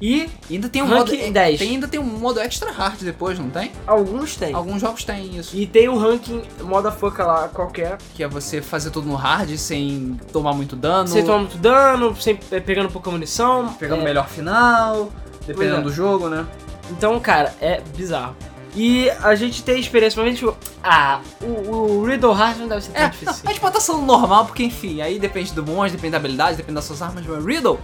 e 0.00 0.28
ainda 0.50 0.68
tem 0.68 0.82
um 0.82 0.86
Rank 0.86 1.10
modo... 1.10 1.32
10. 1.32 1.58
Tem, 1.58 1.70
ainda 1.70 1.86
tem 1.86 2.00
um 2.00 2.04
modo 2.04 2.40
extra 2.40 2.70
hard 2.70 3.00
depois, 3.02 3.38
não 3.38 3.50
tem? 3.50 3.70
alguns 3.86 4.36
tem. 4.36 4.54
Alguns 4.54 4.80
jogos 4.80 5.04
têm 5.04 5.36
isso. 5.36 5.54
E 5.54 5.66
tem 5.66 5.88
o 5.88 5.98
ranking 5.98 6.42
motherfucker 6.62 7.26
lá, 7.26 7.48
qualquer. 7.48 7.98
Que 8.14 8.22
é 8.22 8.28
você 8.28 8.62
fazer 8.62 8.90
tudo 8.90 9.06
no 9.06 9.14
hard 9.14 9.50
sem 9.56 10.18
tomar 10.32 10.54
muito 10.54 10.74
dano. 10.74 11.08
Sem 11.08 11.24
tomar 11.24 11.38
muito 11.40 11.58
dano, 11.58 12.16
sem, 12.16 12.38
é, 12.50 12.60
pegando 12.60 12.90
pouca 12.90 13.10
munição. 13.10 13.74
Pegando 13.74 13.98
o 13.98 14.02
é, 14.02 14.04
melhor 14.06 14.28
final, 14.28 15.12
dependendo 15.46 15.80
é. 15.80 15.82
do 15.82 15.92
jogo, 15.92 16.28
né? 16.28 16.46
Então, 16.90 17.18
cara, 17.20 17.54
é 17.60 17.82
bizarro. 17.96 18.34
E 18.74 19.10
a 19.10 19.34
gente 19.34 19.62
tem 19.64 19.80
experiência, 19.80 20.22
a 20.22 20.26
gente. 20.26 20.46
Ah, 20.82 21.20
o, 21.42 21.70
o 21.70 22.04
Riddle 22.04 22.32
Heart 22.32 22.58
não 22.58 22.68
deve 22.68 22.82
ser 22.82 22.92
tão 22.92 23.02
É, 23.02 23.08
difícil. 23.08 23.34
não, 23.42 23.50
a 23.50 23.52
gente 23.52 23.60
pode 23.60 23.76
estar 23.76 23.92
sendo 23.92 24.06
normal, 24.06 24.46
porque 24.46 24.62
enfim, 24.62 25.02
aí 25.02 25.18
depende 25.18 25.52
do 25.52 25.66
monge, 25.66 25.92
depende 25.92 26.12
da 26.12 26.18
habilidade, 26.18 26.56
depende 26.56 26.76
das 26.76 26.84
suas 26.84 27.02
armas, 27.02 27.26
mas 27.26 27.44
Riddle, 27.44 27.80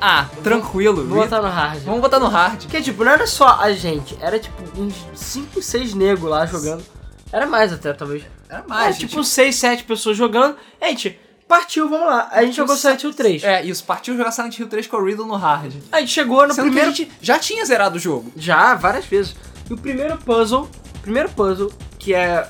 ah, 0.00 0.26
tranquilo. 0.42 1.04
Vou 1.06 1.18
botar 1.18 1.40
no 1.42 1.48
hard. 1.48 1.82
Vamos 1.82 2.00
botar 2.00 2.18
no 2.18 2.28
hard. 2.28 2.62
Porque, 2.62 2.82
tipo, 2.82 3.04
não 3.04 3.12
era 3.12 3.26
só 3.26 3.58
a 3.60 3.72
gente, 3.72 4.16
era 4.20 4.38
tipo 4.38 4.62
uns 4.80 4.94
5, 5.14 5.62
6 5.62 5.94
negros 5.94 6.28
lá 6.30 6.44
jogando. 6.46 6.84
Era 7.32 7.46
mais 7.46 7.72
até, 7.72 7.92
talvez. 7.92 8.22
Era 8.48 8.58
Era 8.60 8.68
mais, 8.68 8.96
tipo 8.98 9.22
6, 9.24 9.54
7 9.56 9.84
pessoas 9.84 10.16
jogando. 10.16 10.56
E 10.80 10.84
a 10.84 10.88
gente, 10.88 11.18
partiu, 11.48 11.88
vamos 11.88 12.06
lá. 12.06 12.28
A 12.30 12.44
gente 12.44 12.56
jogou 12.56 12.76
Silent 12.76 13.02
Hill 13.02 13.14
3. 13.14 13.44
É, 13.44 13.64
isso, 13.64 13.82
partiu 13.84 14.16
jogar 14.16 14.30
Silent 14.30 14.58
Hill 14.58 14.68
3 14.68 14.86
com 14.86 14.96
o 14.96 15.04
Riddle 15.04 15.26
no 15.26 15.34
hard. 15.36 15.72
A 15.90 16.00
gente 16.00 16.12
chegou 16.12 16.46
no 16.46 16.54
Sendo 16.54 16.66
primeiro. 16.66 16.92
que 16.92 17.02
a 17.02 17.04
gente 17.06 17.16
já 17.20 17.38
tinha 17.38 17.64
zerado 17.64 17.96
o 17.96 17.98
jogo. 17.98 18.30
Já, 18.36 18.74
várias 18.74 19.04
vezes. 19.06 19.34
E 19.68 19.72
o 19.74 19.76
primeiro 19.76 20.16
puzzle, 20.18 20.68
primeiro 21.02 21.28
puzzle, 21.30 21.72
que 21.98 22.14
é 22.14 22.46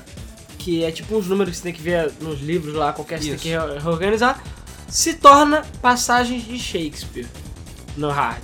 que 0.59 0.83
é 0.83 0.91
tipo 0.91 1.15
uns 1.17 1.27
números 1.27 1.51
que 1.51 1.57
você 1.57 1.63
tem 1.63 1.73
que 1.73 1.81
ver 1.81 2.11
nos 2.19 2.41
livros 2.41 2.73
lá, 2.75 2.91
qualquer 2.91 3.19
você 3.21 3.29
tem 3.29 3.37
que 3.37 3.49
re- 3.49 3.79
reorganizar, 3.79 4.43
se 4.87 5.15
torna 5.15 5.65
passagens 5.81 6.43
de 6.45 6.57
Shakespeare 6.59 7.27
no 7.95 8.09
hard. 8.09 8.43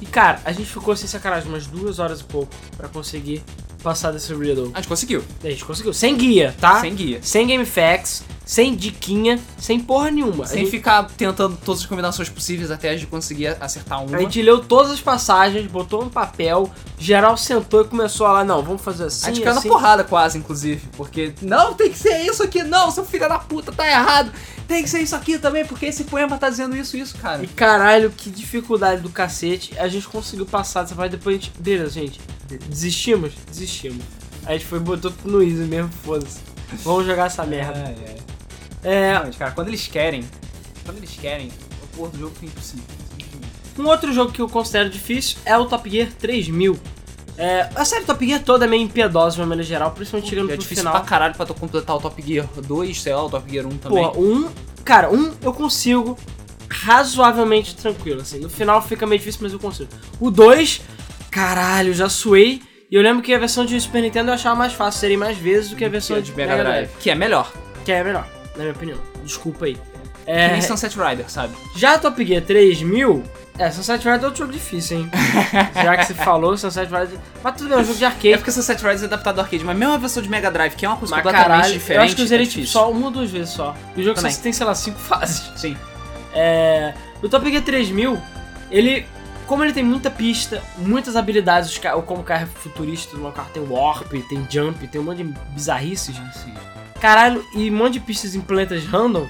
E 0.00 0.06
cara, 0.06 0.40
a 0.44 0.52
gente 0.52 0.68
ficou 0.68 0.94
sem 0.96 1.08
sacanagem 1.08 1.48
umas 1.48 1.66
duas 1.66 1.98
horas 1.98 2.20
e 2.20 2.24
pouco 2.24 2.52
pra 2.76 2.88
conseguir 2.88 3.42
passar 3.82 4.10
desse 4.10 4.34
riddle. 4.34 4.70
A 4.74 4.78
gente 4.78 4.88
conseguiu. 4.88 5.24
A 5.42 5.48
gente 5.48 5.64
conseguiu. 5.64 5.92
Sem 5.92 6.16
guia, 6.16 6.54
tá? 6.60 6.80
Sem 6.80 6.94
guia. 6.94 7.20
Sem 7.22 7.46
game 7.46 7.64
facts, 7.64 8.24
sem 8.44 8.74
diquinha, 8.74 9.40
sem 9.58 9.78
porra 9.78 10.10
nenhuma. 10.10 10.44
Sem 10.44 10.60
gente, 10.60 10.70
ficar 10.70 11.04
tentando 11.16 11.56
todas 11.64 11.82
as 11.82 11.86
combinações 11.86 12.28
possíveis 12.28 12.70
até 12.70 12.90
a 12.90 12.96
gente 12.96 13.06
conseguir 13.06 13.48
acertar 13.60 14.04
uma. 14.04 14.16
a 14.16 14.20
gente 14.20 14.42
leu 14.42 14.60
todas 14.60 14.92
as 14.92 15.00
passagens, 15.00 15.66
botou 15.66 16.04
no 16.04 16.10
papel, 16.10 16.70
geral 16.98 17.36
sentou 17.36 17.82
e 17.82 17.84
começou 17.84 18.26
a 18.26 18.32
lá, 18.32 18.44
não, 18.44 18.62
vamos 18.62 18.82
fazer 18.82 19.04
assim, 19.04 19.26
a 19.26 19.28
gente 19.32 19.42
caiu 19.42 19.58
assim. 19.58 19.68
na 19.68 19.74
porrada 19.74 20.04
quase, 20.04 20.38
inclusive. 20.38 20.82
Porque, 20.96 21.32
não, 21.40 21.74
tem 21.74 21.90
que 21.90 21.98
ser 21.98 22.22
isso 22.22 22.42
aqui, 22.42 22.62
não, 22.62 22.90
seu 22.90 23.04
filho 23.04 23.28
da 23.28 23.38
puta, 23.38 23.72
tá 23.72 23.88
errado. 23.88 24.32
Tem 24.66 24.82
que 24.82 24.88
ser 24.90 25.00
isso 25.00 25.14
aqui 25.14 25.38
também, 25.38 25.64
porque 25.64 25.86
esse 25.86 26.04
poema 26.04 26.36
tá 26.38 26.50
dizendo 26.50 26.76
isso, 26.76 26.96
isso, 26.96 27.16
cara. 27.18 27.42
E 27.42 27.46
caralho, 27.46 28.10
que 28.10 28.30
dificuldade 28.30 29.00
do 29.00 29.10
cacete. 29.10 29.78
A 29.78 29.86
gente 29.86 30.08
conseguiu 30.08 30.44
passar 30.44 30.82
dessa 30.82 30.94
parte, 30.94 31.12
depois 31.12 31.36
a 31.36 31.38
gente... 31.38 31.52
Beleza, 31.58 31.90
gente. 31.90 32.20
Desistimos? 32.68 33.32
Desistimos. 33.48 34.04
A 34.44 34.52
gente 34.52 34.64
foi 34.66 34.78
e 34.78 34.82
botou 34.82 35.10
tudo 35.10 35.38
no 35.38 35.42
easy 35.42 35.64
mesmo, 35.64 35.90
foda-se. 36.04 36.40
Vamos 36.82 37.06
jogar 37.06 37.26
essa 37.26 37.44
merda. 37.44 37.78
é. 37.78 38.16
É, 38.82 39.10
Realmente, 39.10 39.36
cara, 39.36 39.50
quando 39.50 39.68
eles 39.68 39.86
querem, 39.88 40.24
quando 40.84 40.98
eles 40.98 41.10
querem, 41.10 41.50
o 41.82 41.96
porra 41.96 42.10
do 42.10 42.18
jogo 42.18 42.34
fica 42.34 42.46
impossível. 42.46 42.84
Um 43.78 43.86
outro 43.86 44.12
jogo 44.12 44.32
que 44.32 44.40
eu 44.40 44.48
considero 44.48 44.88
difícil 44.88 45.38
é 45.44 45.56
o 45.56 45.66
Top 45.66 45.88
Gear 45.90 46.08
3000. 46.18 46.78
É, 47.38 47.68
a 47.74 47.84
série 47.84 48.04
Top 48.04 48.24
Gear 48.26 48.42
toda 48.42 48.64
é 48.64 48.68
meio 48.68 48.82
impiedosa 48.82 49.36
de 49.36 49.40
uma 49.42 49.48
maneira 49.48 49.68
geral, 49.68 49.90
principalmente 49.90 50.30
chegando 50.30 50.50
É 50.52 50.56
difícil 50.56 50.82
final. 50.82 50.94
pra 50.94 51.02
caralho 51.02 51.34
pra 51.34 51.44
tu 51.44 51.52
completar 51.54 51.94
o 51.96 52.00
Top 52.00 52.20
Gear 52.22 52.46
2, 52.66 53.02
sei 53.02 53.14
lá, 53.14 53.24
o 53.24 53.28
Top 53.30 53.50
Gear 53.50 53.66
1 53.66 53.76
também. 53.78 54.10
Pô, 54.10 54.18
um. 54.20 54.48
Cara, 54.84 55.10
um 55.10 55.32
eu 55.42 55.52
consigo 55.52 56.16
razoavelmente 56.70 57.74
tranquilo, 57.76 58.20
assim. 58.22 58.38
No 58.40 58.48
final 58.48 58.80
fica 58.82 59.06
meio 59.06 59.18
difícil, 59.18 59.40
mas 59.42 59.52
eu 59.52 59.58
consigo. 59.58 59.88
O 60.20 60.30
2, 60.30 60.80
caralho, 61.30 61.92
já 61.92 62.08
suei. 62.08 62.62
E 62.90 62.94
eu 62.94 63.02
lembro 63.02 63.22
que 63.22 63.34
a 63.34 63.38
versão 63.38 63.64
de 63.66 63.78
Super 63.80 64.00
Nintendo 64.00 64.30
eu 64.30 64.34
achava 64.34 64.54
mais 64.54 64.72
fácil, 64.72 65.00
seria 65.00 65.18
mais 65.18 65.36
vezes 65.36 65.70
do 65.70 65.76
que 65.76 65.84
a 65.84 65.88
versão 65.88 66.20
de 66.20 66.32
Mega 66.32 66.56
Drive. 66.56 66.88
Que 67.00 67.10
é 67.10 67.14
melhor. 67.14 67.52
Que 67.84 67.92
é 67.92 68.04
melhor, 68.04 68.26
na 68.54 68.62
minha 68.62 68.72
opinião. 68.72 68.98
Desculpa 69.24 69.64
aí. 69.66 69.74
Que 69.74 70.30
É, 70.30 70.52
nem 70.52 70.62
Sunset 70.62 70.96
Rider, 70.96 71.28
sabe? 71.30 71.54
já 71.74 71.98
Top 71.98 72.24
Gear 72.24 72.42
3000, 72.42 73.22
é, 73.58 73.70
Sunset 73.70 73.98
Rider 74.04 74.22
é 74.22 74.24
outro 74.26 74.38
jogo 74.40 74.52
difícil, 74.52 74.98
hein? 74.98 75.10
já 75.74 75.96
que 75.96 76.04
você 76.04 76.14
falou, 76.14 76.56
Sunset 76.56 76.86
Rider. 76.92 77.18
Mas 77.42 77.56
tudo 77.56 77.68
bem, 77.68 77.78
é 77.78 77.80
um 77.80 77.84
jogo 77.84 77.98
de 77.98 78.04
É 78.04 78.06
arcade. 78.06 78.36
porque 78.38 78.52
Sunset 78.52 78.82
Rider 78.82 79.02
é 79.02 79.04
adaptado 79.06 79.38
ao 79.38 79.44
arcade, 79.44 79.64
mas 79.64 79.76
mesmo 79.76 79.94
a 79.94 79.98
versão 79.98 80.22
de 80.22 80.28
Mega 80.28 80.50
Drive, 80.50 80.74
que 80.74 80.84
é 80.84 80.88
uma 80.88 80.96
coisa 80.96 81.14
Mas 81.14 81.22
completamente 81.22 81.56
caralho, 81.56 81.72
diferente. 81.72 81.98
eu 81.98 82.04
acho 82.04 82.16
que 82.16 82.22
eu 82.22 82.26
zerei 82.26 82.46
é 82.46 82.50
tipo, 82.50 82.66
só 82.66 82.90
uma 82.90 83.06
ou 83.06 83.10
duas 83.12 83.30
vezes 83.30 83.50
só. 83.54 83.74
E 83.96 84.00
o 84.00 84.04
jogo 84.04 84.16
Também. 84.16 84.30
só 84.32 84.42
tem, 84.42 84.52
sei 84.52 84.66
lá, 84.66 84.74
cinco 84.74 84.98
fases. 85.00 85.50
Sim. 85.56 85.76
É, 86.34 86.94
o 87.22 87.28
Top 87.28 87.48
Gear 87.50 87.62
3000, 87.62 88.20
ele, 88.70 89.06
como 89.46 89.64
ele 89.64 89.72
tem 89.72 89.82
muita 89.82 90.10
pista, 90.10 90.62
muitas 90.76 91.16
habilidades, 91.16 91.80
como 92.04 92.22
carro 92.22 92.42
é 92.42 92.46
futurista, 92.46 93.16
o 93.16 93.32
carro 93.32 93.48
tem 93.54 93.62
warp, 93.66 94.12
tem 94.28 94.46
jump, 94.50 94.86
tem 94.86 95.00
um 95.00 95.04
monte 95.04 95.18
de 95.24 95.34
bizarrices. 95.52 96.16
Caralho, 97.00 97.44
e 97.54 97.70
um 97.70 97.74
monte 97.74 97.94
de 97.94 98.00
pistas 98.00 98.34
em 98.34 98.40
planetas 98.40 98.84
random. 98.84 99.26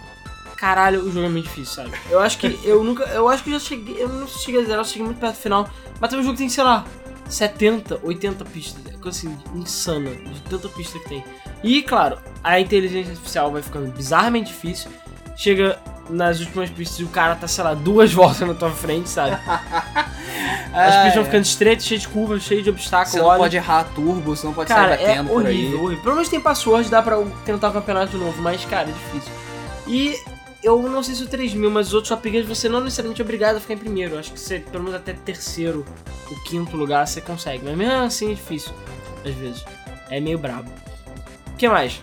Caralho, 0.57 1.01
o 1.03 1.13
jogo 1.13 1.27
é 1.27 1.29
muito 1.29 1.45
difícil, 1.45 1.75
sabe? 1.85 1.93
Eu 2.11 2.19
acho 2.21 2.39
que 2.39 2.59
eu 2.65 2.83
nunca, 2.83 3.05
eu 3.05 3.29
acho 3.29 3.45
que 3.45 3.51
eu 3.51 3.59
já 3.59 3.61
cheguei, 3.61 4.03
eu 4.03 4.09
não 4.09 4.27
cheguei 4.27 4.61
a 4.63 4.65
zerar, 4.65 4.81
eu 4.81 4.85
cheguei 4.85 5.05
muito 5.05 5.19
perto 5.21 5.35
do 5.35 5.41
final, 5.41 5.69
mas 6.01 6.11
tem 6.11 6.19
um 6.19 6.23
jogo 6.23 6.35
que 6.35 6.39
tem, 6.39 6.49
sei 6.49 6.65
lá, 6.65 6.85
70, 7.29 8.01
80 8.03 8.45
pistas, 8.47 8.87
é 8.87 8.97
coisa 8.97 9.19
assim, 9.19 9.37
insana, 9.55 10.11
de 10.11 10.41
tanta 10.49 10.69
pista 10.69 10.99
que 10.99 11.09
tem. 11.09 11.25
E, 11.63 11.83
claro, 11.83 12.19
a 12.43 12.61
inteligência 12.61 13.13
artificial 13.13 13.51
vai 13.51 13.63
ficando 13.63 13.91
bizarramente 13.93 14.53
difícil. 14.53 14.91
Chega 15.37 15.79
nas 16.09 16.41
últimas 16.41 16.71
pistas 16.71 17.01
e 17.01 17.05
o 17.05 17.09
cara 17.09 17.35
tá, 17.35 17.49
sei 17.49 17.65
lá, 17.65 17.75
duas 17.75 18.13
voltas 18.15 18.47
na 18.47 18.55
tua 18.55 18.71
frente, 18.71 19.09
sabe? 19.09 19.37
As 20.73 20.95
pistas 20.97 21.15
vão 21.15 21.25
ficando 21.25 21.45
estreitas, 21.45 21.85
cheias 21.87 22.03
de 22.03 22.09
curvas, 22.09 22.43
cheias 22.43 22.63
de 22.63 22.71
obstáculos. 22.71 23.13
Você 23.13 23.19
não 23.19 23.27
olha. 23.27 23.39
pode 23.39 23.57
errar 23.57 23.85
turbo, 23.95 24.37
você 24.37 24.47
não 24.47 24.55
pode 24.55 24.69
Cara, 24.69 24.97
sair 24.97 25.05
é 25.05 25.09
batendo 25.09 25.29
por 25.31 25.47
aí. 25.47 25.57
horrível, 25.57 25.83
horrível. 25.83 26.03
Pelo 26.03 26.15
menos 26.15 26.29
tem 26.29 26.41
password, 26.41 26.89
dá 26.91 27.03
pra 27.03 27.17
tentar 27.45 27.71
o 27.71 27.73
campeonato 27.73 28.13
de 28.13 28.19
novo, 28.19 28.41
mas, 28.43 28.65
cara, 28.65 28.89
é 28.89 28.93
difícil. 28.93 29.33
E 29.87 30.21
eu 30.67 30.83
não 30.83 31.03
sei 31.03 31.15
se 31.15 31.23
o 31.23 31.27
3000, 31.27 31.71
mas 31.71 31.89
os 31.89 31.95
outros 31.95 32.11
upgrades 32.11 32.49
você 32.49 32.69
não 32.69 32.81
necessariamente 32.81 33.21
é 33.21 33.25
obrigado 33.25 33.57
a 33.57 33.61
ficar 33.61 33.75
em 33.75 33.79
primeiro. 33.79 34.19
Acho 34.19 34.33
que 34.33 34.41
você, 34.41 34.59
pelo 34.59 34.83
menos 34.83 34.99
até 34.99 35.13
terceiro, 35.13 35.85
o 36.31 36.43
quinto 36.45 36.77
lugar 36.77 37.07
você 37.07 37.21
consegue. 37.21 37.65
Mas 37.65 37.77
mesmo 37.77 37.95
assim 37.95 38.33
é 38.33 38.35
difícil, 38.35 38.73
às 39.25 39.35
vezes. 39.35 39.65
É 40.11 40.21
meio 40.21 40.39
brabo. 40.39 40.71
O 41.53 41.57
que 41.57 41.69
mais? 41.69 42.03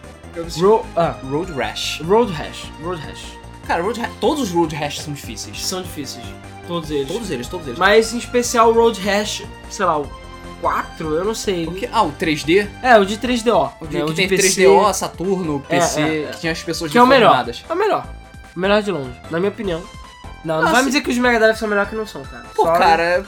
Ro 0.58 0.86
ah, 0.96 1.16
Road 1.30 1.52
Rash. 1.52 2.02
Road 2.06 2.32
Rash. 2.32 2.72
Road 2.82 3.02
Rash. 3.02 3.38
Cara, 3.68 3.84
Road 3.84 4.00
Rash, 4.00 4.12
todos 4.20 4.44
os 4.44 4.52
Road 4.52 4.76
Rash 4.76 5.02
são 5.02 5.14
difíceis. 5.14 5.64
São 5.66 5.82
difíceis. 5.82 6.26
Todos 6.68 6.90
eles. 6.90 7.08
Todos 7.08 7.30
eles, 7.30 7.48
todos 7.48 7.68
eles. 7.68 7.80
Mas 7.80 8.14
em 8.14 8.18
especial 8.18 8.70
o 8.70 8.74
Road 8.74 9.00
Rash, 9.02 9.44
sei 9.70 9.86
lá, 9.86 10.00
o 10.00 10.10
4, 10.62 11.16
eu 11.16 11.26
não 11.26 11.36
sei. 11.36 11.68
O 11.68 11.74
que- 11.74 11.90
Ah, 11.92 12.04
o 12.04 12.12
3D? 12.14 12.68
É, 12.82 12.98
o 12.98 13.06
de 13.06 13.18
3DO. 13.18 13.74
O, 13.82 13.86
né, 13.86 13.90
de, 13.90 13.98
que 13.98 14.06
de 14.06 14.14
tem 14.14 14.28
PC, 14.30 14.62
3DO, 14.62 14.94
Saturno, 14.94 15.64
É, 15.68 15.76
PC, 15.80 16.02
é, 16.02 16.24
é. 16.24 16.28
que 16.28 16.40
tinha 16.40 16.52
as 16.54 16.64
pessoas 16.64 16.92
Que 16.92 16.98
é 16.98 17.04
o 17.04 17.08
melhor. 17.08 17.46
É 17.70 17.74
o 17.74 17.76
melhor. 17.76 18.08
O 18.56 18.60
melhor 18.60 18.82
de 18.82 18.92
longe, 18.92 19.20
na 19.32 19.40
minha 19.40 19.52
opinião. 19.52 19.82
Não, 20.44 20.62
não 20.62 20.72
vai 20.72 20.82
me 20.82 20.88
dizer 20.88 21.02
que 21.02 21.10
os 21.10 21.18
Mega 21.18 21.40
Drive 21.40 21.58
são 21.58 21.68
melhor 21.68 21.88
que 21.88 21.96
não 21.96 22.06
são, 22.06 22.22
cara. 22.24 22.46
Pô, 22.56 22.64
Sorry. 22.64 22.80
cara... 22.80 23.26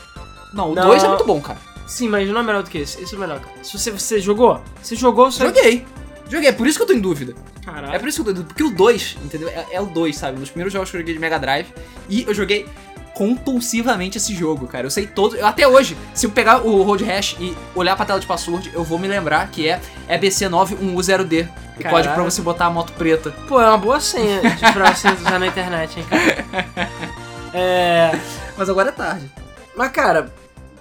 Não, 0.53 0.72
o 0.72 0.76
Não. 0.76 0.88
2 0.88 1.03
é 1.03 1.07
muito 1.07 1.26
bom, 1.26 1.41
cara. 1.41 1.60
Sim, 1.88 2.10
mas 2.10 2.30
não 2.30 2.39
é 2.39 2.43
melhor 2.43 2.64
do 2.64 2.69
que 2.69 2.80
esse. 2.80 3.02
Esse 3.02 3.14
é 3.14 3.18
o 3.18 3.19
melhor, 3.19 3.39
cara. 3.39 3.64
Se 3.64 3.77
você, 3.77 3.91
você 3.91 4.19
jogou, 4.19 4.61
você 4.81 4.95
jogou, 4.95 5.31
você... 5.31 5.45
Joguei. 5.45 5.85
Joguei, 6.30 6.49
é 6.49 6.52
por 6.52 6.65
isso 6.68 6.77
que 6.77 6.84
eu 6.84 6.88
tô 6.88 6.93
em 6.93 6.99
dúvida. 6.99 7.34
Caralho. 7.64 7.93
É 7.93 7.99
por 7.99 8.07
isso 8.07 8.23
que 8.23 8.30
eu 8.30 8.34
tô 8.34 8.39
em 8.39 8.43
dúvida. 8.43 8.53
Porque 8.53 8.64
o 8.64 8.76
2, 8.76 9.18
entendeu? 9.23 9.49
É, 9.49 9.65
é 9.72 9.81
o 9.81 9.85
2, 9.85 10.15
sabe? 10.15 10.39
Nos 10.39 10.49
primeiros 10.49 10.73
jogos 10.73 10.89
que 10.89 10.97
eu 10.97 11.02
joguei 11.02 11.14
de 11.14 11.19
Mega 11.19 11.38
Drive. 11.38 11.68
E 12.10 12.23
eu 12.23 12.34
joguei 12.34 12.68
compulsivamente 13.15 14.17
esse 14.17 14.35
jogo, 14.35 14.67
cara. 14.67 14.85
Eu 14.85 14.91
sei 14.91 15.07
todo. 15.07 15.35
eu- 15.35 15.45
até 15.47 15.67
hoje, 15.67 15.97
se 16.13 16.25
eu 16.25 16.29
pegar 16.31 16.65
o 16.65 16.83
Road 16.83 17.03
Rash 17.03 17.35
e 17.39 17.55
olhar 17.73 17.95
pra 17.95 18.05
tela 18.05 18.19
de 18.19 18.27
password, 18.27 18.69
eu 18.73 18.83
vou 18.83 18.99
me 18.99 19.07
lembrar 19.07 19.49
que 19.49 19.67
é 19.67 19.81
EBC910D. 20.07 21.47
E 21.77 21.83
Caralho. 21.83 21.95
código 21.97 22.13
pra 22.13 22.23
você 22.23 22.41
botar 22.41 22.65
a 22.67 22.69
moto 22.69 22.93
preta. 22.93 23.31
Pô, 23.47 23.59
é 23.61 23.67
uma 23.67 23.77
boa 23.77 23.99
senha 23.99 24.39
de- 24.41 24.71
pra 24.73 24.93
você 24.93 25.09
usar 25.09 25.39
na 25.39 25.47
internet, 25.47 25.99
hein, 25.99 26.05
cara. 26.09 26.85
É... 27.57 28.11
Mas 28.57 28.69
agora 28.69 28.89
é 28.89 28.91
tarde. 28.91 29.31
Mas, 29.77 29.89
cara, 29.91 30.33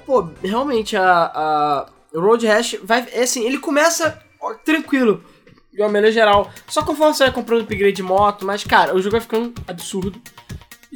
pô, 0.05 0.29
realmente 0.43 0.97
a, 0.97 1.31
a 1.33 1.87
o 2.13 2.21
Road 2.21 2.45
Rash 2.47 2.77
vai. 2.83 3.07
É 3.13 3.23
assim, 3.23 3.45
ele 3.45 3.59
começa 3.59 4.19
ó, 4.41 4.55
tranquilo, 4.55 5.23
de 5.73 5.81
uma 5.81 5.87
maneira 5.89 6.11
geral. 6.11 6.51
Só 6.67 6.83
conforme 6.83 7.15
você 7.15 7.25
vai 7.25 7.33
comprando 7.33 7.63
upgrade 7.63 7.93
de 7.95 8.03
moto, 8.03 8.45
mas, 8.45 8.65
cara, 8.65 8.93
o 8.95 8.99
jogo 8.99 9.13
vai 9.13 9.21
ficando 9.21 9.53
absurdo. 9.69 10.21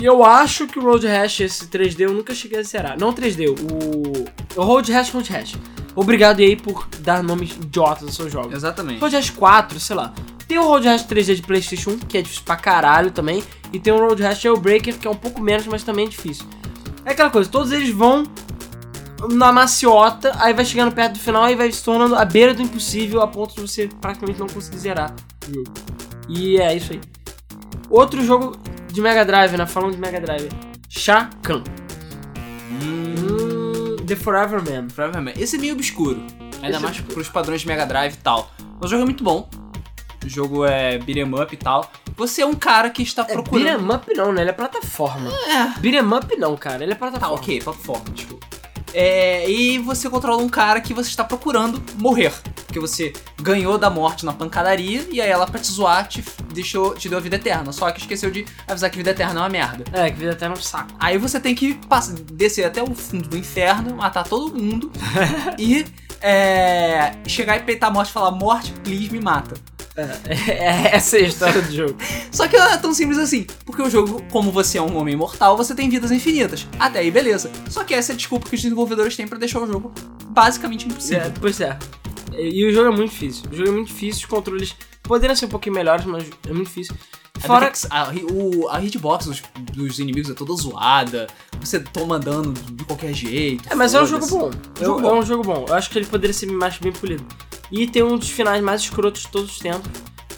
E 0.01 0.05
eu 0.05 0.25
acho 0.25 0.67
que 0.67 0.79
o 0.79 0.83
Road 0.83 1.07
Rash, 1.07 1.41
esse 1.41 1.67
3D, 1.67 2.01
eu 2.01 2.13
nunca 2.13 2.35
cheguei 2.35 2.61
a 2.61 2.63
zerar. 2.63 2.99
Não 2.99 3.11
o 3.11 3.13
3D, 3.13 3.49
o. 3.49 4.61
O 4.61 4.65
Road 4.65 4.93
Rash, 4.93 5.11
Road 5.11 5.31
Rash. 5.33 5.57
Obrigado 5.95 6.41
aí 6.41 6.55
por 6.55 6.89
dar 7.01 7.23
nomes 7.23 7.51
idiotas 7.57 8.05
aos 8.05 8.15
seus 8.15 8.33
jogos. 8.33 8.55
Exatamente. 8.55 9.01
Road 9.01 9.17
Rash 9.17 9.31
4, 9.31 9.81
sei 9.81 9.97
lá. 9.97 10.15
Tem 10.47 10.59
o 10.59 10.63
Road 10.63 10.87
Rash 10.87 11.05
3D 11.05 11.35
de 11.35 11.43
PlayStation 11.43 11.91
1, 11.91 11.99
que 11.99 12.19
é 12.19 12.23
difícil 12.23 12.45
pra 12.45 12.57
caralho 12.57 13.11
também. 13.11 13.43
E 13.73 13.81
tem 13.81 13.93
o 13.93 13.99
Road 13.99 14.23
Rash 14.23 14.41
Jailbreaker, 14.41 14.97
que 14.97 15.07
é 15.07 15.11
um 15.11 15.17
pouco 15.17 15.41
menos, 15.41 15.67
mas 15.67 15.83
também 15.83 16.07
é 16.07 16.09
difícil. 16.09 16.47
É 17.05 17.11
aquela 17.11 17.31
coisa, 17.31 17.51
todos 17.51 17.73
eles 17.73 17.91
vão 17.91 18.25
na 19.31 19.51
maciota, 19.51 20.33
aí 20.39 20.55
vai 20.55 20.65
chegando 20.65 20.93
perto 20.93 21.15
do 21.15 21.19
final 21.19 21.51
e 21.51 21.57
vai 21.57 21.71
se 21.73 21.83
tornando 21.83 22.15
à 22.15 22.25
beira 22.25 22.55
do 22.55 22.63
impossível 22.63 23.21
a 23.21 23.27
ponto 23.27 23.55
de 23.55 23.61
você 23.61 23.89
praticamente 24.01 24.39
não 24.39 24.47
conseguir 24.47 24.79
zerar 24.79 25.13
o 25.49 25.55
jogo. 25.55 25.73
E 26.29 26.59
é 26.59 26.77
isso 26.77 26.93
aí. 26.93 27.01
Outro 27.91 28.25
jogo 28.25 28.57
de 28.93 29.01
Mega 29.01 29.25
Drive, 29.25 29.57
né? 29.57 29.67
Falando 29.67 29.93
de 29.93 29.99
Mega 29.99 30.21
Drive. 30.21 30.49
Shao 30.89 31.27
Kahn. 31.43 31.63
Hum, 32.71 33.97
The 34.07 34.17
Forever 34.17 34.63
Man. 34.63 34.89
Provavelmente. 34.89 35.41
Esse 35.41 35.57
é 35.57 35.59
meio 35.59 35.75
obscuro. 35.75 36.21
Ainda 36.63 36.69
Esse 36.69 36.77
é 36.77 36.79
mais 36.81 37.01
pros 37.01 37.29
padrões 37.29 37.61
de 37.63 37.67
Mega 37.67 37.87
Drive 37.87 38.15
e 38.15 38.19
tal. 38.19 38.51
Mas 38.81 38.85
o 38.85 38.89
jogo 38.89 39.03
é 39.03 39.05
muito 39.05 39.25
bom. 39.25 39.49
O 40.25 40.29
jogo 40.29 40.65
é 40.67 40.99
beat'em 40.99 41.33
up 41.41 41.55
e 41.55 41.57
tal. 41.57 41.91
Você 42.17 42.43
é 42.43 42.47
um 42.47 42.55
cara 42.55 42.91
que 42.91 43.03
está 43.03 43.23
É, 43.23 43.33
procurando. 43.33 43.65
beat'em 43.65 43.97
up 43.97 44.15
não, 44.15 44.33
né? 44.33 44.41
Ele 44.43 44.51
é 44.51 44.53
plataforma. 44.53 45.31
É. 45.31 45.79
Beat'em 45.79 46.13
up 46.13 46.37
não, 46.37 46.57
cara. 46.57 46.83
Ele 46.83 46.93
é 46.93 46.95
Tá, 46.95 46.99
plataforma. 47.11 47.35
ok, 47.37 47.61
plataforma, 47.63 48.05
desculpa. 48.13 48.47
É, 48.95 49.49
e 49.51 49.79
você 49.79 50.09
controla 50.09 50.43
um 50.43 50.49
cara 50.49 50.81
que 50.81 50.95
você 50.95 51.09
está 51.11 51.23
procurando 51.25 51.83
morrer. 51.97 52.33
Porque 52.67 52.81
você 52.81 53.13
ganhou 53.41 53.79
da 53.79 53.89
morte 53.89 54.27
na 54.27 54.33
pancadaria 54.33 55.07
e 55.11 55.21
aí 55.21 55.29
ela, 55.31 55.47
pra 55.47 55.59
te 55.59 55.71
zoar, 55.71 56.07
te, 56.07 56.23
deixou, 56.53 56.95
te 56.95 57.09
deu 57.09 57.19
a 57.19 57.21
vida 57.21 57.37
eterna. 57.37 57.73
Só 57.73 57.91
que 57.91 58.01
esqueceu 58.01 58.31
de 58.31 58.45
avisar 58.67 58.91
que 58.91 58.97
vida 58.99 59.11
eterna 59.11 59.41
é 59.41 59.43
uma 59.43 59.49
merda. 59.49 59.85
É, 59.93 60.11
que 60.11 60.17
vida 60.19 60.33
até 60.33 60.49
um 60.51 60.57
saco. 60.57 60.91
Aí 60.99 61.17
você 61.17 61.41
tem 61.41 61.55
que 61.55 61.75
pass- 61.75 62.15
descer 62.33 62.65
até 62.65 62.83
o 62.83 62.95
fundo 62.95 63.29
do 63.29 63.37
inferno, 63.39 63.97
matar 63.97 64.25
todo 64.25 64.55
mundo 64.55 64.91
e 65.59 65.87
é, 66.21 67.13
chegar 67.27 67.57
e 67.57 67.61
peitar 67.63 67.89
a 67.91 67.93
morte 67.93 68.11
e 68.11 68.13
falar: 68.13 68.31
Morte, 68.33 68.73
please, 68.85 69.11
me 69.11 69.21
mata. 69.21 69.55
É, 70.49 70.97
essa 70.97 71.19
é 71.19 71.21
a 71.25 71.29
história 71.29 71.61
do 71.63 71.75
jogo. 71.75 71.97
Só 72.31 72.47
que 72.49 72.57
não 72.57 72.67
é 72.71 72.77
tão 72.77 72.93
simples 72.95 73.19
assim, 73.19 73.47
porque 73.65 73.83
o 73.83 73.91
jogo, 73.91 74.23
como 74.31 74.51
você 74.51 74.79
é 74.79 74.83
um 74.83 74.97
homem 74.97 75.17
mortal, 75.17 75.57
você 75.57 75.75
tem 75.75 75.89
vidas 75.89 76.11
infinitas. 76.13 76.67
Até 76.79 77.01
aí, 77.01 77.11
beleza. 77.11 77.51
Só 77.69 77.85
que 77.85 77.95
essa 77.95 78.13
é 78.13 78.15
a 78.15 78.17
desculpa 78.17 78.49
que 78.49 78.55
os 78.55 78.63
desenvolvedores 78.63 79.17
têm 79.17 79.27
pra 79.27 79.39
deixar 79.39 79.61
o 79.61 79.67
jogo 79.67 79.93
basicamente 80.31 80.87
impossível. 80.87 81.23
É, 81.23 81.33
pois 81.41 81.61
é. 81.61 81.79
E, 82.37 82.65
o 82.67 82.73
jogo 82.73 82.93
é 82.93 82.97
muito 82.97 83.11
difícil. 83.11 83.45
O 83.51 83.55
jogo 83.57 83.69
é 83.69 83.73
muito 83.73 83.89
difícil, 83.89 84.21
os 84.23 84.27
controles 84.27 84.77
poderiam 85.03 85.35
ser 85.35 85.47
um 85.47 85.49
pouquinho 85.49 85.75
melhores, 85.75 86.05
mas 86.05 86.25
é 86.49 86.53
muito 86.53 86.69
difícil. 86.69 86.95
Fora 87.41 87.73
Fora. 87.73 87.95
a, 88.11 88.13
o, 88.33 88.69
a 88.69 88.83
hitbox 88.83 89.27
dos, 89.27 89.43
dos 89.73 89.99
inimigos 90.01 90.29
é 90.31 90.35
toda 90.35 90.53
zoada, 90.55 91.27
você 91.61 91.79
toma 91.79 92.19
dano 92.19 92.53
de 92.53 92.85
qualquer 92.85 93.13
jeito. 93.15 93.65
É, 93.71 93.75
mas 93.77 93.95
é 93.95 94.03
um 94.03 94.07
jogo 94.07 94.27
foda-se. 94.27 94.59
bom. 94.59 94.71
É 94.81 94.83
um 94.83 94.85
jogo 94.87 94.99
É- 94.99 95.03
bom. 95.03 95.09
É 95.09 95.19
um 95.21 95.23
jogo 95.23 95.43
bom. 95.45 95.65
Eu 95.69 95.75
acho 95.75 95.91
que 95.91 95.99
ele 95.99 96.07
poderia 96.07 96.35
ser 96.35 96.47
mais 96.47 96.79
bem 96.79 96.93
polido. 96.93 97.25
E 97.71 97.87
tem 97.87 98.03
um 98.03 98.17
dos 98.17 98.31
finais 98.31 98.63
mais 98.63 98.81
escrotos 98.83 99.23
de 99.23 99.29
todos 99.29 99.51
os 99.53 99.59
tempos. 99.59 99.91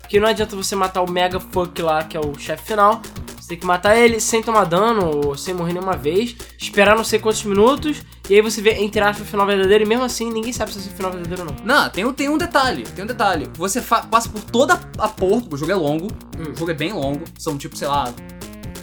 Que 0.08 0.18
não 0.18 0.26
adianta 0.28 0.56
você 0.56 0.74
matar 0.74 1.02
o 1.02 1.10
Mega 1.10 1.38
Fuck 1.38 1.80
lá, 1.82 2.02
que 2.02 2.16
é 2.16 2.20
o 2.20 2.36
chefe 2.38 2.64
final. 2.66 3.00
Você 3.40 3.48
tem 3.50 3.58
que 3.58 3.66
matar 3.66 3.96
ele 3.96 4.18
sem 4.20 4.42
tomar 4.42 4.64
dano 4.64 5.26
ou 5.28 5.36
sem 5.36 5.54
morrer 5.54 5.72
nenhuma 5.72 5.96
vez. 5.96 6.34
Esperar 6.58 6.96
não 6.96 7.04
sei 7.04 7.18
quantos 7.20 7.44
minutos. 7.44 8.02
E 8.28 8.34
aí 8.34 8.40
você 8.42 8.60
vê, 8.60 8.74
entre 8.82 9.00
aspas, 9.00 9.26
o 9.26 9.30
final 9.30 9.46
verdadeiro. 9.46 9.84
E 9.84 9.86
mesmo 9.86 10.04
assim, 10.04 10.30
ninguém 10.32 10.52
sabe 10.52 10.72
se 10.72 10.78
é 10.78 10.82
o 10.92 10.94
final 10.96 11.12
verdadeiro 11.12 11.42
ou 11.42 11.48
não. 11.48 11.64
Não, 11.64 11.90
tem, 11.90 12.04
um- 12.04 12.12
tem 12.12 12.28
um 12.28 12.36
detalhe, 12.38 12.82
tem 12.82 13.04
um 13.04 13.06
detalhe. 13.06 13.48
Você 13.54 13.80
passa 13.80 14.28
por 14.28 14.42
toda 14.42 14.80
a 14.98 15.08
porra, 15.08 15.44
o 15.50 15.56
jogo 15.56 15.70
é 15.70 15.74
longo, 15.76 16.06
Hum. 16.38 16.52
o 16.52 16.56
jogo 16.56 16.70
é 16.72 16.74
bem 16.74 16.92
longo, 16.92 17.24
são 17.38 17.56
tipo, 17.56 17.76
sei 17.76 17.86
lá, 17.88 18.12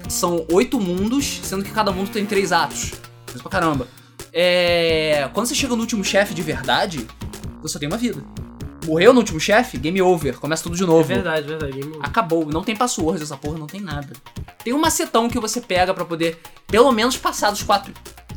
são 0.09 0.45
oito 0.51 0.79
mundos, 0.79 1.41
sendo 1.43 1.63
que 1.63 1.71
cada 1.71 1.91
mundo 1.91 2.09
tem 2.09 2.25
três 2.25 2.51
atos. 2.53 2.91
Coisa 3.25 3.41
pra 3.41 3.51
caramba. 3.51 3.87
É. 4.33 5.29
Quando 5.33 5.47
você 5.47 5.55
chega 5.55 5.75
no 5.75 5.81
último 5.81 6.03
chefe 6.03 6.33
de 6.33 6.41
verdade, 6.41 7.05
você 7.67 7.73
só 7.73 7.79
tem 7.79 7.87
uma 7.87 7.97
vida. 7.97 8.23
Morreu 8.85 9.11
no 9.13 9.19
último 9.19 9.39
chefe, 9.39 9.77
game 9.77 10.01
over, 10.01 10.37
começa 10.39 10.63
tudo 10.63 10.75
de 10.77 10.83
É 10.83 10.85
novo. 10.85 11.03
verdade, 11.03 11.45
verdade. 11.47 11.73
Game 11.73 11.89
over. 11.89 11.99
Acabou, 12.05 12.45
não 12.45 12.63
tem 12.63 12.75
password 12.75 13.21
essa 13.21 13.35
porra, 13.35 13.57
não 13.57 13.67
tem 13.67 13.81
nada. 13.81 14.13
Tem 14.63 14.73
um 14.73 14.79
macetão 14.79 15.27
que 15.29 15.39
você 15.39 15.59
pega 15.59 15.93
pra 15.93 16.05
poder, 16.05 16.39
pelo 16.67 16.91
menos, 16.91 17.17
passar 17.17 17.51
dos 17.51 17.63
quatro 17.63 17.93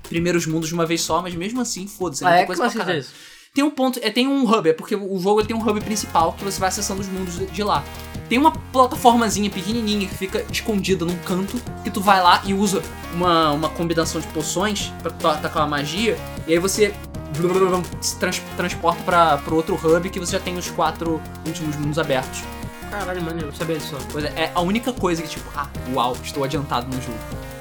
primeiros 0.09 0.47
mundos 0.47 0.69
de 0.69 0.75
uma 0.75 0.85
vez 0.87 1.03
só, 1.03 1.23
mas 1.23 1.35
mesmo 1.37 1.61
assim, 1.61 1.87
foda-se, 1.87 2.25
Ah, 2.25 2.31
tem 2.33 2.41
é? 2.41 2.47
coisa 2.47 2.63
pra 2.63 2.73
caralho. 2.73 2.97
é 2.97 2.99
isso? 3.01 3.13
Tem 3.55 3.63
um 3.65 3.71
ponto, 3.71 3.99
é, 4.03 4.11
tem 4.11 4.27
um 4.29 4.45
hub, 4.49 4.69
é 4.69 4.73
porque 4.73 4.95
o 4.97 5.19
jogo 5.19 5.41
ele 5.41 5.49
tem 5.49 5.57
um 5.57 5.61
hub 5.69 5.81
principal 5.81 6.33
que 6.33 6.45
você 6.45 6.59
vai 6.59 6.69
acessando 6.69 7.01
os 7.01 7.07
mundos 7.09 7.37
de- 7.39 7.47
de 7.47 7.63
lá. 7.65 7.85
Tem 8.29 8.39
uma 8.39 8.53
plataformazinha 8.53 9.51
pequenininha 9.51 10.07
que 10.09 10.15
fica 10.17 10.45
escondida 10.53 11.05
num 11.05 11.17
canto, 11.19 11.61
que 11.83 11.91
tu 11.91 12.01
vai 12.01 12.23
lá 12.23 12.43
e 12.45 12.55
usa 12.55 12.81
uma, 13.13 13.51
uma 13.53 13.69
combinação 13.69 14.21
de 14.21 14.27
poções 14.29 14.93
pra 15.03 15.11
tu 15.11 15.27
atacar 15.27 15.63
uma 15.63 15.69
magia, 15.69 16.17
e 16.47 16.53
aí 16.53 16.59
você 16.61 16.95
se 18.01 18.17
trans- 18.19 18.43
transporta 18.57 19.03
pra, 19.03 19.39
pro 19.39 19.57
outro 19.57 19.75
hub 19.77 20.11
que 20.11 20.19
você 20.21 20.33
já 20.33 20.41
tem 20.41 20.57
os 20.57 20.71
quatro 20.71 21.21
últimos 21.47 21.77
mundos 21.77 21.99
abertos. 21.99 22.43
Caralho, 22.91 23.23
mano, 23.23 23.41
eu 23.41 23.47
não 23.47 23.55
sabia 23.55 23.79
disso. 23.79 23.97
Pois 24.11 24.25
é, 24.25 24.29
é 24.37 24.53
a 24.55 24.61
única 24.61 24.93
coisa 24.93 25.23
que 25.23 25.29
tipo, 25.29 25.49
ah, 25.57 25.69
uau, 25.95 26.17
estou 26.23 26.43
adiantado 26.43 26.87
no 26.95 27.01
jogo. 27.01 27.19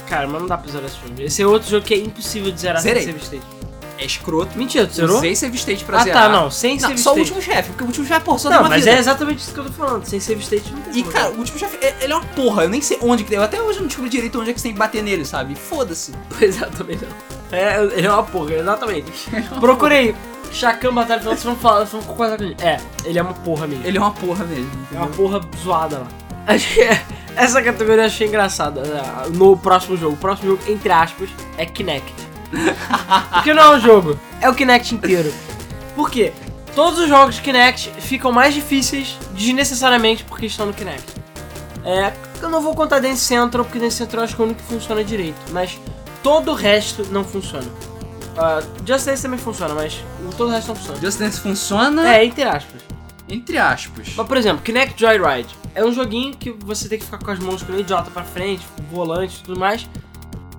Cara, 0.07 0.27
mas 0.27 0.41
não 0.41 0.47
dá 0.47 0.57
pra 0.57 0.71
zerar 0.71 0.87
esse 0.87 0.97
jogo. 0.99 1.21
Esse 1.21 1.41
é 1.43 1.45
outro 1.47 1.69
jogo 1.69 1.85
que 1.85 1.93
é 1.93 1.97
impossível 1.99 2.51
de 2.51 2.59
zerar 2.59 2.81
Zerei. 2.81 3.03
sem 3.03 3.13
save 3.13 3.23
state. 3.37 3.58
É 3.99 4.05
escroto. 4.05 4.57
Mentira, 4.57 4.87
tu 4.87 4.93
zerou? 4.93 5.17
Usei 5.17 5.35
save 5.35 5.57
state 5.57 5.83
pra 5.83 5.99
Ah 5.99 6.03
zerar. 6.03 6.23
tá, 6.23 6.29
não, 6.29 6.49
sem 6.49 6.75
Não, 6.75 6.87
save 6.87 6.97
só 6.97 7.09
o 7.09 7.19
state. 7.19 7.33
último 7.33 7.41
chefe, 7.53 7.69
porque 7.69 7.83
o 7.83 7.87
último 7.87 8.05
chefe, 8.07 8.21
pô, 8.25 8.37
só 8.37 8.49
Não, 8.49 8.59
uma 8.61 8.69
mas 8.69 8.85
vida. 8.85 8.95
é 8.95 8.99
exatamente 8.99 9.39
isso 9.39 9.53
que 9.53 9.59
eu 9.59 9.65
tô 9.65 9.71
falando. 9.73 10.05
Sem 10.05 10.19
save 10.21 10.41
state 10.41 10.71
não 10.71 10.81
tem 10.81 10.97
E 10.97 11.03
cara, 11.03 11.31
o 11.31 11.37
último 11.37 11.59
chefe, 11.59 11.77
é- 11.85 11.95
ele 12.01 12.13
é 12.13 12.15
uma 12.15 12.25
porra, 12.25 12.63
eu 12.63 12.69
nem 12.69 12.81
sei 12.81 12.97
onde 13.01 13.23
que 13.23 13.29
tem. 13.29 13.37
Eu 13.37 13.43
até 13.43 13.61
hoje 13.61 13.79
não 13.79 13.87
descobri 13.87 14.09
direito 14.09 14.39
onde 14.39 14.51
é 14.51 14.53
que 14.53 14.59
você 14.61 14.67
tem 14.69 14.73
que 14.73 14.79
bater 14.79 15.03
nele, 15.03 15.25
sabe? 15.25 15.53
Foda-se. 15.55 16.13
Pois 16.39 16.61
é, 16.61 16.65
também 16.67 16.97
não. 17.01 17.57
É, 17.57 17.83
ele 17.97 18.07
é 18.07 18.11
uma 18.11 18.23
porra, 18.23 18.53
exatamente. 18.53 19.11
Procurei. 19.59 20.15
Chacan 20.51 20.93
Batalha 20.93 21.19
Final, 21.19 21.33
vocês 21.35 21.43
vão 21.43 21.55
falar, 21.57 21.79
vocês 21.85 21.91
vão 21.91 22.01
concordar. 22.03 22.39
É, 22.61 22.79
ele 23.05 23.19
é 23.19 23.21
uma 23.21 23.33
porra 23.33 23.67
mesmo. 23.67 23.85
Ele 23.85 23.97
é 23.97 24.01
uma 24.01 24.11
porra 24.11 24.45
mesmo. 24.45 24.69
É 24.93 24.95
uma 24.95 25.05
entendeu? 25.07 25.29
porra 25.29 25.41
zoada 25.61 25.97
lá. 25.99 26.07
Essa 27.35 27.61
categoria 27.61 28.01
eu 28.03 28.07
achei 28.07 28.27
engraçada 28.27 28.81
né, 28.81 29.01
no 29.33 29.55
próximo 29.55 29.95
jogo. 29.95 30.13
O 30.15 30.17
próximo 30.17 30.49
jogo, 30.51 30.63
entre 30.71 30.91
aspas, 30.91 31.29
é 31.57 31.65
Kinect. 31.65 32.11
Porque 33.33 33.53
não 33.53 33.63
é 33.73 33.75
um 33.77 33.79
jogo, 33.79 34.19
é 34.41 34.49
o 34.49 34.55
Kinect 34.55 34.95
inteiro. 34.95 35.33
Por 35.95 36.09
quê? 36.09 36.31
Todos 36.75 36.99
os 36.99 37.09
jogos 37.09 37.35
de 37.35 37.41
Kinect 37.41 37.91
ficam 37.99 38.31
mais 38.31 38.53
difíceis 38.53 39.17
desnecessariamente 39.33 40.23
porque 40.23 40.45
estão 40.45 40.65
no 40.67 40.73
Kinect. 40.73 41.03
É, 41.83 42.13
eu 42.41 42.49
não 42.49 42.61
vou 42.61 42.73
contar 42.75 42.99
Dance 42.99 43.21
Central, 43.21 43.65
porque 43.65 43.79
Dance 43.79 43.97
Central 43.97 44.21
eu 44.21 44.25
acho 44.25 44.35
que 44.35 44.41
é 44.41 44.45
o 44.45 44.47
único 44.47 44.61
que 44.61 44.67
funciona 44.67 45.03
direito. 45.03 45.37
Mas 45.51 45.77
todo 46.23 46.51
o 46.51 46.53
resto 46.53 47.05
não 47.11 47.23
funciona. 47.23 47.65
Uh, 47.65 48.63
Just 48.85 49.05
Dance 49.05 49.21
também 49.21 49.39
funciona, 49.39 49.73
mas 49.73 50.01
todo 50.37 50.49
o 50.49 50.51
resto 50.51 50.69
não 50.69 50.75
funciona. 50.75 51.01
Just 51.01 51.19
Dance 51.19 51.39
funciona, 51.39 52.15
É, 52.15 52.23
entre 52.23 52.43
aspas. 52.43 52.81
entre 53.27 53.57
aspas. 53.57 54.13
Mas, 54.15 54.27
por 54.27 54.37
exemplo, 54.37 54.61
Kinect 54.63 54.99
Joyride 54.99 55.49
é 55.75 55.83
um 55.83 55.91
joguinho 55.91 56.33
que 56.35 56.51
você 56.51 56.87
tem 56.87 56.99
que 56.99 57.05
ficar 57.05 57.17
com 57.17 57.31
as 57.31 57.39
mãos 57.39 57.61
com 57.63 57.73
idiota 57.77 58.09
pra 58.11 58.23
frente, 58.23 58.65
volante 58.91 59.39
e 59.41 59.43
tudo 59.43 59.59
mais. 59.59 59.87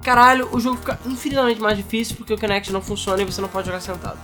Caralho, 0.02 0.48
o 0.52 0.58
jogo 0.60 0.76
fica 0.78 0.98
infinitamente 1.06 1.60
mais 1.60 1.76
difícil 1.76 2.16
porque 2.16 2.32
o 2.32 2.38
Kinect 2.38 2.72
não 2.72 2.80
funciona 2.80 3.20
e 3.22 3.24
você 3.24 3.40
não 3.40 3.48
pode 3.48 3.66
jogar 3.66 3.80
sentado. 3.80 4.18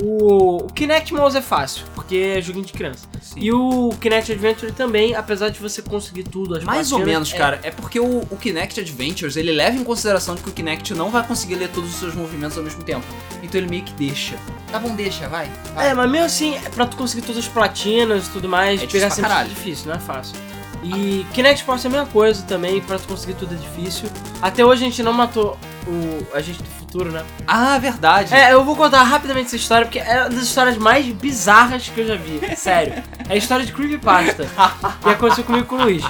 O, 0.00 0.58
o 0.64 0.72
Kinect 0.72 1.12
Mouse 1.12 1.36
é 1.36 1.42
fácil, 1.42 1.84
porque 1.92 2.14
é 2.36 2.40
joguinho 2.40 2.64
de 2.64 2.72
criança. 2.72 3.08
Sim. 3.20 3.40
E 3.40 3.52
o 3.52 3.90
Kinect 4.00 4.30
Adventure 4.30 4.70
também, 4.70 5.16
apesar 5.16 5.48
de 5.48 5.58
você 5.58 5.82
conseguir 5.82 6.22
tudo, 6.22 6.54
as 6.56 6.62
Mais 6.62 6.92
ou 6.92 7.00
menos, 7.00 7.32
é- 7.32 7.36
cara. 7.36 7.58
É 7.64 7.72
porque 7.72 7.98
o, 7.98 8.18
o 8.30 8.36
Kinect 8.36 8.78
Adventures, 8.78 9.34
ele 9.36 9.50
leva 9.50 9.76
em 9.76 9.82
consideração 9.82 10.36
que 10.36 10.48
o 10.48 10.52
Kinect 10.52 10.94
não 10.94 11.10
vai 11.10 11.26
conseguir 11.26 11.56
ler 11.56 11.68
todos 11.70 11.90
os 11.90 11.96
seus 11.98 12.14
movimentos 12.14 12.56
ao 12.56 12.62
mesmo 12.62 12.84
tempo. 12.84 13.04
Então 13.42 13.60
ele 13.60 13.68
meio 13.68 13.82
que 13.82 13.92
deixa. 13.94 14.36
Tá 14.70 14.78
bom, 14.78 14.94
deixa, 14.94 15.28
vai. 15.28 15.50
vai. 15.74 15.88
É, 15.90 15.94
mas 15.94 16.08
mesmo 16.08 16.26
assim, 16.26 16.54
é 16.54 16.68
pra 16.68 16.86
tu 16.86 16.96
conseguir 16.96 17.22
todas 17.22 17.38
as 17.44 17.48
platinas 17.48 18.28
e 18.28 18.30
tudo 18.30 18.48
mais, 18.48 18.80
É 18.80 18.86
pegar 18.86 19.10
sempre 19.10 19.24
é 19.24 19.34
caralho. 19.34 19.48
difícil, 19.48 19.88
não 19.88 19.96
é 19.96 19.98
fácil. 20.00 20.36
E 20.82 21.26
Kinect 21.32 21.60
Sports 21.60 21.84
é 21.84 21.88
a 21.88 21.90
mesma 21.90 22.06
coisa 22.06 22.42
também, 22.44 22.80
pra 22.80 22.98
tu 22.98 23.08
conseguir 23.08 23.34
tudo 23.34 23.54
é 23.54 23.58
difícil. 23.58 24.08
Até 24.40 24.64
hoje 24.64 24.82
a 24.82 24.88
gente 24.88 25.02
não 25.02 25.12
matou 25.12 25.58
o 25.86 26.26
a 26.34 26.40
gente 26.40 26.62
do 26.62 26.68
futuro, 26.70 27.10
né? 27.10 27.24
Ah, 27.46 27.78
verdade. 27.78 28.32
É, 28.32 28.52
eu 28.52 28.64
vou 28.64 28.76
contar 28.76 29.02
rapidamente 29.02 29.46
essa 29.46 29.56
história, 29.56 29.86
porque 29.86 29.98
é 29.98 30.20
uma 30.20 30.30
das 30.30 30.42
histórias 30.42 30.76
mais 30.76 31.06
bizarras 31.06 31.88
que 31.88 32.00
eu 32.00 32.06
já 32.06 32.16
vi. 32.16 32.40
Sério. 32.56 33.02
É 33.28 33.34
a 33.34 33.36
história 33.36 33.66
de 33.66 33.72
Creepypasta. 33.72 34.46
que 35.02 35.08
aconteceu 35.08 35.44
comigo 35.44 35.66
com 35.66 35.76
o 35.76 35.82
Luiz. 35.82 36.04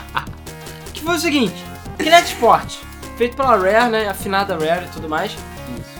Que 0.92 1.02
foi 1.02 1.16
o 1.16 1.18
seguinte: 1.18 1.56
Kinect 1.96 2.32
Sport, 2.32 2.76
feito 3.16 3.36
pela 3.36 3.56
Rare, 3.56 3.90
né? 3.90 4.08
Afinada 4.08 4.54
Rare 4.54 4.86
e 4.86 4.88
tudo 4.88 5.08
mais. 5.08 5.36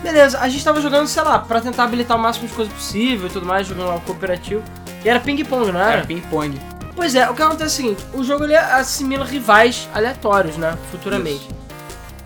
Beleza, 0.01 0.39
a 0.39 0.47
gente 0.47 0.63
tava 0.63 0.81
jogando, 0.81 1.07
sei 1.07 1.23
lá, 1.23 1.39
pra 1.39 1.59
tentar 1.59 1.83
habilitar 1.83 2.15
o 2.15 2.19
máximo 2.19 2.47
de 2.47 2.53
coisa 2.53 2.71
possível 2.71 3.27
e 3.27 3.29
tudo 3.29 3.45
mais, 3.45 3.67
jogando 3.67 3.87
lá 3.87 3.95
o 3.95 4.01
cooperativo. 4.01 4.63
E 5.03 5.09
era 5.09 5.19
ping-pong, 5.19 5.71
não 5.71 5.79
era? 5.79 5.91
Era 5.97 6.05
ping-pong. 6.05 6.59
Pois 6.99 7.15
é, 7.15 7.29
o 7.29 7.33
que 7.33 7.41
acontece 7.41 7.63
é 7.63 7.65
o 7.65 7.69
seguinte, 7.69 8.05
o 8.13 8.23
jogo 8.25 8.43
ele 8.43 8.57
assimila 8.57 9.23
rivais 9.23 9.87
aleatórios, 9.93 10.57
né, 10.57 10.77
futuramente. 10.91 11.47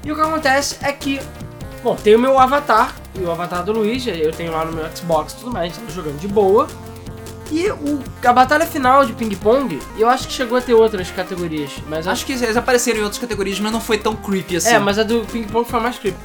E 0.03 0.11
o 0.11 0.15
que 0.15 0.21
acontece 0.21 0.77
é 0.81 0.91
que, 0.91 1.21
bom, 1.83 1.95
tem 1.95 2.15
o 2.15 2.19
meu 2.19 2.39
avatar, 2.39 2.91
e 3.13 3.19
o 3.19 3.31
avatar 3.31 3.63
do 3.63 3.71
Luigi, 3.71 4.09
eu 4.09 4.31
tenho 4.31 4.51
lá 4.51 4.65
no 4.65 4.71
meu 4.71 4.83
Xbox 4.97 5.33
e 5.33 5.35
tudo 5.35 5.51
mais, 5.51 5.71
gente 5.71 5.85
tá 5.85 5.93
jogando 5.93 6.19
de 6.19 6.27
boa. 6.27 6.67
E 7.51 7.69
o, 7.69 8.01
a 8.25 8.33
batalha 8.33 8.65
final 8.65 9.05
de 9.05 9.13
ping-pong, 9.13 9.79
eu 9.95 10.09
acho 10.09 10.27
que 10.27 10.33
chegou 10.33 10.57
a 10.57 10.61
ter 10.61 10.73
outras 10.73 11.11
categorias, 11.11 11.71
mas 11.87 12.07
Acho 12.07 12.25
que 12.25 12.33
eles 12.33 12.57
apareceram 12.57 13.01
em 13.01 13.03
outras 13.03 13.21
categorias, 13.21 13.59
mas 13.59 13.71
não 13.71 13.79
foi 13.79 13.99
tão 13.99 14.15
creepy 14.15 14.55
assim. 14.55 14.69
É, 14.69 14.79
mas 14.79 14.97
a 14.97 15.03
do 15.03 15.23
ping-pong 15.31 15.69
foi 15.69 15.79
mais 15.79 15.99
creepy. 15.99 16.17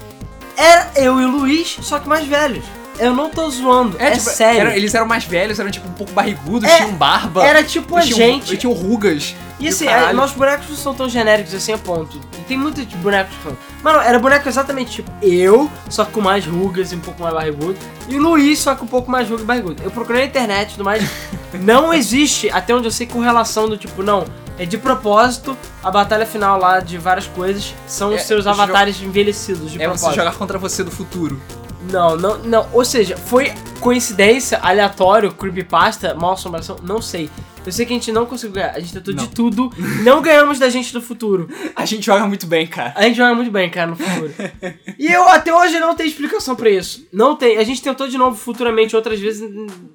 Era 0.56 0.90
eu 0.96 1.20
e 1.20 1.24
o 1.26 1.30
Luiz, 1.30 1.76
só 1.82 1.98
que 1.98 2.08
mais 2.08 2.26
velhos. 2.26 2.64
Eu 2.98 3.14
não 3.14 3.30
tô 3.30 3.48
zoando, 3.50 3.96
é, 4.00 4.10
tipo, 4.12 4.24
sério. 4.28 4.60
eram- 4.60 4.70
eles 4.72 4.94
eram 4.94 5.06
mais 5.06 5.24
velhos, 5.24 5.58
eram 5.60 5.70
tipo 5.70 5.88
um 5.88 5.92
pouco 5.92 6.12
barrigudos, 6.12 6.68
É, 6.68 6.76
tinham 6.78 6.92
barba. 6.92 7.44
Era 7.44 7.62
tipo 7.62 7.96
a 7.96 8.00
tinham- 8.02 8.16
gente. 8.18 8.56
Tinham 8.56 8.72
rugas. 8.72 9.34
E 9.60 9.66
assim, 9.68 9.86
é, 9.88 10.12
nossos 10.12 10.36
bonecos 10.36 10.68
não 10.68 10.76
são 10.76 10.94
tão 10.94 11.08
genéricos 11.08 11.52
assim 11.54 11.72
a 11.72 11.78
ponto. 11.78 12.20
E 12.38 12.42
tem 12.42 12.56
muitos 12.56 12.84
bonecos 12.84 13.34
que 13.36 13.42
são. 13.42 13.56
Mano, 13.82 13.98
era 14.00 14.18
boneco 14.18 14.48
exatamente 14.48 14.90
tipo 14.92 15.10
eu, 15.20 15.68
só 15.90 16.04
com 16.04 16.20
mais 16.20 16.44
rugas 16.46 16.92
e 16.92 16.96
um 16.96 17.00
pouco 17.00 17.20
mais 17.22 17.34
barrigudo. 17.34 17.76
E 18.08 18.16
o 18.16 18.22
Luiz, 18.22 18.58
só 18.60 18.74
com 18.76 18.84
um 18.84 18.88
pouco 18.88 19.10
mais 19.10 19.28
ruga 19.28 19.42
e 19.42 19.46
barrigudo. 19.46 19.82
Eu 19.82 19.90
procurei 19.90 20.22
na 20.22 20.28
internet 20.28 20.68
e 20.68 20.72
tudo 20.72 20.84
mais. 20.84 21.02
não 21.60 21.92
existe, 21.92 22.48
até 22.50 22.74
onde 22.74 22.86
eu 22.86 22.90
sei, 22.92 23.06
correlação 23.06 23.68
do 23.68 23.76
tipo, 23.76 24.02
não. 24.02 24.24
É 24.60 24.64
de 24.66 24.76
propósito 24.78 25.56
a 25.84 25.90
batalha 25.90 26.26
final 26.26 26.58
lá 26.58 26.80
de 26.80 26.98
várias 26.98 27.26
coisas 27.28 27.72
são 27.86 28.12
É, 28.12 28.16
os 28.16 28.22
seus 28.22 28.42
jo- 28.44 28.50
avatares 28.50 29.00
envelhecidos 29.00 29.70
de 29.70 29.76
É 29.80 29.86
você 29.86 29.94
propósito. 30.00 30.14
jogar 30.16 30.34
contra 30.36 30.58
você 30.58 30.82
do 30.82 30.90
futuro. 30.90 31.40
Não, 31.90 32.16
não, 32.16 32.38
não. 32.38 32.66
Ou 32.72 32.84
seja, 32.84 33.16
foi 33.16 33.52
coincidência, 33.80 34.58
aleatório, 34.58 35.32
creepypasta, 35.32 36.14
mal 36.14 36.32
assombração, 36.32 36.76
não 36.82 37.00
sei. 37.00 37.30
Eu 37.68 37.72
sei 37.72 37.84
que 37.84 37.92
a 37.92 37.96
gente 37.96 38.10
não 38.10 38.24
conseguiu 38.24 38.54
ganhar. 38.54 38.70
A 38.74 38.80
gente 38.80 38.94
tentou 38.94 39.12
Não. 39.14 39.24
de 39.24 39.30
tudo. 39.30 39.70
Não 40.02 40.22
ganhamos 40.22 40.58
da 40.58 40.70
gente 40.70 40.90
do 40.90 41.02
futuro. 41.02 41.48
A 41.76 41.84
gente 41.84 42.06
joga 42.06 42.26
muito 42.26 42.46
bem, 42.46 42.66
cara. 42.66 42.94
A 42.96 43.02
gente 43.02 43.16
joga 43.18 43.34
muito 43.34 43.50
bem, 43.50 43.68
cara, 43.68 43.90
no 43.90 43.96
futuro. 43.96 44.32
e 44.98 45.06
eu 45.06 45.28
até 45.28 45.52
hoje 45.54 45.78
não 45.78 45.94
tenho 45.94 46.08
explicação 46.08 46.56
pra 46.56 46.70
isso. 46.70 47.06
Não 47.12 47.36
tem. 47.36 47.58
A 47.58 47.64
gente 47.64 47.82
tentou 47.82 48.08
de 48.08 48.16
novo 48.16 48.34
futuramente 48.36 48.96
outras 48.96 49.20
vezes, 49.20 49.46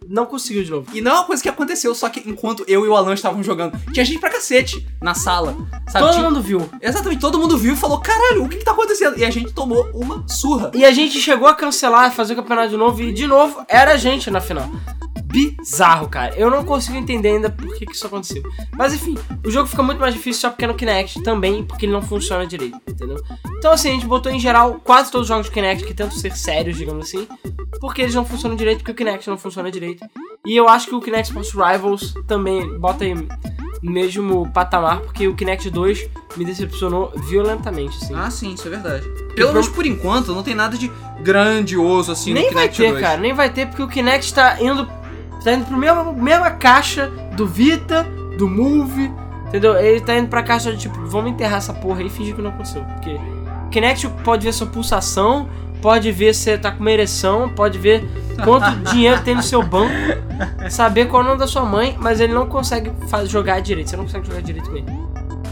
não 0.07 0.27
conseguiu 0.27 0.63
de 0.63 0.69
novo. 0.69 0.87
E 0.93 1.01
não 1.01 1.11
é 1.11 1.15
uma 1.15 1.23
coisa 1.23 1.41
que 1.41 1.49
aconteceu 1.49 1.95
só 1.95 2.09
que 2.09 2.21
enquanto 2.29 2.63
eu 2.67 2.85
e 2.85 2.87
o 2.89 2.95
Alan 2.95 3.15
estavam 3.15 3.41
jogando. 3.43 3.75
Tinha 3.91 4.05
gente 4.05 4.19
pra 4.19 4.29
cacete 4.29 4.87
na 5.01 5.15
sala. 5.15 5.55
Sabe? 5.89 6.05
Todo 6.05 6.13
Tinha- 6.15 6.29
mundo 6.29 6.41
viu. 6.43 6.69
Exatamente, 6.79 7.19
todo 7.21 7.39
mundo 7.39 7.57
viu 7.57 7.73
e 7.73 7.77
falou: 7.77 7.99
caralho, 7.99 8.43
o 8.43 8.49
que, 8.49 8.57
que 8.57 8.63
tá 8.65 8.71
acontecendo? 8.71 9.17
E 9.17 9.25
a 9.25 9.31
gente 9.31 9.51
tomou 9.51 9.89
uma 9.95 10.23
surra. 10.27 10.69
E 10.75 10.85
a 10.85 10.91
gente 10.91 11.19
chegou 11.19 11.47
a 11.47 11.55
cancelar, 11.55 12.11
fazer 12.11 12.33
o 12.33 12.35
campeonato 12.35 12.69
de 12.69 12.77
novo, 12.77 13.01
e 13.01 13.11
de 13.11 13.25
novo 13.25 13.63
era 13.67 13.93
a 13.93 13.97
gente 13.97 14.29
na 14.29 14.39
final. 14.39 14.69
Bizarro, 15.33 16.07
cara. 16.07 16.35
Eu 16.37 16.49
não 16.49 16.63
consigo 16.63 16.95
entender 16.95 17.29
ainda 17.29 17.49
por 17.49 17.73
que, 17.75 17.85
que 17.85 17.93
isso 17.93 18.05
aconteceu. 18.05 18.43
Mas 18.77 18.93
enfim, 18.93 19.17
o 19.43 19.49
jogo 19.49 19.67
fica 19.67 19.81
muito 19.81 19.99
mais 19.99 20.13
difícil 20.13 20.41
só 20.41 20.49
porque 20.49 20.63
é 20.65 20.67
no 20.67 20.75
Kinect 20.75 21.23
também, 21.23 21.63
porque 21.63 21.85
ele 21.85 21.91
não 21.93 22.01
funciona 22.01 22.45
direito, 22.45 22.79
entendeu? 22.87 23.21
Então 23.57 23.71
assim, 23.73 23.89
a 23.89 23.93
gente 23.93 24.05
botou 24.05 24.31
em 24.31 24.39
geral 24.39 24.79
quase 24.83 25.11
todos 25.11 25.25
os 25.25 25.29
jogos 25.29 25.47
de 25.47 25.51
Kinect 25.51 25.85
que 25.85 25.93
tentam 25.93 26.15
ser 26.17 26.35
sérios, 26.37 26.77
digamos 26.77 27.07
assim, 27.07 27.27
porque 27.79 28.03
eles 28.03 28.13
não 28.13 28.23
funcionam 28.23 28.55
direito, 28.55 28.79
porque 28.79 28.91
o 28.91 28.95
Kinect 28.95 29.27
não 29.29 29.37
funciona 29.37 29.71
direito. 29.71 30.05
E 30.45 30.55
eu 30.55 30.69
acho 30.69 30.87
que 30.87 30.95
o 30.95 31.01
Kinect 31.01 31.29
Sports 31.29 31.51
Rivals 31.53 32.13
também 32.27 32.77
bota 32.77 33.03
aí 33.03 33.15
mesmo 33.81 34.49
patamar, 34.53 35.01
porque 35.01 35.27
o 35.27 35.35
Kinect 35.35 35.69
2 35.69 36.09
me 36.37 36.45
decepcionou 36.45 37.11
violentamente, 37.15 37.97
assim. 38.01 38.13
Ah, 38.15 38.29
sim, 38.29 38.53
isso 38.53 38.67
é 38.67 38.71
verdade. 38.71 39.05
Pelo 39.35 39.51
menos 39.51 39.67
por 39.67 39.85
enquanto, 39.85 40.33
não 40.33 40.43
tem 40.43 40.55
nada 40.55 40.77
de 40.77 40.91
grandioso 41.21 42.11
assim 42.11 42.33
nem 42.33 42.47
no 42.47 42.53
vai 42.53 42.69
Kinect 42.69 42.81
ter, 42.81 42.89
2. 42.91 43.01
cara, 43.01 43.17
nem 43.17 43.33
vai 43.33 43.49
ter, 43.49 43.67
porque 43.67 43.83
o 43.83 43.87
Kinect 43.87 44.33
tá 44.33 44.61
indo, 44.61 44.87
tá 45.43 45.53
indo 45.53 45.65
pro 45.65 45.77
mesmo, 45.77 46.13
mesma 46.13 46.51
caixa 46.51 47.07
do 47.35 47.45
Vita, 47.47 48.03
do 48.37 48.47
Move, 48.47 49.11
entendeu? 49.47 49.75
Ele 49.77 49.99
tá 50.01 50.17
indo 50.17 50.27
pra 50.27 50.41
caixa 50.43 50.71
de 50.71 50.77
tipo, 50.79 51.05
vamos 51.07 51.31
enterrar 51.31 51.57
essa 51.57 51.73
porra 51.73 51.99
aí 51.99 52.07
e 52.07 52.09
fingir 52.09 52.35
que 52.35 52.41
não 52.41 52.49
aconteceu. 52.51 52.83
Porque 52.83 53.11
o 53.65 53.69
Kinect 53.69 54.07
pode 54.23 54.45
ver 54.45 54.53
sua 54.53 54.67
pulsação, 54.67 55.47
pode 55.81 56.11
ver 56.11 56.33
se 56.33 56.41
você 56.43 56.57
tá 56.57 56.71
com 56.71 56.79
uma 56.79 56.91
ereção, 56.91 57.49
pode 57.49 57.77
ver 57.77 58.03
quanto 58.43 58.71
dinheiro 58.91 59.21
tem 59.23 59.35
no 59.35 59.43
seu 59.43 59.61
banco, 59.61 59.93
saber 60.69 61.07
qual 61.07 61.21
é 61.21 61.25
o 61.25 61.27
nome 61.29 61.39
da 61.39 61.47
sua 61.47 61.63
mãe, 61.65 61.95
mas 61.99 62.19
ele 62.19 62.33
não 62.33 62.47
consegue 62.47 62.91
faz- 63.07 63.29
jogar 63.29 63.59
direito, 63.61 63.89
você 63.89 63.97
não 63.97 64.05
consegue 64.05 64.27
jogar 64.27 64.41
direito 64.41 64.69
com 64.69 64.77
ele. 64.77 64.85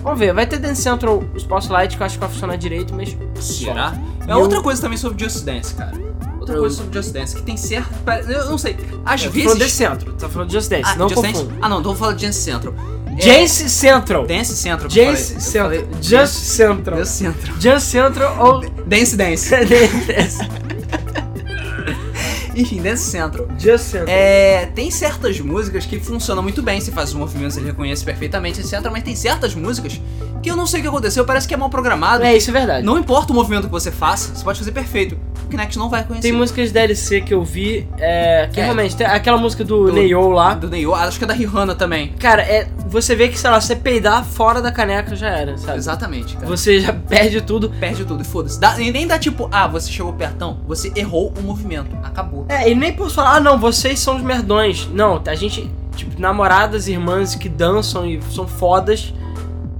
Vamos 0.03 0.17
ver, 0.19 0.33
vai 0.33 0.47
ter 0.47 0.57
Dance 0.57 0.81
Central 0.81 1.23
Spotlight 1.35 1.95
que 1.95 2.01
eu 2.01 2.05
acho 2.07 2.15
que 2.15 2.21
vai 2.21 2.29
funcionar 2.29 2.55
direito, 2.55 2.91
mas. 2.95 3.15
Será? 3.35 3.93
É 4.27 4.35
outra 4.35 4.57
eu- 4.57 4.63
coisa 4.63 4.81
também 4.81 4.97
sobre 4.97 5.23
Just 5.23 5.45
Dance, 5.45 5.75
cara. 5.75 5.91
Outra 6.41 6.57
coisa 6.57 6.75
sobre 6.75 6.93
Just 6.99 7.13
Dance, 7.13 7.35
que 7.35 7.43
tem 7.43 7.55
certo. 7.55 7.89
Eu 8.27 8.45
não 8.47 8.57
sei. 8.57 8.75
Às 9.05 9.21
Eu 9.23 9.27
tô 9.27 9.33
vezes. 9.33 9.43
falando 9.43 9.59
Dance 9.59 9.75
Central, 9.75 10.13
tá 10.15 10.29
falando 10.29 10.47
de 10.47 10.53
Just 10.55 10.69
Dance, 10.71 10.83
ah, 10.85 10.95
não 10.95 11.07
Just. 11.09 11.21
Dance? 11.21 11.47
Ah, 11.61 11.69
não, 11.69 11.79
então 11.79 11.91
vou 11.91 11.95
falar 11.95 12.13
de 12.13 12.25
Dance 12.25 12.39
Central. 12.39 12.73
É, 13.07 13.25
Dance 13.25 13.69
Central. 13.69 14.25
Dance 14.25 14.55
Central. 14.55 14.89
Dance 14.89 15.39
Central. 15.39 15.87
Just 16.01 16.33
Central. 16.33 16.97
Dance 16.97 17.11
Central. 17.11 17.59
Just 17.59 17.85
Central 17.87 18.37
ou. 18.39 18.69
Dance 18.87 19.15
Dance. 19.15 19.51
Dance. 20.07 20.39
Enfim, 22.61 22.81
Dance 22.81 23.03
Central. 23.03 23.47
Just 23.57 23.85
Central. 23.85 24.07
É, 24.09 24.65
tem 24.67 24.89
certas 24.91 25.39
músicas 25.39 25.85
que 25.85 25.99
funcionam 25.99 26.41
muito 26.43 26.61
bem, 26.61 26.79
se 26.81 26.91
faz 26.91 27.09
os 27.09 27.15
movimentos, 27.15 27.57
ele 27.57 27.67
reconhece 27.67 28.03
perfeitamente, 28.05 28.59
etc. 28.59 28.79
Mas 28.91 29.03
tem 29.03 29.15
certas 29.15 29.53
músicas 29.55 29.99
que 30.41 30.49
eu 30.49 30.55
não 30.55 30.65
sei 30.65 30.79
o 30.79 30.83
que 30.83 30.89
aconteceu, 30.89 31.23
parece 31.25 31.47
que 31.47 31.53
é 31.53 31.57
mal 31.57 31.69
programado. 31.69 32.23
É, 32.23 32.35
isso 32.35 32.49
é 32.49 32.53
verdade. 32.53 32.85
Não 32.85 32.97
importa 32.97 33.31
o 33.31 33.35
movimento 33.35 33.65
que 33.65 33.71
você 33.71 33.91
faça, 33.91 34.33
você 34.35 34.43
pode 34.43 34.57
fazer 34.59 34.71
perfeito. 34.71 35.17
O 35.45 35.47
Kinect 35.51 35.77
não 35.77 35.89
vai 35.89 36.03
conhecer. 36.03 36.29
Tem 36.29 36.37
músicas 36.37 36.67
de 36.69 36.73
DLC 36.73 37.21
que 37.21 37.33
eu 37.33 37.43
vi, 37.43 37.87
é, 37.99 38.49
que 38.51 38.59
É. 38.59 38.63
realmente, 38.63 38.95
tem 38.95 39.05
aquela 39.05 39.37
música 39.37 39.63
do, 39.63 39.85
Do- 39.87 39.93
Neo 39.93 40.29
lá. 40.29 40.53
Do 40.53 40.69
Neo, 40.69 40.95
acho 40.95 41.17
que 41.17 41.25
é 41.25 41.27
da 41.27 41.33
Rihanna 41.33 41.75
também. 41.75 42.13
Cara, 42.19 42.41
é, 42.41 42.67
você 42.91 43.15
vê 43.15 43.27
que, 43.29 43.37
sei 43.39 43.49
lá, 43.49 43.59
você 43.59 43.75
peidar 43.75 44.23
fora 44.25 44.61
da 44.61 44.71
caneca 44.71 45.15
já 45.15 45.29
era, 45.29 45.57
sabe? 45.57 45.77
Exatamente, 45.77 46.35
cara. 46.35 46.47
Você 46.47 46.79
já 46.81 46.91
perde 47.07 47.41
tudo. 47.41 47.69
Perde 47.79 48.05
tudo 48.05 48.21
e 48.21 48.25
foda-se. 48.25 48.59
Dá- 48.59 48.79
e 48.79 48.91
nem 48.91 49.07
dá 49.07 49.17
tipo, 49.17 49.47
ah, 49.51 49.67
você 49.67 49.89
chegou 49.91 50.13
pertão, 50.13 50.59
você 50.67 50.91
errou 50.95 51.33
o 51.37 51.41
movimento. 51.41 51.95
Acabou. 52.03 52.45
É, 52.49 52.69
e 52.69 52.75
nem 52.75 52.93
posso 52.93 53.15
falar, 53.15 53.37
ah 53.37 53.39
não, 53.39 53.57
vocês 53.57 53.99
são 53.99 54.17
os 54.17 54.21
merdões. 54.21 54.87
Não, 54.93 55.21
a 55.25 55.35
gente, 55.35 55.71
tipo, 55.95 56.19
namoradas, 56.21 56.87
irmãs 56.87 57.33
que 57.35 57.47
dançam 57.49 58.05
e 58.05 58.21
são 58.31 58.47
fodas. 58.47 59.13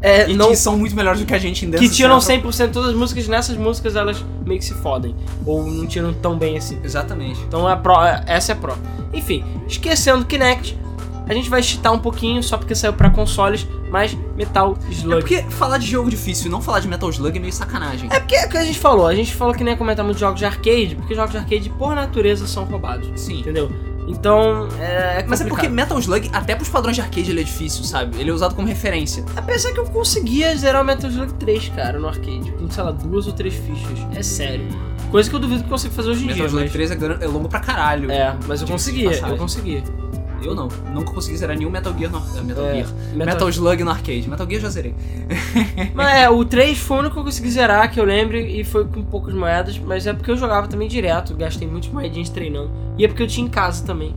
É, 0.04 0.28
E 0.28 0.36
não, 0.36 0.50
que 0.50 0.56
são 0.56 0.76
muito 0.80 0.96
melhores 0.96 1.20
do 1.20 1.28
que 1.28 1.34
a 1.34 1.38
gente 1.38 1.64
em 1.64 1.70
Dance 1.70 1.88
que 1.88 1.94
tiram 1.96 2.20
Central. 2.20 2.52
100% 2.52 2.68
de 2.68 2.74
todas 2.74 2.90
as 2.90 2.96
músicas, 2.96 3.28
nessas 3.28 3.56
músicas 3.56 3.96
elas 3.96 4.26
meio 4.44 4.60
que 4.60 4.66
se 4.66 4.74
fodem. 4.74 5.16
Ou 5.46 5.64
não 5.64 5.86
tiram 5.86 6.12
tão 6.12 6.36
bem 6.40 6.58
assim. 6.58 6.80
Exatamente. 6.84 7.40
Então 7.48 7.68
a 7.68 7.76
pro, 7.78 7.94
essa 8.26 8.52
é 8.52 8.54
a 8.54 8.56
pro. 8.56 8.76
Enfim, 9.14 9.44
esquecendo 9.68 10.26
Kinect, 10.26 10.76
a 11.32 11.34
gente 11.34 11.50
vai 11.50 11.64
chitar 11.64 11.92
um 11.94 12.00
pouquinho 12.00 12.44
só 12.44 12.58
porque 12.58 12.76
saiu 12.76 12.92
pra 12.92 13.10
consoles, 13.10 13.66
mas 13.90 14.18
Metal 14.36 14.78
É 14.90 14.92
Slug. 14.92 15.20
porque 15.22 15.44
falar 15.44 15.78
de 15.78 15.88
jogo 15.88 16.10
difícil 16.10 16.48
e 16.48 16.50
não 16.50 16.62
falar 16.62 16.82
de 16.82 16.90
Metal 16.90 17.10
Slug 17.10 17.38
é 17.38 17.40
meio 17.40 17.54
sacanagem. 17.54 18.10
É 18.12 18.20
porque 18.20 18.36
é 18.36 18.46
o 18.46 18.50
que 18.50 18.58
a 18.58 18.66
gente 18.66 18.78
falou, 18.78 19.08
a 19.08 19.16
gente 19.16 19.34
falou 19.34 19.54
que 19.54 19.64
nem 19.64 19.72
ia 19.72 19.78
comentar 19.78 20.04
muito 20.04 20.20
jogos 20.20 20.40
de 20.40 20.46
arcade, 20.46 20.96
porque 20.98 21.16
jogos 21.16 21.32
de 21.32 21.38
arcade 21.38 21.70
por 21.70 21.96
natureza 21.96 22.46
são 22.46 22.66
roubados, 22.66 23.10
Sim. 23.16 23.40
entendeu? 23.40 23.72
Então, 24.08 24.68
é, 24.78 25.24
Mas 25.26 25.40
é 25.40 25.46
porque. 25.46 25.70
Metal 25.70 25.98
Slug, 25.98 26.30
até 26.34 26.54
pros 26.54 26.68
padrões 26.68 26.96
de 26.96 27.02
arcade, 27.02 27.30
ele 27.32 27.40
é 27.40 27.44
difícil, 27.44 27.84
sabe? 27.86 28.20
Ele 28.20 28.30
é 28.30 28.34
usado 28.34 28.54
como 28.56 28.68
referência. 28.68 29.24
Apesar 29.38 29.72
que 29.72 29.80
eu 29.80 29.86
conseguia 29.86 30.54
zerar 30.58 30.82
o 30.82 30.86
Metal 30.86 31.10
Slug 31.10 31.34
3, 31.36 31.70
cara, 31.70 31.98
no 31.98 32.08
arcade, 32.10 32.52
com, 32.52 32.70
sei 32.70 32.84
lá, 32.84 32.92
duas 32.92 33.28
ou 33.28 33.32
três 33.34 33.54
fichas. 33.54 34.00
É 34.14 34.22
sério. 34.22 34.68
Coisa 35.10 35.30
que 35.30 35.36
eu 35.36 35.40
duvido 35.40 35.62
que 35.62 35.68
eu 35.68 35.70
consiga 35.70 35.94
fazer 35.94 36.10
hoje 36.10 36.24
em 36.24 36.28
Metal 36.28 36.38
dia, 36.40 36.46
Slug 36.48 36.64
mas... 36.64 36.72
3 36.74 36.92
é, 36.92 37.24
é 37.24 37.28
longo 37.28 37.48
pra 37.48 37.60
caralho. 37.60 38.12
É, 38.12 38.36
mas 38.48 38.62
eu 38.62 38.68
conseguia, 38.68 39.12
eu 39.12 39.38
conseguia. 39.38 39.84
Eu 40.44 40.56
não. 40.56 40.68
Nunca 40.94 41.12
consegui 41.14 41.38
zerar 41.38 41.58
nenhum 41.58 41.70
Metal 41.70 41.94
Gear 41.98 42.12
no 42.12 42.18
ar- 42.18 42.44
Metal 42.44 42.66
É, 42.66 42.74
Gear. 42.76 42.88
Metal- 43.14 43.26
Metal... 43.26 43.50
Slug 43.50 43.84
no 43.84 43.92
arcade. 43.92 44.30
Metal 44.30 44.48
Gear 44.50 44.62
já 44.62 44.70
zerei. 44.70 44.96
Mas 45.94 46.18
é, 46.18 46.30
o 46.30 46.44
3 46.46 46.78
foi 46.78 46.98
o 46.98 47.00
único 47.02 47.16
que 47.16 47.20
eu 47.20 47.24
consegui 47.26 47.50
zerar, 47.52 47.92
que 47.92 48.00
eu 48.00 48.04
lembro, 48.06 48.38
e 48.38 48.64
foi 48.64 48.86
com 48.86 49.04
poucas 49.04 49.34
moedas, 49.34 49.78
mas 49.78 50.06
é 50.08 50.14
porque 50.14 50.32
eu 50.32 50.38
jogava 50.38 50.68
também 50.68 50.88
direto, 50.88 51.36
gastei 51.36 51.68
muitas 51.68 51.90
moedinhas 51.92 52.30
treinando. 52.30 52.72
E 52.98 53.06
é 53.06 53.08
porque 53.08 53.24
eu 53.24 53.28
tinha 53.28 53.46
em 53.46 53.50
casa 53.50 53.84
também, 53.86 54.16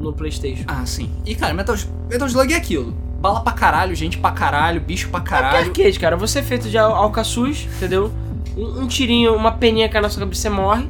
no 0.00 0.12
Playstation. 0.12 0.64
Ah, 0.66 0.84
sim. 0.86 1.10
E 1.26 1.34
cara, 1.34 1.52
Metal, 1.54 1.76
Metal 2.10 2.28
Slug 2.28 2.52
é 2.52 2.56
aquilo. 2.56 2.92
Bala 3.20 3.40
pra 3.40 3.52
caralho, 3.52 3.94
gente 3.94 4.18
pra 4.18 4.32
caralho, 4.32 4.80
bicho 4.80 5.08
pra 5.08 5.18
É 5.18 5.22
porque 5.22 5.34
caralho. 5.34 5.66
arcade, 5.68 5.98
cara, 5.98 6.16
você 6.16 6.40
é 6.40 6.42
feito 6.42 6.68
de 6.68 6.76
al- 6.76 6.94
alcaçuz, 6.94 7.66
entendeu? 7.76 8.12
Um, 8.56 8.82
um 8.82 8.86
tirinho, 8.86 9.34
uma 9.34 9.52
peninha 9.52 9.88
cai 9.88 10.00
na 10.02 10.08
sua 10.10 10.20
cabeça, 10.20 10.42
você 10.42 10.50
morre. 10.50 10.86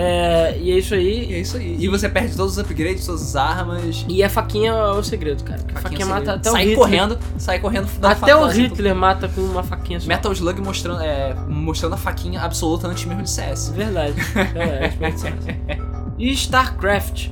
É, 0.00 0.56
e 0.60 0.70
é 0.70 0.78
isso 0.78 0.94
E 0.94 0.98
aí. 0.98 1.34
é 1.34 1.40
isso 1.40 1.56
aí. 1.56 1.76
E 1.78 1.88
você 1.88 2.08
perde 2.08 2.36
todos 2.36 2.52
os 2.52 2.58
upgrades, 2.58 3.04
todas 3.04 3.20
as 3.22 3.34
armas. 3.36 4.04
E 4.08 4.22
a 4.22 4.30
faquinha 4.30 4.70
é 4.70 4.90
o 4.92 5.02
segredo, 5.02 5.42
cara. 5.42 5.58
A 5.60 5.80
faquinha, 5.80 5.82
Faquinha 5.82 6.06
mata 6.06 6.20
segredo. 6.20 6.38
até 6.38 6.48
o 6.50 6.52
sai 6.52 6.62
Hitler. 6.62 6.78
correndo, 6.78 7.18
sai 7.36 7.58
correndo. 7.58 7.88
Até 8.02 8.36
o 8.36 8.46
Hitler 8.46 8.94
mata 8.94 9.28
com 9.28 9.40
uma 9.40 9.62
faquinha 9.64 9.98
só. 9.98 10.06
Metal 10.06 10.32
Slug 10.32 10.60
mostrando, 10.60 11.00
é, 11.02 11.34
mostrando 11.48 11.94
a 11.94 11.98
faquinha 11.98 12.40
absoluta 12.42 12.86
antes 12.86 13.04
mesmo 13.06 13.22
de 13.24 13.30
CS. 13.30 13.70
Verdade. 13.70 14.14
É, 14.54 14.92
é, 15.00 15.68
é, 15.68 15.72
é. 15.72 15.78
E 16.16 16.30
StarCraft. 16.32 17.28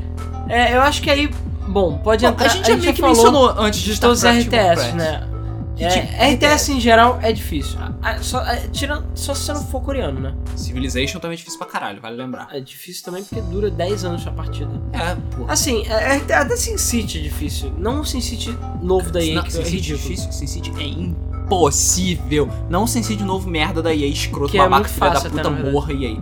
É, 0.48 0.74
eu 0.76 0.80
acho 0.82 1.00
que 1.02 1.10
aí. 1.10 1.30
Bom, 1.68 1.98
pode 1.98 2.24
Bom, 2.24 2.30
entrar. 2.32 2.46
a 2.46 2.48
gente 2.48 2.66
já 2.68 2.76
meio 2.76 2.92
que 2.94 3.00
falou 3.00 3.14
mencionou 3.16 3.48
antes 3.58 3.80
de 3.80 3.94
de 3.94 4.00
todos 4.00 4.22
os 4.22 4.24
StarCraft 4.24 4.52
e 4.52 4.82
RTS, 4.90 4.92
né? 4.96 5.28
É, 5.78 5.88
tipo, 5.88 6.22
RTS 6.46 6.72
em 6.72 6.80
geral 6.80 7.18
é 7.22 7.32
difícil. 7.32 7.78
Ah, 8.02 8.18
Só, 8.22 8.40
é, 8.46 8.66
tirando, 8.68 9.06
só 9.14 9.34
se 9.34 9.42
você 9.42 9.52
não 9.52 9.64
for 9.66 9.82
coreano, 9.82 10.20
né? 10.20 10.34
Civilization 10.56 11.18
também 11.20 11.34
é 11.34 11.38
difícil 11.38 11.58
pra 11.58 11.68
caralho, 11.68 12.00
vale 12.00 12.16
lembrar. 12.16 12.48
É 12.52 12.60
difícil 12.60 13.04
também 13.04 13.22
porque 13.24 13.40
dura 13.42 13.70
10 13.70 14.04
anos 14.04 14.26
a 14.26 14.30
partida. 14.32 14.70
É, 14.92 15.14
pô. 15.36 15.44
Assim, 15.48 15.84
é, 15.86 16.16
é- 16.16 16.34
até 16.34 16.56
SimCity 16.56 17.18
é 17.18 17.22
difícil. 17.22 17.72
Não 17.78 18.00
o 18.00 18.04
SimCity 18.06 18.56
novo 18.82 19.10
da 19.10 19.22
EA, 19.22 19.34
Não, 19.34 19.42
que 19.42 19.48
é 19.48 19.50
SimCity 19.52 19.76
ridículo. 19.76 20.02
difícil, 20.02 20.32
SimCity 20.32 20.70
é 20.70 20.82
impossível. 21.46 22.48
Não 22.68 22.84
o 22.84 22.88
SimCity 22.88 23.22
novo 23.22 23.48
merda 23.48 23.80
da 23.82 23.94
EA, 23.94 24.06
escroto, 24.06 24.50
Que 24.50 24.58
é 24.58 24.62
babaca, 24.62 24.88
muito 24.88 24.92
filha 24.94 25.10
da 25.10 25.20
puta, 25.50 25.50
morra 25.70 25.92
EA. 25.92 26.16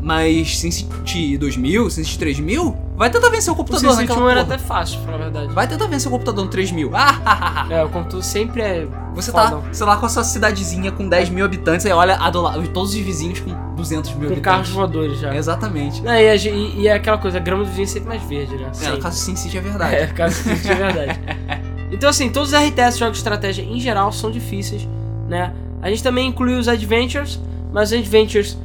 Mas 0.00 0.58
SimCity 0.58 1.36
2000, 1.36 1.90
SimCity 1.90 2.18
3000, 2.18 2.76
vai 2.96 3.10
tentar 3.10 3.28
vencer 3.28 3.50
o 3.50 3.54
O 3.54 3.56
computador 3.56 3.90
SimCity 3.90 4.08
naquela 4.08 4.26
1 4.26 4.30
era 4.30 4.44
porra. 4.44 4.54
até 4.54 4.64
fácil, 4.64 4.98
pra 5.00 5.06
falar 5.12 5.16
a 5.16 5.28
verdade. 5.30 5.52
Vai 5.54 5.66
tentar 5.66 5.86
vencer 5.86 6.06
o 6.08 6.10
computador 6.12 6.44
no 6.44 6.50
3000. 6.50 6.90
Ah, 6.94 7.20
ah, 7.24 7.66
ah. 7.68 7.74
É, 7.74 7.84
o 7.84 7.88
computador 7.88 8.22
sempre 8.22 8.62
é. 8.62 8.86
Você 9.16 9.32
Fodão. 9.32 9.62
tá, 9.62 9.68
sei 9.72 9.86
lá, 9.86 9.96
com 9.96 10.06
a 10.06 10.08
sua 10.08 10.22
cidadezinha 10.22 10.92
com 10.92 11.08
10 11.08 11.30
mil 11.30 11.44
habitantes, 11.44 11.86
aí 11.86 11.92
olha 11.92 12.16
a 12.16 12.30
do 12.30 12.40
lado, 12.42 12.68
todos 12.68 12.90
os 12.94 12.96
vizinhos 13.00 13.40
com 13.40 13.50
200 13.74 14.12
mil 14.14 14.28
com 14.30 14.40
carros 14.40 14.68
habitantes. 14.68 14.70
voadores 14.72 15.18
já. 15.18 15.34
Exatamente. 15.34 16.06
É, 16.06 16.36
e, 16.36 16.48
e- 16.48 16.80
e 16.82 16.88
é 16.88 16.92
aquela 16.92 17.18
coisa, 17.18 17.38
a 17.38 17.40
grama 17.40 17.64
do 17.64 17.70
vizinho 17.70 17.84
é 17.84 17.88
sempre 17.88 18.08
mais 18.10 18.22
verde, 18.22 18.56
né? 18.56 18.70
É, 18.82 18.90
no 18.90 18.98
caso 18.98 19.16
SimCity 19.18 19.56
é 19.56 19.60
verdade. 19.60 19.94
É, 19.96 20.06
caso 20.08 20.42
de 20.44 20.54
verdade. 20.54 21.18
Então, 21.90 22.08
assim, 22.10 22.28
todos 22.30 22.52
os 22.52 22.58
RTS, 22.58 22.98
jogos 22.98 23.14
de 23.16 23.18
estratégia 23.18 23.62
em 23.62 23.78
geral, 23.80 24.10
são 24.12 24.30
difíceis, 24.30 24.86
né? 25.28 25.52
A 25.80 25.88
gente 25.88 26.02
também 26.02 26.28
inclui 26.28 26.54
os 26.56 26.68
Adventures, 26.68 27.38
mas 27.72 27.90
os 27.92 27.98
Adventures 27.98 28.58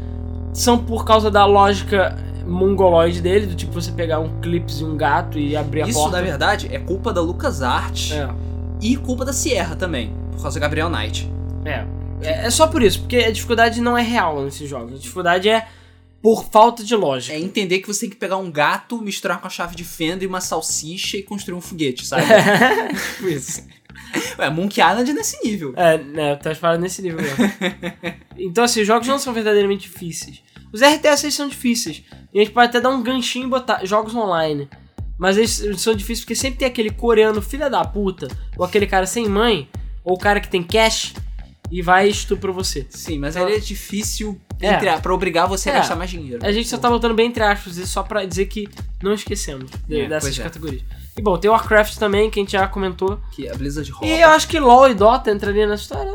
são 0.53 0.77
por 0.77 1.05
causa 1.05 1.29
da 1.29 1.45
lógica 1.45 2.17
mongoloide 2.45 3.21
dele, 3.21 3.45
do 3.45 3.55
tipo 3.55 3.71
você 3.71 3.91
pegar 3.91 4.19
um 4.19 4.41
clips 4.41 4.81
e 4.81 4.83
um 4.83 4.97
gato 4.97 5.37
e 5.37 5.55
abrir 5.55 5.83
a 5.83 5.87
Isso, 5.87 5.99
porta. 5.99 6.17
na 6.17 6.23
verdade, 6.23 6.67
é 6.71 6.79
culpa 6.79 7.13
da 7.13 7.21
LucasArts 7.21 8.11
É, 8.11 8.27
e 8.81 8.97
culpa 8.97 9.23
da 9.23 9.31
Sierra 9.31 9.75
também, 9.75 10.11
por 10.31 10.41
causa 10.41 10.59
do 10.59 10.61
Gabriel 10.61 10.89
Knight. 10.89 11.31
é. 11.65 11.85
É 12.23 12.45
é 12.45 12.49
só 12.51 12.67
por 12.67 12.83
isso, 12.83 12.99
porque 12.99 13.17
a 13.17 13.31
dificuldade 13.31 13.81
não 13.81 13.97
é 13.97 14.03
real 14.03 14.43
nesses 14.43 14.69
jogos. 14.69 14.93
A 14.93 14.97
dificuldade 14.97 15.49
é 15.49 15.65
por 16.21 16.45
falta 16.51 16.83
de 16.83 16.95
lógica. 16.95 17.33
É 17.35 17.39
entender 17.39 17.79
que 17.79 17.87
você 17.87 18.01
tem 18.01 18.09
que 18.09 18.15
pegar 18.15 18.37
um 18.37 18.51
gato, 18.51 19.01
misturar 19.01 19.39
com 19.41 19.47
a 19.47 19.49
chave 19.49 19.75
de 19.75 19.83
fenda 19.83 20.23
e 20.23 20.27
uma 20.27 20.41
salsicha 20.41 21.17
e 21.17 21.23
construir 21.23 21.55
um 21.57 21.61
foguete, 21.61 22.05
sabe? 22.05 22.23
Tipo 23.15 23.27
isso. 23.29 23.63
Ué, 24.37 24.49
Monkey 24.49 24.81
Island 24.81 25.09
é 25.09 25.13
nesse 25.13 25.43
nível. 25.43 25.73
É, 25.75 25.97
né, 25.97 26.35
tá 26.35 26.53
parado 26.55 26.81
nesse 26.81 27.01
nível 27.01 27.19
mesmo. 27.21 27.37
então, 28.37 28.63
assim, 28.63 28.81
os 28.81 28.87
jogos 28.87 29.07
não 29.07 29.17
são 29.19 29.33
verdadeiramente 29.33 29.89
difíceis. 29.89 30.41
Os 30.73 30.81
RTS 30.81 31.31
são 31.33 31.47
difíceis. 31.47 32.03
E 32.33 32.39
a 32.39 32.43
gente 32.43 32.53
pode 32.53 32.69
até 32.69 32.79
dar 32.79 32.89
um 32.89 33.03
ganchinho 33.03 33.45
e 33.47 33.49
botar 33.49 33.83
jogos 33.85 34.15
online. 34.15 34.69
Mas 35.17 35.37
eles 35.37 35.81
são 35.81 35.93
difíceis 35.93 36.21
porque 36.21 36.35
sempre 36.35 36.59
tem 36.59 36.67
aquele 36.67 36.89
coreano 36.89 37.41
filha 37.41 37.69
da 37.69 37.83
puta, 37.85 38.27
ou 38.57 38.65
aquele 38.65 38.87
cara 38.87 39.05
sem 39.05 39.27
mãe, 39.29 39.69
ou 40.03 40.15
o 40.15 40.17
cara 40.19 40.39
que 40.39 40.49
tem 40.49 40.63
cash 40.63 41.13
e 41.69 41.81
vai 41.81 42.07
e 42.07 42.11
estupra 42.11 42.51
você. 42.51 42.85
Sim, 42.89 43.19
mas 43.19 43.35
Então- 43.35 43.47
ele 43.47 43.57
é 43.57 43.59
difícil. 43.59 44.39
Entre 44.61 44.89
a- 44.89 44.99
pra 44.99 45.13
obrigar 45.13 45.47
você 45.47 45.69
a 45.69 45.73
É. 45.73 45.77
gastar 45.77 45.95
mais 45.95 46.09
dinheiro. 46.09 46.39
A 46.45 46.51
gente 46.51 46.67
só 46.69 46.77
tá 46.77 46.89
botando 46.89 47.13
bem 47.13 47.27
entre 47.27 47.43
aspas, 47.43 47.77
isso 47.77 47.91
só 47.91 48.03
pra 48.03 48.25
dizer 48.25 48.45
que 48.45 48.67
não 49.01 49.13
esquecemos 49.13 49.69
de- 49.87 50.01
É, 50.01 50.07
dessas 50.07 50.37
é. 50.39 50.43
categorias. 50.43 50.81
E 51.17 51.21
bom, 51.21 51.37
tem 51.37 51.51
Warcraft 51.51 51.97
também, 51.97 52.29
que 52.29 52.39
a 52.39 52.43
gente 52.43 52.53
já 52.53 52.67
comentou. 52.67 53.19
Que 53.31 53.49
a 53.49 53.53
Blizzard 53.53 53.89
rouba. 53.91 54.07
E 54.07 54.21
eu 54.21 54.29
acho 54.29 54.47
que 54.47 54.57
LoL 54.59 54.89
e 54.89 54.93
Dota 54.93 55.29
entrariam 55.29 55.67
nessa 55.67 55.83
história. 55.83 56.09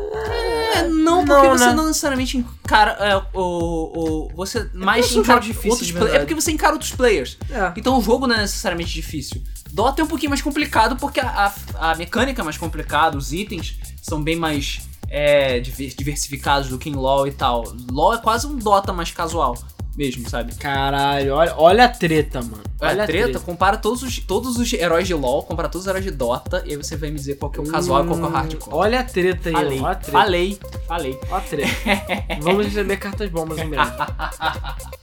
É, 0.75 0.87
não, 0.87 1.23
porque 1.25 1.47
Não, 1.47 1.57
você 1.57 1.65
né? 1.67 1.73
não 1.73 1.85
necessariamente 1.87 2.37
encara 2.37 2.91
é, 2.99 3.15
o, 3.37 4.27
o. 4.27 4.31
Você 4.35 4.67
mais 4.73 5.11
encara 5.15 5.39
difíceis, 5.39 5.71
outros 5.71 5.87
de 5.87 5.93
play- 5.93 6.15
É 6.15 6.19
porque 6.19 6.33
você 6.33 6.51
encara 6.51 6.73
outros 6.73 6.91
players. 6.91 7.37
É. 7.51 7.73
Então 7.77 7.97
o 7.97 8.01
jogo 8.01 8.25
não 8.25 8.35
é 8.35 8.39
necessariamente 8.39 8.91
difícil. 8.91 9.41
Dota 9.71 10.01
é 10.01 10.03
um 10.03 10.07
pouquinho 10.07 10.31
mais 10.31 10.41
complicado 10.41 10.95
porque 10.95 11.19
a, 11.19 11.53
a, 11.75 11.91
a 11.91 11.95
mecânica 11.95 12.41
é 12.41 12.43
mais 12.43 12.57
complicada, 12.57 13.17
os 13.17 13.31
itens 13.31 13.77
são 14.01 14.23
bem 14.23 14.35
mais 14.35 14.79
é, 15.09 15.59
diver- 15.59 15.93
diversificados 15.95 16.69
do 16.69 16.79
em 16.87 16.93
LoL 16.93 17.27
e 17.27 17.31
tal. 17.31 17.63
LoL 17.91 18.13
é 18.15 18.17
quase 18.17 18.47
um 18.47 18.55
Dota 18.57 18.91
mais 18.93 19.11
casual 19.11 19.57
mesmo, 19.95 20.29
sabe? 20.29 20.53
Caralho, 20.55 21.33
olha, 21.33 21.55
olha 21.57 21.85
a 21.85 21.89
treta, 21.89 22.39
mano. 22.41 22.61
Olha 22.79 23.03
a 23.03 23.07
treta, 23.07 23.39
compara 23.39 23.77
todos 23.77 24.03
os, 24.03 24.19
todos 24.19 24.55
os 24.57 24.71
heróis 24.71 25.07
de 25.07 25.13
LoL, 25.15 25.41
compara 25.41 25.67
todos 25.67 25.85
os 25.85 25.89
heróis 25.89 26.05
de 26.05 26.11
Dota, 26.11 26.61
e 26.67 26.69
aí 26.69 26.75
você 26.77 26.95
vai 26.95 27.09
me 27.09 27.15
dizer 27.15 27.35
qual 27.39 27.49
que 27.51 27.59
é 27.59 27.63
o 27.63 27.65
casual 27.65 28.03
e 28.03 28.07
qual 28.07 28.19
que 28.19 28.23
é 28.23 28.27
o 28.27 28.29
hardcore. 28.31 28.75
Hum, 28.75 28.77
Olha 28.77 28.99
a 28.99 29.03
treta 29.03 29.49
aí, 29.49 29.55
Falei, 29.55 29.79
olha 29.79 29.89
a 29.89 29.95
treta. 29.95 30.11
falei, 30.11 30.59
falei. 30.87 31.19
Olha 31.31 31.37
a 31.37 31.41
treta. 31.41 31.71
Vamos 32.41 32.65
receber 32.67 32.97
cartas 32.97 33.29
bombas 33.31 33.57
em 33.57 33.69
breve. 33.69 33.91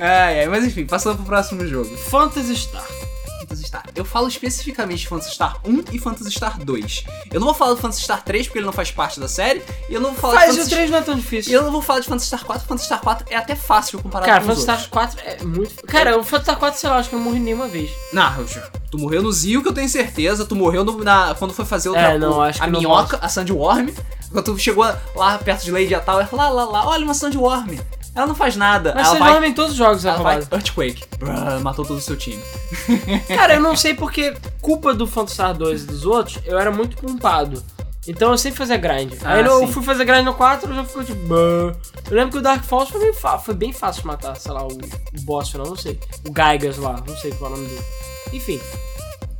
Ai, 0.00 0.40
ai, 0.40 0.46
mas 0.48 0.64
enfim, 0.64 0.84
passando 0.86 1.16
pro 1.16 1.26
próximo 1.26 1.66
jogo. 1.66 1.88
Phantasy 1.96 2.56
Star. 2.56 2.84
Phantasy 3.48 3.64
Star. 3.66 3.84
Eu 3.94 4.04
falo 4.04 4.28
especificamente 4.28 5.00
de 5.00 5.08
Phantasy 5.08 5.32
Star 5.34 5.56
1 5.64 5.84
e 5.92 5.98
Phantasy 5.98 6.30
Star 6.30 6.58
2. 6.62 7.04
Eu 7.32 7.40
não 7.40 7.46
vou 7.46 7.54
falar 7.54 7.72
do 7.74 7.78
Phantasy 7.80 8.02
Star 8.02 8.22
3 8.22 8.46
porque 8.46 8.58
ele 8.58 8.66
não 8.66 8.72
faz 8.72 8.90
parte 8.90 9.18
da 9.18 9.26
série, 9.28 9.62
e 9.88 9.94
eu 9.94 10.00
não 10.00 10.10
vou 10.10 10.18
falar 10.20 10.34
Faz 10.34 10.46
de 10.46 10.50
o 10.50 10.54
Phantasy 10.64 10.74
3 10.74 10.90
não 10.90 10.98
é 10.98 11.02
tão 11.02 11.14
E 11.14 11.16
difícil. 11.16 11.52
eu 11.54 11.62
não 11.62 11.72
vou 11.72 11.80
falar 11.82 12.00
de 12.00 12.06
Phantasy 12.06 12.26
Star 12.26 12.44
4, 12.44 12.66
Phantasy 12.66 12.86
Star 12.86 13.00
4 13.00 13.26
é 13.30 13.36
até 13.36 13.54
fácil 13.56 13.98
comparado 14.02 14.26
Cara, 14.30 14.40
com 14.40 14.46
Phantasy 14.48 14.62
Star 14.62 14.76
outros. 14.76 14.90
4 14.92 15.20
é 15.24 15.44
muito. 15.44 15.86
Cara, 15.86 16.18
o 16.18 16.22
Phantasy 16.22 16.42
Star 16.44 16.58
4, 16.58 16.80
sei 16.80 16.90
lá, 16.90 16.96
acho 16.98 17.08
que 17.08 17.14
eu 17.14 17.18
não 17.18 17.24
morri 17.26 17.40
nenhuma 17.40 17.68
vez. 17.68 17.90
Não, 18.12 18.40
eu 18.40 18.46
tu 18.90 18.98
morreu 18.98 19.22
no 19.22 19.32
Zio, 19.32 19.62
que 19.62 19.68
eu 19.68 19.72
tenho 19.74 19.88
certeza, 19.88 20.44
tu 20.44 20.54
morreu 20.54 20.84
no- 20.84 21.02
na, 21.02 21.34
quando 21.34 21.52
foi 21.54 21.64
fazer 21.64 21.88
outra 21.90 22.12
É, 22.14 22.18
não, 22.18 22.38
o- 22.38 22.42
acho 22.42 22.62
a 22.62 22.66
que 22.66 22.70
não 22.72 22.80
minhoca, 22.80 23.18
a 23.20 23.28
Sandworm, 23.28 23.88
quando 24.30 24.44
tu 24.44 24.58
chegou 24.58 24.84
lá 25.16 25.38
perto 25.38 25.64
de 25.64 25.70
Lady 25.70 25.94
Tower, 26.04 26.28
lá, 26.32 26.48
lá, 26.50 26.64
lá, 26.64 26.86
olha 26.88 27.04
uma 27.04 27.14
Sandworm. 27.14 27.78
Ela 28.18 28.26
não 28.26 28.34
faz 28.34 28.56
nada. 28.56 28.92
Mas 28.96 29.06
ela 29.06 29.14
você 29.14 29.20
vai, 29.20 29.32
dorme 29.32 29.48
em 29.48 29.52
todos 29.54 29.70
os 29.72 29.76
jogos, 29.78 30.04
é 30.04 30.08
ela 30.08 30.18
vai. 30.22 30.36
Earthquake. 30.38 31.04
Brrr, 31.18 31.60
matou 31.62 31.84
todo 31.84 31.98
o 31.98 32.00
seu 32.00 32.16
time. 32.16 32.42
Cara, 33.28 33.54
eu 33.54 33.60
não 33.60 33.76
sei 33.76 33.94
porque, 33.94 34.34
culpa 34.60 34.92
do 34.92 35.06
Phantasy 35.06 35.34
Star 35.34 35.54
2 35.56 35.82
e 35.82 35.86
dos 35.86 36.04
outros, 36.04 36.38
eu 36.44 36.58
era 36.58 36.70
muito 36.72 36.96
pumpado. 36.96 37.62
Então 38.08 38.30
eu 38.32 38.38
sempre 38.38 38.58
fazia 38.58 38.76
grind. 38.76 39.12
Ah, 39.22 39.34
Aí 39.34 39.44
eu 39.44 39.58
sim. 39.60 39.66
fui 39.72 39.82
fazer 39.82 40.04
grind 40.04 40.24
no 40.24 40.34
4 40.34 40.74
já 40.74 40.82
ficou 40.84 41.04
tipo. 41.04 41.26
"Bah". 41.28 41.36
Eu 42.10 42.16
lembro 42.16 42.30
que 42.32 42.38
o 42.38 42.42
Dark 42.42 42.64
Falls 42.64 42.90
foi 42.90 43.00
bem, 43.02 43.12
fa- 43.12 43.38
foi 43.38 43.54
bem 43.54 43.72
fácil 43.72 44.00
de 44.02 44.06
matar, 44.08 44.34
sei 44.36 44.50
lá, 44.52 44.64
o, 44.64 44.68
o 44.72 45.20
boss 45.24 45.50
final, 45.50 45.66
não 45.68 45.76
sei. 45.76 46.00
O 46.26 46.32
Gygas 46.32 46.78
lá, 46.78 47.02
não 47.06 47.16
sei 47.18 47.30
qual 47.32 47.50
é 47.50 47.54
o 47.54 47.56
nome 47.58 47.68
dele. 47.68 47.84
Enfim. 48.32 48.60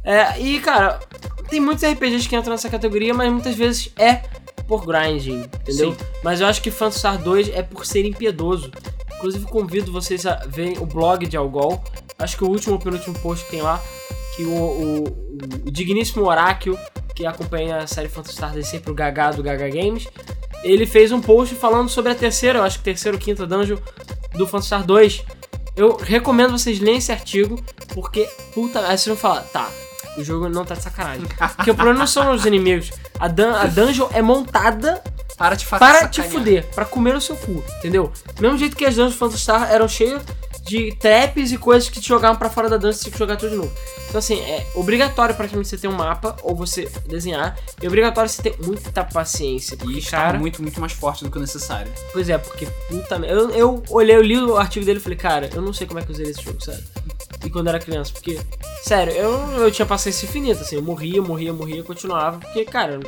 É, 0.05 0.39
e 0.41 0.61
cara, 0.61 1.01
tem 1.49 1.61
muitos 1.61 1.83
RPGs 1.85 2.29
que 2.29 2.37
entram 2.37 2.53
nessa 2.53 2.69
categoria, 2.69 3.13
mas 3.15 3.31
muitas 3.33 3.55
vezes 3.57 3.91
é 3.99 4.23
por 4.69 4.85
grinding, 4.85 5.41
entendeu? 5.41 5.93
Sim. 5.93 5.97
Mas 6.23 6.41
eu 6.41 6.47
acho 6.47 6.61
que 6.61 6.71
Phantasy 6.71 6.99
Star 6.99 7.19
2 7.19 7.49
é 7.49 7.63
por 7.63 7.87
ser 7.87 8.05
impiedoso. 8.05 8.71
Inclusive 9.17 9.47
convido 9.47 9.91
vocês 9.91 10.27
a 10.27 10.37
verem 10.47 10.79
o 10.79 10.87
blog 10.87 11.27
de 11.27 11.37
Algol. 11.37 11.83
Acho 12.19 12.37
que 12.37 12.45
o 12.45 12.49
último 12.49 12.75
ou 12.75 12.79
penúltimo 12.79 13.19
post 13.19 13.45
que 13.47 13.53
tem 13.53 13.63
lá, 13.63 13.83
que 14.37 14.45
o, 14.45 14.55
o, 14.55 15.05
o 15.67 15.71
digníssimo 15.71 16.25
Oráquio, 16.27 16.79
que 17.15 17.25
acompanha 17.25 17.79
a 17.79 17.87
série 17.87 18.09
Phantasy 18.09 18.37
Star 18.37 18.53
desde 18.53 18.71
sempre, 18.71 18.93
o 18.93 18.95
Gaga 18.95 19.31
do 19.31 19.43
Gaga 19.43 19.69
Games, 19.69 20.07
ele 20.63 20.87
fez 20.87 21.11
um 21.11 21.21
post 21.21 21.55
falando 21.55 21.89
sobre 21.89 22.13
a 22.13 22.15
terceira, 22.15 22.59
eu 22.59 22.63
acho 22.63 22.79
que 22.79 22.85
terceira 22.85 23.17
ou 23.17 23.21
quinta 23.21 23.47
dungeon 23.47 23.79
do 24.35 24.47
Phantasy 24.47 24.67
Star 24.67 24.85
2. 24.85 25.25
Eu 25.77 25.97
recomendo 25.97 26.53
vocês 26.53 26.79
lerem 26.81 26.99
esse 26.99 27.13
artigo, 27.13 27.63
porque, 27.95 28.29
puta, 28.53 28.81
aí 28.81 28.99
vocês 28.99 29.07
vão 29.07 29.17
falar, 29.17 29.43
tá, 29.43 29.71
o 30.17 30.25
jogo 30.25 30.49
não 30.49 30.65
tá 30.65 30.75
de 30.75 30.83
sacanagem. 30.83 31.25
Porque 31.57 31.71
o 31.71 31.75
problema 31.75 32.01
não 32.01 32.07
são 32.07 32.33
os 32.33 32.45
inimigos. 32.45 32.91
A, 33.19 33.29
dun 33.29 33.51
a 33.55 33.67
dungeon 33.67 34.09
é 34.13 34.23
montada 34.23 35.03
Para 35.37 35.57
te 35.57 35.67
para 35.67 36.09
te 36.09 36.23
fuder, 36.23 36.65
para 36.75 36.85
comer 36.85 37.15
o 37.15 37.21
seu 37.21 37.37
cu, 37.37 37.63
entendeu? 37.79 38.13
Mesmo 38.41 38.59
jeito 38.59 38.77
que 38.77 38.85
as 38.85 38.95
dungeons 38.95 39.15
do 39.15 39.19
Phantasy 39.19 39.43
Star 39.43 39.71
eram 39.73 39.87
cheias 39.89 40.23
de 40.69 40.95
traps 40.97 41.51
e 41.53 41.59
coisas 41.59 41.89
que 41.89 42.01
te 42.01 42.09
jogavam 42.09 42.37
pra 42.37 42.51
fora 42.51 42.69
da 42.69 42.77
dungeon 42.77 42.93
e 42.99 43.01
tinha 43.01 43.13
que 43.13 43.19
jogar 43.19 43.37
tudo 43.37 43.51
de 43.51 43.57
novo. 43.57 43.73
Então 44.09 44.19
assim, 44.19 44.41
é 44.41 44.67
obrigatório 44.75 45.35
praticamente 45.35 45.69
você 45.69 45.79
ter 45.79 45.89
um 45.89 45.93
mapa 45.93 46.37
ou 46.43 46.55
você 46.55 46.91
desenhar, 47.07 47.59
e 47.83 47.87
é 47.87 47.89
obrigatório 47.89 48.29
você 48.29 48.43
ter 48.43 48.57
muita 48.65 49.05
paciência, 49.05 49.77
E 49.87 49.99
está 49.99 50.19
cara, 50.19 50.39
muito, 50.39 50.63
muito 50.63 50.81
mais 50.81 50.93
forte 50.93 51.25
do 51.25 51.31
que 51.31 51.39
o 51.39 51.41
necessário. 51.41 51.91
pois 52.13 52.29
é, 52.29 52.37
porque 52.39 52.67
puta 52.89 53.19
merda, 53.19 53.41
eu, 53.41 53.51
eu 53.51 53.83
olhei, 53.91 54.17
eu 54.17 54.23
li 54.23 54.39
o 54.39 54.57
artigo 54.57 54.85
dele 54.85 54.99
e 54.99 55.03
falei, 55.03 55.19
cara, 55.19 55.51
eu 55.55 55.63
não 55.63 55.73
sei 55.73 55.87
como 55.87 55.99
é 55.99 56.03
que 56.03 56.11
eu 56.11 56.15
usei 56.15 56.27
esse 56.27 56.43
jogo, 56.43 56.63
sério. 56.63 56.83
E 57.45 57.51
quando 57.51 57.69
eu 57.69 57.71
era 57.75 57.79
criança, 57.79 58.13
porque, 58.13 58.39
sério, 58.83 59.13
eu, 59.13 59.63
eu 59.63 59.71
tinha 59.71 59.87
paciência 59.87 60.27
infinita, 60.27 60.63
assim, 60.63 60.77
eu 60.77 60.83
morria, 60.83 61.23
morria, 61.23 61.53
morria, 61.53 61.83
continuava, 61.85 62.39
porque, 62.39 62.65
cara, 62.65 62.99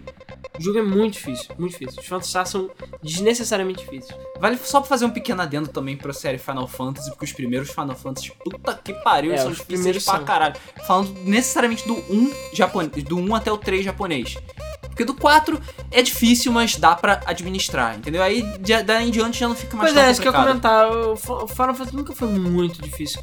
o 0.61 0.63
jogo 0.63 0.79
é 0.79 0.83
muito 0.83 1.15
difícil, 1.15 1.55
muito 1.59 1.73
difícil. 1.73 2.01
Os 2.01 2.07
Phantasy 2.07 2.51
são 2.51 2.71
desnecessariamente 3.03 3.81
difíceis. 3.85 4.17
Vale 4.39 4.57
só 4.59 4.81
pra 4.81 4.89
fazer 4.89 5.05
um 5.07 5.11
pequeno 5.11 5.43
adendo 5.43 5.69
também 5.69 5.97
pra 5.97 6.13
série 6.13 6.39
Final 6.39 6.69
Fantasy, 6.69 7.11
porque 7.11 7.25
os 7.25 7.33
primeiros 7.33 7.71
Final 7.71 7.97
Fantasy, 7.97 8.33
puta 8.45 8.75
que 8.83 8.93
pariu, 8.95 9.33
É, 9.33 9.39
são 9.39 9.51
os 9.51 9.61
primeiros 9.61 10.05
pra 10.05 10.17
são. 10.17 10.25
caralho. 10.25 10.55
Falando 10.87 11.13
necessariamente 11.25 11.87
do 11.87 11.95
1 11.95 12.33
japonês, 12.53 13.03
do 13.05 13.17
1 13.19 13.35
até 13.35 13.51
o 13.51 13.59
3 13.59 13.85
japonês. 13.85 14.37
Porque 14.83 15.05
do 15.05 15.15
4 15.15 15.59
é 15.91 16.03
difícil, 16.03 16.53
mas 16.53 16.77
dá 16.77 16.95
pra 16.95 17.21
administrar, 17.27 17.97
entendeu? 17.97 18.23
Aí 18.23 18.43
de- 18.59 18.83
daí 18.83 19.09
em 19.09 19.11
diante 19.11 19.39
já 19.41 19.49
não 19.49 19.55
fica 19.57 19.77
mais 19.77 19.91
Pois 19.91 19.95
tão 20.01 20.09
é, 20.09 20.13
isso 20.13 20.21
que 20.21 20.29
eu 20.29 20.33
ia 20.33 20.39
complicado. 20.39 20.91
comentar. 20.91 21.41
O 21.43 21.47
Final 21.47 21.75
Fantasy 21.75 21.97
nunca 21.97 22.15
foi 22.15 22.29
muito 22.29 22.83
difícil. 22.83 23.21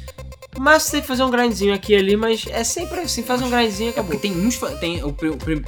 Mas 0.58 0.82
você 0.84 0.90
tem 0.92 1.00
que 1.02 1.06
fazer 1.06 1.22
um 1.22 1.30
grindzinho 1.30 1.72
aqui 1.74 1.92
e 1.92 1.96
ali, 1.96 2.16
mas 2.16 2.44
é 2.50 2.64
sempre 2.64 3.00
assim, 3.00 3.22
faz 3.22 3.40
um 3.42 3.48
grindzinho 3.50 3.88
e 3.88 3.90
acabou. 3.90 4.10
Porque 4.12 4.28
tem 4.28 4.36
uns, 4.36 4.58
tem, 4.80 5.02
o, 5.04 5.08
o 5.08 5.14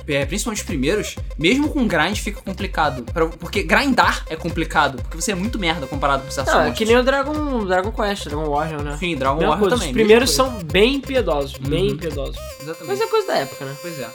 é, 0.08 0.26
principalmente 0.26 0.60
os 0.60 0.66
primeiros, 0.66 1.16
mesmo 1.38 1.68
com 1.68 1.86
grind 1.86 2.16
fica 2.18 2.40
complicado. 2.42 3.02
Pra- 3.04 3.26
porque 3.26 3.62
grindar 3.62 4.24
é 4.28 4.36
complicado, 4.36 5.00
porque 5.02 5.20
você 5.20 5.32
é 5.32 5.34
muito 5.34 5.58
merda 5.58 5.86
comparado 5.86 6.22
com 6.24 6.30
certos 6.30 6.52
Não, 6.52 6.62
é 6.62 6.70
que 6.72 6.84
nem 6.84 6.96
o 6.96 7.02
Dragon, 7.02 7.64
Dragon 7.64 7.92
Quest, 7.92 8.24
Dragon 8.28 8.48
Warrior, 8.50 8.82
né? 8.82 8.96
Sim, 8.98 9.16
Dragon 9.16 9.36
Mesma 9.36 9.50
Warrior 9.50 9.68
coisa, 9.68 9.76
também. 9.76 9.90
Os 9.90 9.94
primeiros 9.94 10.30
são 10.30 10.50
bem 10.64 10.96
impiedosos, 10.96 11.56
bem 11.58 11.86
Uhum. 11.88 11.94
impiedosos. 11.94 12.36
Exatamente. 12.60 12.86
Mas 12.88 13.00
é 13.00 13.06
coisa 13.06 13.26
da 13.28 13.36
época, 13.36 13.64
né? 13.64 13.74
Pois 13.80 13.98
é. 13.98 14.08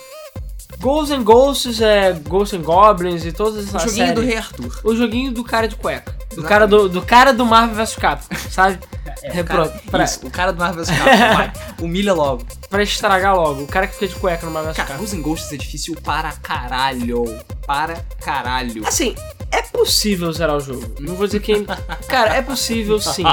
Ghosts 0.80 1.12
and 1.18 1.24
Ghosts, 1.24 1.82
é, 1.82 2.14
Ghosts 2.14 2.60
and 2.60 2.64
Goblins 2.64 3.26
e 3.26 3.32
todas 3.32 3.66
O 3.66 3.78
essas 3.78 3.84
joguinho 3.92 4.14
do 4.16 4.22
séries. 4.22 4.30
Rei 4.30 4.38
Arthur. 4.38 4.80
O 4.84 4.96
joguinho 4.96 5.32
do 5.32 5.44
cara 5.44 5.68
de 5.68 5.76
cueca. 5.76 6.12
Do 6.12 6.42
Exatamente. 6.42 6.48
cara 6.50 6.68
do, 6.68 6.90
do 6.90 7.02
cara 7.02 7.34
do 7.34 7.46
Marvel 7.46 7.76
vs 7.76 7.96
Capcom, 7.96 8.36
sabe? 8.50 8.80
É, 9.24 9.42
O 9.42 9.46
cara- 9.46 9.68
pra, 9.90 10.04
Isso, 10.04 10.28
o 10.28 10.30
cara 10.30 10.52
do 10.52 10.60
Marvel 10.60 10.84
vs. 10.84 10.98
Capcom, 10.98 11.18
vai. 11.36 11.54
Humilha 11.82 12.14
logo. 12.14 12.46
pra 12.70 12.84
estragar 12.84 13.36
logo. 13.36 13.64
O 13.64 13.68
cara 13.68 13.88
que 13.88 13.94
fica 13.94 14.08
de 14.10 14.16
cueca 14.16 14.46
no 14.46 14.52
Marvel 14.52 14.74
vs 14.74 14.78
Capcom. 14.84 14.98
Ghosts 14.98 15.20
and 15.20 15.22
Ghosts 15.22 15.54
é 15.54 15.58
difícil 15.58 15.96
para 16.04 16.32
caralho. 16.34 17.24
Para 17.66 17.96
caralho. 18.22 18.86
Assim, 18.86 19.16
é 19.52 19.62
possível 19.62 20.32
zerar 20.34 20.58
o 20.58 20.60
jogo. 20.60 20.94
Não 21.00 21.16
vou 21.16 21.26
dizer 21.26 21.40
que. 21.40 21.66
Cara, 22.08 22.36
é 22.36 22.42
possível 22.42 23.00
sim. 23.00 23.24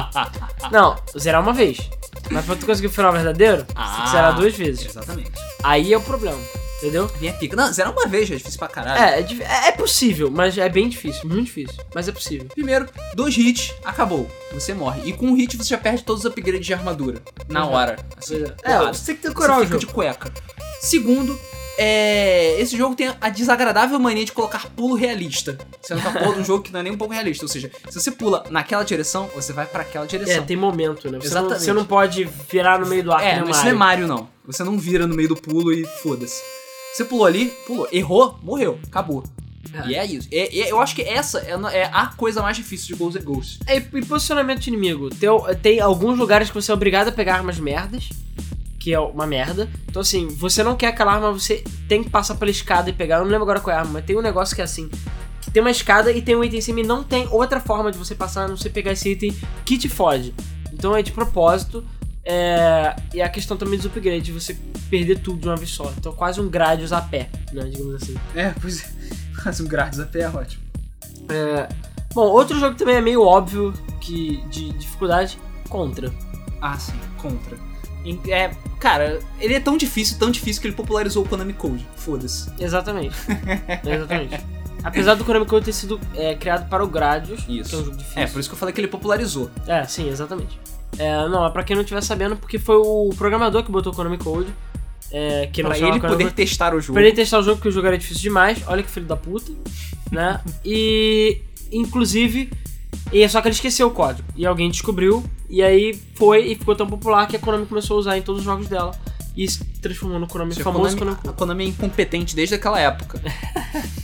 Não, 0.70 0.96
zerar 1.18 1.42
uma 1.42 1.52
vez. 1.52 1.78
Mas 2.30 2.44
pra 2.46 2.54
tu 2.56 2.64
conseguir 2.66 2.86
o 2.86 2.90
final 2.90 3.12
verdadeiro, 3.12 3.58
você 3.58 3.64
tem 3.66 3.74
Ah. 3.76 4.00
que 4.04 4.10
zerar 4.10 4.34
duas 4.36 4.54
vezes. 4.54 4.86
Exatamente. 4.86 5.32
Aí 5.62 5.92
é 5.92 5.96
o 5.96 6.00
problema. 6.00 6.38
Entendeu? 6.82 7.06
Vem 7.20 7.30
a 7.30 7.32
pica. 7.34 7.54
Não, 7.54 7.72
zerar 7.72 7.92
uma 7.92 8.06
vez 8.08 8.26
já 8.28 8.34
é 8.34 8.38
difícil 8.38 8.58
pra 8.58 8.66
caralho. 8.66 9.00
É, 9.00 9.20
é, 9.20 9.22
dif- 9.22 9.42
é 9.42 9.70
possível, 9.72 10.30
mas 10.30 10.58
é 10.58 10.68
bem 10.68 10.88
difícil, 10.88 11.28
muito 11.28 11.44
difícil. 11.44 11.76
Mas 11.94 12.08
é 12.08 12.12
possível. 12.12 12.46
Primeiro, 12.52 12.88
dois 13.14 13.36
hits, 13.38 13.72
acabou. 13.84 14.28
Você 14.52 14.74
morre. 14.74 15.02
E 15.04 15.12
com 15.12 15.26
um 15.26 15.34
hit 15.36 15.56
você 15.56 15.68
já 15.70 15.78
perde 15.78 16.02
todos 16.02 16.24
os 16.24 16.30
upgrades 16.30 16.66
de 16.66 16.74
armadura. 16.74 17.22
Na 17.48 17.64
Uhum. 17.64 17.72
hora. 17.72 17.96
Assim, 18.16 18.42
é. 18.42 18.46
É, 18.64 18.76
porrada. 18.78 18.94
você 18.94 19.04
tem 19.06 19.14
que 19.16 19.22
Você 19.22 19.28
decorar 19.28 19.60
o 19.60 19.64
fica 19.64 19.78
de 19.78 19.86
cueca. 19.86 20.32
Segundo, 20.80 21.38
é... 21.78 22.60
esse 22.60 22.76
jogo 22.76 22.94
tem 22.96 23.14
a 23.20 23.28
desagradável 23.28 23.98
mania 24.00 24.24
de 24.24 24.32
colocar 24.32 24.66
pulo 24.76 24.94
realista. 24.96 25.56
Que 25.86 25.92
a 25.92 25.96
porra 25.98 26.34
de 26.34 26.40
um 26.40 26.44
jogo 26.44 26.64
que 26.64 26.72
não 26.72 26.80
é 26.80 26.82
nem 26.82 26.92
um 26.92 26.98
pouco 26.98 27.14
realista. 27.14 27.44
Ou 27.44 27.48
seja, 27.48 27.70
se 27.88 28.00
você 28.00 28.10
pula 28.10 28.44
naquela 28.50 28.82
direção, 28.82 29.30
você 29.34 29.52
vai 29.52 29.66
pra 29.66 29.82
aquela 29.82 30.04
É, 30.04 30.08
direção. 30.08 30.44
tem 30.44 30.56
momento, 30.56 31.10
né? 31.10 31.18
Você 31.20 31.28
não, 31.34 31.42
Exatamente. 31.42 31.62
você 31.64 31.72
não 31.72 31.84
pode 31.84 32.24
virar 32.50 32.78
no 32.80 32.86
meio 32.86 33.04
do 33.04 33.12
ar 33.12 33.22
É, 33.24 33.28
que 33.30 33.34
nem 33.36 33.44
mas 33.44 33.48
o 33.48 33.52
isso 33.58 33.64
não 33.66 33.70
é. 33.70 33.74
Mario, 33.74 34.06
não. 34.08 34.28
Você 34.44 34.64
não 34.64 34.76
vira 34.78 35.06
no 35.06 35.14
meio 35.14 35.28
do 35.28 35.36
pulo 35.36 35.72
e 35.72 35.84
foda-se. 36.02 36.42
Você 36.92 37.04
pulou 37.04 37.26
ali, 37.26 37.46
pulou. 37.66 37.88
Errou, 37.90 38.38
morreu. 38.42 38.78
Acabou. 38.86 39.24
É. 39.72 39.88
E 39.88 39.94
é 39.94 40.04
isso. 40.04 40.28
É- 40.30 40.58
é- 40.60 40.70
eu 40.70 40.80
acho 40.80 40.94
que 40.94 41.02
essa 41.02 41.38
é, 41.40 41.78
é 41.78 41.84
a 41.92 42.06
coisa 42.08 42.42
mais 42.42 42.56
difícil 42.56 42.88
de 42.88 42.94
Ghosts 42.94 43.22
and 43.22 43.24
Ghosts. 43.24 43.58
É, 43.66 43.76
e 43.76 44.04
posicionamento 44.04 44.60
de 44.60 44.68
inimigo. 44.68 45.08
Tem, 45.10 45.28
tem 45.62 45.80
alguns 45.80 46.18
lugares 46.18 46.48
que 46.48 46.54
você 46.54 46.70
é 46.70 46.74
obrigado 46.74 47.08
a 47.08 47.12
pegar 47.12 47.36
armas 47.36 47.58
merdas, 47.58 48.10
que 48.78 48.92
é 48.92 49.00
uma 49.00 49.26
merda. 49.26 49.70
Então, 49.88 50.02
assim, 50.02 50.28
você 50.28 50.62
não 50.62 50.76
quer 50.76 50.88
aquela 50.88 51.12
arma, 51.14 51.32
você 51.32 51.64
tem 51.88 52.02
que 52.04 52.10
passar 52.10 52.34
pela 52.34 52.50
escada 52.50 52.90
e 52.90 52.92
pegar. 52.92 53.16
Eu 53.16 53.24
não 53.24 53.30
lembro 53.30 53.44
agora 53.44 53.60
qual 53.60 53.74
é 53.74 53.78
a 53.78 53.80
arma, 53.80 53.94
mas 53.94 54.04
tem 54.04 54.16
um 54.16 54.22
negócio 54.22 54.54
que 54.54 54.60
é 54.60 54.64
assim. 54.64 54.90
Que 55.40 55.50
tem 55.50 55.62
uma 55.62 55.70
escada 55.70 56.12
e 56.12 56.20
tem 56.20 56.36
um 56.36 56.44
item 56.44 56.58
em 56.58 56.62
cima 56.62 56.80
e 56.80 56.82
não 56.84 57.02
tem 57.02 57.26
outra 57.30 57.58
forma 57.60 57.90
de 57.90 57.96
você 57.96 58.14
passar 58.14 58.44
a 58.44 58.48
não 58.48 58.56
ser 58.56 58.70
pegar 58.70 58.92
esse 58.92 59.08
item 59.10 59.34
que 59.64 59.78
te 59.78 59.88
fode. 59.88 60.34
Então 60.72 60.94
é 60.94 61.02
de 61.02 61.12
propósito. 61.12 61.84
É, 62.24 62.94
e 63.12 63.20
a 63.20 63.28
questão 63.28 63.56
também 63.56 63.76
dos 63.76 63.86
upgrades, 63.86 64.24
de 64.24 64.32
você 64.32 64.56
perder 64.88 65.18
tudo 65.18 65.40
de 65.40 65.48
uma 65.48 65.56
vez 65.56 65.70
só. 65.70 65.92
Então 65.96 66.12
quase 66.12 66.40
um 66.40 66.48
Gradius 66.48 66.92
a 66.92 67.00
pé, 67.00 67.28
né? 67.52 67.64
Digamos 67.64 68.02
assim. 68.02 68.16
É, 68.34 68.54
pois 68.60 68.82
é. 68.82 68.86
Faz 69.42 69.60
um 69.60 69.66
grátis 69.66 69.98
a 69.98 70.06
pé 70.06 70.20
é 70.20 70.28
ótimo. 70.28 70.62
É, 71.28 71.68
bom, 72.14 72.26
outro 72.26 72.58
jogo 72.60 72.76
também 72.76 72.96
é 72.96 73.00
meio 73.00 73.22
óbvio 73.22 73.72
que 74.00 74.42
de 74.48 74.72
dificuldade, 74.74 75.38
Contra. 75.72 76.12
Ah, 76.60 76.78
sim, 76.78 76.92
contra. 77.16 77.56
É, 78.28 78.50
cara, 78.78 79.20
ele 79.40 79.54
é 79.54 79.60
tão 79.60 79.78
difícil, 79.78 80.18
tão 80.18 80.30
difícil 80.30 80.60
que 80.60 80.68
ele 80.68 80.76
popularizou 80.76 81.24
o 81.24 81.28
Konami 81.28 81.54
Code. 81.54 81.86
Foda-se. 81.96 82.50
Exatamente. 82.60 83.16
Exatamente. 83.82 84.38
Apesar 84.84 85.14
do 85.14 85.24
Konami 85.24 85.46
Code 85.46 85.64
ter 85.64 85.72
sido 85.72 85.98
é, 86.14 86.34
criado 86.34 86.68
para 86.68 86.84
o 86.84 86.88
Gradius, 86.88 87.40
Isso. 87.48 87.70
que 87.70 87.76
é 87.76 87.78
um 87.78 87.84
jogo 87.84 87.96
difícil. 87.96 88.22
É, 88.22 88.26
por 88.26 88.38
isso 88.38 88.50
que 88.50 88.54
eu 88.54 88.58
falei 88.58 88.74
que 88.74 88.82
ele 88.82 88.88
popularizou. 88.88 89.50
É, 89.66 89.82
sim, 89.84 90.10
exatamente. 90.10 90.60
É, 90.98 91.28
não, 91.28 91.46
é 91.46 91.50
pra 91.50 91.62
quem 91.62 91.74
não 91.74 91.82
estiver 91.82 92.02
sabendo, 92.02 92.36
porque 92.36 92.58
foi 92.58 92.76
o 92.76 93.10
programador 93.16 93.64
que 93.64 93.70
botou 93.70 93.92
o 93.92 93.96
Konami 93.96 94.18
Code. 94.18 94.52
É, 95.10 95.46
que 95.52 95.62
não 95.62 95.70
Pra 95.70 95.78
ele 95.78 96.00
poder 96.00 96.32
testar 96.32 96.74
o 96.74 96.80
jogo. 96.80 96.94
Pra 96.94 97.02
ele 97.02 97.12
testar 97.12 97.38
o 97.38 97.42
jogo, 97.42 97.56
porque 97.56 97.68
o 97.68 97.72
jogo 97.72 97.86
era 97.86 97.98
difícil 97.98 98.22
demais. 98.22 98.62
Olha 98.66 98.82
que 98.82 98.90
filho 98.90 99.06
da 99.06 99.16
puta. 99.16 99.52
Né? 100.10 100.40
E, 100.64 101.40
inclusive, 101.70 102.50
e 103.12 103.28
só 103.28 103.40
que 103.42 103.48
ele 103.48 103.54
esqueceu 103.54 103.88
o 103.88 103.90
código. 103.90 104.26
E 104.34 104.46
alguém 104.46 104.70
descobriu. 104.70 105.22
E 105.48 105.62
aí 105.62 105.98
foi 106.14 106.52
e 106.52 106.54
ficou 106.54 106.74
tão 106.74 106.86
popular 106.86 107.26
que 107.26 107.36
a 107.36 107.38
Konami 107.38 107.66
começou 107.66 107.96
a 107.96 108.00
usar 108.00 108.18
em 108.18 108.22
todos 108.22 108.40
os 108.40 108.44
jogos 108.44 108.68
dela. 108.68 108.92
E 109.36 109.48
se 109.48 109.64
transformou 109.80 110.18
no 110.18 110.26
Konami 110.26 110.52
A 110.52 110.64
famoso. 110.64 110.96
Konami, 110.96 111.16
Konami... 111.16 111.34
a 111.34 111.38
Konami 111.38 111.64
é 111.64 111.68
incompetente 111.68 112.34
desde 112.34 112.54
aquela 112.54 112.80
época. 112.80 113.20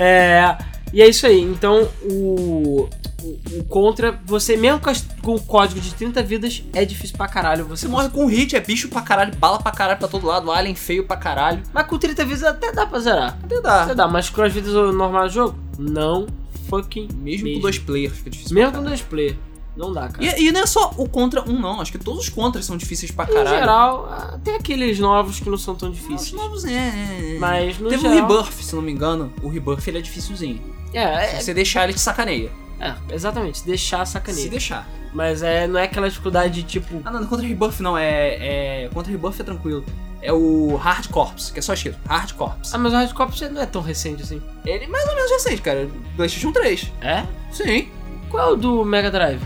É, 0.00 0.56
e 0.92 1.02
é 1.02 1.08
isso 1.08 1.26
aí. 1.26 1.40
Então, 1.40 1.90
o, 2.04 2.88
o, 3.22 3.58
o 3.58 3.64
Contra, 3.64 4.18
você 4.24 4.56
mesmo 4.56 4.80
com, 4.80 4.90
as- 4.90 5.06
com 5.22 5.34
o 5.34 5.40
código 5.40 5.80
de 5.80 5.94
30 5.94 6.22
vidas, 6.22 6.62
é 6.72 6.84
difícil 6.84 7.16
pra 7.16 7.28
caralho. 7.28 7.64
Você 7.66 7.86
Você 7.86 7.88
morre 7.88 8.08
com 8.10 8.26
hit, 8.26 8.54
é 8.56 8.60
bicho 8.60 8.88
pra 8.88 9.02
caralho, 9.02 9.34
bala 9.36 9.58
pra 9.58 9.72
caralho 9.72 9.98
pra 9.98 10.08
todo 10.08 10.26
lado, 10.26 10.50
alien 10.50 10.74
feio 10.74 11.04
pra 11.06 11.16
caralho. 11.16 11.62
Mas 11.72 11.86
com 11.86 11.98
30 11.98 12.24
vidas 12.24 12.42
até 12.44 12.72
dá 12.72 12.86
pra 12.86 12.98
zerar. 13.00 13.38
Até 13.42 13.60
dá. 13.60 13.82
Até 13.84 13.94
dá, 13.94 14.08
mas 14.08 14.28
com 14.30 14.42
as 14.42 14.52
vidas 14.52 14.72
normais 14.72 15.32
do 15.32 15.34
jogo, 15.34 15.58
não 15.78 16.26
fucking 16.68 17.08
Mesmo, 17.14 17.50
com 17.54 17.60
dois 17.60 17.78
players 17.78 18.16
fica 18.18 18.28
difícil. 18.30 18.54
Mesmo 18.54 18.72
com 18.72 18.82
dois 18.84 19.00
player. 19.00 19.36
Não 19.78 19.92
dá, 19.92 20.08
cara. 20.08 20.24
E, 20.38 20.46
e 20.48 20.52
não 20.52 20.60
é 20.60 20.66
só 20.66 20.92
o 20.96 21.08
contra 21.08 21.48
um, 21.48 21.58
não. 21.58 21.80
Acho 21.80 21.92
que 21.92 21.98
todos 21.98 22.20
os 22.24 22.28
contras 22.28 22.64
são 22.66 22.76
difíceis 22.76 23.10
pra 23.12 23.24
Em 23.24 23.28
caralho. 23.28 23.48
geral, 23.48 24.08
até 24.34 24.56
aqueles 24.56 24.98
novos 24.98 25.38
que 25.38 25.48
não 25.48 25.56
são 25.56 25.74
tão 25.76 25.90
Os 25.90 25.96
difíceis. 25.96 26.32
novos 26.32 26.64
é. 26.64 26.72
é, 26.72 27.34
é. 27.36 27.38
Mas 27.38 27.78
no 27.78 27.88
Teve 27.88 28.02
geral. 28.02 28.16
o 28.28 28.28
Rebirth, 28.36 28.52
se 28.62 28.74
não 28.74 28.82
me 28.82 28.90
engano. 28.92 29.32
O 29.42 29.48
Rebirth 29.48 29.86
ele 29.86 29.98
é 29.98 30.00
dificilzinho. 30.02 30.60
É, 30.92 31.26
Se 31.28 31.36
é, 31.36 31.40
você 31.40 31.54
deixar, 31.54 31.84
ele 31.84 31.92
te 31.94 32.00
sacaneia. 32.00 32.50
é, 32.80 32.94
exatamente, 33.14 33.64
deixar 33.64 34.04
Se 34.04 34.14
sacaneia. 34.14 34.50
deixar. 34.50 34.88
Mas 35.14 35.42
é, 35.42 35.66
não 35.66 35.78
é 35.78 35.84
aquela 35.84 36.08
dificuldade 36.08 36.54
de 36.54 36.62
tipo. 36.64 37.00
Ah, 37.04 37.10
não, 37.10 37.24
contra 37.26 37.46
Rebirth 37.46 37.80
não, 37.80 37.96
é. 37.96 38.84
é 38.84 38.90
contra 38.92 39.10
Rebirth 39.12 39.40
é 39.40 39.44
tranquilo. 39.44 39.84
É 40.20 40.32
o 40.32 40.74
Hard 40.76 41.06
Corps, 41.08 41.50
que 41.52 41.60
é 41.60 41.62
só 41.62 41.72
escrito. 41.72 41.96
Hard 42.08 42.32
Corps. 42.32 42.74
Ah, 42.74 42.78
mas 42.78 42.92
o 42.92 42.96
Hard 42.96 43.12
Corps 43.12 43.40
não 43.52 43.62
é 43.62 43.66
tão 43.66 43.80
recente 43.80 44.22
assim. 44.24 44.42
Ele 44.66 44.84
é 44.84 44.88
mais 44.88 45.06
ou 45.08 45.14
menos 45.14 45.30
recente, 45.30 45.62
cara. 45.62 45.88
PlayStation 46.16 46.50
3. 46.52 46.92
É? 47.00 47.24
Sim. 47.52 47.88
Qual 48.28 48.50
é 48.50 48.52
o 48.52 48.56
do 48.56 48.84
Mega 48.84 49.10
Drive? 49.10 49.40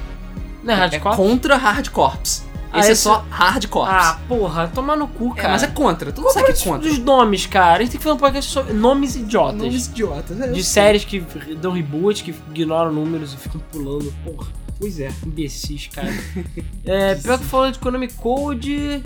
Não 0.63 0.73
é 0.75 0.77
Hard 0.77 0.95
é 0.95 0.99
Corps? 1.01 1.17
contra 1.17 1.57
Hard 1.57 1.89
Corps. 1.91 2.43
Ah, 2.75 2.79
esse 2.81 2.89
é 2.89 2.93
esse- 2.93 3.03
só 3.03 3.25
Hard 3.29 3.67
Corps. 3.67 3.87
Ah, 3.91 4.19
porra, 4.27 4.67
tomar 4.69 4.97
no 4.97 5.07
cu, 5.07 5.33
é, 5.37 5.41
cara. 5.43 5.49
mas 5.53 5.63
é 5.63 5.67
contra. 5.67 6.11
Tu 6.11 6.17
não 6.23 6.25
Qual 6.29 6.33
sabe 6.35 6.51
é 6.51 6.53
que 6.55 6.63
é 6.63 6.65
contra. 6.73 6.89
dos 6.89 6.99
nomes, 6.99 7.45
cara? 7.47 7.77
A 7.77 7.79
gente 7.83 7.91
tem 7.91 7.99
que 7.99 8.05
fazer 8.05 8.15
um 8.17 8.19
podcast 8.19 8.51
sobre 8.51 8.73
nomes 8.73 9.15
idiotas. 9.15 9.59
Nomes 9.61 9.87
idiotas. 9.89 10.41
é, 10.41 10.49
de 10.49 10.65
séries 10.65 11.05
que 11.05 11.21
dão 11.61 11.73
reboot, 11.73 12.23
que 12.25 12.31
ignoram 12.51 12.91
números 12.93 13.35
e 13.35 13.37
ficam 13.37 13.61
pulando. 13.71 14.11
Porra, 14.25 14.47
Pois 14.81 14.99
é. 14.99 15.13
imbecis, 15.27 15.89
cara. 15.89 16.09
é, 16.87 17.15
pior 17.17 17.39
que 17.39 17.45
falou 17.45 17.71
de 17.71 17.79
Konami 17.79 18.09
Code. 18.09 19.03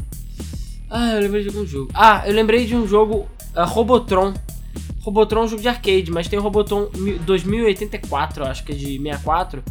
Ah, 0.88 1.14
eu 1.14 1.22
lembrei 1.22 1.42
de 1.42 1.48
algum 1.48 1.66
jogo. 1.66 1.90
Ah, 1.92 2.22
eu 2.24 2.32
lembrei 2.34 2.64
de 2.66 2.76
um 2.76 2.86
jogo, 2.86 3.26
ah, 3.54 3.64
Robotron. 3.64 4.32
Robotron 5.00 5.40
é 5.40 5.44
um 5.44 5.48
jogo 5.48 5.62
de 5.62 5.68
arcade, 5.68 6.10
mas 6.12 6.28
tem 6.28 6.38
o 6.38 6.42
Robotron 6.42 6.88
mi- 6.96 7.18
2084, 7.18 8.44
eu 8.44 8.48
acho 8.48 8.62
que 8.64 8.70
é 8.72 8.74
de 8.76 8.96
64. 8.98 9.62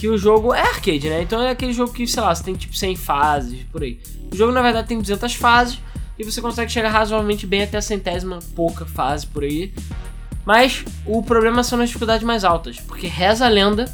Que 0.00 0.08
o 0.08 0.16
jogo 0.16 0.54
é 0.54 0.62
arcade, 0.62 1.10
né? 1.10 1.20
Então 1.20 1.42
é 1.42 1.50
aquele 1.50 1.74
jogo 1.74 1.92
que, 1.92 2.06
sei 2.06 2.22
lá, 2.22 2.34
você 2.34 2.42
tem 2.42 2.54
tipo 2.54 2.74
100 2.74 2.96
fases, 2.96 3.62
por 3.64 3.82
aí. 3.82 4.00
O 4.32 4.36
jogo 4.36 4.50
na 4.50 4.62
verdade 4.62 4.88
tem 4.88 4.98
200 4.98 5.34
fases 5.34 5.78
e 6.18 6.24
você 6.24 6.40
consegue 6.40 6.72
chegar 6.72 6.88
razoavelmente 6.88 7.46
bem 7.46 7.64
até 7.64 7.76
a 7.76 7.82
centésima 7.82 8.38
pouca 8.56 8.86
fase 8.86 9.26
por 9.26 9.44
aí. 9.44 9.74
Mas 10.46 10.82
o 11.04 11.22
problema 11.22 11.62
são 11.62 11.78
as 11.80 11.88
dificuldades 11.88 12.26
mais 12.26 12.44
altas, 12.44 12.80
porque 12.80 13.06
reza 13.06 13.44
a 13.44 13.48
lenda 13.50 13.92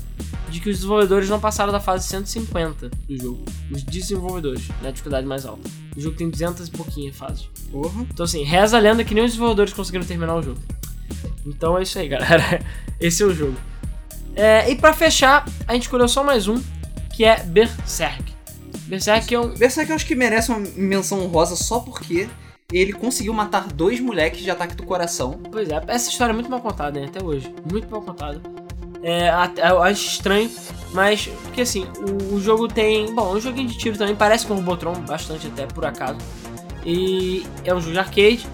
de 0.49 0.61
que 0.61 0.71
os 0.71 0.77
desenvolvedores 0.77 1.29
não 1.29 1.41
passaram 1.41 1.73
da 1.73 1.81
fase 1.81 2.07
150 2.07 2.89
do 2.89 3.19
jogo. 3.19 3.45
Os 3.69 3.83
desenvolvedores, 3.83 4.69
na 4.81 4.93
dificuldade 4.93 5.27
mais 5.27 5.45
alta. 5.45 5.69
O 5.97 6.01
jogo 6.01 6.17
tem 6.17 6.31
200 6.31 6.69
e 6.69 6.71
pouquinhas 6.71 7.17
fases. 7.17 7.49
Porra. 7.73 8.07
Então 8.13 8.25
assim, 8.25 8.45
reza 8.45 8.77
a 8.77 8.81
lenda 8.81 9.03
que 9.03 9.13
nem 9.13 9.25
os 9.25 9.33
desenvolvedores 9.33 9.73
conseguiram 9.73 10.05
terminar 10.05 10.37
o 10.37 10.43
jogo. 10.43 10.61
Então 11.45 11.77
é 11.77 11.83
isso 11.83 11.99
aí, 11.99 12.07
galera. 12.07 12.65
Esse 13.01 13.25
é 13.25 13.27
o 13.27 13.35
jogo. 13.35 13.57
É, 14.37 14.71
e 14.71 14.77
pra 14.77 14.93
fechar, 14.93 15.47
a 15.67 15.73
gente 15.73 15.85
escolheu 15.85 16.07
só 16.07 16.23
mais 16.23 16.47
um, 16.47 16.63
que 17.15 17.25
é 17.25 17.43
Berserk. 17.43 18.23
Berserk 18.87 19.35
é 19.35 19.41
um... 19.41 19.49
Berserk 19.55 19.91
eu 19.91 19.97
acho 19.97 20.07
que 20.07 20.15
merece 20.15 20.51
uma 20.51 20.61
menção 20.77 21.21
honrosa 21.25 21.57
só 21.57 21.81
porque 21.81 22.29
ele 22.73 22.93
conseguiu 22.93 23.33
matar 23.33 23.67
dois 23.67 23.99
moleques 23.99 24.41
de 24.41 24.51
ataque 24.51 24.75
do 24.75 24.83
coração. 24.83 25.41
Pois 25.51 25.71
é, 25.71 25.81
essa 25.89 26.11
história 26.11 26.33
é 26.33 26.35
muito 26.35 26.51
mal 26.51 26.61
contada, 26.61 27.01
né? 27.01 27.07
Até 27.07 27.25
hoje. 27.25 27.53
Muito 27.71 27.89
mal 27.91 28.03
contada. 28.03 28.41
É, 29.03 29.31
eu 29.71 29.83
acho 29.83 30.07
estranho, 30.07 30.51
mas 30.93 31.27
porque 31.45 31.61
assim, 31.61 31.87
o, 31.99 32.35
o 32.35 32.41
jogo 32.41 32.67
tem. 32.67 33.15
Bom, 33.15 33.33
é 33.33 33.37
um 33.37 33.41
joguinho 33.41 33.69
de 33.69 33.79
tiro 33.79 33.97
também, 33.97 34.17
parece 34.17 34.47
com 34.47 34.55
o 34.55 34.57
Robotron, 34.57 34.95
bastante 35.07 35.47
até 35.47 35.65
por 35.67 35.85
acaso. 35.85 36.19
E 36.85 37.47
é 37.65 37.75
um 37.75 37.81
jogo 37.81 37.93
de 37.93 37.99
arcade, 37.99 38.47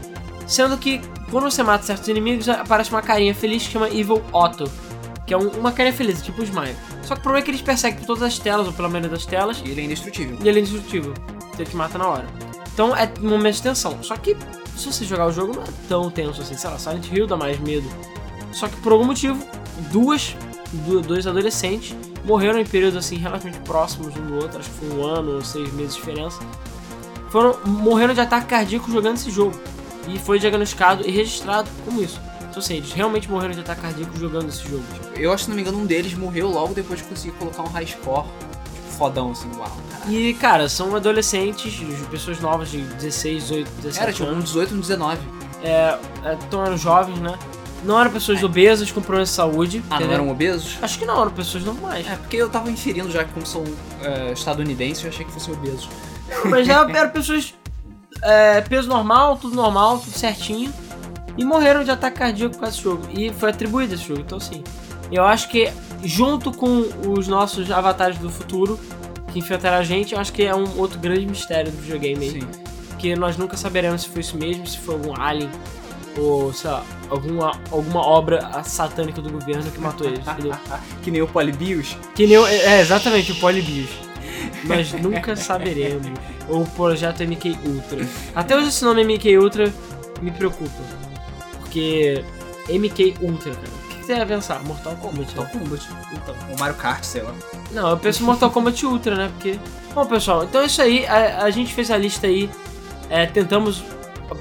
sendo 0.46 0.76
que 0.76 1.00
quando 1.30 1.44
você 1.44 1.62
mata 1.62 1.84
certos 1.84 2.06
inimigos, 2.08 2.48
aparece 2.48 2.90
uma 2.90 3.00
carinha 3.00 3.34
feliz 3.34 3.62
que 3.66 3.72
chama 3.72 3.88
Evil 3.88 4.22
Otto. 4.32 4.70
Que 5.32 5.36
é 5.36 5.38
um- 5.38 5.48
uma 5.60 5.72
carinha 5.72 5.94
feliz, 5.96 6.20
tipo 6.20 6.42
o 6.42 6.44
Smile. 6.44 6.76
Só 7.04 7.14
que 7.14 7.20
o 7.20 7.22
problema 7.22 7.38
é 7.38 7.42
que 7.42 7.50
eles 7.50 7.62
perseguem 7.62 7.98
por 8.00 8.06
todas 8.06 8.22
as 8.22 8.38
telas, 8.38 8.66
ou 8.66 8.72
pela 8.74 8.86
maioria 8.86 9.08
das 9.08 9.24
telas, 9.24 9.62
E 9.64 9.70
ele 9.70 9.80
é 9.80 9.84
indestrutível. 9.84 10.36
e 10.42 10.46
ele 10.46 10.58
é 10.58 10.60
indestrutível. 10.60 11.14
Você 11.56 11.64
te 11.64 11.74
mata 11.74 11.96
na 11.96 12.06
hora. 12.06 12.26
Então 12.74 12.94
é 12.94 13.10
um 13.18 13.30
momento 13.30 13.54
de 13.54 13.62
tensão. 13.62 14.02
Só 14.02 14.14
que 14.14 14.36
se 14.76 14.92
você 14.92 15.06
jogar 15.06 15.26
o 15.26 15.32
jogo 15.32 15.54
não 15.56 15.62
é 15.62 15.66
tão 15.88 16.10
tenso 16.10 16.42
assim. 16.42 16.54
Sei 16.54 16.68
lá, 16.68 16.78
Silent 16.78 17.10
Hill 17.10 17.26
dá 17.26 17.34
mais 17.38 17.58
medo. 17.60 17.88
Só 18.52 18.68
que 18.68 18.76
por 18.82 18.92
algum 18.92 19.06
motivo, 19.06 19.42
duas, 19.90 20.36
du- 20.70 21.00
dois 21.00 21.26
adolescentes 21.26 21.94
morreram 22.26 22.58
em 22.60 22.66
períodos 22.66 22.98
assim 22.98 23.16
relativamente 23.16 23.62
próximos 23.64 24.14
um 24.14 24.26
do 24.26 24.34
outro. 24.34 24.58
Acho 24.58 24.68
que 24.68 24.86
foi 24.86 24.98
um 24.98 25.02
ano 25.02 25.36
ou 25.36 25.42
seis 25.42 25.72
meses 25.72 25.94
de 25.94 26.00
diferença. 26.02 26.38
Foram, 27.30 27.56
morreram 27.64 28.12
de 28.12 28.20
ataque 28.20 28.48
cardíaco 28.48 28.90
jogando 28.92 29.14
esse 29.16 29.30
jogo. 29.30 29.58
E 30.08 30.18
foi 30.18 30.38
diagnosticado 30.38 31.08
e 31.08 31.10
registrado 31.10 31.70
como 31.86 32.02
isso. 32.02 32.20
Então 32.52 32.60
assim, 32.60 32.76
eles 32.76 32.92
realmente 32.92 33.30
morreram 33.30 33.54
de 33.54 33.60
ataque 33.60 33.80
cardíaco 33.80 34.14
jogando 34.18 34.50
esse 34.50 34.62
jogo. 34.68 34.84
Eu 35.16 35.32
acho, 35.32 35.44
se 35.44 35.48
não 35.48 35.56
me 35.56 35.62
engano, 35.62 35.78
um 35.78 35.86
deles 35.86 36.12
morreu 36.12 36.50
logo 36.50 36.74
depois 36.74 37.00
de 37.00 37.06
conseguir 37.06 37.34
colocar 37.38 37.62
um 37.62 37.68
high 37.68 37.86
score. 37.86 38.26
Tipo, 38.74 38.88
fodão, 38.98 39.30
assim, 39.30 39.48
uau, 39.56 39.74
caralho. 39.90 40.12
E, 40.12 40.34
cara, 40.34 40.68
são 40.68 40.94
adolescentes, 40.94 41.80
pessoas 42.10 42.40
novas 42.40 42.70
de 42.70 42.82
16, 42.82 43.42
18, 43.44 43.70
17 43.80 44.02
Era, 44.02 44.12
tipo, 44.12 44.26
anos. 44.26 44.38
um 44.38 44.44
18 44.44 44.74
um 44.74 44.80
19. 44.80 45.18
é, 45.62 45.68
é, 45.70 45.98
então 46.46 46.62
eram 46.62 46.76
jovens, 46.76 47.18
né? 47.20 47.38
Não 47.84 47.98
eram 47.98 48.10
pessoas 48.10 48.42
obesas 48.42 48.92
com 48.92 49.00
problemas 49.00 49.30
de 49.30 49.34
saúde. 49.34 49.82
Ah, 49.86 49.94
não 49.94 49.96
entendeu? 49.96 50.14
eram 50.16 50.30
obesos? 50.30 50.76
Acho 50.82 50.98
que 50.98 51.06
não, 51.06 51.22
eram 51.22 51.30
pessoas 51.30 51.64
normais. 51.64 52.06
É, 52.06 52.16
porque 52.16 52.36
eu 52.36 52.50
tava 52.50 52.70
inferindo 52.70 53.10
já 53.10 53.24
que 53.24 53.32
como 53.32 53.46
são 53.46 53.64
é, 54.02 54.30
estadunidenses, 54.32 55.02
eu 55.02 55.08
achei 55.08 55.24
que 55.24 55.32
fossem 55.32 55.54
obesos. 55.54 55.88
Mas 56.44 56.66
já 56.66 56.82
eram 56.94 57.10
pessoas. 57.10 57.54
é, 58.22 58.60
peso 58.60 58.90
normal, 58.90 59.38
tudo 59.38 59.56
normal, 59.56 60.00
tudo 60.00 60.18
certinho. 60.18 60.70
E 61.36 61.44
morreram 61.44 61.84
de 61.84 61.90
ataque 61.90 62.18
cardíaco 62.18 62.58
com 62.58 62.66
esse 62.66 62.80
jogo. 62.80 63.02
E 63.16 63.30
foi 63.32 63.50
atribuído 63.50 63.94
esse 63.94 64.04
jogo. 64.04 64.20
Então, 64.20 64.38
assim, 64.38 64.62
eu 65.10 65.24
acho 65.24 65.48
que 65.48 65.70
junto 66.02 66.52
com 66.52 66.88
os 67.08 67.28
nossos 67.28 67.70
avatares 67.70 68.18
do 68.18 68.30
futuro 68.30 68.78
que 69.32 69.38
enfrentaram 69.38 69.78
a 69.78 69.82
gente, 69.82 70.14
eu 70.14 70.20
acho 70.20 70.32
que 70.32 70.42
é 70.42 70.54
um 70.54 70.78
outro 70.78 70.98
grande 70.98 71.26
mistério 71.26 71.70
do 71.70 71.78
videogame 71.78 72.24
aí. 72.24 72.40
Sim. 72.40 72.48
que 72.98 73.16
nós 73.16 73.36
nunca 73.36 73.56
saberemos 73.56 74.02
se 74.02 74.08
foi 74.08 74.20
isso 74.20 74.36
mesmo, 74.36 74.66
se 74.66 74.78
foi 74.78 74.94
algum 74.94 75.20
alien 75.20 75.50
ou, 76.18 76.52
sei 76.52 76.70
lá, 76.70 76.84
alguma, 77.08 77.52
alguma 77.70 78.06
obra 78.06 78.62
satânica 78.64 79.20
do 79.20 79.30
governo 79.30 79.70
que 79.70 79.80
matou 79.80 80.06
eles, 80.06 80.26
entendeu? 80.26 80.54
que 81.02 81.10
nem 81.10 81.22
o 81.22 81.26
Polybius. 81.26 81.96
Que 82.14 82.26
nem 82.26 82.36
o, 82.36 82.46
é, 82.46 82.80
exatamente, 82.80 83.32
o 83.32 83.36
Polybius. 83.36 83.90
Nós 84.64 84.92
nunca 84.92 85.34
saberemos. 85.36 86.06
Ou 86.48 86.62
o 86.62 86.66
projeto 86.70 87.22
MK 87.22 87.58
Ultra. 87.64 88.06
Até 88.34 88.56
hoje 88.56 88.68
esse 88.68 88.84
nome 88.84 89.04
MK 89.04 89.38
Ultra 89.38 89.72
me 90.20 90.30
preocupa. 90.30 91.01
Porque 91.72 92.22
MK 92.68 93.16
Ultra, 93.22 93.54
cara. 93.54 93.66
O 93.66 93.88
que 93.88 94.04
você 94.04 94.14
ia 94.14 94.26
pensar? 94.26 94.62
Mortal 94.62 94.94
Kombat, 94.96 95.34
Mortal 95.34 95.44
né? 95.44 95.50
Kombat. 95.52 95.88
Então. 96.12 96.34
O 96.54 96.60
Mario 96.60 96.76
Kart, 96.76 97.02
sei 97.02 97.22
lá. 97.22 97.32
Não, 97.70 97.88
eu 97.90 97.96
penso 97.96 98.22
Mortal 98.24 98.50
Kombat 98.50 98.84
Ultra, 98.84 99.16
né? 99.16 99.30
Porque. 99.32 99.58
Bom, 99.94 100.04
pessoal, 100.04 100.44
então 100.44 100.60
é 100.60 100.66
isso 100.66 100.82
aí. 100.82 101.06
A, 101.06 101.44
a 101.44 101.50
gente 101.50 101.72
fez 101.72 101.90
a 101.90 101.96
lista 101.96 102.26
aí. 102.26 102.50
é, 103.08 103.24
tentamos 103.24 103.82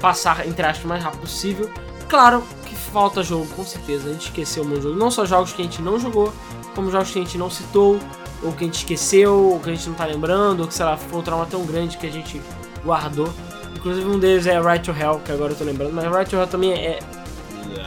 passar, 0.00 0.46
entre 0.46 0.64
aspas, 0.64 0.84
o 0.84 0.88
mais 0.88 1.02
rápido 1.02 1.20
possível. 1.20 1.70
Claro 2.06 2.42
que 2.66 2.74
falta 2.74 3.22
jogo, 3.22 3.46
com 3.56 3.64
certeza. 3.64 4.10
A 4.10 4.12
gente 4.12 4.26
esqueceu 4.26 4.62
um 4.62 4.80
jogo. 4.80 4.94
Não 4.94 5.10
só 5.10 5.24
jogos 5.24 5.52
que 5.52 5.62
a 5.62 5.64
gente 5.64 5.80
não 5.80 5.98
jogou, 5.98 6.32
como 6.74 6.90
jogos 6.90 7.10
que 7.10 7.18
a 7.18 7.22
gente 7.22 7.38
não 7.38 7.48
citou, 7.48 7.98
ou 8.42 8.52
que 8.52 8.64
a 8.64 8.66
gente 8.66 8.76
esqueceu, 8.78 9.34
ou 9.34 9.58
que 9.60 9.70
a 9.70 9.74
gente 9.74 9.88
não 9.88 9.94
tá 9.94 10.04
lembrando, 10.04 10.60
ou 10.60 10.68
que, 10.68 10.74
sei 10.74 10.84
lá, 10.84 10.98
foi 10.98 11.18
um 11.18 11.22
trauma 11.22 11.46
tão 11.46 11.64
grande 11.64 11.96
que 11.96 12.06
a 12.06 12.10
gente 12.10 12.42
guardou. 12.84 13.32
Inclusive 13.74 14.06
um 14.06 14.18
deles 14.18 14.46
é 14.46 14.60
Right 14.60 14.84
to 14.84 14.90
Hell, 14.98 15.20
que 15.24 15.32
agora 15.32 15.52
eu 15.52 15.56
tô 15.56 15.64
lembrando, 15.64 15.94
mas 15.94 16.04
Right 16.04 16.28
to 16.30 16.36
Hell 16.36 16.46
também 16.46 16.72
é. 16.72 16.98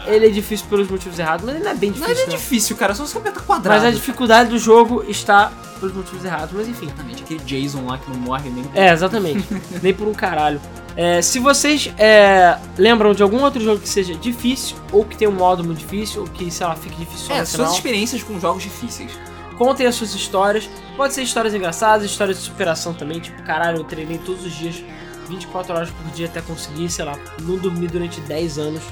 Ele 0.05 0.27
é 0.27 0.29
difícil 0.29 0.65
pelos 0.69 0.89
motivos 0.89 1.17
errados, 1.19 1.45
mas 1.45 1.55
ele 1.55 1.63
não 1.63 1.71
é 1.71 1.75
bem 1.75 1.89
Não 1.91 1.97
difícil. 2.07 2.23
é 2.23 2.27
né? 2.27 2.31
difícil, 2.35 2.75
cara, 2.75 2.93
só 2.95 3.05
você 3.05 3.17
aperta 3.17 3.39
quadrado. 3.41 3.81
Mas 3.81 3.85
a 3.87 3.91
dificuldade 3.95 4.49
do 4.49 4.57
jogo 4.59 5.03
está 5.07 5.51
pelos 5.79 5.93
motivos 5.95 6.23
errados, 6.23 6.51
mas 6.53 6.67
enfim. 6.67 6.85
Exatamente, 6.85 7.23
aquele 7.23 7.39
Jason 7.43 7.85
lá 7.85 7.97
que 7.97 8.09
não 8.09 8.17
morre 8.19 8.49
nem. 8.49 8.65
É, 8.73 8.91
exatamente. 8.91 9.45
Nem 9.81 9.93
por 9.93 10.07
um 10.07 10.13
caralho. 10.13 10.59
É, 10.97 11.21
se 11.21 11.39
vocês 11.39 11.91
é, 11.97 12.57
lembram 12.77 13.13
de 13.13 13.21
algum 13.21 13.41
outro 13.43 13.61
jogo 13.61 13.81
que 13.81 13.89
seja 13.89 14.13
difícil, 14.15 14.77
ou 14.93 15.03
que 15.03 15.17
tenha 15.17 15.29
um 15.29 15.33
modo 15.33 15.61
muito 15.63 15.79
difícil, 15.79 16.21
ou 16.21 16.27
que, 16.27 16.49
sei 16.49 16.65
lá, 16.65 16.73
fique 16.75 16.95
difícil 16.95 17.27
só 17.27 17.33
É, 17.33 17.39
no 17.41 17.45
suas 17.45 17.55
final, 17.57 17.73
experiências 17.75 18.23
com 18.23 18.39
jogos 18.39 18.63
difíceis. 18.63 19.11
contem 19.57 19.85
as 19.85 19.95
suas 19.95 20.13
histórias. 20.15 20.69
Pode 20.95 21.13
ser 21.13 21.23
histórias 21.23 21.53
engraçadas, 21.53 22.05
histórias 22.09 22.37
de 22.37 22.43
superação 22.43 22.93
também. 22.93 23.19
Tipo, 23.19 23.43
caralho, 23.43 23.79
eu 23.79 23.83
treinei 23.83 24.17
todos 24.19 24.45
os 24.45 24.53
dias, 24.53 24.81
24 25.27 25.73
horas 25.75 25.89
por 25.89 26.09
dia 26.13 26.27
até 26.27 26.39
conseguir, 26.39 26.89
sei 26.89 27.03
lá, 27.03 27.17
não 27.41 27.57
dormir 27.57 27.87
durante 27.87 28.21
10 28.21 28.57
anos 28.57 28.83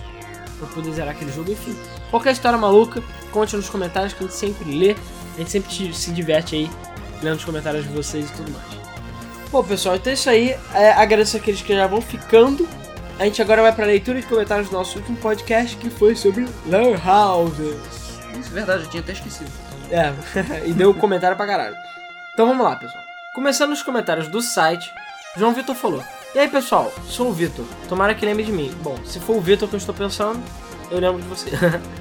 pra 0.66 0.74
poder 0.76 0.92
zerar 0.94 1.12
aquele 1.14 1.32
jogo. 1.32 1.52
Enfim, 1.52 1.76
qualquer 2.10 2.32
história 2.34 2.58
maluca, 2.58 3.02
conte 3.32 3.56
nos 3.56 3.70
comentários 3.70 4.14
que 4.14 4.24
a 4.24 4.28
gente 4.28 4.36
sempre 4.38 4.78
lê. 4.78 4.96
A 5.36 5.38
gente 5.40 5.52
sempre 5.52 5.70
te- 5.72 5.94
se 5.94 6.12
diverte 6.12 6.56
aí 6.56 6.70
lendo 7.22 7.38
os 7.38 7.46
comentários 7.46 7.84
de 7.88 7.94
vocês 7.94 8.30
e 8.30 8.34
tudo 8.34 8.52
mais. 8.52 8.66
Bom, 9.52 9.64
pessoal, 9.64 9.96
então 9.96 10.12
é 10.12 10.14
isso 10.14 10.30
aí. 10.30 10.56
É, 10.74 10.92
agradeço 10.94 11.38
aqueles 11.38 11.62
que 11.62 11.76
já 11.76 11.88
vão 11.88 12.02
ficando. 12.02 12.68
A 13.20 13.26
gente 13.26 13.42
agora 13.42 13.62
vai 13.62 13.72
pra 13.72 13.86
leitura 13.86 14.20
de 14.20 14.26
comentários 14.28 14.70
do 14.70 14.74
nosso 14.74 14.98
último 14.98 15.16
podcast, 15.18 15.78
que 15.78 15.90
foi 15.90 16.16
sobre 16.16 16.48
Lan 16.66 16.96
Houses. 17.06 17.76
Isso 18.40 18.50
é 18.50 18.54
verdade, 18.54 18.84
eu 18.84 18.90
tinha 18.90 19.02
até 19.04 19.14
esquecido. 19.14 19.52
É, 19.92 20.12
e 20.66 20.74
deu 20.74 20.94
comentário 20.94 21.38
pra 21.38 21.46
caralho. 21.46 21.76
Então 22.34 22.48
vamos 22.48 22.64
lá, 22.66 22.76
pessoal. 22.76 23.04
Começando 23.36 23.70
nos 23.70 23.84
comentários 23.84 24.28
do 24.28 24.42
site, 24.42 24.92
João 25.38 25.54
Vitor 25.54 25.76
falou: 25.76 26.04
E 26.36 26.40
aí, 26.40 26.48
pessoal, 26.48 26.92
sou 27.08 27.30
o 27.30 27.32
Vitor. 27.32 27.64
Tomara 27.88 28.16
que 28.16 28.26
lembre 28.26 28.44
de 28.44 28.52
mim. 28.52 28.74
Bom, 28.82 28.98
se 29.06 29.20
for 29.20 29.36
o 29.36 29.42
Vitor 29.42 29.70
que 29.70 29.76
eu 29.76 29.78
estou 29.78 29.94
pensando, 29.94 30.42
eu 30.90 31.00
lembro 31.00 31.22
de 31.22 31.28
você. 31.28 31.52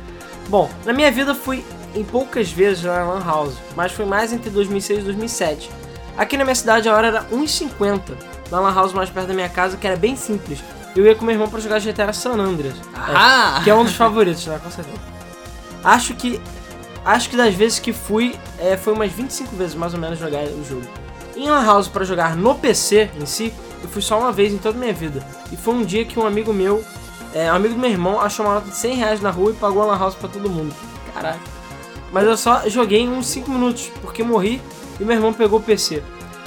Bom, 0.49 0.71
na 0.87 0.93
minha 0.95 1.11
vida 1.11 1.35
fui 1.35 1.63
em 1.95 2.03
poucas 2.03 2.51
vezes 2.51 2.83
na 2.83 3.05
Lan 3.05 3.23
House, 3.23 3.55
mas 3.77 3.93
foi 3.93 4.07
mais 4.07 4.33
entre 4.33 4.49
2006 4.49 5.01
e 5.01 5.03
2007. 5.03 5.71
Aqui 6.17 6.39
na 6.39 6.45
minha 6.45 6.55
cidade 6.55 6.89
a 6.89 6.95
hora 6.95 7.09
era 7.09 7.25
1,50. 7.25 8.01
Na 8.51 8.59
Lan 8.59 8.75
House 8.75 8.95
mais 8.95 9.11
perto 9.11 9.29
da 9.29 9.35
minha 9.35 9.51
casa, 9.51 9.77
que 9.77 9.87
era 9.87 9.97
bem 9.97 10.17
simples. 10.17 10.61
Eu 10.97 11.05
ia 11.05 11.15
com 11.15 11.27
meu 11.27 11.35
irmão 11.35 11.49
pra 11.49 11.61
jogar 11.61 11.79
GTA 11.79 12.11
San 12.15 12.33
Andreas. 12.33 12.77
Ah! 12.95 13.61
Que 13.63 13.69
é 13.69 13.75
um 13.75 13.85
dos 13.85 13.95
favoritos, 13.95 14.47
né? 14.47 14.59
Com 14.63 14.71
certeza. 14.71 14.99
Acho 15.85 16.15
que. 16.15 16.41
Acho 17.05 17.29
que 17.29 17.37
das 17.37 17.55
vezes 17.55 17.79
que 17.79 17.93
fui, 17.93 18.35
é, 18.59 18.79
foi 18.79 18.95
umas 18.95 19.13
25 19.13 19.57
vezes 19.57 19.75
mais 19.75 19.93
ou 19.93 20.01
menos 20.01 20.19
jogar 20.19 20.45
o 20.45 20.65
jogo. 20.65 20.87
Em 21.37 21.51
Lan 21.51 21.65
House 21.65 21.89
pra 21.89 22.05
jogar 22.05 22.37
no 22.37 22.55
PC 22.55 23.11
em 23.21 23.27
si, 23.27 23.53
eu 23.83 23.89
fui 23.89 24.03
só 24.03 24.19
uma 24.19 24.33
vez 24.33 24.53
em 24.53 24.59
toda 24.59 24.77
a 24.77 24.81
minha 24.81 24.93
vida. 24.93 25.27
E 25.51 25.57
foi 25.57 25.75
um 25.75 25.83
dia 25.83 26.05
que 26.05 26.19
um 26.19 26.27
amigo 26.27 26.53
meu, 26.53 26.85
é, 27.35 27.51
um 27.53 27.57
amigo 27.57 27.75
do 27.75 27.81
meu 27.81 27.91
irmão, 27.91 28.21
achou 28.21 28.45
uma 28.47 28.55
nota 28.55 28.71
de 28.71 28.77
100 28.77 28.95
reais 28.97 29.21
na 29.21 29.31
rua 29.31 29.51
e 29.51 29.55
pagou 29.55 29.83
a 29.83 29.87
Lan 29.87 29.99
House 29.99 30.15
pra 30.15 30.29
todo 30.29 30.49
mundo. 30.49 30.75
Caraca. 31.15 31.39
Mas 32.13 32.27
eu 32.27 32.37
só 32.37 32.69
joguei 32.69 33.09
uns 33.09 33.27
5 33.27 33.51
minutos, 33.51 33.91
porque 34.01 34.23
morri 34.23 34.61
e 35.01 35.05
meu 35.05 35.17
irmão 35.17 35.33
pegou 35.33 35.59
o 35.59 35.63
PC. 35.63 36.03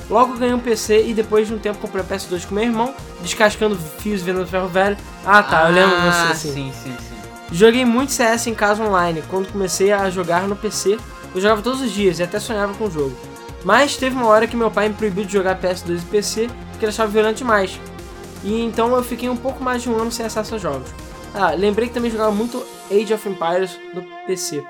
Logo 0.09 0.37
ganhei 0.37 0.53
um 0.53 0.59
PC 0.59 1.07
e 1.07 1.13
depois 1.13 1.47
de 1.47 1.53
um 1.53 1.57
tempo 1.57 1.79
comprei 1.79 2.03
o 2.03 2.05
PS2 2.05 2.45
com 2.45 2.53
meu 2.53 2.63
irmão, 2.63 2.93
descascando 3.21 3.75
fios 3.75 4.21
e 4.21 4.23
vendendo 4.23 4.45
ferro 4.45 4.67
velho. 4.67 4.95
Ah 5.25 5.41
tá, 5.41 5.67
eu 5.67 5.73
lembro 5.73 5.95
você 5.95 6.07
Ah, 6.07 6.29
assim. 6.29 6.53
Sim, 6.53 6.71
sim, 6.83 6.95
sim. 6.99 7.15
Joguei 7.51 7.83
muito 7.85 8.11
CS 8.11 8.45
em 8.47 8.53
casa 8.53 8.83
online. 8.83 9.23
Quando 9.27 9.51
comecei 9.51 9.91
a 9.91 10.07
jogar 10.11 10.47
no 10.47 10.55
PC, 10.55 10.99
eu 11.33 11.41
jogava 11.41 11.61
todos 11.63 11.81
os 11.81 11.91
dias 11.91 12.19
e 12.19 12.23
até 12.23 12.39
sonhava 12.39 12.73
com 12.75 12.85
o 12.85 12.91
jogo. 12.91 13.15
Mas 13.63 13.97
teve 13.97 14.15
uma 14.15 14.27
hora 14.27 14.45
que 14.45 14.55
meu 14.55 14.69
pai 14.69 14.89
me 14.89 14.93
proibiu 14.93 15.25
de 15.25 15.33
jogar 15.33 15.59
PS2 15.59 15.97
e 15.97 16.05
PC 16.05 16.49
porque 16.75 16.85
ele 16.85 16.91
achava 16.91 17.11
violento 17.11 17.37
demais. 17.37 17.79
E 18.43 18.61
então 18.61 18.95
eu 18.95 19.03
fiquei 19.03 19.29
um 19.29 19.37
pouco 19.37 19.63
mais 19.63 19.81
de 19.81 19.89
um 19.89 19.99
ano 19.99 20.11
sem 20.11 20.25
acesso 20.25 20.55
a 20.55 20.57
jogos. 20.57 20.89
Ah, 21.33 21.51
lembrei 21.51 21.87
que 21.87 21.93
também 21.93 22.11
jogava 22.11 22.31
muito 22.31 22.63
Age 22.91 23.13
of 23.13 23.27
Empires 23.27 23.79
no 23.93 24.03
PC. 24.25 24.63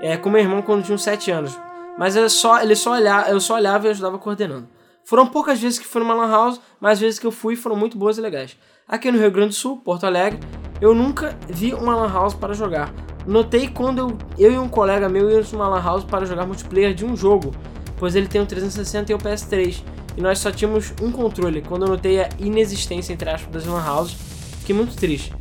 É, 0.00 0.16
com 0.16 0.30
meu 0.30 0.40
irmão 0.40 0.62
quando 0.62 0.84
tinha 0.84 0.94
uns 0.94 1.02
7 1.02 1.30
anos. 1.30 1.58
Mas 1.98 2.16
era 2.16 2.28
só, 2.28 2.60
ele 2.60 2.74
só 2.74 2.92
olhava, 2.92 3.28
eu 3.28 3.40
só 3.40 3.54
olhava 3.54 3.86
e 3.86 3.90
ajudava 3.90 4.18
coordenando. 4.18 4.68
Foram 5.04 5.26
poucas 5.26 5.60
vezes 5.60 5.78
que 5.78 5.86
fui 5.86 6.00
numa 6.00 6.14
lan 6.14 6.30
house, 6.30 6.60
mas 6.80 6.92
as 6.92 7.00
vezes 7.00 7.18
que 7.18 7.26
eu 7.26 7.32
fui 7.32 7.54
foram 7.54 7.76
muito 7.76 7.98
boas 7.98 8.18
e 8.18 8.20
legais. 8.20 8.56
Aqui 8.88 9.10
no 9.10 9.18
Rio 9.18 9.30
Grande 9.30 9.48
do 9.48 9.54
Sul, 9.54 9.76
Porto 9.78 10.04
Alegre, 10.04 10.40
eu 10.80 10.94
nunca 10.94 11.36
vi 11.48 11.74
uma 11.74 11.94
lan 11.94 12.10
house 12.10 12.34
para 12.34 12.54
jogar. 12.54 12.92
Notei 13.26 13.68
quando 13.68 13.98
eu, 13.98 14.18
eu 14.38 14.52
e 14.52 14.58
um 14.58 14.68
colega 14.68 15.08
meu 15.08 15.30
íamos 15.30 15.52
numa 15.52 15.68
lan 15.68 15.82
house 15.82 16.04
para 16.04 16.24
jogar 16.24 16.46
multiplayer 16.46 16.94
de 16.94 17.04
um 17.04 17.16
jogo, 17.16 17.52
pois 17.96 18.16
ele 18.16 18.26
tem 18.26 18.40
o 18.40 18.46
360 18.46 19.12
e 19.12 19.14
o 19.14 19.18
PS3, 19.18 19.82
e 20.16 20.20
nós 20.20 20.38
só 20.38 20.50
tínhamos 20.50 20.92
um 21.00 21.10
controle. 21.10 21.62
Quando 21.62 21.82
eu 21.82 21.88
notei 21.88 22.20
a 22.20 22.28
inexistência, 22.38 23.12
entre 23.12 23.28
aspas, 23.28 23.52
das 23.52 23.66
lan 23.66 23.84
houses, 23.84 24.16
fiquei 24.60 24.74
muito 24.74 24.94
triste. 24.94 25.32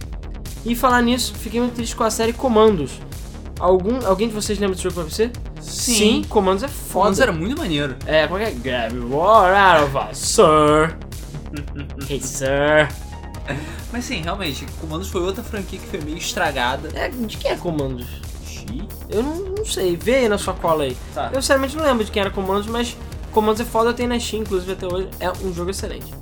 E 0.65 0.75
falar 0.75 1.01
nisso, 1.01 1.33
fiquei 1.35 1.59
muito 1.59 1.73
triste 1.73 1.95
com 1.95 2.03
a 2.03 2.11
série 2.11 2.33
Comandos. 2.33 2.99
Algum, 3.59 4.05
alguém 4.05 4.27
de 4.27 4.33
vocês 4.33 4.57
lembra 4.57 4.75
desse 4.75 4.83
jogo 4.83 4.95
pra 4.95 5.03
você? 5.03 5.31
Sim. 5.59 6.23
Comandos 6.27 6.63
é 6.63 6.67
foda. 6.67 7.09
Foda. 7.09 7.23
era 7.23 7.31
muito 7.31 7.57
maneiro. 7.57 7.95
É, 8.05 8.27
como 8.27 8.39
é 8.39 8.51
que 8.51 8.69
é? 8.69 8.89
Grab 8.89 8.97
war 9.13 9.53
out 9.53 9.85
of 9.85 10.11
us, 10.11 10.17
sir. 10.17 10.97
hey, 12.09 12.19
sir. 12.19 12.87
Mas 13.91 14.05
sim, 14.05 14.21
realmente, 14.21 14.65
Comandos 14.79 15.09
foi 15.09 15.21
outra 15.21 15.43
franquia 15.43 15.79
que 15.79 15.87
foi 15.87 16.01
meio 16.01 16.17
estragada. 16.17 16.89
É, 16.93 17.09
de 17.09 17.37
quem 17.37 17.51
é 17.51 17.55
Comandos? 17.55 18.07
Eu 19.09 19.21
não, 19.21 19.35
não 19.57 19.65
sei, 19.65 19.97
vê 19.97 20.15
aí 20.15 20.29
na 20.29 20.37
sua 20.37 20.53
cola 20.53 20.83
aí. 20.83 20.95
Tá. 21.13 21.29
Eu 21.33 21.41
sinceramente 21.41 21.75
não 21.75 21.83
lembro 21.83 22.05
de 22.05 22.11
quem 22.11 22.21
era 22.21 22.31
Comandos, 22.31 22.67
mas 22.67 22.95
Comandos 23.31 23.61
é 23.61 23.65
foda, 23.65 23.93
tem 23.93 24.07
na 24.07 24.19
Steam, 24.19 24.41
inclusive 24.41 24.73
até 24.73 24.85
hoje, 24.85 25.09
é 25.19 25.31
um 25.31 25.53
jogo 25.53 25.71
excelente. 25.71 26.13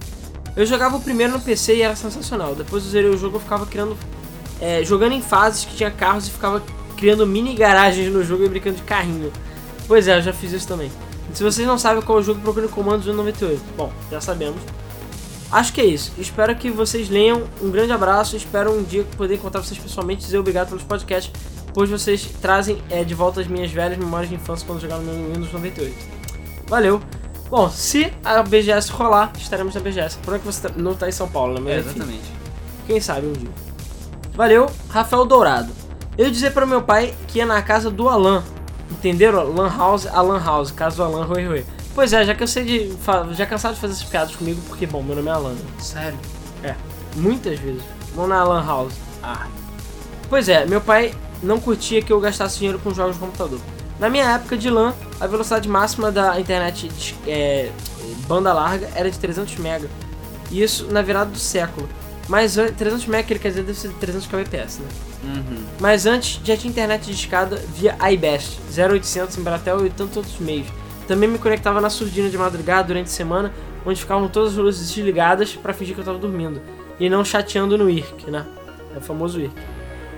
Eu 0.56 0.66
jogava 0.66 0.98
o 0.98 1.02
primeiro 1.02 1.34
no 1.34 1.40
PC 1.40 1.76
e 1.78 1.82
era 1.82 1.96
sensacional. 1.96 2.56
Depois 2.56 2.84
eu 2.84 2.92
zerei 2.92 3.10
o 3.10 3.18
jogo, 3.18 3.38
eu 3.38 3.40
ficava 3.40 3.66
criando. 3.66 3.98
é, 4.62 4.84
jogando 4.84 5.14
em 5.14 5.22
fases 5.22 5.66
que 5.66 5.76
tinha 5.76 5.90
carros 5.90 6.28
e 6.28 6.32
ficava 6.32 6.62
criando 6.98 7.26
mini 7.26 7.56
garagens 7.56 8.12
no 8.12 8.24
jogo 8.24 8.44
e 8.44 8.50
brincando 8.50 8.76
de 8.76 8.84
carrinho. 8.84 9.32
Pois 9.88 10.08
é, 10.08 10.18
eu 10.18 10.22
já 10.22 10.34
fiz 10.34 10.52
isso 10.52 10.68
também. 10.68 10.92
Se 11.34 11.44
vocês 11.44 11.66
não 11.66 11.78
sabem 11.78 12.02
qual 12.02 12.18
é 12.18 12.22
o 12.22 12.24
jogo, 12.24 12.42
procure 12.42 12.68
Comandos 12.68 13.06
198. 13.06 13.62
Bom, 13.78 13.92
já 14.12 14.20
sabemos. 14.20 14.62
Acho 15.52 15.74
que 15.74 15.82
é 15.82 15.86
isso. 15.86 16.12
Espero 16.18 16.56
que 16.56 16.70
vocês 16.70 17.10
leiam. 17.10 17.44
Um 17.62 17.72
grande 17.72 17.92
abraço. 17.92 18.36
Espero 18.36 18.72
um 18.72 18.84
dia 18.84 19.04
poder 19.16 19.36
encontrar 19.36 19.64
vocês 19.64 19.80
pessoalmente 19.80 20.24
e 20.24 20.26
dizer 20.26 20.38
obrigado 20.38 20.70
pelos 20.70 20.84
podcasts, 20.84 21.32
pois 21.74 21.90
vocês 21.90 22.28
trazem 22.42 22.78
é, 22.90 23.04
de 23.04 23.16
volta 23.16 23.40
as 23.42 23.48
minhas 23.48 23.72
velhas 23.72 23.98
memórias 23.98 24.30
de 24.30 24.36
infância 24.36 24.66
quando 24.68 24.82
jogava 24.82 25.02
no 25.02 25.34
Windows 25.34 25.52
98. 25.54 26.19
Valeu! 26.70 27.02
Bom, 27.50 27.70
se 27.70 28.14
a 28.24 28.44
BGS 28.44 28.92
rolar, 28.92 29.32
estaremos 29.38 29.74
na 29.74 29.82
BGS. 29.82 30.18
Por 30.20 30.38
que 30.38 30.46
você 30.46 30.68
tá- 30.68 30.74
não 30.78 30.92
está 30.92 31.10
em 31.10 31.12
São 31.12 31.28
Paulo, 31.28 31.56
né? 31.56 31.60
Mas, 31.62 31.74
É, 31.74 31.80
enfim, 31.80 31.90
exatamente. 31.90 32.32
quem 32.86 33.02
sabe 33.02 33.28
um 33.28 33.34
dia. 33.34 33.50
Valeu, 34.36 34.68
Rafael 34.90 35.26
Dourado. 35.26 35.72
Eu 36.18 36.30
dizer 36.30 36.52
para 36.54 36.66
meu 36.66 36.82
pai 36.84 37.14
que 37.28 37.40
ia 37.40 37.46
na 37.46 37.62
casa 37.62 37.90
do 37.90 38.08
Alan. 38.08 38.44
Entenderam? 38.92 39.52
Lan 39.54 39.70
House, 39.76 40.06
Alan 40.08 40.40
House, 40.44 40.72
casa 40.72 40.98
do 40.98 41.04
Alan, 41.04 41.26
Rui 41.26 41.46
Rui. 41.48 41.66
Pois 41.96 42.14
é, 42.14 42.24
já 42.24 42.36
cansei 42.36 42.64
de. 42.66 42.96
Já 43.36 43.46
cansado 43.46 43.74
de 43.76 43.80
fazer 43.82 43.94
essas 43.94 44.06
piadas 44.08 44.36
comigo, 44.36 44.62
porque, 44.68 44.86
bom, 44.86 45.02
meu 45.02 45.16
nome 45.16 45.28
é 45.30 45.32
Alan. 45.32 45.54
né? 45.54 45.62
Sério? 45.80 46.18
É, 46.64 46.76
muitas 47.16 47.60
vezes. 47.60 47.82
Vão 48.16 48.28
na 48.28 48.44
Lan 48.44 48.64
House. 48.66 48.94
Ah, 49.24 49.48
Pois 50.30 50.48
é, 50.48 50.66
meu 50.68 50.80
pai 50.80 51.14
não 51.42 51.60
curtia 51.60 52.02
que 52.04 52.14
eu 52.14 52.20
gastasse 52.20 52.60
dinheiro 52.60 52.78
com 52.80 52.94
jogos 52.94 53.16
de 53.16 53.20
computador. 53.20 53.60
Na 54.00 54.10
minha 54.10 54.26
época 54.36 54.58
de 54.58 54.70
LAN, 54.70 54.94
a 55.20 55.28
velocidade 55.28 55.68
máxima 55.68 56.12
da 56.12 56.40
internet 56.40 56.88
de, 56.88 57.16
é, 57.28 57.70
banda 58.28 58.54
larga 58.54 58.90
era 58.96 59.10
de 59.12 59.20
300 59.20 59.58
MB. 59.60 59.90
E 60.52 60.64
isso 60.64 60.88
na 60.90 61.02
virada 61.02 61.30
do 61.30 61.38
século. 61.38 61.88
Mas 62.28 62.58
an- 62.58 62.72
300 62.72 63.06
MB, 63.08 63.26
ele 63.32 63.40
quer 63.40 63.50
dizer, 63.50 63.64
deve 63.64 63.78
ser 63.78 63.90
300 64.00 64.28
kbps, 64.28 64.80
né? 64.80 64.88
uhum. 65.24 65.64
Mas 65.80 66.06
antes 66.06 66.40
já 66.44 66.56
tinha 66.56 66.70
internet 66.72 67.06
de 67.06 67.12
escada 67.12 67.58
via 67.76 67.98
iBest, 68.12 68.60
0800 68.76 69.38
em 69.38 69.42
Bratel 69.42 69.86
e 69.86 69.90
tantos 69.90 70.16
outros 70.18 70.40
meios. 70.40 70.68
Também 71.08 71.28
me 71.28 71.38
conectava 71.40 71.82
na 71.82 71.90
surdina 71.90 72.30
de 72.30 72.38
madrugada 72.38 72.88
durante 72.88 73.08
a 73.08 73.10
semana, 73.10 73.52
onde 73.86 74.00
ficavam 74.00 74.28
todas 74.30 74.52
as 74.52 74.58
luzes 74.58 74.88
desligadas 74.94 75.56
pra 75.56 75.74
fingir 75.74 75.96
que 75.96 76.02
eu 76.02 76.06
tava 76.06 76.20
dormindo. 76.20 76.62
E 77.00 77.10
não 77.10 77.26
chateando 77.26 77.78
no 77.78 77.90
IRC, 77.90 78.30
né? 78.30 78.46
É 78.96 79.00
o 79.00 79.02
famoso 79.02 79.40
IRC. 79.40 79.54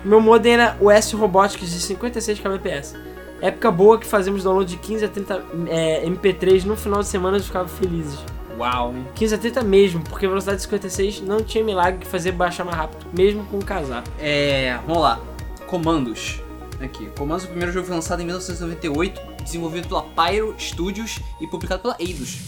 Meu 0.03 0.19
modem 0.19 0.53
era 0.56 0.76
o 0.82 0.92
S 0.92 1.16
Robotics 1.16 1.69
de 1.72 1.80
56 1.80 2.40
kbps. 2.40 2.95
Época 3.42 3.72
boa 3.72 3.98
que 3.98 4.06
fazíamos 4.06 4.44
download 4.44 4.70
de 4.70 4.78
15 4.78 5.06
a 5.06 5.10
30 5.10 5.44
é, 5.68 6.06
MP3 6.06 6.64
no 6.64 6.78
final 6.78 7.02
de 7.02 7.08
semana 7.08 7.38
e 7.38 7.42
ficava 7.42 7.68
felizes. 7.68 8.20
Uau, 8.58 8.94
hein? 8.95 9.08
15 9.16 9.36
a 9.36 9.38
30 9.40 9.64
mesmo, 9.64 10.03
porque 10.03 10.28
a 10.28 10.30
velocidade 10.30 10.58
de 10.58 10.64
56 10.64 11.22
não 11.22 11.42
tinha 11.42 11.64
milagre 11.64 12.02
que 12.02 12.08
fazer 12.08 12.32
baixar 12.34 12.64
mais 12.64 12.78
rápido, 12.78 13.08
mesmo 13.11 13.44
com 13.45 13.58
o 13.58 13.66
casar. 13.66 14.03
É, 14.20 14.78
vamos 14.86 15.02
lá. 15.02 15.20
Comandos. 15.66 16.40
Aqui. 16.80 17.08
Comandos, 17.18 17.45
o 17.45 17.48
primeiro 17.48 17.72
jogo 17.72 17.88
foi 17.88 17.95
lançado 17.95 18.22
em 18.22 18.26
1998, 18.26 19.22
desenvolvido 19.44 19.88
pela 19.88 20.03
Pyro 20.03 20.53
Studios 20.60 21.20
e 21.40 21.48
publicado 21.48 21.82
pela 21.82 21.95
Eidos. 22.00 22.40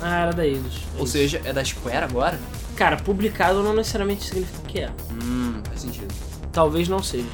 Ah, 0.00 0.22
era 0.22 0.32
da 0.32 0.44
Eidos. 0.44 0.80
Ou 0.98 1.06
seja, 1.06 1.40
é 1.44 1.52
da 1.52 1.64
Square 1.64 2.04
agora? 2.04 2.38
Cara, 2.76 2.96
publicado 2.96 3.62
não 3.62 3.74
necessariamente 3.74 4.24
significa 4.24 4.58
que 4.66 4.80
é. 4.80 4.90
Hum, 5.12 5.60
faz 5.64 5.80
sentido. 5.80 6.12
Talvez 6.52 6.88
não 6.88 7.02
seja. 7.02 7.28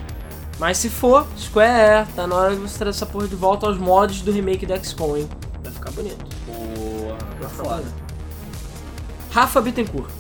Mas 0.61 0.77
se 0.77 0.91
for, 0.91 1.27
Square 1.39 1.71
é, 1.71 2.07
tá 2.15 2.27
na 2.27 2.37
hora 2.37 2.55
de 2.55 2.61
você 2.61 2.77
trazer 2.77 2.99
essa 2.99 3.07
porra 3.07 3.27
de 3.27 3.35
volta 3.35 3.67
aos 3.67 3.79
mods 3.79 4.21
do 4.21 4.31
remake 4.31 4.67
da 4.67 4.77
XCOM, 4.79 5.17
hein? 5.17 5.29
Vai 5.65 5.73
ficar 5.73 5.91
bonito. 5.91 6.23
Boa, 6.47 7.17
Vai 7.41 7.51
foda. 7.51 7.85
Rafa 9.31 9.59
Bittencourt. 9.63 10.11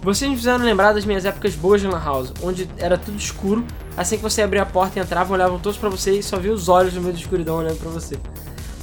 Vocês 0.00 0.30
me 0.30 0.36
fizeram 0.36 0.64
lembrar 0.64 0.92
das 0.92 1.04
minhas 1.04 1.24
épocas 1.24 1.56
boas 1.56 1.80
de 1.80 1.88
Lan 1.88 1.98
House, 1.98 2.32
onde 2.40 2.70
era 2.78 2.96
tudo 2.96 3.16
escuro, 3.16 3.66
assim 3.96 4.16
que 4.16 4.22
você 4.22 4.40
abria 4.40 4.62
a 4.62 4.66
porta 4.66 5.00
e 5.00 5.02
entrava, 5.02 5.34
olhavam 5.34 5.58
todos 5.58 5.76
pra 5.76 5.88
você 5.88 6.12
e 6.12 6.22
só 6.22 6.38
via 6.38 6.52
os 6.52 6.68
olhos 6.68 6.94
no 6.94 7.00
meio 7.00 7.14
da 7.14 7.18
escuridão 7.18 7.56
olhando 7.56 7.80
pra 7.80 7.90
você. 7.90 8.16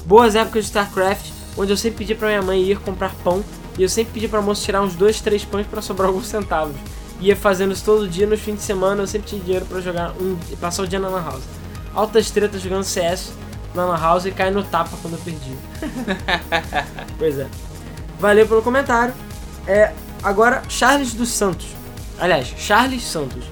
Boas 0.05 0.35
épocas 0.35 0.65
de 0.65 0.69
StarCraft, 0.71 1.31
onde 1.57 1.71
eu 1.71 1.77
sempre 1.77 1.99
pedia 1.99 2.17
pra 2.17 2.27
minha 2.27 2.41
mãe 2.41 2.61
ir 2.61 2.77
comprar 2.79 3.15
pão 3.23 3.41
E 3.77 3.83
eu 3.83 3.87
sempre 3.89 4.13
pedia 4.13 4.27
pra 4.27 4.41
moça 4.41 4.61
tirar 4.63 4.81
uns 4.81 4.95
dois, 4.95 5.21
três 5.21 5.45
pães 5.45 5.65
pra 5.65 5.81
sobrar 5.81 6.09
alguns 6.09 6.27
centavos. 6.27 6.75
Ia 7.19 7.35
fazendo 7.35 7.73
isso 7.73 7.85
todo 7.85 8.07
dia, 8.07 8.27
nos 8.27 8.41
fins 8.41 8.55
de 8.55 8.61
semana 8.61 9.01
eu 9.01 9.07
sempre 9.07 9.29
tinha 9.29 9.41
dinheiro 9.41 9.65
pra 9.65 9.79
jogar 9.79 10.11
um, 10.19 10.37
passar 10.59 10.83
o 10.83 10.87
dia 10.87 10.99
na 10.99 11.07
Lan 11.07 11.23
House. 11.23 11.43
Altas 11.93 12.29
tretas 12.29 12.61
jogando 12.61 12.83
CS 12.83 13.31
na 13.73 13.85
Lan 13.85 13.97
House 13.97 14.25
e 14.25 14.31
cair 14.31 14.51
no 14.51 14.63
tapa 14.63 14.97
quando 15.01 15.13
eu 15.13 15.19
perdi. 15.19 15.55
pois 17.17 17.39
é. 17.39 17.47
Valeu 18.19 18.47
pelo 18.47 18.61
comentário. 18.61 19.13
É, 19.67 19.93
agora, 20.21 20.61
Charles 20.67 21.13
dos 21.13 21.29
Santos. 21.29 21.67
Aliás, 22.19 22.53
Charles 22.57 23.03
Santos. 23.03 23.45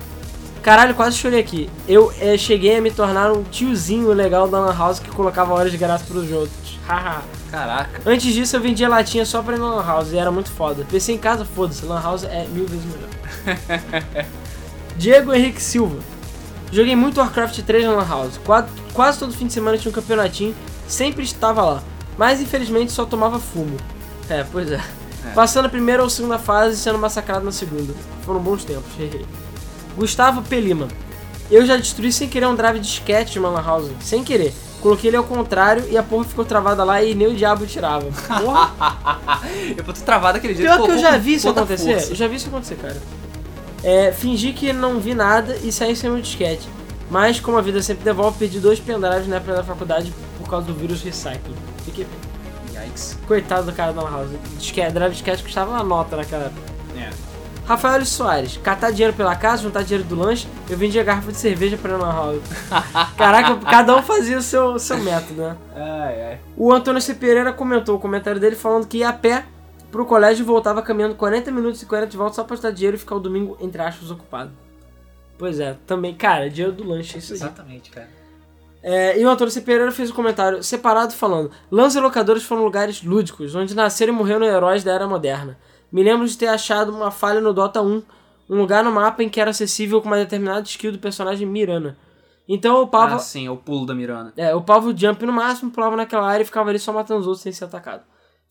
Caralho, 0.61 0.95
quase 0.95 1.17
chorei 1.17 1.40
aqui. 1.40 1.69
Eu 1.88 2.14
é, 2.19 2.38
cheguei 2.38 2.77
a 2.77 2.82
me 2.82 2.90
tornar 2.92 3.32
um 3.32 3.43
tiozinho 3.43 4.11
legal 4.14 4.48
da 4.48 4.59
Lan 4.59 4.74
House 4.74 5.00
que 5.00 5.09
colocava 5.09 5.53
horas 5.53 5.72
de 5.72 5.77
graça 5.77 6.06
pros 6.06 6.32
outros. 6.32 6.80
Haha. 6.88 7.22
Caraca. 7.53 8.01
Antes 8.03 8.33
disso, 8.33 8.56
eu 8.56 8.61
vendia 8.61 8.90
latinha 8.90 9.23
só 9.27 9.43
pra 9.43 9.56
ir 9.56 9.59
na 9.59 9.75
Lan 9.75 9.85
House 9.85 10.11
e 10.11 10.17
era 10.17 10.32
muito 10.32 10.49
foda. 10.49 10.83
PC 10.90 11.11
em 11.11 11.17
casa, 11.19 11.45
foda-se. 11.45 11.85
Lan 11.85 12.01
House 12.01 12.23
é 12.23 12.48
mil 12.48 12.65
vezes 12.65 12.83
melhor. 12.83 14.25
Diego 14.98 15.32
Henrique 15.32 15.61
Silva. 15.61 15.99
Joguei 16.72 16.95
muito 16.95 17.19
Warcraft 17.19 17.59
3 17.59 17.85
na 17.85 17.91
Lan 17.91 18.07
House. 18.07 18.40
Quase, 18.43 18.69
quase 18.91 19.19
todo 19.19 19.32
fim 19.33 19.45
de 19.45 19.53
semana 19.53 19.77
tinha 19.77 19.91
um 19.91 19.93
campeonatinho. 19.93 20.56
Sempre 20.88 21.23
estava 21.23 21.61
lá. 21.61 21.83
Mas 22.17 22.41
infelizmente 22.41 22.91
só 22.91 23.06
tomava 23.06 23.38
fumo. 23.38 23.77
É, 24.27 24.43
pois 24.51 24.72
é. 24.72 24.82
Passando 25.35 25.67
a 25.67 25.69
primeira 25.69 26.01
ou 26.01 26.09
segunda 26.09 26.40
fase 26.40 26.73
e 26.73 26.80
sendo 26.80 26.98
massacrado 26.98 27.45
na 27.45 27.51
segunda. 27.51 27.93
Foram 28.23 28.40
bons 28.40 28.65
tempos. 28.65 28.91
Gustavo 29.95 30.41
Pelima. 30.41 30.88
Eu 31.51 31.64
já 31.67 31.77
destruí 31.77 32.11
sem 32.11 32.27
querer 32.27 32.48
um 32.48 32.56
drive 32.56 32.80
de 32.80 32.88
disquete 32.88 33.33
de 33.33 33.40
uma 33.40 33.49
Lan 33.49 33.61
House. 33.61 33.91
Sem 34.01 34.23
querer. 34.23 34.56
Coloquei 34.83 35.09
ele 35.09 35.15
ao 35.15 35.23
contrário 35.23 35.85
e 35.89 35.97
a 35.97 36.03
porra 36.03 36.25
ficou 36.25 36.43
travada 36.43 36.83
lá 36.83 37.01
e 37.01 37.15
nem 37.15 37.25
o 37.25 37.33
diabo 37.33 37.65
tirava. 37.65 38.05
Porra. 38.27 39.39
eu 39.77 39.81
tô 39.81 39.93
travado 39.93 40.39
aquele 40.39 40.53
dia. 40.53 40.65
Pior 40.65 40.83
que 40.83 40.91
eu 40.91 40.97
já 40.97 41.15
vi 41.15 41.35
isso 41.35 41.47
acontecer. 41.47 42.09
Eu 42.09 42.15
já 42.15 42.27
vi 42.27 42.35
isso 42.35 42.49
acontecer, 42.49 42.75
cara. 42.75 43.01
É, 43.81 44.11
fingi 44.11 44.51
que 44.51 44.73
não 44.73 44.99
vi 44.99 45.13
nada 45.13 45.55
e 45.63 45.71
saí 45.71 45.95
sem 45.95 46.11
o 46.11 46.21
disquete. 46.21 46.67
Mas, 47.09 47.39
como 47.39 47.57
a 47.57 47.61
vida 47.61 47.81
sempre 47.81 48.03
devolve, 48.03 48.37
perdi 48.37 48.59
dois 48.59 48.77
pendrives 48.77 49.25
na 49.25 49.37
época 49.37 49.53
da 49.53 49.63
faculdade 49.63 50.13
por 50.37 50.49
causa 50.49 50.67
do 50.67 50.73
vírus 50.73 51.01
recycling. 51.01 51.55
Fiquei. 51.85 52.05
Yikes. 52.75 53.17
Coitado 53.25 53.67
do 53.67 53.71
cara 53.71 53.93
da 53.93 54.01
Lan 54.01 54.11
House. 54.11 54.31
Disquete, 54.57 54.91
drive 54.91 55.13
disquete 55.13 55.43
custava 55.43 55.71
uma 55.71 55.83
nota 55.83 56.17
naquela 56.17 56.43
época. 56.43 56.61
É. 56.97 57.32
Rafael 57.66 58.06
Soares, 58.06 58.58
catar 58.58 58.92
dinheiro 58.92 59.14
pela 59.16 59.35
casa, 59.35 59.64
juntar 59.64 59.83
dinheiro 59.83 60.03
do 60.03 60.16
lanche, 60.16 60.48
eu 60.69 60.77
vendia 60.77 61.03
garrafa 61.03 61.32
de 61.32 61.38
cerveja 61.38 61.77
pra 61.77 61.95
Lan 61.95 62.11
House. 62.11 62.42
Caraca, 63.17 63.56
cada 63.58 63.95
um 63.95 64.03
fazia 64.03 64.38
o 64.38 64.42
seu, 64.42 64.77
seu 64.77 64.98
método, 64.98 65.42
né? 65.42 65.58
Ai, 65.75 66.22
ai. 66.22 66.40
O 66.58 66.74
Antônio 66.74 67.01
C. 67.01 67.14
Pereira 67.14 67.53
comentou 67.53 67.95
o 67.95 68.00
comentário 68.00 68.40
dele 68.40 68.56
falando 68.56 68.85
que 68.85 68.98
ia 68.98 69.09
a 69.09 69.14
pé 69.14 69.45
pro 69.90 70.06
colégio 70.06 70.43
e 70.43 70.45
voltava 70.45 70.82
caminhando 70.82 71.16
40 71.16 71.51
minutos 71.51 71.82
e 71.82 71.85
40 71.85 72.09
de 72.09 72.17
volta 72.17 72.35
só 72.35 72.43
pra 72.43 72.56
juntar 72.56 72.72
dinheiro 72.72 72.98
e 72.98 73.00
ficar 73.00 73.16
o 73.16 73.19
domingo, 73.19 73.58
entre 73.61 73.82
aspas, 73.82 74.11
ocupado. 74.11 74.51
Pois 75.38 75.59
é, 75.59 75.77
também, 75.88 76.14
cara, 76.14 76.50
dinheiro 76.50 76.74
do 76.75 76.83
lanche, 76.83 77.16
é 77.16 77.19
isso 77.19 77.32
aí. 77.32 77.40
Exatamente, 77.40 77.90
cara. 77.90 78.09
É, 78.82 79.17
e 79.17 79.25
o 79.25 79.30
Antônio 79.30 79.51
C. 79.51 79.61
Pereira 79.61 79.92
fez 79.93 80.11
um 80.11 80.14
comentário 80.14 80.61
separado 80.61 81.14
falando: 81.14 81.50
Lãs 81.72 81.95
e 81.95 82.00
locadores 82.01 82.43
foram 82.43 82.64
lugares 82.64 83.01
lúdicos, 83.01 83.56
onde 83.56 83.74
nasceram 83.74 84.14
e 84.14 84.16
morreram 84.16 84.45
heróis 84.45 84.83
da 84.83 84.92
era 84.92 85.08
moderna. 85.08 85.58
Me 85.93 86.01
lembro 86.01 86.27
de 86.27 86.35
ter 86.35 86.47
achado 86.47 86.91
uma 86.91 87.11
falha 87.11 87.39
no 87.39 87.53
Dota 87.53 87.80
1, 87.80 88.01
um 88.49 88.57
lugar 88.57 88.83
no 88.83 88.91
mapa 88.91 89.22
em 89.22 89.30
que 89.30 89.39
era 89.39 89.51
acessível 89.51 90.01
com 90.01 90.07
uma 90.07 90.17
determinada 90.17 90.63
skill 90.63 90.91
do 90.91 90.97
personagem 90.97 91.47
Mirana. 91.47 91.95
Então 92.49 92.77
eu 92.77 92.83
upava. 92.83 93.15
Ah, 93.15 93.19
sim, 93.19 93.45
é 93.45 93.51
o 93.51 93.55
pulo 93.55 93.85
da 93.85 93.93
Mirana. 93.93 94.33
É, 94.35 94.51
eu 94.51 94.57
upava 94.57 94.88
o 94.88 94.97
jump 94.97 95.23
no 95.23 95.31
máximo, 95.31 95.69
pulava 95.69 95.95
naquela 95.95 96.27
área 96.27 96.41
e 96.41 96.45
ficava 96.47 96.72
ali 96.72 96.80
só 96.80 96.91
matando 96.91 97.22
os 97.22 97.27
outros 97.27 97.43
sem 97.43 97.51
ser 97.51 97.65
atacado. 97.65 98.01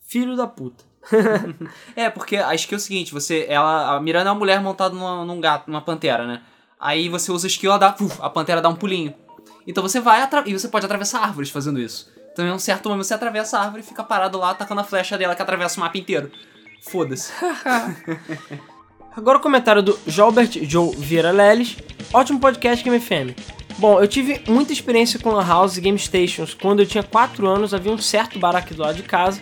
Filho 0.07 0.37
da 0.37 0.47
puta. 0.47 0.85
É, 1.97 2.09
porque 2.09 2.37
a 2.37 2.55
skill 2.55 2.77
é 2.77 2.79
o 2.79 2.81
seguinte, 2.81 3.11
você. 3.11 3.45
Ela. 3.49 3.97
A 3.97 3.99
Mirana 3.99 4.29
é 4.29 4.31
uma 4.31 4.39
mulher 4.39 4.61
montada 4.61 4.95
numa, 4.95 5.25
num 5.25 5.41
gato, 5.41 5.69
numa 5.69 5.81
pantera, 5.81 6.25
né? 6.25 6.41
Aí 6.79 7.09
você 7.09 7.29
usa 7.29 7.45
a 7.45 7.49
skill, 7.49 7.71
ela 7.71 7.79
dá. 7.79 7.91
puf, 7.91 8.17
a 8.21 8.29
pantera 8.29 8.61
dá 8.61 8.69
um 8.69 8.75
pulinho. 8.75 9.13
Então 9.67 9.83
você 9.83 9.99
vai 9.99 10.27
e 10.45 10.53
você 10.53 10.69
pode 10.69 10.85
atravessar 10.85 11.19
árvores 11.19 11.49
fazendo 11.49 11.77
isso. 11.77 12.09
Então 12.31 12.45
em 12.45 12.51
um 12.51 12.59
certo 12.59 12.87
momento 12.87 13.05
você 13.05 13.13
atravessa 13.13 13.57
a 13.57 13.63
árvore 13.63 13.83
e 13.83 13.85
fica 13.85 14.03
parado 14.03 14.37
lá 14.37 14.51
atacando 14.51 14.79
a 14.81 14.83
flecha 14.83 15.17
dela 15.17 15.35
que 15.35 15.41
atravessa 15.41 15.77
o 15.77 15.81
mapa 15.81 15.97
inteiro. 15.97 16.31
Foda-se. 16.89 17.31
Agora 19.15 19.37
o 19.37 19.41
comentário 19.41 19.81
do 19.81 19.97
Jolbert 20.07 20.51
Joe 20.63 20.95
Vieira 20.95 21.31
Leles. 21.31 21.77
Ótimo 22.11 22.39
podcast 22.39 22.83
Game 22.83 22.99
FM. 22.99 23.37
Bom, 23.77 23.99
eu 23.99 24.07
tive 24.07 24.41
muita 24.47 24.73
experiência 24.73 25.19
com 25.19 25.29
Lan 25.29 25.45
House 25.45 25.77
e 25.77 25.81
Game 25.81 25.97
Stations. 25.97 26.53
Quando 26.53 26.81
eu 26.81 26.85
tinha 26.85 27.03
4 27.03 27.47
anos, 27.47 27.73
havia 27.73 27.91
um 27.91 27.97
certo 27.97 28.37
bar 28.37 28.55
aqui 28.55 28.73
do 28.73 28.81
lado 28.81 28.95
de 28.95 29.03
casa 29.03 29.39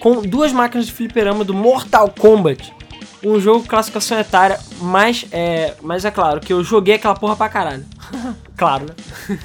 com 0.00 0.20
duas 0.20 0.52
máquinas 0.52 0.86
de 0.86 0.92
fliperama 0.92 1.44
do 1.44 1.54
Mortal 1.54 2.10
Kombat. 2.10 2.74
Um 3.24 3.40
jogo 3.40 3.66
classificação 3.66 4.18
etária, 4.18 4.60
mas 4.82 5.24
é, 5.32 5.74
mas 5.80 6.04
é 6.04 6.10
claro 6.10 6.40
que 6.40 6.52
eu 6.52 6.62
joguei 6.62 6.96
aquela 6.96 7.14
porra 7.14 7.34
pra 7.34 7.48
caralho. 7.48 7.86
claro, 8.54 8.84
né? 8.84 8.94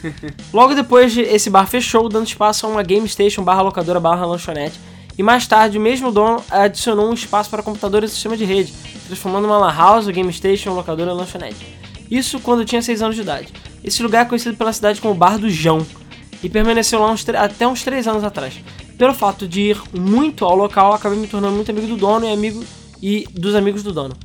Logo 0.51 0.75
depois, 0.75 1.16
esse 1.16 1.49
bar 1.49 1.66
fechou, 1.66 2.09
dando 2.09 2.27
espaço 2.27 2.66
a 2.66 2.69
uma 2.69 2.83
Game 2.83 3.08
Station 3.08 3.41
barra 3.41 3.61
locadora 3.61 4.01
barra 4.01 4.25
lanchonete. 4.25 4.77
E 5.20 5.22
mais 5.24 5.46
tarde, 5.46 5.78
o 5.78 5.82
mesmo 5.82 6.14
dono 6.14 6.42
adicionou 6.50 7.10
um 7.10 7.14
espaço 7.14 7.50
para 7.50 7.62
computadores 7.62 8.10
e 8.10 8.14
sistema 8.14 8.38
de 8.38 8.46
rede, 8.46 8.74
transformando 9.06 9.44
uma 9.44 9.58
lan 9.58 9.76
house, 9.76 10.08
game 10.08 10.32
station, 10.32 10.72
locadora 10.72 11.12
e 11.12 11.14
lanchonete. 11.14 11.76
Isso 12.10 12.40
quando 12.40 12.64
tinha 12.64 12.82
6 12.82 13.02
anos 13.02 13.16
de 13.18 13.24
idade. 13.24 13.50
Esse 13.84 14.02
lugar 14.02 14.26
é 14.26 14.30
conhecido 14.30 14.56
pela 14.56 14.72
cidade 14.72 15.02
como 15.02 15.14
Bar 15.14 15.38
do 15.38 15.50
Jão 15.50 15.86
e 16.42 16.48
permaneceu 16.48 17.02
lá 17.02 17.12
uns 17.12 17.28
até 17.28 17.68
uns 17.68 17.84
3 17.84 18.08
anos 18.08 18.24
atrás. 18.24 18.64
Pelo 18.98 19.14
fato 19.14 19.46
de 19.46 19.72
ir 19.72 19.82
muito 19.94 20.46
ao 20.46 20.56
local, 20.56 20.94
acabei 20.94 21.20
me 21.20 21.28
tornando 21.28 21.54
muito 21.54 21.70
amigo 21.70 21.88
do 21.88 21.98
dono 21.98 22.26
e 22.26 22.32
amigo 22.32 22.64
e 23.02 23.28
dos 23.34 23.56
amigos 23.56 23.84
do 23.84 23.92
dono. 23.92 24.16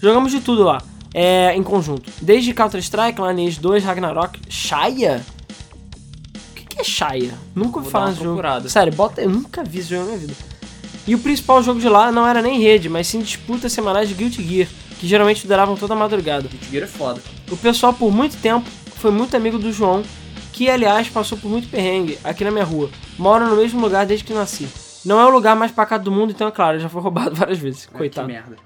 Jogamos 0.00 0.30
de 0.30 0.40
tudo 0.40 0.62
lá, 0.62 0.80
é, 1.12 1.52
em 1.56 1.64
conjunto. 1.64 2.12
Desde 2.22 2.54
Counter-Strike, 2.54 3.20
Lineage 3.20 3.58
2, 3.58 3.82
Ragnarok, 3.82 4.38
Shaya? 4.48 5.20
Que, 6.78 6.82
é 6.82 6.84
Shaya? 6.84 7.34
Nunca 7.54 7.78
ouvi 7.78 7.90
Vou 7.90 7.90
falar 7.90 8.10
jogo. 8.12 8.22
procurada. 8.24 8.68
Sério, 8.68 8.92
bota, 8.92 9.20
eu 9.20 9.28
nunca 9.28 9.64
vi 9.64 9.80
esse 9.80 9.90
jogo 9.90 10.02
na 10.02 10.06
minha 10.08 10.18
vida. 10.18 10.34
E 11.06 11.14
o 11.14 11.18
principal 11.18 11.62
jogo 11.62 11.80
de 11.80 11.88
lá 11.88 12.12
não 12.12 12.26
era 12.26 12.40
nem 12.40 12.60
rede, 12.60 12.88
mas 12.88 13.06
sim 13.06 13.20
disputas 13.20 13.72
semanais 13.72 14.08
de 14.08 14.14
Guilty 14.14 14.42
Gear, 14.42 14.68
que 15.00 15.06
geralmente 15.06 15.46
duravam 15.46 15.76
toda 15.76 15.94
a 15.94 15.96
madrugada. 15.96 16.48
Guilty 16.48 16.84
é 16.84 16.86
foda. 16.86 17.20
O 17.50 17.56
pessoal, 17.56 17.92
por 17.92 18.12
muito 18.12 18.36
tempo, 18.36 18.68
foi 18.96 19.10
muito 19.10 19.36
amigo 19.36 19.58
do 19.58 19.72
João, 19.72 20.02
que 20.52 20.68
aliás 20.68 21.08
passou 21.08 21.36
por 21.38 21.48
muito 21.50 21.68
perrengue 21.68 22.18
aqui 22.22 22.44
na 22.44 22.50
minha 22.50 22.64
rua. 22.64 22.90
Mora 23.18 23.46
no 23.46 23.56
mesmo 23.56 23.80
lugar 23.80 24.04
desde 24.06 24.24
que 24.24 24.34
nasci. 24.34 24.68
Não 25.04 25.18
é 25.20 25.24
o 25.24 25.30
lugar 25.30 25.56
mais 25.56 25.72
pacato 25.72 26.04
do 26.04 26.12
mundo, 26.12 26.30
então 26.30 26.46
é 26.46 26.50
claro, 26.50 26.78
já 26.78 26.88
foi 26.88 27.00
roubado 27.02 27.34
várias 27.34 27.58
vezes. 27.58 27.86
Coitado. 27.86 28.26
Que 28.26 28.32
merda. 28.34 28.56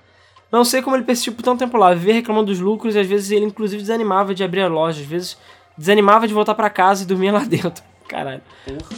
Não 0.50 0.64
sei 0.64 0.82
como 0.82 0.96
ele 0.96 1.04
persistiu 1.04 1.32
por 1.32 1.42
tanto 1.42 1.60
tempo 1.60 1.78
lá, 1.78 1.94
viver 1.94 2.12
reclamando 2.12 2.46
dos 2.46 2.60
lucros 2.60 2.94
e 2.94 2.98
às 2.98 3.06
vezes 3.06 3.30
ele 3.30 3.46
inclusive 3.46 3.80
desanimava 3.80 4.34
de 4.34 4.44
abrir 4.44 4.60
a 4.60 4.68
loja, 4.68 5.00
às 5.00 5.06
vezes 5.06 5.38
desanimava 5.78 6.28
de 6.28 6.34
voltar 6.34 6.54
pra 6.54 6.68
casa 6.68 7.04
e 7.04 7.06
dormir 7.06 7.30
lá 7.30 7.40
dentro. 7.46 7.82
Caralho. 8.12 8.42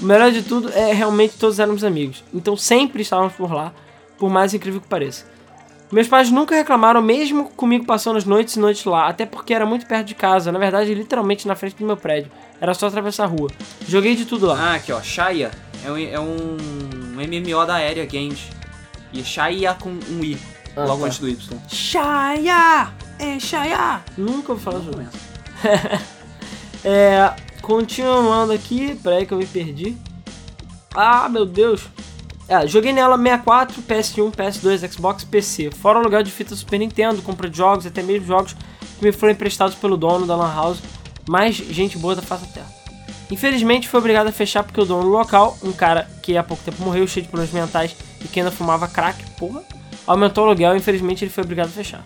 O 0.02 0.05
melhor 0.05 0.33
de 0.33 0.43
tudo 0.43 0.68
é 0.73 0.93
realmente 0.93 1.34
todos 1.39 1.60
éramos 1.60 1.84
amigos, 1.84 2.25
então 2.34 2.57
sempre 2.57 3.01
estávamos 3.02 3.33
por 3.34 3.52
lá, 3.52 3.73
por 4.18 4.28
mais 4.28 4.52
incrível 4.52 4.81
que 4.81 4.89
pareça. 4.89 5.25
Meus 5.93 6.09
pais 6.09 6.33
nunca 6.33 6.57
reclamaram, 6.57 7.01
mesmo 7.01 7.49
comigo 7.51 7.86
passando 7.86 8.17
as 8.17 8.25
noites 8.25 8.57
e 8.57 8.59
noites 8.59 8.84
lá, 8.84 9.07
até 9.07 9.25
porque 9.25 9.55
era 9.55 9.65
muito 9.65 9.86
perto 9.86 10.07
de 10.09 10.17
casa, 10.17 10.51
na 10.51 10.59
verdade, 10.59 10.93
literalmente 10.93 11.47
na 11.47 11.55
frente 11.55 11.76
do 11.76 11.86
meu 11.86 11.97
prédio. 11.97 12.33
Era 12.60 12.75
só 12.75 12.89
atravessar 12.89 13.25
a 13.25 13.26
rua. 13.28 13.49
Joguei 13.86 14.17
de 14.17 14.25
tudo 14.25 14.47
lá. 14.47 14.59
Ah, 14.59 14.75
aqui 14.75 14.91
ó, 14.91 15.01
Shaya 15.01 15.52
é 15.84 15.93
um, 15.93 15.97
é 15.99 16.18
um 16.18 16.57
MMO 17.15 17.65
da 17.67 17.75
Area 17.75 18.05
Games. 18.07 18.49
E 19.12 19.23
Shaya 19.23 19.75
com 19.75 19.91
um 19.91 20.25
I, 20.25 20.36
Ah, 20.76 20.84
logo 20.86 21.02
tá. 21.02 21.07
antes 21.07 21.18
do 21.20 21.28
Y. 21.28 21.39
Shaya! 21.68 22.91
É 23.20 23.39
Shaya! 23.39 24.01
Nunca 24.18 24.51
ouvi 24.51 24.65
falar 24.65 24.78
do 24.81 24.86
jogo. 24.86 25.05
É, 26.86 27.33
continuando 27.65 28.52
aqui, 28.52 28.94
peraí 29.02 29.25
que 29.25 29.33
eu 29.33 29.39
me 29.39 29.47
perdi. 29.47 29.97
Ah, 30.94 31.28
meu 31.31 31.47
Deus. 31.47 31.83
É, 32.47 32.67
joguei 32.67 32.93
nela 32.93 33.17
64, 33.17 33.83
PS1, 33.83 34.31
PS2, 34.33 34.93
Xbox, 34.93 35.25
PC. 35.25 35.70
Fora 35.70 35.99
o 35.99 36.02
lugar 36.02 36.23
de 36.23 36.31
fita 36.31 36.55
Super 36.55 36.78
Nintendo, 36.78 37.23
compra 37.23 37.49
de 37.49 37.57
jogos, 37.57 37.86
até 37.86 38.02
mesmo 38.02 38.26
jogos 38.26 38.55
que 38.99 39.05
me 39.05 39.12
foram 39.12 39.33
emprestados 39.33 39.75
pelo 39.75 39.97
dono 39.97 40.26
da 40.26 40.36
Lan 40.36 40.55
House. 40.55 40.78
Mais 41.26 41.57
gente 41.57 41.97
boa 41.97 42.15
da 42.15 42.20
face 42.20 42.44
da 42.44 42.52
terra. 42.52 42.75
Infelizmente 43.31 43.89
foi 43.89 43.99
obrigado 43.99 44.26
a 44.26 44.33
fechar 44.33 44.62
porque 44.62 44.81
o 44.81 44.84
dono 44.84 45.05
do 45.05 45.09
local, 45.09 45.57
um 45.62 45.73
cara 45.73 46.07
que 46.23 46.36
há 46.36 46.43
pouco 46.43 46.62
tempo 46.62 46.83
morreu, 46.83 47.09
cheio 47.09 47.25
de 47.25 47.31
problemas 47.31 47.55
mentais 47.55 47.97
e 48.23 48.28
que 48.28 48.41
ainda 48.41 48.52
fumava 48.52 48.86
crack, 48.86 49.18
porra, 49.39 49.62
aumentou 50.07 50.44
o 50.44 50.49
aluguel 50.49 50.75
e 50.75 50.78
infelizmente 50.78 51.25
ele 51.25 51.31
foi 51.31 51.43
obrigado 51.43 51.68
a 51.68 51.73
fechar. 51.73 52.05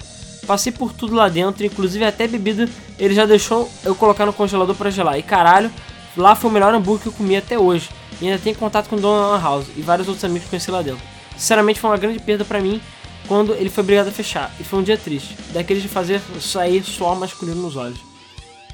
Passei 0.49 0.73
por 0.73 0.95
tudo 0.95 1.15
lá 1.15 1.29
dentro, 1.29 1.63
inclusive 1.67 2.03
até 2.07 2.27
bebida 2.27 2.67
ele 2.99 3.15
já 3.15 3.27
deixou 3.27 3.71
eu 3.85 3.95
colocar 3.95 4.25
no 4.25 4.33
congelador 4.33 4.75
pra 4.75 4.89
gelar. 4.89 5.19
E 5.19 5.23
caralho, 5.23 5.71
lá 6.17 6.35
foi 6.35 6.51
o 6.51 6.53
melhor 6.55 6.73
hambúrguer 6.73 7.03
que 7.03 7.09
eu 7.09 7.13
comi 7.13 7.37
até 7.37 7.59
hoje. 7.59 7.91
E 8.19 8.27
ainda 8.27 8.39
tenho 8.43 8.57
contato 8.57 8.89
com 8.89 8.97
o 8.97 8.99
dono 8.99 9.31
da 9.31 9.39
House 9.39 9.67
e 9.77 9.83
vários 9.83 10.09
outros 10.09 10.25
amigos 10.25 10.45
que 10.45 10.49
conheci 10.49 10.71
lá 10.71 10.81
dentro. 10.81 11.03
Sinceramente 11.37 11.79
foi 11.79 11.91
uma 11.91 11.99
grande 11.99 12.19
perda 12.19 12.47
pra 12.47 12.63
mim 12.63 12.81
quando 13.27 13.53
ele 13.53 13.69
foi 13.69 13.85
obrigado 13.85 14.09
a 14.09 14.11
fechar. 14.11 14.51
E 14.59 14.65
foi 14.65 14.79
um 14.79 14.83
dia 14.83 14.97
triste, 14.97 15.37
daqueles 15.53 15.83
de 15.83 15.89
fazer 15.89 16.19
sair 16.41 16.83
suor 16.83 17.15
masculino 17.15 17.61
nos 17.61 17.77
olhos. 17.77 18.01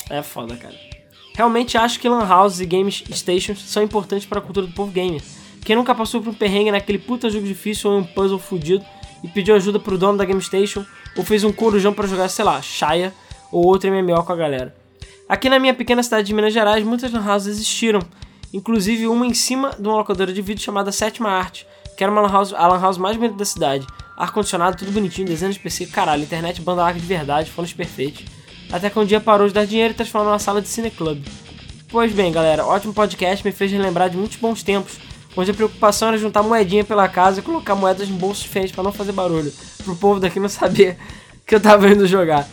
É 0.09 0.23
foda, 0.23 0.55
cara. 0.55 0.77
Realmente 1.35 1.77
acho 1.77 1.99
que 1.99 2.09
Lan 2.09 2.25
Houses 2.25 2.61
e 2.61 2.67
Game 2.67 2.91
Stations 2.93 3.59
são 3.67 3.83
importantes 3.83 4.25
para 4.29 4.39
a 4.39 4.43
cultura 4.43 4.69
do 4.69 4.73
povo 4.73 4.93
gamer. 4.93 5.21
Quem 5.65 5.75
nunca 5.75 5.93
passou 5.93 6.23
por 6.23 6.31
um 6.31 6.35
perrengue 6.35 6.71
naquele 6.71 7.01
puta 7.01 7.29
jogo 7.29 7.45
difícil 7.45 7.91
ou 7.91 7.99
um 7.99 8.05
puzzle 8.05 8.39
fudido 8.39 8.85
e 9.25 9.29
pediu 9.29 9.57
ajuda 9.57 9.81
pro 9.81 9.99
dono 9.99 10.17
da 10.17 10.25
Game 10.25 10.41
Station 10.41 10.85
ou 11.17 11.25
fez 11.25 11.45
um 11.45 11.53
corujão 11.53 11.93
para 11.93 12.07
jogar, 12.07 12.29
sei 12.29 12.45
lá, 12.45 12.61
Shaya 12.61 13.13
ou 13.51 13.67
outro 13.67 13.91
MMO 13.91 14.23
com 14.25 14.33
a 14.33 14.37
galera. 14.37 14.75
Aqui 15.29 15.49
na 15.49 15.59
minha 15.59 15.73
pequena 15.73 16.03
cidade 16.03 16.27
de 16.27 16.35
Minas 16.35 16.53
Gerais, 16.53 16.85
muitas 16.85 17.13
lan 17.13 17.25
houses 17.27 17.57
existiram, 17.57 18.01
inclusive 18.53 19.07
uma 19.07 19.27
em 19.27 19.33
cima 19.33 19.71
de 19.79 19.87
uma 19.89 19.97
locadora 19.97 20.33
de 20.33 20.43
vídeo 20.43 20.63
chamada 20.63 20.93
Sétima 20.93 21.31
Arte, 21.31 21.67
que 21.97 22.05
era 22.05 22.13
uma 22.13 22.21
lan 22.21 22.31
house, 22.31 22.53
a 22.53 22.67
lan 22.67 22.81
house 22.81 22.99
mais 22.99 23.17
bonita 23.17 23.37
da 23.37 23.45
cidade. 23.45 23.87
Ar-condicionado, 24.17 24.77
tudo 24.77 24.93
bonitinho, 24.93 25.27
desenhos 25.27 25.55
de 25.55 25.61
PC, 25.61 25.87
caralho, 25.87 26.23
internet, 26.23 26.61
banda 26.61 26.83
larga 26.83 27.01
de 27.01 27.07
verdade, 27.07 27.51
fones 27.51 27.73
perfeitos. 27.73 28.25
Até 28.71 28.91
que 28.91 28.99
um 28.99 29.05
dia 29.05 29.21
parou 29.21 29.49
de 29.49 29.55
dar 29.55 29.67
dinheiro 29.67 29.93
e 29.93 29.97
transformou 29.97 30.31
numa 30.31 30.39
sala 30.39 30.61
de 30.61 30.69
cineclub. 30.69 31.25
Pois 31.89 32.13
bem, 32.13 32.31
galera, 32.31 32.67
ótimo 32.67 32.93
podcast, 32.93 33.45
me 33.45 33.53
fez 33.53 33.71
relembrar 33.73 34.11
de 34.11 34.17
muitos 34.17 34.37
bons 34.37 34.63
tempos, 34.63 34.99
onde 35.37 35.51
a 35.51 35.55
preocupação 35.55 36.09
era 36.09 36.19
juntar 36.19 36.43
moedinha 36.43 36.85
pela 36.85 37.09
casa 37.09 37.41
e 37.41 37.43
colocar 37.43 37.75
moedas 37.75 38.09
em 38.09 38.13
bolsos 38.15 38.43
diferentes 38.45 38.73
para 38.75 38.85
não 38.85 38.93
fazer 38.93 39.13
barulho, 39.13 39.53
pro 39.85 39.97
povo 39.97 40.21
daqui 40.21 40.39
não 40.41 40.49
saber 40.51 40.97
que 41.47 41.55
eu 41.55 41.61
tava 41.61 41.89
indo 41.91 42.07
jogar. 42.07 42.49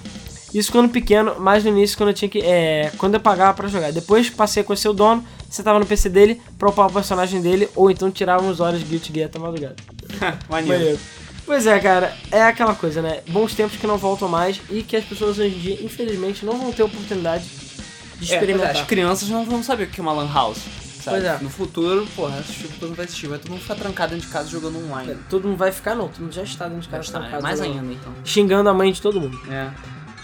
Isso 0.53 0.69
quando 0.71 0.89
pequeno, 0.89 1.39
mais 1.39 1.63
no 1.63 1.69
início 1.69 1.95
quando 1.95 2.09
eu 2.09 2.13
tinha 2.13 2.27
que. 2.27 2.39
É, 2.39 2.91
quando 2.97 3.13
eu 3.13 3.21
pagava 3.21 3.53
pra 3.53 3.69
jogar. 3.69 3.91
Depois 3.93 4.29
passei 4.29 4.61
a 4.61 4.65
conhecer 4.65 4.89
o 4.89 4.93
dono, 4.93 5.23
você 5.49 5.63
tava 5.63 5.79
no 5.79 5.85
PC 5.85 6.09
dele 6.09 6.41
pra 6.59 6.69
upar 6.69 6.87
o 6.87 6.91
personagem 6.91 7.41
dele, 7.41 7.69
ou 7.73 7.89
então 7.89 8.11
tirava 8.11 8.43
uns 8.43 8.59
horas 8.59 8.79
de 8.79 8.85
Guilty 8.85 9.13
Gear 9.13 9.29
até 9.29 9.39
madrugada. 9.39 9.77
Maneiro. 10.49 10.99
Pois 11.45 11.65
é, 11.65 11.79
cara, 11.79 12.15
é 12.29 12.43
aquela 12.43 12.75
coisa, 12.75 13.01
né? 13.01 13.21
Bons 13.29 13.53
tempos 13.55 13.77
que 13.77 13.87
não 13.87 13.97
voltam 13.97 14.27
mais 14.27 14.59
e 14.69 14.83
que 14.83 14.95
as 14.97 15.03
pessoas 15.05 15.39
hoje 15.39 15.55
em 15.55 15.59
dia, 15.59 15.79
infelizmente, 15.83 16.45
não 16.45 16.57
vão 16.57 16.71
ter 16.73 16.83
oportunidade 16.83 17.45
de 18.19 18.31
É, 18.31 18.35
experimentar. 18.35 18.71
as 18.71 18.81
crianças 18.81 19.29
não 19.29 19.45
vão 19.45 19.63
saber 19.63 19.85
o 19.85 19.87
que 19.87 19.99
é 19.99 20.03
uma 20.03 20.11
lan 20.13 20.31
house. 20.33 20.59
Sabe? 21.01 21.17
Pois 21.21 21.23
é. 21.23 21.37
No 21.43 21.49
futuro, 21.49 22.07
porra, 22.15 22.39
esse 22.39 22.53
tipo 22.53 22.67
de 22.67 22.79
coisa 22.79 22.87
não 22.87 22.95
vai 22.95 23.05
existir. 23.05 23.27
Vai 23.27 23.39
todo 23.39 23.51
mundo 23.51 23.61
ficar 23.61 23.75
trancado 23.75 24.11
dentro 24.13 24.27
de 24.27 24.33
casa 24.33 24.49
jogando 24.49 24.77
online. 24.85 25.17
Todo 25.29 25.47
mundo 25.47 25.57
vai 25.57 25.71
ficar, 25.71 25.95
não, 25.95 26.07
todo 26.07 26.21
mundo 26.21 26.33
já 26.33 26.43
está 26.43 26.65
dentro 26.67 26.81
de 26.83 26.89
casa 26.89 27.11
Tá, 27.11 27.19
trancado, 27.19 27.43
mais 27.43 27.59
jogando. 27.59 27.79
ainda, 27.79 27.93
então. 27.93 28.13
Xingando 28.23 28.69
a 28.69 28.73
mãe 28.73 28.91
de 28.91 29.01
todo 29.01 29.19
mundo. 29.19 29.39
É. 29.49 29.69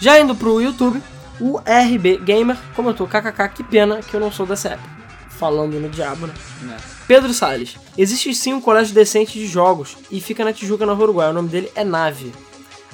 Já 0.00 0.18
indo 0.20 0.34
pro 0.34 0.60
YouTube, 0.60 1.02
o 1.40 1.58
RB 1.58 2.18
Gamer 2.18 2.56
comentou: 2.76 3.06
kkk, 3.06 3.48
que 3.54 3.64
pena 3.64 4.00
que 4.00 4.14
eu 4.14 4.20
não 4.20 4.30
sou 4.30 4.46
dessa 4.46 4.70
época. 4.70 4.88
Falando 5.30 5.78
no 5.78 5.88
diabo, 5.88 6.26
né? 6.26 6.34
é. 6.70 6.76
Pedro 7.06 7.32
Salles. 7.32 7.76
Existe 7.96 8.34
sim 8.34 8.52
um 8.52 8.60
colégio 8.60 8.92
decente 8.94 9.38
de 9.38 9.46
jogos 9.46 9.96
e 10.10 10.20
fica 10.20 10.44
na 10.44 10.52
Tijuca, 10.52 10.84
na 10.84 10.92
Uruguai. 10.92 11.30
O 11.30 11.32
nome 11.32 11.48
dele 11.48 11.70
é 11.74 11.82
Nave. 11.84 12.32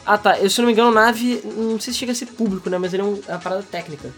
Ah 0.07 0.19
tá, 0.19 0.39
eu, 0.39 0.51
se 0.51 0.59
não 0.61 0.67
me 0.67 0.73
engano, 0.73 0.91
Nave, 0.93 1.41
não 1.57 1.81
sei 1.81 1.93
se 1.93 1.99
chega 1.99 2.13
a 2.13 2.15
ser 2.15 2.27
público, 2.27 2.69
né? 2.69 2.77
Mas 2.79 2.93
ele 2.93 3.03
é, 3.03 3.07
é 3.07 3.33
uma 3.33 3.39
parada 3.39 3.63
técnica. 3.63 4.13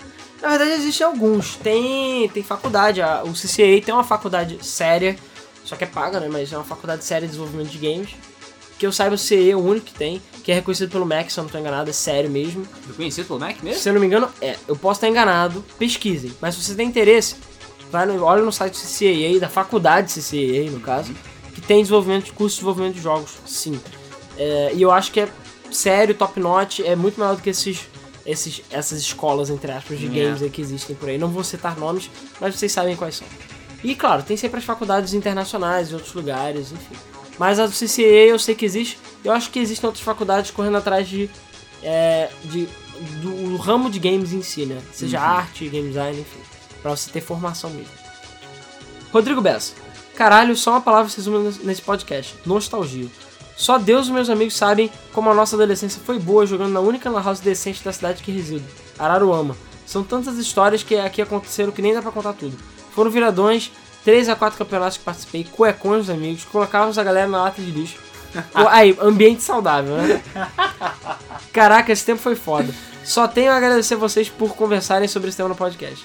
Na 0.47 0.51
verdade, 0.57 0.71
existem 0.81 1.05
alguns. 1.05 1.57
Tem, 1.57 2.29
tem 2.29 2.41
faculdade, 2.41 3.03
a- 3.03 3.25
o 3.25 3.35
CCA 3.35 3.81
tem 3.85 3.93
uma 3.93 4.05
faculdade 4.05 4.59
séria, 4.65 5.17
só 5.65 5.75
que 5.75 5.83
é 5.83 5.87
paga, 5.89 6.21
né? 6.21 6.29
Mas 6.31 6.53
é 6.53 6.57
uma 6.57 6.63
faculdade 6.65 7.05
séria 7.05 7.23
de 7.27 7.33
desenvolvimento 7.33 7.69
de 7.71 7.79
games. 7.79 8.11
Que 8.79 8.87
eu 8.87 8.93
saiba, 8.93 9.17
o 9.17 9.19
CCA 9.19 9.53
é 9.53 9.57
o 9.57 9.59
único 9.59 9.87
que 9.87 9.95
tem, 9.95 10.23
que 10.45 10.53
é 10.53 10.55
reconhecido 10.55 10.89
pelo 10.89 11.05
Mac, 11.05 11.29
se 11.31 11.41
eu 11.41 11.43
não 11.43 11.51
tô 11.51 11.59
enganado, 11.59 11.91
é 11.91 11.93
sério 11.93 12.31
mesmo. 12.31 12.65
Reconhecido 12.87 13.27
pelo 13.27 13.41
Mac 13.41 13.57
mesmo? 13.61 13.81
Se 13.83 13.89
eu 13.89 13.95
não 13.95 14.01
me 14.01 14.07
engano, 14.07 14.29
é. 14.41 14.55
Eu 14.69 14.77
posso 14.77 14.99
estar 14.99 15.09
enganado, 15.09 15.65
pesquisem. 15.79 16.33
Mas 16.41 16.55
se 16.55 16.63
você 16.63 16.77
tem 16.77 16.87
interesse, 16.87 17.35
vai 17.91 18.07
no, 18.07 18.23
olha 18.23 18.43
no 18.43 18.53
site 18.53 18.75
do 18.75 18.79
CCAA, 18.79 19.41
da 19.41 19.49
faculdade 19.49 20.13
CCAA, 20.13 20.71
no 20.71 20.79
caso, 20.79 21.13
que 21.57 21.61
tem 21.61 21.81
desenvolvimento 21.83 22.27
de 22.27 22.33
curso 22.33 22.55
de 22.55 22.61
desenvolvimento 22.61 22.95
de 22.95 23.01
jogos, 23.03 23.33
sim. 23.47 23.81
É, 24.39 24.71
e 24.75 24.81
eu 24.83 24.93
acho 24.93 25.11
que 25.11 25.19
é 25.21 25.29
sério, 25.73 26.15
top 26.15 26.39
notch, 26.39 26.79
é 26.85 26.95
muito 26.95 27.19
melhor 27.19 27.35
do 27.35 27.43
que 27.43 27.51
esses, 27.51 27.81
esses, 28.27 28.61
essas 28.71 28.99
escolas, 28.99 29.49
entre 29.51 29.71
aspas, 29.73 29.99
de 29.99 30.07
É. 30.07 30.09
games 30.09 30.43
aí 30.43 30.51
que 30.51 30.61
existem 30.61 30.95
por 30.97 31.09
aí. 31.09 31.17
Não 31.17 31.29
vou 31.29 31.45
citar 31.45 31.79
nomes, 31.79 32.11
mas 32.41 32.55
vocês 32.55 32.73
sabem 32.73 32.97
quais 32.97 33.17
são. 33.17 33.27
E 33.85 33.95
claro, 33.95 34.23
tem 34.23 34.37
sempre 34.37 34.59
as 34.59 34.65
faculdades 34.65 35.15
internacionais 35.15 35.91
em 35.91 35.95
outros 35.95 36.13
lugares, 36.13 36.73
enfim. 36.73 36.97
Mas 37.39 37.61
a 37.61 37.67
do 37.67 37.73
CCA 37.73 38.03
eu 38.27 38.39
sei 38.39 38.55
que 38.55 38.65
existe. 38.65 38.99
Eu 39.25 39.33
acho 39.33 39.51
que 39.51 39.59
existem 39.59 39.87
outras 39.87 40.05
faculdades 40.05 40.51
correndo 40.51 40.77
atrás 40.79 41.07
de, 41.07 41.29
é, 41.83 42.31
de 42.45 42.67
do, 43.21 43.57
ramo 43.57 43.91
de 43.91 43.99
games 43.99 44.33
em 44.33 44.43
si, 44.43 44.65
né? 44.67 44.81
Seja 44.93 45.21
arte, 45.21 45.69
game 45.69 45.89
design, 45.89 46.19
enfim. 46.21 46.41
Pra 46.83 46.97
você 46.97 47.11
ter 47.11 47.21
formação 47.21 47.71
mesmo. 47.71 47.93
Rodrigo 49.13 49.41
Bessa. 49.41 49.75
Caralho, 50.15 50.57
só 50.57 50.71
uma 50.71 50.81
palavra 50.81 51.11
se 51.11 51.17
resume 51.17 51.55
nesse 51.63 51.83
podcast. 51.83 52.35
Nostalgia. 52.47 53.07
Só 53.57 53.79
Deus 53.79 54.09
e 54.09 54.13
meus 54.13 54.29
amigos 54.29 54.55
sabem 54.55 54.91
como 55.13 55.31
a 55.31 55.35
nossa 55.35 55.57
adolescência 55.57 56.01
foi 56.05 56.19
boa 56.19 56.47
jogando 56.47 56.73
na 56.73 56.81
única 56.81 57.09
lan 57.09 57.23
house 57.23 57.41
decente 57.41 57.83
da 57.83 57.93
cidade 57.93 58.23
que 58.23 58.31
resido, 58.31 58.65
Araruama. 58.99 59.57
São 59.87 60.05
tantas 60.05 60.37
histórias 60.37 60.83
que 60.83 60.97
aqui 60.97 61.23
aconteceram 61.23 61.73
que 61.73 61.81
nem 61.81 61.95
dá 61.95 62.03
pra 62.03 62.13
contar 62.13 62.35
tudo. 62.35 62.57
Foram 62.95 63.11
viradões, 63.11 63.73
3 64.05 64.29
a 64.29 64.37
4 64.37 64.59
campeonatos 64.59 64.99
que 64.99 65.05
participei, 65.05 65.45
cuecões 65.45 66.07
dos 66.07 66.11
amigos, 66.11 66.45
colocávamos 66.45 66.99
a 66.99 67.03
galera 67.03 67.29
na 67.29 67.43
lata 67.45 67.63
de 67.63 67.71
lixo. 67.71 67.99
Aí, 68.55 68.97
ambiente 69.01 69.43
saudável, 69.43 69.97
né? 69.97 70.23
Caraca, 71.53 71.93
esse 71.93 72.05
tempo 72.05 72.21
foi 72.21 72.35
foda. 72.37 72.73
Só 73.03 73.27
tenho 73.27 73.53
a 73.53 73.57
agradecer 73.57 73.97
vocês 73.97 74.29
por 74.29 74.55
conversarem 74.55 75.09
sobre 75.09 75.29
esse 75.29 75.37
tema 75.37 75.49
no 75.49 75.55
podcast. 75.55 76.05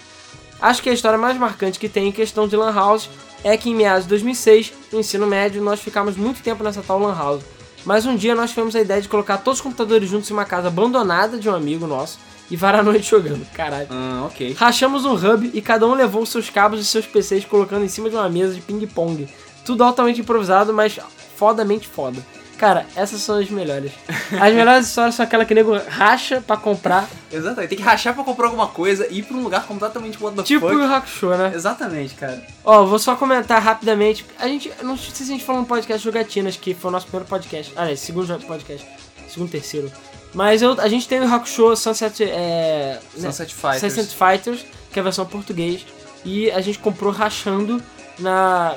Acho 0.61 0.83
que 0.83 0.89
a 0.89 0.93
história 0.93 1.17
mais 1.17 1.37
marcante 1.37 1.79
que 1.79 1.89
tem 1.89 2.09
em 2.09 2.11
questão 2.11 2.47
de 2.47 2.55
Lan 2.55 2.73
House 2.73 3.09
é 3.43 3.57
que 3.57 3.69
em 3.69 3.75
meados 3.75 4.03
de 4.03 4.09
2006, 4.09 4.71
no 4.91 4.99
ensino 4.99 5.25
médio, 5.25 5.61
nós 5.61 5.79
ficamos 5.79 6.15
muito 6.15 6.43
tempo 6.43 6.63
nessa 6.63 6.81
tal 6.81 6.99
Lan 6.99 7.15
House. 7.15 7.43
Mas 7.83 8.05
um 8.05 8.15
dia 8.15 8.35
nós 8.35 8.51
tivemos 8.51 8.75
a 8.75 8.81
ideia 8.81 9.01
de 9.01 9.09
colocar 9.09 9.39
todos 9.39 9.59
os 9.59 9.63
computadores 9.63 10.07
juntos 10.07 10.29
em 10.29 10.33
uma 10.33 10.45
casa 10.45 10.67
abandonada 10.67 11.39
de 11.39 11.49
um 11.49 11.55
amigo 11.55 11.87
nosso 11.87 12.19
e 12.49 12.55
varar 12.55 12.81
a 12.81 12.83
noite 12.83 13.09
jogando. 13.09 13.43
Caralho. 13.53 13.87
Ah, 13.89 14.27
ok. 14.27 14.53
Rachamos 14.53 15.03
um 15.03 15.15
hub 15.15 15.49
e 15.51 15.61
cada 15.61 15.87
um 15.87 15.95
levou 15.95 16.23
seus 16.25 16.49
cabos 16.49 16.79
e 16.79 16.85
seus 16.85 17.07
PCs 17.07 17.45
colocando 17.45 17.83
em 17.83 17.87
cima 17.87 18.09
de 18.09 18.15
uma 18.15 18.29
mesa 18.29 18.53
de 18.53 18.61
ping-pong. 18.61 19.27
Tudo 19.65 19.83
altamente 19.83 20.21
improvisado, 20.21 20.71
mas 20.71 20.99
fodamente 21.35 21.87
foda. 21.87 22.23
Cara, 22.61 22.85
essas 22.95 23.21
são 23.21 23.39
as 23.39 23.49
melhores. 23.49 23.91
As 24.39 24.53
melhores 24.53 24.85
histórias 24.85 25.15
são 25.15 25.25
aquela 25.25 25.43
que 25.43 25.51
o 25.51 25.55
nego 25.55 25.75
racha 25.89 26.43
pra 26.45 26.55
comprar, 26.55 27.09
Exatamente. 27.31 27.69
Tem 27.69 27.77
que 27.79 27.83
rachar 27.83 28.13
pra 28.13 28.23
comprar 28.23 28.45
alguma 28.45 28.67
coisa 28.67 29.07
e 29.09 29.17
ir 29.17 29.23
pra 29.23 29.35
um 29.35 29.41
lugar 29.41 29.65
completamente 29.65 30.21
what 30.21 30.37
the 30.37 30.43
tipo 30.43 30.67
o 30.67 30.69
fuck. 30.69 30.79
Yu 30.79 30.93
Hakusho, 30.93 31.29
né? 31.37 31.51
Exatamente, 31.55 32.13
cara. 32.13 32.45
Ó, 32.63 32.85
vou 32.85 32.99
só 32.99 33.15
comentar 33.15 33.59
rapidamente. 33.59 34.23
A 34.37 34.47
gente, 34.47 34.71
não 34.83 34.95
sei 34.95 35.11
se 35.11 35.23
a 35.23 35.25
gente 35.25 35.43
falou 35.43 35.61
no 35.61 35.67
podcast 35.67 36.03
Jogatinas, 36.03 36.55
que 36.55 36.75
foi 36.75 36.89
o 36.89 36.91
nosso 36.91 37.07
primeiro 37.07 37.27
podcast. 37.27 37.73
Ah, 37.75 37.89
é, 37.89 37.95
segundo 37.95 38.37
podcast. 38.45 38.87
Segundo, 39.27 39.49
terceiro. 39.49 39.91
Mas 40.31 40.61
eu, 40.61 40.79
a 40.79 40.87
gente 40.87 41.07
tem 41.07 41.19
o 41.19 41.33
Hakusho 41.33 41.75
Sunset, 41.75 42.23
é, 42.23 42.99
né, 43.15 43.31
Sunset 43.31 43.55
Fighters. 43.55 43.93
Sunset 43.93 44.15
Fighters, 44.15 44.65
que 44.91 44.99
é 44.99 45.01
a 45.01 45.03
versão 45.03 45.25
português. 45.25 45.83
E 46.23 46.51
a 46.51 46.61
gente 46.61 46.77
comprou 46.77 47.11
rachando 47.11 47.81
na 48.19 48.75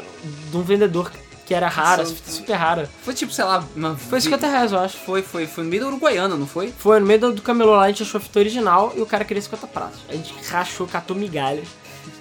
de 0.51 0.57
um 0.57 0.63
vendedor 0.63 1.11
que 1.11 1.19
era 1.53 1.69
rara, 1.69 2.07
super 2.07 2.55
rara. 2.55 2.89
Foi 3.03 3.13
tipo, 3.13 3.33
sei 3.33 3.45
lá, 3.45 3.63
uma... 3.77 3.97
Foi 3.97 4.21
50 4.21 4.47
reais, 4.47 4.73
eu 4.73 4.79
acho. 4.79 4.97
Foi, 4.97 5.23
foi, 5.23 5.47
foi 5.47 5.65
no 5.65 5.71
meio 5.71 5.83
da 5.83 5.89
Uruguaiana, 5.89 6.37
não 6.37 6.47
foi? 6.47 6.73
Foi 6.79 6.99
no 7.01 7.07
meio 7.07 7.33
do, 7.33 7.43
camelô 7.43 7.73
lá, 7.73 7.85
a 7.85 7.89
gente 7.89 8.03
achou 8.05 8.19
a 8.19 8.23
fita 8.23 8.39
original 8.39 8.93
e 8.97 9.01
o 9.03 9.07
cara 9.07 9.25
queria 9.25 9.43
50 9.43 9.67
pratos. 9.67 10.01
A 10.09 10.13
gente 10.13 10.33
rachou, 10.49 10.87
catou 10.87 11.17
migalhas. 11.17 11.69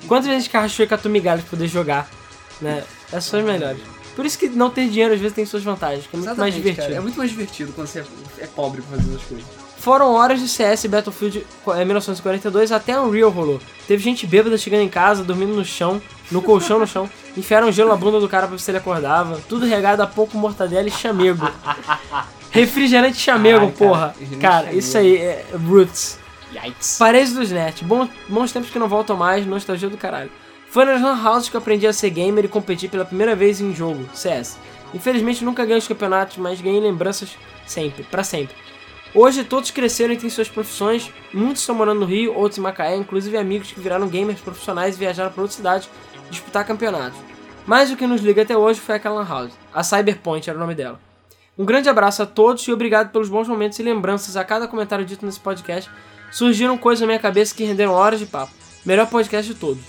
Quantas 0.08 0.26
vezes 0.26 0.42
a 0.42 0.46
gente 0.46 0.54
rachou 0.54 0.86
e 0.86 0.88
catou 0.88 1.12
migalhas 1.12 1.42
pra 1.42 1.52
poder 1.52 1.68
jogar, 1.68 2.10
né? 2.60 2.84
Essas 3.08 3.26
são 3.26 3.40
as 3.40 3.46
melhores. 3.46 3.82
Por 4.16 4.26
isso 4.26 4.38
que 4.38 4.50
não 4.50 4.70
ter 4.70 4.88
dinheiro 4.90 5.14
às 5.14 5.20
vezes 5.20 5.36
tem 5.36 5.46
suas 5.46 5.64
vantagens, 5.64 6.06
que 6.06 6.16
é 6.16 6.20
muito 6.20 6.38
mais 6.38 6.54
divertido. 6.54 6.88
cara. 6.88 6.98
É 6.98 7.00
muito 7.00 7.18
mais 7.18 7.30
divertido 7.30 7.72
quando 7.74 7.88
você 7.88 8.00
é, 8.00 8.06
é 8.40 8.48
pobre 8.48 8.82
pra 8.82 8.98
fazer 8.98 9.10
essas 9.10 9.24
coisas. 9.24 9.46
Foram 9.78 10.14
horas 10.14 10.40
de 10.40 10.48
CS 10.48 10.86
Battlefield 10.86 11.46
é, 11.68 11.84
1942 11.84 12.72
até 12.72 12.98
Unreal 12.98 13.30
rolou. 13.30 13.60
Teve 13.86 14.02
gente 14.02 14.26
bêbada 14.26 14.58
chegando 14.58 14.82
em 14.82 14.88
casa, 14.88 15.24
dormindo 15.24 15.54
no 15.54 15.66
chão, 15.66 16.02
no 16.34 16.42
colchão 16.42 16.80
no 16.80 16.88
chão, 16.88 17.10
enfiaram 17.38 17.72
gelo 17.72 17.90
na 17.90 17.96
bunda 17.96 18.20
do 18.20 18.28
cara 18.28 18.48
pra 18.48 18.56
ver 18.56 18.62
se 18.62 18.70
ele 18.72 18.80
acordava, 18.80 19.40
tudo 19.48 19.66
regado 19.66 20.02
a 20.02 20.08
pouco 20.08 20.38
mortadela 20.38 20.88
e 20.88 20.92
chamego. 20.92 21.48
Refrigerante 22.52 23.18
chamego, 23.18 23.66
Ai, 23.66 23.72
cara, 23.72 23.78
porra. 23.78 24.16
Cara, 24.42 24.66
chamego. 24.66 24.80
isso 24.80 24.98
aí 24.98 25.18
é 25.18 25.46
roots. 25.66 26.20
Yikes. 26.54 26.98
Paredes 27.00 27.34
dos 27.34 27.52
Net, 27.52 27.84
bom, 27.84 28.08
bons 28.28 28.52
tempos 28.52 28.70
que 28.70 28.78
não 28.78 28.88
voltam 28.88 29.16
mais, 29.18 29.46
nostalgia 29.46 29.90
do 29.90 29.98
caralho. 29.98 30.30
Foi 30.70 30.86
nas 30.86 31.02
Lan 31.02 31.20
Houses 31.24 31.50
que 31.50 31.56
eu 31.56 31.60
aprendi 31.60 31.88
a 31.88 31.94
ser 31.94 32.10
gamer 32.10 32.46
e 32.46 32.48
competir 32.48 32.90
pela 32.90 33.06
primeira 33.06 33.36
vez 33.36 33.62
em 33.62 33.74
jogo, 33.74 34.08
CS. 34.14 34.58
Infelizmente 34.94 35.44
nunca 35.44 35.64
ganhei 35.64 35.80
os 35.80 35.88
campeonatos, 35.88 36.38
mas 36.38 36.62
ganhei 36.62 36.80
lembranças 36.80 37.30
sempre, 37.66 38.04
pra 38.04 38.24
sempre. 38.24 38.56
Hoje 39.16 39.44
todos 39.44 39.70
cresceram 39.70 40.14
e 40.14 40.18
têm 40.18 40.30
suas 40.30 40.50
profissões, 40.50 41.12
muitos 41.32 41.62
estão 41.62 41.76
morando 41.76 42.00
no 42.00 42.06
Rio, 42.06 42.36
outros 42.36 42.58
em 42.58 42.62
Macaé, 42.62 42.96
inclusive 42.96 43.38
amigos 43.38 43.72
que 43.72 43.80
viraram 43.80 44.08
gamers 44.08 44.40
profissionais 44.40 44.96
e 44.96 45.00
viajaram 45.00 45.32
para 45.32 45.42
outras 45.42 45.58
cidades 45.58 45.88
disputar 46.34 46.66
campeonatos. 46.66 47.20
Mas 47.66 47.92
o 47.92 47.96
que 47.96 48.06
nos 48.06 48.22
liga 48.22 48.42
até 48.42 48.58
hoje 48.58 48.80
foi 48.80 48.96
aquela 48.96 49.22
Lan 49.22 49.28
House, 49.28 49.54
a 49.74 49.84
Cyberpoint 49.84 50.50
era 50.50 50.58
o 50.58 50.62
nome 50.62 50.76
dela. 50.76 51.00
Um 51.58 51.66
grande 51.66 51.88
abraço 51.88 52.24
a 52.24 52.26
todos 52.26 52.68
e 52.68 52.72
obrigado 52.74 53.12
pelos 53.12 53.30
bons 53.30 53.48
momentos 53.48 53.78
e 53.80 53.84
lembranças 53.84 54.36
a 54.36 54.44
cada 54.44 54.68
comentário 54.68 55.06
dito 55.06 55.26
nesse 55.26 55.40
podcast. 55.40 55.90
Surgiram 56.32 56.78
coisas 56.78 57.02
na 57.02 57.08
minha 57.08 57.20
cabeça 57.20 57.54
que 57.54 57.64
renderam 57.64 57.94
horas 57.94 58.20
de 58.20 58.26
papo. 58.26 58.52
Melhor 58.84 59.08
podcast 59.08 59.54
de 59.54 59.60
todos. 59.60 59.84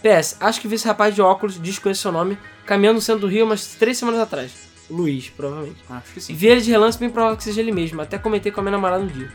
PS, 0.00 0.36
acho 0.38 0.60
que 0.60 0.68
vi 0.68 0.76
esse 0.76 0.86
rapaz 0.86 1.14
de 1.14 1.20
óculos, 1.20 1.58
desconheço 1.58 2.02
seu 2.02 2.12
nome, 2.12 2.38
caminhando 2.64 2.96
no 2.96 3.00
centro 3.00 3.22
do 3.22 3.26
Rio 3.26 3.44
umas 3.44 3.74
três 3.74 3.98
semanas 3.98 4.20
atrás. 4.20 4.52
Luiz, 4.88 5.30
provavelmente. 5.30 5.78
Acho 5.90 6.12
que 6.12 6.20
sim. 6.20 6.34
Vi 6.34 6.46
ele 6.46 6.60
de 6.60 6.70
relance, 6.70 6.98
bem 6.98 7.10
provável 7.10 7.36
que 7.36 7.42
seja 7.42 7.60
ele 7.60 7.72
mesmo. 7.72 8.00
Até 8.00 8.16
comentei 8.16 8.52
com 8.52 8.60
a 8.60 8.62
minha 8.62 8.72
namorada 8.72 9.02
no 9.02 9.10
dia. 9.10 9.32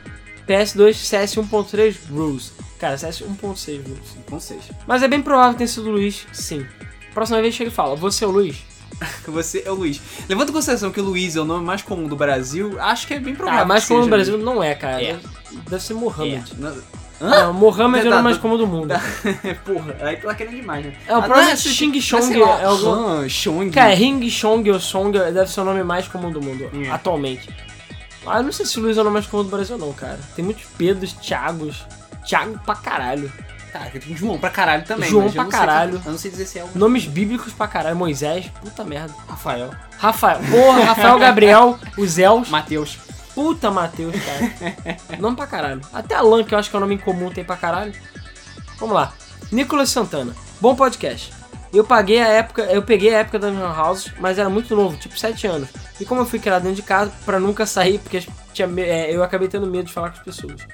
PS2, 0.49 0.93
CS 0.95 1.35
1.3 1.35 1.95
Rules. 2.09 2.51
Cara, 2.79 2.97
CS 2.97 3.21
1.6 3.21 3.83
Rules. 3.85 4.17
Não 4.31 4.39
sei. 4.39 4.57
Mas 4.87 5.03
é 5.03 5.07
bem 5.07 5.21
provável 5.21 5.51
que 5.51 5.59
tenha 5.59 5.67
sido 5.67 5.87
o 5.89 5.91
Luiz, 5.91 6.25
sim. 6.33 6.65
Próxima 7.13 7.41
vez 7.41 7.53
chega 7.53 7.69
e 7.69 7.73
fala, 7.73 7.95
você 7.95 8.23
é 8.23 8.27
o 8.27 8.31
Luiz? 8.31 8.57
Você 9.27 9.63
é 9.65 9.71
o 9.71 9.75
Luiz. 9.75 10.01
Levando 10.27 10.49
em 10.49 10.51
consideração 10.51 10.91
que 10.91 10.99
o 10.99 11.03
Luiz 11.03 11.35
é 11.37 11.39
o 11.39 11.45
nome 11.45 11.63
mais 11.63 11.81
comum 11.81 12.05
do 12.05 12.17
Brasil, 12.17 12.77
acho 12.81 13.07
que 13.07 13.13
é 13.13 13.19
bem 13.19 13.33
provável. 13.33 13.61
Ah, 13.61 13.65
mais 13.65 13.85
comum 13.85 13.99
no 13.99 14.05
seja 14.05 14.15
Brasil 14.15 14.37
não 14.37 14.61
é, 14.61 14.75
cara. 14.75 15.01
É. 15.01 15.17
Deve, 15.69 15.81
ser 15.81 15.93
Mohammed. 15.93 16.53
mesmo. 16.57 16.83
É. 17.21 17.25
Não, 17.25 17.53
Mohammed 17.53 18.05
é 18.05 18.07
o 18.09 18.11
nome 18.11 18.23
mais 18.23 18.37
comum 18.37 18.57
do 18.57 18.67
mundo. 18.67 18.93
Porra, 19.65 19.95
aí 20.01 20.17
tu 20.17 20.27
tá 20.27 20.35
querendo 20.35 20.55
demais, 20.57 20.85
né? 20.85 20.93
É, 21.07 21.13
o 21.15 21.19
Ah, 21.19 21.21
próximo 21.21 21.45
não 21.45 21.51
é 21.53 21.55
Xing 21.55 22.01
Chong, 22.01 22.41
é 22.41 22.63
algum- 22.65 22.89
Han, 22.91 23.29
Chong. 23.29 23.69
Cara, 23.71 23.93
Ring 23.93 24.29
Chong 24.29 24.69
ou 24.69 24.79
Song 24.81 25.17
deve 25.17 25.47
ser 25.49 25.61
o 25.61 25.63
nome 25.63 25.83
mais 25.83 26.07
comum 26.09 26.29
do 26.31 26.41
mundo, 26.41 26.69
Hum. 26.73 26.91
atualmente. 26.91 27.47
Ah, 28.25 28.37
eu 28.37 28.43
não 28.43 28.51
sei 28.51 28.65
se 28.65 28.77
o 28.77 28.81
Luiz 28.81 28.97
é 28.97 29.01
o 29.01 29.03
nome 29.03 29.13
mais 29.15 29.25
comum 29.25 29.43
do 29.43 29.49
Brasil, 29.49 29.77
não, 29.77 29.93
cara. 29.93 30.19
Tem 30.35 30.43
muitos 30.43 30.65
Pedros, 30.77 31.13
Thiagos. 31.13 31.85
Thiago 32.27 32.59
pra 32.65 32.75
caralho. 32.75 33.31
Cara, 33.71 33.89
tem 33.91 34.15
João 34.17 34.37
pra 34.39 34.49
caralho 34.49 34.83
também. 34.83 35.09
João 35.09 35.31
pra 35.31 35.43
sei 35.43 35.51
caralho. 35.51 35.99
que- 35.99 36.07
eu 36.07 36.11
não 36.11 36.19
sei 36.19 36.31
dizer 36.31 36.45
se 36.45 36.59
é 36.59 36.63
o 36.63 36.69
Nomes 36.75 37.05
bíblicos 37.05 37.53
pra 37.53 37.67
caralho. 37.67 37.95
Moisés, 37.95 38.47
puta 38.61 38.83
merda. 38.83 39.13
Rafael. 39.27 39.69
Rafael, 39.97 40.39
porra, 40.49 40.83
Rafael 40.85 41.19
Gabriel, 41.19 41.79
os 41.97 42.11
Zéus. 42.11 42.49
Matheus. 42.49 42.97
Puta 43.35 43.69
Matheus, 43.71 44.15
cara. 44.15 44.97
Nome 45.19 45.35
pra 45.35 45.47
caralho. 45.47 45.81
Até 45.93 46.15
Alan, 46.15 46.43
que 46.43 46.53
eu 46.53 46.59
acho 46.59 46.69
que 46.69 46.75
é 46.75 46.77
um 46.77 46.81
nome 46.81 46.95
incomum, 46.95 47.29
tem 47.31 47.43
pra 47.43 47.55
caralho. 47.55 47.93
Vamos 48.79 48.95
lá. 48.95 49.13
Nicolas 49.51 49.89
Santana. 49.89 50.35
Bom 50.59 50.75
podcast. 50.75 51.31
Eu 51.71 51.83
paguei 51.83 52.19
a 52.19 52.27
época, 52.27 52.63
eu 52.63 52.81
peguei 52.81 53.13
a 53.13 53.19
época 53.19 53.37
da 53.37 53.49
Lan 53.49 53.73
House, 53.73 54.11
mas 54.19 54.39
era 54.39 54.49
muito 54.49 54.75
novo, 54.75 54.97
tipo 54.97 55.17
7 55.17 55.45
anos. 55.45 55.69
E 55.99 56.05
como 56.05 56.21
eu 56.21 56.25
fui 56.25 56.39
criado 56.39 56.63
dentro 56.63 56.77
de 56.77 56.81
casa, 56.81 57.11
pra 57.25 57.39
nunca 57.39 57.65
sair, 57.65 57.99
porque 57.99 58.25
tinha, 58.53 58.67
é, 58.79 59.15
eu 59.15 59.23
acabei 59.23 59.47
tendo 59.47 59.67
medo 59.67 59.85
de 59.85 59.93
falar 59.93 60.09
com 60.09 60.17
as 60.17 60.23
pessoas. 60.23 60.65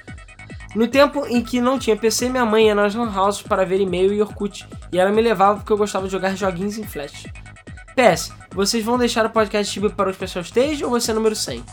No 0.74 0.88
tempo 0.88 1.26
em 1.26 1.42
que 1.42 1.60
não 1.60 1.78
tinha 1.78 1.96
PC, 1.96 2.28
minha 2.28 2.44
mãe 2.44 2.66
ia 2.66 2.74
nas 2.74 2.94
Lan 2.94 3.10
Houses 3.10 3.42
para 3.42 3.64
ver 3.64 3.80
e-mail 3.80 4.12
e 4.12 4.20
Orkut. 4.20 4.66
E 4.92 4.98
ela 4.98 5.10
me 5.10 5.22
levava 5.22 5.58
porque 5.58 5.72
eu 5.72 5.76
gostava 5.76 6.06
de 6.06 6.12
jogar 6.12 6.36
joguinhos 6.36 6.78
em 6.78 6.84
flash. 6.84 7.26
PS, 7.94 8.30
vocês 8.54 8.84
vão 8.84 8.98
deixar 8.98 9.24
o 9.24 9.30
podcast 9.30 9.72
Tibia 9.72 9.88
para 9.90 10.10
o 10.10 10.12
Special 10.12 10.44
Stage 10.44 10.84
ou 10.84 10.90
vai 10.90 11.00
ser 11.00 11.14
número 11.14 11.34
100? 11.34 11.64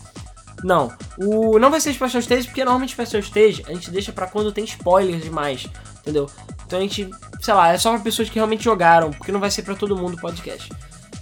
Não, 0.64 0.94
o 1.18 1.60
não 1.60 1.70
vai 1.70 1.82
ser 1.82 1.94
Special 1.94 2.22
Stage 2.22 2.48
porque 2.48 2.64
normalmente 2.64 2.94
Special 2.94 3.20
Stage 3.20 3.66
a 3.68 3.74
gente 3.74 3.92
deixa 3.92 4.14
pra 4.14 4.28
quando 4.28 4.54
tem 4.54 4.64
spoilers 4.64 5.22
demais, 5.22 5.68
entendeu? 6.00 6.30
Então 6.66 6.80
a 6.80 6.82
gente, 6.82 7.10
sei 7.42 7.54
lá, 7.54 7.74
é 7.74 7.78
só 7.78 7.92
pra 7.92 8.00
pessoas 8.00 8.30
que 8.30 8.36
realmente 8.36 8.64
jogaram, 8.64 9.12
porque 9.12 9.32
não 9.32 9.40
vai 9.40 9.52
ser 9.52 9.64
pra 9.64 9.76
todo 9.76 9.96
mundo 9.96 10.16
o 10.16 10.22
podcast. 10.22 10.72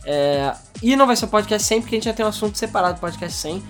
É, 0.04 0.54
e 0.82 0.96
não 0.96 1.06
vai 1.06 1.16
ser 1.16 1.26
o 1.26 1.28
podcast 1.28 1.68
100 1.68 1.82
porque 1.82 1.96
a 1.96 1.98
gente 1.98 2.06
já 2.06 2.14
tem 2.14 2.26
um 2.26 2.30
assunto 2.30 2.58
separado 2.58 2.96
do 2.96 3.00
podcast 3.00 3.38
100. 3.38 3.64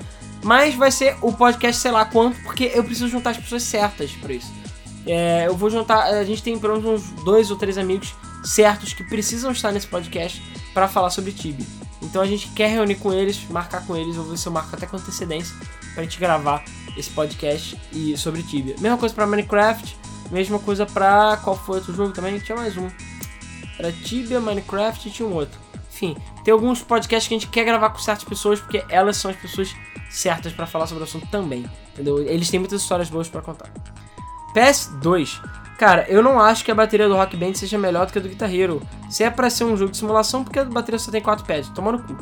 Mas 0.43 0.75
vai 0.75 0.91
ser 0.91 1.17
o 1.21 1.31
podcast 1.31 1.79
sei 1.81 1.91
lá 1.91 2.05
quanto, 2.05 2.41
porque 2.43 2.71
eu 2.73 2.83
preciso 2.83 3.07
juntar 3.07 3.31
as 3.31 3.37
pessoas 3.37 3.63
certas 3.63 4.11
pra 4.11 4.33
isso. 4.33 4.51
É, 5.05 5.47
eu 5.47 5.55
vou 5.55 5.69
juntar, 5.69 6.03
a 6.03 6.23
gente 6.23 6.43
tem 6.43 6.57
pelo 6.57 6.79
menos 6.79 7.03
uns 7.03 7.23
dois 7.23 7.49
ou 7.51 7.57
três 7.57 7.77
amigos 7.77 8.13
certos 8.43 8.93
que 8.93 9.03
precisam 9.03 9.51
estar 9.51 9.71
nesse 9.71 9.87
podcast 9.87 10.41
pra 10.73 10.87
falar 10.87 11.09
sobre 11.09 11.31
Tibia. 11.31 11.65
Então 12.01 12.21
a 12.21 12.25
gente 12.25 12.47
quer 12.49 12.69
reunir 12.69 12.95
com 12.95 13.13
eles, 13.13 13.47
marcar 13.49 13.85
com 13.85 13.95
eles, 13.95 14.15
vou 14.15 14.25
ver 14.25 14.37
se 14.37 14.47
eu 14.47 14.51
marco 14.51 14.75
até 14.75 14.85
com 14.85 14.97
antecedência 14.97 15.55
pra 15.93 16.03
gente 16.03 16.19
gravar 16.19 16.63
esse 16.97 17.09
podcast 17.11 17.79
e 17.91 18.17
sobre 18.17 18.41
Tibia. 18.43 18.75
Mesma 18.79 18.97
coisa 18.97 19.13
pra 19.13 19.27
Minecraft, 19.27 19.97
mesma 20.31 20.59
coisa 20.59 20.85
pra 20.85 21.37
qual 21.43 21.55
foi 21.55 21.77
outro 21.77 21.93
jogo 21.93 22.11
também? 22.11 22.39
Tinha 22.39 22.57
mais 22.57 22.77
um. 22.77 22.87
Era 23.77 23.91
Tibia, 23.91 24.39
Minecraft 24.39 25.07
e 25.07 25.11
tinha 25.11 25.27
um 25.27 25.33
outro. 25.33 25.59
Enfim, 25.91 26.15
tem 26.43 26.51
alguns 26.51 26.81
podcasts 26.81 27.27
que 27.27 27.35
a 27.35 27.37
gente 27.37 27.49
quer 27.49 27.63
gravar 27.63 27.89
com 27.89 27.99
certas 27.99 28.23
pessoas 28.23 28.59
porque 28.59 28.83
elas 28.89 29.17
são 29.17 29.29
as 29.29 29.37
pessoas 29.37 29.75
certas 30.09 30.51
pra 30.53 30.65
falar 30.65 30.87
sobre 30.87 31.03
o 31.03 31.05
assunto 31.05 31.27
também, 31.27 31.65
entendeu? 31.93 32.19
Eles 32.19 32.49
têm 32.49 32.59
muitas 32.59 32.81
histórias 32.81 33.09
boas 33.09 33.29
pra 33.29 33.41
contar. 33.41 33.71
PS2. 34.55 35.39
Cara, 35.77 36.05
eu 36.07 36.21
não 36.21 36.39
acho 36.39 36.63
que 36.63 36.71
a 36.71 36.75
bateria 36.75 37.07
do 37.07 37.15
Rock 37.15 37.35
Band 37.35 37.55
seja 37.55 37.77
melhor 37.77 38.05
do 38.05 38.13
que 38.13 38.19
a 38.19 38.21
do 38.21 38.29
Guitar 38.29 38.53
Hero. 38.53 38.81
Se 39.09 39.23
é 39.23 39.29
pra 39.29 39.49
ser 39.49 39.63
um 39.63 39.75
jogo 39.75 39.91
de 39.91 39.97
simulação, 39.97 40.43
porque 40.43 40.59
a 40.59 40.65
bateria 40.65 40.99
só 40.99 41.11
tem 41.11 41.21
4 41.21 41.45
pads? 41.45 41.69
Toma 41.69 41.91
no 41.91 41.99
cu. 41.99 42.15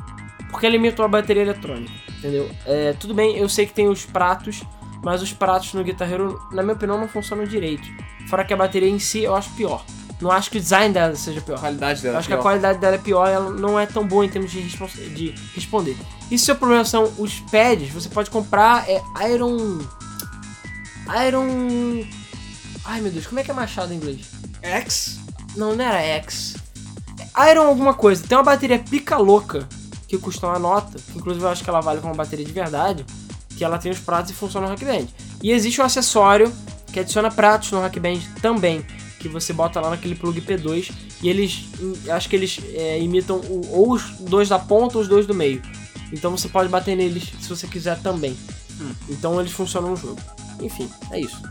Porque 0.50 0.70
limitou 0.70 1.04
a 1.04 1.08
bateria 1.08 1.44
eletrônica, 1.44 1.92
entendeu? 2.18 2.50
É, 2.66 2.94
tudo 2.94 3.14
bem, 3.14 3.38
eu 3.38 3.50
sei 3.50 3.66
que 3.66 3.74
tem 3.74 3.88
os 3.88 4.06
pratos, 4.06 4.64
mas 5.04 5.22
os 5.22 5.34
pratos 5.34 5.74
no 5.74 5.84
Guitar 5.84 6.12
Hero, 6.12 6.42
na 6.52 6.62
minha 6.62 6.76
opinião, 6.76 7.00
não 7.00 7.08
funcionam 7.08 7.46
direito. 7.46 7.88
Fora 8.30 8.44
que 8.44 8.54
a 8.54 8.58
bateria 8.58 8.90
em 8.90 9.00
si 9.00 9.24
eu 9.24 9.36
acho 9.36 9.50
pior. 9.52 9.84
Não 10.22 10.30
acho 10.32 10.52
que 10.52 10.58
o 10.58 10.62
design 10.62 10.94
dela 10.94 11.16
seja 11.16 11.40
pior. 11.40 11.56
A 11.56 11.62
qualidade 11.62 12.02
dela. 12.02 12.16
Eu 12.16 12.20
acho 12.20 12.28
que 12.28 12.34
é 12.34 12.36
a 12.36 12.38
pior. 12.38 12.44
qualidade 12.44 12.80
dela 12.80 12.96
é 12.96 13.00
pior, 13.00 13.28
ela 13.28 13.50
não 13.52 13.80
é 13.80 13.86
tão 13.86 14.06
boa 14.06 14.26
em 14.26 14.30
termos 14.30 14.52
de, 14.52 14.62
de 14.62 15.36
responder. 15.56 15.98
E 16.30 16.38
se 16.38 16.44
o 16.44 16.46
seu 16.48 16.56
problema 16.56 16.84
são 16.84 17.12
os 17.18 17.40
pads, 17.40 17.90
você 17.90 18.10
pode 18.10 18.30
comprar 18.30 18.86
é, 18.90 19.02
Iron. 19.32 19.80
Iron. 21.26 22.06
Ai 22.84 23.02
meu 23.02 23.12
Deus, 23.12 23.28
como 23.28 23.40
é 23.40 23.44
que 23.44 23.52
é 23.52 23.54
machado 23.54 23.94
em 23.94 23.98
inglês? 23.98 24.32
X. 24.62 25.20
Não, 25.56 25.76
não 25.76 25.86
era 25.86 26.02
X. 26.02 26.56
Iron 27.50 27.68
alguma 27.68 27.94
coisa. 27.94 28.28
Tem 28.28 28.38
uma 28.38 28.44
bateria 28.44 28.78
pica 28.78 29.18
louca 29.18 29.68
que 30.08 30.18
custa 30.18 30.48
uma 30.48 30.60
nota, 30.60 30.98
que 31.00 31.18
inclusive 31.18 31.46
eu 31.46 31.50
acho 31.50 31.64
que 31.64 31.70
ela 31.70 31.82
vale 31.82 32.02
como 32.02 32.12
uma 32.12 32.18
bateria 32.18 32.46
de 32.46 32.52
verdade, 32.52 33.06
que 33.60 33.66
ela 33.66 33.78
tem 33.78 33.92
os 33.92 34.00
pratos 34.00 34.32
e 34.32 34.34
funciona 34.34 34.68
no 34.68 34.72
Rock 34.72 34.86
Band. 34.86 35.06
E 35.44 35.52
existe 35.52 35.82
um 35.82 35.84
acessório 35.84 36.50
que 36.94 37.00
adiciona 37.02 37.30
pratos 37.30 37.70
no 37.72 37.82
Rock 37.82 38.00
Band 38.00 38.20
também, 38.42 38.86
que 39.20 39.28
você 39.28 39.52
bota 39.52 39.82
lá 39.82 39.90
naquele 39.90 40.16
plug 40.16 40.40
P2 40.40 40.90
e 41.22 41.28
eles, 41.30 41.66
acho 42.10 42.30
que 42.30 42.38
eles 42.38 42.58
é, 42.74 42.98
imitam 43.02 43.36
o- 43.42 43.68
ou 43.70 43.92
os 43.92 44.12
dois 44.22 44.48
da 44.48 44.58
ponta 44.58 44.96
ou 44.98 45.02
os 45.02 45.10
dois 45.10 45.28
do 45.28 45.34
meio. 45.34 45.62
Então 46.14 46.32
você 46.32 46.48
pode 46.48 46.70
bater 46.70 46.96
neles 46.96 47.24
se 47.42 47.50
você 47.50 47.68
quiser 47.68 48.00
também. 48.00 48.32
Hum. 48.80 48.94
Então 49.10 49.38
eles 49.42 49.52
funcionam 49.52 49.90
no 49.90 49.98
jogo. 49.98 50.22
Enfim, 50.62 50.90
é 51.12 51.20
isso. 51.20 51.42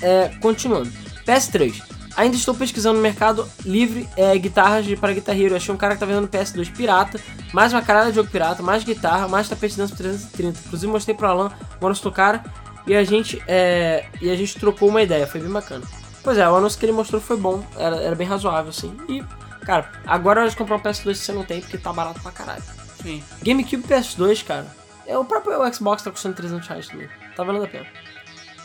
É, 0.00 0.28
continuando. 0.40 0.92
PS3. 1.26 1.82
Ainda 2.16 2.36
estou 2.36 2.54
pesquisando 2.54 2.96
no 2.96 3.02
mercado 3.02 3.48
livre 3.64 4.08
é, 4.16 4.36
guitarras 4.36 4.84
de- 4.84 4.96
para 4.96 5.12
Guitar 5.12 5.38
Hero. 5.38 5.54
Achei 5.54 5.72
um 5.74 5.78
cara 5.78 5.94
que 5.94 6.00
tá 6.00 6.06
vendendo 6.06 6.28
PS2 6.28 6.70
pirata, 6.72 7.20
mais 7.52 7.72
uma 7.72 7.80
caralho 7.82 8.10
de 8.10 8.16
jogo 8.16 8.28
pirata, 8.30 8.62
mais 8.62 8.82
guitarra, 8.84 9.28
mais 9.28 9.48
tapete 9.48 9.76
dance 9.76 9.92
por 9.92 9.98
330. 10.02 10.60
Inclusive 10.66 10.92
mostrei 10.92 11.14
pro 11.16 11.26
Alan 11.28 11.52
o 11.80 11.86
anúncio 11.86 12.04
do 12.04 12.12
cara 12.12 12.44
e 12.86 12.94
a 12.96 13.04
gente 13.04 13.40
é, 13.46 14.06
e 14.20 14.28
a 14.30 14.36
gente 14.36 14.58
trocou 14.58 14.88
uma 14.88 15.02
ideia, 15.02 15.26
foi 15.26 15.40
bem 15.40 15.50
bacana. 15.50 15.84
Pois 16.22 16.36
é, 16.36 16.48
o 16.48 16.54
anúncio 16.56 16.78
que 16.78 16.84
ele 16.84 16.92
mostrou 16.92 17.20
foi 17.20 17.36
bom, 17.36 17.64
era, 17.78 17.96
era 17.96 18.14
bem 18.16 18.26
razoável 18.26 18.70
assim. 18.70 18.94
E, 19.08 19.22
cara, 19.64 19.90
agora 20.06 20.40
é 20.40 20.42
hora 20.42 20.50
de 20.50 20.56
comprar 20.56 20.76
um 20.76 20.80
PS2 20.80 21.14
se 21.14 21.24
você 21.24 21.32
não 21.32 21.44
tem, 21.44 21.60
porque 21.60 21.78
tá 21.78 21.92
barato 21.92 22.20
pra 22.20 22.32
caralho. 22.32 22.62
Sim. 23.02 23.22
GameCube 23.42 23.84
PS2, 23.84 24.44
cara. 24.44 24.66
É 25.06 25.16
o 25.16 25.24
próprio 25.24 25.54
Xbox 25.72 26.02
tá 26.02 26.10
custando 26.10 26.34
300 26.34 26.68
reais 26.68 26.88
também. 26.88 27.08
Tá 27.34 27.42
valendo 27.44 27.64
a 27.64 27.68
pena. 27.68 27.86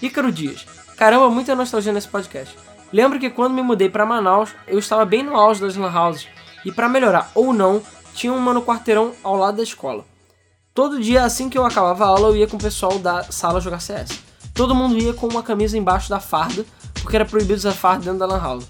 Ícaro 0.02 0.32
Dias. 0.32 0.66
Caramba, 0.98 1.30
muita 1.30 1.56
nostalgia 1.56 1.94
nesse 1.94 2.08
podcast. 2.08 2.56
Lembro 2.94 3.20
que 3.20 3.30
quando 3.30 3.54
me 3.54 3.62
mudei 3.62 3.90
pra 3.90 4.06
Manaus, 4.06 4.50
eu 4.68 4.80
estava 4.80 5.06
bem 5.06 5.24
no 5.24 5.36
auge 5.36 5.62
das 5.62 5.76
lan 5.76 5.92
houses. 5.92 6.28
E 6.64 6.72
pra 6.72 6.88
melhorar 6.90 7.32
ou 7.36 7.54
não, 7.54 7.82
tinha 8.14 8.34
uma 8.34 8.54
no 8.54 8.62
quarteirão 8.62 9.12
ao 9.24 9.36
lado 9.36 9.58
da 9.58 9.64
escola. 9.64 10.06
Todo 10.74 11.02
dia, 11.02 11.24
assim 11.24 11.50
que 11.50 11.58
eu 11.58 11.66
acabava 11.66 12.04
a 12.06 12.08
aula, 12.08 12.28
eu 12.30 12.36
ia 12.36 12.48
com 12.48 12.58
o 12.58 12.60
pessoal 12.60 12.98
da 13.00 13.24
sala 13.24 13.62
jogar 13.62 13.80
CS. 13.80 14.20
Todo 14.54 14.76
mundo 14.76 14.98
ia 14.98 15.14
com 15.14 15.28
uma 15.28 15.44
camisa 15.44 15.78
embaixo 15.78 16.10
da 16.10 16.20
farda, 16.20 16.66
porque 17.02 17.16
era 17.16 17.26
proibido 17.26 17.56
usar 17.56 17.72
farda 17.74 18.06
dentro 18.06 18.20
da 18.20 18.26
lan 18.26 18.40
house. 18.42 18.66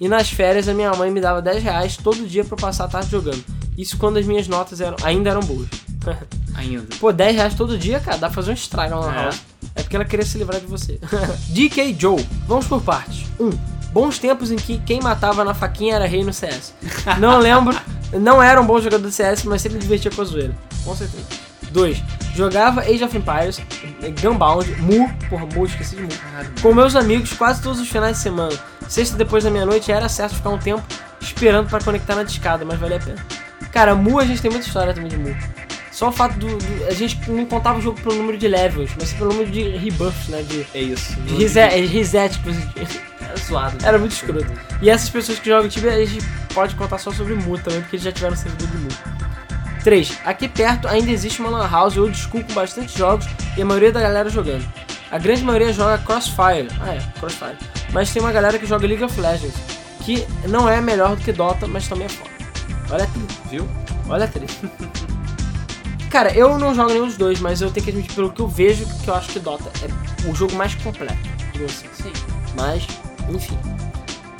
E 0.00 0.08
nas 0.08 0.30
férias, 0.30 0.68
a 0.68 0.74
minha 0.74 0.92
mãe 0.92 1.10
me 1.10 1.20
dava 1.20 1.42
10 1.42 1.62
reais 1.62 1.96
todo 1.96 2.26
dia 2.26 2.44
pra 2.44 2.54
eu 2.56 2.60
passar 2.60 2.84
a 2.84 2.88
tarde 2.88 3.10
jogando. 3.10 3.44
Isso 3.76 3.96
quando 3.98 4.16
as 4.18 4.26
minhas 4.26 4.46
notas 4.46 4.80
eram, 4.80 4.96
ainda 5.02 5.30
eram 5.30 5.40
boas. 5.40 5.68
Ainda. 6.56 6.86
Pô, 6.98 7.12
10 7.12 7.36
reais 7.36 7.54
todo 7.54 7.76
dia, 7.78 8.00
cara, 8.00 8.16
dá 8.16 8.26
pra 8.28 8.34
fazer 8.36 8.50
um 8.50 8.54
estrago 8.54 9.00
na 9.00 9.12
É. 9.20 9.24
house. 9.24 9.36
É 9.36 9.57
porque 9.82 9.96
ela 9.96 10.04
queria 10.04 10.24
se 10.24 10.38
livrar 10.38 10.60
de 10.60 10.66
você. 10.66 10.98
DK 11.50 11.96
Joe. 11.98 12.24
Vamos 12.46 12.66
por 12.66 12.82
partes. 12.82 13.26
1. 13.38 13.46
Um, 13.46 13.50
bons 13.92 14.18
tempos 14.18 14.50
em 14.50 14.56
que 14.56 14.78
quem 14.78 15.00
matava 15.00 15.44
na 15.44 15.54
faquinha 15.54 15.96
era 15.96 16.06
rei 16.06 16.24
no 16.24 16.32
CS. 16.32 16.74
Não 17.18 17.38
lembro, 17.38 17.76
não 18.12 18.42
era 18.42 18.60
um 18.60 18.66
bom 18.66 18.80
jogador 18.80 19.06
de 19.06 19.12
CS, 19.12 19.44
mas 19.44 19.60
sempre 19.60 19.78
divertia 19.78 20.10
com 20.10 20.22
a 20.22 20.24
zoeira. 20.24 20.54
Com 20.84 20.94
certeza. 20.94 21.24
2. 21.70 22.02
Jogava 22.34 22.82
Age 22.82 23.04
of 23.04 23.16
Empires, 23.16 23.60
Gunbound, 24.22 24.70
Mu, 24.80 25.10
porra, 25.28 25.46
Mu, 25.46 25.66
esqueci 25.66 25.96
de 25.96 26.02
Mu. 26.02 26.08
Com 26.62 26.72
meus 26.72 26.96
amigos 26.96 27.32
quase 27.32 27.60
todos 27.60 27.80
os 27.80 27.88
finais 27.88 28.16
de 28.16 28.22
semana. 28.22 28.56
Sexta 28.88 29.16
depois 29.16 29.44
da 29.44 29.50
meia-noite 29.50 29.92
era 29.92 30.08
certo 30.08 30.36
ficar 30.36 30.50
um 30.50 30.58
tempo 30.58 30.82
esperando 31.20 31.68
pra 31.68 31.80
conectar 31.80 32.14
na 32.14 32.22
discada, 32.22 32.64
mas 32.64 32.78
valia 32.78 32.96
a 32.96 33.00
pena. 33.00 33.26
Cara, 33.72 33.94
Mu 33.94 34.18
a 34.18 34.24
gente 34.24 34.40
tem 34.40 34.50
muita 34.50 34.66
história 34.66 34.94
também 34.94 35.10
de 35.10 35.16
Mu. 35.18 35.36
Só 35.98 36.10
o 36.10 36.12
fato 36.12 36.38
do, 36.38 36.46
do- 36.46 36.86
A 36.86 36.92
gente 36.94 37.18
não 37.28 37.44
contava 37.44 37.80
o 37.80 37.82
jogo 37.82 38.00
pelo 38.00 38.14
número 38.14 38.38
de 38.38 38.46
levels, 38.46 38.92
mas 39.00 39.12
pelo 39.14 39.30
número 39.32 39.50
de 39.50 39.68
rebuffs, 39.76 40.28
né? 40.28 40.42
De, 40.42 40.64
É 40.72 40.80
isso. 40.80 41.12
de 41.22 41.34
reset, 41.34 41.86
reset 41.86 42.38
que 42.38 42.52
você. 42.52 43.00
Era 43.20 43.36
zoado. 43.36 43.84
Era 43.84 43.98
muito 43.98 44.12
escroto. 44.12 44.46
E 44.80 44.88
essas 44.88 45.10
pessoas 45.10 45.40
que 45.40 45.48
jogam 45.48 45.68
Tibia, 45.68 45.94
a 45.94 46.04
gente 46.04 46.24
pode 46.54 46.76
contar 46.76 46.98
só 46.98 47.10
sobre 47.12 47.34
Mu 47.34 47.58
também, 47.58 47.80
porque 47.80 47.96
eles 47.96 48.04
já 48.04 48.12
tiveram 48.12 48.36
servidor 48.36 48.68
de 48.68 48.76
Mu. 48.76 48.88
3. 49.82 50.18
Aqui 50.24 50.46
perto 50.48 50.86
ainda 50.86 51.10
existe 51.10 51.40
uma 51.40 51.50
lan 51.50 51.68
house 51.68 51.96
old 51.96 52.16
school 52.16 52.44
com 52.44 52.52
bastante 52.54 52.96
jogos 52.96 53.26
e 53.56 53.62
a 53.62 53.64
maioria 53.64 53.90
da 53.90 54.00
galera 54.00 54.30
jogando. 54.30 54.64
A 55.10 55.18
grande 55.18 55.42
maioria 55.42 55.72
joga 55.72 55.98
Crossfire. 55.98 56.68
Ah 56.80 56.94
é, 56.94 57.00
Crossfire. 57.18 57.56
Mas 57.92 58.12
tem 58.12 58.22
uma 58.22 58.30
galera 58.30 58.56
que 58.56 58.66
joga 58.66 58.86
League 58.86 59.02
of 59.02 59.20
Legends, 59.20 59.54
que 60.04 60.24
não 60.46 60.68
é 60.68 60.80
melhor 60.80 61.16
do 61.16 61.22
que 61.24 61.32
Dota, 61.32 61.66
mas 61.66 61.88
também 61.88 62.06
é 62.06 62.08
foda. 62.08 62.30
Olha 62.88 63.02
a 63.02 63.06
treta. 63.08 63.34
Viu? 63.50 63.68
Olha 64.08 64.24
a 64.26 64.28
treta. 64.28 64.54
Cara, 66.10 66.32
eu 66.32 66.58
não 66.58 66.74
jogo 66.74 66.90
nenhum 66.90 67.06
dos 67.06 67.16
dois, 67.16 67.38
mas 67.40 67.60
eu 67.60 67.70
tenho 67.70 67.84
que 67.84 67.90
admitir 67.90 68.14
pelo 68.14 68.30
que 68.32 68.40
eu 68.40 68.48
vejo 68.48 68.86
que 69.02 69.08
eu 69.08 69.14
acho 69.14 69.28
que 69.30 69.38
Dota 69.38 69.70
é 69.82 70.28
o 70.28 70.34
jogo 70.34 70.54
mais 70.54 70.74
completo. 70.76 71.16
assim. 71.66 71.86
Sim. 71.92 72.12
Mas, 72.56 72.86
enfim. 73.28 73.58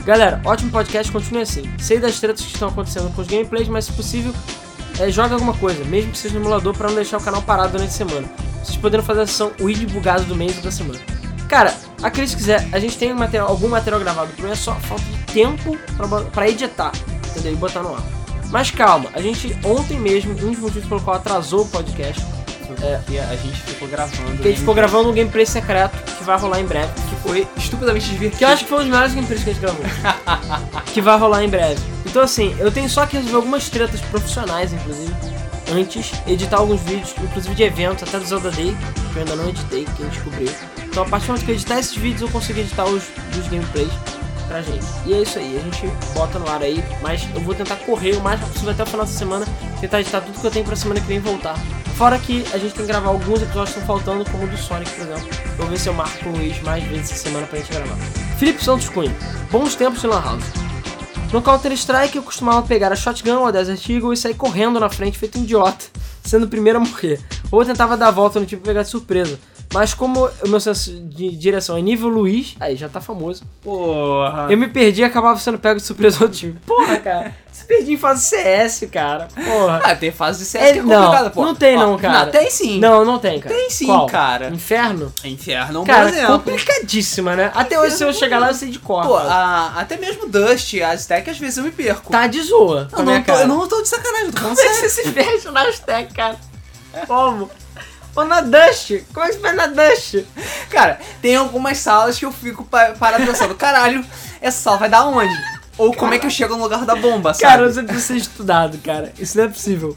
Galera, 0.05 0.41
ótimo 0.45 0.71
podcast, 0.71 1.13
continue 1.13 1.43
assim. 1.43 1.71
Sei 1.79 1.99
das 2.01 2.19
tretas 2.19 2.43
que 2.45 2.53
estão 2.55 2.69
acontecendo 2.69 3.13
com 3.15 3.21
os 3.21 3.29
gameplays, 3.29 3.69
mas 3.69 3.85
se 3.85 3.93
possível, 3.93 4.33
é, 4.99 5.11
joga 5.11 5.35
alguma 5.35 5.53
coisa, 5.55 5.85
mesmo 5.85 6.13
que 6.13 6.19
seja 6.19 6.35
no 6.35 6.41
emulador, 6.41 6.75
pra 6.75 6.89
não 6.89 6.95
deixar 6.95 7.19
o 7.19 7.23
canal 7.23 7.43
parado 7.43 7.73
durante 7.73 7.91
a 7.91 7.93
semana. 7.93 8.27
Vocês 8.65 8.77
podendo 8.79 9.03
fazer 9.03 9.21
a 9.23 9.27
sessão 9.27 9.53
Weed 9.61 9.85
bugado 9.93 10.25
do 10.25 10.35
mês 10.35 10.57
ou 10.57 10.63
da 10.63 10.71
semana. 10.71 10.99
Cara, 11.49 11.75
acredite 12.03 12.31
se 12.31 12.37
quiser, 12.37 12.67
a 12.73 12.79
gente 12.81 12.97
tem 12.97 13.13
material- 13.13 13.49
algum 13.49 13.69
material 13.69 14.01
gravado, 14.01 14.29
o 14.29 14.33
problema 14.33 14.55
é 14.55 14.57
só 14.57 14.75
falta 14.75 15.05
de 15.05 15.33
tempo 15.35 15.77
pra 16.33 16.49
editar, 16.49 16.93
entendeu? 17.31 17.53
E 17.53 17.57
botar 17.57 17.83
no 17.83 17.95
ar. 17.95 18.03
Mas 18.51 18.71
calma, 18.71 19.11
a 19.15 19.21
gente 19.21 19.57
ontem 19.65 19.99
mesmo, 19.99 20.33
um 20.33 20.35
dos 20.53 20.59
motivos 20.59 20.89
pelo 20.89 21.01
qual 21.01 21.17
atrasou 21.17 21.63
o 21.63 21.69
podcast, 21.69 22.25
É, 22.83 23.01
e 23.09 23.19
a 23.19 23.35
gente 23.35 23.61
ficou 23.63 23.89
gravando. 23.89 24.37
que 24.43 24.47
a 24.47 24.51
gente 24.51 24.61
ficou 24.61 24.75
gravando 24.75 25.09
um 25.11 25.15
gameplay 25.15 25.47
secreto 25.47 25.97
que 26.17 26.23
vai 26.23 26.39
rolar 26.39 26.61
em 26.61 26.67
breve. 26.67 26.93
Que 27.09 27.17
foi 27.29 27.49
estupidamente 27.57 28.07
divertido. 28.11 28.39
Que 28.39 28.45
eu 28.45 28.49
acho 28.49 28.65
que 28.65 28.69
foi 28.69 28.79
um 28.79 28.81
dos 28.83 28.91
melhores 28.91 29.15
gameplays 29.15 29.43
que 29.43 29.51
a 29.51 29.53
gente 29.55 29.63
gravou. 29.63 29.85
que 30.93 31.01
vai 31.01 31.19
rolar 31.19 31.45
em 31.45 31.49
breve. 31.49 31.81
Então 32.05 32.23
assim, 32.23 32.55
eu 32.59 32.71
tenho 32.71 32.89
só 32.89 33.07
que 33.07 33.17
resolver 33.17 33.37
algumas 33.37 33.69
tretas 33.71 34.01
profissionais, 34.03 34.73
inclusive, 34.73 35.15
antes, 35.73 36.13
editar 36.27 36.59
alguns 36.59 36.81
vídeos, 36.83 37.15
inclusive 37.23 37.55
de 37.55 37.63
eventos, 37.63 38.03
até 38.07 38.19
do 38.19 38.27
Zelda 38.27 38.51
Day, 38.51 38.77
que 39.13 39.17
eu 39.19 39.23
ainda 39.23 39.37
não 39.37 39.49
editei, 39.49 39.85
que 39.85 40.03
a 40.03 40.05
gente 40.05 40.15
descobriu. 40.15 40.51
Então 40.85 41.03
a 41.05 41.07
partir 41.09 41.27
do 41.27 41.29
momento 41.33 41.45
que 41.47 41.51
eu 41.51 41.55
editar 41.55 41.79
esses 41.79 41.97
vídeos, 41.97 42.21
eu 42.23 42.29
consigo 42.29 42.61
editar 42.61 42.85
os 42.85 43.05
dos 43.35 43.49
gameplays 43.49 43.91
pra 44.49 44.63
gente. 44.63 44.85
E 45.07 45.15
é 45.15 45.23
isso 45.23 45.39
aí, 45.39 45.57
a 45.57 45.61
gente 45.61 45.87
bota 46.15 46.39
no 46.39 46.49
ar 46.49 46.63
aí, 46.63 46.83
mas 47.01 47.23
eu 47.35 47.41
vou 47.43 47.55
tentar 47.55 47.77
correr 47.77 48.17
o 48.17 48.21
mais 48.21 48.41
rápido 48.41 48.55
possível 48.55 48.73
até 48.73 48.83
o 48.83 48.87
final 48.87 49.07
da 49.07 49.13
semana, 49.13 49.47
tentar 49.81 50.01
editar 50.01 50.21
tudo 50.23 50.41
que 50.41 50.47
eu 50.47 50.51
tenho 50.51 50.65
pra 50.65 50.75
semana 50.75 51.01
que 51.01 51.07
vem 51.07 51.21
voltar. 51.21 51.57
Fora 51.97 52.19
que 52.19 52.45
a 52.53 52.59
gente 52.59 52.75
tem 52.75 52.87
que 52.87 52.93
gravar 52.93 53.09
alguns 53.09 53.43
episódios 53.43 53.75
que 53.75 53.81
estão 53.81 53.97
faltando, 53.97 54.25
como 54.31 54.45
o 54.45 54.47
do 54.47 54.57
Sonic, 54.57 54.91
por 54.93 55.03
exemplo. 55.03 55.29
Vou 55.57 55.67
ver 55.67 55.79
se 55.79 55.89
eu 55.89 55.95
marco 55.95 56.29
o 56.29 56.33
Luiz 56.33 56.61
mais 56.63 56.83
vezes 56.85 57.11
essa 57.11 57.25
semana 57.25 57.47
pra 57.47 57.59
gente 57.59 57.73
gravar. 57.73 57.97
Felipe 58.39 58.65
Santos 58.65 58.89
Cunha, 58.89 59.15
bons 59.51 59.75
tempos 59.75 60.01
de 60.01 60.07
Lan 60.07 60.23
House. 60.23 60.45
No 61.33 61.43
Counter 61.43 61.73
Strike 61.73 62.17
eu 62.17 62.23
costumava 62.23 62.63
pegar 62.63 62.91
a 62.91 62.97
Shotgun 62.97 63.41
ou 63.41 63.47
a 63.47 63.51
Desert 63.51 63.87
Eagle 63.91 64.13
e 64.13 64.17
sair 64.17 64.35
correndo 64.35 64.81
na 64.81 64.89
frente 64.89 65.19
feito 65.19 65.39
um 65.39 65.43
idiota, 65.43 65.85
sendo 66.25 66.47
o 66.47 66.49
primeiro 66.49 66.79
a 66.79 66.81
morrer. 66.81 67.21
Ou 67.51 67.65
tentava 67.65 67.97
dar 67.97 68.09
a 68.09 68.11
volta 68.11 68.41
no 68.41 68.47
tipo 68.47 68.63
pegar 68.63 68.83
de 68.83 68.89
surpresa. 68.89 69.39
Mas 69.73 69.93
como 69.93 70.31
o 70.45 70.49
meu 70.49 70.61
senso 70.61 70.91
de 70.91 71.31
direção 71.37 71.77
é 71.77 71.83
nível 71.83 72.09
Luiz, 72.09 72.57
aí 72.59 72.75
já 72.75 72.89
tá 72.89 73.01
famoso. 73.03 73.43
Porra. 73.63 74.47
Eu 74.51 74.57
me 74.57 74.67
perdi 74.69 75.03
e 75.03 75.05
acabava 75.05 75.39
sendo 75.39 75.59
pego 75.59 75.79
de 75.79 75.85
surpresa 75.85 76.25
ao 76.25 76.29
time. 76.31 76.59
Porra, 76.67 76.97
cara. 76.99 77.35
Se 77.53 77.65
perdi 77.67 77.93
em 77.93 77.97
fase 77.99 78.25
CS, 78.25 78.89
cara. 78.91 79.29
Porra. 79.35 79.81
Ah, 79.85 79.95
tem 79.95 80.11
fase 80.11 80.39
de 80.39 80.45
CS 80.47 80.65
É, 80.65 80.73
que 80.73 80.79
é 80.79 80.83
complicada, 80.83 81.25
não, 81.25 81.31
pô. 81.31 81.45
não 81.45 81.55
tem 81.55 81.77
Ó, 81.77 81.81
não, 81.81 81.99
cara. 81.99 82.25
Não, 82.27 82.33
tem 82.33 82.51
sim. 82.51 82.79
Não, 82.79 83.05
não 83.05 83.19
tem, 83.19 83.41
cara. 83.41 83.55
Tem 83.55 83.69
sim, 83.69 83.87
Qual? 83.87 84.07
cara. 84.07 84.49
Inferno? 84.49 85.13
Inferno 85.25 85.81
é 85.81 85.83
um 85.83 85.85
Cara, 85.85 86.09
exemplo. 86.09 86.39
complicadíssima, 86.39 87.37
né? 87.37 87.51
Até 87.55 87.79
hoje, 87.79 87.97
se 87.97 88.05
eu 88.05 88.13
chegar 88.13 88.39
lá, 88.39 88.49
eu 88.49 88.55
sei 88.55 88.71
de 88.71 88.79
cor. 88.79 89.05
Pô, 89.05 89.17
a- 89.17 89.75
até 89.77 89.99
mesmo 89.99 90.29
Dust, 90.29 90.75
Aztec, 90.81 91.29
às 91.29 91.39
vezes 91.39 91.59
eu 91.59 91.65
me 91.65 91.73
perco. 91.73 92.11
Tá 92.11 92.27
de 92.27 92.41
zoa. 92.43 92.89
Eu 92.97 93.05
minha 93.05 93.19
não, 93.19 93.25
tô, 93.25 93.33
eu 93.35 93.49
não 93.49 93.69
tô 93.69 93.83
de 93.83 93.89
sacanagem, 93.89 94.31
Como 94.33 94.53
é 94.59 94.69
que 94.69 94.75
você 94.75 94.89
se 94.89 95.11
perde 95.13 95.51
na 95.51 95.63
Aztec, 95.69 96.15
cara? 96.15 96.37
Como? 97.07 97.51
Ou 98.17 98.25
na 98.25 98.41
Dust? 98.41 99.03
Como 99.15 99.25
é 99.25 99.29
que 99.29 99.35
você 99.35 99.41
perde 99.41 99.57
na 99.57 99.67
Dust? 99.67 100.25
Cara, 100.71 100.99
tem 101.23 101.37
algumas 101.37 101.79
salas 101.79 102.19
que 102.19 102.25
eu 102.25 102.33
fico 102.33 102.65
pa- 102.65 102.95
parado 102.99 103.25
pensando, 103.25 103.55
caralho, 103.55 104.05
essa 104.41 104.61
sala 104.61 104.77
vai 104.79 104.89
dar 104.89 105.05
onde? 105.07 105.35
Ou 105.77 105.95
como 105.95 106.13
é 106.15 106.19
que 106.19 106.27
eu 106.27 106.31
chego 106.31 106.57
no 106.57 106.63
lugar 106.65 106.85
da 106.85 106.97
bomba, 106.97 107.33
sabe? 107.33 107.43
Cara, 107.45 107.73
você 107.73 107.83
precisa 107.83 108.07
ser 108.09 108.17
estudado, 108.17 108.79
cara. 108.79 109.13
Isso 109.19 109.37
não 109.39 109.45
é 109.45 109.49
possível. 109.49 109.97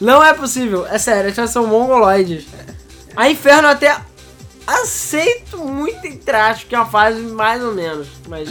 Não 0.00 0.22
é 0.24 0.34
possível. 0.34 0.86
É 0.86 0.98
sério, 0.98 1.30
eles 1.34 1.50
são 1.50 1.66
mongoloides. 1.66 2.44
A 3.16 3.30
Inferno 3.30 3.68
até 3.68 3.96
aceito 4.66 5.58
muito 5.58 6.06
entre 6.06 6.36
aspas, 6.36 6.64
que 6.64 6.74
é 6.74 6.78
uma 6.78 6.86
fase 6.86 7.20
mais 7.20 7.62
ou 7.62 7.72
menos, 7.72 8.08
mas 8.28 8.48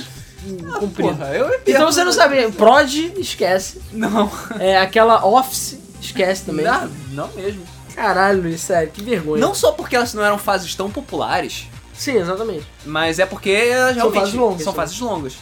comprida. 0.79 1.13
Porra, 1.13 1.27
eu. 1.35 1.59
Então 1.65 1.91
você 1.91 2.03
não 2.03 2.11
sabe, 2.11 2.51
Prod, 2.51 2.93
esquece. 3.17 3.81
Não. 3.91 4.31
É, 4.59 4.77
aquela 4.77 5.25
Office, 5.25 5.77
esquece 6.01 6.43
também. 6.45 6.65
Não, 6.65 6.89
não 7.11 7.27
mesmo. 7.33 7.63
Caralho, 7.95 8.41
Luiz, 8.41 8.61
sério, 8.61 8.91
que 8.91 9.03
vergonha. 9.03 9.41
Não 9.41 9.53
só 9.53 9.71
porque 9.71 9.95
elas 9.95 10.13
não 10.13 10.23
eram 10.23 10.37
fases 10.37 10.73
tão 10.75 10.89
populares, 10.89 11.67
Sim, 11.93 12.17
exatamente. 12.17 12.65
mas 12.85 13.19
é 13.19 13.25
porque 13.25 13.49
elas 13.51 13.95
realmente 13.95 14.19
fases 14.19 14.33
longas, 14.33 14.63
são 14.63 14.73
né? 14.73 14.77
fases 14.77 14.99
longas. 14.99 15.33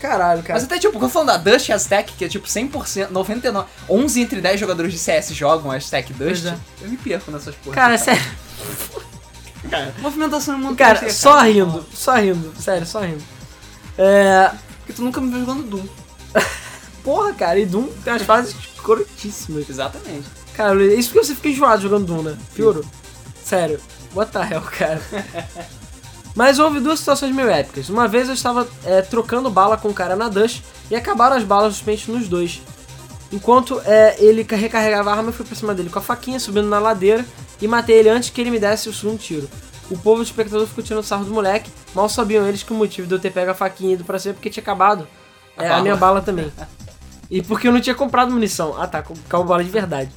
Caralho, 0.00 0.42
cara. 0.42 0.54
Mas 0.54 0.64
até 0.64 0.78
tipo, 0.78 0.92
quando 0.92 1.04
eu 1.04 1.08
falando 1.08 1.28
da 1.28 1.36
Dust 1.38 1.68
e 1.68 1.72
Aztec, 1.72 2.12
que 2.12 2.24
é 2.24 2.28
tipo 2.28 2.46
100%, 2.46 3.10
99, 3.10 3.68
11 3.88 4.20
entre 4.20 4.40
10 4.40 4.60
jogadores 4.60 4.92
de 4.92 4.98
CS 4.98 5.30
jogam 5.30 5.70
Aztec 5.72 6.12
Dust, 6.12 6.46
é. 6.46 6.56
eu 6.82 6.88
me 6.88 6.96
perco 6.96 7.30
nessas 7.30 7.54
porras. 7.56 7.74
Cara, 7.74 7.98
sério. 7.98 8.22
movimentação 9.98 10.54
é 10.54 10.58
muito 10.58 10.78
Cara, 10.78 10.98
parecida, 10.98 11.20
só 11.20 11.40
rindo, 11.40 11.84
só 11.92 12.14
rindo, 12.14 12.52
sério, 12.60 12.86
só 12.86 13.00
rindo. 13.00 13.22
É. 13.98 14.52
Porque 14.78 14.92
tu 14.92 15.02
nunca 15.02 15.20
me 15.20 15.30
viu 15.30 15.40
jogando 15.40 15.64
Doom. 15.64 15.86
Porra, 17.02 17.32
cara, 17.32 17.58
e 17.58 17.66
Doom 17.66 17.88
tem 18.04 18.12
umas 18.12 18.22
fases 18.22 18.54
escrotíssimas. 18.54 19.68
Exatamente. 19.68 20.26
Cara, 20.56 20.82
isso 20.84 21.10
porque 21.10 21.26
você 21.26 21.34
fica 21.34 21.48
enjoado 21.50 21.82
jogando 21.82 22.22
né? 22.22 22.36
Fioro. 22.52 22.84
Sério. 23.44 23.78
What 24.14 24.32
the 24.32 24.40
hell, 24.40 24.62
cara. 24.62 25.00
Mas 26.34 26.58
houve 26.58 26.80
duas 26.80 26.98
situações 26.98 27.34
meio 27.34 27.48
épicas. 27.48 27.88
Uma 27.88 28.06
vez 28.06 28.28
eu 28.28 28.34
estava 28.34 28.66
é, 28.84 29.00
trocando 29.02 29.50
bala 29.50 29.76
com 29.76 29.88
o 29.88 29.94
cara 29.94 30.14
na 30.16 30.28
Dust 30.28 30.62
e 30.90 30.96
acabaram 30.96 31.36
as 31.36 31.44
balas 31.44 31.74
dos 31.74 31.82
pentes 31.82 32.06
nos 32.08 32.28
dois. 32.28 32.60
Enquanto 33.32 33.80
é, 33.84 34.16
ele 34.22 34.44
ca- 34.44 34.56
recarregava 34.56 35.10
a 35.10 35.14
arma, 35.16 35.30
eu 35.30 35.32
fui 35.32 35.44
pra 35.44 35.56
cima 35.56 35.74
dele 35.74 35.88
com 35.90 35.98
a 35.98 36.02
faquinha, 36.02 36.38
subindo 36.38 36.68
na 36.68 36.78
ladeira 36.78 37.24
e 37.60 37.66
matei 37.66 37.96
ele 37.98 38.08
antes 38.08 38.30
que 38.30 38.40
ele 38.40 38.50
me 38.50 38.58
desse 38.58 38.88
o 38.88 38.92
segundo 38.94 39.18
tiro. 39.18 39.48
O 39.90 39.96
povo 39.98 40.22
de 40.22 40.30
espectador 40.30 40.66
ficou 40.66 40.82
tirando 40.84 41.02
sarro 41.04 41.24
do 41.24 41.32
moleque, 41.32 41.70
mal 41.94 42.08
sabiam 42.08 42.46
eles 42.46 42.62
que 42.62 42.72
o 42.72 42.76
motivo 42.76 43.06
de 43.08 43.14
eu 43.14 43.18
ter 43.18 43.30
pego 43.30 43.50
a 43.52 43.54
faquinha 43.54 43.90
e 43.90 43.94
ido 43.94 44.04
pra 44.04 44.18
cima 44.18 44.32
é 44.32 44.34
porque 44.34 44.50
tinha 44.50 44.62
acabado 44.62 45.06
é, 45.56 45.66
a 45.66 45.70
bala. 45.70 45.82
minha 45.82 45.96
bala 45.96 46.20
também. 46.22 46.52
E 47.30 47.40
porque 47.42 47.66
eu 47.68 47.72
não 47.72 47.80
tinha 47.80 47.94
comprado 47.94 48.30
munição. 48.30 48.80
Ah 48.80 48.86
tá, 48.86 49.02
com 49.02 49.14
com 49.28 49.44
bala 49.44 49.64
de 49.64 49.70
verdade. 49.70 50.10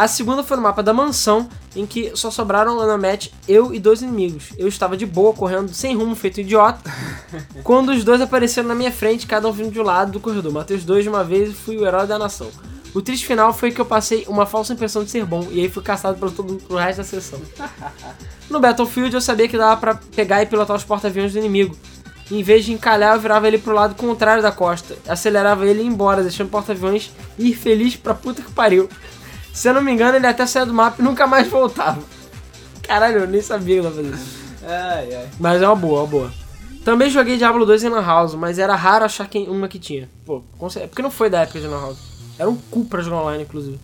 A 0.00 0.08
segunda 0.08 0.42
foi 0.42 0.56
no 0.56 0.62
mapa 0.62 0.82
da 0.82 0.94
mansão, 0.94 1.46
em 1.76 1.84
que 1.84 2.12
só 2.14 2.30
sobraram 2.30 2.74
lá 2.74 2.86
na 2.86 2.96
match 2.96 3.28
eu 3.46 3.74
e 3.74 3.78
dois 3.78 4.00
inimigos. 4.00 4.44
Eu 4.56 4.66
estava 4.66 4.96
de 4.96 5.04
boa, 5.04 5.34
correndo 5.34 5.74
sem 5.74 5.94
rumo, 5.94 6.14
feito 6.14 6.40
idiota. 6.40 6.80
quando 7.62 7.90
os 7.90 8.02
dois 8.02 8.18
apareceram 8.22 8.66
na 8.66 8.74
minha 8.74 8.90
frente, 8.90 9.26
cada 9.26 9.46
um 9.46 9.52
vindo 9.52 9.70
de 9.70 9.78
um 9.78 9.82
lado 9.82 10.12
do 10.12 10.18
corredor. 10.18 10.50
Matei 10.54 10.74
os 10.74 10.86
dois 10.86 11.04
de 11.04 11.10
uma 11.10 11.22
vez 11.22 11.50
e 11.50 11.52
fui 11.52 11.76
o 11.76 11.86
herói 11.86 12.06
da 12.06 12.18
nação. 12.18 12.50
O 12.94 13.02
triste 13.02 13.26
final 13.26 13.52
foi 13.52 13.72
que 13.72 13.78
eu 13.78 13.84
passei 13.84 14.24
uma 14.26 14.46
falsa 14.46 14.72
impressão 14.72 15.04
de 15.04 15.10
ser 15.10 15.26
bom, 15.26 15.46
e 15.50 15.60
aí 15.60 15.68
fui 15.68 15.82
caçado 15.82 16.18
pelo 16.18 16.30
todo 16.30 16.54
pro 16.54 16.78
resto 16.78 16.96
da 16.96 17.04
sessão. 17.04 17.38
No 18.48 18.58
Battlefield 18.58 19.14
eu 19.14 19.20
sabia 19.20 19.46
que 19.46 19.58
dava 19.58 19.78
pra 19.78 19.94
pegar 20.16 20.42
e 20.42 20.46
pilotar 20.46 20.74
os 20.74 20.82
porta-aviões 20.82 21.34
do 21.34 21.38
inimigo. 21.38 21.76
Em 22.30 22.42
vez 22.42 22.64
de 22.64 22.72
encalhar, 22.72 23.14
eu 23.14 23.20
virava 23.20 23.46
ele 23.46 23.58
pro 23.58 23.74
lado 23.74 23.94
contrário 23.94 24.42
da 24.42 24.50
costa, 24.50 24.96
acelerava 25.06 25.66
ele 25.66 25.80
e 25.80 25.84
ia 25.84 25.88
embora, 25.88 26.22
deixando 26.22 26.48
o 26.48 26.50
porta-aviões 26.50 27.12
ir 27.38 27.54
feliz 27.54 27.96
pra 27.96 28.14
puta 28.14 28.40
que 28.40 28.50
pariu. 28.50 28.88
Se 29.52 29.68
eu 29.68 29.74
não 29.74 29.82
me 29.82 29.92
engano, 29.92 30.16
ele 30.16 30.26
até 30.26 30.46
saiu 30.46 30.66
do 30.66 30.74
mapa 30.74 30.96
e 30.98 31.02
nunca 31.02 31.26
mais 31.26 31.48
voltava. 31.48 32.00
Caralho, 32.82 33.20
eu 33.20 33.26
nem 33.26 33.40
sabia 33.42 33.80
que 33.80 33.86
eu 33.86 33.90
tava 33.90 33.96
fazendo 33.96 34.14
isso. 34.14 34.38
Ai, 34.64 35.14
ai. 35.14 35.28
Mas 35.38 35.62
é 35.62 35.66
uma 35.66 35.76
boa, 35.76 35.98
é 35.98 36.02
uma 36.02 36.06
boa. 36.08 36.32
Também 36.84 37.10
joguei 37.10 37.36
Diablo 37.36 37.66
2 37.66 37.84
em 37.84 37.88
Lan 37.88 38.02
House, 38.04 38.34
mas 38.34 38.58
era 38.58 38.74
raro 38.74 39.04
achar 39.04 39.28
quem, 39.28 39.48
uma 39.48 39.68
que 39.68 39.78
tinha. 39.78 40.08
Pô, 40.24 40.42
com 40.58 40.70
cer- 40.70 40.88
porque 40.88 41.02
não 41.02 41.10
foi 41.10 41.28
da 41.28 41.40
época 41.40 41.60
de 41.60 41.66
Lan 41.66 41.80
House. 41.80 41.98
Era 42.38 42.48
um 42.48 42.56
cu 42.56 42.84
pra 42.86 43.02
jogar 43.02 43.18
online, 43.22 43.42
inclusive. 43.42 43.78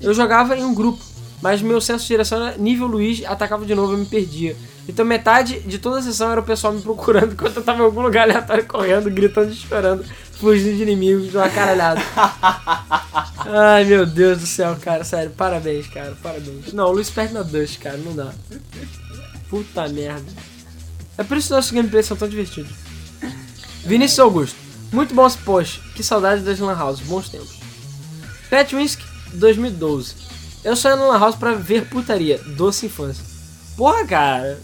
Eu 0.00 0.14
jogava 0.14 0.56
em 0.56 0.62
um 0.62 0.72
grupo, 0.74 1.02
mas 1.42 1.60
meu 1.60 1.80
senso 1.80 2.02
de 2.02 2.08
direção 2.08 2.40
era 2.46 2.56
nível 2.56 2.86
Luiz, 2.86 3.24
atacava 3.24 3.64
de 3.66 3.74
novo 3.74 3.94
e 3.94 3.96
me 3.96 4.06
perdia. 4.06 4.56
Então 4.88 5.04
metade 5.04 5.58
de 5.60 5.78
toda 5.78 5.98
a 5.98 6.02
sessão 6.02 6.30
era 6.30 6.40
o 6.40 6.44
pessoal 6.44 6.72
me 6.72 6.80
procurando 6.80 7.32
enquanto 7.34 7.56
eu 7.56 7.62
tava 7.64 7.80
em 7.80 7.84
algum 7.84 8.00
lugar 8.02 8.22
aleatório 8.22 8.64
correndo, 8.66 9.10
gritando, 9.10 9.52
chorando, 9.52 10.04
fugindo 10.38 10.76
de 10.76 10.82
inimigos, 10.82 11.34
uma 11.34 11.48
caralhada. 11.48 12.00
Ai 13.48 13.84
meu 13.84 14.06
Deus 14.06 14.40
do 14.40 14.46
céu, 14.46 14.76
cara, 14.80 15.04
sério, 15.04 15.30
parabéns, 15.30 15.86
cara, 15.86 16.16
parabéns. 16.22 16.72
Não, 16.72 16.86
o 16.86 16.92
Luiz 16.92 17.10
perde 17.10 17.34
na 17.34 17.42
Dust, 17.42 17.78
cara, 17.78 17.96
não 17.96 18.14
dá. 18.14 18.32
Puta 19.48 19.88
merda. 19.88 20.24
É 21.18 21.24
por 21.24 21.36
isso 21.36 21.48
que 21.48 21.54
nossos 21.54 21.70
gameplays 21.70 22.06
são 22.06 22.16
tão 22.16 22.28
divertidos. 22.28 22.72
Vinícius 23.84 24.18
Augusto. 24.18 24.56
Muito 24.92 25.14
bom 25.14 25.26
esse 25.26 25.38
post. 25.38 25.80
Que 25.94 26.02
saudade 26.02 26.42
das 26.42 26.58
Lan 26.58 26.76
House. 26.76 27.00
Bons 27.00 27.28
tempos. 27.28 27.58
Pat 28.50 28.72
Winsky, 28.72 29.04
2012. 29.34 30.14
Eu 30.64 30.76
só 30.76 30.90
ia 30.90 30.96
no 30.96 31.08
Lan 31.08 31.18
House 31.18 31.36
pra 31.36 31.52
ver 31.52 31.88
putaria. 31.88 32.38
Doce 32.56 32.86
infância. 32.86 33.24
Porra, 33.76 34.04
cara. 34.06 34.58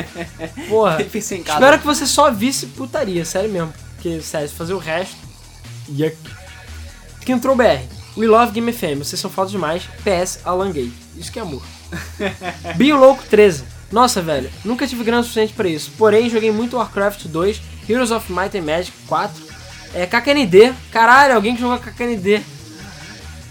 Porra. 0.68 1.02
Espero 1.02 1.78
que 1.78 1.86
você 1.86 2.06
só 2.06 2.30
visse 2.30 2.66
putaria, 2.66 3.24
sério 3.24 3.50
mesmo. 3.50 3.72
Porque, 3.96 4.20
sério, 4.20 4.48
se 4.48 4.54
fazer 4.54 4.74
o 4.74 4.78
resto. 4.78 5.16
Yuck. 5.88 6.16
Que 7.24 7.32
entrou 7.32 7.56
BR. 7.56 7.82
We 8.16 8.26
love 8.26 8.52
Game 8.52 8.72
FM, 8.72 8.98
vocês 8.98 9.20
são 9.20 9.30
fotos 9.30 9.52
demais. 9.52 9.82
PS, 10.02 10.40
Alan 10.44 10.72
Gay. 10.72 10.90
Isso 11.16 11.30
que 11.30 11.38
é 11.38 11.42
amor. 11.42 11.62
Binho 12.76 12.98
Louco 12.98 13.22
13. 13.28 13.64
Nossa, 13.92 14.20
velho, 14.20 14.50
nunca 14.64 14.86
tive 14.86 15.04
grana 15.04 15.22
suficiente 15.22 15.52
pra 15.52 15.68
isso. 15.68 15.92
Porém, 15.96 16.28
joguei 16.28 16.50
muito 16.50 16.76
Warcraft 16.76 17.26
2, 17.26 17.60
Heroes 17.88 18.10
of 18.10 18.32
Might 18.32 18.56
and 18.58 18.62
Magic 18.62 18.92
4, 19.06 19.44
é, 19.94 20.06
KKND. 20.06 20.72
Caralho, 20.90 21.34
alguém 21.34 21.54
que 21.54 21.60
jogou 21.60 21.78
KKND. 21.78 22.42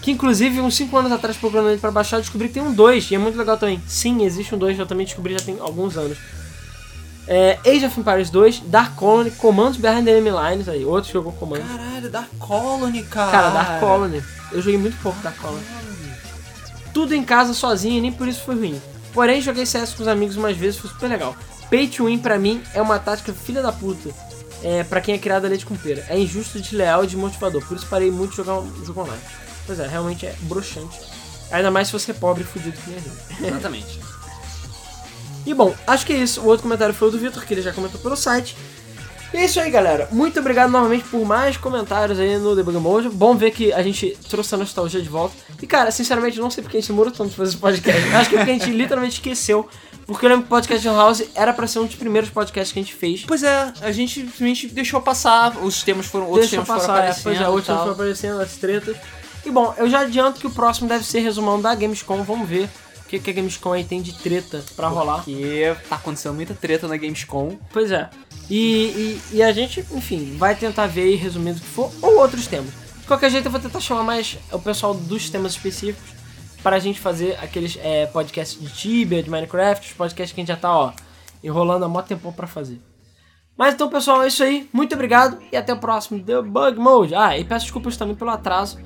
Que 0.02 0.10
inclusive, 0.12 0.60
uns 0.60 0.76
5 0.76 0.96
anos 0.96 1.12
atrás, 1.12 1.36
procurando 1.36 1.70
ele 1.70 1.80
pra 1.80 1.90
baixar, 1.90 2.18
eu 2.18 2.20
descobri 2.20 2.48
que 2.48 2.54
tem 2.54 2.62
um 2.62 2.72
2 2.72 3.10
e 3.10 3.14
é 3.14 3.18
muito 3.18 3.38
legal 3.38 3.56
também. 3.56 3.82
Sim, 3.86 4.24
existe 4.24 4.54
um 4.54 4.58
2, 4.58 4.78
eu 4.78 4.86
também 4.86 5.06
descobri 5.06 5.32
já 5.32 5.44
tem 5.44 5.58
alguns 5.58 5.96
anos. 5.96 6.18
É, 7.28 7.58
Age 7.66 7.86
of 7.86 8.00
Empires 8.00 8.30
2, 8.30 8.60
Dark 8.66 8.94
Colony, 8.94 9.30
Commandos 9.32 9.76
Behind 9.76 10.04
the 10.04 10.12
Enemy 10.12 10.30
Lines, 10.30 10.68
aí, 10.68 10.84
outro 10.84 11.12
jogou 11.12 11.32
comando. 11.32 11.66
Caralho, 11.66 12.10
Dark 12.10 12.28
Colony, 12.38 13.02
cara. 13.04 13.30
Cara, 13.32 13.50
Dark 13.50 13.80
Colony. 13.80 14.22
Eu 14.52 14.62
joguei 14.62 14.78
muito 14.78 14.96
pouco 15.02 15.20
Dark 15.20 15.36
Colony. 15.36 15.64
Tudo 16.94 17.14
em 17.14 17.24
casa 17.24 17.52
sozinho 17.52 17.98
e 17.98 18.00
nem 18.00 18.12
por 18.12 18.28
isso 18.28 18.42
foi 18.42 18.54
ruim. 18.54 18.80
Porém, 19.12 19.40
joguei 19.40 19.66
CS 19.66 19.94
com 19.94 20.02
os 20.02 20.08
amigos 20.08 20.36
umas 20.36 20.56
vezes 20.56 20.78
foi 20.78 20.90
super 20.90 21.08
legal. 21.08 21.34
Pay 21.68 21.88
to 21.88 22.06
win 22.06 22.18
pra 22.18 22.38
mim 22.38 22.62
é 22.74 22.80
uma 22.80 22.98
tática 22.98 23.32
filha 23.32 23.60
da 23.60 23.72
puta. 23.72 24.10
É, 24.62 24.84
pra 24.84 25.00
quem 25.00 25.14
é 25.14 25.18
criado 25.18 25.44
a 25.44 25.48
leite 25.48 25.66
com 25.66 25.76
pera. 25.76 26.04
É 26.08 26.18
injusto, 26.18 26.60
desleal 26.60 27.04
e 27.04 27.06
desmotivador. 27.06 27.64
Por 27.66 27.76
isso 27.76 27.86
parei 27.86 28.10
muito 28.10 28.30
de 28.30 28.36
jogar 28.38 28.60
um 28.60 28.84
jogo 28.84 29.02
online. 29.02 29.20
Pois 29.66 29.80
é, 29.80 29.86
realmente 29.86 30.26
é 30.26 30.34
broxante. 30.42 30.98
Ainda 31.50 31.70
mais 31.70 31.88
se 31.88 31.92
você 31.92 32.12
é 32.12 32.14
pobre 32.14 32.42
e 32.42 32.46
fudido 32.46 32.76
que 32.76 32.90
nem 32.90 32.98
a 32.98 33.02
gente. 33.02 33.44
Exatamente. 33.44 34.00
E 35.46 35.54
bom, 35.54 35.74
acho 35.86 36.04
que 36.04 36.12
é 36.12 36.16
isso. 36.16 36.40
O 36.40 36.46
outro 36.46 36.64
comentário 36.64 36.92
foi 36.92 37.08
o 37.08 37.10
do 37.10 37.18
Vitor, 37.18 37.46
que 37.46 37.54
ele 37.54 37.62
já 37.62 37.72
comentou 37.72 38.00
pelo 38.00 38.16
site. 38.16 38.56
E 39.32 39.38
é 39.38 39.44
isso 39.44 39.60
aí, 39.60 39.70
galera. 39.70 40.08
Muito 40.10 40.40
obrigado 40.40 40.70
novamente 40.70 41.04
por 41.04 41.24
mais 41.24 41.56
comentários 41.56 42.18
aí 42.18 42.38
no 42.38 42.54
Debug 42.56 42.78
Mode. 42.78 43.08
Bom 43.08 43.36
ver 43.36 43.50
que 43.50 43.72
a 43.72 43.82
gente 43.82 44.16
trouxe 44.28 44.54
a 44.54 44.58
nostalgia 44.58 45.00
de 45.00 45.08
volta. 45.08 45.34
E, 45.60 45.66
cara, 45.66 45.90
sinceramente, 45.90 46.38
não 46.38 46.50
sei 46.50 46.62
porque 46.62 46.76
a 46.76 46.80
gente 46.80 46.88
demorou 46.88 47.12
tanto 47.12 47.28
pra 47.28 47.38
fazer 47.38 47.50
esse 47.50 47.60
podcast. 47.60 48.14
Acho 48.14 48.30
que 48.30 48.36
é 48.36 48.38
porque 48.38 48.50
a 48.50 48.54
gente 48.54 48.70
literalmente 48.70 49.14
esqueceu. 49.16 49.68
Porque 50.06 50.24
eu 50.24 50.30
lembro 50.30 50.44
que 50.44 50.52
o 50.52 50.56
Podcast 50.56 50.86
House 50.86 51.22
era 51.34 51.52
pra 51.52 51.66
ser 51.66 51.80
um 51.80 51.86
dos 51.86 51.96
primeiros 51.96 52.30
podcasts 52.30 52.72
que 52.72 52.78
a 52.78 52.82
gente 52.82 52.94
fez. 52.94 53.24
Pois 53.26 53.42
é, 53.42 53.72
a 53.80 53.90
gente 53.90 54.20
simplesmente 54.20 54.68
deixou 54.68 55.00
passar, 55.00 55.56
os 55.58 55.82
temas 55.82 56.06
foram, 56.06 56.26
outros 56.26 56.48
Deixa 56.48 56.56
eu 56.56 56.64
temas 56.64 56.84
foram 56.84 56.94
passar, 56.94 57.04
é, 57.04 57.10
aparecendo 57.10 57.24
pois 57.24 57.40
é, 57.40 57.48
outros 57.48 57.76
foram 57.76 57.92
aparecendo, 57.92 58.40
as 58.40 58.56
tretas. 58.56 58.96
E 59.44 59.50
bom, 59.50 59.74
eu 59.76 59.90
já 59.90 60.00
adianto 60.00 60.40
que 60.40 60.46
o 60.46 60.50
próximo 60.50 60.88
deve 60.88 61.04
ser 61.04 61.20
resumão 61.20 61.60
da 61.60 61.74
Gamescom. 61.74 62.22
Vamos 62.22 62.48
ver 62.48 62.70
o 63.06 63.08
que, 63.08 63.20
que 63.20 63.30
a 63.30 63.32
Gamescom 63.32 63.72
aí 63.72 63.84
tem 63.84 64.02
de 64.02 64.12
treta 64.12 64.64
pra 64.74 64.88
rolar. 64.88 65.18
Porque 65.18 65.76
tá 65.88 65.94
acontecendo 65.94 66.34
muita 66.34 66.54
treta 66.54 66.88
na 66.88 66.96
Gamescom. 66.96 67.56
Pois 67.72 67.92
é. 67.92 68.10
E, 68.50 69.20
e, 69.32 69.36
e 69.36 69.42
a 69.42 69.52
gente, 69.52 69.80
enfim, 69.92 70.36
vai 70.36 70.56
tentar 70.56 70.86
ver 70.88 71.02
aí, 71.02 71.14
resumindo 71.14 71.58
o 71.58 71.60
que 71.60 71.66
for, 71.68 71.92
ou 72.02 72.18
outros 72.18 72.46
temas. 72.48 72.72
De 73.00 73.06
qualquer 73.06 73.30
jeito, 73.30 73.46
eu 73.46 73.52
vou 73.52 73.60
tentar 73.60 73.80
chamar 73.80 74.02
mais 74.02 74.36
o 74.50 74.58
pessoal 74.58 74.92
dos 74.92 75.30
temas 75.30 75.52
específicos 75.52 76.10
para 76.62 76.76
a 76.76 76.80
gente 76.80 76.98
fazer 76.98 77.38
aqueles 77.40 77.78
é, 77.80 78.06
podcasts 78.06 78.60
de 78.60 78.68
Tibia, 78.68 79.22
de 79.22 79.30
Minecraft, 79.30 79.88
os 79.88 79.94
podcasts 79.94 80.34
que 80.34 80.40
a 80.40 80.42
gente 80.42 80.48
já 80.48 80.56
tá, 80.56 80.76
ó, 80.76 80.92
enrolando 81.42 81.84
há 81.84 81.88
mó 81.88 82.02
tempo 82.02 82.32
pra 82.32 82.48
fazer. 82.48 82.80
Mas 83.56 83.74
então, 83.74 83.88
pessoal, 83.88 84.24
é 84.24 84.26
isso 84.26 84.42
aí. 84.42 84.68
Muito 84.72 84.94
obrigado 84.94 85.38
e 85.52 85.56
até 85.56 85.72
o 85.72 85.78
próximo 85.78 86.20
Debug 86.20 86.76
Mode. 86.78 87.14
Ah, 87.14 87.38
e 87.38 87.44
peço 87.44 87.66
desculpas 87.66 87.96
também 87.96 88.16
pelo 88.16 88.30
atraso. 88.30 88.78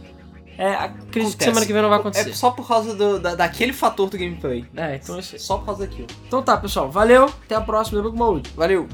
É, 0.61 0.75
acredito 0.75 1.11
que 1.11 1.19
Acontece. 1.21 1.45
semana 1.45 1.67
que 1.67 1.73
vem 1.73 1.81
não 1.83 1.89
vai 1.89 1.99
acontecer. 2.01 2.31
É 2.31 2.33
só 2.35 2.51
por 2.51 2.69
causa 2.69 2.95
do- 2.95 3.19
da, 3.19 3.35
daquele 3.35 3.73
fator 3.73 4.11
do 4.11 4.19
gameplay. 4.19 4.67
É, 4.77 4.97
então 4.97 5.19
é. 5.19 5.23
Só 5.23 5.57
por 5.57 5.65
causa 5.67 5.87
daquilo. 5.87 6.07
Então 6.27 6.43
tá, 6.43 6.57
pessoal. 6.59 6.91
Valeu. 6.91 7.25
Até 7.25 7.55
a 7.55 7.61
próxima 7.63 8.03
Mode. 8.13 8.51
Valeu! 8.55 8.87